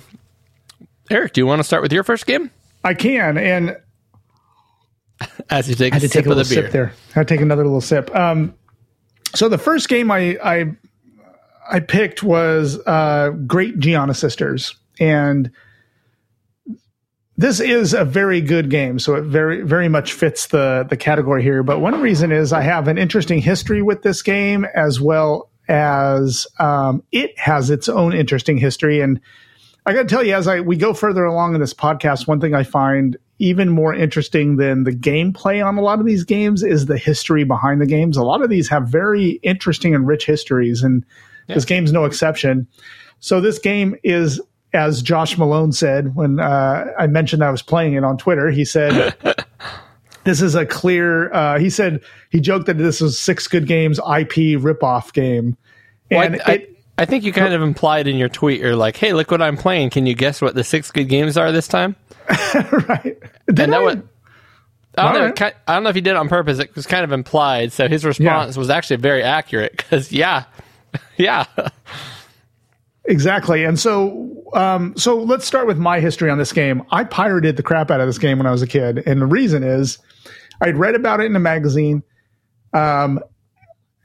Eric, 1.10 1.34
do 1.34 1.42
you 1.42 1.46
want 1.46 1.60
to 1.60 1.64
start 1.64 1.82
with 1.84 1.92
your 1.92 2.04
first 2.04 2.26
game? 2.26 2.52
I 2.84 2.94
can. 2.94 3.38
And 3.38 3.78
As 5.50 5.68
you 5.70 5.76
take 5.76 5.94
I 5.94 5.98
a 5.98 6.00
had 6.00 6.02
to 6.04 6.08
sip 6.08 6.24
take 6.24 6.26
a 6.28 6.32
of 6.32 6.38
the 6.38 6.44
little 6.44 6.56
beer. 6.56 6.64
sip 6.64 6.72
there. 6.72 6.94
I 7.10 7.20
had 7.20 7.28
to 7.28 7.34
take 7.34 7.42
another 7.42 7.64
little 7.66 7.82
sip. 7.82 8.14
Um, 8.16 8.56
so 9.36 9.50
the 9.50 9.58
first 9.58 9.90
game 9.90 10.10
I 10.10 10.38
I, 10.44 10.72
I 11.70 11.80
picked 11.82 12.24
was 12.24 12.80
uh, 12.88 13.32
Great 13.46 13.78
Giana 13.80 14.16
Sisters, 14.16 14.76
and 15.00 15.52
this 17.38 17.60
is 17.60 17.94
a 17.94 18.06
very 18.06 18.42
good 18.42 18.70
game. 18.70 19.00
So 19.00 19.16
it 19.16 19.24
very 19.24 19.62
very 19.62 19.90
much 19.90 20.14
fits 20.14 20.48
the 20.48 20.86
the 20.90 20.98
category 20.98 21.44
here. 21.44 21.64
But 21.64 21.80
one 21.80 22.00
reason 22.02 22.32
is 22.32 22.54
I 22.54 22.62
have 22.62 22.88
an 22.88 22.98
interesting 22.98 23.40
history 23.40 23.82
with 23.82 24.04
this 24.04 24.22
game, 24.22 24.66
as 24.76 25.00
well 25.00 25.50
as 25.68 26.46
um, 26.60 27.04
it 27.12 27.38
has 27.40 27.70
its 27.70 27.88
own 27.88 28.14
interesting 28.14 28.58
history. 28.58 29.02
And 29.02 29.20
I 29.86 29.94
got 29.94 30.04
to 30.04 30.08
tell 30.08 30.24
you, 30.24 30.36
as 30.36 30.48
I 30.48 30.60
we 30.60 30.76
go 30.76 30.94
further 30.94 31.26
along 31.26 31.56
in 31.56 31.62
this 31.62 31.74
podcast, 31.74 32.28
one 32.28 32.40
thing 32.40 32.54
I 32.54 32.64
find 32.64 33.18
even 33.40 33.70
more 33.70 33.96
interesting 33.96 34.58
than 34.58 34.84
the 34.84 34.92
gameplay 34.92 35.66
on 35.66 35.78
a 35.78 35.82
lot 35.82 36.00
of 36.00 36.06
these 36.06 36.24
games 36.24 36.62
is 36.62 36.86
the 36.86 36.98
history 36.98 37.44
behind 37.44 37.82
the 37.82 37.88
games. 37.88 38.16
A 38.16 38.24
lot 38.24 38.44
of 38.44 38.52
these 38.52 38.70
have 38.70 38.88
very 38.88 39.40
interesting 39.42 39.96
and 39.96 40.06
rich 40.06 40.28
histories, 40.28 40.84
and 40.84 41.04
this 41.48 41.66
game's 41.66 41.92
no 41.92 42.06
exception. 42.06 42.68
So 43.20 43.42
this 43.42 43.58
game 43.58 43.96
is, 44.04 44.40
as 44.74 45.02
Josh 45.02 45.38
Malone 45.38 45.72
said 45.72 46.16
when 46.16 46.40
uh, 46.40 46.86
I 46.98 47.08
mentioned 47.08 47.44
I 47.44 47.52
was 47.52 47.62
playing 47.62 47.94
it 47.94 48.04
on 48.04 48.18
Twitter, 48.18 48.50
he 48.52 48.66
said. 48.66 49.16
This 50.24 50.40
is 50.40 50.54
a 50.54 50.68
clear. 50.68 51.34
Uh, 51.34 51.58
he 51.58 51.72
said 51.72 52.00
he 52.30 52.40
joked 52.40 52.68
that 52.68 52.78
this 52.78 53.02
was 53.02 53.18
six 53.18 53.48
good 53.48 53.66
games 53.66 53.98
IP 53.98 54.62
ripoff 54.62 55.14
game, 55.14 55.58
Well, 56.12 56.22
and 56.22 56.40
I, 56.46 56.52
it, 56.54 56.78
I, 56.96 57.02
I 57.02 57.06
think 57.06 57.24
you 57.24 57.34
kind 57.34 57.56
of 57.56 57.64
implied 57.64 58.08
in 58.08 58.18
your 58.18 58.30
tweet, 58.30 58.60
you're 58.62 58.76
like, 58.76 58.96
"Hey, 58.98 59.14
look 59.14 59.32
what 59.32 59.42
I'm 59.42 59.58
playing. 59.58 59.90
Can 59.90 60.06
you 60.06 60.14
guess 60.14 60.40
what 60.40 60.54
the 60.54 60.64
six 60.64 60.92
good 60.92 61.06
games 61.10 61.38
are 61.38 61.52
this 61.52 61.68
time?" 61.68 61.96
right. 62.88 63.18
Did 63.48 63.60
And 63.62 63.74
that 63.74 63.74
I? 63.74 63.84
was, 63.84 63.96
I 64.96 65.04
don't, 65.06 65.14
know, 65.16 65.20
Alright. 65.22 65.36
ki- 65.38 65.60
I 65.68 65.74
don't 65.74 65.82
know 65.82 65.90
if 65.90 65.96
he 65.96 66.02
did 66.02 66.12
it 66.12 66.18
on 66.18 66.30
purpose. 66.30 66.60
It 66.60 66.76
was 66.76 66.86
kind 66.86 67.04
of 67.04 67.12
implied. 67.12 67.72
So 67.74 67.88
his 67.88 68.06
response 68.06 68.56
was 68.58 68.70
actually 68.70 68.98
very 68.98 69.24
accurate 69.24 69.76
because, 69.76 70.12
yeah, 70.12 70.44
yeah. 71.18 71.46
Exactly. 73.06 73.64
And 73.64 73.80
so, 73.80 74.44
um, 74.54 74.94
so 74.96 75.18
let's 75.18 75.46
start 75.46 75.66
with 75.68 75.78
my 75.78 76.00
history 76.00 76.30
on 76.30 76.38
this 76.38 76.54
game. 76.54 76.84
I 76.92 77.04
pirated 77.04 77.58
the 77.58 77.64
crap 77.64 77.90
out 77.90 78.00
of 78.00 78.08
this 78.08 78.20
game 78.20 78.38
when 78.38 78.48
I 78.48 78.52
was 78.52 78.62
a 78.62 78.68
kid. 78.68 79.04
And 79.06 79.22
the 79.22 79.26
reason 79.26 79.64
is 79.64 79.98
I'd 80.62 80.78
read 80.78 80.96
about 80.96 81.20
it 81.20 81.26
in 81.26 81.36
a 81.36 81.40
magazine. 81.40 82.04
Um, 82.74 83.20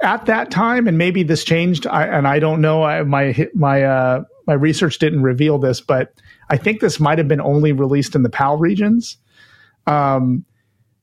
at 0.03 0.27
that 0.27 0.51
time, 0.51 0.89
and 0.89 0.99
maybe 0.99 1.23
this 1.23 1.45
changed, 1.45 1.87
I, 1.87 2.05
and 2.05 2.29
I 2.29 2.39
don't 2.39 2.61
know. 2.61 2.83
I, 2.83 3.03
my 3.03 3.49
my 3.55 3.83
uh, 3.83 4.25
my 4.47 4.55
research 4.55 4.99
didn't 4.99 5.23
reveal 5.23 5.59
this, 5.59 5.81
but 5.81 6.13
I 6.51 6.57
think 6.57 6.81
this 6.81 7.01
might 7.01 7.19
have 7.19 7.29
been 7.29 7.41
only 7.41 7.73
released 7.73 8.15
in 8.15 8.23
the 8.23 8.29
PAL 8.29 8.59
regions 8.59 9.17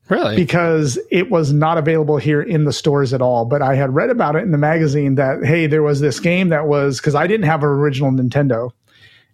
Really? 0.10 0.36
because 0.36 1.00
it 1.12 1.32
was 1.32 1.54
not 1.54 1.78
available 1.78 2.18
here 2.18 2.42
in 2.42 2.66
the 2.66 2.74
stores 2.74 3.14
at 3.14 3.22
all. 3.22 3.46
But 3.46 3.62
I 3.62 3.76
had 3.76 3.96
read 3.96 4.10
about 4.10 4.36
it 4.36 4.44
in 4.44 4.52
the 4.52 4.58
magazine 4.58 5.16
that 5.16 5.46
hey, 5.46 5.66
there 5.68 5.84
was 5.84 6.02
this 6.02 6.20
game 6.20 6.50
that 6.50 6.68
was 6.68 7.00
because 7.00 7.16
I 7.16 7.26
didn't 7.26 7.46
have 7.46 7.64
an 7.64 7.70
original 7.70 8.12
Nintendo, 8.12 8.72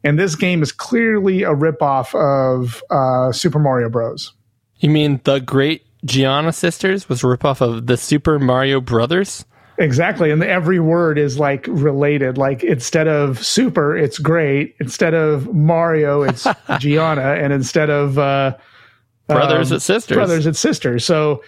and 0.03 0.19
this 0.19 0.35
game 0.35 0.61
is 0.61 0.71
clearly 0.71 1.43
a 1.43 1.53
ripoff 1.53 2.13
of 2.15 2.83
uh, 2.89 3.31
Super 3.31 3.59
Mario 3.59 3.89
Bros. 3.89 4.33
you 4.77 4.89
mean 4.89 5.19
the 5.23 5.39
Great 5.39 5.85
Giana 6.05 6.53
Sisters 6.53 7.09
was 7.09 7.23
a 7.23 7.27
ripoff 7.27 7.61
of 7.61 7.87
the 7.87 7.97
Super 7.97 8.39
Mario 8.39 8.79
Brothers? 8.79 9.45
Exactly, 9.77 10.29
and 10.29 10.43
every 10.43 10.79
word 10.79 11.17
is 11.17 11.39
like 11.39 11.65
related. 11.69 12.37
Like 12.37 12.63
instead 12.63 13.07
of 13.07 13.43
super, 13.43 13.97
it's 13.97 14.19
great. 14.19 14.75
Instead 14.79 15.13
of 15.13 15.53
Mario, 15.53 16.21
it's 16.21 16.43
Giana, 16.79 17.41
and 17.41 17.53
instead 17.53 17.89
of 17.89 18.19
uh, 18.19 18.57
Brothers 19.29 19.71
um, 19.71 19.75
and 19.75 19.81
sisters. 19.81 20.15
brothers 20.15 20.45
and 20.45 20.57
sisters. 20.57 21.05
So 21.05 21.43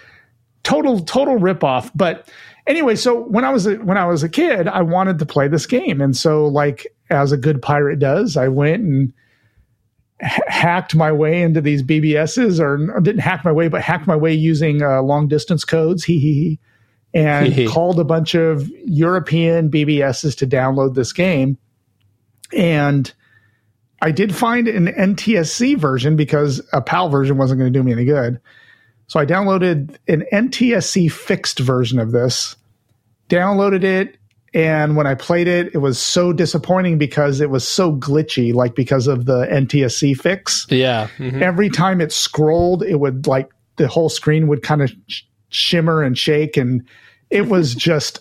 total 0.63 0.99
total 1.01 1.37
ripoff. 1.37 1.91
But 1.95 2.29
anyway, 2.67 2.95
so 2.95 3.23
when 3.23 3.43
I 3.43 3.49
was 3.49 3.67
a, 3.67 3.75
when 3.75 3.97
I 3.97 4.05
was 4.05 4.23
a 4.23 4.29
kid, 4.29 4.67
I 4.67 4.81
wanted 4.81 5.19
to 5.19 5.25
play 5.25 5.47
this 5.47 5.65
game, 5.65 6.01
and 6.01 6.15
so 6.15 6.47
like 6.47 6.87
as 7.09 7.31
a 7.31 7.37
good 7.37 7.61
pirate 7.61 7.99
does, 7.99 8.37
I 8.37 8.47
went 8.47 8.83
and 8.83 9.13
ha- 10.21 10.43
hacked 10.47 10.95
my 10.95 11.11
way 11.11 11.41
into 11.41 11.61
these 11.61 11.83
BBSs, 11.83 12.59
or, 12.59 12.95
or 12.95 13.01
didn't 13.01 13.21
hack 13.21 13.43
my 13.43 13.51
way, 13.51 13.67
but 13.67 13.81
hacked 13.81 14.07
my 14.07 14.15
way 14.15 14.33
using 14.33 14.81
uh, 14.81 15.01
long 15.01 15.27
distance 15.27 15.65
codes. 15.65 16.03
Hee 16.03 16.19
hee 16.19 16.33
hee. 16.33 16.59
And 17.13 17.67
called 17.67 17.99
a 17.99 18.05
bunch 18.05 18.35
of 18.35 18.69
European 18.85 19.69
BBSs 19.69 20.37
to 20.37 20.47
download 20.47 20.95
this 20.95 21.11
game. 21.11 21.57
And 22.53 23.13
I 24.01 24.11
did 24.11 24.35
find 24.35 24.67
an 24.67 24.87
NTSC 24.87 25.77
version 25.77 26.15
because 26.15 26.61
a 26.73 26.81
PAL 26.81 27.09
version 27.09 27.37
wasn't 27.37 27.59
going 27.59 27.71
to 27.71 27.79
do 27.79 27.83
me 27.83 27.91
any 27.91 28.05
good. 28.05 28.39
So 29.07 29.19
I 29.19 29.25
downloaded 29.25 29.97
an 30.07 30.23
NTSC 30.31 31.11
fixed 31.11 31.59
version 31.59 31.99
of 31.99 32.11
this, 32.11 32.55
downloaded 33.29 33.83
it, 33.83 34.17
and 34.53 34.95
when 34.97 35.07
I 35.07 35.15
played 35.15 35.47
it, 35.47 35.73
it 35.73 35.77
was 35.77 35.97
so 35.99 36.33
disappointing 36.33 36.97
because 36.97 37.39
it 37.39 37.49
was 37.49 37.65
so 37.65 37.95
glitchy, 37.95 38.53
like 38.53 38.75
because 38.75 39.07
of 39.07 39.25
the 39.25 39.45
NTSC 39.49 40.17
fix. 40.17 40.65
Yeah. 40.69 41.07
mhm. 41.17 41.41
Every 41.41 41.69
time 41.69 42.01
it 42.01 42.11
scrolled, 42.11 42.83
it 42.83 42.99
would 42.99 43.27
like 43.27 43.49
the 43.77 43.87
whole 43.87 44.09
screen 44.09 44.47
would 44.47 44.61
kind 44.61 44.81
of 44.81 44.91
sh- 45.07 45.21
shimmer 45.49 46.01
and 46.01 46.17
shake, 46.17 46.57
and 46.57 46.83
it 47.29 47.47
was 47.47 47.75
just 47.89 48.19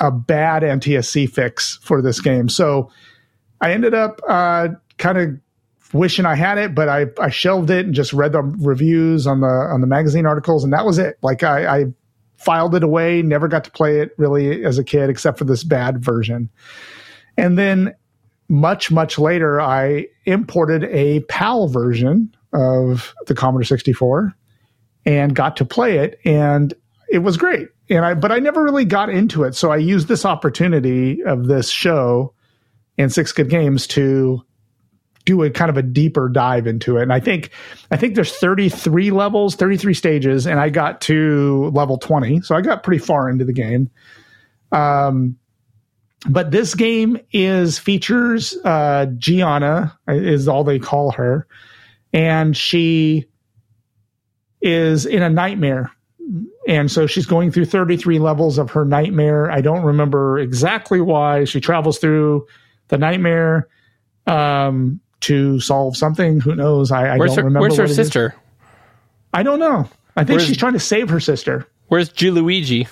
a 0.00 0.10
bad 0.10 0.62
NTSC 0.62 1.28
fix 1.30 1.78
for 1.82 2.00
this 2.00 2.20
game. 2.20 2.48
So 2.48 2.90
I 3.60 3.72
ended 3.72 3.94
up 3.94 4.20
uh, 4.28 4.68
kind 4.98 5.18
of 5.18 5.40
wishing 5.92 6.26
I 6.26 6.34
had 6.34 6.58
it, 6.58 6.74
but 6.74 6.88
I, 6.88 7.06
I 7.20 7.30
shelved 7.30 7.70
it 7.70 7.86
and 7.86 7.94
just 7.94 8.12
read 8.12 8.32
the 8.32 8.42
reviews 8.42 9.26
on 9.26 9.40
the 9.40 9.46
on 9.46 9.80
the 9.80 9.86
magazine 9.86 10.26
articles, 10.26 10.64
and 10.64 10.72
that 10.72 10.84
was 10.84 10.98
it. 10.98 11.18
Like 11.22 11.42
I, 11.42 11.80
I 11.80 11.84
filed 12.36 12.74
it 12.74 12.82
away, 12.82 13.22
never 13.22 13.48
got 13.48 13.64
to 13.64 13.70
play 13.70 14.00
it 14.00 14.12
really 14.18 14.64
as 14.64 14.78
a 14.78 14.84
kid, 14.84 15.10
except 15.10 15.38
for 15.38 15.44
this 15.44 15.64
bad 15.64 16.04
version. 16.04 16.50
And 17.36 17.58
then 17.58 17.94
much 18.48 18.90
much 18.90 19.18
later, 19.18 19.60
I 19.60 20.06
imported 20.24 20.84
a 20.84 21.20
PAL 21.20 21.68
version 21.68 22.34
of 22.52 23.14
the 23.26 23.34
Commodore 23.34 23.64
64 23.64 24.34
and 25.04 25.34
got 25.34 25.56
to 25.56 25.64
play 25.64 25.98
it, 25.98 26.18
and 26.24 26.74
it 27.08 27.18
was 27.18 27.36
great. 27.36 27.68
And 27.88 28.04
I 28.04 28.14
but 28.14 28.32
I 28.32 28.38
never 28.38 28.62
really 28.62 28.84
got 28.84 29.08
into 29.08 29.44
it, 29.44 29.54
so 29.54 29.70
I 29.70 29.76
used 29.76 30.08
this 30.08 30.24
opportunity 30.24 31.22
of 31.22 31.46
this 31.46 31.70
show 31.70 32.32
and 32.98 33.12
Six 33.12 33.32
Good 33.32 33.50
Games 33.50 33.86
to 33.88 34.45
do 35.26 35.42
a 35.42 35.50
kind 35.50 35.68
of 35.68 35.76
a 35.76 35.82
deeper 35.82 36.28
dive 36.30 36.66
into 36.66 36.96
it. 36.96 37.02
And 37.02 37.12
I 37.12 37.20
think 37.20 37.50
I 37.90 37.96
think 37.96 38.14
there's 38.14 38.32
33 38.32 39.10
levels, 39.10 39.56
33 39.56 39.92
stages, 39.92 40.46
and 40.46 40.58
I 40.58 40.70
got 40.70 41.02
to 41.02 41.70
level 41.74 41.98
20, 41.98 42.40
so 42.40 42.54
I 42.56 42.62
got 42.62 42.82
pretty 42.82 43.04
far 43.04 43.28
into 43.28 43.44
the 43.44 43.52
game. 43.52 43.90
Um, 44.72 45.36
but 46.28 46.50
this 46.50 46.74
game 46.74 47.18
is 47.32 47.78
features 47.78 48.56
uh, 48.64 49.06
Giana 49.18 49.96
is 50.08 50.48
all 50.48 50.64
they 50.64 50.78
call 50.78 51.10
her, 51.12 51.46
and 52.12 52.56
she 52.56 53.26
is 54.62 55.06
in 55.06 55.22
a 55.22 55.28
nightmare. 55.28 55.90
And 56.66 56.90
so 56.90 57.06
she's 57.06 57.26
going 57.26 57.52
through 57.52 57.66
33 57.66 58.18
levels 58.18 58.58
of 58.58 58.70
her 58.70 58.84
nightmare. 58.84 59.50
I 59.50 59.60
don't 59.60 59.84
remember 59.84 60.38
exactly 60.38 61.00
why. 61.00 61.44
She 61.44 61.60
travels 61.60 61.98
through 61.98 62.46
the 62.88 62.98
nightmare 62.98 63.68
um, 64.26 65.00
to 65.20 65.58
solve 65.60 65.96
something. 65.96 66.40
Who 66.40 66.54
knows? 66.54 66.90
I, 66.92 67.14
I 67.14 67.18
don't 67.18 67.28
her, 67.30 67.36
remember. 67.36 67.60
where's 67.60 67.76
her 67.76 67.82
what 67.84 67.90
it 67.90 67.92
is. 67.92 67.96
sister? 67.96 68.34
I 69.34 69.42
don't 69.42 69.58
know. 69.58 69.88
I 70.16 70.24
think 70.24 70.38
Where's- 70.38 70.46
she's 70.46 70.56
trying 70.56 70.72
to 70.74 70.80
save 70.80 71.08
her 71.10 71.20
sister. 71.20 71.66
Where's 71.88 72.08
Gianluigi? 72.10 72.88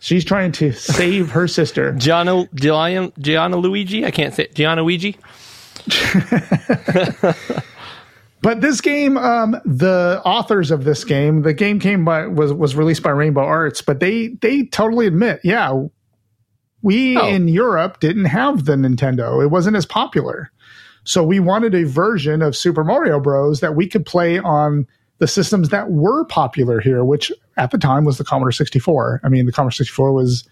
She's 0.00 0.24
trying 0.24 0.52
to 0.52 0.72
save 0.72 1.30
her 1.30 1.48
sister. 1.48 1.92
Gianna, 1.98 2.48
Gianna, 2.54 3.12
Gianna 3.18 3.56
Luigi? 3.56 4.04
I 4.04 4.10
can't 4.10 4.34
say 4.34 4.44
it. 4.44 4.54
Gianna 4.54 4.82
Luigi? 4.82 5.16
But 8.40 8.60
this 8.60 8.80
game, 8.80 9.16
um, 9.18 9.56
the 9.64 10.22
authors 10.24 10.70
of 10.70 10.84
this 10.84 11.02
game, 11.02 11.42
the 11.42 11.52
game 11.52 11.80
came 11.80 12.04
by 12.04 12.28
was 12.28 12.52
was 12.52 12.76
released 12.76 13.02
by 13.02 13.10
Rainbow 13.10 13.40
Arts, 13.40 13.82
but 13.82 13.98
they 13.98 14.28
they 14.40 14.64
totally 14.66 15.08
admit, 15.08 15.40
yeah, 15.42 15.86
we 16.80 17.16
Oh. 17.18 17.26
in 17.26 17.48
Europe 17.48 17.98
didn't 17.98 18.26
have 18.26 18.64
the 18.64 18.74
Nintendo. 18.76 19.42
It 19.42 19.48
wasn't 19.48 19.74
as 19.76 19.86
popular. 19.86 20.52
So 21.08 21.24
we 21.24 21.40
wanted 21.40 21.74
a 21.74 21.84
version 21.84 22.42
of 22.42 22.54
Super 22.54 22.84
Mario 22.84 23.18
Bros. 23.18 23.60
that 23.60 23.74
we 23.74 23.88
could 23.88 24.04
play 24.04 24.38
on 24.38 24.86
the 25.16 25.26
systems 25.26 25.70
that 25.70 25.90
were 25.90 26.26
popular 26.26 26.80
here, 26.80 27.02
which 27.02 27.32
at 27.56 27.70
the 27.70 27.78
time 27.78 28.04
was 28.04 28.18
the 28.18 28.24
Commodore 28.24 28.52
64. 28.52 29.22
I 29.24 29.30
mean, 29.30 29.46
the 29.46 29.52
Commodore 29.52 29.70
64 29.70 30.12
was, 30.12 30.46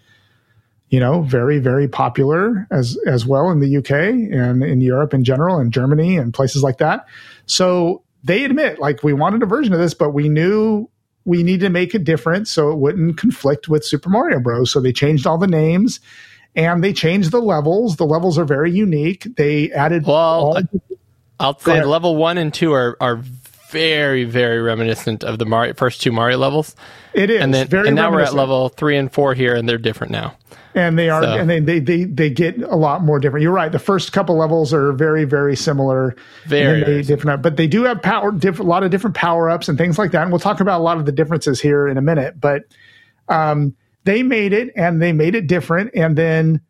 you 0.88 0.98
know, 0.98 1.20
very, 1.20 1.58
very 1.58 1.88
popular 1.88 2.66
as 2.70 2.96
as 3.06 3.26
well 3.26 3.50
in 3.50 3.60
the 3.60 3.76
UK 3.76 3.90
and 3.90 4.64
in 4.64 4.80
Europe 4.80 5.12
in 5.12 5.24
general 5.24 5.58
and 5.58 5.74
Germany 5.74 6.16
and 6.16 6.32
places 6.32 6.62
like 6.62 6.78
that. 6.78 7.04
So 7.44 8.02
they 8.24 8.42
admit, 8.42 8.78
like, 8.78 9.02
we 9.02 9.12
wanted 9.12 9.42
a 9.42 9.46
version 9.46 9.74
of 9.74 9.78
this, 9.78 9.92
but 9.92 10.14
we 10.14 10.30
knew 10.30 10.88
we 11.26 11.42
needed 11.42 11.66
to 11.66 11.70
make 11.70 11.94
it 11.94 12.04
different 12.04 12.48
so 12.48 12.70
it 12.70 12.78
wouldn't 12.78 13.18
conflict 13.18 13.68
with 13.68 13.84
Super 13.84 14.08
Mario 14.08 14.40
Bros. 14.40 14.70
So 14.70 14.80
they 14.80 14.94
changed 14.94 15.26
all 15.26 15.36
the 15.36 15.46
names 15.46 16.00
and 16.56 16.82
they 16.82 16.92
changed 16.92 17.30
the 17.30 17.40
levels. 17.40 17.96
The 17.96 18.06
levels 18.06 18.38
are 18.38 18.44
very 18.44 18.72
unique. 18.72 19.26
They 19.36 19.70
added 19.70 20.04
Well, 20.06 20.14
all, 20.16 20.62
I'll 21.38 21.58
say 21.58 21.84
level 21.84 22.16
one 22.16 22.38
and 22.38 22.52
two 22.52 22.72
are, 22.72 22.96
are 23.00 23.20
very, 23.70 24.24
very 24.24 24.60
reminiscent 24.60 25.22
of 25.22 25.38
the 25.38 25.44
Mario, 25.44 25.74
first 25.74 26.00
two 26.00 26.10
Mario 26.12 26.38
levels. 26.38 26.74
it 27.14 27.30
is. 27.30 27.40
And 27.42 27.52
then 27.52 27.68
very 27.68 27.88
and 27.88 27.96
now 27.96 28.10
we're 28.10 28.20
at 28.20 28.34
level 28.34 28.70
three 28.70 28.96
and 28.96 29.12
four 29.12 29.34
here, 29.34 29.54
and 29.54 29.68
they're 29.68 29.76
different 29.78 30.12
now. 30.12 30.36
and 30.74 30.98
they 30.98 31.10
are 31.10 31.22
So- 31.22 31.36
and 31.38 31.48
they, 31.50 31.60
they 31.60 31.78
they 31.80 32.04
they 32.04 32.30
get 32.30 32.62
a 32.62 32.76
lot 32.76 33.02
more 33.02 33.18
different. 33.18 33.42
You're 33.42 33.52
right. 33.52 33.70
The 33.72 33.78
first 33.78 34.12
couple 34.12 34.36
levels 34.38 34.72
are 34.72 34.92
very 34.92 35.24
very 35.24 35.56
similar. 35.56 36.14
Very, 36.46 36.82
and 36.82 36.86
they 36.86 37.02
different 37.02 37.42
but 37.42 37.56
they 37.56 37.66
do 37.66 37.84
have 37.84 38.00
power 38.02 38.30
different 38.32 38.66
a 38.68 38.70
lot 38.70 38.82
of 38.82 38.90
different 38.90 39.16
power 39.16 39.50
ups 39.50 39.68
and 39.68 39.76
things 39.76 39.98
like 39.98 40.12
that. 40.12 40.22
And 40.22 40.30
we'll 40.30 40.38
talk 40.38 40.60
about 40.60 40.80
a 40.80 40.84
lot 40.84 40.96
of 40.98 41.04
the 41.06 41.12
differences 41.12 41.60
here 41.60 41.86
in 41.88 41.98
a 41.98 42.02
minute. 42.02 42.40
But 42.40 42.62
um 43.28 43.74
they 44.06 44.22
made 44.22 44.52
it 44.54 44.72
and 44.76 45.02
they 45.02 45.12
made 45.12 45.34
it 45.34 45.46
different 45.46 45.90
and 45.94 46.16
then 46.16 46.60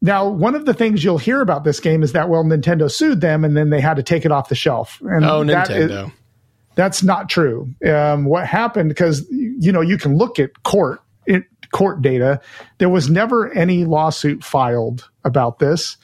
now 0.00 0.28
one 0.28 0.54
of 0.54 0.64
the 0.64 0.72
things 0.74 1.02
you'll 1.04 1.18
hear 1.18 1.40
about 1.40 1.64
this 1.64 1.80
game 1.80 2.02
is 2.02 2.12
that 2.12 2.28
well 2.28 2.44
nintendo 2.44 2.90
sued 2.90 3.20
them 3.20 3.44
and 3.44 3.56
then 3.56 3.70
they 3.70 3.80
had 3.80 3.94
to 3.96 4.02
take 4.02 4.24
it 4.24 4.30
off 4.32 4.48
the 4.48 4.54
shelf 4.54 5.00
and 5.02 5.24
Oh, 5.24 5.42
that 5.44 5.68
is- 5.70 5.90
Nintendo. 5.90 6.12
that's 6.76 7.02
not 7.02 7.28
true. 7.28 7.68
Um, 7.84 8.24
what 8.24 8.46
happened 8.46 8.88
because 8.90 9.26
you 9.30 9.72
know 9.72 9.80
you 9.80 9.98
can 9.98 10.16
look 10.16 10.38
at 10.38 10.62
court 10.62 11.00
it, 11.26 11.44
court 11.72 12.00
data. 12.02 12.40
There 12.78 12.88
was 12.88 13.10
never 13.10 13.52
any 13.52 13.84
lawsuit 13.84 14.42
filed 14.42 15.08
about 15.24 15.58
this. 15.58 15.96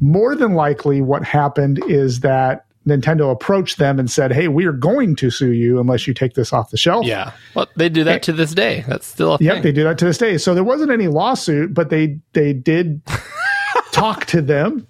More 0.00 0.36
than 0.36 0.54
likely, 0.54 1.00
what 1.02 1.24
happened 1.24 1.82
is 1.88 2.20
that 2.20 2.64
Nintendo 2.86 3.30
approached 3.30 3.78
them 3.78 3.98
and 3.98 4.10
said, 4.10 4.32
"Hey, 4.32 4.48
we 4.48 4.64
are 4.66 4.72
going 4.72 5.14
to 5.16 5.30
sue 5.30 5.52
you 5.52 5.78
unless 5.80 6.06
you 6.06 6.14
take 6.14 6.34
this 6.34 6.52
off 6.52 6.70
the 6.70 6.76
shelf." 6.76 7.06
yeah. 7.06 7.32
Well, 7.54 7.68
they 7.76 7.88
do 7.88 8.04
that 8.04 8.22
to 8.24 8.32
this 8.32 8.52
day. 8.54 8.84
That's 8.88 9.06
still 9.06 9.34
a 9.34 9.38
Yep, 9.40 9.54
thing. 9.54 9.62
they 9.62 9.72
do 9.72 9.84
that 9.84 9.98
to 9.98 10.04
this 10.04 10.18
day. 10.18 10.36
So 10.38 10.54
there 10.54 10.64
wasn't 10.64 10.90
any 10.90 11.08
lawsuit, 11.08 11.72
but 11.74 11.90
they 11.90 12.18
they 12.32 12.52
did 12.52 13.00
talk 13.92 14.24
to 14.26 14.42
them. 14.42 14.86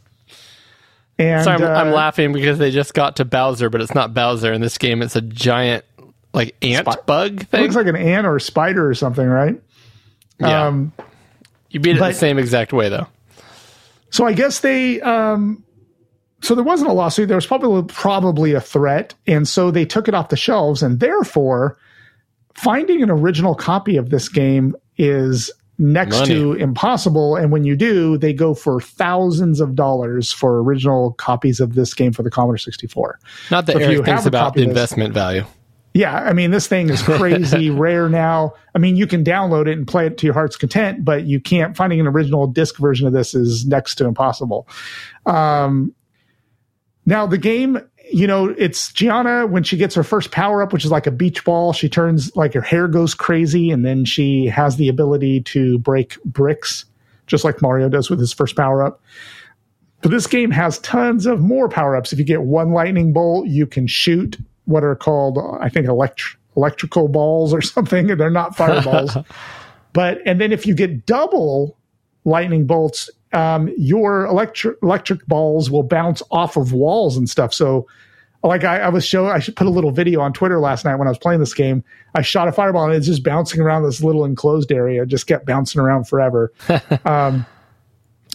And 1.19 1.44
So 1.44 1.51
I'm, 1.51 1.62
I'm 1.62 1.89
uh, 1.89 1.93
laughing 1.94 2.32
because 2.32 2.59
they 2.59 2.70
just 2.70 2.94
got 2.94 3.16
to 3.16 3.24
Bowser, 3.24 3.69
but 3.69 3.81
it's 3.81 3.94
not 3.94 4.14
Bowser 4.14 4.52
in 4.52 4.60
this 4.60 4.78
game. 4.78 5.02
It's 5.02 5.14
a 5.16 5.20
giant 5.20 5.85
like 6.32 6.56
ant 6.62 6.89
bug 7.06 7.43
It 7.43 7.47
thing. 7.48 7.62
looks 7.62 7.74
like 7.77 7.86
an 7.86 7.97
ant 7.97 8.27
or 8.27 8.36
a 8.36 8.40
spider 8.40 8.89
or 8.89 8.94
something, 8.94 9.27
right? 9.27 9.60
yeah, 10.40 10.66
Um, 10.66 10.93
you 11.70 11.78
beat 11.78 11.97
it 11.97 12.01
but- 12.01 12.09
the 12.09 12.14
same 12.14 12.39
exact 12.39 12.73
way 12.73 12.89
though. 12.89 13.06
So 14.10 14.27
I 14.27 14.32
guess 14.32 14.60
they 14.60 15.01
um 15.02 15.62
so 16.43 16.55
there 16.55 16.64
wasn't 16.64 16.90
a 16.90 16.93
lawsuit, 16.93 17.28
there 17.28 17.36
was 17.36 17.47
probably 17.47 17.82
probably 17.93 18.52
a 18.52 18.60
threat, 18.60 19.14
and 19.27 19.47
so 19.48 19.70
they 19.70 19.85
took 19.85 20.09
it 20.09 20.14
off 20.14 20.28
the 20.28 20.36
shelves, 20.36 20.82
and 20.82 21.01
therefore 21.01 21.78
finding 22.55 23.02
an 23.02 23.10
original 23.10 23.55
copy 23.55 23.97
of 23.97 24.10
this 24.10 24.28
game 24.28 24.77
is 24.98 25.51
next 25.78 26.20
Money. 26.20 26.35
to 26.35 26.52
impossible. 26.55 27.36
And 27.36 27.51
when 27.51 27.64
you 27.64 27.77
do, 27.77 28.16
they 28.19 28.32
go 28.32 28.55
for 28.55 28.81
thousands 28.81 29.60
of 29.60 29.74
dollars 29.74 30.32
for 30.32 30.62
original 30.62 31.12
copies 31.14 31.60
of 31.60 31.74
this 31.74 31.94
game 31.94 32.12
for 32.12 32.23
the 32.23 32.31
Commodore 32.31 32.59
64. 32.59 33.19
Not 33.51 33.66
that 33.66 33.73
So 33.73 33.78
if 33.78 33.90
you 33.90 33.97
Eric 33.97 34.05
thinks 34.06 34.27
about 34.27 34.55
the 34.55 34.62
investment 34.62 35.14
value. 35.14 35.44
Yeah, 35.94 36.14
I 36.14 36.32
mean, 36.32 36.52
this 36.52 36.66
thing 36.66 36.89
is 36.89 37.02
crazy 37.02 37.69
rare 37.69 38.09
now. 38.09 38.55
I 38.74 38.78
mean, 38.78 38.97
you 38.97 39.06
can 39.06 39.24
download 39.24 39.66
it 39.66 39.77
and 39.77 39.86
play 39.86 40.06
it 40.06 40.16
to 40.19 40.27
your 40.27 40.32
heart's 40.32 40.56
content, 40.56 41.05
but 41.05 41.24
you 41.24 41.39
can't. 41.39 41.77
Finding 41.77 42.01
an 42.01 42.06
original 42.06 42.47
disc 42.47 42.78
version 42.78 43.06
of 43.06 43.12
this 43.12 43.35
is 43.35 43.66
next 43.66 43.97
to 43.97 44.06
impossible. 44.06 44.66
Um, 45.27 45.94
now, 47.05 47.27
the 47.27 47.39
game, 47.39 47.79
you 48.12 48.27
know, 48.27 48.55
it's 48.57 48.93
Giana 48.93 49.49
when 49.49 49.65
she 49.65 49.77
gets 49.77 49.95
her 49.95 50.05
first 50.05 50.31
power 50.31 50.62
up, 50.62 50.73
which 50.73 50.85
is 50.85 50.91
like 50.91 51.07
a 51.07 51.11
beach 51.11 51.45
ball. 51.45 51.73
She 51.73 51.89
turns 51.89 52.35
like 52.37 52.55
her 52.55 52.61
hair 52.61 52.89
goes 52.89 53.15
crazy, 53.15 53.70
and 53.70 53.85
then 53.85 54.05
she 54.05 54.47
has 54.47 54.77
the 54.77 54.89
ability 54.89 55.41
to 55.43 55.79
break 55.79 56.23
bricks, 56.24 56.85
just 57.27 57.45
like 57.45 57.61
Mario 57.61 57.89
does 57.89 58.09
with 58.09 58.20
his 58.20 58.33
first 58.33 58.57
power 58.57 58.83
up. 58.83 59.03
But 60.01 60.11
this 60.11 60.27
game 60.27 60.51
has 60.51 60.79
tons 60.81 61.27
of 61.27 61.41
more 61.41 61.69
power 61.69 61.97
ups. 61.97 62.12
If 62.12 62.19
you 62.19 62.24
get 62.24 62.43
one 62.43 62.73
lightning 62.73 63.12
bolt, 63.12 63.47
you 63.47 63.66
can 63.66 63.87
shoot 63.87 64.37
what 64.65 64.85
are 64.85 64.97
called, 64.97 65.39
I 65.61 65.69
think, 65.69 65.87
elect- 65.87 66.37
electrical 66.57 67.09
balls 67.09 67.53
or 67.53 67.62
something. 67.62 68.09
They're 68.09 68.31
not 68.31 68.57
fireballs. 68.57 69.16
but, 69.93 70.19
and 70.27 70.41
then 70.41 70.53
if 70.53 70.66
you 70.66 70.74
get 70.74 71.07
double 71.07 71.77
lightning 72.24 72.66
bolts, 72.66 73.11
um, 73.33 73.73
your 73.77 74.27
electric 74.27 74.79
electric 74.83 75.27
balls 75.27 75.71
will 75.71 75.83
bounce 75.83 76.23
off 76.31 76.57
of 76.57 76.73
walls 76.73 77.17
and 77.17 77.29
stuff. 77.29 77.53
So, 77.55 77.87
like 78.43 78.65
I, 78.65 78.81
I 78.81 78.89
was 78.89 79.05
showing, 79.05 79.31
I 79.31 79.39
should 79.39 79.57
put 79.57 79.67
a 79.67 79.71
little 79.71 79.91
video 79.91 80.21
on 80.21 80.33
Twitter 80.33 80.59
last 80.59 80.85
night 80.85 80.97
when 80.97 81.07
I 81.07 81.11
was 81.11 81.19
playing 81.19 81.41
this 81.41 81.55
game. 81.55 81.85
I 82.15 82.23
shot 82.23 82.49
a 82.49 82.53
fireball 82.53 82.85
and 82.85 82.95
it's 82.95 83.07
just 83.07 83.23
bouncing 83.23 83.61
around 83.61 83.85
this 83.85 84.03
little 84.03 84.25
enclosed 84.25 84.73
area. 84.73 85.03
It 85.03 85.09
just 85.09 85.27
kept 85.27 85.47
bouncing 85.47 85.81
around 85.81 86.09
forever. 86.09 86.53
um, 87.05 87.47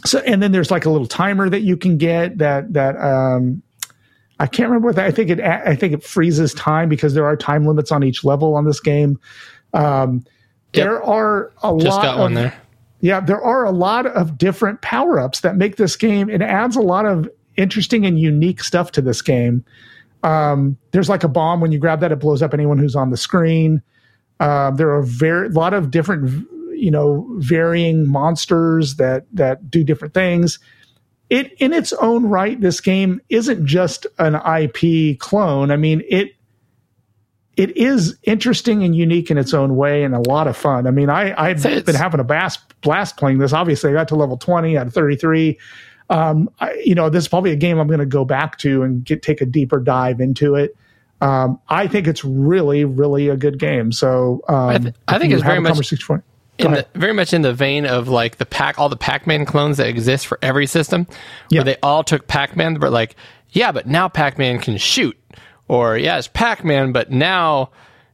so, 0.06 0.20
and 0.20 0.42
then 0.42 0.52
there's 0.52 0.72
like 0.72 0.86
a 0.86 0.90
little 0.90 1.08
timer 1.08 1.50
that 1.50 1.62
you 1.62 1.76
can 1.76 1.98
get 1.98 2.38
that 2.38 2.74
that 2.74 2.96
um, 2.98 3.62
I 4.40 4.48
can't 4.48 4.70
remember 4.70 4.88
what 4.88 4.96
that. 4.96 5.06
I 5.06 5.12
think 5.12 5.30
it 5.30 5.42
I 5.42 5.76
think 5.76 5.94
it 5.94 6.04
freezes 6.04 6.54
time 6.54 6.88
because 6.88 7.14
there 7.14 7.26
are 7.26 7.36
time 7.36 7.66
limits 7.66 7.92
on 7.92 8.04
each 8.04 8.24
level 8.24 8.56
on 8.56 8.66
this 8.66 8.80
game. 8.80 9.20
Um, 9.74 10.24
Yep. 10.74 10.86
There 10.86 11.04
are 11.04 11.52
a 11.64 11.76
Just 11.80 11.98
lot 11.98 12.04
got 12.04 12.14
of 12.16 12.20
one 12.20 12.34
there. 12.34 12.54
Yeah, 13.00 13.20
there 13.20 13.42
are 13.42 13.66
a 13.66 13.72
lot 13.72 14.06
of 14.06 14.38
different 14.38 14.82
power 14.82 15.20
ups 15.20 15.42
that 15.42 15.56
make 15.56 15.76
this 15.76 15.96
game. 15.96 16.30
It 16.30 16.42
adds 16.42 16.76
a 16.76 16.82
lot 16.82 17.06
of 17.06 17.30
interesting 17.56 18.06
and 18.06 18.20
unique 18.20 18.64
stuff 18.64 18.92
to 18.94 19.02
this 19.02 19.22
game. 19.22 19.64
Um, 20.24 20.78
there's 20.92 21.10
like 21.10 21.24
a 21.24 21.28
bomb 21.28 21.62
when 21.62 21.72
you 21.72 21.80
grab 21.80 22.00
that, 22.00 22.12
it 22.12 22.20
blows 22.20 22.42
up 22.42 22.54
anyone 22.54 22.78
who's 22.78 22.96
on 22.96 23.12
the 23.12 23.18
screen. 23.18 23.82
Um, 24.40 24.76
there 24.76 24.94
are 24.94 25.04
very 25.04 25.48
a 25.48 25.52
lot 25.52 25.74
of 25.74 25.92
different, 25.92 26.48
you 26.74 26.92
know, 26.92 27.28
varying 27.38 28.08
monsters 28.08 28.96
that 28.96 29.26
that 29.34 29.70
do 29.70 29.84
different 29.84 30.14
things. 30.14 30.60
It 31.30 31.54
in 31.54 31.74
its 31.74 31.92
own 31.94 32.26
right, 32.26 32.60
this 32.60 32.80
game 32.80 33.20
isn't 33.30 33.66
just 33.66 34.08
an 34.18 34.36
IP 34.36 35.20
clone. 35.20 35.72
I 35.72 35.78
mean, 35.78 36.04
it 36.08 36.37
it 37.58 37.76
is 37.76 38.16
interesting 38.24 38.84
and 38.84 38.96
unique 38.96 39.30
in 39.32 39.38
its 39.38 39.54
own 39.54 39.76
way 39.76 40.04
and 40.04 40.16
a 40.16 40.20
lot 40.30 40.48
of 40.48 40.56
fun. 40.56 40.88
I 40.88 40.92
mean, 40.92 41.10
I, 41.10 41.34
I've 41.42 41.60
So 41.62 41.82
been 41.82 41.96
having 41.96 42.20
a 42.20 42.24
blast, 42.24 42.62
blast 42.82 43.18
playing 43.18 43.40
this. 43.40 43.52
Obviously, 43.52 43.90
I 43.90 43.94
got 43.94 44.08
to 44.10 44.16
level 44.16 44.38
20 44.38 44.78
out 44.78 44.88
of 44.88 44.94
33. 44.94 45.58
Um, 46.10 46.50
I, 46.60 46.74
you 46.86 46.96
know, 46.96 47.10
this 47.10 47.24
is 47.26 47.28
probably 47.28 47.52
a 47.52 47.56
game 47.58 47.80
I'm 47.80 47.88
going 47.88 48.00
to 48.00 48.06
go 48.06 48.24
back 48.24 48.58
to 48.60 48.84
and 48.84 49.04
get 49.04 49.22
take 49.24 49.42
a 49.42 49.46
deeper 49.46 49.80
dive 49.80 50.22
into 50.22 50.56
it. 50.56 50.76
Um, 51.20 51.60
I 51.68 51.88
think 51.88 52.08
it's 52.08 52.24
really, 52.24 52.86
really 52.86 53.28
a 53.28 53.36
good 53.36 53.58
game. 53.60 53.92
So 53.92 54.42
um, 54.48 54.56
I 54.70 54.78
th- 54.78 54.96
I 55.08 55.20
think 55.20 55.34
it's 55.34 55.42
very 55.42 55.60
much 55.60 55.72
Commodore 55.72 55.84
64 55.84 56.24
Go 56.60 56.66
in 56.68 56.72
the, 56.74 56.88
very 56.96 57.14
much 57.14 57.34
in 57.34 57.42
the 57.42 57.54
vein 57.54 57.86
of 57.86 58.08
like 58.08 58.38
the 58.38 58.46
pack 58.46 58.80
all 58.80 58.88
the 58.90 58.96
pac-man 58.98 59.46
clones 59.46 59.78
that 59.78 59.88
exist 59.88 60.26
for 60.28 60.40
every 60.42 60.66
system 60.68 61.06
Yeah. 61.50 61.60
where 61.60 61.66
they 61.66 61.78
all 61.84 62.04
took 62.04 62.28
pac-man 62.28 62.76
but 62.76 62.92
like 62.92 63.16
yeah 63.52 63.72
but 63.72 63.86
now 63.86 64.08
pac-man 64.10 64.58
can 64.60 64.78
shoot 64.78 65.16
or 65.68 65.98
yeah 65.98 66.18
it's 66.18 66.28
pac-man 66.30 66.92
but 66.92 67.12
now 67.12 67.70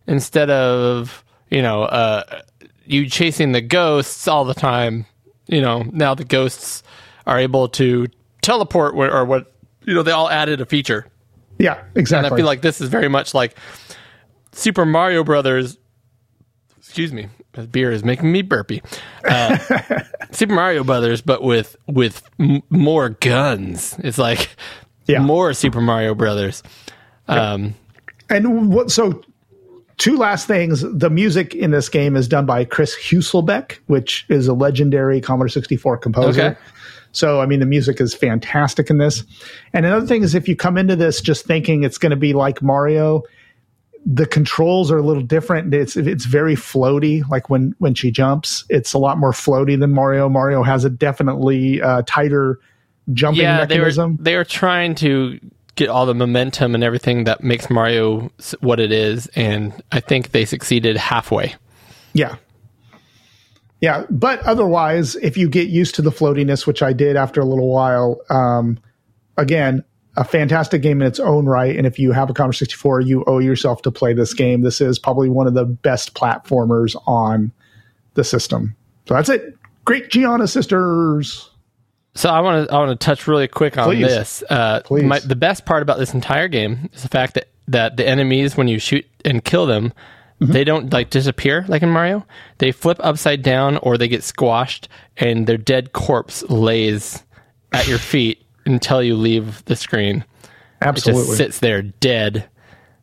instead 0.08 0.50
of 0.50 1.24
you 1.50 1.62
know 1.62 1.84
uh, 1.84 2.42
you 2.86 3.08
chasing 3.10 3.52
the 3.52 3.62
ghosts 3.62 4.28
all 4.28 4.44
the 4.46 4.54
time 4.54 5.06
you 5.48 5.62
know 5.62 5.84
now 5.92 6.14
the 6.16 6.24
ghosts 6.26 6.84
are 7.26 7.40
able 7.40 7.68
to 7.70 8.08
teleport 8.42 8.96
where, 8.96 9.14
or 9.16 9.24
what 9.26 9.54
you 9.86 9.94
know 9.94 10.04
they 10.04 10.12
all 10.12 10.30
added 10.30 10.60
a 10.62 10.66
feature 10.66 11.06
yeah, 11.60 11.84
exactly. 11.96 12.26
and 12.28 12.34
I 12.34 12.36
feel 12.38 12.46
like 12.48 12.62
this 12.62 12.82
is 12.82 12.90
very 12.90 13.08
much 13.08 13.34
like 13.36 13.56
Super 14.54 14.86
Mario 14.86 15.24
Brothers. 15.24 15.78
Excuse 16.78 17.14
me, 17.14 17.28
this 17.54 17.68
beer 17.68 17.92
is 17.92 18.04
making 18.04 18.32
me 18.32 18.42
burpy. 18.42 18.82
Uh, 19.24 19.58
Super 20.32 20.54
Mario 20.56 20.84
Brothers, 20.84 21.22
but 21.22 21.44
with 21.44 21.76
with 21.88 22.24
m- 22.40 22.64
more 22.72 23.10
guns. 23.10 23.96
It's 24.00 24.18
like 24.18 24.50
Yeah. 25.06 25.20
more 25.20 25.54
Super 25.54 25.80
Mario 25.80 26.16
Brothers. 26.16 26.64
Um, 27.28 27.76
And 28.30 28.72
what? 28.74 28.92
So, 28.92 29.22
two 29.98 30.18
last 30.18 30.48
things. 30.48 30.82
The 30.82 31.10
music 31.10 31.54
in 31.56 31.72
this 31.72 31.90
game 31.90 32.16
is 32.16 32.28
done 32.28 32.46
by 32.46 32.66
Chris 32.66 32.96
Hülsbeck, 32.96 33.80
which 33.88 34.26
is 34.30 34.48
a 34.48 34.54
legendary 34.54 35.22
Commodore 35.22 35.50
64 35.50 35.98
composer. 35.98 36.42
Okay. 36.42 36.58
So, 37.12 37.42
I 37.42 37.46
mean, 37.46 37.60
the 37.60 37.68
music 37.68 38.02
is 38.02 38.16
fantastic 38.16 38.90
in 38.90 38.98
this. 38.98 39.24
And 39.72 39.86
another 39.86 40.08
thing 40.08 40.24
is, 40.24 40.34
if 40.34 40.48
you 40.48 40.56
come 40.56 40.78
into 40.78 40.96
this 40.96 41.22
just 41.22 41.46
thinking 41.46 41.84
it's 41.84 42.00
going 42.00 42.10
to 42.10 42.16
be 42.16 42.34
like 42.34 42.62
Mario, 42.64 43.22
the 44.06 44.26
controls 44.26 44.92
are 44.92 44.98
a 44.98 45.04
little 45.04 45.24
different. 45.24 45.74
It's 45.74 45.96
it's 45.96 46.26
very 46.26 46.56
floaty. 46.56 47.28
Like 47.30 47.50
when 47.50 47.76
when 47.78 47.94
she 47.94 48.12
jumps, 48.12 48.66
it's 48.70 48.94
a 48.94 48.98
lot 48.98 49.18
more 49.18 49.32
floaty 49.32 49.80
than 49.80 49.92
Mario. 49.92 50.28
Mario 50.28 50.64
has 50.64 50.86
a 50.86 50.90
definitely 50.90 51.82
uh, 51.82 52.02
tighter 52.06 52.60
jumping 53.12 53.44
yeah, 53.44 53.66
they 53.66 53.76
were 53.76 53.86
mechanism. 53.86 54.18
they 54.20 54.36
were 54.36 54.46
trying 54.46 54.96
to 54.96 55.40
get 55.76 55.90
all 55.90 56.06
the 56.06 56.14
momentum 56.14 56.76
and 56.76 56.84
everything 56.84 57.24
that 57.24 57.44
makes 57.44 57.70
Mario 57.70 58.32
what 58.60 58.80
it 58.80 58.92
is, 58.92 59.28
and 59.36 59.74
I 59.92 60.00
think 60.00 60.32
they 60.32 60.46
succeeded 60.46 60.98
halfway. 60.98 61.56
Yeah. 62.14 62.36
Yeah. 63.82 64.06
But 64.10 64.40
otherwise, 64.44 65.16
if 65.18 65.36
you 65.36 65.50
get 65.50 65.68
used 65.68 65.96
to 65.96 66.02
the 66.02 66.12
floatiness, 66.12 66.66
which 66.66 66.82
I 66.82 66.94
did 66.94 67.16
after 67.16 67.42
a 67.42 67.46
little 67.46 67.70
while, 67.70 68.22
um, 68.30 68.80
again, 69.38 69.84
a 70.16 70.24
fantastic 70.24 70.82
game 70.82 71.02
in 71.02 71.08
its 71.08 71.20
own 71.20 71.48
right. 71.48 71.76
And 71.76 71.88
if 71.88 71.98
you 71.98 72.12
have 72.12 72.30
a 72.30 72.34
Commodore 72.34 72.54
64, 72.54 73.02
you 73.02 73.24
owe 73.26 73.40
yourself 73.40 73.82
to 73.82 73.92
play 73.92 74.14
this 74.14 74.34
game. 74.34 74.62
This 74.62 74.80
is 74.80 75.00
probably 75.00 75.30
one 75.30 75.48
of 75.48 75.56
the 75.56 75.66
best 75.66 76.14
platformers 76.14 76.96
on 77.08 77.52
the 78.14 78.24
system. 78.24 78.76
So 79.08 79.16
that's 79.16 79.30
it. 79.30 79.58
Great 79.86 80.10
Giana 80.10 80.48
sisters. 80.48 81.50
So 82.16 82.30
I 82.30 82.42
want 82.42 82.68
to 82.68 82.74
I 82.74 82.78
want 82.78 82.92
to 83.00 83.06
touch 83.06 83.28
really 83.28 83.48
quick 83.48 83.78
on 83.78 83.86
Please. 83.86 84.06
this. 84.06 84.44
Uh, 84.50 84.82
Please. 84.86 85.04
My, 85.04 85.20
the 85.20 85.36
best 85.36 85.66
part 85.66 85.82
about 85.82 85.98
this 85.98 86.14
entire 86.14 86.48
game 86.48 86.90
is 86.94 87.02
the 87.04 87.10
fact 87.10 87.34
that 87.36 87.48
that 87.68 87.98
the 87.98 88.08
enemies, 88.08 88.56
when 88.56 88.68
you 88.68 88.80
shoot 88.80 89.06
and 89.26 89.44
kill 89.44 89.66
them, 89.66 89.94
Mm-hmm. 90.42 90.52
they 90.52 90.64
don't 90.64 90.92
like 90.92 91.12
disappear 91.12 91.64
like 91.68 91.84
in 91.84 91.90
Mario. 91.92 92.26
They 92.58 92.72
flip 92.72 92.98
upside 93.02 93.44
down 93.44 93.78
or 93.78 93.98
they 94.00 94.08
get 94.08 94.24
squashed, 94.24 94.90
and 95.16 95.46
their 95.48 95.58
dead 95.58 95.94
corpse 95.94 96.42
lays 96.50 97.24
at 97.72 97.88
your 97.88 98.00
feet 98.00 98.44
until 98.66 99.02
you 99.04 99.16
leave 99.16 99.64
the 99.66 99.76
screen. 99.76 100.26
It 100.44 100.50
Absolutely. 100.82 101.26
just 101.28 101.38
sits 101.38 101.60
there 101.60 101.84
dead 101.84 102.50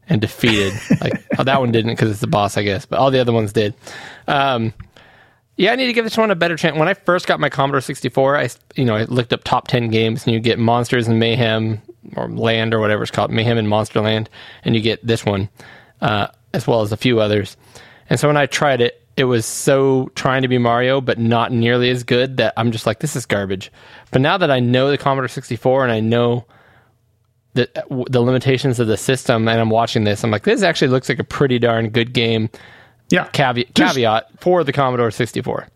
and 0.08 0.20
defeated. 0.20 0.74
like 1.00 1.24
oh, 1.38 1.44
that 1.44 1.60
one 1.60 1.70
didn't 1.70 1.92
because 1.92 2.10
it's 2.10 2.20
the 2.20 2.26
boss, 2.26 2.56
I 2.58 2.62
guess, 2.64 2.84
but 2.84 2.98
all 2.98 3.12
the 3.12 3.20
other 3.20 3.32
ones 3.32 3.52
did. 3.52 3.74
Um, 4.26 4.74
yeah, 5.60 5.72
I 5.72 5.76
need 5.76 5.88
to 5.88 5.92
give 5.92 6.06
this 6.06 6.16
one 6.16 6.30
a 6.30 6.34
better 6.34 6.56
chance. 6.56 6.78
When 6.78 6.88
I 6.88 6.94
first 6.94 7.26
got 7.26 7.38
my 7.38 7.50
Commodore 7.50 7.82
64, 7.82 8.38
I 8.38 8.48
you 8.76 8.84
know 8.86 8.96
I 8.96 9.04
looked 9.04 9.34
up 9.34 9.44
top 9.44 9.68
10 9.68 9.90
games, 9.90 10.24
and 10.24 10.32
you 10.32 10.40
get 10.40 10.58
Monsters 10.58 11.06
and 11.06 11.20
Mayhem 11.20 11.82
or 12.16 12.30
Land 12.30 12.72
or 12.72 12.80
whatever 12.80 13.02
it's 13.02 13.10
called, 13.10 13.30
Mayhem 13.30 13.58
and 13.58 13.68
Monster 13.68 14.00
Land, 14.00 14.30
and 14.64 14.74
you 14.74 14.80
get 14.80 15.06
this 15.06 15.22
one 15.22 15.50
uh, 16.00 16.28
as 16.54 16.66
well 16.66 16.80
as 16.80 16.92
a 16.92 16.96
few 16.96 17.20
others. 17.20 17.58
And 18.08 18.18
so 18.18 18.26
when 18.26 18.38
I 18.38 18.46
tried 18.46 18.80
it, 18.80 19.06
it 19.18 19.24
was 19.24 19.44
so 19.44 20.10
trying 20.14 20.40
to 20.40 20.48
be 20.48 20.56
Mario, 20.56 21.02
but 21.02 21.18
not 21.18 21.52
nearly 21.52 21.90
as 21.90 22.04
good 22.04 22.38
that 22.38 22.54
I'm 22.56 22.72
just 22.72 22.86
like, 22.86 23.00
this 23.00 23.14
is 23.14 23.26
garbage. 23.26 23.70
But 24.12 24.22
now 24.22 24.38
that 24.38 24.50
I 24.50 24.60
know 24.60 24.90
the 24.90 24.96
Commodore 24.96 25.28
64 25.28 25.82
and 25.82 25.92
I 25.92 26.00
know 26.00 26.46
the 27.52 27.68
the 28.08 28.22
limitations 28.22 28.80
of 28.80 28.86
the 28.86 28.96
system, 28.96 29.46
and 29.46 29.60
I'm 29.60 29.68
watching 29.68 30.04
this, 30.04 30.24
I'm 30.24 30.30
like, 30.30 30.44
this 30.44 30.62
actually 30.62 30.88
looks 30.88 31.10
like 31.10 31.18
a 31.18 31.24
pretty 31.24 31.58
darn 31.58 31.90
good 31.90 32.14
game. 32.14 32.48
Yeah. 33.10 33.28
Caveat, 33.32 33.74
Just- 33.74 33.94
caveat 33.94 34.40
for 34.40 34.64
the 34.64 34.72
Commodore 34.72 35.10
64. 35.10 35.66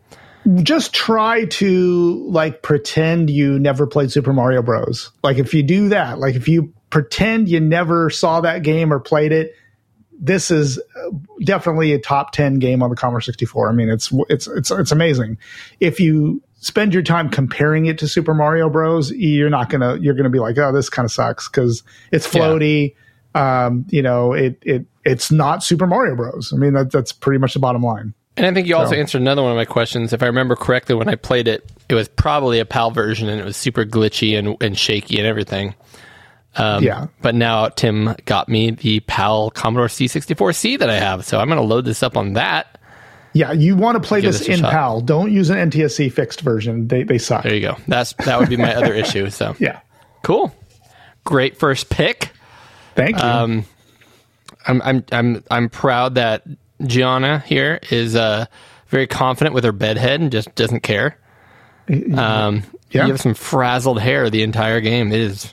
just 0.62 0.92
try 0.92 1.46
to 1.46 2.26
like 2.30 2.62
pretend 2.62 3.30
you 3.30 3.58
never 3.58 3.86
played 3.86 4.12
Super 4.12 4.32
Mario 4.32 4.62
Bros. 4.62 5.10
Like 5.22 5.38
if 5.38 5.54
you 5.54 5.62
do 5.62 5.88
that, 5.90 6.18
like 6.18 6.34
if 6.34 6.48
you 6.48 6.72
pretend 6.90 7.48
you 7.48 7.60
never 7.60 8.10
saw 8.10 8.40
that 8.42 8.62
game 8.62 8.92
or 8.92 9.00
played 9.00 9.32
it, 9.32 9.54
this 10.20 10.50
is 10.50 10.78
uh, 10.78 11.10
definitely 11.44 11.92
a 11.92 11.98
top 11.98 12.32
10 12.32 12.58
game 12.60 12.82
on 12.82 12.90
the 12.90 12.96
Commodore 12.96 13.20
64. 13.20 13.68
I 13.68 13.72
mean, 13.72 13.88
it's 13.88 14.12
it's 14.28 14.46
it's 14.46 14.70
it's 14.70 14.92
amazing. 14.92 15.38
If 15.80 15.98
you 15.98 16.42
spend 16.60 16.94
your 16.94 17.02
time 17.02 17.28
comparing 17.30 17.86
it 17.86 17.98
to 17.98 18.08
Super 18.08 18.32
Mario 18.32 18.70
Bros, 18.70 19.10
you're 19.10 19.50
not 19.50 19.70
gonna 19.70 19.96
you're 19.96 20.14
gonna 20.14 20.30
be 20.30 20.38
like, 20.38 20.56
oh, 20.58 20.72
this 20.72 20.88
kind 20.88 21.04
of 21.04 21.10
sucks 21.12 21.48
because 21.48 21.82
it's 22.12 22.26
floaty. 22.26 22.94
Um, 23.34 23.84
you 23.88 24.02
know, 24.02 24.32
it 24.32 24.58
it 24.62 24.86
it's 25.04 25.30
not 25.32 25.62
Super 25.64 25.86
Mario 25.86 26.14
Bros. 26.16 26.52
I 26.52 26.56
mean, 26.56 26.72
that, 26.74 26.90
that's 26.92 27.12
pretty 27.12 27.38
much 27.38 27.54
the 27.54 27.58
bottom 27.60 27.82
line. 27.82 28.14
And 28.36 28.46
I 28.46 28.52
think 28.54 28.66
you 28.66 28.76
also 28.76 28.92
So- 28.94 28.96
answered 28.96 29.20
another 29.20 29.42
one 29.42 29.50
of 29.52 29.56
my 29.56 29.64
questions. 29.64 30.12
If 30.12 30.22
I 30.22 30.26
remember 30.26 30.56
correctly, 30.56 30.94
when 30.94 31.08
I 31.08 31.14
played 31.14 31.46
it, 31.46 31.70
it 31.88 31.94
was 31.94 32.08
probably 32.08 32.58
a 32.58 32.64
PAL 32.64 32.90
version 32.90 33.28
and 33.28 33.40
it 33.40 33.44
was 33.44 33.56
super 33.56 33.84
glitchy 33.84 34.36
and, 34.38 34.56
and 34.60 34.76
shaky 34.78 35.18
and 35.18 35.26
everything. 35.26 35.74
Um, 36.56 36.82
Yeah. 36.82 37.06
But 37.22 37.34
now 37.34 37.68
Tim 37.68 38.14
got 38.24 38.48
me 38.48 38.70
the 38.72 39.00
PAL 39.00 39.50
Commodore 39.50 39.86
C64C 39.88 40.78
that 40.80 40.90
I 40.90 40.98
have. 40.98 41.24
So 41.24 41.38
I'm 41.38 41.48
going 41.48 41.60
to 41.60 41.66
load 41.66 41.84
this 41.84 42.02
up 42.02 42.16
on 42.16 42.32
that. 42.34 42.78
Yeah, 43.34 43.50
you 43.52 43.74
want 43.76 44.00
to 44.00 44.06
play 44.08 44.20
this 44.20 44.38
this 44.40 44.48
in 44.48 44.60
shot. 44.60 44.70
PAL. 44.72 45.00
Don't 45.00 45.32
use 45.32 45.50
an 45.50 45.70
NTSC 45.70 46.12
fixed 46.12 46.40
version. 46.40 46.86
They 46.86 47.02
they 47.02 47.18
suck. 47.18 47.42
There 47.42 47.52
you 47.54 47.60
go. 47.60 47.76
That's 47.88 48.12
That 48.24 48.38
would 48.38 48.48
be 48.48 48.56
my 48.56 48.72
other 48.74 48.94
issue. 49.02 49.28
So 49.30 49.56
Yeah. 49.58 49.80
cool. 50.22 50.54
Great 51.24 51.56
first 51.56 51.90
pick. 51.90 52.30
Thank 52.94 53.16
you. 53.18 53.24
Um, 53.24 53.64
I'm 54.66 54.82
I'm 54.82 55.04
I'm 55.12 55.44
I'm 55.50 55.68
proud 55.68 56.14
that 56.14 56.44
Giana 56.80 57.42
here 57.44 57.80
is 57.90 58.16
uh, 58.16 58.46
very 58.88 59.06
confident 59.06 59.54
with 59.54 59.64
her 59.64 59.72
bedhead 59.72 60.20
and 60.20 60.30
just 60.32 60.54
doesn't 60.54 60.80
care. 60.80 61.18
Um, 62.16 62.62
Yeah. 62.90 63.06
You 63.06 63.12
have 63.12 63.20
some 63.20 63.34
frazzled 63.34 64.00
hair 64.00 64.30
the 64.30 64.42
entire 64.42 64.80
game. 64.80 65.10
It 65.12 65.20
is, 65.20 65.52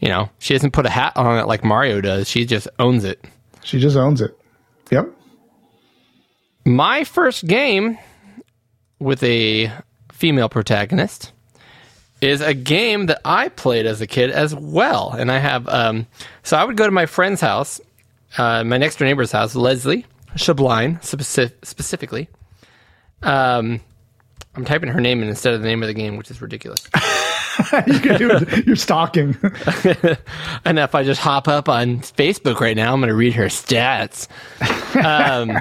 you 0.00 0.08
know, 0.08 0.30
she 0.38 0.54
doesn't 0.54 0.70
put 0.72 0.86
a 0.86 0.90
hat 0.90 1.12
on 1.16 1.38
it 1.38 1.46
like 1.46 1.64
Mario 1.64 2.00
does. 2.00 2.28
She 2.30 2.46
just 2.46 2.68
owns 2.78 3.04
it. 3.04 3.24
she 3.64 3.80
just 3.80 3.96
owns 3.96 4.20
it. 4.20 4.38
Yep. 4.90 5.08
My 6.64 7.02
first 7.04 7.46
game 7.46 7.98
with 9.00 9.22
a 9.24 9.72
female 10.12 10.48
protagonist 10.48 11.32
is 12.20 12.40
a 12.40 12.54
game 12.54 13.06
that 13.06 13.20
I 13.24 13.48
played 13.48 13.86
as 13.86 14.00
a 14.00 14.06
kid 14.06 14.30
as 14.30 14.54
well. 14.54 15.10
And 15.10 15.30
I 15.30 15.38
have, 15.38 15.68
um, 15.68 16.06
so 16.42 16.56
I 16.56 16.64
would 16.64 16.76
go 16.76 16.86
to 16.86 16.90
my 16.90 17.06
friend's 17.06 17.40
house, 17.40 17.80
uh, 18.38 18.64
my 18.64 18.78
next 18.78 18.98
door 18.98 19.06
neighbor's 19.06 19.32
house, 19.32 19.54
Leslie 19.54 20.06
Shabline, 20.34 21.00
speci- 21.02 21.52
specifically. 21.62 22.28
Um, 23.22 23.80
I'm 24.54 24.64
typing 24.64 24.88
her 24.88 25.00
name 25.00 25.22
in 25.22 25.28
instead 25.28 25.54
of 25.54 25.60
the 25.60 25.68
name 25.68 25.82
of 25.82 25.88
the 25.88 25.94
game, 25.94 26.16
which 26.16 26.30
is 26.30 26.40
ridiculous. 26.40 26.88
you 27.86 28.00
can 28.00 28.18
do 28.18 28.30
it. 28.30 28.66
You're 28.66 28.76
stalking. 28.76 29.36
and 30.64 30.78
if 30.78 30.94
I 30.94 31.02
just 31.04 31.20
hop 31.20 31.48
up 31.48 31.68
on 31.68 32.00
Facebook 32.00 32.60
right 32.60 32.76
now, 32.76 32.92
I'm 32.92 33.00
going 33.00 33.08
to 33.08 33.14
read 33.14 33.34
her 33.34 33.46
stats. 33.46 34.28
Um, 34.96 35.58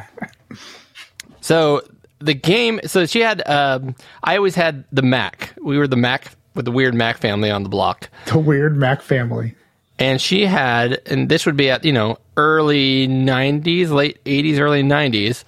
so 1.42 1.82
the 2.19 2.34
game, 2.34 2.80
so 2.85 3.06
she 3.06 3.19
had, 3.19 3.48
um, 3.48 3.95
I 4.24 4.38
always 4.38 4.56
had 4.56 4.85
the 4.92 5.01
Mac. 5.01 5.53
We 5.61 5.77
were 5.77 5.88
the 5.88 5.98
Mac 5.98 6.32
with 6.56 6.66
the 6.66 6.72
weird 6.72 6.95
Mac 6.95 7.17
family 7.17 7.51
on 7.51 7.64
the 7.64 7.69
block. 7.69 8.09
the 8.27 8.40
weird 8.40 8.75
Mac 8.77 9.01
family. 9.01 9.56
And 9.98 10.19
she 10.22 10.45
had, 10.45 11.01
and 11.06 11.30
this 11.30 11.45
would 11.45 11.56
be 11.56 11.69
at, 11.69 11.85
you 11.85 11.93
know, 11.93 12.17
early 12.35 13.08
90s, 13.08 13.90
late 13.92 14.22
80s, 14.25 14.59
early 14.59 14.84
90s, 14.84 15.43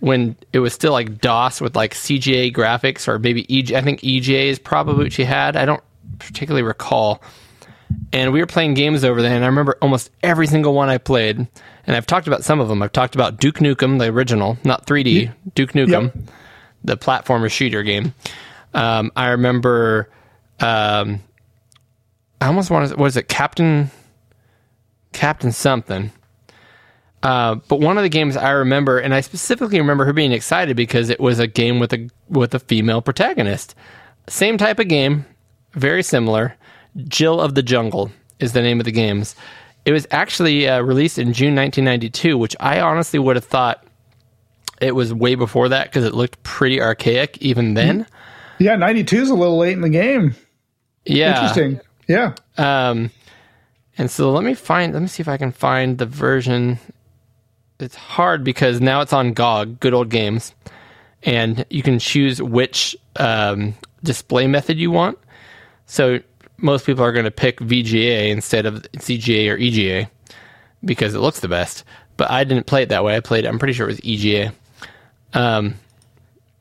when 0.00 0.36
it 0.52 0.58
was 0.58 0.72
still 0.74 0.92
like 0.92 1.20
DOS 1.20 1.60
with 1.60 1.76
like 1.76 1.94
CGA 1.94 2.52
graphics 2.52 3.06
or 3.06 3.18
maybe 3.18 3.46
EGA, 3.54 3.78
I 3.78 3.82
think 3.82 4.02
EGA 4.02 4.48
is 4.48 4.58
probably 4.58 5.04
what 5.04 5.12
she 5.12 5.24
had. 5.24 5.56
I 5.56 5.64
don't 5.64 5.82
particularly 6.18 6.62
recall. 6.64 7.22
And 8.12 8.32
we 8.32 8.40
were 8.40 8.46
playing 8.46 8.74
games 8.74 9.04
over 9.04 9.22
there, 9.22 9.34
and 9.34 9.44
I 9.44 9.46
remember 9.46 9.76
almost 9.80 10.10
every 10.22 10.46
single 10.48 10.74
one 10.74 10.88
I 10.88 10.98
played. 10.98 11.36
And 11.86 11.96
I've 11.96 12.06
talked 12.06 12.26
about 12.26 12.42
some 12.42 12.58
of 12.60 12.66
them. 12.68 12.82
I've 12.82 12.92
talked 12.92 13.14
about 13.14 13.38
Duke 13.38 13.56
Nukem, 13.58 13.98
the 13.98 14.06
original, 14.06 14.58
not 14.64 14.86
3D, 14.86 15.32
Duke 15.54 15.72
Nukem, 15.72 16.12
Yep. 16.14 16.16
the 16.82 16.96
platformer 16.96 17.50
shooter 17.50 17.82
game. 17.82 18.14
Um, 18.72 19.12
I 19.14 19.28
remember, 19.28 20.08
um, 20.60 21.20
I 22.40 22.46
almost 22.46 22.70
want 22.70 22.90
to, 22.90 22.96
what 22.96 23.06
is 23.06 23.16
it, 23.16 23.28
Captain, 23.28 23.90
Captain 25.12 25.52
something. 25.52 26.12
Uh, 27.22 27.54
but 27.68 27.80
one 27.80 27.96
of 27.96 28.02
the 28.02 28.10
games 28.10 28.36
I 28.36 28.50
remember, 28.50 28.98
and 28.98 29.14
I 29.14 29.22
specifically 29.22 29.78
remember 29.78 30.04
her 30.04 30.12
being 30.12 30.32
excited 30.32 30.76
because 30.76 31.08
it 31.08 31.18
was 31.18 31.38
a 31.38 31.46
game 31.46 31.80
with 31.80 31.92
a 31.94 32.10
with 32.28 32.54
a 32.54 32.58
female 32.58 33.00
protagonist. 33.00 33.74
Same 34.28 34.58
type 34.58 34.78
of 34.78 34.88
game, 34.88 35.24
very 35.72 36.02
similar. 36.02 36.54
Jill 37.08 37.40
of 37.40 37.54
the 37.54 37.62
Jungle 37.62 38.10
is 38.40 38.52
the 38.52 38.60
name 38.60 38.78
of 38.78 38.84
the 38.84 38.92
games. 38.92 39.34
It 39.86 39.92
was 39.92 40.06
actually 40.10 40.68
uh, 40.68 40.82
released 40.82 41.18
in 41.18 41.32
June 41.32 41.54
1992, 41.54 42.36
which 42.36 42.54
I 42.60 42.80
honestly 42.80 43.18
would 43.18 43.36
have 43.36 43.44
thought 43.44 43.86
it 44.80 44.94
was 44.94 45.14
way 45.14 45.34
before 45.34 45.70
that 45.70 45.86
because 45.86 46.04
it 46.04 46.14
looked 46.14 46.42
pretty 46.42 46.80
archaic 46.80 47.38
even 47.38 47.74
then. 47.74 48.06
Yeah, 48.58 48.76
92 48.76 49.16
is 49.16 49.30
a 49.30 49.34
little 49.34 49.58
late 49.58 49.72
in 49.72 49.80
the 49.80 49.88
game. 49.88 50.34
Yeah, 51.04 51.34
Interesting. 51.34 51.80
Yeah. 52.08 52.34
Um, 52.56 53.10
and 53.98 54.10
so 54.10 54.30
let 54.30 54.44
me 54.44 54.54
find. 54.54 54.92
Let 54.92 55.02
me 55.02 55.08
see 55.08 55.20
if 55.20 55.28
I 55.28 55.36
can 55.36 55.52
find 55.52 55.98
the 55.98 56.06
version. 56.06 56.78
It's 57.78 57.96
hard 57.96 58.44
because 58.44 58.80
now 58.80 59.00
it's 59.00 59.12
on 59.12 59.32
GOG, 59.32 59.80
Good 59.80 59.94
Old 59.94 60.08
Games, 60.08 60.54
and 61.22 61.64
you 61.70 61.82
can 61.82 61.98
choose 61.98 62.40
which 62.40 62.96
um, 63.16 63.74
display 64.02 64.46
method 64.46 64.78
you 64.78 64.90
want. 64.90 65.18
So 65.86 66.20
most 66.56 66.86
people 66.86 67.04
are 67.04 67.12
going 67.12 67.24
to 67.24 67.30
pick 67.30 67.58
VGA 67.60 68.30
instead 68.30 68.66
of 68.66 68.82
CGA 68.96 69.50
or 69.52 69.56
EGA 69.56 70.10
because 70.84 71.14
it 71.14 71.18
looks 71.18 71.40
the 71.40 71.48
best. 71.48 71.84
But 72.16 72.30
I 72.30 72.44
didn't 72.44 72.66
play 72.66 72.82
it 72.82 72.90
that 72.90 73.04
way. 73.04 73.16
I 73.16 73.20
played. 73.20 73.44
I'm 73.44 73.58
pretty 73.58 73.74
sure 73.74 73.88
it 73.88 73.92
was 73.92 74.00
EGA. 74.04 74.54
Um, 75.32 75.74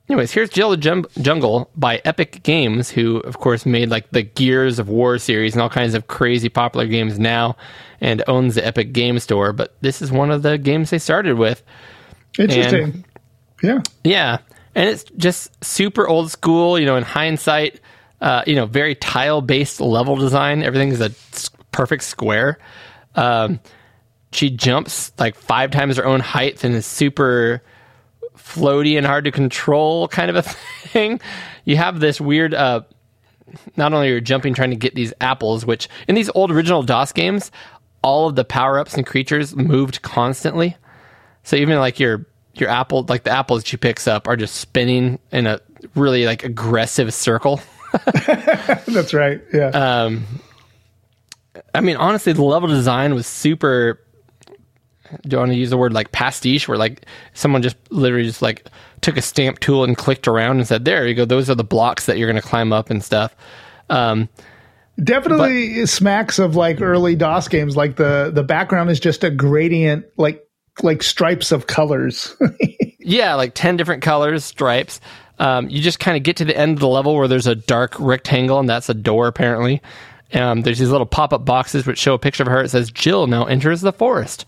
anyways, 0.09 0.32
here's 0.32 0.49
Jill 0.49 0.72
the 0.72 0.77
Jum- 0.77 1.06
Jungle 1.22 1.69
by 1.75 2.01
Epic 2.06 2.43
Games, 2.43 2.90
who, 2.90 3.17
of 3.17 3.40
course, 3.40 3.65
made 3.65 3.90
like 3.90 4.09
the 4.11 4.23
Gears 4.23 4.80
of 4.80 4.90
War 4.90 5.17
series 5.17 5.53
and 5.53 5.61
all 5.61 5.69
kinds 5.69 5.93
of 5.93 6.07
crazy 6.07 6.49
popular 6.49 6.88
games 6.88 7.19
now 7.19 7.56
and 8.01 8.23
owns 8.27 8.56
the 8.56 8.65
Epic 8.65 8.93
Game 8.93 9.19
Store. 9.19 9.53
But 9.53 9.75
this 9.82 10.01
is 10.01 10.11
one 10.11 10.32
of 10.32 10.41
the 10.41 10.57
games 10.57 10.90
they 10.90 10.99
started 10.99 11.38
with. 11.38 11.64
Interesting. 12.38 13.06
yeah. 13.61 13.82
Yeah. 14.03 14.38
And 14.75 14.90
it's 14.90 15.03
just 15.17 15.64
super 15.64 16.07
old 16.07 16.32
school, 16.32 16.80
you 16.80 16.85
know, 16.85 16.95
in 16.95 17.03
hindsight, 17.03 17.80
uh, 18.22 18.43
you 18.48 18.56
know, 18.56 18.65
very 18.65 18.95
tile 18.95 19.41
based 19.41 19.80
level 19.80 20.15
design. 20.15 20.64
Everything 20.64 20.90
is 20.90 21.01
a 21.01 21.11
perfect 21.72 22.03
square. 22.03 22.57
Um, 23.15 23.59
she 24.32 24.49
jumps 24.49 25.11
like 25.19 25.35
five 25.35 25.69
times 25.72 25.98
her 25.98 26.06
own 26.06 26.19
height 26.19 26.64
and 26.64 26.73
is 26.73 26.88
super 26.88 27.61
floaty 28.43 28.97
and 28.97 29.05
hard 29.05 29.25
to 29.25 29.31
control 29.31 30.07
kind 30.07 30.30
of 30.30 30.35
a 30.35 30.41
thing. 30.88 31.19
You 31.65 31.77
have 31.77 31.99
this 31.99 32.19
weird, 32.19 32.53
uh, 32.53 32.81
not 33.77 33.93
only 33.93 34.09
are 34.09 34.15
you 34.15 34.22
jumping 34.22 34.53
trying 34.53 34.72
to 34.72 34.75
get 34.75 34.95
these 34.95 35.13
apples, 35.22 35.65
which 35.65 35.88
in 36.07 36.15
these 36.15 36.30
old 36.35 36.51
original 36.51 36.83
DOS 36.83 37.11
games, 37.11 37.51
all 38.01 38.27
of 38.27 38.35
the 38.35 38.43
power 38.43 38.80
ups 38.80 38.95
and 38.95 39.05
creatures 39.05 39.55
moved 39.55 40.01
constantly. 40.01 40.75
So 41.43 41.55
even 41.55 41.80
like 41.80 41.99
your 41.99 42.25
your 42.55 42.69
apple, 42.69 43.05
like 43.09 43.23
the 43.23 43.31
apples 43.31 43.65
she 43.65 43.77
picks 43.77 44.07
up, 44.07 44.27
are 44.27 44.35
just 44.35 44.55
spinning 44.55 45.19
in 45.31 45.47
a 45.47 45.59
really 45.95 46.25
like 46.25 46.43
aggressive 46.43 47.13
circle. 47.13 47.61
That's 48.85 49.13
right. 49.13 49.41
Yeah. 49.53 49.69
Um, 49.69 50.25
I 51.73 51.81
mean, 51.81 51.97
honestly, 51.97 52.33
the 52.33 52.43
level 52.43 52.69
design 52.69 53.15
was 53.15 53.27
super. 53.27 53.99
Do 55.24 55.38
I 55.38 55.40
want 55.40 55.51
to 55.51 55.58
use 55.58 55.69
the 55.69 55.77
word 55.77 55.93
like 55.93 56.11
pastiche, 56.11 56.67
where 56.67 56.77
like 56.77 57.06
someone 57.33 57.61
just 57.61 57.77
literally 57.90 58.25
just 58.25 58.42
like 58.42 58.67
took 59.01 59.17
a 59.17 59.22
stamp 59.22 59.59
tool 59.59 59.83
and 59.83 59.98
clicked 59.98 60.27
around 60.27 60.58
and 60.58 60.67
said, 60.67 60.85
"There 60.85 61.08
you 61.08 61.16
go. 61.16 61.25
Those 61.25 61.50
are 61.50 61.56
the 61.56 61.64
blocks 61.64 62.06
that 62.06 62.17
you're 62.17 62.30
going 62.30 62.42
to 62.42 62.48
climb 62.48 62.74
up 62.74 62.90
and 62.90 63.03
stuff." 63.03 63.35
Um, 63.90 64.30
Definitely 65.03 65.85
smacks 65.88 66.38
of 66.38 66.56
like 66.56 66.80
early 66.80 67.16
DOS 67.16 67.48
games. 67.48 67.75
Like 67.75 67.95
the 67.95 68.32
the 68.33 68.43
background 68.43 68.92
is 68.92 69.00
just 69.00 69.24
a 69.24 69.32
gradient, 69.32 70.06
like 70.17 70.48
like 70.82 71.01
stripes 71.03 71.51
of 71.51 71.67
colors. 71.67 72.35
Yeah, 73.06 73.35
like 73.35 73.53
10 73.53 73.77
different 73.77 74.01
colors, 74.01 74.45
stripes. 74.45 75.01
Um, 75.40 75.69
you 75.69 75.82
just 75.82 76.00
kind 76.00 76.16
of 76.16 76.24
get 76.24 76.38
to 76.38 76.45
the 76.45 76.56
end 76.56 76.77
of 76.77 76.80
the 76.80 76.88
level 76.88 77.16
where 77.16 77.27
there's 77.27 77.48
a 77.48 77.56
dark 77.56 78.00
rectangle, 78.00 78.59
and 78.59 78.69
that's 78.69 78.90
a 78.90 78.93
door, 78.93 79.27
apparently. 79.27 79.82
Um, 80.33 80.61
there's 80.61 80.80
these 80.80 80.90
little 80.90 81.06
pop 81.06 81.33
up 81.33 81.45
boxes 81.45 81.85
which 81.85 82.00
show 82.00 82.14
a 82.14 82.19
picture 82.19 82.43
of 82.43 82.50
her. 82.50 82.64
It 82.64 82.69
says, 82.69 82.92
Jill 82.92 83.27
now 83.27 83.45
enters 83.45 83.82
the 83.82 83.92
forest. 83.93 84.45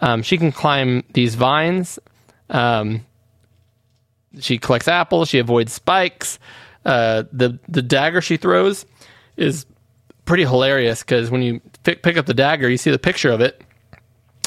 Um, 0.00 0.22
she 0.22 0.38
can 0.38 0.52
climb 0.52 1.04
these 1.12 1.34
vines. 1.34 1.98
Um, 2.48 3.06
she 4.38 4.58
collects 4.58 4.88
apples. 4.88 5.28
She 5.28 5.38
avoids 5.38 5.72
spikes. 5.72 6.38
Uh, 6.84 7.24
the, 7.32 7.58
the 7.68 7.82
dagger 7.82 8.20
she 8.20 8.36
throws 8.36 8.86
is 9.36 9.66
pretty 10.24 10.44
hilarious 10.44 11.00
because 11.00 11.30
when 11.30 11.42
you 11.42 11.60
pick, 11.82 12.02
pick 12.02 12.16
up 12.16 12.26
the 12.26 12.34
dagger, 12.34 12.68
you 12.68 12.78
see 12.78 12.90
the 12.90 12.98
picture 12.98 13.30
of 13.30 13.40
it 13.40 13.62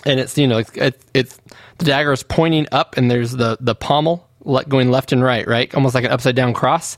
and 0.06 0.19
it's 0.19 0.38
you 0.38 0.48
know 0.48 0.57
it's, 0.59 0.72
it's, 0.75 1.06
it's 1.14 1.40
the 1.77 1.85
dagger 1.85 2.11
is 2.11 2.23
pointing 2.23 2.67
up 2.72 2.98
and 2.98 3.09
there's 3.09 3.32
the 3.32 3.57
the 3.59 3.75
pommel 3.75 4.27
le- 4.43 4.65
going 4.65 4.91
left 4.91 5.11
and 5.11 5.23
right 5.23 5.48
right 5.48 5.73
almost 5.75 5.95
like 5.95 6.03
an 6.03 6.11
upside 6.11 6.35
down 6.35 6.53
cross 6.53 6.98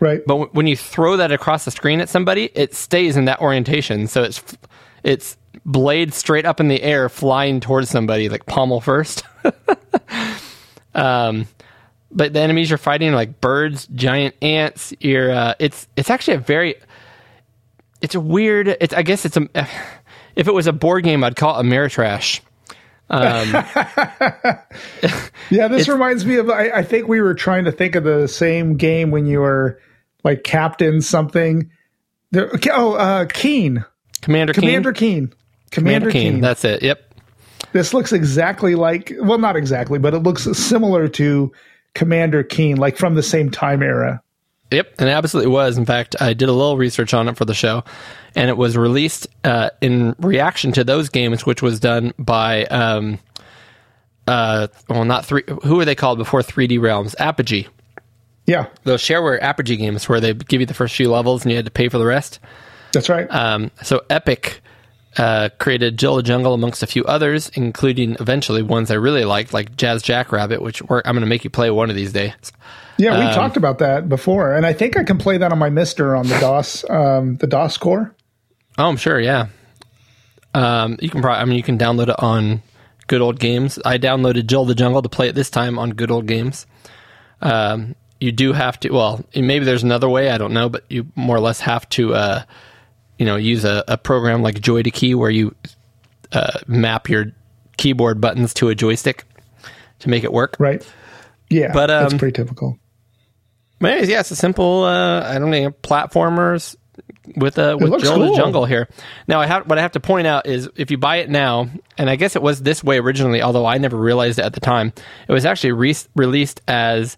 right. 0.00 0.22
but 0.26 0.34
w- 0.34 0.50
when 0.52 0.66
you 0.66 0.76
throw 0.76 1.16
that 1.16 1.32
across 1.32 1.64
the 1.64 1.70
screen 1.70 2.00
at 2.00 2.08
somebody 2.08 2.50
it 2.54 2.74
stays 2.74 3.16
in 3.16 3.24
that 3.24 3.40
orientation 3.40 4.06
so 4.06 4.22
it's 4.22 4.42
it's 5.02 5.36
blade 5.64 6.14
straight 6.14 6.44
up 6.44 6.60
in 6.60 6.68
the 6.68 6.82
air, 6.82 7.08
flying 7.08 7.60
towards 7.60 7.90
somebody, 7.90 8.28
like 8.28 8.46
pommel 8.46 8.80
first. 8.80 9.24
um, 10.94 11.46
but 12.10 12.32
the 12.32 12.40
enemies 12.40 12.70
you're 12.70 12.78
fighting 12.78 13.10
are 13.10 13.16
like 13.16 13.40
birds, 13.40 13.86
giant 13.88 14.34
ants. 14.42 14.92
You're 15.00 15.30
uh, 15.30 15.54
it's 15.58 15.88
it's 15.96 16.10
actually 16.10 16.34
a 16.34 16.40
very 16.40 16.76
it's 18.00 18.14
a 18.14 18.20
weird. 18.20 18.68
It's 18.68 18.94
I 18.94 19.02
guess 19.02 19.24
it's 19.24 19.36
a 19.36 19.48
if 20.36 20.48
it 20.48 20.54
was 20.54 20.66
a 20.66 20.72
board 20.72 21.04
game, 21.04 21.24
I'd 21.24 21.36
call 21.36 21.58
it 21.58 21.64
Ameritrash. 21.64 22.40
Yeah, 25.50 25.68
this 25.68 25.88
reminds 25.88 26.24
me 26.24 26.36
of. 26.36 26.48
I, 26.48 26.70
I 26.70 26.82
think 26.82 27.06
we 27.06 27.20
were 27.20 27.34
trying 27.34 27.66
to 27.66 27.72
think 27.72 27.94
of 27.94 28.04
the 28.04 28.26
same 28.26 28.76
game 28.76 29.10
when 29.10 29.26
you 29.26 29.40
were 29.40 29.78
like 30.24 30.42
captain 30.42 31.02
something. 31.02 31.70
There, 32.30 32.50
oh, 32.72 32.94
uh, 32.94 33.26
Keen, 33.26 33.84
Commander 34.22 34.54
Keen. 34.54 34.62
Commander 34.62 34.92
Keen, 34.92 35.32
Commander 35.74 36.06
Commander 36.06 36.10
Keen. 36.10 36.32
Keen. 36.34 36.40
That's 36.40 36.64
it. 36.64 36.82
Yep. 36.82 37.14
This 37.72 37.92
looks 37.92 38.12
exactly 38.12 38.74
like. 38.76 39.12
Well, 39.20 39.38
not 39.38 39.56
exactly, 39.56 39.98
but 39.98 40.14
it 40.14 40.20
looks 40.20 40.44
similar 40.56 41.08
to 41.08 41.52
Commander 41.94 42.42
Keen, 42.44 42.76
like 42.76 42.96
from 42.96 43.14
the 43.16 43.22
same 43.22 43.50
time 43.50 43.82
era. 43.82 44.22
Yep, 44.70 44.94
and 44.98 45.08
it 45.08 45.12
absolutely 45.12 45.52
was. 45.52 45.76
In 45.76 45.84
fact, 45.84 46.16
I 46.20 46.32
did 46.34 46.48
a 46.48 46.52
little 46.52 46.76
research 46.76 47.12
on 47.12 47.28
it 47.28 47.36
for 47.36 47.44
the 47.44 47.54
show, 47.54 47.84
and 48.34 48.48
it 48.48 48.56
was 48.56 48.76
released 48.76 49.26
uh, 49.44 49.70
in 49.80 50.14
reaction 50.18 50.72
to 50.72 50.84
those 50.84 51.08
games, 51.08 51.44
which 51.44 51.62
was 51.62 51.80
done 51.80 52.12
by, 52.18 52.64
um, 52.66 53.18
uh, 54.26 54.68
well, 54.88 55.04
not 55.04 55.24
three. 55.26 55.42
Who 55.64 55.76
were 55.76 55.84
they 55.84 55.94
called 55.94 56.18
before 56.18 56.40
3D 56.42 56.80
Realms? 56.80 57.14
Apogee. 57.18 57.66
Yeah, 58.46 58.66
Those 58.82 59.00
shareware 59.00 59.40
Apogee 59.40 59.76
games 59.76 60.06
where 60.08 60.20
they 60.20 60.34
give 60.34 60.60
you 60.60 60.66
the 60.66 60.74
first 60.74 60.94
few 60.94 61.10
levels 61.10 61.42
and 61.42 61.50
you 61.50 61.56
had 61.56 61.64
to 61.64 61.70
pay 61.70 61.88
for 61.88 61.96
the 61.96 62.04
rest. 62.04 62.40
that's 62.92 63.08
right. 63.08 63.26
Um, 63.30 63.70
so 63.82 64.02
Epic 64.10 64.60
uh, 65.16 65.48
created 65.58 65.98
Jill 65.98 66.16
the 66.16 66.22
Jungle 66.22 66.54
amongst 66.54 66.82
a 66.82 66.86
few 66.86 67.04
others, 67.04 67.50
including 67.54 68.16
eventually 68.20 68.62
ones 68.62 68.90
I 68.90 68.94
really 68.94 69.24
liked, 69.24 69.52
like 69.52 69.76
Jazz 69.76 70.02
Jackrabbit, 70.02 70.62
which 70.62 70.82
we're, 70.82 71.02
I'm 71.04 71.14
going 71.14 71.20
to 71.20 71.26
make 71.26 71.44
you 71.44 71.50
play 71.50 71.70
one 71.70 71.90
of 71.90 71.96
these 71.96 72.12
days. 72.12 72.34
yeah, 72.98 73.18
we 73.18 73.26
um, 73.26 73.34
talked 73.34 73.56
about 73.56 73.78
that 73.78 74.08
before, 74.08 74.54
and 74.54 74.66
I 74.66 74.72
think 74.72 74.96
I 74.96 75.04
can 75.04 75.18
play 75.18 75.38
that 75.38 75.52
on 75.52 75.58
my 75.58 75.70
MiSTer 75.70 76.18
on 76.18 76.26
the 76.26 76.38
DOS, 76.40 76.88
um, 76.90 77.36
the 77.36 77.46
DOS 77.46 77.76
core. 77.76 78.14
Oh, 78.76 78.88
I'm 78.88 78.96
sure. 78.96 79.20
Yeah. 79.20 79.48
Um, 80.52 80.98
you 81.00 81.10
can 81.10 81.20
probably. 81.20 81.40
I 81.40 81.44
mean, 81.44 81.56
you 81.56 81.62
can 81.62 81.78
download 81.78 82.08
it 82.08 82.20
on 82.20 82.62
Good 83.06 83.20
Old 83.20 83.38
Games. 83.38 83.78
I 83.84 83.98
downloaded 83.98 84.46
Jill 84.46 84.64
the 84.64 84.74
Jungle 84.74 85.02
to 85.02 85.08
play 85.08 85.28
it 85.28 85.34
this 85.34 85.50
time 85.50 85.78
on 85.78 85.90
Good 85.90 86.10
Old 86.10 86.26
Games. 86.26 86.66
Um, 87.40 87.94
you 88.20 88.32
do 88.32 88.52
have 88.52 88.80
to. 88.80 88.90
Well, 88.90 89.24
maybe 89.34 89.64
there's 89.64 89.82
another 89.82 90.08
way. 90.08 90.30
I 90.30 90.38
don't 90.38 90.52
know, 90.52 90.68
but 90.68 90.84
you 90.88 91.06
more 91.14 91.36
or 91.36 91.40
less 91.40 91.60
have 91.60 91.88
to. 91.90 92.14
Uh, 92.14 92.42
you 93.18 93.26
know, 93.26 93.36
use 93.36 93.64
a, 93.64 93.84
a 93.88 93.96
program 93.98 94.42
like 94.42 94.60
Joy 94.60 94.82
to 94.82 94.90
Key 94.90 95.14
where 95.14 95.30
you 95.30 95.54
uh, 96.32 96.58
map 96.66 97.08
your 97.08 97.26
keyboard 97.76 98.20
buttons 98.20 98.54
to 98.54 98.68
a 98.68 98.74
joystick 98.74 99.24
to 100.00 100.08
make 100.08 100.24
it 100.24 100.32
work. 100.32 100.56
Right. 100.58 100.86
Yeah, 101.50 101.72
But, 101.72 101.86
that's 101.88 102.12
um, 102.12 102.18
pretty 102.18 102.32
typical. 102.32 102.78
But 103.80 103.92
anyways, 103.92 104.08
yeah, 104.08 104.20
it's 104.20 104.30
a 104.30 104.36
simple. 104.36 104.84
Uh, 104.84 105.20
I 105.28 105.38
don't 105.38 105.50
know 105.50 105.70
platformers 105.70 106.74
with 107.36 107.58
uh, 107.58 107.76
with 107.78 108.00
Jill 108.00 108.18
the. 108.18 108.36
Jungle 108.36 108.64
here. 108.64 108.88
Now, 109.28 109.40
I 109.40 109.46
have 109.46 109.66
what 109.68 109.78
I 109.78 109.82
have 109.82 109.92
to 109.92 110.00
point 110.00 110.26
out 110.26 110.46
is 110.46 110.70
if 110.76 110.90
you 110.90 110.96
buy 110.96 111.16
it 111.16 111.28
now, 111.28 111.68
and 111.98 112.08
I 112.08 112.16
guess 112.16 112.34
it 112.36 112.42
was 112.42 112.62
this 112.62 112.82
way 112.82 112.98
originally, 112.98 113.42
although 113.42 113.66
I 113.66 113.78
never 113.78 113.96
realized 113.96 114.38
it 114.38 114.44
at 114.44 114.52
the 114.54 114.60
time. 114.60 114.92
It 115.28 115.32
was 115.32 115.44
actually 115.44 115.72
re- 115.72 115.94
released 116.16 116.62
as 116.66 117.16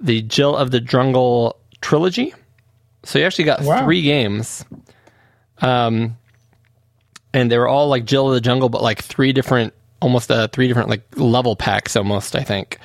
the 0.00 0.22
Jill 0.22 0.56
of 0.56 0.70
the 0.70 0.80
Jungle 0.80 1.56
trilogy. 1.80 2.34
So 3.04 3.18
you 3.18 3.24
actually 3.24 3.44
got 3.44 3.62
Wow. 3.62 3.84
three 3.84 4.02
games. 4.02 4.64
Um, 5.60 6.16
and 7.32 7.50
they 7.50 7.58
were 7.58 7.68
all 7.68 7.88
like 7.88 8.04
Jill 8.04 8.28
of 8.28 8.34
the 8.34 8.40
Jungle, 8.40 8.68
but 8.68 8.82
like 8.82 9.02
three 9.02 9.32
different, 9.32 9.72
almost 10.00 10.30
uh, 10.30 10.48
three 10.48 10.66
different 10.68 10.88
like 10.88 11.02
level 11.16 11.56
packs, 11.56 11.96
almost. 11.96 12.34
I 12.36 12.42
think. 12.42 12.78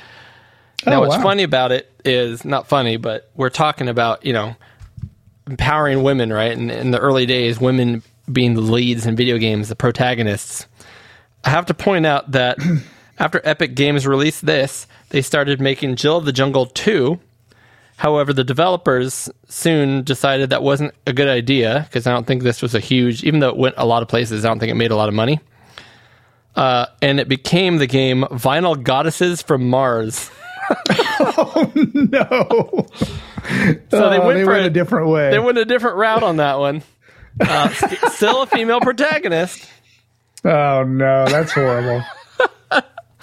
Now, 0.86 0.98
Oh, 0.98 1.00
what's 1.02 1.18
wow. 1.18 1.24
funny 1.24 1.44
about 1.44 1.72
it 1.72 1.90
is 2.04 2.46
not 2.46 2.68
funny, 2.68 2.98
but 2.98 3.32
we're 3.36 3.50
talking 3.50 3.88
about 3.88 4.26
you 4.26 4.34
know 4.34 4.56
empowering 5.48 6.04
women, 6.04 6.32
right? 6.32 6.56
And 6.56 6.72
in 6.72 6.92
the 6.92 7.00
early 7.00 7.26
days, 7.26 7.60
women 7.60 8.04
being 8.32 8.54
the 8.56 8.62
leads 8.62 9.06
in 9.06 9.16
video 9.16 9.38
games, 9.38 9.70
the 9.70 9.76
protagonists. 9.76 10.68
I 11.44 11.50
have 11.50 11.68
to 11.68 11.74
point 11.76 12.06
out 12.06 12.32
that 12.32 12.58
after 13.20 13.40
Epic 13.44 13.76
Games 13.76 14.08
released 14.08 14.46
this, 14.46 14.88
they 15.10 15.22
started 15.22 15.62
making 15.62 15.96
Jill 15.96 16.18
of 16.18 16.26
the 16.26 16.32
Jungle 16.34 16.66
2. 16.66 17.20
However, 17.98 18.34
the 18.34 18.44
developers 18.44 19.30
soon 19.48 20.04
decided 20.04 20.50
that 20.50 20.62
wasn't 20.62 20.94
a 21.08 21.14
good 21.14 21.30
idea 21.30 21.86
because 21.88 22.06
I 22.08 22.12
don't 22.12 22.28
think 22.28 22.44
this 22.44 22.62
was 22.62 22.76
a 22.76 22.80
huge, 22.80 23.24
even 23.24 23.40
though 23.40 23.50
it 23.50 23.58
went 23.58 23.76
a 23.78 23.86
lot 23.86 24.02
of 24.02 24.10
places, 24.10 24.44
I 24.44 24.50
don't 24.50 24.60
think 24.60 24.72
it 24.72 24.76
made 24.76 24.92
a 24.92 24.96
lot 24.98 25.08
of 25.08 25.16
money. 25.16 25.40
Uh, 26.56 26.86
and 27.02 27.20
it 27.20 27.28
became 27.28 27.78
the 27.78 27.88
game 27.88 28.24
Vinyl 28.32 28.82
Goddesses 28.82 29.42
from 29.42 29.70
Mars. 29.70 30.30
Oh 31.20 31.72
no, 31.76 32.88
So 33.92 34.10
they 34.10 34.18
Oh, 34.18 34.26
went 34.28 34.40
they 34.40 34.44
for 34.44 34.52
went 34.52 34.64
a, 34.64 34.66
a 34.66 34.70
different 34.72 35.08
way. 35.10 35.30
They 35.30 35.38
went 35.40 35.58
a 35.60 35.66
different 35.66 35.98
route 35.98 36.24
on 36.24 36.38
that 36.38 36.58
one. 36.58 36.82
Uh, 37.40 37.70
st- 37.74 38.00
still 38.12 38.42
a 38.42 38.48
female 38.48 38.82
protagonist. 38.82 39.64
oh 40.44 40.84
no, 40.84 41.26
that's 41.28 41.52
horrible. 41.52 42.04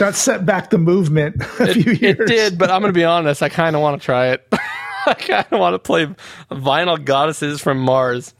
That 0.02 0.14
set 0.14 0.44
back 0.44 0.70
the 0.70 0.78
movement 0.78 1.36
a 1.60 1.72
few 1.72 1.92
years. 1.92 2.20
It 2.20 2.26
did, 2.26 2.58
but 2.58 2.70
I'm 2.70 2.80
going 2.80 2.92
to 2.92 2.98
be 2.98 3.04
honest. 3.04 3.42
I 3.42 3.48
kind 3.48 3.76
of 3.76 3.82
want 3.82 4.00
to 4.00 4.04
try 4.04 4.28
it. 4.28 4.46
I 5.06 5.14
kind 5.14 5.46
of 5.50 5.58
want 5.58 5.74
to 5.74 5.78
play 5.78 6.06
Vinyl 6.50 7.02
Goddesses 7.02 7.60
from 7.60 7.78
Mars. 7.78 8.34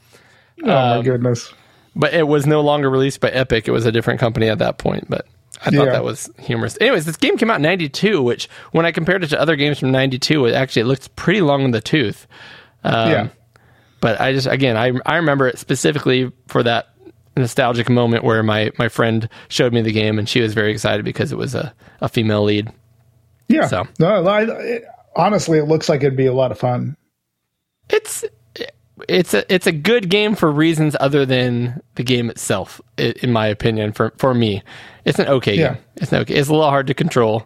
Oh 0.61 0.67
my 0.67 1.01
goodness. 1.01 1.53
But 1.95 2.13
it 2.13 2.27
was 2.27 2.45
no 2.45 2.61
longer 2.61 2.89
released 2.89 3.19
by 3.19 3.29
Epic. 3.29 3.67
It 3.67 3.71
was 3.71 3.85
a 3.85 3.91
different 3.91 4.19
company 4.19 4.49
at 4.49 4.59
that 4.59 4.77
point. 4.77 5.09
But 5.09 5.27
I 5.65 5.69
thought 5.71 5.85
that 5.85 6.03
was 6.03 6.29
humorous. 6.39 6.77
Anyways, 6.81 7.05
this 7.05 7.17
game 7.17 7.37
came 7.37 7.51
out 7.51 7.57
in 7.57 7.61
92, 7.63 8.21
which 8.21 8.49
when 8.71 8.85
I 8.85 8.91
compared 8.91 9.23
it 9.23 9.27
to 9.27 9.39
other 9.39 9.55
games 9.55 9.79
from 9.79 9.91
92, 9.91 10.47
it 10.47 10.53
actually 10.53 10.83
it 10.83 10.85
looked 10.85 11.15
pretty 11.15 11.41
long 11.41 11.63
in 11.63 11.71
the 11.71 11.81
tooth. 11.81 12.27
Um, 12.83 13.11
yeah. 13.11 13.27
But 13.99 14.19
I 14.19 14.33
just, 14.33 14.47
again, 14.47 14.75
I, 14.75 14.91
I 15.05 15.17
remember 15.17 15.47
it 15.47 15.59
specifically 15.59 16.31
for 16.47 16.63
that 16.63 16.92
nostalgic 17.35 17.89
moment 17.89 18.23
where 18.23 18.43
my, 18.43 18.71
my 18.77 18.89
friend 18.89 19.27
showed 19.49 19.73
me 19.73 19.81
the 19.81 19.91
game 19.91 20.19
and 20.19 20.27
she 20.29 20.41
was 20.41 20.53
very 20.53 20.71
excited 20.71 21.03
because 21.03 21.31
it 21.31 21.37
was 21.37 21.55
a, 21.55 21.73
a 22.01 22.09
female 22.09 22.43
lead. 22.43 22.71
Yeah. 23.47 23.67
So. 23.67 23.87
No, 23.99 24.25
I, 24.27 24.43
it, 24.43 24.83
honestly, 25.15 25.57
it 25.59 25.65
looks 25.65 25.89
like 25.89 26.01
it'd 26.01 26.15
be 26.17 26.25
a 26.27 26.33
lot 26.33 26.51
of 26.51 26.59
fun. 26.59 26.95
it's 27.89 28.23
it's 29.09 29.33
a 29.33 29.53
it's 29.53 29.65
a 29.67 29.71
good 29.71 30.07
game 30.09 30.35
for 30.35 30.51
reasons 30.51 30.95
other 30.99 31.25
than 31.25 31.81
the 31.95 32.03
game 32.03 32.29
itself 32.29 32.79
in 32.97 33.31
my 33.31 33.47
opinion 33.47 33.91
for 33.91 34.13
for 34.17 34.33
me 34.35 34.61
it's 35.03 35.17
an 35.17 35.27
okay 35.27 35.55
Yeah. 35.57 35.73
game 35.73 35.83
it's 35.95 36.11
an 36.11 36.19
okay 36.19 36.35
it's 36.35 36.47
a 36.47 36.51
little 36.53 36.69
hard 36.69 36.85
to 36.87 36.93
control 36.93 37.45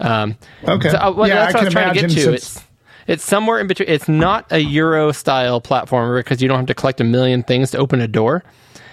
um 0.00 0.36
Okay. 0.66 0.88
so, 0.88 0.96
uh, 0.96 1.12
well, 1.12 1.28
yeah, 1.28 1.34
that's 1.34 1.54
I 1.54 1.58
what 1.58 1.62
i 1.62 1.64
was 1.66 1.72
trying 1.74 1.94
to 1.94 2.00
get 2.00 2.10
to 2.10 2.32
it's 2.32 2.64
it's 3.06 3.22
somewhere 3.24 3.60
in 3.60 3.66
between 3.66 3.90
it's 3.90 4.08
not 4.08 4.50
a 4.50 4.58
euro 4.60 5.12
style 5.12 5.60
platformer 5.60 6.18
because 6.18 6.40
you 6.40 6.48
don't 6.48 6.56
have 6.56 6.66
to 6.66 6.74
collect 6.74 6.98
a 7.00 7.04
million 7.04 7.42
things 7.42 7.70
to 7.72 7.78
open 7.78 8.00
a 8.00 8.08
door 8.08 8.42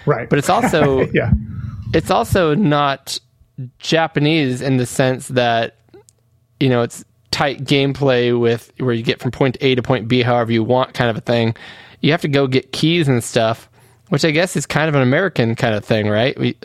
right. 0.07 0.29
but 0.29 0.39
it's 0.39 0.49
also 0.57 1.07
yeah. 1.13 1.31
it's 1.93 2.09
also 2.09 2.55
not 2.55 3.19
Japanese 3.79 4.61
in 4.61 4.77
the 4.77 4.85
sense 4.85 5.27
that 5.29 5.75
you 6.59 6.69
know 6.69 6.81
it's 6.81 7.03
tight 7.31 7.63
gameplay 7.63 8.39
with 8.39 8.71
where 8.79 8.93
you 8.93 9.03
get 9.03 9.19
from 9.19 9.31
point 9.31 9.57
A 9.61 9.75
to 9.75 9.83
point 9.83 10.07
B 10.07 10.21
however 10.21 10.51
you 10.51 10.63
want 10.63 10.93
kind 10.93 11.09
of 11.09 11.17
a 11.17 11.21
thing. 11.21 11.55
You 12.01 12.11
have 12.11 12.21
to 12.21 12.27
go 12.27 12.47
get 12.47 12.71
keys 12.71 13.07
and 13.07 13.23
stuff, 13.23 13.69
which 14.09 14.23
I 14.23 14.31
guess 14.31 14.55
is 14.55 14.65
kind 14.65 14.87
of 14.87 14.95
an 14.95 15.01
American 15.01 15.55
kind 15.55 15.75
of 15.75 15.83
thing, 15.83 16.07
right? 16.07 16.37
We 16.39 16.55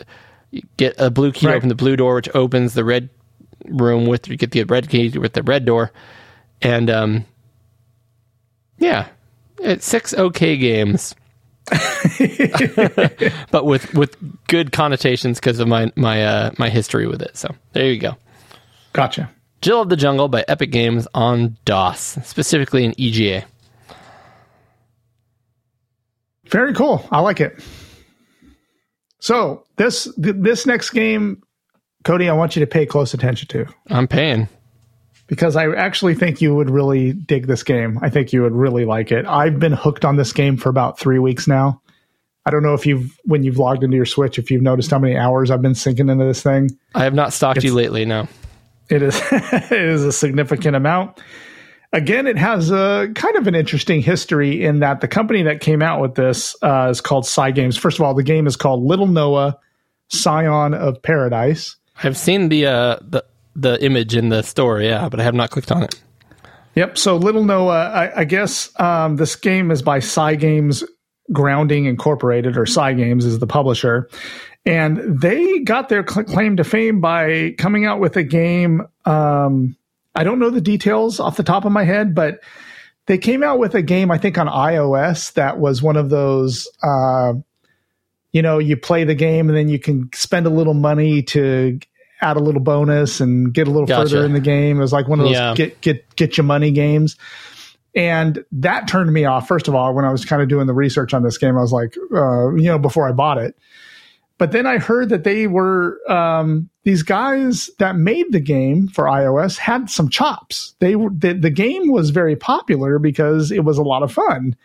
you 0.51 0.61
get 0.77 0.95
a 0.99 1.09
blue 1.09 1.31
key 1.31 1.47
to 1.47 1.53
open 1.53 1.69
the 1.69 1.75
blue 1.75 1.95
door, 1.95 2.15
which 2.15 2.29
opens 2.35 2.75
the 2.75 2.83
red 2.83 3.09
room 3.65 4.05
with 4.05 4.27
you 4.27 4.37
get 4.37 4.51
the 4.51 4.63
red 4.63 4.89
key 4.89 5.09
with 5.17 5.33
the 5.33 5.43
red 5.43 5.65
door, 5.65 5.91
and 6.61 6.89
um, 6.89 7.25
yeah, 8.77 9.07
it's 9.59 9.85
six 9.85 10.13
okay 10.13 10.57
games 10.57 11.15
but 13.51 13.65
with 13.65 13.93
with 13.93 14.17
good 14.47 14.71
connotations 14.71 15.39
because 15.39 15.59
of 15.59 15.67
my 15.67 15.91
my 15.95 16.23
uh, 16.23 16.51
my 16.57 16.69
history 16.69 17.07
with 17.07 17.21
it. 17.21 17.35
So 17.37 17.53
there 17.71 17.85
you 17.85 17.99
go. 17.99 18.15
Gotcha. 18.91 19.29
Jill 19.61 19.81
of 19.81 19.89
the 19.89 19.95
Jungle 19.95 20.27
by 20.27 20.43
Epic 20.47 20.71
Games 20.71 21.07
on 21.13 21.57
DOS, 21.63 22.19
specifically 22.23 22.83
in 22.83 22.93
EGA. 22.97 23.45
Very 26.47 26.73
cool. 26.73 27.07
I 27.11 27.21
like 27.21 27.39
it. 27.39 27.63
So 29.19 29.63
this 29.77 30.13
th- 30.21 30.35
this 30.37 30.65
next 30.65 30.89
game, 30.89 31.41
Cody, 32.03 32.27
I 32.27 32.33
want 32.33 32.57
you 32.57 32.59
to 32.59 32.67
pay 32.67 32.85
close 32.85 33.13
attention 33.13 33.47
to 33.49 33.65
I'm 33.87 34.07
paying. 34.07 34.49
Because 35.33 35.55
I 35.55 35.67
actually 35.71 36.13
think 36.13 36.41
you 36.41 36.53
would 36.53 36.69
really 36.69 37.11
dig 37.11 37.47
this 37.47 37.63
game. 37.63 37.97
I 38.03 38.11
think 38.11 38.33
you 38.33 38.43
would 38.43 38.51
really 38.51 38.85
like 38.85 39.11
it. 39.11 39.25
I've 39.25 39.57
been 39.57 39.71
hooked 39.71 40.05
on 40.05 40.15
this 40.15 40.31
game 40.31 40.57
for 40.57 40.69
about 40.69 40.99
three 40.99 41.17
weeks 41.17 41.47
now. 41.47 41.81
I 42.45 42.51
don't 42.51 42.61
know 42.61 42.75
if 42.75 42.85
you've 42.85 43.17
when 43.25 43.43
you've 43.43 43.57
logged 43.57 43.83
into 43.83 43.97
your 43.97 44.05
Switch 44.05 44.37
if 44.37 44.51
you've 44.51 44.61
noticed 44.61 44.91
how 44.91 44.99
many 44.99 45.17
hours 45.17 45.49
I've 45.49 45.63
been 45.63 45.73
sinking 45.73 46.09
into 46.09 46.23
this 46.23 46.43
thing. 46.43 46.69
I 46.93 47.03
have 47.05 47.15
not 47.15 47.33
stalked 47.33 47.63
you 47.63 47.73
lately. 47.73 48.05
No. 48.05 48.27
It 48.89 49.01
is 49.01 49.19
it 49.31 49.71
is 49.71 50.03
a 50.03 50.11
significant 50.11 50.75
amount. 50.75 51.19
again, 51.91 52.27
it 52.27 52.37
has 52.37 52.69
a 52.69 53.09
kind 53.15 53.35
of 53.35 53.47
an 53.47 53.55
interesting 53.55 54.03
history 54.03 54.63
in 54.63 54.81
that 54.81 55.01
the 55.01 55.07
company 55.07 55.41
that 55.43 55.61
came 55.61 55.81
out 55.81 55.99
with 55.99 56.13
this 56.13 56.55
uh, 56.61 56.89
is 56.91 57.01
called 57.01 57.23
Cygames. 57.23 57.79
First 57.79 57.97
of 57.97 58.05
all, 58.05 58.13
the 58.13 58.21
game 58.21 58.45
is 58.45 58.55
called 58.55 58.83
Little 58.83 59.07
Noah, 59.07 59.57
Scion 60.09 60.75
of 60.75 61.01
Paradise. 61.01 61.75
I've 62.03 62.17
seen 62.17 62.49
the 62.49 62.67
uh, 62.67 62.97
the 63.01 63.25
the 63.55 63.83
image 63.83 64.15
in 64.15 64.29
the 64.29 64.41
store, 64.41 64.81
yeah, 64.81 65.09
but 65.09 65.19
I 65.19 65.23
have 65.23 65.35
not 65.35 65.51
clicked 65.51 65.71
on 65.71 65.83
it. 65.83 66.01
Yep. 66.75 66.97
So 66.97 67.17
Little 67.17 67.43
Noah, 67.43 67.89
I, 67.89 68.21
I 68.21 68.23
guess 68.23 68.77
um, 68.79 69.17
this 69.17 69.35
game 69.35 69.69
is 69.69 69.81
by 69.81 69.99
Cygames 69.99 70.83
Grounding 71.31 71.85
Incorporated, 71.85 72.57
or 72.57 72.65
Cygames 72.65 73.23
is 73.23 73.39
the 73.39 73.47
publisher, 73.47 74.09
and 74.65 74.97
they 75.21 75.59
got 75.59 75.89
their 75.89 76.05
cl- 76.07 76.25
claim 76.25 76.57
to 76.57 76.63
fame 76.63 76.99
by 76.99 77.53
coming 77.57 77.85
out 77.85 77.99
with 77.99 78.17
a 78.17 78.23
game. 78.23 78.81
Um, 79.05 79.75
I 80.15 80.23
don't 80.23 80.39
know 80.39 80.49
the 80.49 80.61
details 80.61 81.19
off 81.19 81.37
the 81.37 81.43
top 81.43 81.65
of 81.65 81.71
my 81.71 81.83
head, 81.83 82.15
but 82.15 82.39
they 83.05 83.17
came 83.17 83.43
out 83.43 83.59
with 83.59 83.75
a 83.75 83.81
game 83.81 84.11
I 84.11 84.17
think 84.17 84.37
on 84.37 84.47
iOS 84.47 85.33
that 85.33 85.59
was 85.59 85.81
one 85.81 85.97
of 85.97 86.09
those. 86.09 86.67
Uh, 86.81 87.33
you 88.31 88.41
know, 88.41 88.57
you 88.57 88.75
play 88.75 89.03
the 89.03 89.15
game 89.15 89.47
and 89.47 89.55
then 89.55 89.69
you 89.69 89.77
can 89.79 90.09
spend 90.13 90.47
a 90.47 90.49
little 90.49 90.73
money 90.73 91.21
to 91.21 91.79
add 92.21 92.37
a 92.37 92.39
little 92.39 92.61
bonus 92.61 93.19
and 93.19 93.53
get 93.53 93.67
a 93.67 93.71
little 93.71 93.87
Gotcha. 93.87 94.09
further 94.11 94.25
in 94.25 94.33
the 94.33 94.39
game. 94.39 94.77
It 94.77 94.81
was 94.81 94.93
like 94.93 95.07
one 95.07 95.19
of 95.19 95.25
those 95.25 95.35
Yeah. 95.35 95.53
get 95.55 95.81
get 95.81 96.15
get 96.15 96.37
your 96.37 96.45
money 96.45 96.71
games. 96.71 97.17
And 97.95 98.43
that 98.51 98.87
turned 98.87 99.13
me 99.13 99.25
off. 99.25 99.47
First 99.47 99.67
of 99.67 99.75
all, 99.75 99.93
when 99.93 100.03
I 100.05 100.11
was 100.11 100.25
kind 100.25 100.41
of 100.41 100.47
doing 100.47 100.65
the 100.65 100.73
research 100.73 101.13
on 101.13 101.21
this 101.21 101.37
game, 101.37 101.55
I 101.57 101.61
was 101.61 101.71
like, 101.71 101.95
uh, 102.13 102.53
you 102.55 102.63
know, 102.63 102.79
before 102.79 103.07
I 103.07 103.11
bought 103.11 103.37
it. 103.37 103.55
But 104.39 104.51
then 104.51 104.65
I 104.65 104.79
heard 104.79 105.09
that 105.09 105.23
they 105.23 105.45
were 105.45 105.99
um, 106.11 106.69
these 106.85 107.03
guys 107.03 107.69
that 107.77 107.95
made 107.95 108.31
the 108.31 108.39
game 108.39 108.87
for 108.87 109.05
iOS 109.05 109.57
had 109.57 109.91
some 109.91 110.09
chops. 110.09 110.73
They 110.79 110.95
were 110.95 111.11
the, 111.11 111.33
the 111.33 111.51
game 111.51 111.91
was 111.91 112.09
very 112.09 112.35
popular 112.35 112.97
because 112.97 113.51
it 113.51 113.63
was 113.63 113.77
a 113.77 113.83
lot 113.83 114.01
of 114.01 114.11
fun, 114.11 114.55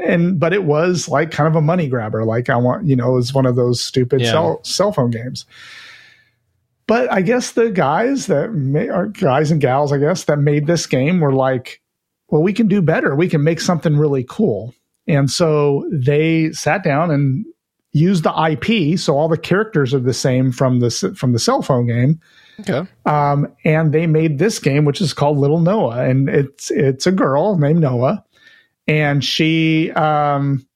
and 0.00 0.40
but 0.40 0.52
it 0.52 0.64
was 0.64 1.08
like 1.08 1.30
kind 1.30 1.46
of 1.46 1.54
a 1.54 1.62
money 1.62 1.86
grabber. 1.88 2.24
Like 2.24 2.50
I 2.50 2.56
want, 2.56 2.84
you 2.86 2.96
know, 2.96 3.12
it 3.12 3.16
was 3.16 3.32
one 3.32 3.46
of 3.46 3.54
those 3.54 3.80
stupid 3.80 4.22
Yeah. 4.22 4.32
cell 4.32 4.60
cell 4.64 4.90
phone 4.92 5.12
games. 5.12 5.46
But 6.86 7.10
I 7.12 7.22
guess 7.22 7.52
the 7.52 7.70
guys 7.70 8.26
that 8.26 8.52
ma- 8.52 8.94
or 8.94 9.06
guys 9.08 9.50
and 9.50 9.60
gals, 9.60 9.92
I 9.92 9.98
guess 9.98 10.24
that 10.24 10.38
made 10.38 10.66
this 10.66 10.86
game 10.86 11.20
were 11.20 11.32
like, 11.32 11.80
well, 12.28 12.42
we 12.42 12.52
can 12.52 12.66
do 12.66 12.82
better. 12.82 13.14
We 13.14 13.28
can 13.28 13.44
make 13.44 13.60
something 13.60 13.96
really 13.96 14.24
cool. 14.28 14.74
And 15.06 15.30
so 15.30 15.88
they 15.92 16.52
sat 16.52 16.82
down 16.82 17.10
and 17.10 17.44
used 17.92 18.24
the 18.24 18.32
IP, 18.32 18.98
so 18.98 19.16
all 19.16 19.28
the 19.28 19.36
characters 19.36 19.92
are 19.92 20.00
the 20.00 20.14
same 20.14 20.50
from 20.50 20.80
the 20.80 20.90
from 21.16 21.32
the 21.32 21.38
cell 21.38 21.62
phone 21.62 21.86
game. 21.86 22.20
Okay. 22.60 22.88
Um, 23.06 23.54
and 23.64 23.92
they 23.92 24.06
made 24.06 24.38
this 24.38 24.58
game, 24.58 24.84
which 24.84 25.00
is 25.00 25.12
called 25.12 25.38
Little 25.38 25.60
Noah, 25.60 26.04
and 26.04 26.28
it's 26.28 26.70
it's 26.70 27.06
a 27.06 27.12
girl 27.12 27.58
named 27.58 27.80
Noah, 27.80 28.24
and 28.86 29.24
she 29.24 29.90
um, 29.92 30.66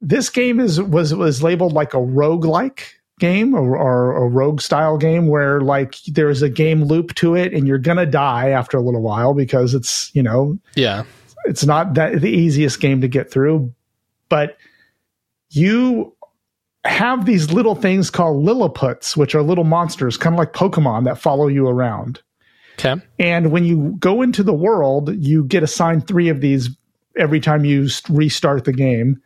this 0.00 0.30
game 0.30 0.60
is 0.60 0.80
was 0.80 1.14
was 1.14 1.42
labeled 1.42 1.72
like 1.72 1.94
a 1.94 1.98
roguelike 1.98 2.82
game 3.18 3.54
or, 3.54 3.76
or 3.76 4.16
a 4.16 4.28
rogue 4.28 4.60
style 4.60 4.96
game 4.98 5.26
where 5.28 5.60
like 5.60 5.96
there's 6.06 6.42
a 6.42 6.48
game 6.48 6.84
loop 6.84 7.14
to 7.16 7.34
it 7.34 7.52
and 7.52 7.66
you're 7.66 7.78
gonna 7.78 8.06
die 8.06 8.50
after 8.50 8.76
a 8.76 8.80
little 8.82 9.02
while 9.02 9.34
because 9.34 9.74
it's 9.74 10.10
you 10.14 10.22
know 10.22 10.58
Yeah. 10.76 11.04
it's 11.44 11.64
not 11.64 11.94
that 11.94 12.20
the 12.20 12.30
easiest 12.30 12.80
game 12.80 13.00
to 13.00 13.08
get 13.08 13.30
through, 13.30 13.72
but 14.28 14.56
you 15.50 16.14
have 16.84 17.26
these 17.26 17.50
little 17.52 17.74
things 17.74 18.10
called 18.10 18.44
Lilliputs, 18.44 19.16
which 19.16 19.34
are 19.34 19.42
little 19.42 19.64
monsters, 19.64 20.16
kind 20.16 20.34
of 20.34 20.38
like 20.38 20.52
Pokemon 20.52 21.04
that 21.04 21.18
follow 21.18 21.46
you 21.48 21.66
around. 21.68 22.22
Okay. 22.78 22.94
And 23.18 23.50
when 23.50 23.64
you 23.64 23.96
go 23.98 24.22
into 24.22 24.42
the 24.42 24.54
world, 24.54 25.12
you 25.16 25.44
get 25.44 25.62
assigned 25.62 26.06
three 26.06 26.28
of 26.28 26.40
these 26.40 26.70
every 27.16 27.40
time 27.40 27.64
you 27.64 27.88
restart 28.08 28.64
the 28.64 28.72
game. 28.72 29.20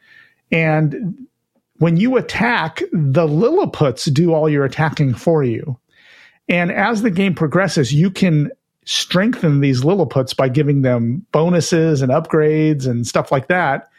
And 0.51 1.27
when 1.83 1.97
you 1.97 2.17
attack, 2.17 2.81
the 2.93 3.27
Lilliputs 3.27 4.13
do 4.15 4.33
all 4.33 4.49
your 4.49 4.65
attacking 4.65 5.15
for 5.15 5.43
you. 5.43 5.77
And 6.49 6.71
as 6.71 7.03
the 7.03 7.11
game 7.11 7.35
progresses, 7.35 7.93
you 7.93 8.09
can 8.09 8.53
strengthen 8.85 9.59
these 9.59 9.83
Lilliputs 9.83 10.37
by 10.37 10.49
giving 10.49 10.83
them 10.83 11.27
bonuses 11.33 12.01
and 12.01 12.13
upgrades 12.13 12.87
and 12.87 13.05
stuff 13.05 13.33
like 13.33 13.49
that. 13.49 13.91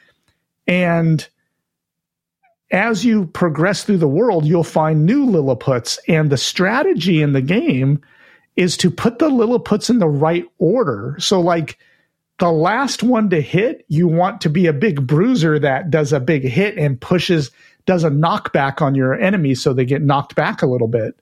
And 0.66 1.28
as 2.72 3.04
you 3.04 3.26
progress 3.26 3.84
through 3.84 3.98
the 3.98 4.08
world, 4.08 4.46
you'll 4.46 4.64
find 4.64 5.06
new 5.06 5.26
Lilliputs. 5.26 6.00
And 6.08 6.30
the 6.30 6.38
strategy 6.38 7.22
in 7.22 7.34
the 7.34 7.42
game 7.42 8.02
is 8.56 8.78
to 8.78 8.90
put 8.92 9.20
the 9.20 9.30
Lilliputs 9.30 9.90
in 9.90 10.00
the 10.00 10.08
right 10.08 10.46
order. 10.58 11.18
So, 11.20 11.42
like 11.42 11.78
the 12.40 12.50
last 12.50 13.04
one 13.04 13.30
to 13.32 13.42
hit, 13.42 13.86
you 13.90 14.08
want 14.08 14.40
to 14.42 14.50
be 14.50 14.68
a 14.68 14.74
big 14.74 15.06
bruiser 15.06 15.60
that 15.60 15.92
does 15.92 16.14
a 16.14 16.20
big 16.22 16.44
hit 16.44 16.78
and 16.78 17.00
pushes, 17.00 17.52
does 17.86 18.04
a 18.04 18.10
knockback 18.10 18.82
on 18.82 18.96
your 18.96 19.14
enemy 19.14 19.56
so 19.56 19.74
they 19.74 19.86
get 19.86 20.02
knocked 20.02 20.36
back 20.36 20.62
a 20.62 20.68
little 20.68 20.88
bit. 20.88 21.16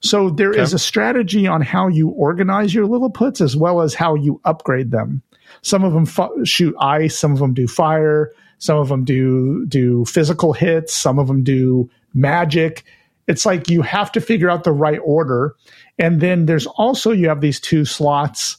So, 0.00 0.30
there 0.30 0.52
is 0.52 0.70
Okay. 0.72 0.76
a 0.76 0.78
strategy 0.78 1.46
on 1.46 1.60
how 1.60 1.88
you 1.88 2.08
organize 2.10 2.72
your 2.72 2.86
Lilliputs 2.86 3.40
as 3.40 3.56
well 3.56 3.80
as 3.80 3.94
how 3.94 4.14
you 4.14 4.40
upgrade 4.44 4.90
them. 4.92 5.22
Some 5.62 5.82
of 5.82 5.92
them 5.92 6.06
fu- 6.06 6.44
shoot 6.44 6.74
ice, 6.80 7.18
some 7.18 7.32
of 7.32 7.40
them 7.40 7.52
do 7.52 7.66
fire, 7.66 8.30
some 8.58 8.78
of 8.78 8.88
them 8.88 9.04
do 9.04 9.66
do 9.66 10.04
physical 10.04 10.52
hits, 10.52 10.94
some 10.94 11.18
of 11.18 11.26
them 11.26 11.42
do 11.42 11.90
magic. 12.14 12.84
It's 13.26 13.44
like 13.44 13.68
you 13.68 13.82
have 13.82 14.12
to 14.12 14.20
figure 14.20 14.48
out 14.48 14.62
the 14.64 14.72
right 14.72 15.00
order. 15.04 15.54
And 15.98 16.20
then 16.20 16.46
there's 16.46 16.66
also 16.66 17.10
you 17.10 17.28
have 17.28 17.40
these 17.40 17.58
two 17.60 17.84
slots 17.84 18.56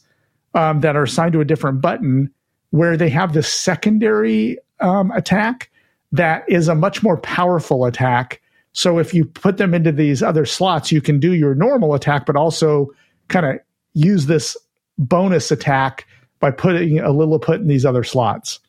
um, 0.54 0.80
that 0.80 0.94
are 0.94 1.04
assigned 1.04 1.32
to 1.32 1.40
a 1.40 1.44
different 1.44 1.80
button 1.80 2.30
where 2.70 2.96
they 2.96 3.08
have 3.08 3.32
this 3.32 3.52
secondary 3.52 4.58
um, 4.80 5.10
attack 5.12 5.69
that 6.12 6.44
is 6.48 6.68
a 6.68 6.74
much 6.74 7.02
more 7.02 7.16
powerful 7.18 7.84
attack. 7.84 8.40
So 8.72 8.98
if 8.98 9.14
you 9.14 9.24
put 9.24 9.56
them 9.56 9.74
into 9.74 9.92
these 9.92 10.22
other 10.22 10.44
slots, 10.44 10.92
you 10.92 11.00
can 11.00 11.18
do 11.18 11.34
your 11.34 11.54
normal 11.54 11.94
attack, 11.94 12.26
but 12.26 12.36
also 12.36 12.88
kind 13.28 13.46
of 13.46 13.56
use 13.94 14.26
this 14.26 14.56
bonus 14.98 15.50
attack 15.50 16.06
by 16.38 16.50
putting 16.50 17.00
a 17.00 17.10
Lilliput 17.10 17.60
in 17.60 17.66
these 17.68 17.84
other 17.84 18.04
slots. 18.04 18.60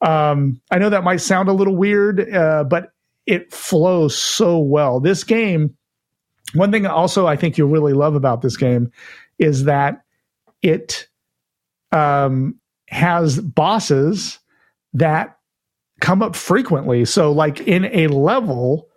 Um, 0.00 0.60
I 0.70 0.78
know 0.78 0.90
that 0.90 1.04
might 1.04 1.20
sound 1.20 1.48
a 1.48 1.52
little 1.52 1.76
weird, 1.76 2.32
uh, 2.32 2.64
but 2.64 2.92
it 3.26 3.52
flows 3.52 4.16
so 4.16 4.58
well. 4.58 5.00
This 5.00 5.24
game, 5.24 5.76
one 6.54 6.72
thing 6.72 6.86
also 6.86 7.26
I 7.26 7.36
think 7.36 7.58
you'll 7.58 7.68
really 7.68 7.92
love 7.92 8.14
about 8.14 8.42
this 8.42 8.56
game 8.56 8.90
is 9.38 9.64
that 9.64 10.02
it 10.62 11.06
um, 11.92 12.58
has 12.88 13.40
bosses 13.40 14.38
that 14.94 15.38
come 16.00 16.22
up 16.22 16.34
frequently. 16.36 17.04
So, 17.04 17.30
like 17.32 17.60
in 17.60 17.84
a 17.86 18.08
level, 18.08 18.88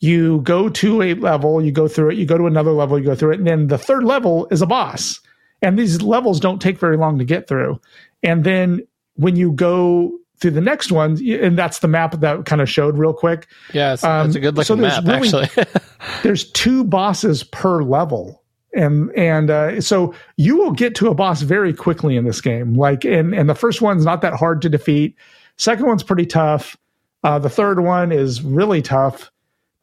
you 0.00 0.40
go 0.42 0.68
to 0.68 1.02
a 1.02 1.14
level, 1.14 1.64
you 1.64 1.72
go 1.72 1.88
through 1.88 2.10
it, 2.10 2.16
you 2.18 2.26
go 2.26 2.36
to 2.38 2.46
another 2.46 2.72
level, 2.72 2.98
you 2.98 3.04
go 3.04 3.14
through 3.14 3.32
it, 3.32 3.38
and 3.38 3.46
then 3.46 3.68
the 3.68 3.78
third 3.78 4.04
level 4.04 4.48
is 4.50 4.60
a 4.62 4.66
boss. 4.66 5.20
And 5.62 5.78
these 5.78 6.02
levels 6.02 6.40
don't 6.40 6.60
take 6.60 6.78
very 6.78 6.96
long 6.96 7.18
to 7.18 7.24
get 7.24 7.46
through. 7.46 7.80
And 8.24 8.42
then 8.42 8.80
when 9.14 9.36
you 9.36 9.52
go 9.52 10.18
through 10.40 10.50
the 10.50 10.60
next 10.60 10.90
one, 10.90 11.16
and 11.24 11.56
that's 11.56 11.78
the 11.78 11.86
map 11.86 12.18
that 12.18 12.46
kind 12.46 12.60
of 12.60 12.68
showed 12.68 12.98
real 12.98 13.12
quick. 13.12 13.46
Yeah, 13.72 13.92
it's, 13.92 14.02
Um, 14.02 14.26
that's 14.26 14.34
a 14.36 14.40
good 14.40 14.66
so 14.66 14.74
looking 14.74 14.82
there's 14.88 15.04
map, 15.04 15.22
really- 15.22 15.42
actually. 15.44 15.64
There's 16.24 16.50
two 16.50 16.82
bosses 16.82 17.44
per 17.44 17.84
level. 17.84 18.42
And 18.74 19.12
and 19.16 19.50
uh, 19.50 19.80
so 19.80 20.14
you 20.36 20.56
will 20.56 20.72
get 20.72 20.96
to 20.96 21.08
a 21.08 21.14
boss 21.14 21.42
very 21.42 21.72
quickly 21.72 22.16
in 22.16 22.24
this 22.24 22.40
game. 22.40 22.74
Like 22.74 23.04
and 23.04 23.34
and 23.34 23.48
the 23.48 23.54
first 23.54 23.80
one's 23.82 24.04
not 24.04 24.20
that 24.22 24.32
hard 24.32 24.62
to 24.62 24.68
defeat. 24.68 25.14
Second 25.62 25.86
one's 25.86 26.02
pretty 26.02 26.26
tough. 26.26 26.76
Uh, 27.22 27.38
the 27.38 27.48
third 27.48 27.78
one 27.78 28.10
is 28.10 28.42
really 28.42 28.82
tough. 28.82 29.30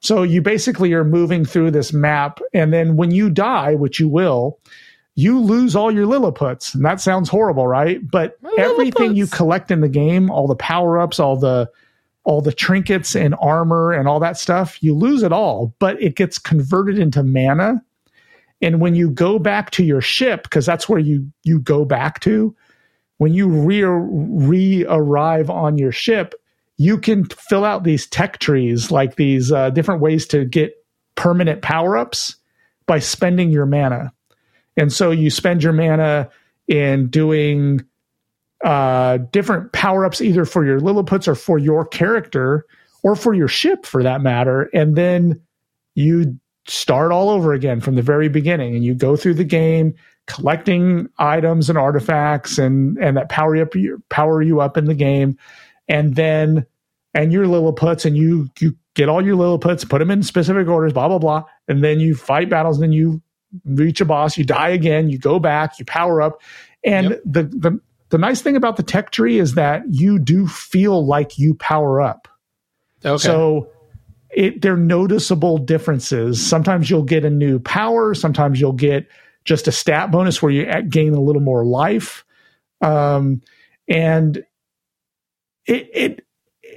So 0.01 0.23
you 0.23 0.41
basically 0.41 0.91
are 0.91 1.05
moving 1.05 1.45
through 1.45 1.71
this 1.71 1.93
map, 1.93 2.41
and 2.53 2.73
then 2.73 2.97
when 2.97 3.11
you 3.11 3.29
die, 3.29 3.75
which 3.75 3.97
you 3.97 4.09
will, 4.09 4.59
you 5.15 5.39
lose 5.39 5.77
all 5.77 5.89
your 5.89 6.05
Lilliputs. 6.05 6.75
And 6.75 6.83
that 6.83 6.99
sounds 6.99 7.29
horrible, 7.29 7.65
right? 7.65 7.99
But 8.11 8.37
everything 8.57 9.15
you 9.15 9.25
collect 9.27 9.71
in 9.71 9.79
the 9.79 9.87
game, 9.87 10.29
all 10.29 10.47
the 10.47 10.55
power 10.55 10.99
ups, 10.99 11.17
all 11.17 11.37
the 11.37 11.69
all 12.25 12.41
the 12.41 12.51
trinkets 12.51 13.15
and 13.15 13.33
armor 13.39 13.93
and 13.93 14.05
all 14.05 14.19
that 14.19 14.37
stuff, 14.37 14.83
you 14.83 14.93
lose 14.93 15.23
it 15.23 15.31
all, 15.31 15.73
but 15.79 16.01
it 16.01 16.17
gets 16.17 16.37
converted 16.37 16.99
into 16.99 17.23
mana. 17.23 17.81
And 18.61 18.81
when 18.81 18.95
you 18.95 19.09
go 19.11 19.39
back 19.39 19.71
to 19.71 19.85
your 19.85 20.01
ship, 20.01 20.43
because 20.43 20.65
that's 20.65 20.89
where 20.89 20.99
you 20.99 21.31
you 21.43 21.57
go 21.57 21.85
back 21.85 22.19
to, 22.21 22.53
when 23.19 23.33
you 23.33 23.47
re 23.47 23.83
re 23.83 24.85
arrive 24.87 25.49
on 25.49 25.77
your 25.77 25.91
ship, 25.91 26.33
you 26.77 26.97
can 26.97 27.25
fill 27.25 27.65
out 27.65 27.83
these 27.83 28.07
tech 28.07 28.39
trees, 28.39 28.91
like 28.91 29.17
these 29.17 29.51
uh, 29.51 29.69
different 29.69 30.01
ways 30.01 30.25
to 30.27 30.45
get 30.45 30.73
permanent 31.15 31.61
power 31.61 31.97
ups 31.97 32.37
by 32.87 32.97
spending 32.97 33.51
your 33.51 33.65
mana. 33.65 34.13
And 34.77 34.91
so 34.91 35.11
you 35.11 35.29
spend 35.29 35.61
your 35.61 35.73
mana 35.73 36.29
in 36.69 37.09
doing 37.09 37.81
uh, 38.63 39.17
different 39.31 39.73
power 39.73 40.05
ups, 40.05 40.21
either 40.21 40.45
for 40.45 40.65
your 40.65 40.79
Lilliputs 40.79 41.27
or 41.27 41.35
for 41.35 41.57
your 41.57 41.85
character 41.85 42.65
or 43.03 43.17
for 43.17 43.33
your 43.33 43.49
ship 43.49 43.85
for 43.85 44.01
that 44.01 44.21
matter. 44.21 44.69
And 44.73 44.95
then 44.95 45.41
you 45.95 46.39
start 46.67 47.11
all 47.11 47.29
over 47.29 47.51
again 47.51 47.81
from 47.81 47.95
the 47.95 48.01
very 48.01 48.29
beginning 48.29 48.75
and 48.75 48.85
you 48.85 48.93
go 48.93 49.17
through 49.17 49.33
the 49.33 49.43
game 49.43 49.93
collecting 50.29 51.09
items 51.17 51.69
and 51.69 51.77
artifacts 51.77 52.57
and 52.57 52.97
and 52.99 53.17
that 53.17 53.27
power 53.29 53.55
you 53.55 53.61
up 53.63 53.75
you 53.75 54.01
power 54.09 54.41
you 54.41 54.61
up 54.61 54.77
in 54.77 54.85
the 54.85 54.93
game 54.95 55.37
and 55.89 56.15
then 56.15 56.65
and 57.13 57.33
your 57.33 57.45
lilliputs 57.45 58.05
and 58.05 58.15
you 58.15 58.47
you 58.59 58.73
get 58.95 59.09
all 59.09 59.25
your 59.25 59.35
lilliputs 59.35 59.87
put 59.89 59.99
them 59.99 60.09
in 60.11 60.23
specific 60.23 60.67
orders 60.67 60.93
blah 60.93 61.07
blah 61.09 61.19
blah 61.19 61.43
and 61.67 61.83
then 61.83 61.99
you 61.99 62.15
fight 62.15 62.49
battles 62.49 62.77
and 62.77 62.83
then 62.83 62.91
you 62.93 63.21
reach 63.65 63.99
a 63.99 64.05
boss 64.05 64.37
you 64.37 64.45
die 64.45 64.69
again 64.69 65.09
you 65.09 65.17
go 65.19 65.39
back 65.39 65.77
you 65.79 65.85
power 65.85 66.21
up 66.21 66.41
and 66.85 67.09
Yep. 67.09 67.21
the 67.25 67.43
the 67.43 67.79
the 68.11 68.17
nice 68.17 68.41
thing 68.41 68.55
about 68.55 68.77
the 68.77 68.83
tech 68.83 69.11
tree 69.11 69.37
is 69.39 69.55
that 69.55 69.83
you 69.89 70.17
do 70.19 70.47
feel 70.47 71.05
like 71.05 71.37
you 71.37 71.53
power 71.55 71.99
up 72.01 72.27
Okay. 73.03 73.17
so 73.17 73.69
it 74.31 74.61
they're 74.61 74.77
noticeable 74.77 75.57
differences. 75.57 76.39
Sometimes 76.45 76.87
you'll 76.87 77.01
get 77.01 77.25
a 77.25 77.31
new 77.31 77.57
power. 77.59 78.13
Sometimes 78.13 78.61
you'll 78.61 78.73
get 78.73 79.07
just 79.45 79.67
a 79.67 79.71
stat 79.71 80.11
bonus 80.11 80.41
where 80.41 80.51
you 80.51 80.65
gain 80.83 81.13
a 81.13 81.21
little 81.21 81.41
more 81.41 81.65
life. 81.65 82.25
Um, 82.81 83.41
and 83.87 84.43
it 85.65 85.89
it 85.93 86.25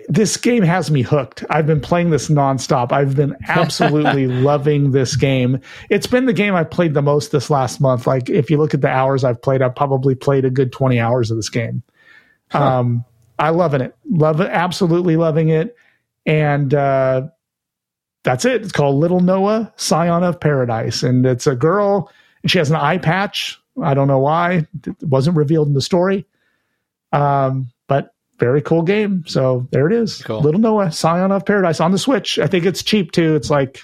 this 0.08 0.36
game 0.36 0.62
has 0.62 0.90
me 0.90 1.02
hooked. 1.02 1.44
I've 1.50 1.66
been 1.66 1.80
playing 1.80 2.10
this 2.10 2.28
nonstop. 2.28 2.92
I've 2.92 3.14
been 3.14 3.36
absolutely 3.48 4.26
loving 4.26 4.92
this 4.92 5.16
game. 5.16 5.60
It's 5.90 6.06
been 6.06 6.26
the 6.26 6.32
game 6.32 6.54
I've 6.54 6.70
played 6.70 6.94
the 6.94 7.02
most 7.02 7.32
this 7.32 7.50
last 7.50 7.80
month. 7.80 8.06
Like 8.06 8.28
if 8.28 8.50
you 8.50 8.58
look 8.58 8.74
at 8.74 8.80
the 8.80 8.88
hours 8.88 9.24
I've 9.24 9.40
played, 9.40 9.62
I've 9.62 9.76
probably 9.76 10.14
played 10.14 10.44
a 10.44 10.50
good 10.50 10.72
twenty 10.72 10.98
hours 10.98 11.30
of 11.30 11.36
this 11.36 11.50
game. 11.50 11.82
Um, 12.52 13.04
I 13.38 13.50
loving 13.50 13.80
it. 13.80 13.96
Love 14.10 14.40
it. 14.40 14.48
Absolutely 14.50 15.16
loving 15.16 15.48
it. 15.48 15.74
And 16.26 16.74
uh, 16.74 17.28
that's 18.24 18.44
it. 18.44 18.62
It's 18.62 18.72
called 18.72 18.96
Little 18.96 19.20
Noah, 19.20 19.72
Scion 19.76 20.22
of 20.22 20.38
Paradise, 20.38 21.02
and 21.02 21.26
it's 21.26 21.46
a 21.46 21.56
girl. 21.56 22.10
And 22.42 22.50
she 22.50 22.58
has 22.58 22.70
an 22.70 22.76
eye 22.76 22.98
patch. 22.98 23.60
I 23.82 23.94
don't 23.94 24.08
know 24.08 24.18
why. 24.18 24.66
It 24.86 25.02
wasn't 25.02 25.36
revealed 25.36 25.68
in 25.68 25.74
the 25.74 25.80
story. 25.80 26.26
Um, 27.12 27.70
but 27.88 28.14
very 28.38 28.60
cool 28.62 28.82
game. 28.82 29.24
So 29.26 29.66
there 29.70 29.86
it 29.86 29.92
is. 29.92 30.22
Cool. 30.22 30.40
Little 30.40 30.60
Noah, 30.60 30.90
Scion 30.92 31.30
of 31.32 31.44
Paradise 31.46 31.80
on 31.80 31.92
the 31.92 31.98
Switch. 31.98 32.38
I 32.38 32.46
think 32.46 32.64
it's 32.64 32.82
cheap 32.82 33.12
too. 33.12 33.34
It's 33.36 33.50
like 33.50 33.82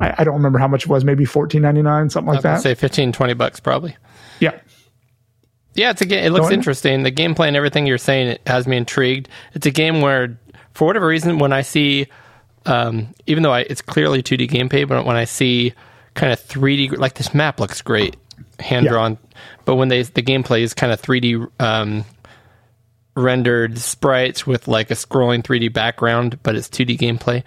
I, 0.00 0.14
I 0.18 0.24
don't 0.24 0.34
remember 0.34 0.58
how 0.58 0.68
much 0.68 0.84
it 0.84 0.88
was. 0.88 1.04
Maybe 1.04 1.24
fourteen 1.24 1.62
ninety 1.62 1.82
nine, 1.82 2.10
something 2.10 2.32
like 2.32 2.42
that. 2.42 2.60
say 2.62 2.74
15, 2.74 3.12
20 3.12 3.34
bucks 3.34 3.60
probably. 3.60 3.96
yeah. 4.40 4.58
Yeah, 5.74 5.90
it's 5.90 6.00
a 6.00 6.06
game. 6.06 6.24
It 6.24 6.30
looks 6.30 6.46
Going- 6.46 6.54
interesting. 6.54 7.02
The 7.04 7.12
gameplay 7.12 7.46
and 7.46 7.56
everything 7.56 7.86
you're 7.86 7.98
saying 7.98 8.28
it 8.28 8.40
has 8.48 8.66
me 8.66 8.76
intrigued. 8.76 9.28
It's 9.54 9.64
a 9.66 9.70
game 9.70 10.00
where, 10.00 10.36
for 10.74 10.86
whatever 10.86 11.06
reason, 11.06 11.38
when 11.38 11.52
I 11.52 11.62
see, 11.62 12.08
um, 12.66 13.14
even 13.28 13.44
though 13.44 13.52
I, 13.52 13.60
it's 13.60 13.80
clearly 13.80 14.20
2D 14.20 14.48
gameplay, 14.50 14.88
but 14.88 15.04
when 15.04 15.14
I 15.14 15.24
see 15.24 15.74
kind 16.18 16.32
of 16.32 16.40
3D, 16.40 16.98
like 16.98 17.14
this 17.14 17.32
map 17.32 17.60
looks 17.60 17.80
great, 17.80 18.16
hand 18.58 18.84
Yeah. 18.84 18.90
drawn, 18.92 19.18
but 19.64 19.76
when 19.76 19.88
they 19.88 20.02
the 20.02 20.22
gameplay 20.22 20.60
is 20.62 20.74
kind 20.74 20.92
of 20.92 21.00
3D 21.00 21.48
um, 21.60 22.04
rendered 23.14 23.78
sprites 23.78 24.46
with 24.46 24.68
like 24.68 24.90
a 24.90 24.94
scrolling 24.94 25.42
3D 25.42 25.72
background, 25.72 26.38
but 26.42 26.54
it's 26.56 26.68
2D 26.68 26.98
gameplay, 26.98 27.42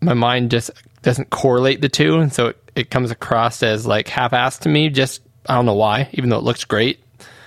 my 0.00 0.14
mind 0.14 0.50
just 0.50 0.70
doesn't 1.02 1.30
correlate 1.30 1.80
the 1.80 1.88
two, 1.88 2.18
and 2.18 2.32
so 2.32 2.48
it, 2.48 2.70
it 2.74 2.90
comes 2.90 3.10
across 3.10 3.62
as 3.62 3.86
like 3.86 4.08
half-assed 4.08 4.60
to 4.60 4.68
me. 4.68 4.88
Just 4.88 5.22
I 5.48 5.54
don't 5.54 5.66
know 5.66 5.74
why, 5.74 6.08
even 6.12 6.30
though 6.30 6.38
it 6.38 6.44
looks 6.44 6.64
great 6.64 6.98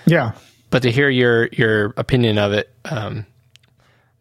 Yeah. 0.06 0.32
but 0.70 0.84
to 0.84 0.92
hear 0.92 1.10
your 1.10 1.48
your 1.52 1.94
opinion 1.98 2.38
of 2.38 2.54
it, 2.54 2.74
um, 2.86 3.26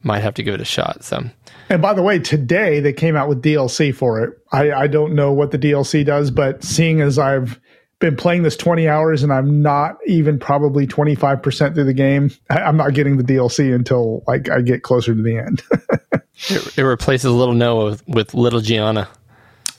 might 0.03 0.21
have 0.21 0.35
to 0.35 0.43
give 0.43 0.55
it 0.55 0.61
a 0.61 0.65
shot. 0.65 1.05
So 1.05 1.25
And 1.69 1.83
by 1.83 1.93
the 1.95 2.03
way, 2.03 2.19
today 2.19 2.81
they 2.81 2.93
came 2.93 3.17
out 3.17 3.29
with 3.29 3.43
DLC 3.43 3.95
for 3.95 4.23
it. 4.23 4.39
I, 4.53 4.73
I 4.73 4.87
don't 4.87 5.15
know 5.15 5.33
what 5.33 5.51
the 5.51 5.59
DLC 5.59 6.05
does, 6.05 6.31
but 6.31 6.65
seeing 6.65 7.01
as 7.01 7.19
I've 7.19 7.61
been 7.99 8.17
playing 8.17 8.43
this 8.43 8.57
20 8.57 8.89
hours 8.89 9.23
and 9.23 9.33
I'm 9.33 9.61
not 9.61 9.99
even 10.07 10.39
probably 10.39 10.87
25% 10.87 11.75
through 11.75 11.85
the 11.85 11.93
game, 11.93 12.31
I, 12.49 12.61
I'm 12.61 12.77
not 12.77 12.95
getting 12.95 13.17
the 13.17 13.25
DLC 13.25 13.75
until 13.75 14.23
like 14.27 14.49
I 14.51 14.61
get 14.61 14.83
closer 14.83 15.15
to 15.15 15.23
the 15.23 15.37
end. 15.37 15.63
it, 16.49 16.79
it 16.79 16.83
replaces 16.83 17.31
Little 17.31 17.55
Noah 17.55 17.85
with, 17.91 18.09
with 18.09 18.35
Little 18.35 18.61
Giana. 18.61 19.09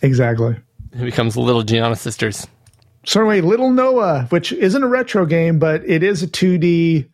exactly. 0.01 0.57
It 0.91 1.05
becomes 1.05 1.37
Little 1.37 1.63
Giana 1.63 1.97
sisters. 1.97 2.47
So 3.05 3.21
anyway, 3.21 3.41
Little 3.41 3.71
Noah, 3.71 4.27
which 4.29 4.51
isn't 4.51 4.83
a 4.83 4.87
retro 4.87 5.25
game, 5.25 5.57
but 5.57 5.87
it 5.87 6.03
is 6.03 6.21
a 6.21 6.27
2D, 6.27 7.09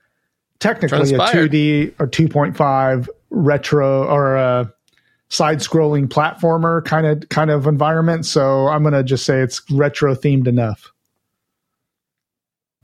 technically 0.60 1.14
a 1.14 1.20
2D 1.20 1.94
or 2.00 2.08
2.5 2.08 3.08
retro 3.36 4.06
or 4.08 4.36
a 4.36 4.74
side-scrolling 5.30 6.08
platformer 6.08 6.84
kind 6.86 7.06
of 7.06 7.28
kind 7.30 7.52
of 7.52 7.68
environment. 7.68 8.26
So 8.26 8.68
I'm 8.68 8.84
gonna 8.84 9.04
just 9.04 9.26
say 9.26 9.42
it's 9.42 9.62
retro 9.70 10.16
themed 10.16 10.48
enough. 10.48 10.92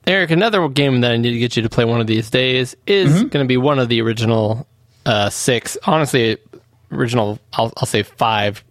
Eric, 0.08 0.32
another 0.32 0.68
game 0.68 1.02
that 1.02 1.12
I 1.12 1.18
need 1.18 1.32
to 1.32 1.38
get 1.40 1.56
you 1.56 1.62
to 1.62 1.70
play 1.70 1.86
one 1.86 2.02
of 2.02 2.08
these 2.08 2.30
days 2.30 2.76
is 2.88 3.12
Mm-hmm. 3.12 3.28
going 3.28 3.44
to 3.44 3.48
be 3.48 3.58
one 3.58 3.78
of 3.78 3.88
the 3.88 4.02
original 4.02 4.66
uh, 5.06 5.30
six. 5.30 5.78
Honestly, 5.86 6.38
original. 6.92 7.38
I'll, 7.54 7.72
I'll 7.78 7.86
say 7.86 8.02
five 8.02 8.64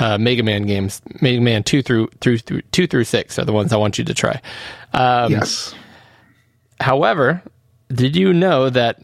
uh, 0.00 0.18
Mega 0.18 0.42
Man 0.42 0.62
games. 0.64 1.00
Mega 1.20 1.40
Man 1.40 1.62
two 1.62 1.82
through 1.82 2.08
through 2.20 2.38
through 2.38 2.62
two 2.72 2.88
through 2.88 3.04
six 3.04 3.38
are 3.38 3.44
the 3.44 3.52
ones 3.52 3.72
I 3.72 3.76
want 3.76 3.96
you 3.96 4.04
to 4.04 4.12
try. 4.14 4.40
Um, 4.92 5.30
yes. 5.30 5.72
However, 6.80 7.40
did 7.94 8.16
you 8.16 8.32
know 8.32 8.68
that 8.68 9.00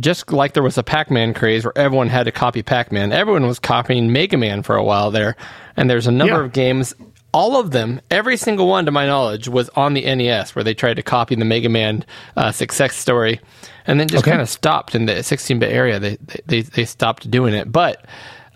just 0.00 0.30
like 0.32 0.54
there 0.54 0.62
was 0.62 0.78
a 0.78 0.82
Pac 0.82 1.10
Man 1.10 1.34
craze 1.34 1.64
where 1.64 1.76
everyone 1.76 2.08
had 2.08 2.24
to 2.24 2.32
copy 2.32 2.62
Pac 2.62 2.92
Man, 2.92 3.12
everyone 3.12 3.46
was 3.46 3.58
copying 3.58 4.12
Mega 4.12 4.36
Man 4.36 4.62
for 4.62 4.76
a 4.76 4.84
while 4.84 5.10
there. 5.10 5.36
And 5.76 5.88
there's 5.88 6.06
a 6.06 6.12
number 6.12 6.38
Yeah. 6.40 6.44
of 6.44 6.52
games, 6.52 6.94
all 7.32 7.58
of 7.60 7.70
them, 7.70 8.00
every 8.10 8.36
single 8.36 8.66
one 8.68 8.86
to 8.86 8.90
my 8.90 9.06
knowledge, 9.06 9.48
was 9.48 9.68
on 9.70 9.94
the 9.94 10.02
NES 10.04 10.54
where 10.56 10.64
they 10.64 10.74
tried 10.74 10.94
to 10.94 11.02
copy 11.02 11.34
the 11.34 11.44
Mega 11.44 11.68
Man 11.68 12.04
uh, 12.36 12.50
success 12.52 12.94
story 12.96 13.40
and 13.86 13.98
then 14.00 14.08
just 14.08 14.22
Okay. 14.24 14.30
kind 14.32 14.42
of 14.42 14.48
stopped 14.48 14.94
in 14.94 15.06
the 15.06 15.22
16 15.22 15.58
bit 15.58 15.72
area. 15.72 15.98
They, 15.98 16.18
they, 16.46 16.62
they 16.62 16.84
stopped 16.84 17.30
doing 17.30 17.54
it. 17.54 17.70
But 17.70 18.04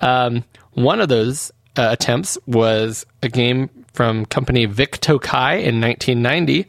um, 0.00 0.44
one 0.72 1.00
of 1.00 1.08
those 1.08 1.52
uh, 1.76 1.88
attempts 1.90 2.36
was 2.46 3.06
a 3.22 3.28
game 3.28 3.68
from 3.92 4.24
company 4.26 4.64
Vic 4.66 4.98
Tokai 5.00 5.56
in 5.56 5.80
1990 5.80 6.66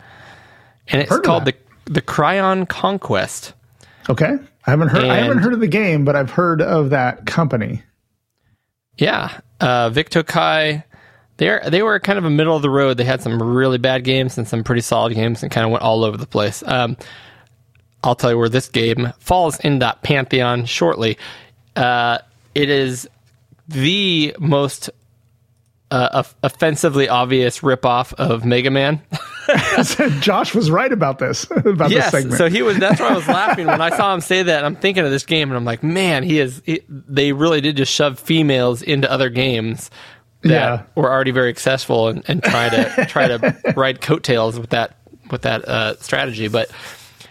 and 0.89 1.01
it's 1.01 1.17
called 1.19 1.45
the 1.45 1.53
the 1.85 2.01
Krion 2.01 2.67
Conquest. 2.67 3.53
Okay. 4.09 4.37
I 4.65 4.71
haven't 4.71 4.89
heard. 4.89 5.03
I 5.05 5.15
haven't 5.15 5.39
heard 5.39 5.53
of 5.53 5.59
the 5.59 5.67
game, 5.67 6.05
but 6.05 6.15
I've 6.15 6.31
heard 6.31 6.61
of 6.61 6.91
that 6.91 7.25
company. 7.25 7.83
Yeah, 8.97 9.39
uh, 9.59 9.89
Vic 9.89 10.09
Tokai. 10.09 10.83
They 11.37 11.59
they 11.67 11.81
were 11.81 11.99
kind 11.99 12.19
of 12.19 12.25
a 12.25 12.29
middle 12.29 12.55
of 12.55 12.61
the 12.61 12.69
road. 12.69 12.97
They 12.97 13.03
had 13.03 13.21
some 13.21 13.41
really 13.41 13.77
bad 13.77 14.03
games 14.03 14.37
and 14.37 14.47
some 14.47 14.63
pretty 14.63 14.81
solid 14.81 15.13
games, 15.15 15.43
and 15.43 15.51
kind 15.51 15.65
of 15.65 15.71
went 15.71 15.83
all 15.83 16.05
over 16.05 16.15
the 16.15 16.27
place. 16.27 16.63
Um, 16.65 16.95
I'll 18.03 18.15
tell 18.15 18.31
you 18.31 18.37
where 18.37 18.49
this 18.49 18.69
game 18.69 19.13
falls 19.19 19.59
in 19.61 19.79
that 19.79 20.03
pantheon 20.03 20.65
shortly. 20.65 21.17
Uh, 21.75 22.19
it 22.53 22.69
is 22.69 23.07
the 23.67 24.35
most 24.39 24.89
uh, 25.93 26.23
offensively 26.41 27.07
obvious 27.07 27.59
ripoff 27.59 28.13
of 28.15 28.45
Mega 28.45 28.71
Man. 28.71 29.01
Josh 30.21 30.55
was 30.55 30.71
right 30.71 30.91
about 30.91 31.19
this 31.19 31.43
about 31.51 31.89
this 31.89 32.09
segment. 32.09 32.37
So 32.37 32.49
he 32.49 32.61
was. 32.61 32.77
That's 32.77 32.99
why 32.99 33.09
I 33.09 33.13
was 33.13 33.27
laughing 33.27 33.67
when 33.67 33.81
I 33.81 33.95
saw 33.95 34.13
him 34.13 34.21
say 34.21 34.43
that. 34.43 34.63
I'm 34.65 34.75
thinking 34.75 35.03
of 35.05 35.11
this 35.11 35.25
game, 35.25 35.49
and 35.49 35.57
I'm 35.57 35.65
like, 35.65 35.83
man, 35.83 36.23
he 36.23 36.39
is. 36.39 36.61
He, 36.65 36.81
they 36.89 37.31
really 37.33 37.61
did 37.61 37.77
just 37.77 37.91
shove 37.93 38.19
females 38.19 38.81
into 38.81 39.11
other 39.11 39.29
games 39.29 39.91
that 40.41 40.49
Yeah. 40.51 40.83
were 40.95 41.11
already 41.11 41.31
very 41.31 41.51
successful, 41.51 42.07
and, 42.07 42.23
and 42.27 42.41
try 42.43 42.69
to 42.69 43.05
try 43.07 43.27
to 43.27 43.73
ride 43.75 44.01
coattails 44.01 44.59
with 44.59 44.71
that 44.71 44.95
with 45.29 45.41
that 45.43 45.65
uh, 45.67 45.97
strategy. 45.97 46.47
But 46.47 46.71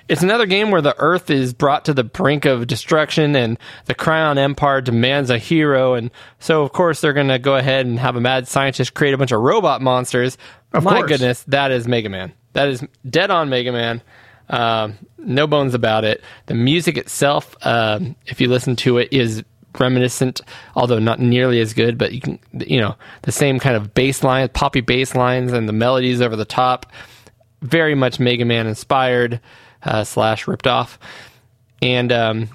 it's 0.08 0.22
another 0.22 0.46
game 0.46 0.70
where 0.70 0.82
the 0.82 0.94
Earth 0.98 1.30
is 1.30 1.52
brought 1.52 1.84
to 1.86 1.94
the 1.94 2.04
brink 2.04 2.44
of 2.44 2.66
destruction, 2.66 3.34
and 3.36 3.58
the 3.86 3.94
Crown 3.94 4.38
Empire 4.38 4.80
demands 4.80 5.30
a 5.30 5.38
hero, 5.38 5.94
and 5.94 6.10
so 6.38 6.62
of 6.62 6.72
course 6.72 7.00
they're 7.00 7.12
going 7.12 7.28
to 7.28 7.38
go 7.38 7.56
ahead 7.56 7.86
and 7.86 7.98
have 7.98 8.16
a 8.16 8.20
mad 8.20 8.48
scientist 8.48 8.94
create 8.94 9.14
a 9.14 9.18
bunch 9.18 9.32
of 9.32 9.40
robot 9.40 9.80
monsters. 9.80 10.36
Of 10.72 10.84
My 10.84 10.98
course. 10.98 11.08
goodness, 11.08 11.42
that 11.44 11.70
is 11.70 11.86
Mega 11.86 12.08
Man. 12.08 12.32
That 12.54 12.68
is 12.68 12.84
dead 13.08 13.30
on 13.30 13.48
Mega 13.48 13.72
Man. 13.72 14.02
Um, 14.48 14.98
no 15.18 15.46
bones 15.46 15.74
about 15.74 16.04
it. 16.04 16.22
The 16.46 16.54
music 16.54 16.96
itself, 16.96 17.56
um, 17.62 18.16
if 18.26 18.40
you 18.40 18.48
listen 18.48 18.76
to 18.76 18.98
it, 18.98 19.08
is 19.12 19.42
reminiscent, 19.78 20.40
although 20.74 20.98
not 20.98 21.20
nearly 21.20 21.60
as 21.60 21.72
good. 21.72 21.96
But 21.96 22.12
you 22.12 22.20
can, 22.20 22.38
you 22.52 22.80
know, 22.80 22.96
the 23.22 23.32
same 23.32 23.58
kind 23.58 23.76
of 23.76 23.94
bass 23.94 24.22
lines, 24.22 24.50
poppy 24.52 24.80
bass 24.80 25.14
lines, 25.14 25.52
and 25.52 25.68
the 25.68 25.72
melodies 25.72 26.20
over 26.20 26.36
the 26.36 26.44
top. 26.44 26.86
Very 27.62 27.94
much 27.94 28.18
Mega 28.18 28.44
Man 28.44 28.66
inspired 28.66 29.40
uh, 29.84 30.04
slash 30.04 30.46
ripped 30.46 30.66
off, 30.66 30.98
and 31.80 32.12
um, 32.12 32.48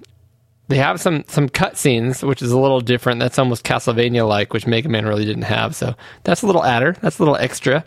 they 0.67 0.77
have 0.77 0.99
some 0.99 1.23
some 1.27 1.49
cutscenes, 1.49 2.27
which 2.27 2.41
is 2.41 2.51
a 2.51 2.59
little 2.59 2.81
different. 2.81 3.19
That's 3.19 3.39
almost 3.39 3.63
Castlevania 3.63 4.27
like, 4.27 4.53
which 4.53 4.67
Mega 4.67 4.89
Man 4.89 5.05
really 5.05 5.25
didn't 5.25 5.43
have. 5.43 5.75
So 5.75 5.95
that's 6.23 6.41
a 6.41 6.45
little 6.45 6.63
adder. 6.63 6.95
That's 7.01 7.19
a 7.19 7.21
little 7.21 7.37
extra. 7.37 7.85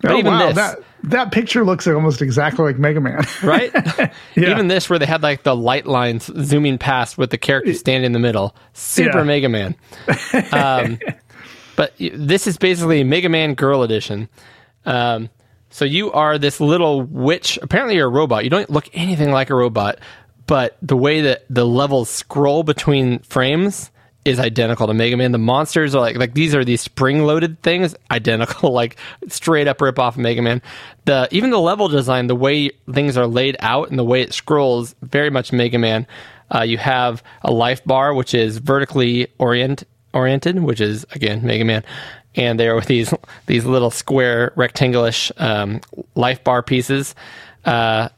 But 0.00 0.12
oh 0.12 0.16
even 0.16 0.32
wow, 0.32 0.46
this, 0.46 0.56
that 0.56 0.78
that 1.02 1.32
picture 1.32 1.64
looks 1.64 1.86
almost 1.86 2.22
exactly 2.22 2.64
like 2.64 2.78
Mega 2.78 3.00
Man. 3.00 3.24
right? 3.42 3.70
Yeah. 4.36 4.52
Even 4.52 4.68
this, 4.68 4.88
where 4.88 4.98
they 4.98 5.06
had 5.06 5.22
like 5.22 5.42
the 5.42 5.54
light 5.56 5.86
lines 5.86 6.30
zooming 6.42 6.78
past 6.78 7.18
with 7.18 7.30
the 7.30 7.36
character 7.36 7.74
standing 7.74 8.04
in 8.06 8.12
the 8.12 8.18
middle, 8.18 8.54
super 8.72 9.18
Yeah. 9.18 9.24
Mega 9.24 9.48
Man. 9.48 9.74
Um, 10.52 10.98
but 11.76 11.92
but 11.98 12.10
this 12.14 12.46
is 12.46 12.56
basically 12.56 13.04
Mega 13.04 13.28
Man 13.28 13.54
Girl 13.54 13.82
Edition. 13.82 14.28
Um, 14.86 15.28
so 15.70 15.84
you 15.84 16.12
are 16.12 16.36
this 16.36 16.60
little 16.60 17.02
witch. 17.02 17.58
Apparently, 17.62 17.96
you're 17.96 18.08
a 18.08 18.10
robot. 18.10 18.44
You 18.44 18.50
don't 18.50 18.68
look 18.70 18.88
anything 18.92 19.30
like 19.30 19.50
a 19.50 19.54
robot, 19.54 19.98
but 20.46 20.76
the 20.82 20.96
way 20.96 21.22
that 21.22 21.44
the 21.48 21.64
levels 21.64 22.10
scroll 22.10 22.62
between 22.62 23.20
frames 23.20 23.90
is 24.24 24.38
identical 24.38 24.86
to 24.86 24.94
Mega 24.94 25.16
Man. 25.16 25.32
The 25.32 25.38
monsters 25.38 25.94
are 25.94 26.00
like 26.00 26.16
like 26.16 26.34
these 26.34 26.54
are 26.54 26.64
these 26.64 26.80
spring 26.80 27.24
loaded 27.24 27.62
things, 27.62 27.94
identical, 28.10 28.72
like 28.72 28.96
straight 29.28 29.68
up 29.68 29.80
rip 29.80 29.98
off 29.98 30.16
Mega 30.16 30.42
Man. 30.42 30.60
The 31.04 31.28
even 31.30 31.50
the 31.50 31.60
level 31.60 31.88
design, 31.88 32.26
the 32.26 32.34
way 32.34 32.70
things 32.92 33.16
are 33.16 33.26
laid 33.26 33.56
out 33.60 33.90
and 33.90 33.98
the 33.98 34.04
way 34.04 34.22
it 34.22 34.34
scrolls, 34.34 34.94
very 35.02 35.30
much 35.30 35.52
Mega 35.52 35.78
Man. 35.78 36.06
Uh, 36.52 36.62
you 36.62 36.78
have 36.78 37.22
a 37.42 37.52
life 37.52 37.84
bar 37.84 38.12
which 38.12 38.34
is 38.34 38.58
vertically 38.58 39.28
orient 39.38 39.84
oriented, 40.12 40.58
which 40.62 40.80
is 40.80 41.06
again 41.12 41.44
Mega 41.44 41.64
Man. 41.64 41.84
And 42.36 42.60
they 42.60 42.68
are 42.68 42.74
with 42.74 42.86
these 42.86 43.12
these 43.46 43.64
little 43.64 43.90
square 43.90 44.52
rectangulish 44.56 45.32
um, 45.40 45.80
life 46.14 46.42
bar 46.44 46.62
pieces. 46.62 47.14
Uh, 47.64 48.08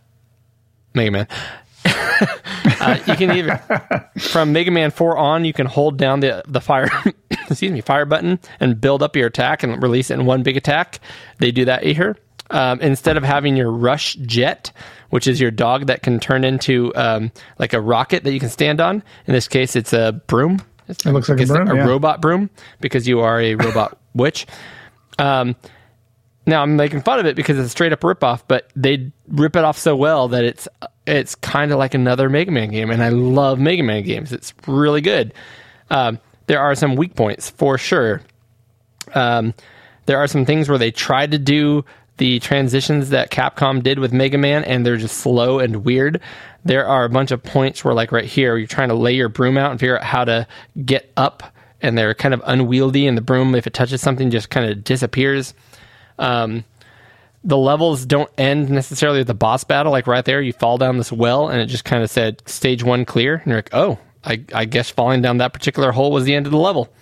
Mega 0.95 1.11
Man. 1.11 1.29
uh, 1.85 2.99
you 3.07 3.17
can 3.17 3.37
even 3.37 3.59
from 4.19 4.53
Mega 4.53 4.71
Man 4.71 4.91
4 4.93 5.17
on, 5.17 5.45
you 5.45 5.53
can 5.53 5.67
hold 5.67 5.97
down 5.97 6.21
the 6.21 6.43
the 6.47 6.61
fire 6.61 6.89
excuse 7.31 7.73
me 7.73 7.81
fire 7.81 8.05
button 8.05 8.39
and 8.61 8.81
build 8.81 9.03
up 9.03 9.17
your 9.17 9.27
attack 9.27 9.63
and 9.63 9.83
release 9.83 10.11
it 10.11 10.15
in 10.15 10.27
one 10.27 10.43
big 10.43 10.57
attack. 10.57 11.01
They 11.39 11.51
do 11.51 11.65
that 11.65 11.83
here. 11.83 12.17
Um, 12.51 12.81
instead 12.81 13.17
of 13.17 13.23
having 13.23 13.57
your 13.57 13.71
rush 13.71 14.15
jet, 14.27 14.73
which 15.09 15.27
is 15.27 15.41
your 15.41 15.51
dog 15.51 15.87
that 15.87 16.03
can 16.03 16.21
turn 16.21 16.45
into 16.45 16.93
um, 16.97 17.33
like 17.59 17.73
a 17.73 17.81
rocket 17.81 18.25
that 18.25 18.33
you 18.33 18.41
can 18.41 18.51
stand 18.51 18.79
on. 18.79 19.03
In 19.27 19.33
this 19.33 19.49
case, 19.49 19.75
it's 19.75 19.95
a 19.95 20.21
broom. 20.27 20.61
It 20.89 21.07
looks 21.07 21.31
like 21.31 21.41
a 21.41 21.47
broom, 21.47 21.77
yeah. 21.77 21.87
robot 21.87 22.21
broom 22.21 22.51
because 22.81 23.09
you 23.09 23.21
are 23.21 23.41
a 23.41 23.55
robot 23.55 23.99
witch. 24.15 24.47
Um, 25.19 25.57
now 26.47 26.63
I'm 26.63 26.77
making 26.77 27.03
fun 27.03 27.19
of 27.19 27.27
it 27.27 27.37
because 27.37 27.59
it's 27.59 27.67
a 27.67 27.71
straight 27.71 27.93
up 27.93 28.01
ripoff, 28.01 28.43
but 28.49 28.71
they 28.75 29.13
rip 29.29 29.57
it 29.57 29.65
off 29.65 29.79
so 29.79 29.95
well 29.95 30.29
that 30.29 30.45
it's 30.45 30.67
it's 31.07 31.35
kind 31.37 31.73
of 31.73 31.79
like 31.79 31.95
another 31.95 32.29
Mega 32.29 32.51
Man 32.51 32.71
game, 32.71 32.91
and 32.91 33.03
I 33.03 33.11
love 33.11 33.59
Mega 33.59 33.83
Man 33.83 34.03
games. 34.03 34.33
It's 34.33 34.53
really 34.67 35.01
good. 35.01 35.35
Um, 35.91 36.19
there 36.47 36.61
are 36.61 36.75
some 36.75 36.97
weak 36.97 37.15
points 37.15 37.51
for 37.51 37.79
sure. 37.79 38.23
Um, 39.15 39.55
there 40.07 40.19
are 40.19 40.27
some 40.27 40.45
things 40.45 40.69
where 40.69 40.79
they 40.79 40.91
tried 40.91 41.31
to 41.33 41.39
do 41.39 41.85
the 42.17 42.41
transitions 42.41 43.11
that 43.11 43.31
Capcom 43.31 43.83
did 43.83 43.99
with 43.99 44.13
Mega 44.13 44.39
Man, 44.39 44.65
and 44.65 44.85
they're 44.85 44.97
just 44.97 45.19
slow 45.19 45.59
and 45.59 45.85
weird. 45.85 46.21
There 46.65 46.87
are 46.87 47.05
a 47.05 47.09
bunch 47.09 47.31
of 47.31 47.43
points 47.43 47.85
where, 47.85 47.95
like 47.95 48.13
right 48.13 48.25
here, 48.25 48.57
you're 48.57 48.67
trying 48.67 48.89
to 48.89 48.95
lay 48.95 49.15
your 49.15 49.29
broom 49.29 49.57
out 49.57 49.71
and 49.71 49.81
figure 49.81 49.99
out 49.99 50.05
how 50.05 50.25
to 50.25 50.47
get 50.85 51.11
up, 51.17 51.43
and 51.83 51.99
they're 51.99 52.15
kind 52.15 52.33
of 52.33 52.43
unwieldy, 52.45 53.07
and 53.07 53.17
the 53.17 53.23
broom, 53.23 53.55
if 53.55 53.67
it 53.67 53.75
touches 53.75 54.01
something, 54.01 54.31
just 54.31 54.51
kind 54.51 54.71
of 54.71 54.85
disappears. 54.85 55.55
Um, 56.19 56.65
the 57.45 57.57
levels 57.57 58.07
don't 58.07 58.31
end 58.39 58.71
necessarily 58.71 59.19
with 59.19 59.27
the 59.27 59.35
boss 59.35 59.65
battle. 59.65 59.93
Like 59.93 60.07
right 60.07 60.25
there, 60.25 60.41
you 60.41 60.53
fall 60.53 60.79
down 60.79 60.99
this 60.99 61.13
well, 61.13 61.49
and 61.49 61.61
it 61.61 61.67
just 61.67 61.85
kind 61.85 62.03
of 62.03 62.11
said 62.11 62.43
stage 62.49 62.83
one 62.83 63.05
clear, 63.05 63.35
and 63.35 63.47
you're 63.47 63.59
like, 63.59 63.71
oh, 63.73 63.99
I, 64.25 64.45
I 64.55 64.65
guess 64.65 64.91
falling 64.91 65.23
down 65.23 65.39
that 65.39 65.53
particular 65.53 65.93
hole 65.93 66.13
was 66.13 66.25
the 66.25 66.35
end 66.35 66.47
of 66.47 66.53
the 66.53 66.59
level. 66.59 66.93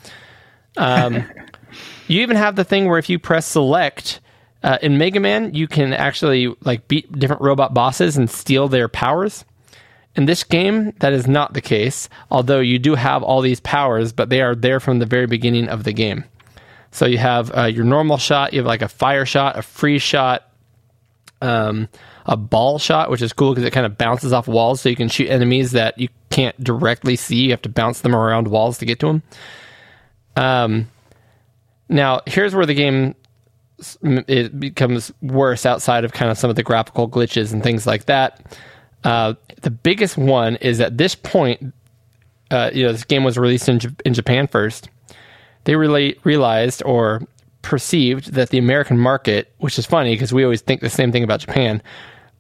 Um, 0.76 1.24
you 2.08 2.22
even 2.22 2.36
have 2.36 2.56
the 2.56 2.64
thing 2.64 2.86
where 2.86 2.98
if 2.98 3.10
you 3.10 3.18
press 3.18 3.46
select 3.46 4.20
uh, 4.62 4.78
in 4.82 4.98
Mega 4.98 5.20
Man, 5.20 5.54
you 5.54 5.68
can 5.68 5.92
actually 5.92 6.54
like 6.62 6.88
beat 6.88 7.10
different 7.12 7.42
robot 7.42 7.74
bosses 7.74 8.16
and 8.16 8.30
steal 8.30 8.68
their 8.68 8.88
powers. 8.88 9.44
In 10.20 10.26
this 10.26 10.44
game, 10.44 10.92
that 10.98 11.14
is 11.14 11.26
not 11.26 11.54
the 11.54 11.62
case. 11.62 12.10
Although 12.30 12.60
you 12.60 12.78
do 12.78 12.94
have 12.94 13.22
all 13.22 13.40
these 13.40 13.58
powers, 13.60 14.12
but 14.12 14.28
they 14.28 14.42
are 14.42 14.54
there 14.54 14.78
from 14.78 14.98
the 14.98 15.06
very 15.06 15.26
beginning 15.26 15.66
of 15.66 15.84
the 15.84 15.94
game. 15.94 16.24
So 16.90 17.06
you 17.06 17.16
have 17.16 17.50
uh, 17.56 17.64
your 17.64 17.86
normal 17.86 18.18
shot, 18.18 18.52
you 18.52 18.58
have 18.58 18.66
like 18.66 18.82
a 18.82 18.88
fire 18.88 19.24
shot, 19.24 19.58
a 19.58 19.62
freeze 19.62 20.02
shot, 20.02 20.52
um, 21.40 21.88
a 22.26 22.36
ball 22.36 22.78
shot, 22.78 23.10
which 23.10 23.22
is 23.22 23.32
cool 23.32 23.52
because 23.52 23.64
it 23.64 23.70
kind 23.70 23.86
of 23.86 23.96
bounces 23.96 24.30
off 24.34 24.46
walls, 24.46 24.82
so 24.82 24.90
you 24.90 24.94
can 24.94 25.08
shoot 25.08 25.30
enemies 25.30 25.72
that 25.72 25.98
you 25.98 26.10
can't 26.28 26.62
directly 26.62 27.16
see. 27.16 27.44
You 27.44 27.52
have 27.52 27.62
to 27.62 27.70
bounce 27.70 28.02
them 28.02 28.14
around 28.14 28.46
walls 28.46 28.76
to 28.76 28.84
get 28.84 29.00
to 29.00 29.06
them. 29.06 29.22
Um, 30.36 30.90
now 31.88 32.20
here's 32.26 32.54
where 32.54 32.66
the 32.66 32.74
game 32.74 33.14
it 34.04 34.60
becomes 34.60 35.12
worse 35.22 35.64
outside 35.64 36.04
of 36.04 36.12
kind 36.12 36.30
of 36.30 36.36
some 36.36 36.50
of 36.50 36.56
the 36.56 36.62
graphical 36.62 37.08
glitches 37.08 37.54
and 37.54 37.62
things 37.62 37.86
like 37.86 38.04
that. 38.04 38.54
Uh, 39.02 39.32
the 39.62 39.70
biggest 39.70 40.16
one 40.16 40.56
is 40.56 40.80
at 40.80 40.98
this 40.98 41.14
point, 41.14 41.74
uh, 42.50 42.70
you 42.72 42.84
know, 42.84 42.92
this 42.92 43.04
game 43.04 43.24
was 43.24 43.38
released 43.38 43.68
in, 43.68 43.78
J- 43.78 43.90
in 44.04 44.14
Japan 44.14 44.46
first 44.46 44.88
they 45.64 45.76
really 45.76 46.18
realized 46.24 46.82
or 46.84 47.22
perceived 47.62 48.32
that 48.32 48.50
the 48.50 48.58
American 48.58 48.98
market, 48.98 49.52
which 49.58 49.78
is 49.78 49.86
funny 49.86 50.14
because 50.14 50.32
we 50.32 50.44
always 50.44 50.62
think 50.62 50.80
the 50.80 50.90
same 50.90 51.12
thing 51.12 51.22
about 51.22 51.40
Japan, 51.40 51.82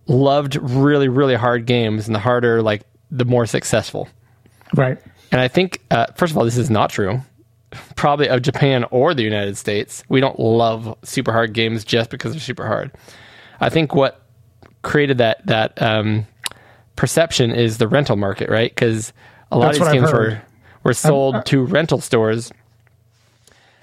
loved 0.06 0.56
really, 0.56 1.08
really 1.08 1.34
hard 1.34 1.66
games, 1.66 2.06
and 2.06 2.14
the 2.14 2.20
harder, 2.20 2.62
like, 2.62 2.82
the 3.10 3.24
more 3.24 3.46
successful. 3.46 4.08
Right. 4.74 4.98
And 5.30 5.40
I 5.40 5.48
think, 5.48 5.80
uh, 5.90 6.06
first 6.16 6.32
of 6.32 6.38
all, 6.38 6.44
this 6.44 6.56
is 6.56 6.70
not 6.70 6.90
true. 6.90 7.20
Probably 7.94 8.28
of 8.28 8.42
Japan 8.42 8.84
or 8.90 9.14
the 9.14 9.22
United 9.22 9.56
States. 9.56 10.02
We 10.08 10.20
don't 10.20 10.40
love 10.40 10.96
super 11.04 11.32
hard 11.32 11.52
games 11.52 11.84
just 11.84 12.10
because 12.10 12.32
they're 12.32 12.40
super 12.40 12.66
hard. 12.66 12.90
I 13.60 13.68
think 13.68 13.94
what 13.94 14.22
created 14.82 15.18
that 15.18 15.46
that 15.46 15.80
um, 15.80 16.26
perception 17.00 17.50
is 17.50 17.78
the 17.78 17.88
rental 17.88 18.14
market, 18.14 18.50
right? 18.50 18.70
Because 18.70 19.14
a 19.50 19.56
lot 19.56 19.72
That's 19.72 19.78
of 19.78 19.86
these 19.86 19.94
games 19.94 20.12
were 20.12 20.42
were 20.84 20.92
sold 20.92 21.46
to 21.46 21.64
rental 21.64 21.98
stores, 22.02 22.52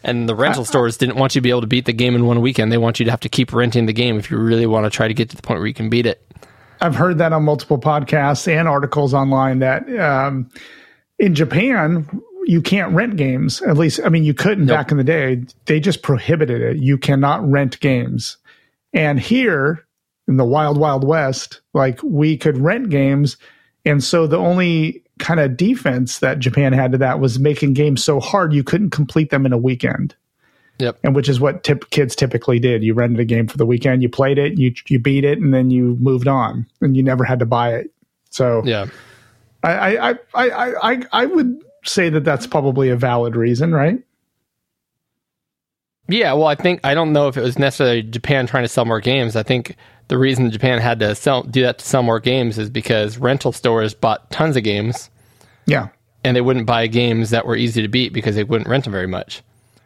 and 0.04 0.30
the 0.30 0.36
rental 0.36 0.64
stores 0.64 0.98
didn't 0.98 1.16
want 1.16 1.34
you 1.34 1.42
to 1.42 1.44
be 1.44 1.50
able 1.50 1.62
to 1.62 1.68
beat 1.68 1.86
the 1.86 1.94
game 1.94 2.14
in 2.14 2.28
one 2.28 2.42
weekend. 2.42 2.72
They 2.72 2.78
want 2.78 3.00
you 3.00 3.06
to 3.06 3.12
have 3.12 3.20
to 3.22 3.30
keep 3.30 3.54
renting 3.54 3.88
the 3.88 3.94
game 3.94 4.20
if 4.20 4.30
you 4.30 4.38
really 4.38 4.68
want 4.68 4.86
to 4.86 4.92
try 4.92 5.08
to 5.08 5.16
get 5.16 5.32
to 5.32 5.36
the 5.36 5.42
point 5.42 5.60
where 5.60 5.66
you 5.66 5.74
can 5.74 5.90
beat 5.90 6.06
it. 6.06 6.24
I've 6.80 6.96
heard 6.96 7.18
that 7.18 7.34
on 7.34 7.42
multiple 7.42 7.80
podcasts 7.80 8.48
and 8.48 8.68
articles 8.68 9.16
online 9.16 9.60
that 9.60 9.90
um, 10.00 10.48
in 11.18 11.34
Japan 11.34 12.22
you 12.46 12.62
can't 12.62 12.94
rent 12.94 13.18
games. 13.18 13.64
At 13.64 13.78
least, 13.78 14.00
I 14.06 14.10
mean, 14.10 14.26
you 14.26 14.36
couldn't 14.36 14.68
back 14.68 14.92
in 14.92 14.98
the 14.98 15.04
day. 15.04 15.44
They 15.66 15.80
just 15.80 16.04
prohibited 16.04 16.62
it. 16.62 16.78
You 16.78 17.00
cannot 17.00 17.50
rent 17.50 17.80
games. 17.80 18.38
And 18.94 19.20
here 19.20 19.87
in 20.28 20.38
the 20.38 20.46
wild, 20.46 20.78
wild 20.78 21.06
west, 21.06 21.62
like 21.74 22.02
we 22.04 22.38
could 22.38 22.58
rent 22.58 22.90
games. 22.90 23.38
And 23.86 24.04
so 24.04 24.28
the 24.28 24.38
only 24.38 25.04
kind 25.20 25.40
of 25.40 25.58
defense 25.58 26.20
that 26.20 26.40
Japan 26.40 26.74
had 26.74 26.92
to 26.92 26.98
that 27.00 27.20
was 27.20 27.40
making 27.40 27.74
games 27.74 28.04
so 28.04 28.20
hard 28.20 28.54
you 28.54 28.64
couldn't 28.64 28.92
complete 28.92 29.30
them 29.30 29.46
in 29.46 29.54
a 29.54 29.58
weekend 29.58 30.16
Yep. 30.80 31.00
and 31.04 31.16
which 31.16 31.28
is 31.28 31.40
what 31.40 31.64
tip, 31.64 31.90
kids 31.90 32.16
typically 32.16 32.60
did. 32.60 32.84
You 32.84 32.94
rented 32.94 33.20
a 33.20 33.26
game 33.26 33.48
for 33.48 33.58
the 33.58 33.66
weekend, 33.66 34.04
you 34.04 34.10
played 34.10 34.38
it, 34.38 34.60
you 34.60 34.74
you 34.90 35.00
beat 35.00 35.24
it, 35.24 35.40
and 35.40 35.52
then 35.52 35.72
you 35.72 35.98
moved 36.00 36.28
on, 36.28 36.68
and 36.82 36.96
you 36.96 37.02
never 37.02 37.24
had 37.24 37.40
to 37.40 37.48
buy 37.48 37.74
it. 37.74 37.90
So 38.30 38.62
Yeah. 38.64 38.86
I, 39.64 39.98
I, 39.98 40.12
I, 40.12 40.18
I, 40.36 40.92
I, 40.92 41.02
I 41.14 41.26
would 41.26 41.64
say 41.84 42.10
that 42.10 42.24
that's 42.24 42.46
probably 42.46 42.90
a 42.90 42.96
valid 42.96 43.36
reason, 43.36 43.74
right? 43.74 44.00
Yeah, 46.08 46.34
well, 46.34 46.48
I 46.48 46.56
think 46.56 46.80
I 46.84 46.94
don't 46.94 47.14
know 47.14 47.28
if 47.28 47.38
it 47.38 47.42
was 47.42 47.60
necessarily 47.60 48.02
Japan 48.02 48.48
trying 48.48 48.64
to 48.64 48.70
sell 48.70 48.86
more 48.86 49.02
games. 49.02 49.36
I 49.36 49.44
think 49.44 49.76
the 50.08 50.18
reason 50.18 50.50
Japan 50.52 50.80
had 50.80 51.00
to 51.00 51.16
sell 51.16 51.44
do 51.44 51.62
that 51.64 51.80
to 51.80 51.86
sell 51.86 52.04
more 52.04 52.20
games 52.20 52.58
is 52.58 52.70
because 52.70 53.18
rental 53.18 53.52
stores 53.52 53.94
bought 53.94 54.30
tons 54.32 54.56
of 54.56 54.64
games 54.64 55.10
Yeah, 55.66 55.90
and 56.24 56.36
they 56.36 56.42
wouldn't 56.42 56.66
buy 56.66 56.88
games 56.88 57.30
that 57.32 57.46
were 57.46 57.56
easy 57.56 57.82
to 57.82 57.88
beat 57.88 58.14
because 58.14 58.36
they 58.36 58.44
wouldn't 58.44 58.70
rent 58.70 58.86
them 58.86 58.94
very 58.94 59.08
much. 59.08 59.42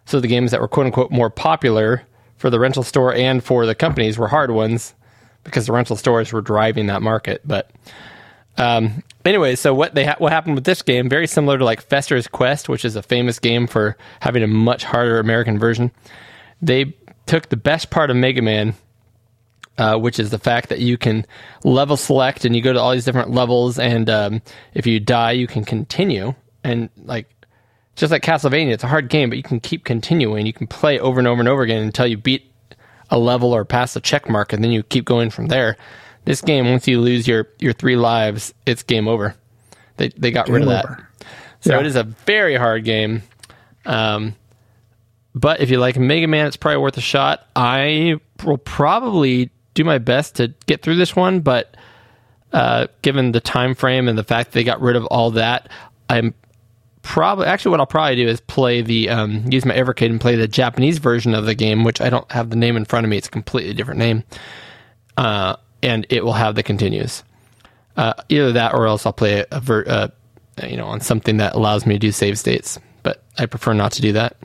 So 0.05 0.19
the 0.19 0.27
games 0.27 0.51
that 0.51 0.61
were 0.61 0.67
quote 0.67 0.85
unquote 0.87 1.11
more 1.11 1.29
popular 1.29 2.03
for 2.37 2.49
the 2.49 2.59
rental 2.59 2.83
store 2.83 3.13
and 3.13 3.43
for 3.43 3.65
the 3.65 3.75
companies 3.75 4.17
were 4.17 4.27
hard 4.27 4.51
ones 4.51 4.93
because 5.43 5.65
the 5.65 5.73
rental 5.73 5.95
stores 5.95 6.31
were 6.31 6.41
driving 6.41 6.87
that 6.87 7.01
market. 7.01 7.41
But 7.45 7.71
um, 8.61 9.03
anyway, 9.25 9.55
so 9.55 9.73
what 9.73 9.95
they 9.95 10.05
ha- 10.05 10.17
what 10.19 10.31
happened 10.31 10.53
with 10.53 10.65
this 10.65 10.83
game? 10.83 11.09
Very 11.09 11.25
similar 11.25 11.57
to 11.57 11.65
like 11.65 11.81
Fester's 11.81 12.27
Quest, 12.27 12.69
which 12.69 12.85
is 12.85 12.95
a 12.95 13.01
famous 13.01 13.39
game 13.39 13.65
for 13.65 13.97
having 14.19 14.43
a 14.43 14.47
much 14.47 14.83
harder 14.83 15.17
American 15.17 15.57
version. 15.57 15.89
They 16.61 16.95
took 17.25 17.49
the 17.49 17.57
best 17.57 17.89
part 17.89 18.11
of 18.11 18.17
Mega 18.17 18.43
Man, 18.43 18.75
uh, 19.79 19.97
which 19.97 20.19
is 20.19 20.29
the 20.29 20.37
fact 20.37 20.69
that 20.69 20.77
you 20.77 20.95
can 20.95 21.25
level 21.63 21.97
select 21.97 22.45
and 22.45 22.55
you 22.55 22.61
go 22.61 22.71
to 22.71 22.79
all 22.79 22.91
these 22.91 23.03
different 23.03 23.31
levels, 23.31 23.79
and 23.79 24.07
um, 24.11 24.43
if 24.75 24.85
you 24.85 24.99
die, 24.99 25.31
you 25.31 25.47
can 25.47 25.65
continue. 25.65 26.35
And 26.63 26.91
like 26.97 27.33
just 27.95 28.11
like 28.11 28.21
Castlevania, 28.21 28.73
it's 28.73 28.83
a 28.83 28.87
hard 28.87 29.09
game, 29.09 29.29
but 29.29 29.37
you 29.37 29.43
can 29.43 29.59
keep 29.59 29.85
continuing. 29.85 30.45
You 30.45 30.53
can 30.53 30.67
play 30.67 30.99
over 30.99 31.17
and 31.19 31.27
over 31.27 31.39
and 31.39 31.49
over 31.49 31.63
again 31.63 31.81
until 31.81 32.05
you 32.05 32.17
beat 32.17 32.51
a 33.09 33.17
level 33.17 33.55
or 33.55 33.65
pass 33.65 33.95
a 33.95 33.99
check 33.99 34.29
mark, 34.29 34.53
and 34.53 34.63
then 34.63 34.71
you 34.71 34.83
keep 34.83 35.03
going 35.03 35.31
from 35.31 35.47
there. 35.47 35.77
This 36.25 36.41
game, 36.41 36.69
once 36.69 36.87
you 36.87 36.99
lose 37.01 37.27
your, 37.27 37.47
your 37.59 37.73
three 37.73 37.95
lives, 37.95 38.53
it's 38.65 38.83
game 38.83 39.07
over. 39.07 39.35
They 39.97 40.09
they 40.09 40.31
got 40.31 40.47
rid 40.49 40.61
of 40.63 40.67
Game 40.67 40.75
that. 40.75 40.85
over. 40.85 41.07
So 41.61 41.73
Yeah. 41.73 41.79
it 41.81 41.85
is 41.87 41.95
a 41.95 42.03
very 42.03 42.55
hard 42.55 42.83
game. 42.85 43.23
Um, 43.85 44.35
but 45.33 45.61
if 45.61 45.69
you 45.69 45.79
like 45.79 45.97
Mega 45.97 46.27
Man, 46.27 46.45
it's 46.47 46.57
probably 46.57 46.81
worth 46.81 46.97
a 46.97 47.01
shot. 47.01 47.47
I 47.55 48.15
will 48.43 48.57
probably 48.57 49.49
do 49.73 49.83
my 49.83 49.97
best 49.97 50.35
to 50.35 50.53
get 50.65 50.81
through 50.81 50.95
this 50.97 51.15
one, 51.15 51.39
but 51.39 51.75
uh, 52.51 52.87
given 53.01 53.31
the 53.31 53.39
time 53.39 53.73
frame 53.75 54.07
and 54.07 54.17
the 54.17 54.23
fact 54.23 54.51
they 54.51 54.63
got 54.63 54.81
rid 54.81 54.95
of 54.95 55.05
all 55.05 55.31
that, 55.31 55.69
I'm 56.09 56.33
probably 57.01 57.45
actually 57.47 57.71
what 57.71 57.79
I'll 57.79 57.85
probably 57.85 58.15
do 58.17 58.27
is 58.27 58.41
play 58.41 58.81
the 58.81 59.09
um, 59.09 59.45
use 59.49 59.65
my 59.65 59.73
Evercade 59.73 60.09
and 60.09 60.19
play 60.21 60.35
the 60.35 60.47
Japanese 60.47 60.97
version 60.97 61.33
of 61.33 61.45
the 61.45 61.55
game, 61.55 61.83
which 61.83 62.01
I 62.01 62.09
don't 62.09 62.29
have 62.31 62.49
the 62.49 62.55
name 62.57 62.75
in 62.75 62.85
front 62.85 63.05
of 63.05 63.09
me. 63.09 63.17
It's 63.17 63.27
a 63.27 63.31
completely 63.31 63.73
different 63.73 63.99
name, 63.99 64.23
uh, 65.17 65.55
and 65.83 66.05
it 66.09 66.23
will 66.23 66.33
have 66.33 66.55
the 66.55 66.63
continues. 66.63 67.23
Uh, 67.97 68.13
either 68.29 68.53
that, 68.53 68.73
or 68.73 68.87
else 68.87 69.05
I'll 69.05 69.13
play 69.13 69.45
a, 69.51 69.59
ver- 69.59 69.85
uh, 69.87 70.07
you 70.65 70.77
know 70.77 70.85
on 70.85 71.01
something 71.01 71.37
that 71.37 71.55
allows 71.55 71.85
me 71.85 71.95
to 71.95 71.99
do 71.99 72.11
save 72.11 72.39
states. 72.39 72.79
But 73.03 73.23
I 73.37 73.45
prefer 73.45 73.73
not 73.73 73.93
to 73.93 74.01
do 74.01 74.13
that. 74.13 74.37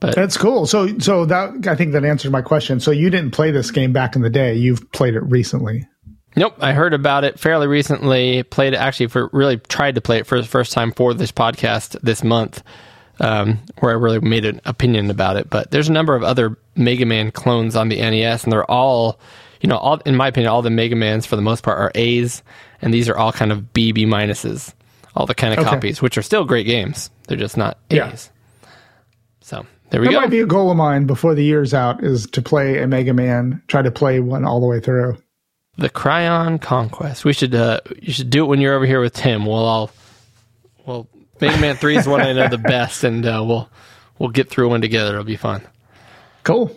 But 0.00 0.14
That's 0.14 0.36
cool. 0.36 0.66
So, 0.66 0.98
so 0.98 1.24
that 1.24 1.66
I 1.66 1.74
think 1.74 1.92
that 1.92 2.04
answers 2.04 2.30
my 2.30 2.42
question. 2.42 2.78
So, 2.80 2.92
you 2.92 3.10
didn't 3.10 3.32
play 3.32 3.50
this 3.50 3.70
game 3.70 3.92
back 3.92 4.14
in 4.14 4.22
the 4.22 4.30
day. 4.30 4.54
You've 4.54 4.92
played 4.92 5.14
it 5.14 5.22
recently. 5.22 5.86
Nope, 6.36 6.54
I 6.60 6.72
heard 6.72 6.94
about 6.94 7.24
it 7.24 7.40
fairly 7.40 7.66
recently. 7.66 8.44
Played 8.44 8.74
it 8.74 8.76
actually 8.76 9.08
for 9.08 9.28
really 9.32 9.56
tried 9.56 9.96
to 9.96 10.00
play 10.00 10.18
it 10.18 10.26
for 10.26 10.40
the 10.40 10.46
first 10.46 10.72
time 10.72 10.92
for 10.92 11.14
this 11.14 11.32
podcast 11.32 12.00
this 12.00 12.22
month, 12.22 12.62
um, 13.20 13.58
where 13.80 13.92
I 13.92 13.94
really 13.94 14.20
made 14.20 14.44
an 14.44 14.60
opinion 14.64 15.10
about 15.10 15.36
it. 15.36 15.50
But 15.50 15.70
there's 15.70 15.88
a 15.88 15.92
number 15.92 16.14
of 16.14 16.22
other 16.22 16.56
Mega 16.76 17.06
Man 17.06 17.30
clones 17.30 17.76
on 17.76 17.88
the 17.88 17.96
NES, 17.96 18.44
and 18.44 18.52
they're 18.52 18.70
all, 18.70 19.18
you 19.60 19.68
know, 19.68 19.76
all 19.78 19.96
in 20.06 20.16
my 20.16 20.28
opinion, 20.28 20.50
all 20.50 20.62
the 20.62 20.70
Mega 20.70 20.96
Mans 20.96 21.26
for 21.26 21.36
the 21.36 21.42
most 21.42 21.62
part 21.62 21.78
are 21.78 21.92
A's, 21.94 22.42
and 22.82 22.92
these 22.94 23.08
are 23.08 23.16
all 23.16 23.32
kind 23.32 23.50
of 23.52 23.72
B 23.72 23.92
B 23.92 24.04
minuses, 24.06 24.72
all 25.16 25.26
the 25.26 25.34
kind 25.34 25.52
of 25.52 25.60
Okay. 25.60 25.68
copies, 25.70 26.00
which 26.02 26.16
are 26.18 26.22
still 26.22 26.44
great 26.44 26.66
games. 26.66 27.10
They're 27.26 27.36
just 27.36 27.56
not 27.56 27.78
A's. 27.90 27.96
Yeah. 27.96 28.16
So 29.40 29.66
there 29.90 30.00
we 30.00 30.08
That 30.08 30.12
go. 30.12 30.20
might 30.20 30.30
be 30.30 30.40
a 30.40 30.46
goal 30.46 30.70
of 30.70 30.76
mine 30.76 31.06
before 31.06 31.34
the 31.34 31.42
year's 31.44 31.72
out 31.74 32.04
is 32.04 32.26
to 32.28 32.42
play 32.42 32.78
a 32.82 32.86
Mega 32.86 33.14
Man, 33.14 33.62
try 33.68 33.82
to 33.82 33.90
play 33.90 34.20
one 34.20 34.44
all 34.44 34.60
the 34.60 34.66
way 34.66 34.80
through. 34.80 35.16
the 35.78 35.88
Krion 35.88 36.60
Conquest. 36.60 37.24
We 37.24 37.32
should 37.32 37.54
uh, 37.54 37.80
you 38.02 38.12
should 38.12 38.30
do 38.30 38.44
it 38.44 38.48
when 38.48 38.60
you're 38.60 38.74
over 38.74 38.84
here 38.86 39.00
with 39.00 39.14
Tim. 39.14 39.46
We'll 39.46 39.56
all 39.56 39.90
well 40.86 41.08
Mega 41.40 41.58
Man 41.60 41.76
Three 41.76 41.96
is 41.96 42.06
one 42.06 42.20
I 42.20 42.32
know 42.32 42.48
the 42.48 42.58
best, 42.58 43.04
and 43.04 43.24
uh, 43.26 43.42
we'll 43.46 43.68
we'll 44.18 44.30
get 44.30 44.50
through 44.50 44.68
one 44.70 44.80
together. 44.80 45.12
It'll 45.12 45.24
be 45.24 45.36
fun. 45.36 45.62
Cool. 46.44 46.74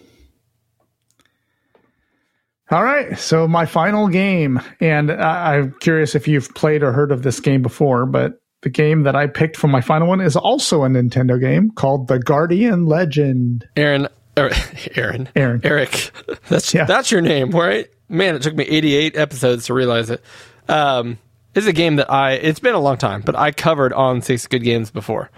All 2.70 2.84
right. 2.84 3.18
So 3.20 3.48
my 3.48 3.66
final 3.66 4.08
game, 4.08 4.62
and 4.80 5.12
I, 5.12 5.56
I'm 5.58 5.76
curious 5.82 6.16
if 6.16 6.28
you've 6.28 6.54
played 6.54 6.84
or 6.84 6.92
heard 6.94 7.12
of 7.12 7.22
this 7.24 7.40
game 7.40 7.62
before, 7.62 8.06
but 8.06 8.34
the 8.62 8.70
game 8.70 9.04
that 9.04 9.16
I 9.16 9.28
picked 9.28 9.58
for 9.58 9.68
my 9.68 9.82
final 9.82 10.08
one 10.08 10.22
is 10.22 10.36
also 10.38 10.84
a 10.84 10.88
Nintendo 10.88 11.40
game 11.40 11.72
called 11.72 12.08
The 12.08 12.20
Guardian 12.20 12.86
Legend. 12.86 13.68
Aaron, 13.76 14.08
er, 14.38 14.52
Aaron, 14.96 15.28
Aaron. 15.36 15.62
Eric. 15.64 16.12
That's 16.48 16.74
Yeah. 16.74 16.86
that's 16.86 17.12
your 17.12 17.22
name, 17.22 17.50
right? 17.52 17.88
Man, 18.08 18.36
it 18.36 18.42
took 18.42 18.56
me 18.56 18.64
88 18.66 19.18
episodes 19.18 19.66
to 19.66 19.74
realize 19.74 20.10
it. 20.10 20.24
Um, 20.70 21.18
it's 21.56 21.68
a 21.68 21.74
game 21.74 21.98
that 21.98 22.12
I. 22.12 22.34
It's 22.34 22.60
been 22.60 22.76
a 22.76 22.80
long 22.80 22.98
time, 22.98 23.22
but 23.22 23.36
I 23.36 23.52
covered 23.52 23.94
on 23.94 24.22
Six 24.22 24.48
Good 24.48 24.64
Games 24.64 24.92
before. 24.92 25.30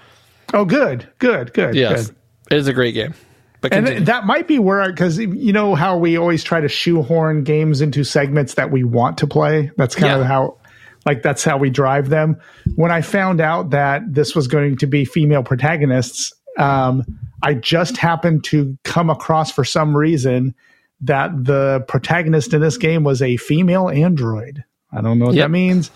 Oh, 0.54 0.66
good, 0.66 1.08
good, 1.20 1.54
good, 1.54 1.74
Yes, 1.76 2.08
good. 2.08 2.16
it 2.52 2.58
is 2.58 2.68
a 2.68 2.74
great 2.74 2.94
game. 2.94 3.14
But 3.62 3.74
And 3.74 4.06
that 4.08 4.26
might 4.26 4.46
be 4.48 4.60
where, 4.60 4.92
because 4.92 5.18
you 5.18 5.54
know 5.54 5.74
how 5.74 5.98
we 5.98 6.18
always 6.18 6.44
try 6.44 6.60
to 6.60 6.68
shoehorn 6.68 7.44
games 7.44 7.80
into 7.80 8.04
segments 8.04 8.56
that 8.56 8.72
we 8.72 8.84
want 8.84 9.18
to 9.20 9.28
play. 9.28 9.72
That's 9.78 9.96
kind 9.96 10.12
Yeah. 10.12 10.20
of 10.20 10.26
how, 10.26 10.58
like, 11.06 11.24
that's 11.24 11.46
how 11.46 11.58
we 11.58 11.70
drive 11.70 12.10
them. 12.10 12.36
When 12.76 12.92
I 12.92 13.02
found 13.02 13.40
out 13.40 13.70
that 13.70 14.02
this 14.06 14.36
was 14.36 14.48
going 14.48 14.76
to 14.78 14.86
be 14.86 15.06
female 15.06 15.44
protagonists, 15.44 16.34
um, 16.60 17.04
I 17.42 17.54
just 17.54 17.96
happened 17.96 18.44
to 18.46 18.78
come 18.84 19.10
across 19.10 19.50
for 19.50 19.64
some 19.64 19.96
reason 19.96 20.54
that 21.02 21.32
the 21.34 21.86
protagonist 21.88 22.54
in 22.54 22.60
this 22.62 22.78
game 22.78 23.04
was 23.06 23.22
a 23.22 23.38
female 23.38 23.90
android. 23.90 24.66
I 24.96 25.02
don't 25.02 25.20
know 25.20 25.26
what 25.26 25.36
Yep. 25.36 25.46
that 25.46 25.52
means. 25.52 25.92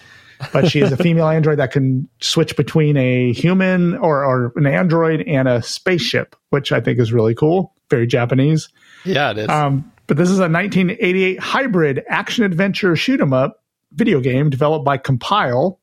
but 0.53 0.67
she 0.69 0.81
is 0.81 0.91
a 0.91 0.97
female 1.07 1.27
android 1.27 1.57
that 1.59 1.71
can 1.71 2.07
switch 2.21 2.55
between 2.55 2.95
a 2.97 3.33
human 3.33 3.95
or, 3.97 4.23
or 4.23 4.53
an 4.55 4.67
android 4.67 5.21
and 5.27 5.47
a 5.47 5.61
spaceship, 5.63 6.35
which 6.51 6.71
I 6.71 6.79
think 6.79 6.99
is 6.99 7.11
really 7.11 7.33
cool. 7.33 7.73
Very 7.89 8.05
Japanese. 8.07 8.69
yeah, 9.05 9.31
it 9.31 9.37
is. 9.39 9.49
Um, 9.49 9.91
but 10.07 10.17
this 10.17 10.29
is 10.29 10.37
a 10.39 10.47
1988 10.49 11.39
hybrid 11.39 12.03
action 12.07 12.43
adventure 12.43 12.95
shoot 12.95 13.19
'em 13.19 13.33
up 13.33 13.63
video 13.93 14.19
game 14.19 14.49
developed 14.49 14.85
by 14.85 14.97
Compile 14.97 15.79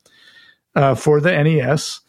uh, 0.77 0.95
for 0.95 1.21
the 1.21 1.31
NES. 1.33 2.01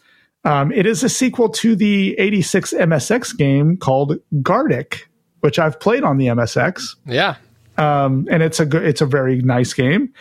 Um, 0.44 0.72
it 0.72 0.86
is 0.86 1.04
a 1.04 1.10
sequel 1.10 1.50
to 1.50 1.76
the 1.76 2.14
86 2.20 2.74
MSX 2.74 3.36
game 3.36 3.78
called 3.78 4.18
Guardic, 4.42 5.06
which 5.40 5.58
I've 5.58 5.80
played 5.80 6.04
on 6.04 6.18
the 6.18 6.28
MSX 6.28 6.96
yeah, 7.08 7.36
um, 7.78 8.28
and 8.30 8.44
it's 8.44 8.60
a 8.60 8.66
good, 8.66 8.84
it's 8.84 9.02
a 9.02 9.06
very 9.08 9.42
nice 9.42 9.74
game. 9.74 10.14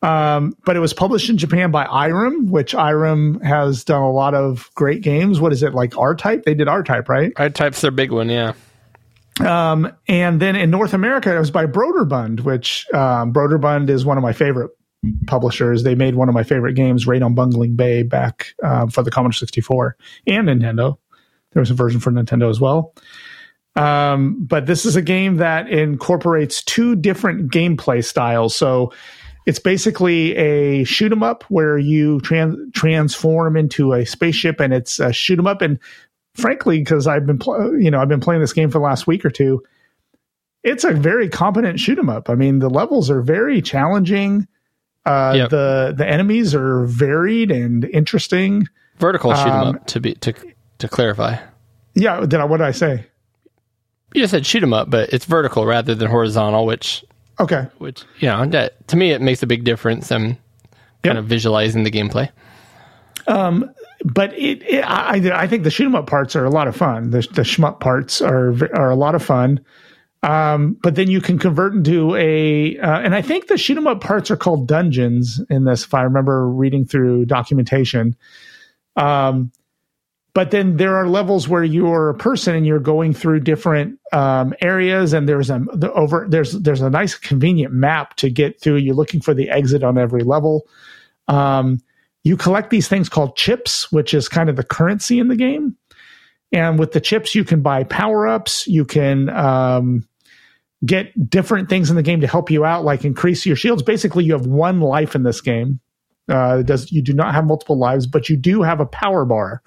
Um, 0.00 0.56
but 0.64 0.76
it 0.76 0.80
was 0.80 0.92
published 0.92 1.28
in 1.28 1.38
Japan 1.38 1.70
by 1.72 1.84
Irem, 1.84 2.50
which 2.50 2.72
Irem 2.72 3.42
has 3.42 3.82
done 3.84 4.02
a 4.02 4.10
lot 4.12 4.34
of 4.34 4.70
great 4.74 5.02
games. 5.02 5.40
What 5.40 5.52
is 5.52 5.62
it 5.62 5.74
like? 5.74 5.96
R 5.98 6.14
Type? 6.14 6.44
They 6.44 6.54
did 6.54 6.68
R 6.68 6.82
Type, 6.84 7.08
right? 7.08 7.32
R 7.36 7.50
Type's 7.50 7.80
their 7.80 7.90
big 7.90 8.12
one. 8.12 8.28
Yeah. 8.28 8.52
Um, 9.40 9.92
and 10.06 10.40
then 10.40 10.56
in 10.56 10.70
North 10.70 10.94
America, 10.94 11.34
it 11.34 11.38
was 11.38 11.50
by 11.50 11.66
Broderbund, 11.66 12.40
which 12.40 12.86
um, 12.92 13.32
Broderbund 13.32 13.88
is 13.88 14.04
one 14.04 14.16
of 14.16 14.22
my 14.22 14.32
favorite 14.32 14.70
publishers. 15.26 15.82
They 15.82 15.94
made 15.94 16.14
one 16.14 16.28
of 16.28 16.34
my 16.34 16.42
favorite 16.42 16.74
games, 16.74 17.06
Raid 17.06 17.22
on 17.22 17.34
Bungling 17.34 17.76
Bay, 17.76 18.02
back 18.02 18.54
um, 18.62 18.90
for 18.90 19.02
the 19.02 19.10
Commodore 19.10 19.32
64 19.32 19.96
and 20.26 20.48
Nintendo. 20.48 20.98
There 21.52 21.60
was 21.60 21.70
a 21.70 21.74
version 21.74 22.00
for 22.00 22.10
Nintendo 22.10 22.50
as 22.50 22.60
well. 22.60 22.94
Um, 23.76 24.44
but 24.44 24.66
this 24.66 24.84
is 24.84 24.96
a 24.96 25.02
game 25.02 25.36
that 25.36 25.68
incorporates 25.68 26.64
two 26.64 26.96
different 26.96 27.52
gameplay 27.52 28.04
styles. 28.04 28.56
So 28.56 28.92
it's 29.48 29.58
basically 29.58 30.36
a 30.36 30.84
shoot 30.84 31.10
'em 31.10 31.22
up 31.22 31.42
where 31.48 31.78
you 31.78 32.18
tran- 32.20 32.72
transform 32.74 33.56
into 33.56 33.94
a 33.94 34.04
spaceship, 34.04 34.60
and 34.60 34.72
it's 34.74 35.00
a 35.00 35.10
shoot 35.12 35.38
'em 35.38 35.46
up. 35.46 35.62
And 35.62 35.78
frankly, 36.34 36.78
because 36.78 37.06
I've 37.06 37.26
been 37.26 37.38
pl- 37.38 37.80
you 37.80 37.90
know 37.90 37.98
I've 38.00 38.08
been 38.08 38.20
playing 38.20 38.42
this 38.42 38.52
game 38.52 38.68
for 38.70 38.78
the 38.78 38.84
last 38.84 39.06
week 39.06 39.24
or 39.24 39.30
two, 39.30 39.62
it's 40.62 40.84
a 40.84 40.92
very 40.92 41.28
competent 41.28 41.80
shoot 41.80 41.98
'em 41.98 42.10
up. 42.10 42.28
I 42.28 42.34
mean, 42.34 42.58
the 42.58 42.68
levels 42.68 43.10
are 43.10 43.22
very 43.22 43.62
challenging. 43.62 44.46
Uh, 45.06 45.32
Yep. 45.36 45.50
The 45.50 45.94
the 45.96 46.06
enemies 46.06 46.54
are 46.54 46.84
varied 46.84 47.50
and 47.50 47.84
interesting. 47.86 48.68
Vertical 48.98 49.32
shoot 49.34 49.48
'em 49.48 49.60
Um, 49.68 49.74
up 49.76 49.86
to 49.86 50.00
be 50.00 50.12
to 50.14 50.34
to 50.78 50.88
clarify. 50.88 51.36
Yeah, 51.94 52.20
did 52.20 52.34
I? 52.34 52.44
What 52.44 52.58
did 52.58 52.66
I 52.66 52.72
say? 52.72 53.06
You 54.14 54.20
just 54.22 54.30
said 54.32 54.44
shoot 54.44 54.62
'em 54.62 54.72
up, 54.74 54.90
but 54.90 55.08
it's 55.12 55.24
vertical 55.24 55.64
rather 55.66 55.94
than 55.94 56.08
horizontal, 56.10 56.66
which 56.66 57.02
Okay, 57.40 57.66
which 57.78 58.04
that, 58.46 58.86
to 58.88 58.96
me 58.96 59.12
it 59.12 59.20
makes 59.20 59.42
a 59.42 59.46
big 59.46 59.64
difference. 59.64 60.10
I'm 60.12 60.36
kind 61.04 61.16
Yep. 61.16 61.16
of 61.18 61.26
visualizing 61.26 61.84
the 61.84 61.90
gameplay. 61.90 62.28
but 64.04 64.32
it, 64.34 64.62
it 64.62 64.82
I, 64.84 65.42
I 65.42 65.46
think 65.46 65.62
the 65.64 65.70
shoot 65.70 65.86
'em 65.86 65.94
up 65.94 66.06
parts 66.06 66.34
are 66.36 66.44
a 66.44 66.50
lot 66.50 66.66
of 66.68 66.76
fun. 66.76 67.10
The, 67.10 67.20
the 67.32 67.42
shmup 67.42 67.80
parts 67.80 68.20
are 68.20 68.50
are 68.76 68.90
a 68.90 68.96
lot 68.96 69.14
of 69.14 69.22
fun. 69.22 69.60
Um, 70.24 70.76
but 70.82 70.96
then 70.96 71.08
you 71.08 71.20
can 71.20 71.38
convert 71.38 71.74
into 71.74 72.16
a, 72.16 72.76
uh, 72.78 72.98
and 73.00 73.14
I 73.14 73.22
think 73.22 73.46
the 73.46 73.56
shoot 73.56 73.76
'em 73.76 73.86
up 73.86 74.00
parts 74.00 74.32
are 74.32 74.36
called 74.36 74.66
dungeons 74.66 75.40
in 75.48 75.64
this. 75.64 75.84
If 75.84 75.94
I 75.94 76.02
remember 76.02 76.48
reading 76.48 76.84
through 76.86 77.26
documentation, 77.26 78.16
um, 78.96 79.52
but 80.38 80.52
then 80.52 80.76
there 80.76 80.94
are 80.94 81.08
levels 81.08 81.48
where 81.48 81.64
you're 81.64 82.10
a 82.10 82.14
person 82.14 82.54
and 82.54 82.64
you're 82.64 82.78
going 82.78 83.12
through 83.12 83.40
different 83.40 83.98
um, 84.12 84.54
areas, 84.62 85.12
and 85.12 85.28
there's 85.28 85.50
a 85.50 85.58
the 85.74 85.92
over 85.94 86.28
there's 86.30 86.52
there's 86.52 86.80
a 86.80 86.88
nice 86.88 87.16
convenient 87.16 87.72
map 87.72 88.14
to 88.18 88.30
get 88.30 88.60
through. 88.60 88.76
You're 88.76 88.94
looking 88.94 89.20
for 89.20 89.34
the 89.34 89.50
exit 89.50 89.82
on 89.82 89.98
every 89.98 90.22
level. 90.22 90.68
Um, 91.26 91.80
you 92.22 92.36
collect 92.36 92.70
these 92.70 92.86
things 92.86 93.08
called 93.08 93.34
chips, 93.34 93.90
which 93.90 94.14
is 94.14 94.28
kind 94.28 94.48
of 94.48 94.54
the 94.54 94.62
currency 94.62 95.18
in 95.18 95.26
the 95.26 95.34
game. 95.34 95.76
And 96.52 96.78
with 96.78 96.92
the 96.92 97.00
chips, 97.00 97.34
you 97.34 97.42
can 97.42 97.60
buy 97.60 97.82
power 97.82 98.28
ups. 98.28 98.64
You 98.68 98.84
can 98.84 99.28
um, 99.30 100.06
get 100.86 101.28
different 101.28 101.68
things 101.68 101.90
in 101.90 101.96
the 101.96 102.02
game 102.04 102.20
to 102.20 102.28
help 102.28 102.48
you 102.48 102.64
out, 102.64 102.84
like 102.84 103.04
increase 103.04 103.44
your 103.44 103.56
shields. 103.56 103.82
Basically, 103.82 104.22
you 104.22 104.34
have 104.34 104.46
one 104.46 104.78
life 104.78 105.16
in 105.16 105.24
this 105.24 105.40
game. 105.40 105.80
Uh, 106.28 106.62
does 106.62 106.92
you 106.92 107.02
do 107.02 107.12
not 107.12 107.34
have 107.34 107.44
multiple 107.44 107.76
lives, 107.76 108.06
but 108.06 108.28
you 108.28 108.36
do 108.36 108.62
have 108.62 108.78
a 108.78 108.86
power 108.86 109.24
bar, 109.24 109.62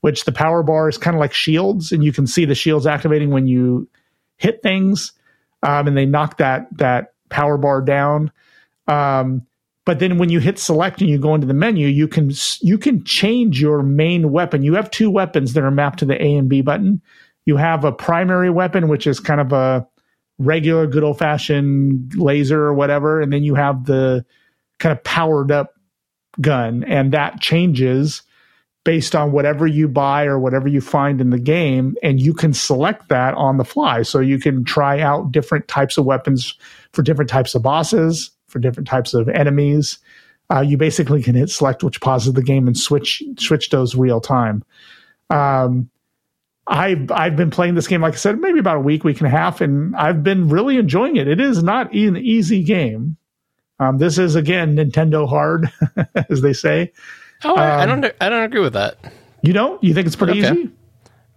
which 0.00 0.24
the 0.24 0.32
power 0.32 0.62
bar 0.62 0.88
is 0.88 0.98
kind 0.98 1.16
of 1.16 1.20
like 1.20 1.32
shields, 1.32 1.92
and 1.92 2.04
you 2.04 2.12
can 2.12 2.26
see 2.26 2.44
the 2.44 2.54
shields 2.54 2.86
activating 2.86 3.30
when 3.30 3.46
you 3.46 3.88
hit 4.36 4.62
things, 4.62 5.12
um, 5.62 5.88
and 5.88 5.96
they 5.96 6.06
knock 6.06 6.38
that 6.38 6.66
that 6.78 7.14
power 7.28 7.58
bar 7.58 7.82
down. 7.82 8.30
Um, 8.86 9.46
but 9.84 9.98
then 10.00 10.18
when 10.18 10.28
you 10.28 10.38
hit 10.38 10.58
select 10.58 11.00
and 11.00 11.08
you 11.08 11.18
go 11.18 11.34
into 11.34 11.46
the 11.46 11.54
menu, 11.54 11.88
you 11.88 12.08
can 12.08 12.30
you 12.60 12.78
can 12.78 13.04
change 13.04 13.60
your 13.60 13.82
main 13.82 14.30
weapon. 14.30 14.62
You 14.62 14.74
have 14.74 14.90
two 14.90 15.10
weapons 15.10 15.54
that 15.54 15.64
are 15.64 15.70
mapped 15.70 16.00
to 16.00 16.04
the 16.04 16.22
A 16.22 16.36
and 16.36 16.48
B 16.48 16.60
button. 16.60 17.00
You 17.46 17.56
have 17.56 17.84
a 17.84 17.92
primary 17.92 18.50
weapon, 18.50 18.88
which 18.88 19.06
is 19.06 19.18
kind 19.18 19.40
of 19.40 19.52
a 19.52 19.86
regular, 20.38 20.86
good 20.86 21.02
old 21.02 21.18
fashioned 21.18 22.14
laser 22.14 22.62
or 22.62 22.74
whatever, 22.74 23.20
and 23.20 23.32
then 23.32 23.42
you 23.42 23.54
have 23.54 23.86
the 23.86 24.24
kind 24.78 24.96
of 24.96 25.02
powered 25.02 25.50
up 25.50 25.74
gun, 26.40 26.84
and 26.84 27.12
that 27.12 27.40
changes 27.40 28.22
based 28.84 29.14
on 29.14 29.32
whatever 29.32 29.66
you 29.66 29.88
buy 29.88 30.24
or 30.24 30.38
whatever 30.38 30.68
you 30.68 30.80
find 30.80 31.20
in 31.20 31.30
the 31.30 31.38
game, 31.38 31.96
and 32.02 32.20
you 32.20 32.32
can 32.32 32.52
select 32.54 33.08
that 33.08 33.34
on 33.34 33.58
the 33.58 33.64
fly. 33.64 34.02
So 34.02 34.20
you 34.20 34.38
can 34.38 34.64
try 34.64 35.00
out 35.00 35.32
different 35.32 35.68
types 35.68 35.98
of 35.98 36.04
weapons 36.04 36.54
for 36.92 37.02
different 37.02 37.28
types 37.30 37.54
of 37.54 37.62
bosses, 37.62 38.30
for 38.48 38.58
different 38.58 38.88
types 38.88 39.14
of 39.14 39.28
enemies. 39.28 39.98
uh, 40.50 40.60
you 40.60 40.76
basically 40.76 41.22
can 41.22 41.34
hit 41.34 41.50
select 41.50 41.84
which 41.84 42.00
pauses 42.00 42.32
the 42.32 42.42
game 42.42 42.66
and 42.66 42.78
switch 42.78 43.22
switch 43.38 43.70
those 43.70 43.94
real 43.94 44.20
time. 44.20 44.64
Um, 45.30 45.90
I've 46.66 47.10
I've 47.10 47.36
been 47.36 47.50
playing 47.50 47.74
this 47.74 47.86
game, 47.86 48.00
like 48.00 48.14
I 48.14 48.16
said, 48.16 48.40
maybe 48.40 48.58
about 48.58 48.76
a 48.76 48.80
week, 48.80 49.04
week 49.04 49.18
and 49.18 49.26
a 49.26 49.30
half, 49.30 49.60
and 49.60 49.94
I've 49.96 50.22
been 50.22 50.48
really 50.48 50.76
enjoying 50.76 51.16
it. 51.16 51.28
It 51.28 51.40
is 51.40 51.62
not 51.62 51.92
an 51.94 52.16
easy 52.16 52.62
game. 52.62 53.16
Um, 53.80 53.98
this 53.98 54.18
is 54.18 54.34
again 54.34 54.76
Nintendo 54.76 55.28
hard, 55.28 55.70
as 56.30 56.40
they 56.40 56.52
say. 56.52 56.92
Oh, 57.44 57.54
I, 57.56 57.82
I 57.84 57.86
Um, 57.86 58.00
don't. 58.00 58.14
I 58.20 58.28
don't 58.28 58.42
agree 58.44 58.60
with 58.60 58.72
that. 58.74 58.98
You 59.42 59.52
don't? 59.52 59.82
You 59.82 59.94
think 59.94 60.06
it's 60.06 60.16
pretty 60.16 60.40
Okay. 60.44 60.52
easy? 60.60 60.70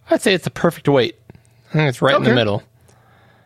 I'd 0.09 0.21
say 0.21 0.33
it's 0.33 0.47
a 0.47 0.51
perfect 0.51 0.89
weight. 0.89 1.15
I 1.69 1.73
think 1.73 1.89
it's 1.89 2.01
right 2.01 2.15
in 2.15 2.23
the 2.23 2.33
middle. 2.35 2.63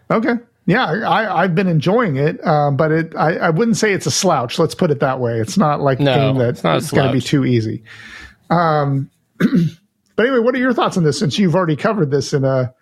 Okay. 0.10 0.34
Yeah, 0.68 0.86
I, 0.86 1.44
I've 1.44 1.54
been 1.54 1.68
enjoying 1.68 2.16
it, 2.16 2.40
uh, 2.44 2.72
but 2.72 2.92
it 2.92 3.16
I, 3.16 3.36
I 3.38 3.50
wouldn't 3.52 3.78
say 3.78 3.94
it's 3.94 4.08
a 4.08 4.12
slouch. 4.12 4.58
Let's 4.58 4.74
put 4.74 4.90
it 4.90 5.02
that 5.02 5.20
way. 5.20 5.40
It's 5.40 5.58
not 5.58 5.80
like 5.80 6.00
No, 6.00 6.12
a 6.12 6.16
game 6.16 6.38
that's 6.38 6.62
going 6.92 7.06
to 7.08 7.12
be 7.14 7.22
too 7.22 7.46
easy. 7.46 7.84
Um, 8.50 9.12
but 9.40 10.26
anyway, 10.26 10.40
what 10.40 10.56
are 10.56 10.60
your 10.60 10.74
thoughts 10.74 10.98
on 10.98 11.04
this? 11.04 11.20
Since 11.20 11.38
you've 11.38 11.54
already 11.56 11.76
covered 11.76 12.10
this 12.10 12.34
in 12.34 12.44
a, 12.46 12.74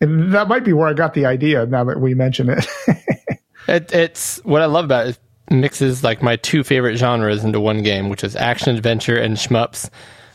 and 0.00 0.32
that 0.32 0.48
might 0.48 0.64
be 0.64 0.72
where 0.72 0.88
I 0.88 0.94
got 0.94 1.14
the 1.14 1.26
idea. 1.26 1.64
Now 1.66 1.84
that 1.84 2.00
we 2.00 2.14
mention 2.14 2.48
it, 2.50 2.66
It, 3.68 3.92
it's 3.92 4.38
what 4.44 4.62
I 4.62 4.66
love 4.66 4.86
about 4.86 5.06
it. 5.08 5.18
Mixes 5.50 6.04
like 6.04 6.22
my 6.22 6.36
two 6.36 6.62
favorite 6.62 6.96
genres 6.96 7.42
into 7.42 7.58
one 7.60 7.82
game, 7.82 8.08
which 8.08 8.22
is 8.22 8.36
action 8.36 8.76
adventure 8.76 9.16
and 9.16 9.36
shmups. 9.36 9.90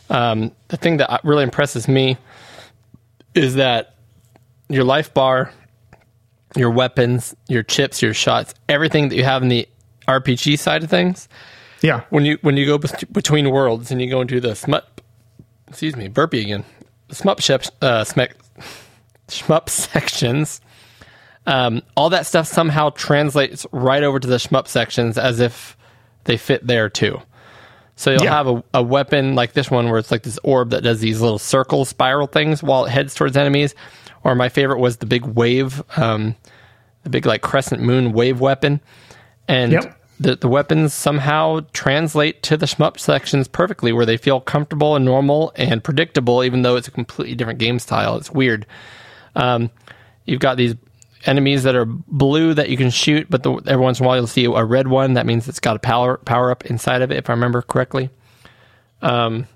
Um, 0.09 0.51
the 0.67 0.77
thing 0.77 0.97
that 0.97 1.21
really 1.23 1.43
impresses 1.43 1.87
me 1.87 2.17
is 3.33 3.55
that 3.55 3.95
your 4.67 4.83
life 4.83 5.13
bar, 5.13 5.51
your 6.55 6.69
weapons, 6.69 7.33
your 7.47 7.63
chips, 7.63 8.01
your 8.01 8.13
shots, 8.13 8.53
everything 8.67 9.07
that 9.09 9.15
you 9.15 9.23
have 9.23 9.41
in 9.41 9.47
the 9.47 9.67
RPG 10.07 10.59
side 10.59 10.83
of 10.83 10.89
things. 10.89 11.27
yeah, 11.81 12.01
When 12.09 12.25
you 12.25 12.37
when 12.41 12.57
you 12.57 12.65
go 12.65 12.77
bet- 12.77 13.11
between 13.13 13.49
worlds 13.51 13.91
and 13.91 14.01
you 14.01 14.09
go 14.09 14.19
into 14.21 14.39
the 14.41 14.53
smut, 14.55 15.01
excuse 15.69 15.95
me, 15.95 16.07
burpee 16.09 16.41
again, 16.41 16.65
the 17.07 17.15
shmup 17.15 17.41
shep- 17.41 17.65
uh, 17.81 18.03
shmup 19.29 19.69
sections. 19.69 20.61
Um, 21.47 21.81
all 21.95 22.09
that 22.09 22.25
stuff 22.25 22.47
somehow 22.47 22.89
translates 22.91 23.65
right 23.71 24.01
over 24.03 24.19
to 24.19 24.27
the 24.27 24.37
shmup 24.37 24.67
sections 24.67 25.17
as 25.17 25.39
if 25.39 25.77
they 26.23 26.37
fit 26.37 26.65
there 26.65 26.89
too. 26.89 27.21
So 27.95 28.11
you'll 28.11 28.23
Yeah. 28.23 28.31
have 28.31 28.47
a, 28.47 28.63
a 28.73 28.83
weapon 28.83 29.35
like 29.35 29.53
this 29.53 29.69
one 29.71 29.89
where 29.89 29.99
it's 29.99 30.11
like 30.11 30.23
this 30.23 30.39
orb 30.43 30.71
that 30.71 30.83
does 30.83 30.99
these 30.99 31.21
little 31.21 31.37
circle 31.39 31.85
spiral 31.85 32.27
things 32.27 32.63
while 32.63 32.85
it 32.85 32.89
heads 32.89 33.13
towards 33.13 33.37
enemies. 33.37 33.75
Or 34.23 34.33
my 34.35 34.49
favorite 34.49 34.79
was 34.79 34.97
the 34.97 35.05
big 35.05 35.23
wave, 35.23 35.83
um, 35.97 36.35
the 37.03 37.09
big 37.11 37.25
like 37.27 37.41
crescent 37.41 37.81
moon 37.81 38.11
wave 38.11 38.39
weapon. 38.39 38.81
And 39.47 39.71
Yep. 39.73 40.01
the, 40.19 40.35
the 40.37 40.47
weapons 40.49 40.93
somehow 40.95 41.59
translate 41.73 42.41
to 42.43 42.57
the 42.57 42.65
shmup 42.65 42.99
sections 42.99 43.47
perfectly 43.47 43.93
where 43.93 44.05
they 44.05 44.17
feel 44.17 44.41
comfortable 44.41 44.95
and 44.95 45.05
normal 45.05 45.53
and 45.55 45.83
predictable, 45.83 46.43
even 46.43 46.63
though 46.63 46.75
it's 46.75 46.87
a 46.87 46.91
completely 46.91 47.35
different 47.35 47.59
game 47.59 47.77
style. 47.77 48.17
It's 48.17 48.31
weird. 48.31 48.65
Um, 49.35 49.69
you've 50.25 50.39
got 50.39 50.57
these 50.57 50.73
enemies 51.25 51.63
that 51.63 51.75
are 51.75 51.85
blue 51.85 52.53
that 52.53 52.69
you 52.69 52.77
can 52.77 52.89
shoot, 52.89 53.27
but 53.29 53.43
the, 53.43 53.53
every 53.67 53.83
once 53.83 53.99
in 53.99 54.05
a 54.05 54.07
while 54.07 54.17
you'll 54.17 54.27
see 54.27 54.45
a 54.45 54.63
red 54.63 54.87
one. 54.87 55.13
That 55.13 55.25
means 55.25 55.47
it's 55.47 55.59
got 55.59 55.75
a 55.75 55.79
power 55.79 56.17
power 56.17 56.51
up 56.51 56.65
inside 56.65 57.01
of 57.01 57.11
it, 57.11 57.17
if 57.17 57.29
I 57.29 57.33
remember 57.33 57.61
correctly. 57.61 58.09
Um, 59.01 59.47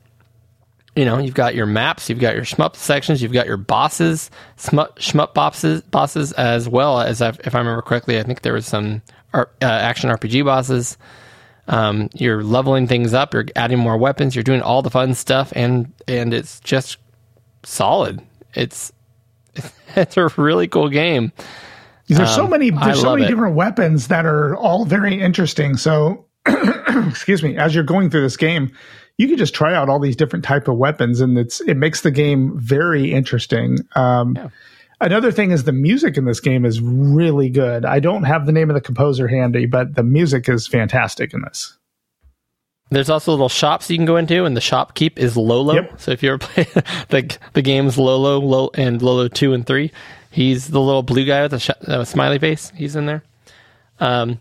you 0.95 1.05
know, 1.05 1.17
you've 1.17 1.33
got 1.33 1.55
your 1.55 1.65
maps, 1.65 2.09
you've 2.09 2.19
got 2.19 2.35
your 2.35 2.43
shmup 2.43 2.75
sections, 2.75 3.21
you've 3.21 3.31
got 3.31 3.45
your 3.45 3.57
bosses, 3.57 4.29
shmup, 4.57 4.95
shmup 4.95 5.33
bosses, 5.33 5.81
bosses 5.83 6.33
as 6.33 6.67
well 6.67 6.99
as 6.99 7.21
I've, 7.21 7.39
if 7.45 7.55
I 7.55 7.59
remember 7.59 7.81
correctly. 7.81 8.19
I 8.19 8.23
think 8.23 8.41
there 8.41 8.53
was 8.53 8.65
some 8.65 9.01
ar- 9.33 9.49
uh, 9.61 9.65
action 9.65 10.09
RPG 10.09 10.43
bosses. 10.43 10.97
Um, 11.67 12.09
you're 12.15 12.43
leveling 12.43 12.87
things 12.87 13.13
up, 13.13 13.33
you're 13.33 13.45
adding 13.55 13.77
more 13.77 13.95
weapons, 13.95 14.35
you're 14.35 14.43
doing 14.43 14.61
all 14.61 14.81
the 14.81 14.89
fun 14.89 15.13
stuff, 15.13 15.53
and 15.55 15.93
and 16.07 16.33
it's 16.33 16.59
just 16.61 16.97
solid. 17.63 18.21
It's 18.55 18.91
it's 19.95 20.17
a 20.17 20.27
really 20.37 20.67
cool 20.67 20.89
game. 20.89 21.31
there's 22.07 22.33
so 22.33 22.45
Um, 22.45 22.51
many 22.51 22.69
there's 22.71 23.01
so 23.01 23.13
many 23.15 23.25
it. 23.25 23.29
different 23.29 23.55
weapons 23.55 24.07
that 24.07 24.25
are 24.25 24.55
all 24.55 24.85
very 24.85 25.19
interesting. 25.21 25.77
So, 25.77 26.25
excuse 26.45 27.43
me, 27.43 27.57
as 27.57 27.73
you're 27.75 27.83
going 27.83 28.09
through 28.09 28.21
this 28.21 28.37
game, 28.37 28.71
you 29.17 29.27
can 29.27 29.37
just 29.37 29.53
try 29.53 29.73
out 29.75 29.89
all 29.89 29.99
these 29.99 30.15
different 30.15 30.45
type 30.45 30.67
of 30.67 30.77
weapons, 30.77 31.19
and 31.21 31.37
it's 31.37 31.61
it 31.61 31.75
makes 31.77 32.01
the 32.01 32.11
game 32.11 32.57
very 32.57 33.11
interesting. 33.11 33.77
Um, 33.95 34.51
Another 35.01 35.31
thing 35.31 35.51
is 35.51 35.63
the 35.63 35.71
music 35.71 36.17
in 36.17 36.25
this 36.25 36.41
game 36.41 36.65
is 36.65 36.81
really 36.81 37.49
good. 37.49 37.85
I 37.85 38.01
don't 38.01 38.23
have 38.23 38.45
the 38.45 38.51
name 38.51 38.69
of 38.69 38.73
the 38.73 38.81
composer 38.81 39.29
handy, 39.29 39.65
but 39.65 39.95
the 39.95 40.03
music 40.03 40.49
is 40.49 40.67
fantastic 40.67 41.33
in 41.33 41.39
this. 41.41 41.77
There's 42.91 43.09
also 43.09 43.31
little 43.31 43.49
shops 43.49 43.89
you 43.89 43.97
can 43.97 44.05
go 44.05 44.17
into, 44.17 44.45
and 44.45 44.57
the 44.57 44.61
shopkeep 44.61 45.19
is 45.19 45.37
Lolo. 45.37 45.75
Yep. 45.75 46.01
So 46.01 46.11
if 46.11 46.23
you 46.23 46.29
ever 46.29 46.37
play 46.39 46.63
the 47.09 47.37
the 47.53 47.61
games 47.61 47.97
Lolo, 47.97 48.39
Lolo 48.39 48.71
and 48.73 49.01
Lolo 49.01 49.27
two 49.27 49.53
and 49.53 49.65
three, 49.65 49.91
he's 50.31 50.69
the 50.69 50.81
little 50.81 51.03
blue 51.03 51.25
guy 51.25 51.43
with 51.43 51.51
the 51.51 51.59
sh- 51.59 51.69
uh, 51.87 52.03
smiley 52.03 52.39
face. 52.39 52.71
He's 52.75 52.95
in 52.95 53.05
there. 53.05 53.23
Um, 53.99 54.39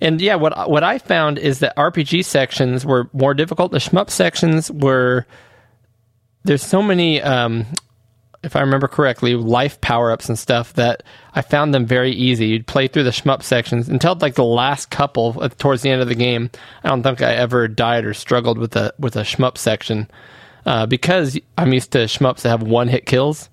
and 0.00 0.20
yeah, 0.20 0.34
what 0.34 0.68
what 0.68 0.82
I 0.82 0.98
found 0.98 1.38
is 1.38 1.60
that 1.60 1.76
RPG 1.76 2.24
sections 2.24 2.84
were 2.84 3.08
more 3.12 3.32
difficult. 3.32 3.70
The 3.70 3.78
shmup 3.78 4.10
sections 4.10 4.70
were 4.70 5.26
there's 6.42 6.62
so 6.62 6.82
many 6.82 7.22
um, 7.22 7.64
if 8.44 8.56
I 8.56 8.60
remember 8.60 8.88
correctly, 8.88 9.34
life 9.34 9.80
power 9.80 10.10
ups 10.10 10.28
and 10.28 10.38
stuff 10.38 10.74
that 10.74 11.02
I 11.34 11.42
found 11.42 11.74
them 11.74 11.86
very 11.86 12.12
easy. 12.12 12.46
You'd 12.48 12.66
play 12.66 12.88
through 12.88 13.04
the 13.04 13.10
shmup 13.10 13.42
sections 13.42 13.88
until 13.88 14.14
like 14.16 14.34
the 14.34 14.44
last 14.44 14.90
couple 14.90 15.36
uh, 15.40 15.48
towards 15.48 15.82
the 15.82 15.90
end 15.90 16.02
of 16.02 16.08
the 16.08 16.14
game. 16.14 16.50
I 16.82 16.88
don't 16.88 17.02
think 17.02 17.22
I 17.22 17.34
ever 17.34 17.66
died 17.68 18.04
or 18.04 18.14
struggled 18.14 18.58
with 18.58 18.76
a 18.76 18.92
with 18.98 19.16
a 19.16 19.22
shmup 19.22 19.56
section 19.56 20.10
uh, 20.66 20.86
because 20.86 21.38
I'm 21.56 21.72
used 21.72 21.92
to 21.92 21.98
shmups 22.00 22.42
that 22.42 22.50
have 22.50 22.62
one 22.62 22.88
hit 22.88 23.06
kills. 23.06 23.48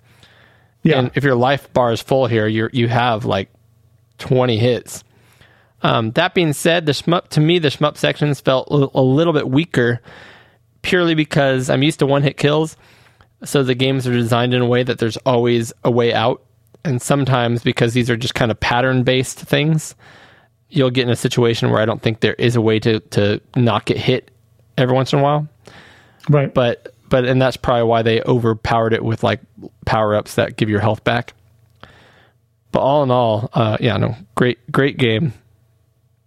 Yeah, 0.83 0.99
And 0.99 1.11
if 1.15 1.23
your 1.23 1.35
life 1.35 1.71
bar 1.73 1.91
is 1.91 2.01
full 2.01 2.27
here, 2.27 2.47
you 2.47 2.69
you 2.73 2.87
have 2.87 3.25
like 3.25 3.49
20 4.17 4.57
hits. 4.57 5.03
Um, 5.83 6.11
that 6.11 6.33
being 6.33 6.53
said, 6.53 6.85
the 6.85 6.91
shmup 6.91 7.29
to 7.29 7.39
me 7.39 7.59
the 7.59 7.69
shmup 7.69 7.97
sections 7.97 8.39
felt 8.39 8.67
a, 8.69 8.89
a 8.99 9.01
little 9.01 9.33
bit 9.33 9.49
weaker, 9.49 10.01
purely 10.81 11.15
because 11.15 11.69
I'm 11.69 11.81
used 11.81 11.99
to 11.99 12.05
one 12.05 12.23
hit 12.23 12.37
kills. 12.37 12.77
So 13.43 13.63
the 13.63 13.75
games 13.75 14.07
are 14.07 14.13
designed 14.13 14.53
in 14.53 14.61
a 14.61 14.67
way 14.67 14.83
that 14.83 14.99
there's 14.99 15.17
always 15.17 15.73
a 15.83 15.91
way 15.91 16.13
out, 16.13 16.43
and 16.83 17.01
sometimes 17.01 17.63
because 17.63 17.93
these 17.93 18.09
are 18.09 18.17
just 18.17 18.35
kind 18.35 18.51
of 18.51 18.59
pattern 18.59 19.03
based 19.03 19.39
things, 19.39 19.95
you'll 20.69 20.91
get 20.91 21.03
in 21.03 21.09
a 21.09 21.15
situation 21.15 21.69
where 21.69 21.81
I 21.81 21.85
don't 21.85 22.01
think 22.01 22.19
there 22.19 22.35
is 22.35 22.55
a 22.55 22.61
way 22.61 22.79
to 22.79 22.99
to 22.99 23.41
not 23.55 23.85
get 23.85 23.97
hit 23.97 24.31
every 24.77 24.95
once 24.95 25.13
in 25.13 25.19
a 25.19 25.23
while 25.23 25.47
right. 26.29 26.53
but 26.53 26.93
but 27.09 27.25
and 27.25 27.41
that's 27.41 27.57
probably 27.57 27.83
why 27.83 28.01
they 28.01 28.21
overpowered 28.21 28.93
it 28.93 29.03
with 29.03 29.23
like 29.23 29.41
power 29.85 30.15
ups 30.15 30.35
that 30.35 30.57
give 30.57 30.69
your 30.69 30.79
health 30.79 31.03
back. 31.03 31.33
But 32.71 32.79
all 32.79 33.03
in 33.03 33.11
all, 33.11 33.49
uh, 33.53 33.77
yeah, 33.81 33.97
no, 33.97 34.15
great 34.35 34.71
great 34.71 34.97
game, 34.97 35.33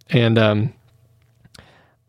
and 0.09 0.37
um, 0.37 0.73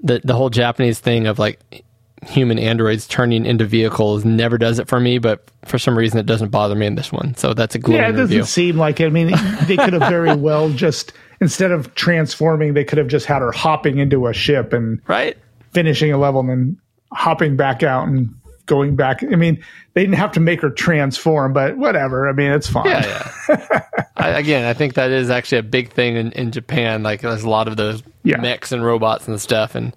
the 0.01 0.21
the 0.23 0.35
whole 0.35 0.51
Japanese 0.51 0.99
thing 0.99 1.27
of 1.27 1.39
like 1.39 1.85
human 2.25 2.59
androids 2.59 3.07
turning 3.07 3.45
into 3.47 3.65
vehicles 3.65 4.25
never 4.25 4.59
does 4.59 4.79
it 4.79 4.89
for 4.89 4.99
me, 4.99 5.19
but 5.19 5.49
for 5.65 5.79
some 5.79 5.97
reason 5.97 6.19
it 6.19 6.27
doesn't 6.27 6.49
bother 6.49 6.75
me 6.75 6.87
in 6.87 6.95
this 6.95 7.13
one. 7.13 7.35
So 7.37 7.55
that's 7.55 7.75
a 7.75 7.79
glowing 7.79 8.01
yeah, 8.01 8.09
it 8.09 8.13
doesn't 8.13 8.29
review. 8.29 8.45
seem 8.45 8.77
like 8.77 9.01
it. 9.01 9.07
I 9.07 9.11
mean, 9.11 9.33
they 9.67 9.77
could 9.77 9.93
have 9.93 10.09
very 10.09 10.35
well 10.37 10.71
just 10.71 11.13
instead 11.41 11.71
of 11.73 11.95
transforming, 11.95 12.75
they 12.75 12.85
could 12.85 12.99
have 12.99 13.09
just 13.09 13.27
had 13.27 13.43
her 13.43 13.53
hopping 13.53 13.99
into 13.99 14.27
a 14.27 14.33
ship 14.33 14.73
and 14.73 15.01
right? 15.07 15.37
finishing 15.73 16.11
a 16.13 16.19
level 16.19 16.41
and 16.41 16.49
then 16.49 16.77
hopping 17.13 17.57
back 17.57 17.83
out 17.83 18.09
and 18.09 18.35
going 18.65 18.97
back. 18.97 19.23
I 19.23 19.37
mean, 19.37 19.63
they 19.95 20.01
didn't 20.01 20.17
have 20.17 20.33
to 20.33 20.41
make 20.41 20.61
her 20.63 20.71
transform, 20.71 21.53
but 21.53 21.77
whatever. 21.77 22.29
I 22.29 22.33
mean, 22.33 22.51
it's 22.51 22.69
fine. 22.69 22.87
Yeah, 22.87 23.31
yeah. 23.49 23.83
I, 24.17 24.29
again, 24.31 24.65
I 24.65 24.73
think 24.73 24.95
that 24.95 25.11
is 25.11 25.31
actually 25.31 25.59
a 25.59 25.63
big 25.63 25.93
thing 25.93 26.17
in, 26.17 26.33
in 26.33 26.51
Japan. 26.51 27.03
Like, 27.03 27.21
there's 27.21 27.45
a 27.45 27.49
lot 27.49 27.69
of 27.69 27.77
those 27.77 28.03
Yeah. 28.25 28.39
mechs 28.39 28.73
and 28.73 28.85
robots 28.85 29.29
and 29.29 29.41
stuff, 29.41 29.75
and 29.77 29.95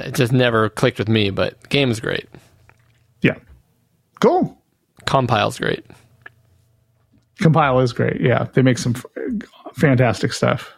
it 0.00 0.14
just 0.14 0.32
never 0.32 0.68
clicked 0.68 0.98
with 0.98 1.08
me. 1.08 1.30
But 1.30 1.68
game 1.68 1.90
is 1.90 2.00
great. 2.00 2.28
Yeah. 3.22 3.36
Cool. 4.20 4.56
Compile's 5.04 5.58
great. 5.58 5.84
Compile 7.38 7.80
is 7.80 7.92
great. 7.92 8.20
Yeah, 8.20 8.44
they 8.54 8.62
make 8.62 8.78
some 8.78 8.94
f- 8.96 9.04
fantastic 9.74 10.32
stuff. 10.32 10.72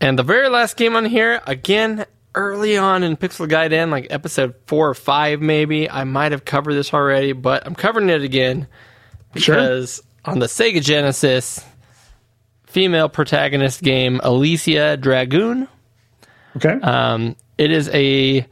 And 0.00 0.18
the 0.18 0.22
very 0.22 0.48
last 0.48 0.76
game 0.76 0.94
on 0.94 1.04
here, 1.04 1.40
again, 1.46 2.06
early 2.34 2.76
on 2.76 3.02
in 3.02 3.16
Pixel 3.16 3.48
Gaiden, 3.48 3.90
like 3.90 4.06
episode 4.10 4.54
four 4.66 4.88
or 4.88 4.94
five, 4.94 5.40
maybe. 5.40 5.90
I 5.90 6.04
might 6.04 6.32
have 6.32 6.44
covered 6.44 6.74
this 6.74 6.94
already, 6.94 7.32
but 7.32 7.66
I'm 7.66 7.74
covering 7.74 8.08
it 8.08 8.22
again 8.22 8.68
Sure. 9.36 9.56
because 9.56 10.02
on 10.24 10.38
the 10.38 10.46
Sega 10.46 10.82
Genesis, 10.82 11.64
female 12.66 13.08
protagonist 13.08 13.82
game, 13.82 14.20
Alisia 14.22 15.00
Dragoon. 15.00 15.66
Okay. 16.56 16.80
Um, 16.82 17.36
it 17.58 17.70
is 17.70 17.88
a 17.90 18.46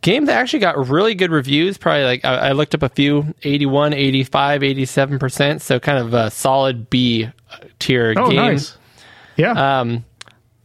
game 0.00 0.26
that 0.26 0.36
actually 0.36 0.60
got 0.60 0.88
really 0.88 1.14
good 1.14 1.30
reviews. 1.30 1.78
Probably 1.78 2.04
like 2.04 2.24
I, 2.24 2.48
I 2.48 2.52
looked 2.52 2.74
up 2.74 2.82
a 2.82 2.88
few 2.88 3.34
81, 3.42 3.92
85, 3.92 4.60
87%. 4.62 5.60
So 5.60 5.80
kind 5.80 5.98
of 5.98 6.14
a 6.14 6.30
solid 6.30 6.90
B 6.90 7.28
tier 7.78 8.14
oh, 8.16 8.28
game. 8.28 8.36
nice. 8.36 8.76
Yeah. 9.36 9.80
Um, 9.80 10.04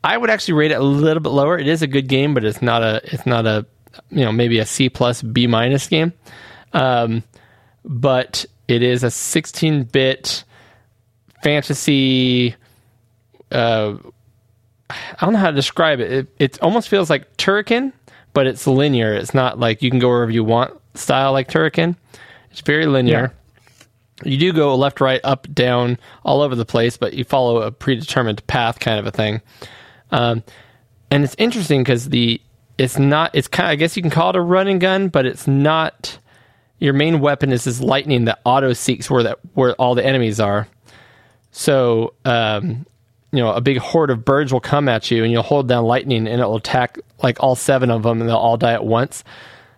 I 0.04 0.18
would 0.18 0.30
actually 0.30 0.56
rate 0.56 0.72
it 0.72 0.76
a 0.76 0.84
little 0.84 1.22
bit 1.22 1.30
lower. 1.30 1.58
It 1.58 1.68
is 1.68 1.82
a 1.82 1.88
good 1.88 2.08
game, 2.08 2.34
but 2.34 2.44
it's 2.44 2.62
not 2.62 2.84
a 2.84 3.02
it's 3.06 3.26
not 3.26 3.46
a 3.46 3.66
you 4.10 4.26
know 4.26 4.32
maybe 4.32 4.60
a 4.60 4.66
C 4.66 4.90
plus 4.90 5.22
B 5.22 5.48
minus 5.48 5.88
game. 5.88 6.14
Um, 6.74 7.24
but 7.86 8.46
it 8.68 8.82
is 8.82 9.04
a 9.04 9.12
16 9.12 9.84
bit 9.86 10.44
fantasy. 11.44 12.56
Uh, 13.52 13.96
I 15.20 15.26
don't 15.26 15.34
know 15.34 15.40
how 15.40 15.50
to 15.50 15.56
describe 15.56 16.00
it. 16.00 16.12
It, 16.12 16.28
it 16.40 16.62
almost 16.62 16.90
feels 16.90 17.10
like 17.10 17.38
Turrican, 17.38 17.94
but 18.34 18.48
it's 18.48 18.68
linear. 18.68 19.14
It's 19.14 19.34
not 19.34 19.60
like 19.60 19.82
you 19.82 19.90
can 19.90 20.00
go 20.00 20.10
wherever 20.10 20.32
you 20.32 20.44
want 20.44 20.80
style 20.96 21.32
like 21.32 21.48
Turrican. 21.50 21.96
It's 22.52 22.62
very 22.62 22.86
linear. 22.86 23.34
You 24.24 24.38
do 24.38 24.54
go 24.54 24.76
left, 24.76 25.02
right, 25.02 25.20
up, 25.24 25.52
down, 25.54 25.98
all 26.24 26.42
over 26.42 26.56
the 26.56 26.66
place, 26.66 26.98
but 26.98 27.14
you 27.14 27.24
follow 27.24 27.62
a 27.62 27.72
predetermined 27.72 28.46
path, 28.48 28.80
kind 28.80 29.00
of 29.00 29.08
a 29.08 29.12
thing. 29.12 29.42
Um, 30.12 30.44
and 31.12 31.24
it's 31.24 31.36
interesting 31.38 31.82
because 31.82 32.10
the 32.10 32.40
it's 32.78 32.98
not 32.98 33.32
it's 33.34 33.48
kind 33.48 33.68
of, 33.68 33.72
I 33.72 33.76
guess 33.76 33.96
you 33.96 34.02
can 34.02 34.12
call 34.12 34.30
it 34.30 34.36
a 34.36 34.42
running 34.42 34.80
gun, 34.80 35.10
but 35.10 35.26
it's 35.26 35.48
not. 35.48 36.18
Your 36.80 36.94
main 36.94 37.22
weapon 37.22 37.52
is 37.52 37.64
this 37.64 37.80
lightning 37.80 38.26
that 38.26 38.40
auto 38.44 38.74
seeks 38.74 39.10
where 39.10 39.24
that 39.24 39.40
where 39.54 39.74
all 39.76 39.96
the 39.96 40.06
enemies 40.06 40.40
are. 40.40 40.68
So 41.52 42.14
um, 42.26 42.86
you 43.34 43.40
know 43.40 43.52
a 43.52 43.62
big 43.62 43.78
horde 43.78 44.12
of 44.12 44.24
birds 44.24 44.54
will 44.54 44.62
come 44.62 44.88
at 44.88 45.10
you, 45.12 45.24
and 45.24 45.32
you'll 45.32 45.44
hold 45.44 45.68
down 45.68 45.84
lightning, 45.84 46.28
and 46.28 46.40
it 46.40 46.46
will 46.46 46.58
attack 46.58 47.00
like 47.22 47.42
all 47.42 47.56
seven 47.56 47.90
of 47.90 48.04
them, 48.04 48.22
and 48.22 48.30
they'll 48.30 48.38
all 48.38 48.58
die 48.58 48.74
at 48.74 48.86
once. 48.86 49.24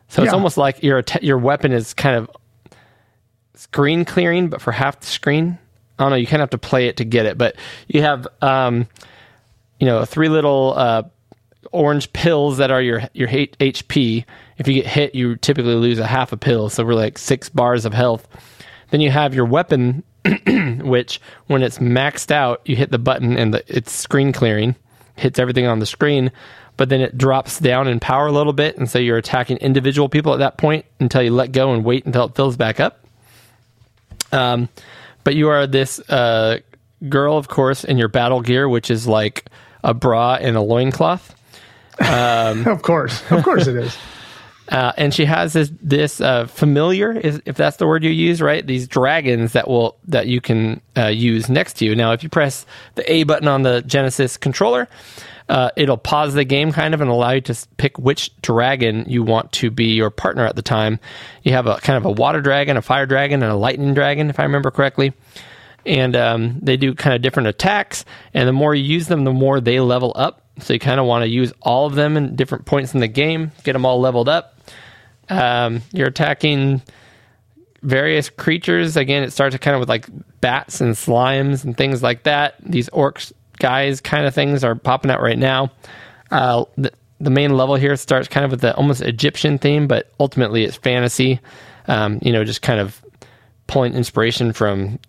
So 0.10 0.22
it's 0.24 0.34
almost 0.34 0.58
like 0.58 0.84
your 0.84 1.04
your 1.22 1.38
weapon 1.38 1.72
is 1.72 1.94
kind 1.94 2.18
of 2.18 2.30
screen 3.56 4.06
clearing, 4.06 4.50
but 4.50 4.62
for 4.62 4.72
half 4.72 5.00
the 5.00 5.08
screen. 5.08 5.58
I 5.98 6.04
don't 6.04 6.10
know. 6.12 6.18
You 6.18 6.28
kind 6.28 6.42
of 6.42 6.52
have 6.52 6.62
to 6.62 6.68
play 6.68 6.88
it 6.88 6.98
to 6.98 7.06
get 7.06 7.26
it, 7.26 7.38
but 7.38 7.56
you 7.88 8.02
have 8.02 8.28
um, 8.42 8.88
you 9.80 9.88
know 9.88 10.04
three 10.06 10.30
little 10.30 10.74
uh, 10.76 11.04
orange 11.72 12.12
pills 12.14 12.58
that 12.58 12.72
are 12.72 12.82
your 12.82 13.04
your 13.14 13.30
HP. 13.30 14.26
If 14.58 14.68
you 14.68 14.74
get 14.74 14.86
hit, 14.86 15.16
you 15.16 15.38
typically 15.38 15.76
lose 15.76 16.00
a 16.00 16.08
half 16.08 16.32
a 16.32 16.38
pill, 16.38 16.70
so 16.70 16.84
we're 16.84 16.94
like 16.94 17.18
six 17.18 17.50
bars 17.50 17.86
of 17.86 17.94
health. 17.94 18.28
Then 18.92 19.02
you 19.02 19.12
have 19.12 19.34
your 19.34 19.46
weapon, 19.46 20.04
which 20.82 21.22
when 21.48 21.62
it's 21.62 21.78
maxed 21.80 22.32
out, 22.32 22.62
you 22.66 22.76
hit 22.76 22.92
the 22.92 23.00
button 23.00 23.38
and 23.38 23.54
the, 23.54 23.64
it's 23.68 23.92
screen 23.92 24.32
clearing, 24.32 24.76
hits 25.16 25.40
everything 25.40 25.66
on 25.68 25.80
the 25.80 25.86
screen, 25.86 26.32
but 26.78 26.90
then 26.90 27.02
it 27.02 27.18
drops 27.18 27.60
down 27.60 27.88
in 27.88 28.00
power 28.00 28.28
a 28.28 28.32
little 28.32 28.54
bit, 28.54 28.78
and 28.78 28.90
so 28.90 29.00
you're 29.00 29.18
attacking 29.18 29.58
individual 29.58 30.10
people 30.10 30.34
at 30.34 30.40
that 30.40 30.58
point 30.58 30.86
until 31.00 31.22
you 31.22 31.32
let 31.32 31.52
go 31.52 31.74
and 31.74 31.86
wait 31.86 32.06
until 32.06 32.26
it 32.26 32.36
fills 32.36 32.58
back 32.58 32.80
up. 32.80 33.00
Um, 34.32 34.70
but 35.24 35.36
you 35.36 35.50
are 35.50 35.68
this 35.68 36.00
uh, 36.10 36.60
girl, 37.08 37.38
of 37.38 37.48
course, 37.48 37.84
in 37.84 37.98
your 37.98 38.10
battle 38.10 38.42
gear, 38.42 38.68
which 38.68 38.92
is 38.92 39.08
like 39.08 39.46
a 39.84 39.94
bra 39.94 40.36
and 40.36 40.58
a 40.58 40.62
loincloth. 40.62 41.34
Of 42.68 42.82
course, 42.82 43.22
of 43.32 43.44
course 43.44 43.68
it 43.68 43.76
is. 43.78 43.98
Uh, 44.70 44.92
and 44.98 45.14
she 45.14 45.26
has 45.26 45.54
this 45.54 45.72
this 45.80 46.20
uh, 46.20 46.48
familiar, 46.48 47.12
if 47.14 47.56
that's 47.56 47.78
the 47.78 47.86
word 47.86 48.04
you 48.04 48.10
use, 48.10 48.42
right? 48.42 48.66
These 48.66 48.88
dragons 48.88 49.54
that 49.54 49.68
will 49.68 49.98
that 50.08 50.28
you 50.28 50.42
can 50.42 50.82
uh, 50.98 51.08
use 51.08 51.50
next 51.50 51.74
to 51.78 51.86
you. 51.86 51.96
Now, 51.96 52.14
if 52.14 52.24
you 52.24 52.30
press 52.30 52.66
the 52.96 53.12
A 53.12 53.24
button 53.24 53.48
on 53.48 53.62
the 53.62 53.84
Genesis 53.84 54.38
controller, 54.38 54.88
uh, 55.50 55.70
it'll 55.76 55.98
pause 55.98 56.34
the 56.34 56.44
game 56.44 56.72
kind 56.72 56.96
of 56.96 57.02
and 57.02 57.10
allow 57.12 57.32
you 57.32 57.42
to 57.42 57.68
pick 57.78 58.00
which 58.00 58.36
dragon 58.42 59.06
you 59.08 59.22
want 59.22 59.52
to 59.52 59.70
be 59.70 59.94
your 59.94 60.10
partner 60.10 60.46
at 60.46 60.56
the 60.56 60.64
time. 60.64 61.00
You 61.44 61.52
have 61.52 61.68
a 61.68 61.78
kind 61.78 61.98
of 61.98 62.06
a 62.06 62.12
water 62.12 62.42
dragon, 62.42 62.78
a 62.78 62.82
fire 62.82 63.06
dragon, 63.06 63.44
and 63.44 63.52
a 63.52 63.56
lightning 63.56 63.94
dragon, 63.94 64.32
if 64.32 64.40
I 64.40 64.44
remember 64.44 64.72
correctly. 64.72 65.14
And 65.86 66.16
um, 66.16 66.60
they 66.64 66.78
do 66.78 66.96
kind 66.96 67.16
of 67.16 67.22
different 67.22 67.48
attacks, 67.48 68.06
and 68.34 68.48
the 68.48 68.54
more 68.54 68.74
you 68.74 68.84
use 68.84 69.08
them, 69.08 69.24
the 69.24 69.34
more 69.34 69.62
they 69.62 69.80
level 69.80 70.12
up. 70.16 70.45
So 70.60 70.74
you 70.74 70.80
kind 70.80 71.00
of 71.00 71.06
want 71.06 71.24
to 71.24 71.30
use 71.30 71.54
all 71.62 71.86
of 71.86 71.96
them 71.96 72.18
in 72.18 72.36
different 72.36 72.66
points 72.66 72.94
in 72.94 73.00
the 73.00 73.08
game, 73.08 73.52
get 73.64 73.74
them 73.74 73.86
all 73.86 74.00
leveled 74.00 74.30
up. 74.30 74.58
Um, 75.30 75.82
you're 75.92 76.08
attacking 76.08 76.82
various 77.82 78.30
creatures. 78.30 78.98
Again, 78.98 79.24
it 79.24 79.32
starts 79.32 79.56
kind 79.58 79.76
of 79.76 79.80
with 79.80 79.90
like 79.90 80.08
bats 80.42 80.82
and 80.82 80.96
slimes 80.96 81.64
and 81.64 81.78
things 81.78 82.02
like 82.02 82.24
that. 82.24 82.56
These 82.62 82.90
orcs 82.90 83.32
guys 83.60 84.02
kind 84.02 84.26
of 84.26 84.34
things 84.34 84.64
are 84.64 84.76
popping 84.76 85.12
out 85.12 85.22
right 85.22 85.38
now. 85.38 85.72
Uh, 86.32 86.66
the, 86.78 86.92
the 87.20 87.30
main 87.30 87.56
level 87.56 87.76
here 87.76 87.96
starts 87.96 88.28
kind 88.28 88.46
of 88.46 88.52
with 88.52 88.62
the 88.62 88.76
almost 88.76 89.02
Egyptian 89.02 89.58
theme, 89.58 89.88
but 89.88 90.12
ultimately 90.20 90.64
it's 90.64 90.76
fantasy. 90.76 91.40
Um, 91.88 92.20
you 92.22 92.32
know, 92.32 92.44
just 92.44 92.62
kind 92.62 92.80
of 92.80 93.02
pulling 93.68 93.94
inspiration 93.94 94.54
from, 94.54 95.00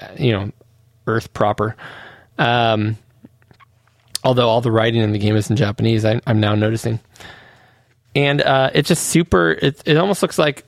uh, 0.00 0.08
you 0.16 0.32
know, 0.32 0.52
Earth 1.06 1.32
proper. 1.32 1.74
Um, 2.38 2.96
although 4.24 4.48
all 4.48 4.60
the 4.60 4.70
writing 4.70 5.02
in 5.02 5.12
the 5.12 5.18
game 5.18 5.36
is 5.36 5.50
in 5.50 5.56
Japanese, 5.56 6.04
I, 6.04 6.20
I'm 6.26 6.40
now 6.40 6.54
noticing 6.54 7.00
and 8.18 8.42
uh, 8.42 8.70
it's 8.74 8.88
just 8.88 9.04
super. 9.04 9.52
It 9.52 9.82
it 9.84 9.96
almost 9.96 10.22
looks 10.22 10.38
like 10.38 10.64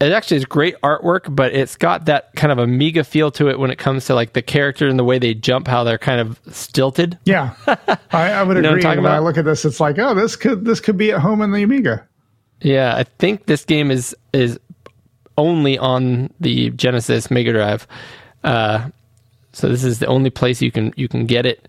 it 0.00 0.12
actually 0.12 0.38
is 0.38 0.44
great 0.44 0.80
artwork, 0.82 1.34
but 1.34 1.54
it's 1.54 1.76
got 1.76 2.06
that 2.06 2.34
kind 2.34 2.52
of 2.52 2.58
Amiga 2.58 3.04
feel 3.04 3.30
to 3.32 3.48
it 3.48 3.58
when 3.58 3.70
it 3.70 3.76
comes 3.76 4.06
to 4.06 4.14
like 4.14 4.32
the 4.32 4.42
character 4.42 4.88
and 4.88 4.98
the 4.98 5.04
way 5.04 5.18
they 5.18 5.34
jump, 5.34 5.68
how 5.68 5.84
they're 5.84 5.98
kind 5.98 6.20
of 6.20 6.40
stilted. 6.50 7.18
Yeah, 7.24 7.54
I, 7.66 8.32
I 8.32 8.42
would 8.42 8.56
agree. 8.64 8.82
when 8.82 9.06
I 9.06 9.18
look 9.18 9.36
at 9.36 9.44
this, 9.44 9.64
it's 9.64 9.80
like, 9.80 9.98
oh, 9.98 10.14
this 10.14 10.36
could 10.36 10.64
this 10.64 10.80
could 10.80 10.96
be 10.96 11.12
at 11.12 11.20
home 11.20 11.42
in 11.42 11.52
the 11.52 11.62
Amiga. 11.62 12.06
Yeah, 12.60 12.96
I 12.96 13.04
think 13.04 13.46
this 13.46 13.64
game 13.64 13.90
is 13.90 14.16
is 14.32 14.58
only 15.36 15.76
on 15.78 16.32
the 16.40 16.70
Genesis 16.70 17.30
Mega 17.30 17.52
Drive. 17.52 17.86
Uh, 18.42 18.88
so 19.54 19.68
this 19.68 19.84
is 19.84 20.00
the 20.00 20.06
only 20.06 20.30
place 20.30 20.60
you 20.60 20.70
can 20.70 20.92
you 20.96 21.08
can 21.08 21.26
get 21.26 21.46
it. 21.46 21.68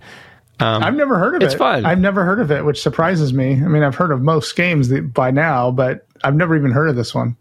I've 0.59 0.95
never 0.95 1.19
heard 1.19 1.35
of 1.35 1.41
it's 1.41 1.53
it. 1.53 1.55
It's 1.55 1.59
fun. 1.59 1.85
I've 1.85 1.99
never 1.99 2.23
heard 2.23 2.39
of 2.39 2.51
it, 2.51 2.64
which 2.64 2.81
surprises 2.81 3.33
me. 3.33 3.53
I 3.53 3.67
mean, 3.67 3.83
I've 3.83 3.95
heard 3.95 4.11
of 4.11 4.22
most 4.22 4.55
games 4.55 4.89
by 4.89 5.31
now, 5.31 5.72
but 5.72 6.07
I've 6.23 6.35
never 6.35 6.55
even 6.55 6.72
heard 6.72 6.89
of 6.89 6.95
this 6.95 7.14
one. 7.14 7.35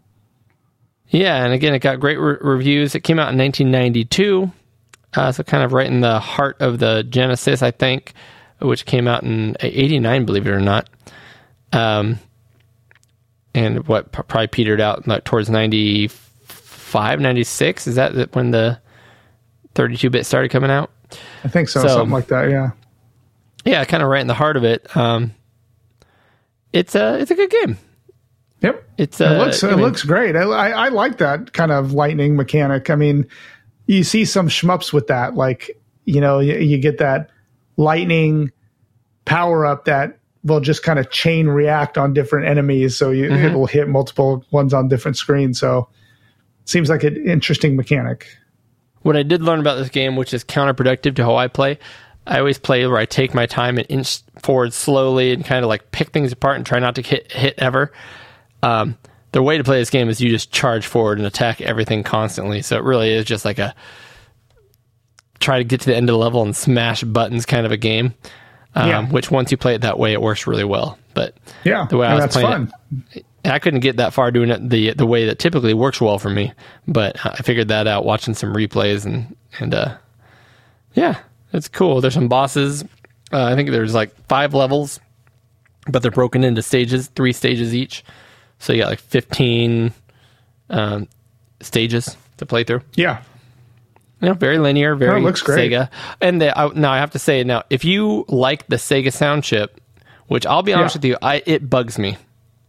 Yeah, 1.09 1.43
and 1.43 1.53
again, 1.53 1.73
it 1.73 1.79
got 1.79 1.99
great 1.99 2.19
re- 2.19 2.37
reviews. 2.41 2.93
It 2.93 3.01
came 3.01 3.19
out 3.19 3.31
in 3.31 3.37
1992, 3.37 4.51
uh, 5.13 5.31
so 5.31 5.43
kind 5.43 5.63
of 5.63 5.71
right 5.71 5.87
in 5.87 6.01
the 6.01 6.19
heart 6.19 6.57
of 6.59 6.79
the 6.79 7.03
Genesis, 7.03 7.61
I 7.61 7.71
think, 7.71 8.13
which 8.59 8.85
came 8.85 9.07
out 9.07 9.23
in 9.23 9.55
'89, 9.61 10.25
believe 10.25 10.47
it 10.47 10.51
or 10.51 10.59
not. 10.59 10.89
Um, 11.71 12.19
and 13.53 13.87
what 13.87 14.11
probably 14.11 14.47
petered 14.47 14.81
out 14.81 15.07
like 15.07 15.23
towards 15.23 15.49
95, 15.49 17.21
96. 17.21 17.87
Is 17.87 17.95
that 17.95 18.35
when 18.35 18.51
the 18.51 18.79
32 19.75 20.09
bit 20.09 20.25
started 20.25 20.49
coming 20.51 20.71
out? 20.71 20.89
I 21.43 21.47
think 21.47 21.69
so, 21.69 21.81
So- 21.81 21.87
something 21.89 22.11
like 22.11 22.27
that. 22.27 22.49
Yeah. 22.49 22.71
Yeah, 23.63 23.83
kind 23.85 24.03
of 24.03 24.09
right 24.09 24.21
in 24.21 24.27
the 24.27 24.33
heart 24.35 24.57
of 24.57 24.63
it. 24.63 24.95
Um, 24.95 25.33
it's 26.71 26.93
a 26.95 27.17
it's 27.19 27.31
a 27.31 27.35
good 27.35 27.49
game. 27.49 27.77
Yep. 28.61 28.83
It's 28.97 29.21
it 29.21 29.27
uh, 29.27 29.37
looks 29.45 29.63
I 29.63 29.69
it 29.69 29.71
mean- 29.75 29.81
looks 29.81 30.03
great. 30.03 30.35
I, 30.35 30.41
I 30.43 30.69
I 30.69 30.89
like 30.89 31.17
that 31.17 31.53
kind 31.53 31.71
of 31.71 31.93
lightning 31.93 32.35
mechanic. 32.35 32.89
I 32.89 32.95
mean, 32.95 33.27
you 33.87 34.03
see 34.03 34.25
some 34.25 34.49
shmups 34.49 34.93
with 34.93 35.07
that, 35.07 35.35
like 35.35 35.79
you 36.05 36.21
know, 36.21 36.39
you, 36.39 36.57
you 36.57 36.77
get 36.77 36.99
that 36.99 37.31
lightning 37.77 38.51
power 39.25 39.65
up 39.65 39.85
that 39.85 40.19
will 40.43 40.59
just 40.59 40.83
kind 40.83 40.99
of 40.99 41.09
chain 41.09 41.47
react 41.47 41.97
on 41.97 42.13
different 42.13 42.47
enemies, 42.47 42.95
so 42.95 43.09
you, 43.09 43.29
Mm-hmm. 43.29 43.45
it'll 43.45 43.65
hit 43.65 43.87
multiple 43.89 44.45
ones 44.51 44.75
on 44.75 44.87
different 44.89 45.17
screens. 45.17 45.59
So, 45.59 45.89
seems 46.65 46.87
like 46.87 47.03
an 47.03 47.17
interesting 47.27 47.75
mechanic. 47.75 48.27
What 49.05 49.15
I 49.15 49.21
did 49.21 49.43
learn 49.43 49.59
about 49.59 49.75
this 49.75 49.89
game, 49.89 50.15
which 50.15 50.33
is 50.33 50.43
counterproductive 50.43 51.15
to 51.17 51.23
how 51.23 51.35
I 51.35 51.47
play, 51.47 51.77
I 52.25 52.39
always 52.39 52.57
play 52.57 52.87
where 52.87 52.97
I 52.97 53.05
take 53.05 53.35
my 53.35 53.45
time 53.45 53.77
and 53.77 53.85
inch 53.87 54.21
forward 54.41 54.73
slowly 54.73 55.31
and 55.31 55.45
kind 55.45 55.63
of 55.63 55.69
like 55.69 55.91
pick 55.91 56.09
things 56.09 56.31
apart 56.31 56.55
and 56.55 56.65
try 56.65 56.79
not 56.79 56.95
to 56.95 57.03
hit 57.03 57.31
hit 57.31 57.53
ever. 57.59 57.91
Um, 58.63 58.97
the 59.31 59.43
way 59.43 59.59
to 59.59 59.63
play 59.63 59.77
this 59.77 59.91
game 59.91 60.09
is 60.09 60.19
you 60.21 60.31
just 60.31 60.51
charge 60.51 60.87
forward 60.87 61.19
and 61.19 61.27
attack 61.27 61.61
everything 61.61 62.01
constantly. 62.01 62.63
So 62.63 62.77
it 62.77 62.83
really 62.83 63.13
is 63.13 63.25
just 63.25 63.45
like 63.45 63.59
a 63.59 63.75
try 65.39 65.59
to 65.59 65.63
get 65.63 65.81
to 65.81 65.85
the 65.85 65.95
end 65.95 66.09
of 66.09 66.13
the 66.13 66.17
level 66.17 66.41
and 66.41 66.55
smash 66.55 67.03
buttons 67.03 67.45
kind 67.45 67.67
of 67.67 67.71
a 67.71 67.77
game. 67.77 68.15
Um, 68.73 68.89
Yeah. 68.89 69.05
Which 69.05 69.29
once 69.29 69.51
you 69.51 69.57
play 69.57 69.75
it 69.75 69.81
that 69.81 69.99
way, 69.99 70.13
it 70.13 70.21
works 70.21 70.47
really 70.47 70.63
well. 70.63 70.97
But 71.13 71.35
Yeah, 71.63 71.85
the 71.87 71.97
way 71.97 72.07
I 72.07 72.15
was 72.15 72.23
that's 72.23 72.35
playing 72.37 72.67
fun. 72.67 73.03
it, 73.11 73.25
I 73.53 73.59
couldn't 73.59 73.81
get 73.81 73.97
that 73.97 74.13
far 74.13 74.31
doing 74.31 74.49
it 74.49 74.69
the 74.69 74.93
the 74.93 75.05
way 75.05 75.25
that 75.25 75.39
typically 75.39 75.73
works 75.73 75.99
well 76.01 76.19
for 76.19 76.29
me. 76.29 76.51
But 76.87 77.23
I 77.25 77.35
figured 77.37 77.67
that 77.69 77.87
out 77.87 78.05
watching 78.05 78.33
some 78.33 78.53
replays 78.53 79.05
and 79.05 79.35
and 79.59 79.73
uh, 79.73 79.97
yeah, 80.93 81.19
it's 81.53 81.67
cool. 81.67 82.01
There's 82.01 82.13
some 82.13 82.27
bosses. 82.27 82.83
Uh, 83.31 83.43
I 83.45 83.55
think 83.55 83.69
there's 83.71 83.93
like 83.93 84.15
five 84.27 84.53
levels, 84.53 84.99
but 85.87 86.01
they're 86.01 86.11
broken 86.11 86.43
into 86.43 86.61
stages, 86.61 87.07
three 87.07 87.33
stages 87.33 87.73
each. 87.75 88.03
So 88.59 88.71
you 88.73 88.81
got 88.83 88.89
like 88.89 88.99
15 88.99 89.91
um, 90.69 91.07
stages 91.61 92.15
to 92.37 92.45
play 92.45 92.63
through. 92.63 92.81
Yeah, 92.95 93.21
You 94.21 94.29
know, 94.29 94.33
very 94.33 94.57
linear, 94.59 94.95
very 94.95 95.21
looks 95.21 95.41
great. 95.41 95.71
Sega. 95.71 95.89
And 96.21 96.41
the, 96.41 96.57
I, 96.57 96.67
now 96.73 96.91
I 96.91 96.97
have 96.99 97.11
to 97.11 97.19
say, 97.19 97.43
now 97.43 97.63
if 97.69 97.83
you 97.83 98.23
like 98.29 98.65
the 98.67 98.77
Sega 98.77 99.11
sound 99.11 99.43
chip, 99.43 99.81
which 100.27 100.45
I'll 100.45 100.63
be 100.63 100.73
honest 100.73 100.95
Yeah. 100.95 100.99
with 100.99 101.05
you, 101.05 101.17
I 101.21 101.43
it 101.45 101.69
bugs 101.69 101.99
me. 101.99 102.17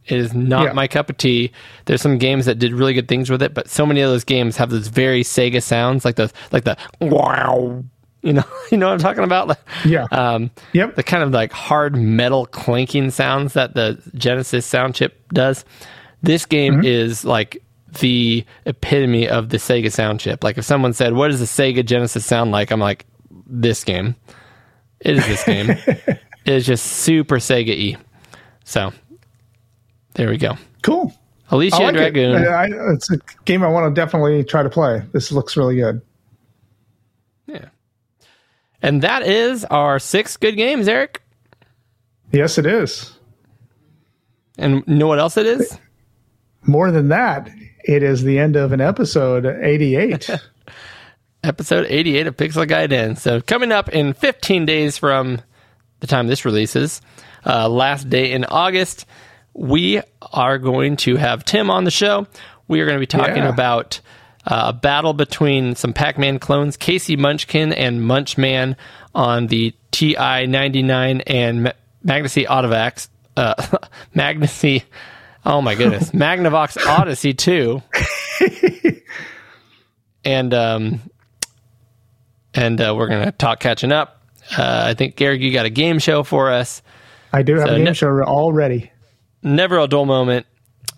It 0.09 0.19
is 0.19 0.35
not 0.35 0.65
Yeah. 0.65 0.73
my 0.73 0.87
cup 0.87 1.11
of 1.11 1.17
tea. 1.17 1.51
There's 1.87 2.01
some 2.03 2.19
games 2.19 2.47
that 2.47 2.59
did 2.59 2.73
really 2.73 2.95
good 2.95 3.09
things 3.09 3.29
with 3.31 3.43
it, 3.43 3.55
but 3.55 3.69
so 3.69 3.85
many 3.87 4.01
of 4.01 4.11
those 4.11 4.25
games 4.25 4.57
have 4.57 4.71
those 4.71 4.89
very 4.89 5.23
Sega 5.23 5.63
sounds, 5.63 6.05
like 6.05 6.17
the 6.17 6.31
like 6.53 6.65
the 6.65 6.77
wow, 7.01 7.83
You 8.23 8.33
know, 8.35 8.45
you 8.71 8.79
know 8.79 8.87
what 8.87 8.93
I'm 8.95 8.99
talking 9.01 9.25
about? 9.25 9.49
Like, 9.49 9.59
Yeah. 9.85 10.05
Um, 10.13 10.51
Yep. 10.73 10.97
the 10.97 11.03
kind 11.03 11.23
of 11.23 11.31
like 11.31 11.53
hard 11.53 11.97
metal 11.97 12.47
clanking 12.47 13.11
sounds 13.11 13.53
that 13.55 13.75
the 13.75 13.99
Genesis 14.15 14.65
sound 14.67 14.95
chip 14.95 15.21
does. 15.33 15.65
This 16.23 16.47
game 16.47 16.85
is 16.85 17.25
like 17.25 17.63
the 18.01 18.45
epitome 18.65 19.29
of 19.29 19.49
the 19.51 19.57
Sega 19.59 19.93
sound 19.93 20.21
chip. 20.21 20.43
Like 20.45 20.59
if 20.59 20.65
someone 20.65 20.93
said, 20.93 21.13
"What 21.15 21.29
does 21.29 21.39
the 21.41 21.47
Sega 21.47 21.85
Genesis 21.85 22.25
sound 22.27 22.51
like?" 22.51 22.71
I'm 22.71 22.81
like, 22.81 23.07
"This 23.47 23.85
game." 23.85 24.17
It 25.01 25.17
is 25.19 25.27
this 25.27 25.45
game. 25.45 25.71
it 25.87 26.19
is 26.47 26.67
just 26.67 26.85
super 26.87 27.37
Sega 27.37 27.93
y. 27.95 27.99
So 28.65 28.93
there 30.17 30.29
we 30.31 30.39
go. 30.39 30.57
Cool. 30.83 31.15
Alisia 31.51 31.75
I 31.75 31.85
like 31.85 31.95
Dragoon. 31.95 32.43
it. 32.43 32.49
I, 32.49 32.67
it's 32.93 33.11
a 33.11 33.19
game 33.45 33.63
I 33.63 33.69
want 33.69 33.95
to 33.95 34.01
definitely 34.01 34.43
try 34.43 34.63
to 34.63 34.71
play. 34.71 35.03
This 35.13 35.31
looks 35.31 35.57
really 35.57 35.77
good. 35.77 36.01
Yeah. 37.47 37.67
And 38.83 39.03
that 39.03 39.23
is 39.23 39.65
our 39.67 39.99
six 39.99 40.37
good 40.37 40.57
games, 40.57 40.89
Eric. 40.89 41.23
Yes, 42.33 42.59
it 42.59 42.67
is. 42.67 43.13
And 44.59 44.87
know 44.89 45.07
what 45.07 45.19
else 45.19 45.37
it 45.37 45.47
is? 45.47 45.79
More 46.63 46.91
than 46.91 47.09
that, 47.09 47.49
it 47.85 48.03
is 48.03 48.23
the 48.23 48.39
end 48.39 48.57
of 48.57 48.73
an 48.73 48.81
episode 48.81 49.47
88. 49.47 50.31
episode 51.45 51.87
88 51.89 52.27
of 52.27 52.37
Pixel 52.37 52.67
Gaiden. 52.67 53.17
So 53.17 53.41
coming 53.41 53.71
up 53.71 53.89
in 53.91 54.15
15 54.15 54.67
days 54.67 54.99
from 54.99 55.41
the 56.01 56.07
time 56.07 56.27
this 56.27 56.45
releases, 56.45 57.01
uh, 57.45 57.69
last 57.69 58.11
day 58.11 58.33
in 58.33 58.45
August, 58.47 59.07
we 59.59 60.03
are 60.33 60.59
going 60.59 60.97
to 60.99 61.17
have 61.17 61.45
Tim 61.45 61.71
on 61.71 61.85
the 61.85 61.91
show. 61.91 62.27
We 62.69 62.81
are 62.81 62.85
going 62.87 62.97
to 62.97 63.01
be 63.01 63.07
talking 63.07 63.39
Yeah. 63.39 63.49
about 63.49 64.01
uh, 64.47 64.67
a 64.69 64.73
battle 64.73 65.13
between 65.13 65.75
some 65.75 65.93
Pac-Man 65.93 66.39
clones, 66.39 66.77
K.C. 66.77 67.17
Munchkin 67.17 67.73
and 67.73 68.01
Munchman, 68.01 68.77
on 69.15 69.47
the 69.47 69.75
TI-99 69.93 71.23
and 71.27 71.63
Ma- 71.65 71.73
Magnusy 72.05 72.47
Autovax. 72.47 73.09
Uh, 73.37 73.55
Magnusy, 74.15 74.83
oh 75.45 75.63
my 75.63 75.75
goodness, 75.75 76.11
Magnavox 76.13 76.77
Odyssey 76.87 77.33
2. 77.35 77.83
and 80.25 80.53
um, 80.55 81.01
and 82.55 82.81
uh, 82.81 82.95
we're 82.97 83.09
gonna 83.09 83.33
talk 83.33 83.61
catching 83.61 83.93
up. 83.93 84.23
Uh, 84.57 84.85
I 84.89 84.95
think 84.95 85.17
Garrick, 85.17 85.41
you 85.41 85.53
got 85.53 85.67
a 85.67 85.71
game 85.71 85.99
show 85.99 86.23
for 86.23 86.51
us. 86.53 86.83
I 87.33 87.43
do 87.43 87.55
have 87.57 87.69
So 87.69 87.75
a 87.75 87.77
game 87.77 87.85
ne- 87.85 87.93
show 87.95 88.09
already. 88.23 88.91
Never 89.47 89.79
a 89.79 89.87
dull 89.87 90.05
moment. 90.07 90.47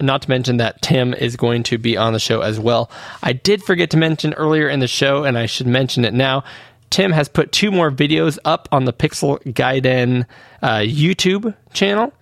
Not 0.01 0.23
to 0.23 0.31
mention 0.31 0.59
that 0.59 0.81
Tim 0.81 1.13
is 1.13 1.37
going 1.37 1.65
to 1.65 1.79
be 1.79 1.97
on 1.97 2.13
the 2.13 2.21
show 2.21 2.41
as 2.41 2.59
well. 2.59 2.91
I 3.23 3.33
did 3.33 3.63
forget 3.63 3.91
to 3.91 3.97
mention 3.97 4.33
earlier 4.35 4.69
in 4.69 4.79
the 4.81 4.87
show, 4.87 5.25
and 5.25 5.37
I 5.37 5.47
should 5.47 5.67
mention 5.67 6.05
it 6.05 6.15
now. 6.15 6.45
Tim 6.91 7.13
has 7.13 7.29
put 7.29 7.53
two 7.53 7.71
more 7.71 7.91
videos 7.91 8.39
up 8.45 8.69
on 8.73 8.85
the 8.85 8.93
Pixel 8.93 9.43
Gaiden 9.53 10.25
uh, 10.63 10.79
YouTube 10.79 11.55
channel. 11.73 12.13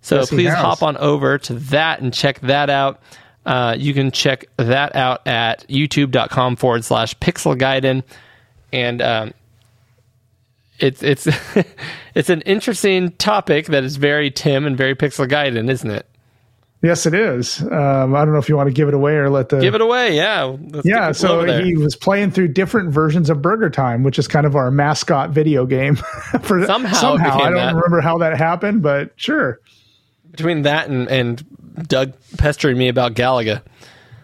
So 0.00 0.16
Yes, 0.16 0.30
please 0.30 0.52
hop 0.52 0.82
on 0.82 0.96
over 0.96 1.38
to 1.38 1.54
that 1.54 2.00
and 2.00 2.14
check 2.14 2.40
that 2.40 2.70
out. 2.70 3.00
Uh, 3.44 3.74
you 3.78 3.92
can 3.92 4.10
check 4.10 4.46
that 4.56 4.96
out 4.96 5.26
at 5.26 5.66
youtube.com 5.68 6.56
forward 6.56 6.84
slash 6.84 7.14
pixel 7.18 7.58
gaiden. 7.58 8.02
And 8.72 9.02
um, 9.02 9.34
it's 10.84 11.02
it's 11.02 11.28
it's 12.14 12.30
an 12.30 12.42
interesting 12.42 13.12
topic 13.12 13.66
that 13.66 13.84
is 13.84 13.96
very 13.96 14.30
Tim 14.30 14.66
and 14.66 14.76
very 14.76 14.94
pixel 14.94 15.28
gaiden, 15.28 15.70
isn't 15.70 15.90
it? 15.90 16.08
Yes, 16.82 17.06
it 17.06 17.14
is. 17.14 17.62
Um, 17.62 18.14
I 18.14 18.26
don't 18.26 18.32
know 18.32 18.38
if 18.38 18.50
you 18.50 18.58
want 18.58 18.68
to 18.68 18.74
give 18.74 18.88
it 18.88 18.94
away 18.94 19.14
or 19.14 19.30
let 19.30 19.48
the. 19.48 19.58
Give 19.58 19.74
it 19.74 19.80
away, 19.80 20.14
yeah. 20.16 20.42
Let's 20.42 20.86
yeah, 20.86 21.10
get 21.10 21.16
people 21.16 21.36
over 21.36 21.48
so 21.48 21.64
he 21.64 21.76
was 21.78 21.96
playing 21.96 22.32
through 22.32 22.48
different 22.48 22.90
versions 22.92 23.30
of 23.30 23.40
Burger 23.40 23.70
Time, 23.70 24.02
which 24.02 24.18
is 24.18 24.28
kind 24.28 24.44
of 24.44 24.54
our 24.54 24.70
mascot 24.70 25.30
video 25.30 25.64
game. 25.64 25.96
For 26.42 26.66
Somehow 26.66 26.94
somehow 26.94 27.38
I 27.38 27.44
don't 27.44 27.54
that. 27.54 27.74
remember 27.74 28.02
how 28.02 28.18
that 28.18 28.36
happened, 28.36 28.82
but 28.82 29.12
sure. 29.16 29.60
between 30.30 30.62
that 30.62 30.90
and 30.90 31.08
and 31.08 31.88
Doug 31.88 32.12
pestering 32.36 32.76
me 32.76 32.88
about 32.88 33.14
Galaga, 33.14 33.62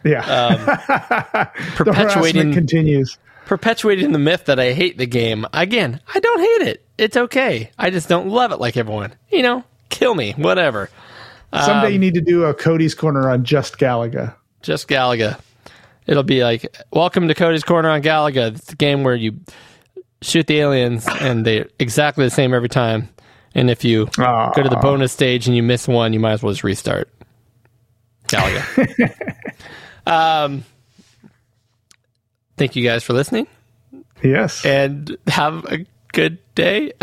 Yeah, 0.04 0.20
the 1.78 1.84
perpetuating 1.84 2.52
continues. 2.52 3.16
Perpetuating 3.50 4.12
the 4.12 4.18
myth 4.20 4.44
that 4.44 4.60
I 4.60 4.74
hate 4.74 4.96
the 4.96 5.06
game. 5.06 5.44
Again, 5.52 6.00
I 6.14 6.20
don't 6.20 6.38
hate 6.38 6.68
it. 6.68 6.86
It's 6.96 7.16
okay. 7.16 7.72
I 7.76 7.90
just 7.90 8.08
don't 8.08 8.28
love 8.28 8.52
it 8.52 8.60
like 8.60 8.76
everyone. 8.76 9.12
You 9.28 9.42
know, 9.42 9.64
kill 9.88 10.14
me, 10.14 10.34
whatever. 10.36 10.88
Someday 11.52 11.88
Um, 11.88 11.92
you 11.94 11.98
need 11.98 12.14
to 12.14 12.20
do 12.20 12.44
a 12.44 12.54
Cody's 12.54 12.94
Corner 12.94 13.28
on 13.28 13.42
just 13.42 13.76
Galaga. 13.76 14.36
Just 14.62 14.86
Galaga. 14.86 15.40
It'll 16.06 16.22
be 16.22 16.44
like, 16.44 16.76
welcome 16.92 17.26
to 17.26 17.34
Cody's 17.34 17.64
Corner 17.64 17.90
on 17.90 18.02
Galaga. 18.02 18.54
It's 18.54 18.72
a 18.72 18.76
game 18.76 19.02
where 19.02 19.16
you 19.16 19.40
shoot 20.22 20.46
the 20.46 20.60
aliens 20.60 21.08
and 21.20 21.44
they're 21.44 21.66
exactly 21.80 22.24
the 22.24 22.30
same 22.30 22.54
every 22.54 22.68
time. 22.68 23.08
And 23.56 23.68
if 23.68 23.82
you 23.82 24.08
Aw. 24.16 24.52
go 24.52 24.62
to 24.62 24.68
the 24.68 24.76
bonus 24.76 25.10
stage 25.10 25.48
and 25.48 25.56
you 25.56 25.64
miss 25.64 25.88
one, 25.88 26.12
you 26.12 26.20
might 26.20 26.34
as 26.34 26.42
well 26.44 26.52
just 26.52 26.62
restart. 26.62 27.10
Galaga. 28.28 29.12
um, 30.06 30.62
thank 32.60 32.76
you 32.76 32.84
guys 32.84 33.02
for 33.02 33.14
listening 33.14 33.46
Yes, 34.22 34.66
and 34.66 35.16
have 35.28 35.64
a 35.64 35.86
good 36.12 36.38
day. 36.54 36.92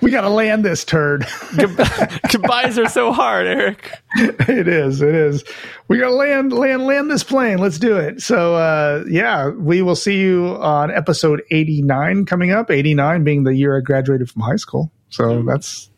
we 0.00 0.10
got 0.12 0.20
to 0.20 0.28
land 0.28 0.64
this 0.64 0.84
turd. 0.84 1.26
Goodbyes 1.56 2.78
are 2.78 2.88
so 2.88 3.12
hard, 3.12 3.48
Eric. 3.48 3.92
it 4.14 4.68
is. 4.68 5.02
It 5.02 5.16
is. 5.16 5.42
We 5.88 5.98
got 5.98 6.10
to 6.10 6.14
land, 6.14 6.52
land, 6.52 6.84
land 6.84 7.10
this 7.10 7.24
plane. 7.24 7.58
Let's 7.58 7.78
do 7.78 7.96
it. 7.96 8.22
So, 8.22 8.54
uh, 8.54 9.04
yeah, 9.08 9.48
we 9.48 9.82
will 9.82 9.96
see 9.96 10.20
you 10.20 10.56
on 10.60 10.92
episode 10.92 11.42
89 11.50 12.24
coming 12.24 12.52
up. 12.52 12.70
89 12.70 13.24
being 13.24 13.42
the 13.42 13.54
year 13.54 13.76
I 13.76 13.80
graduated 13.80 14.30
from 14.30 14.42
high 14.42 14.56
school. 14.56 14.92
So 15.08 15.42
that's, 15.42 15.90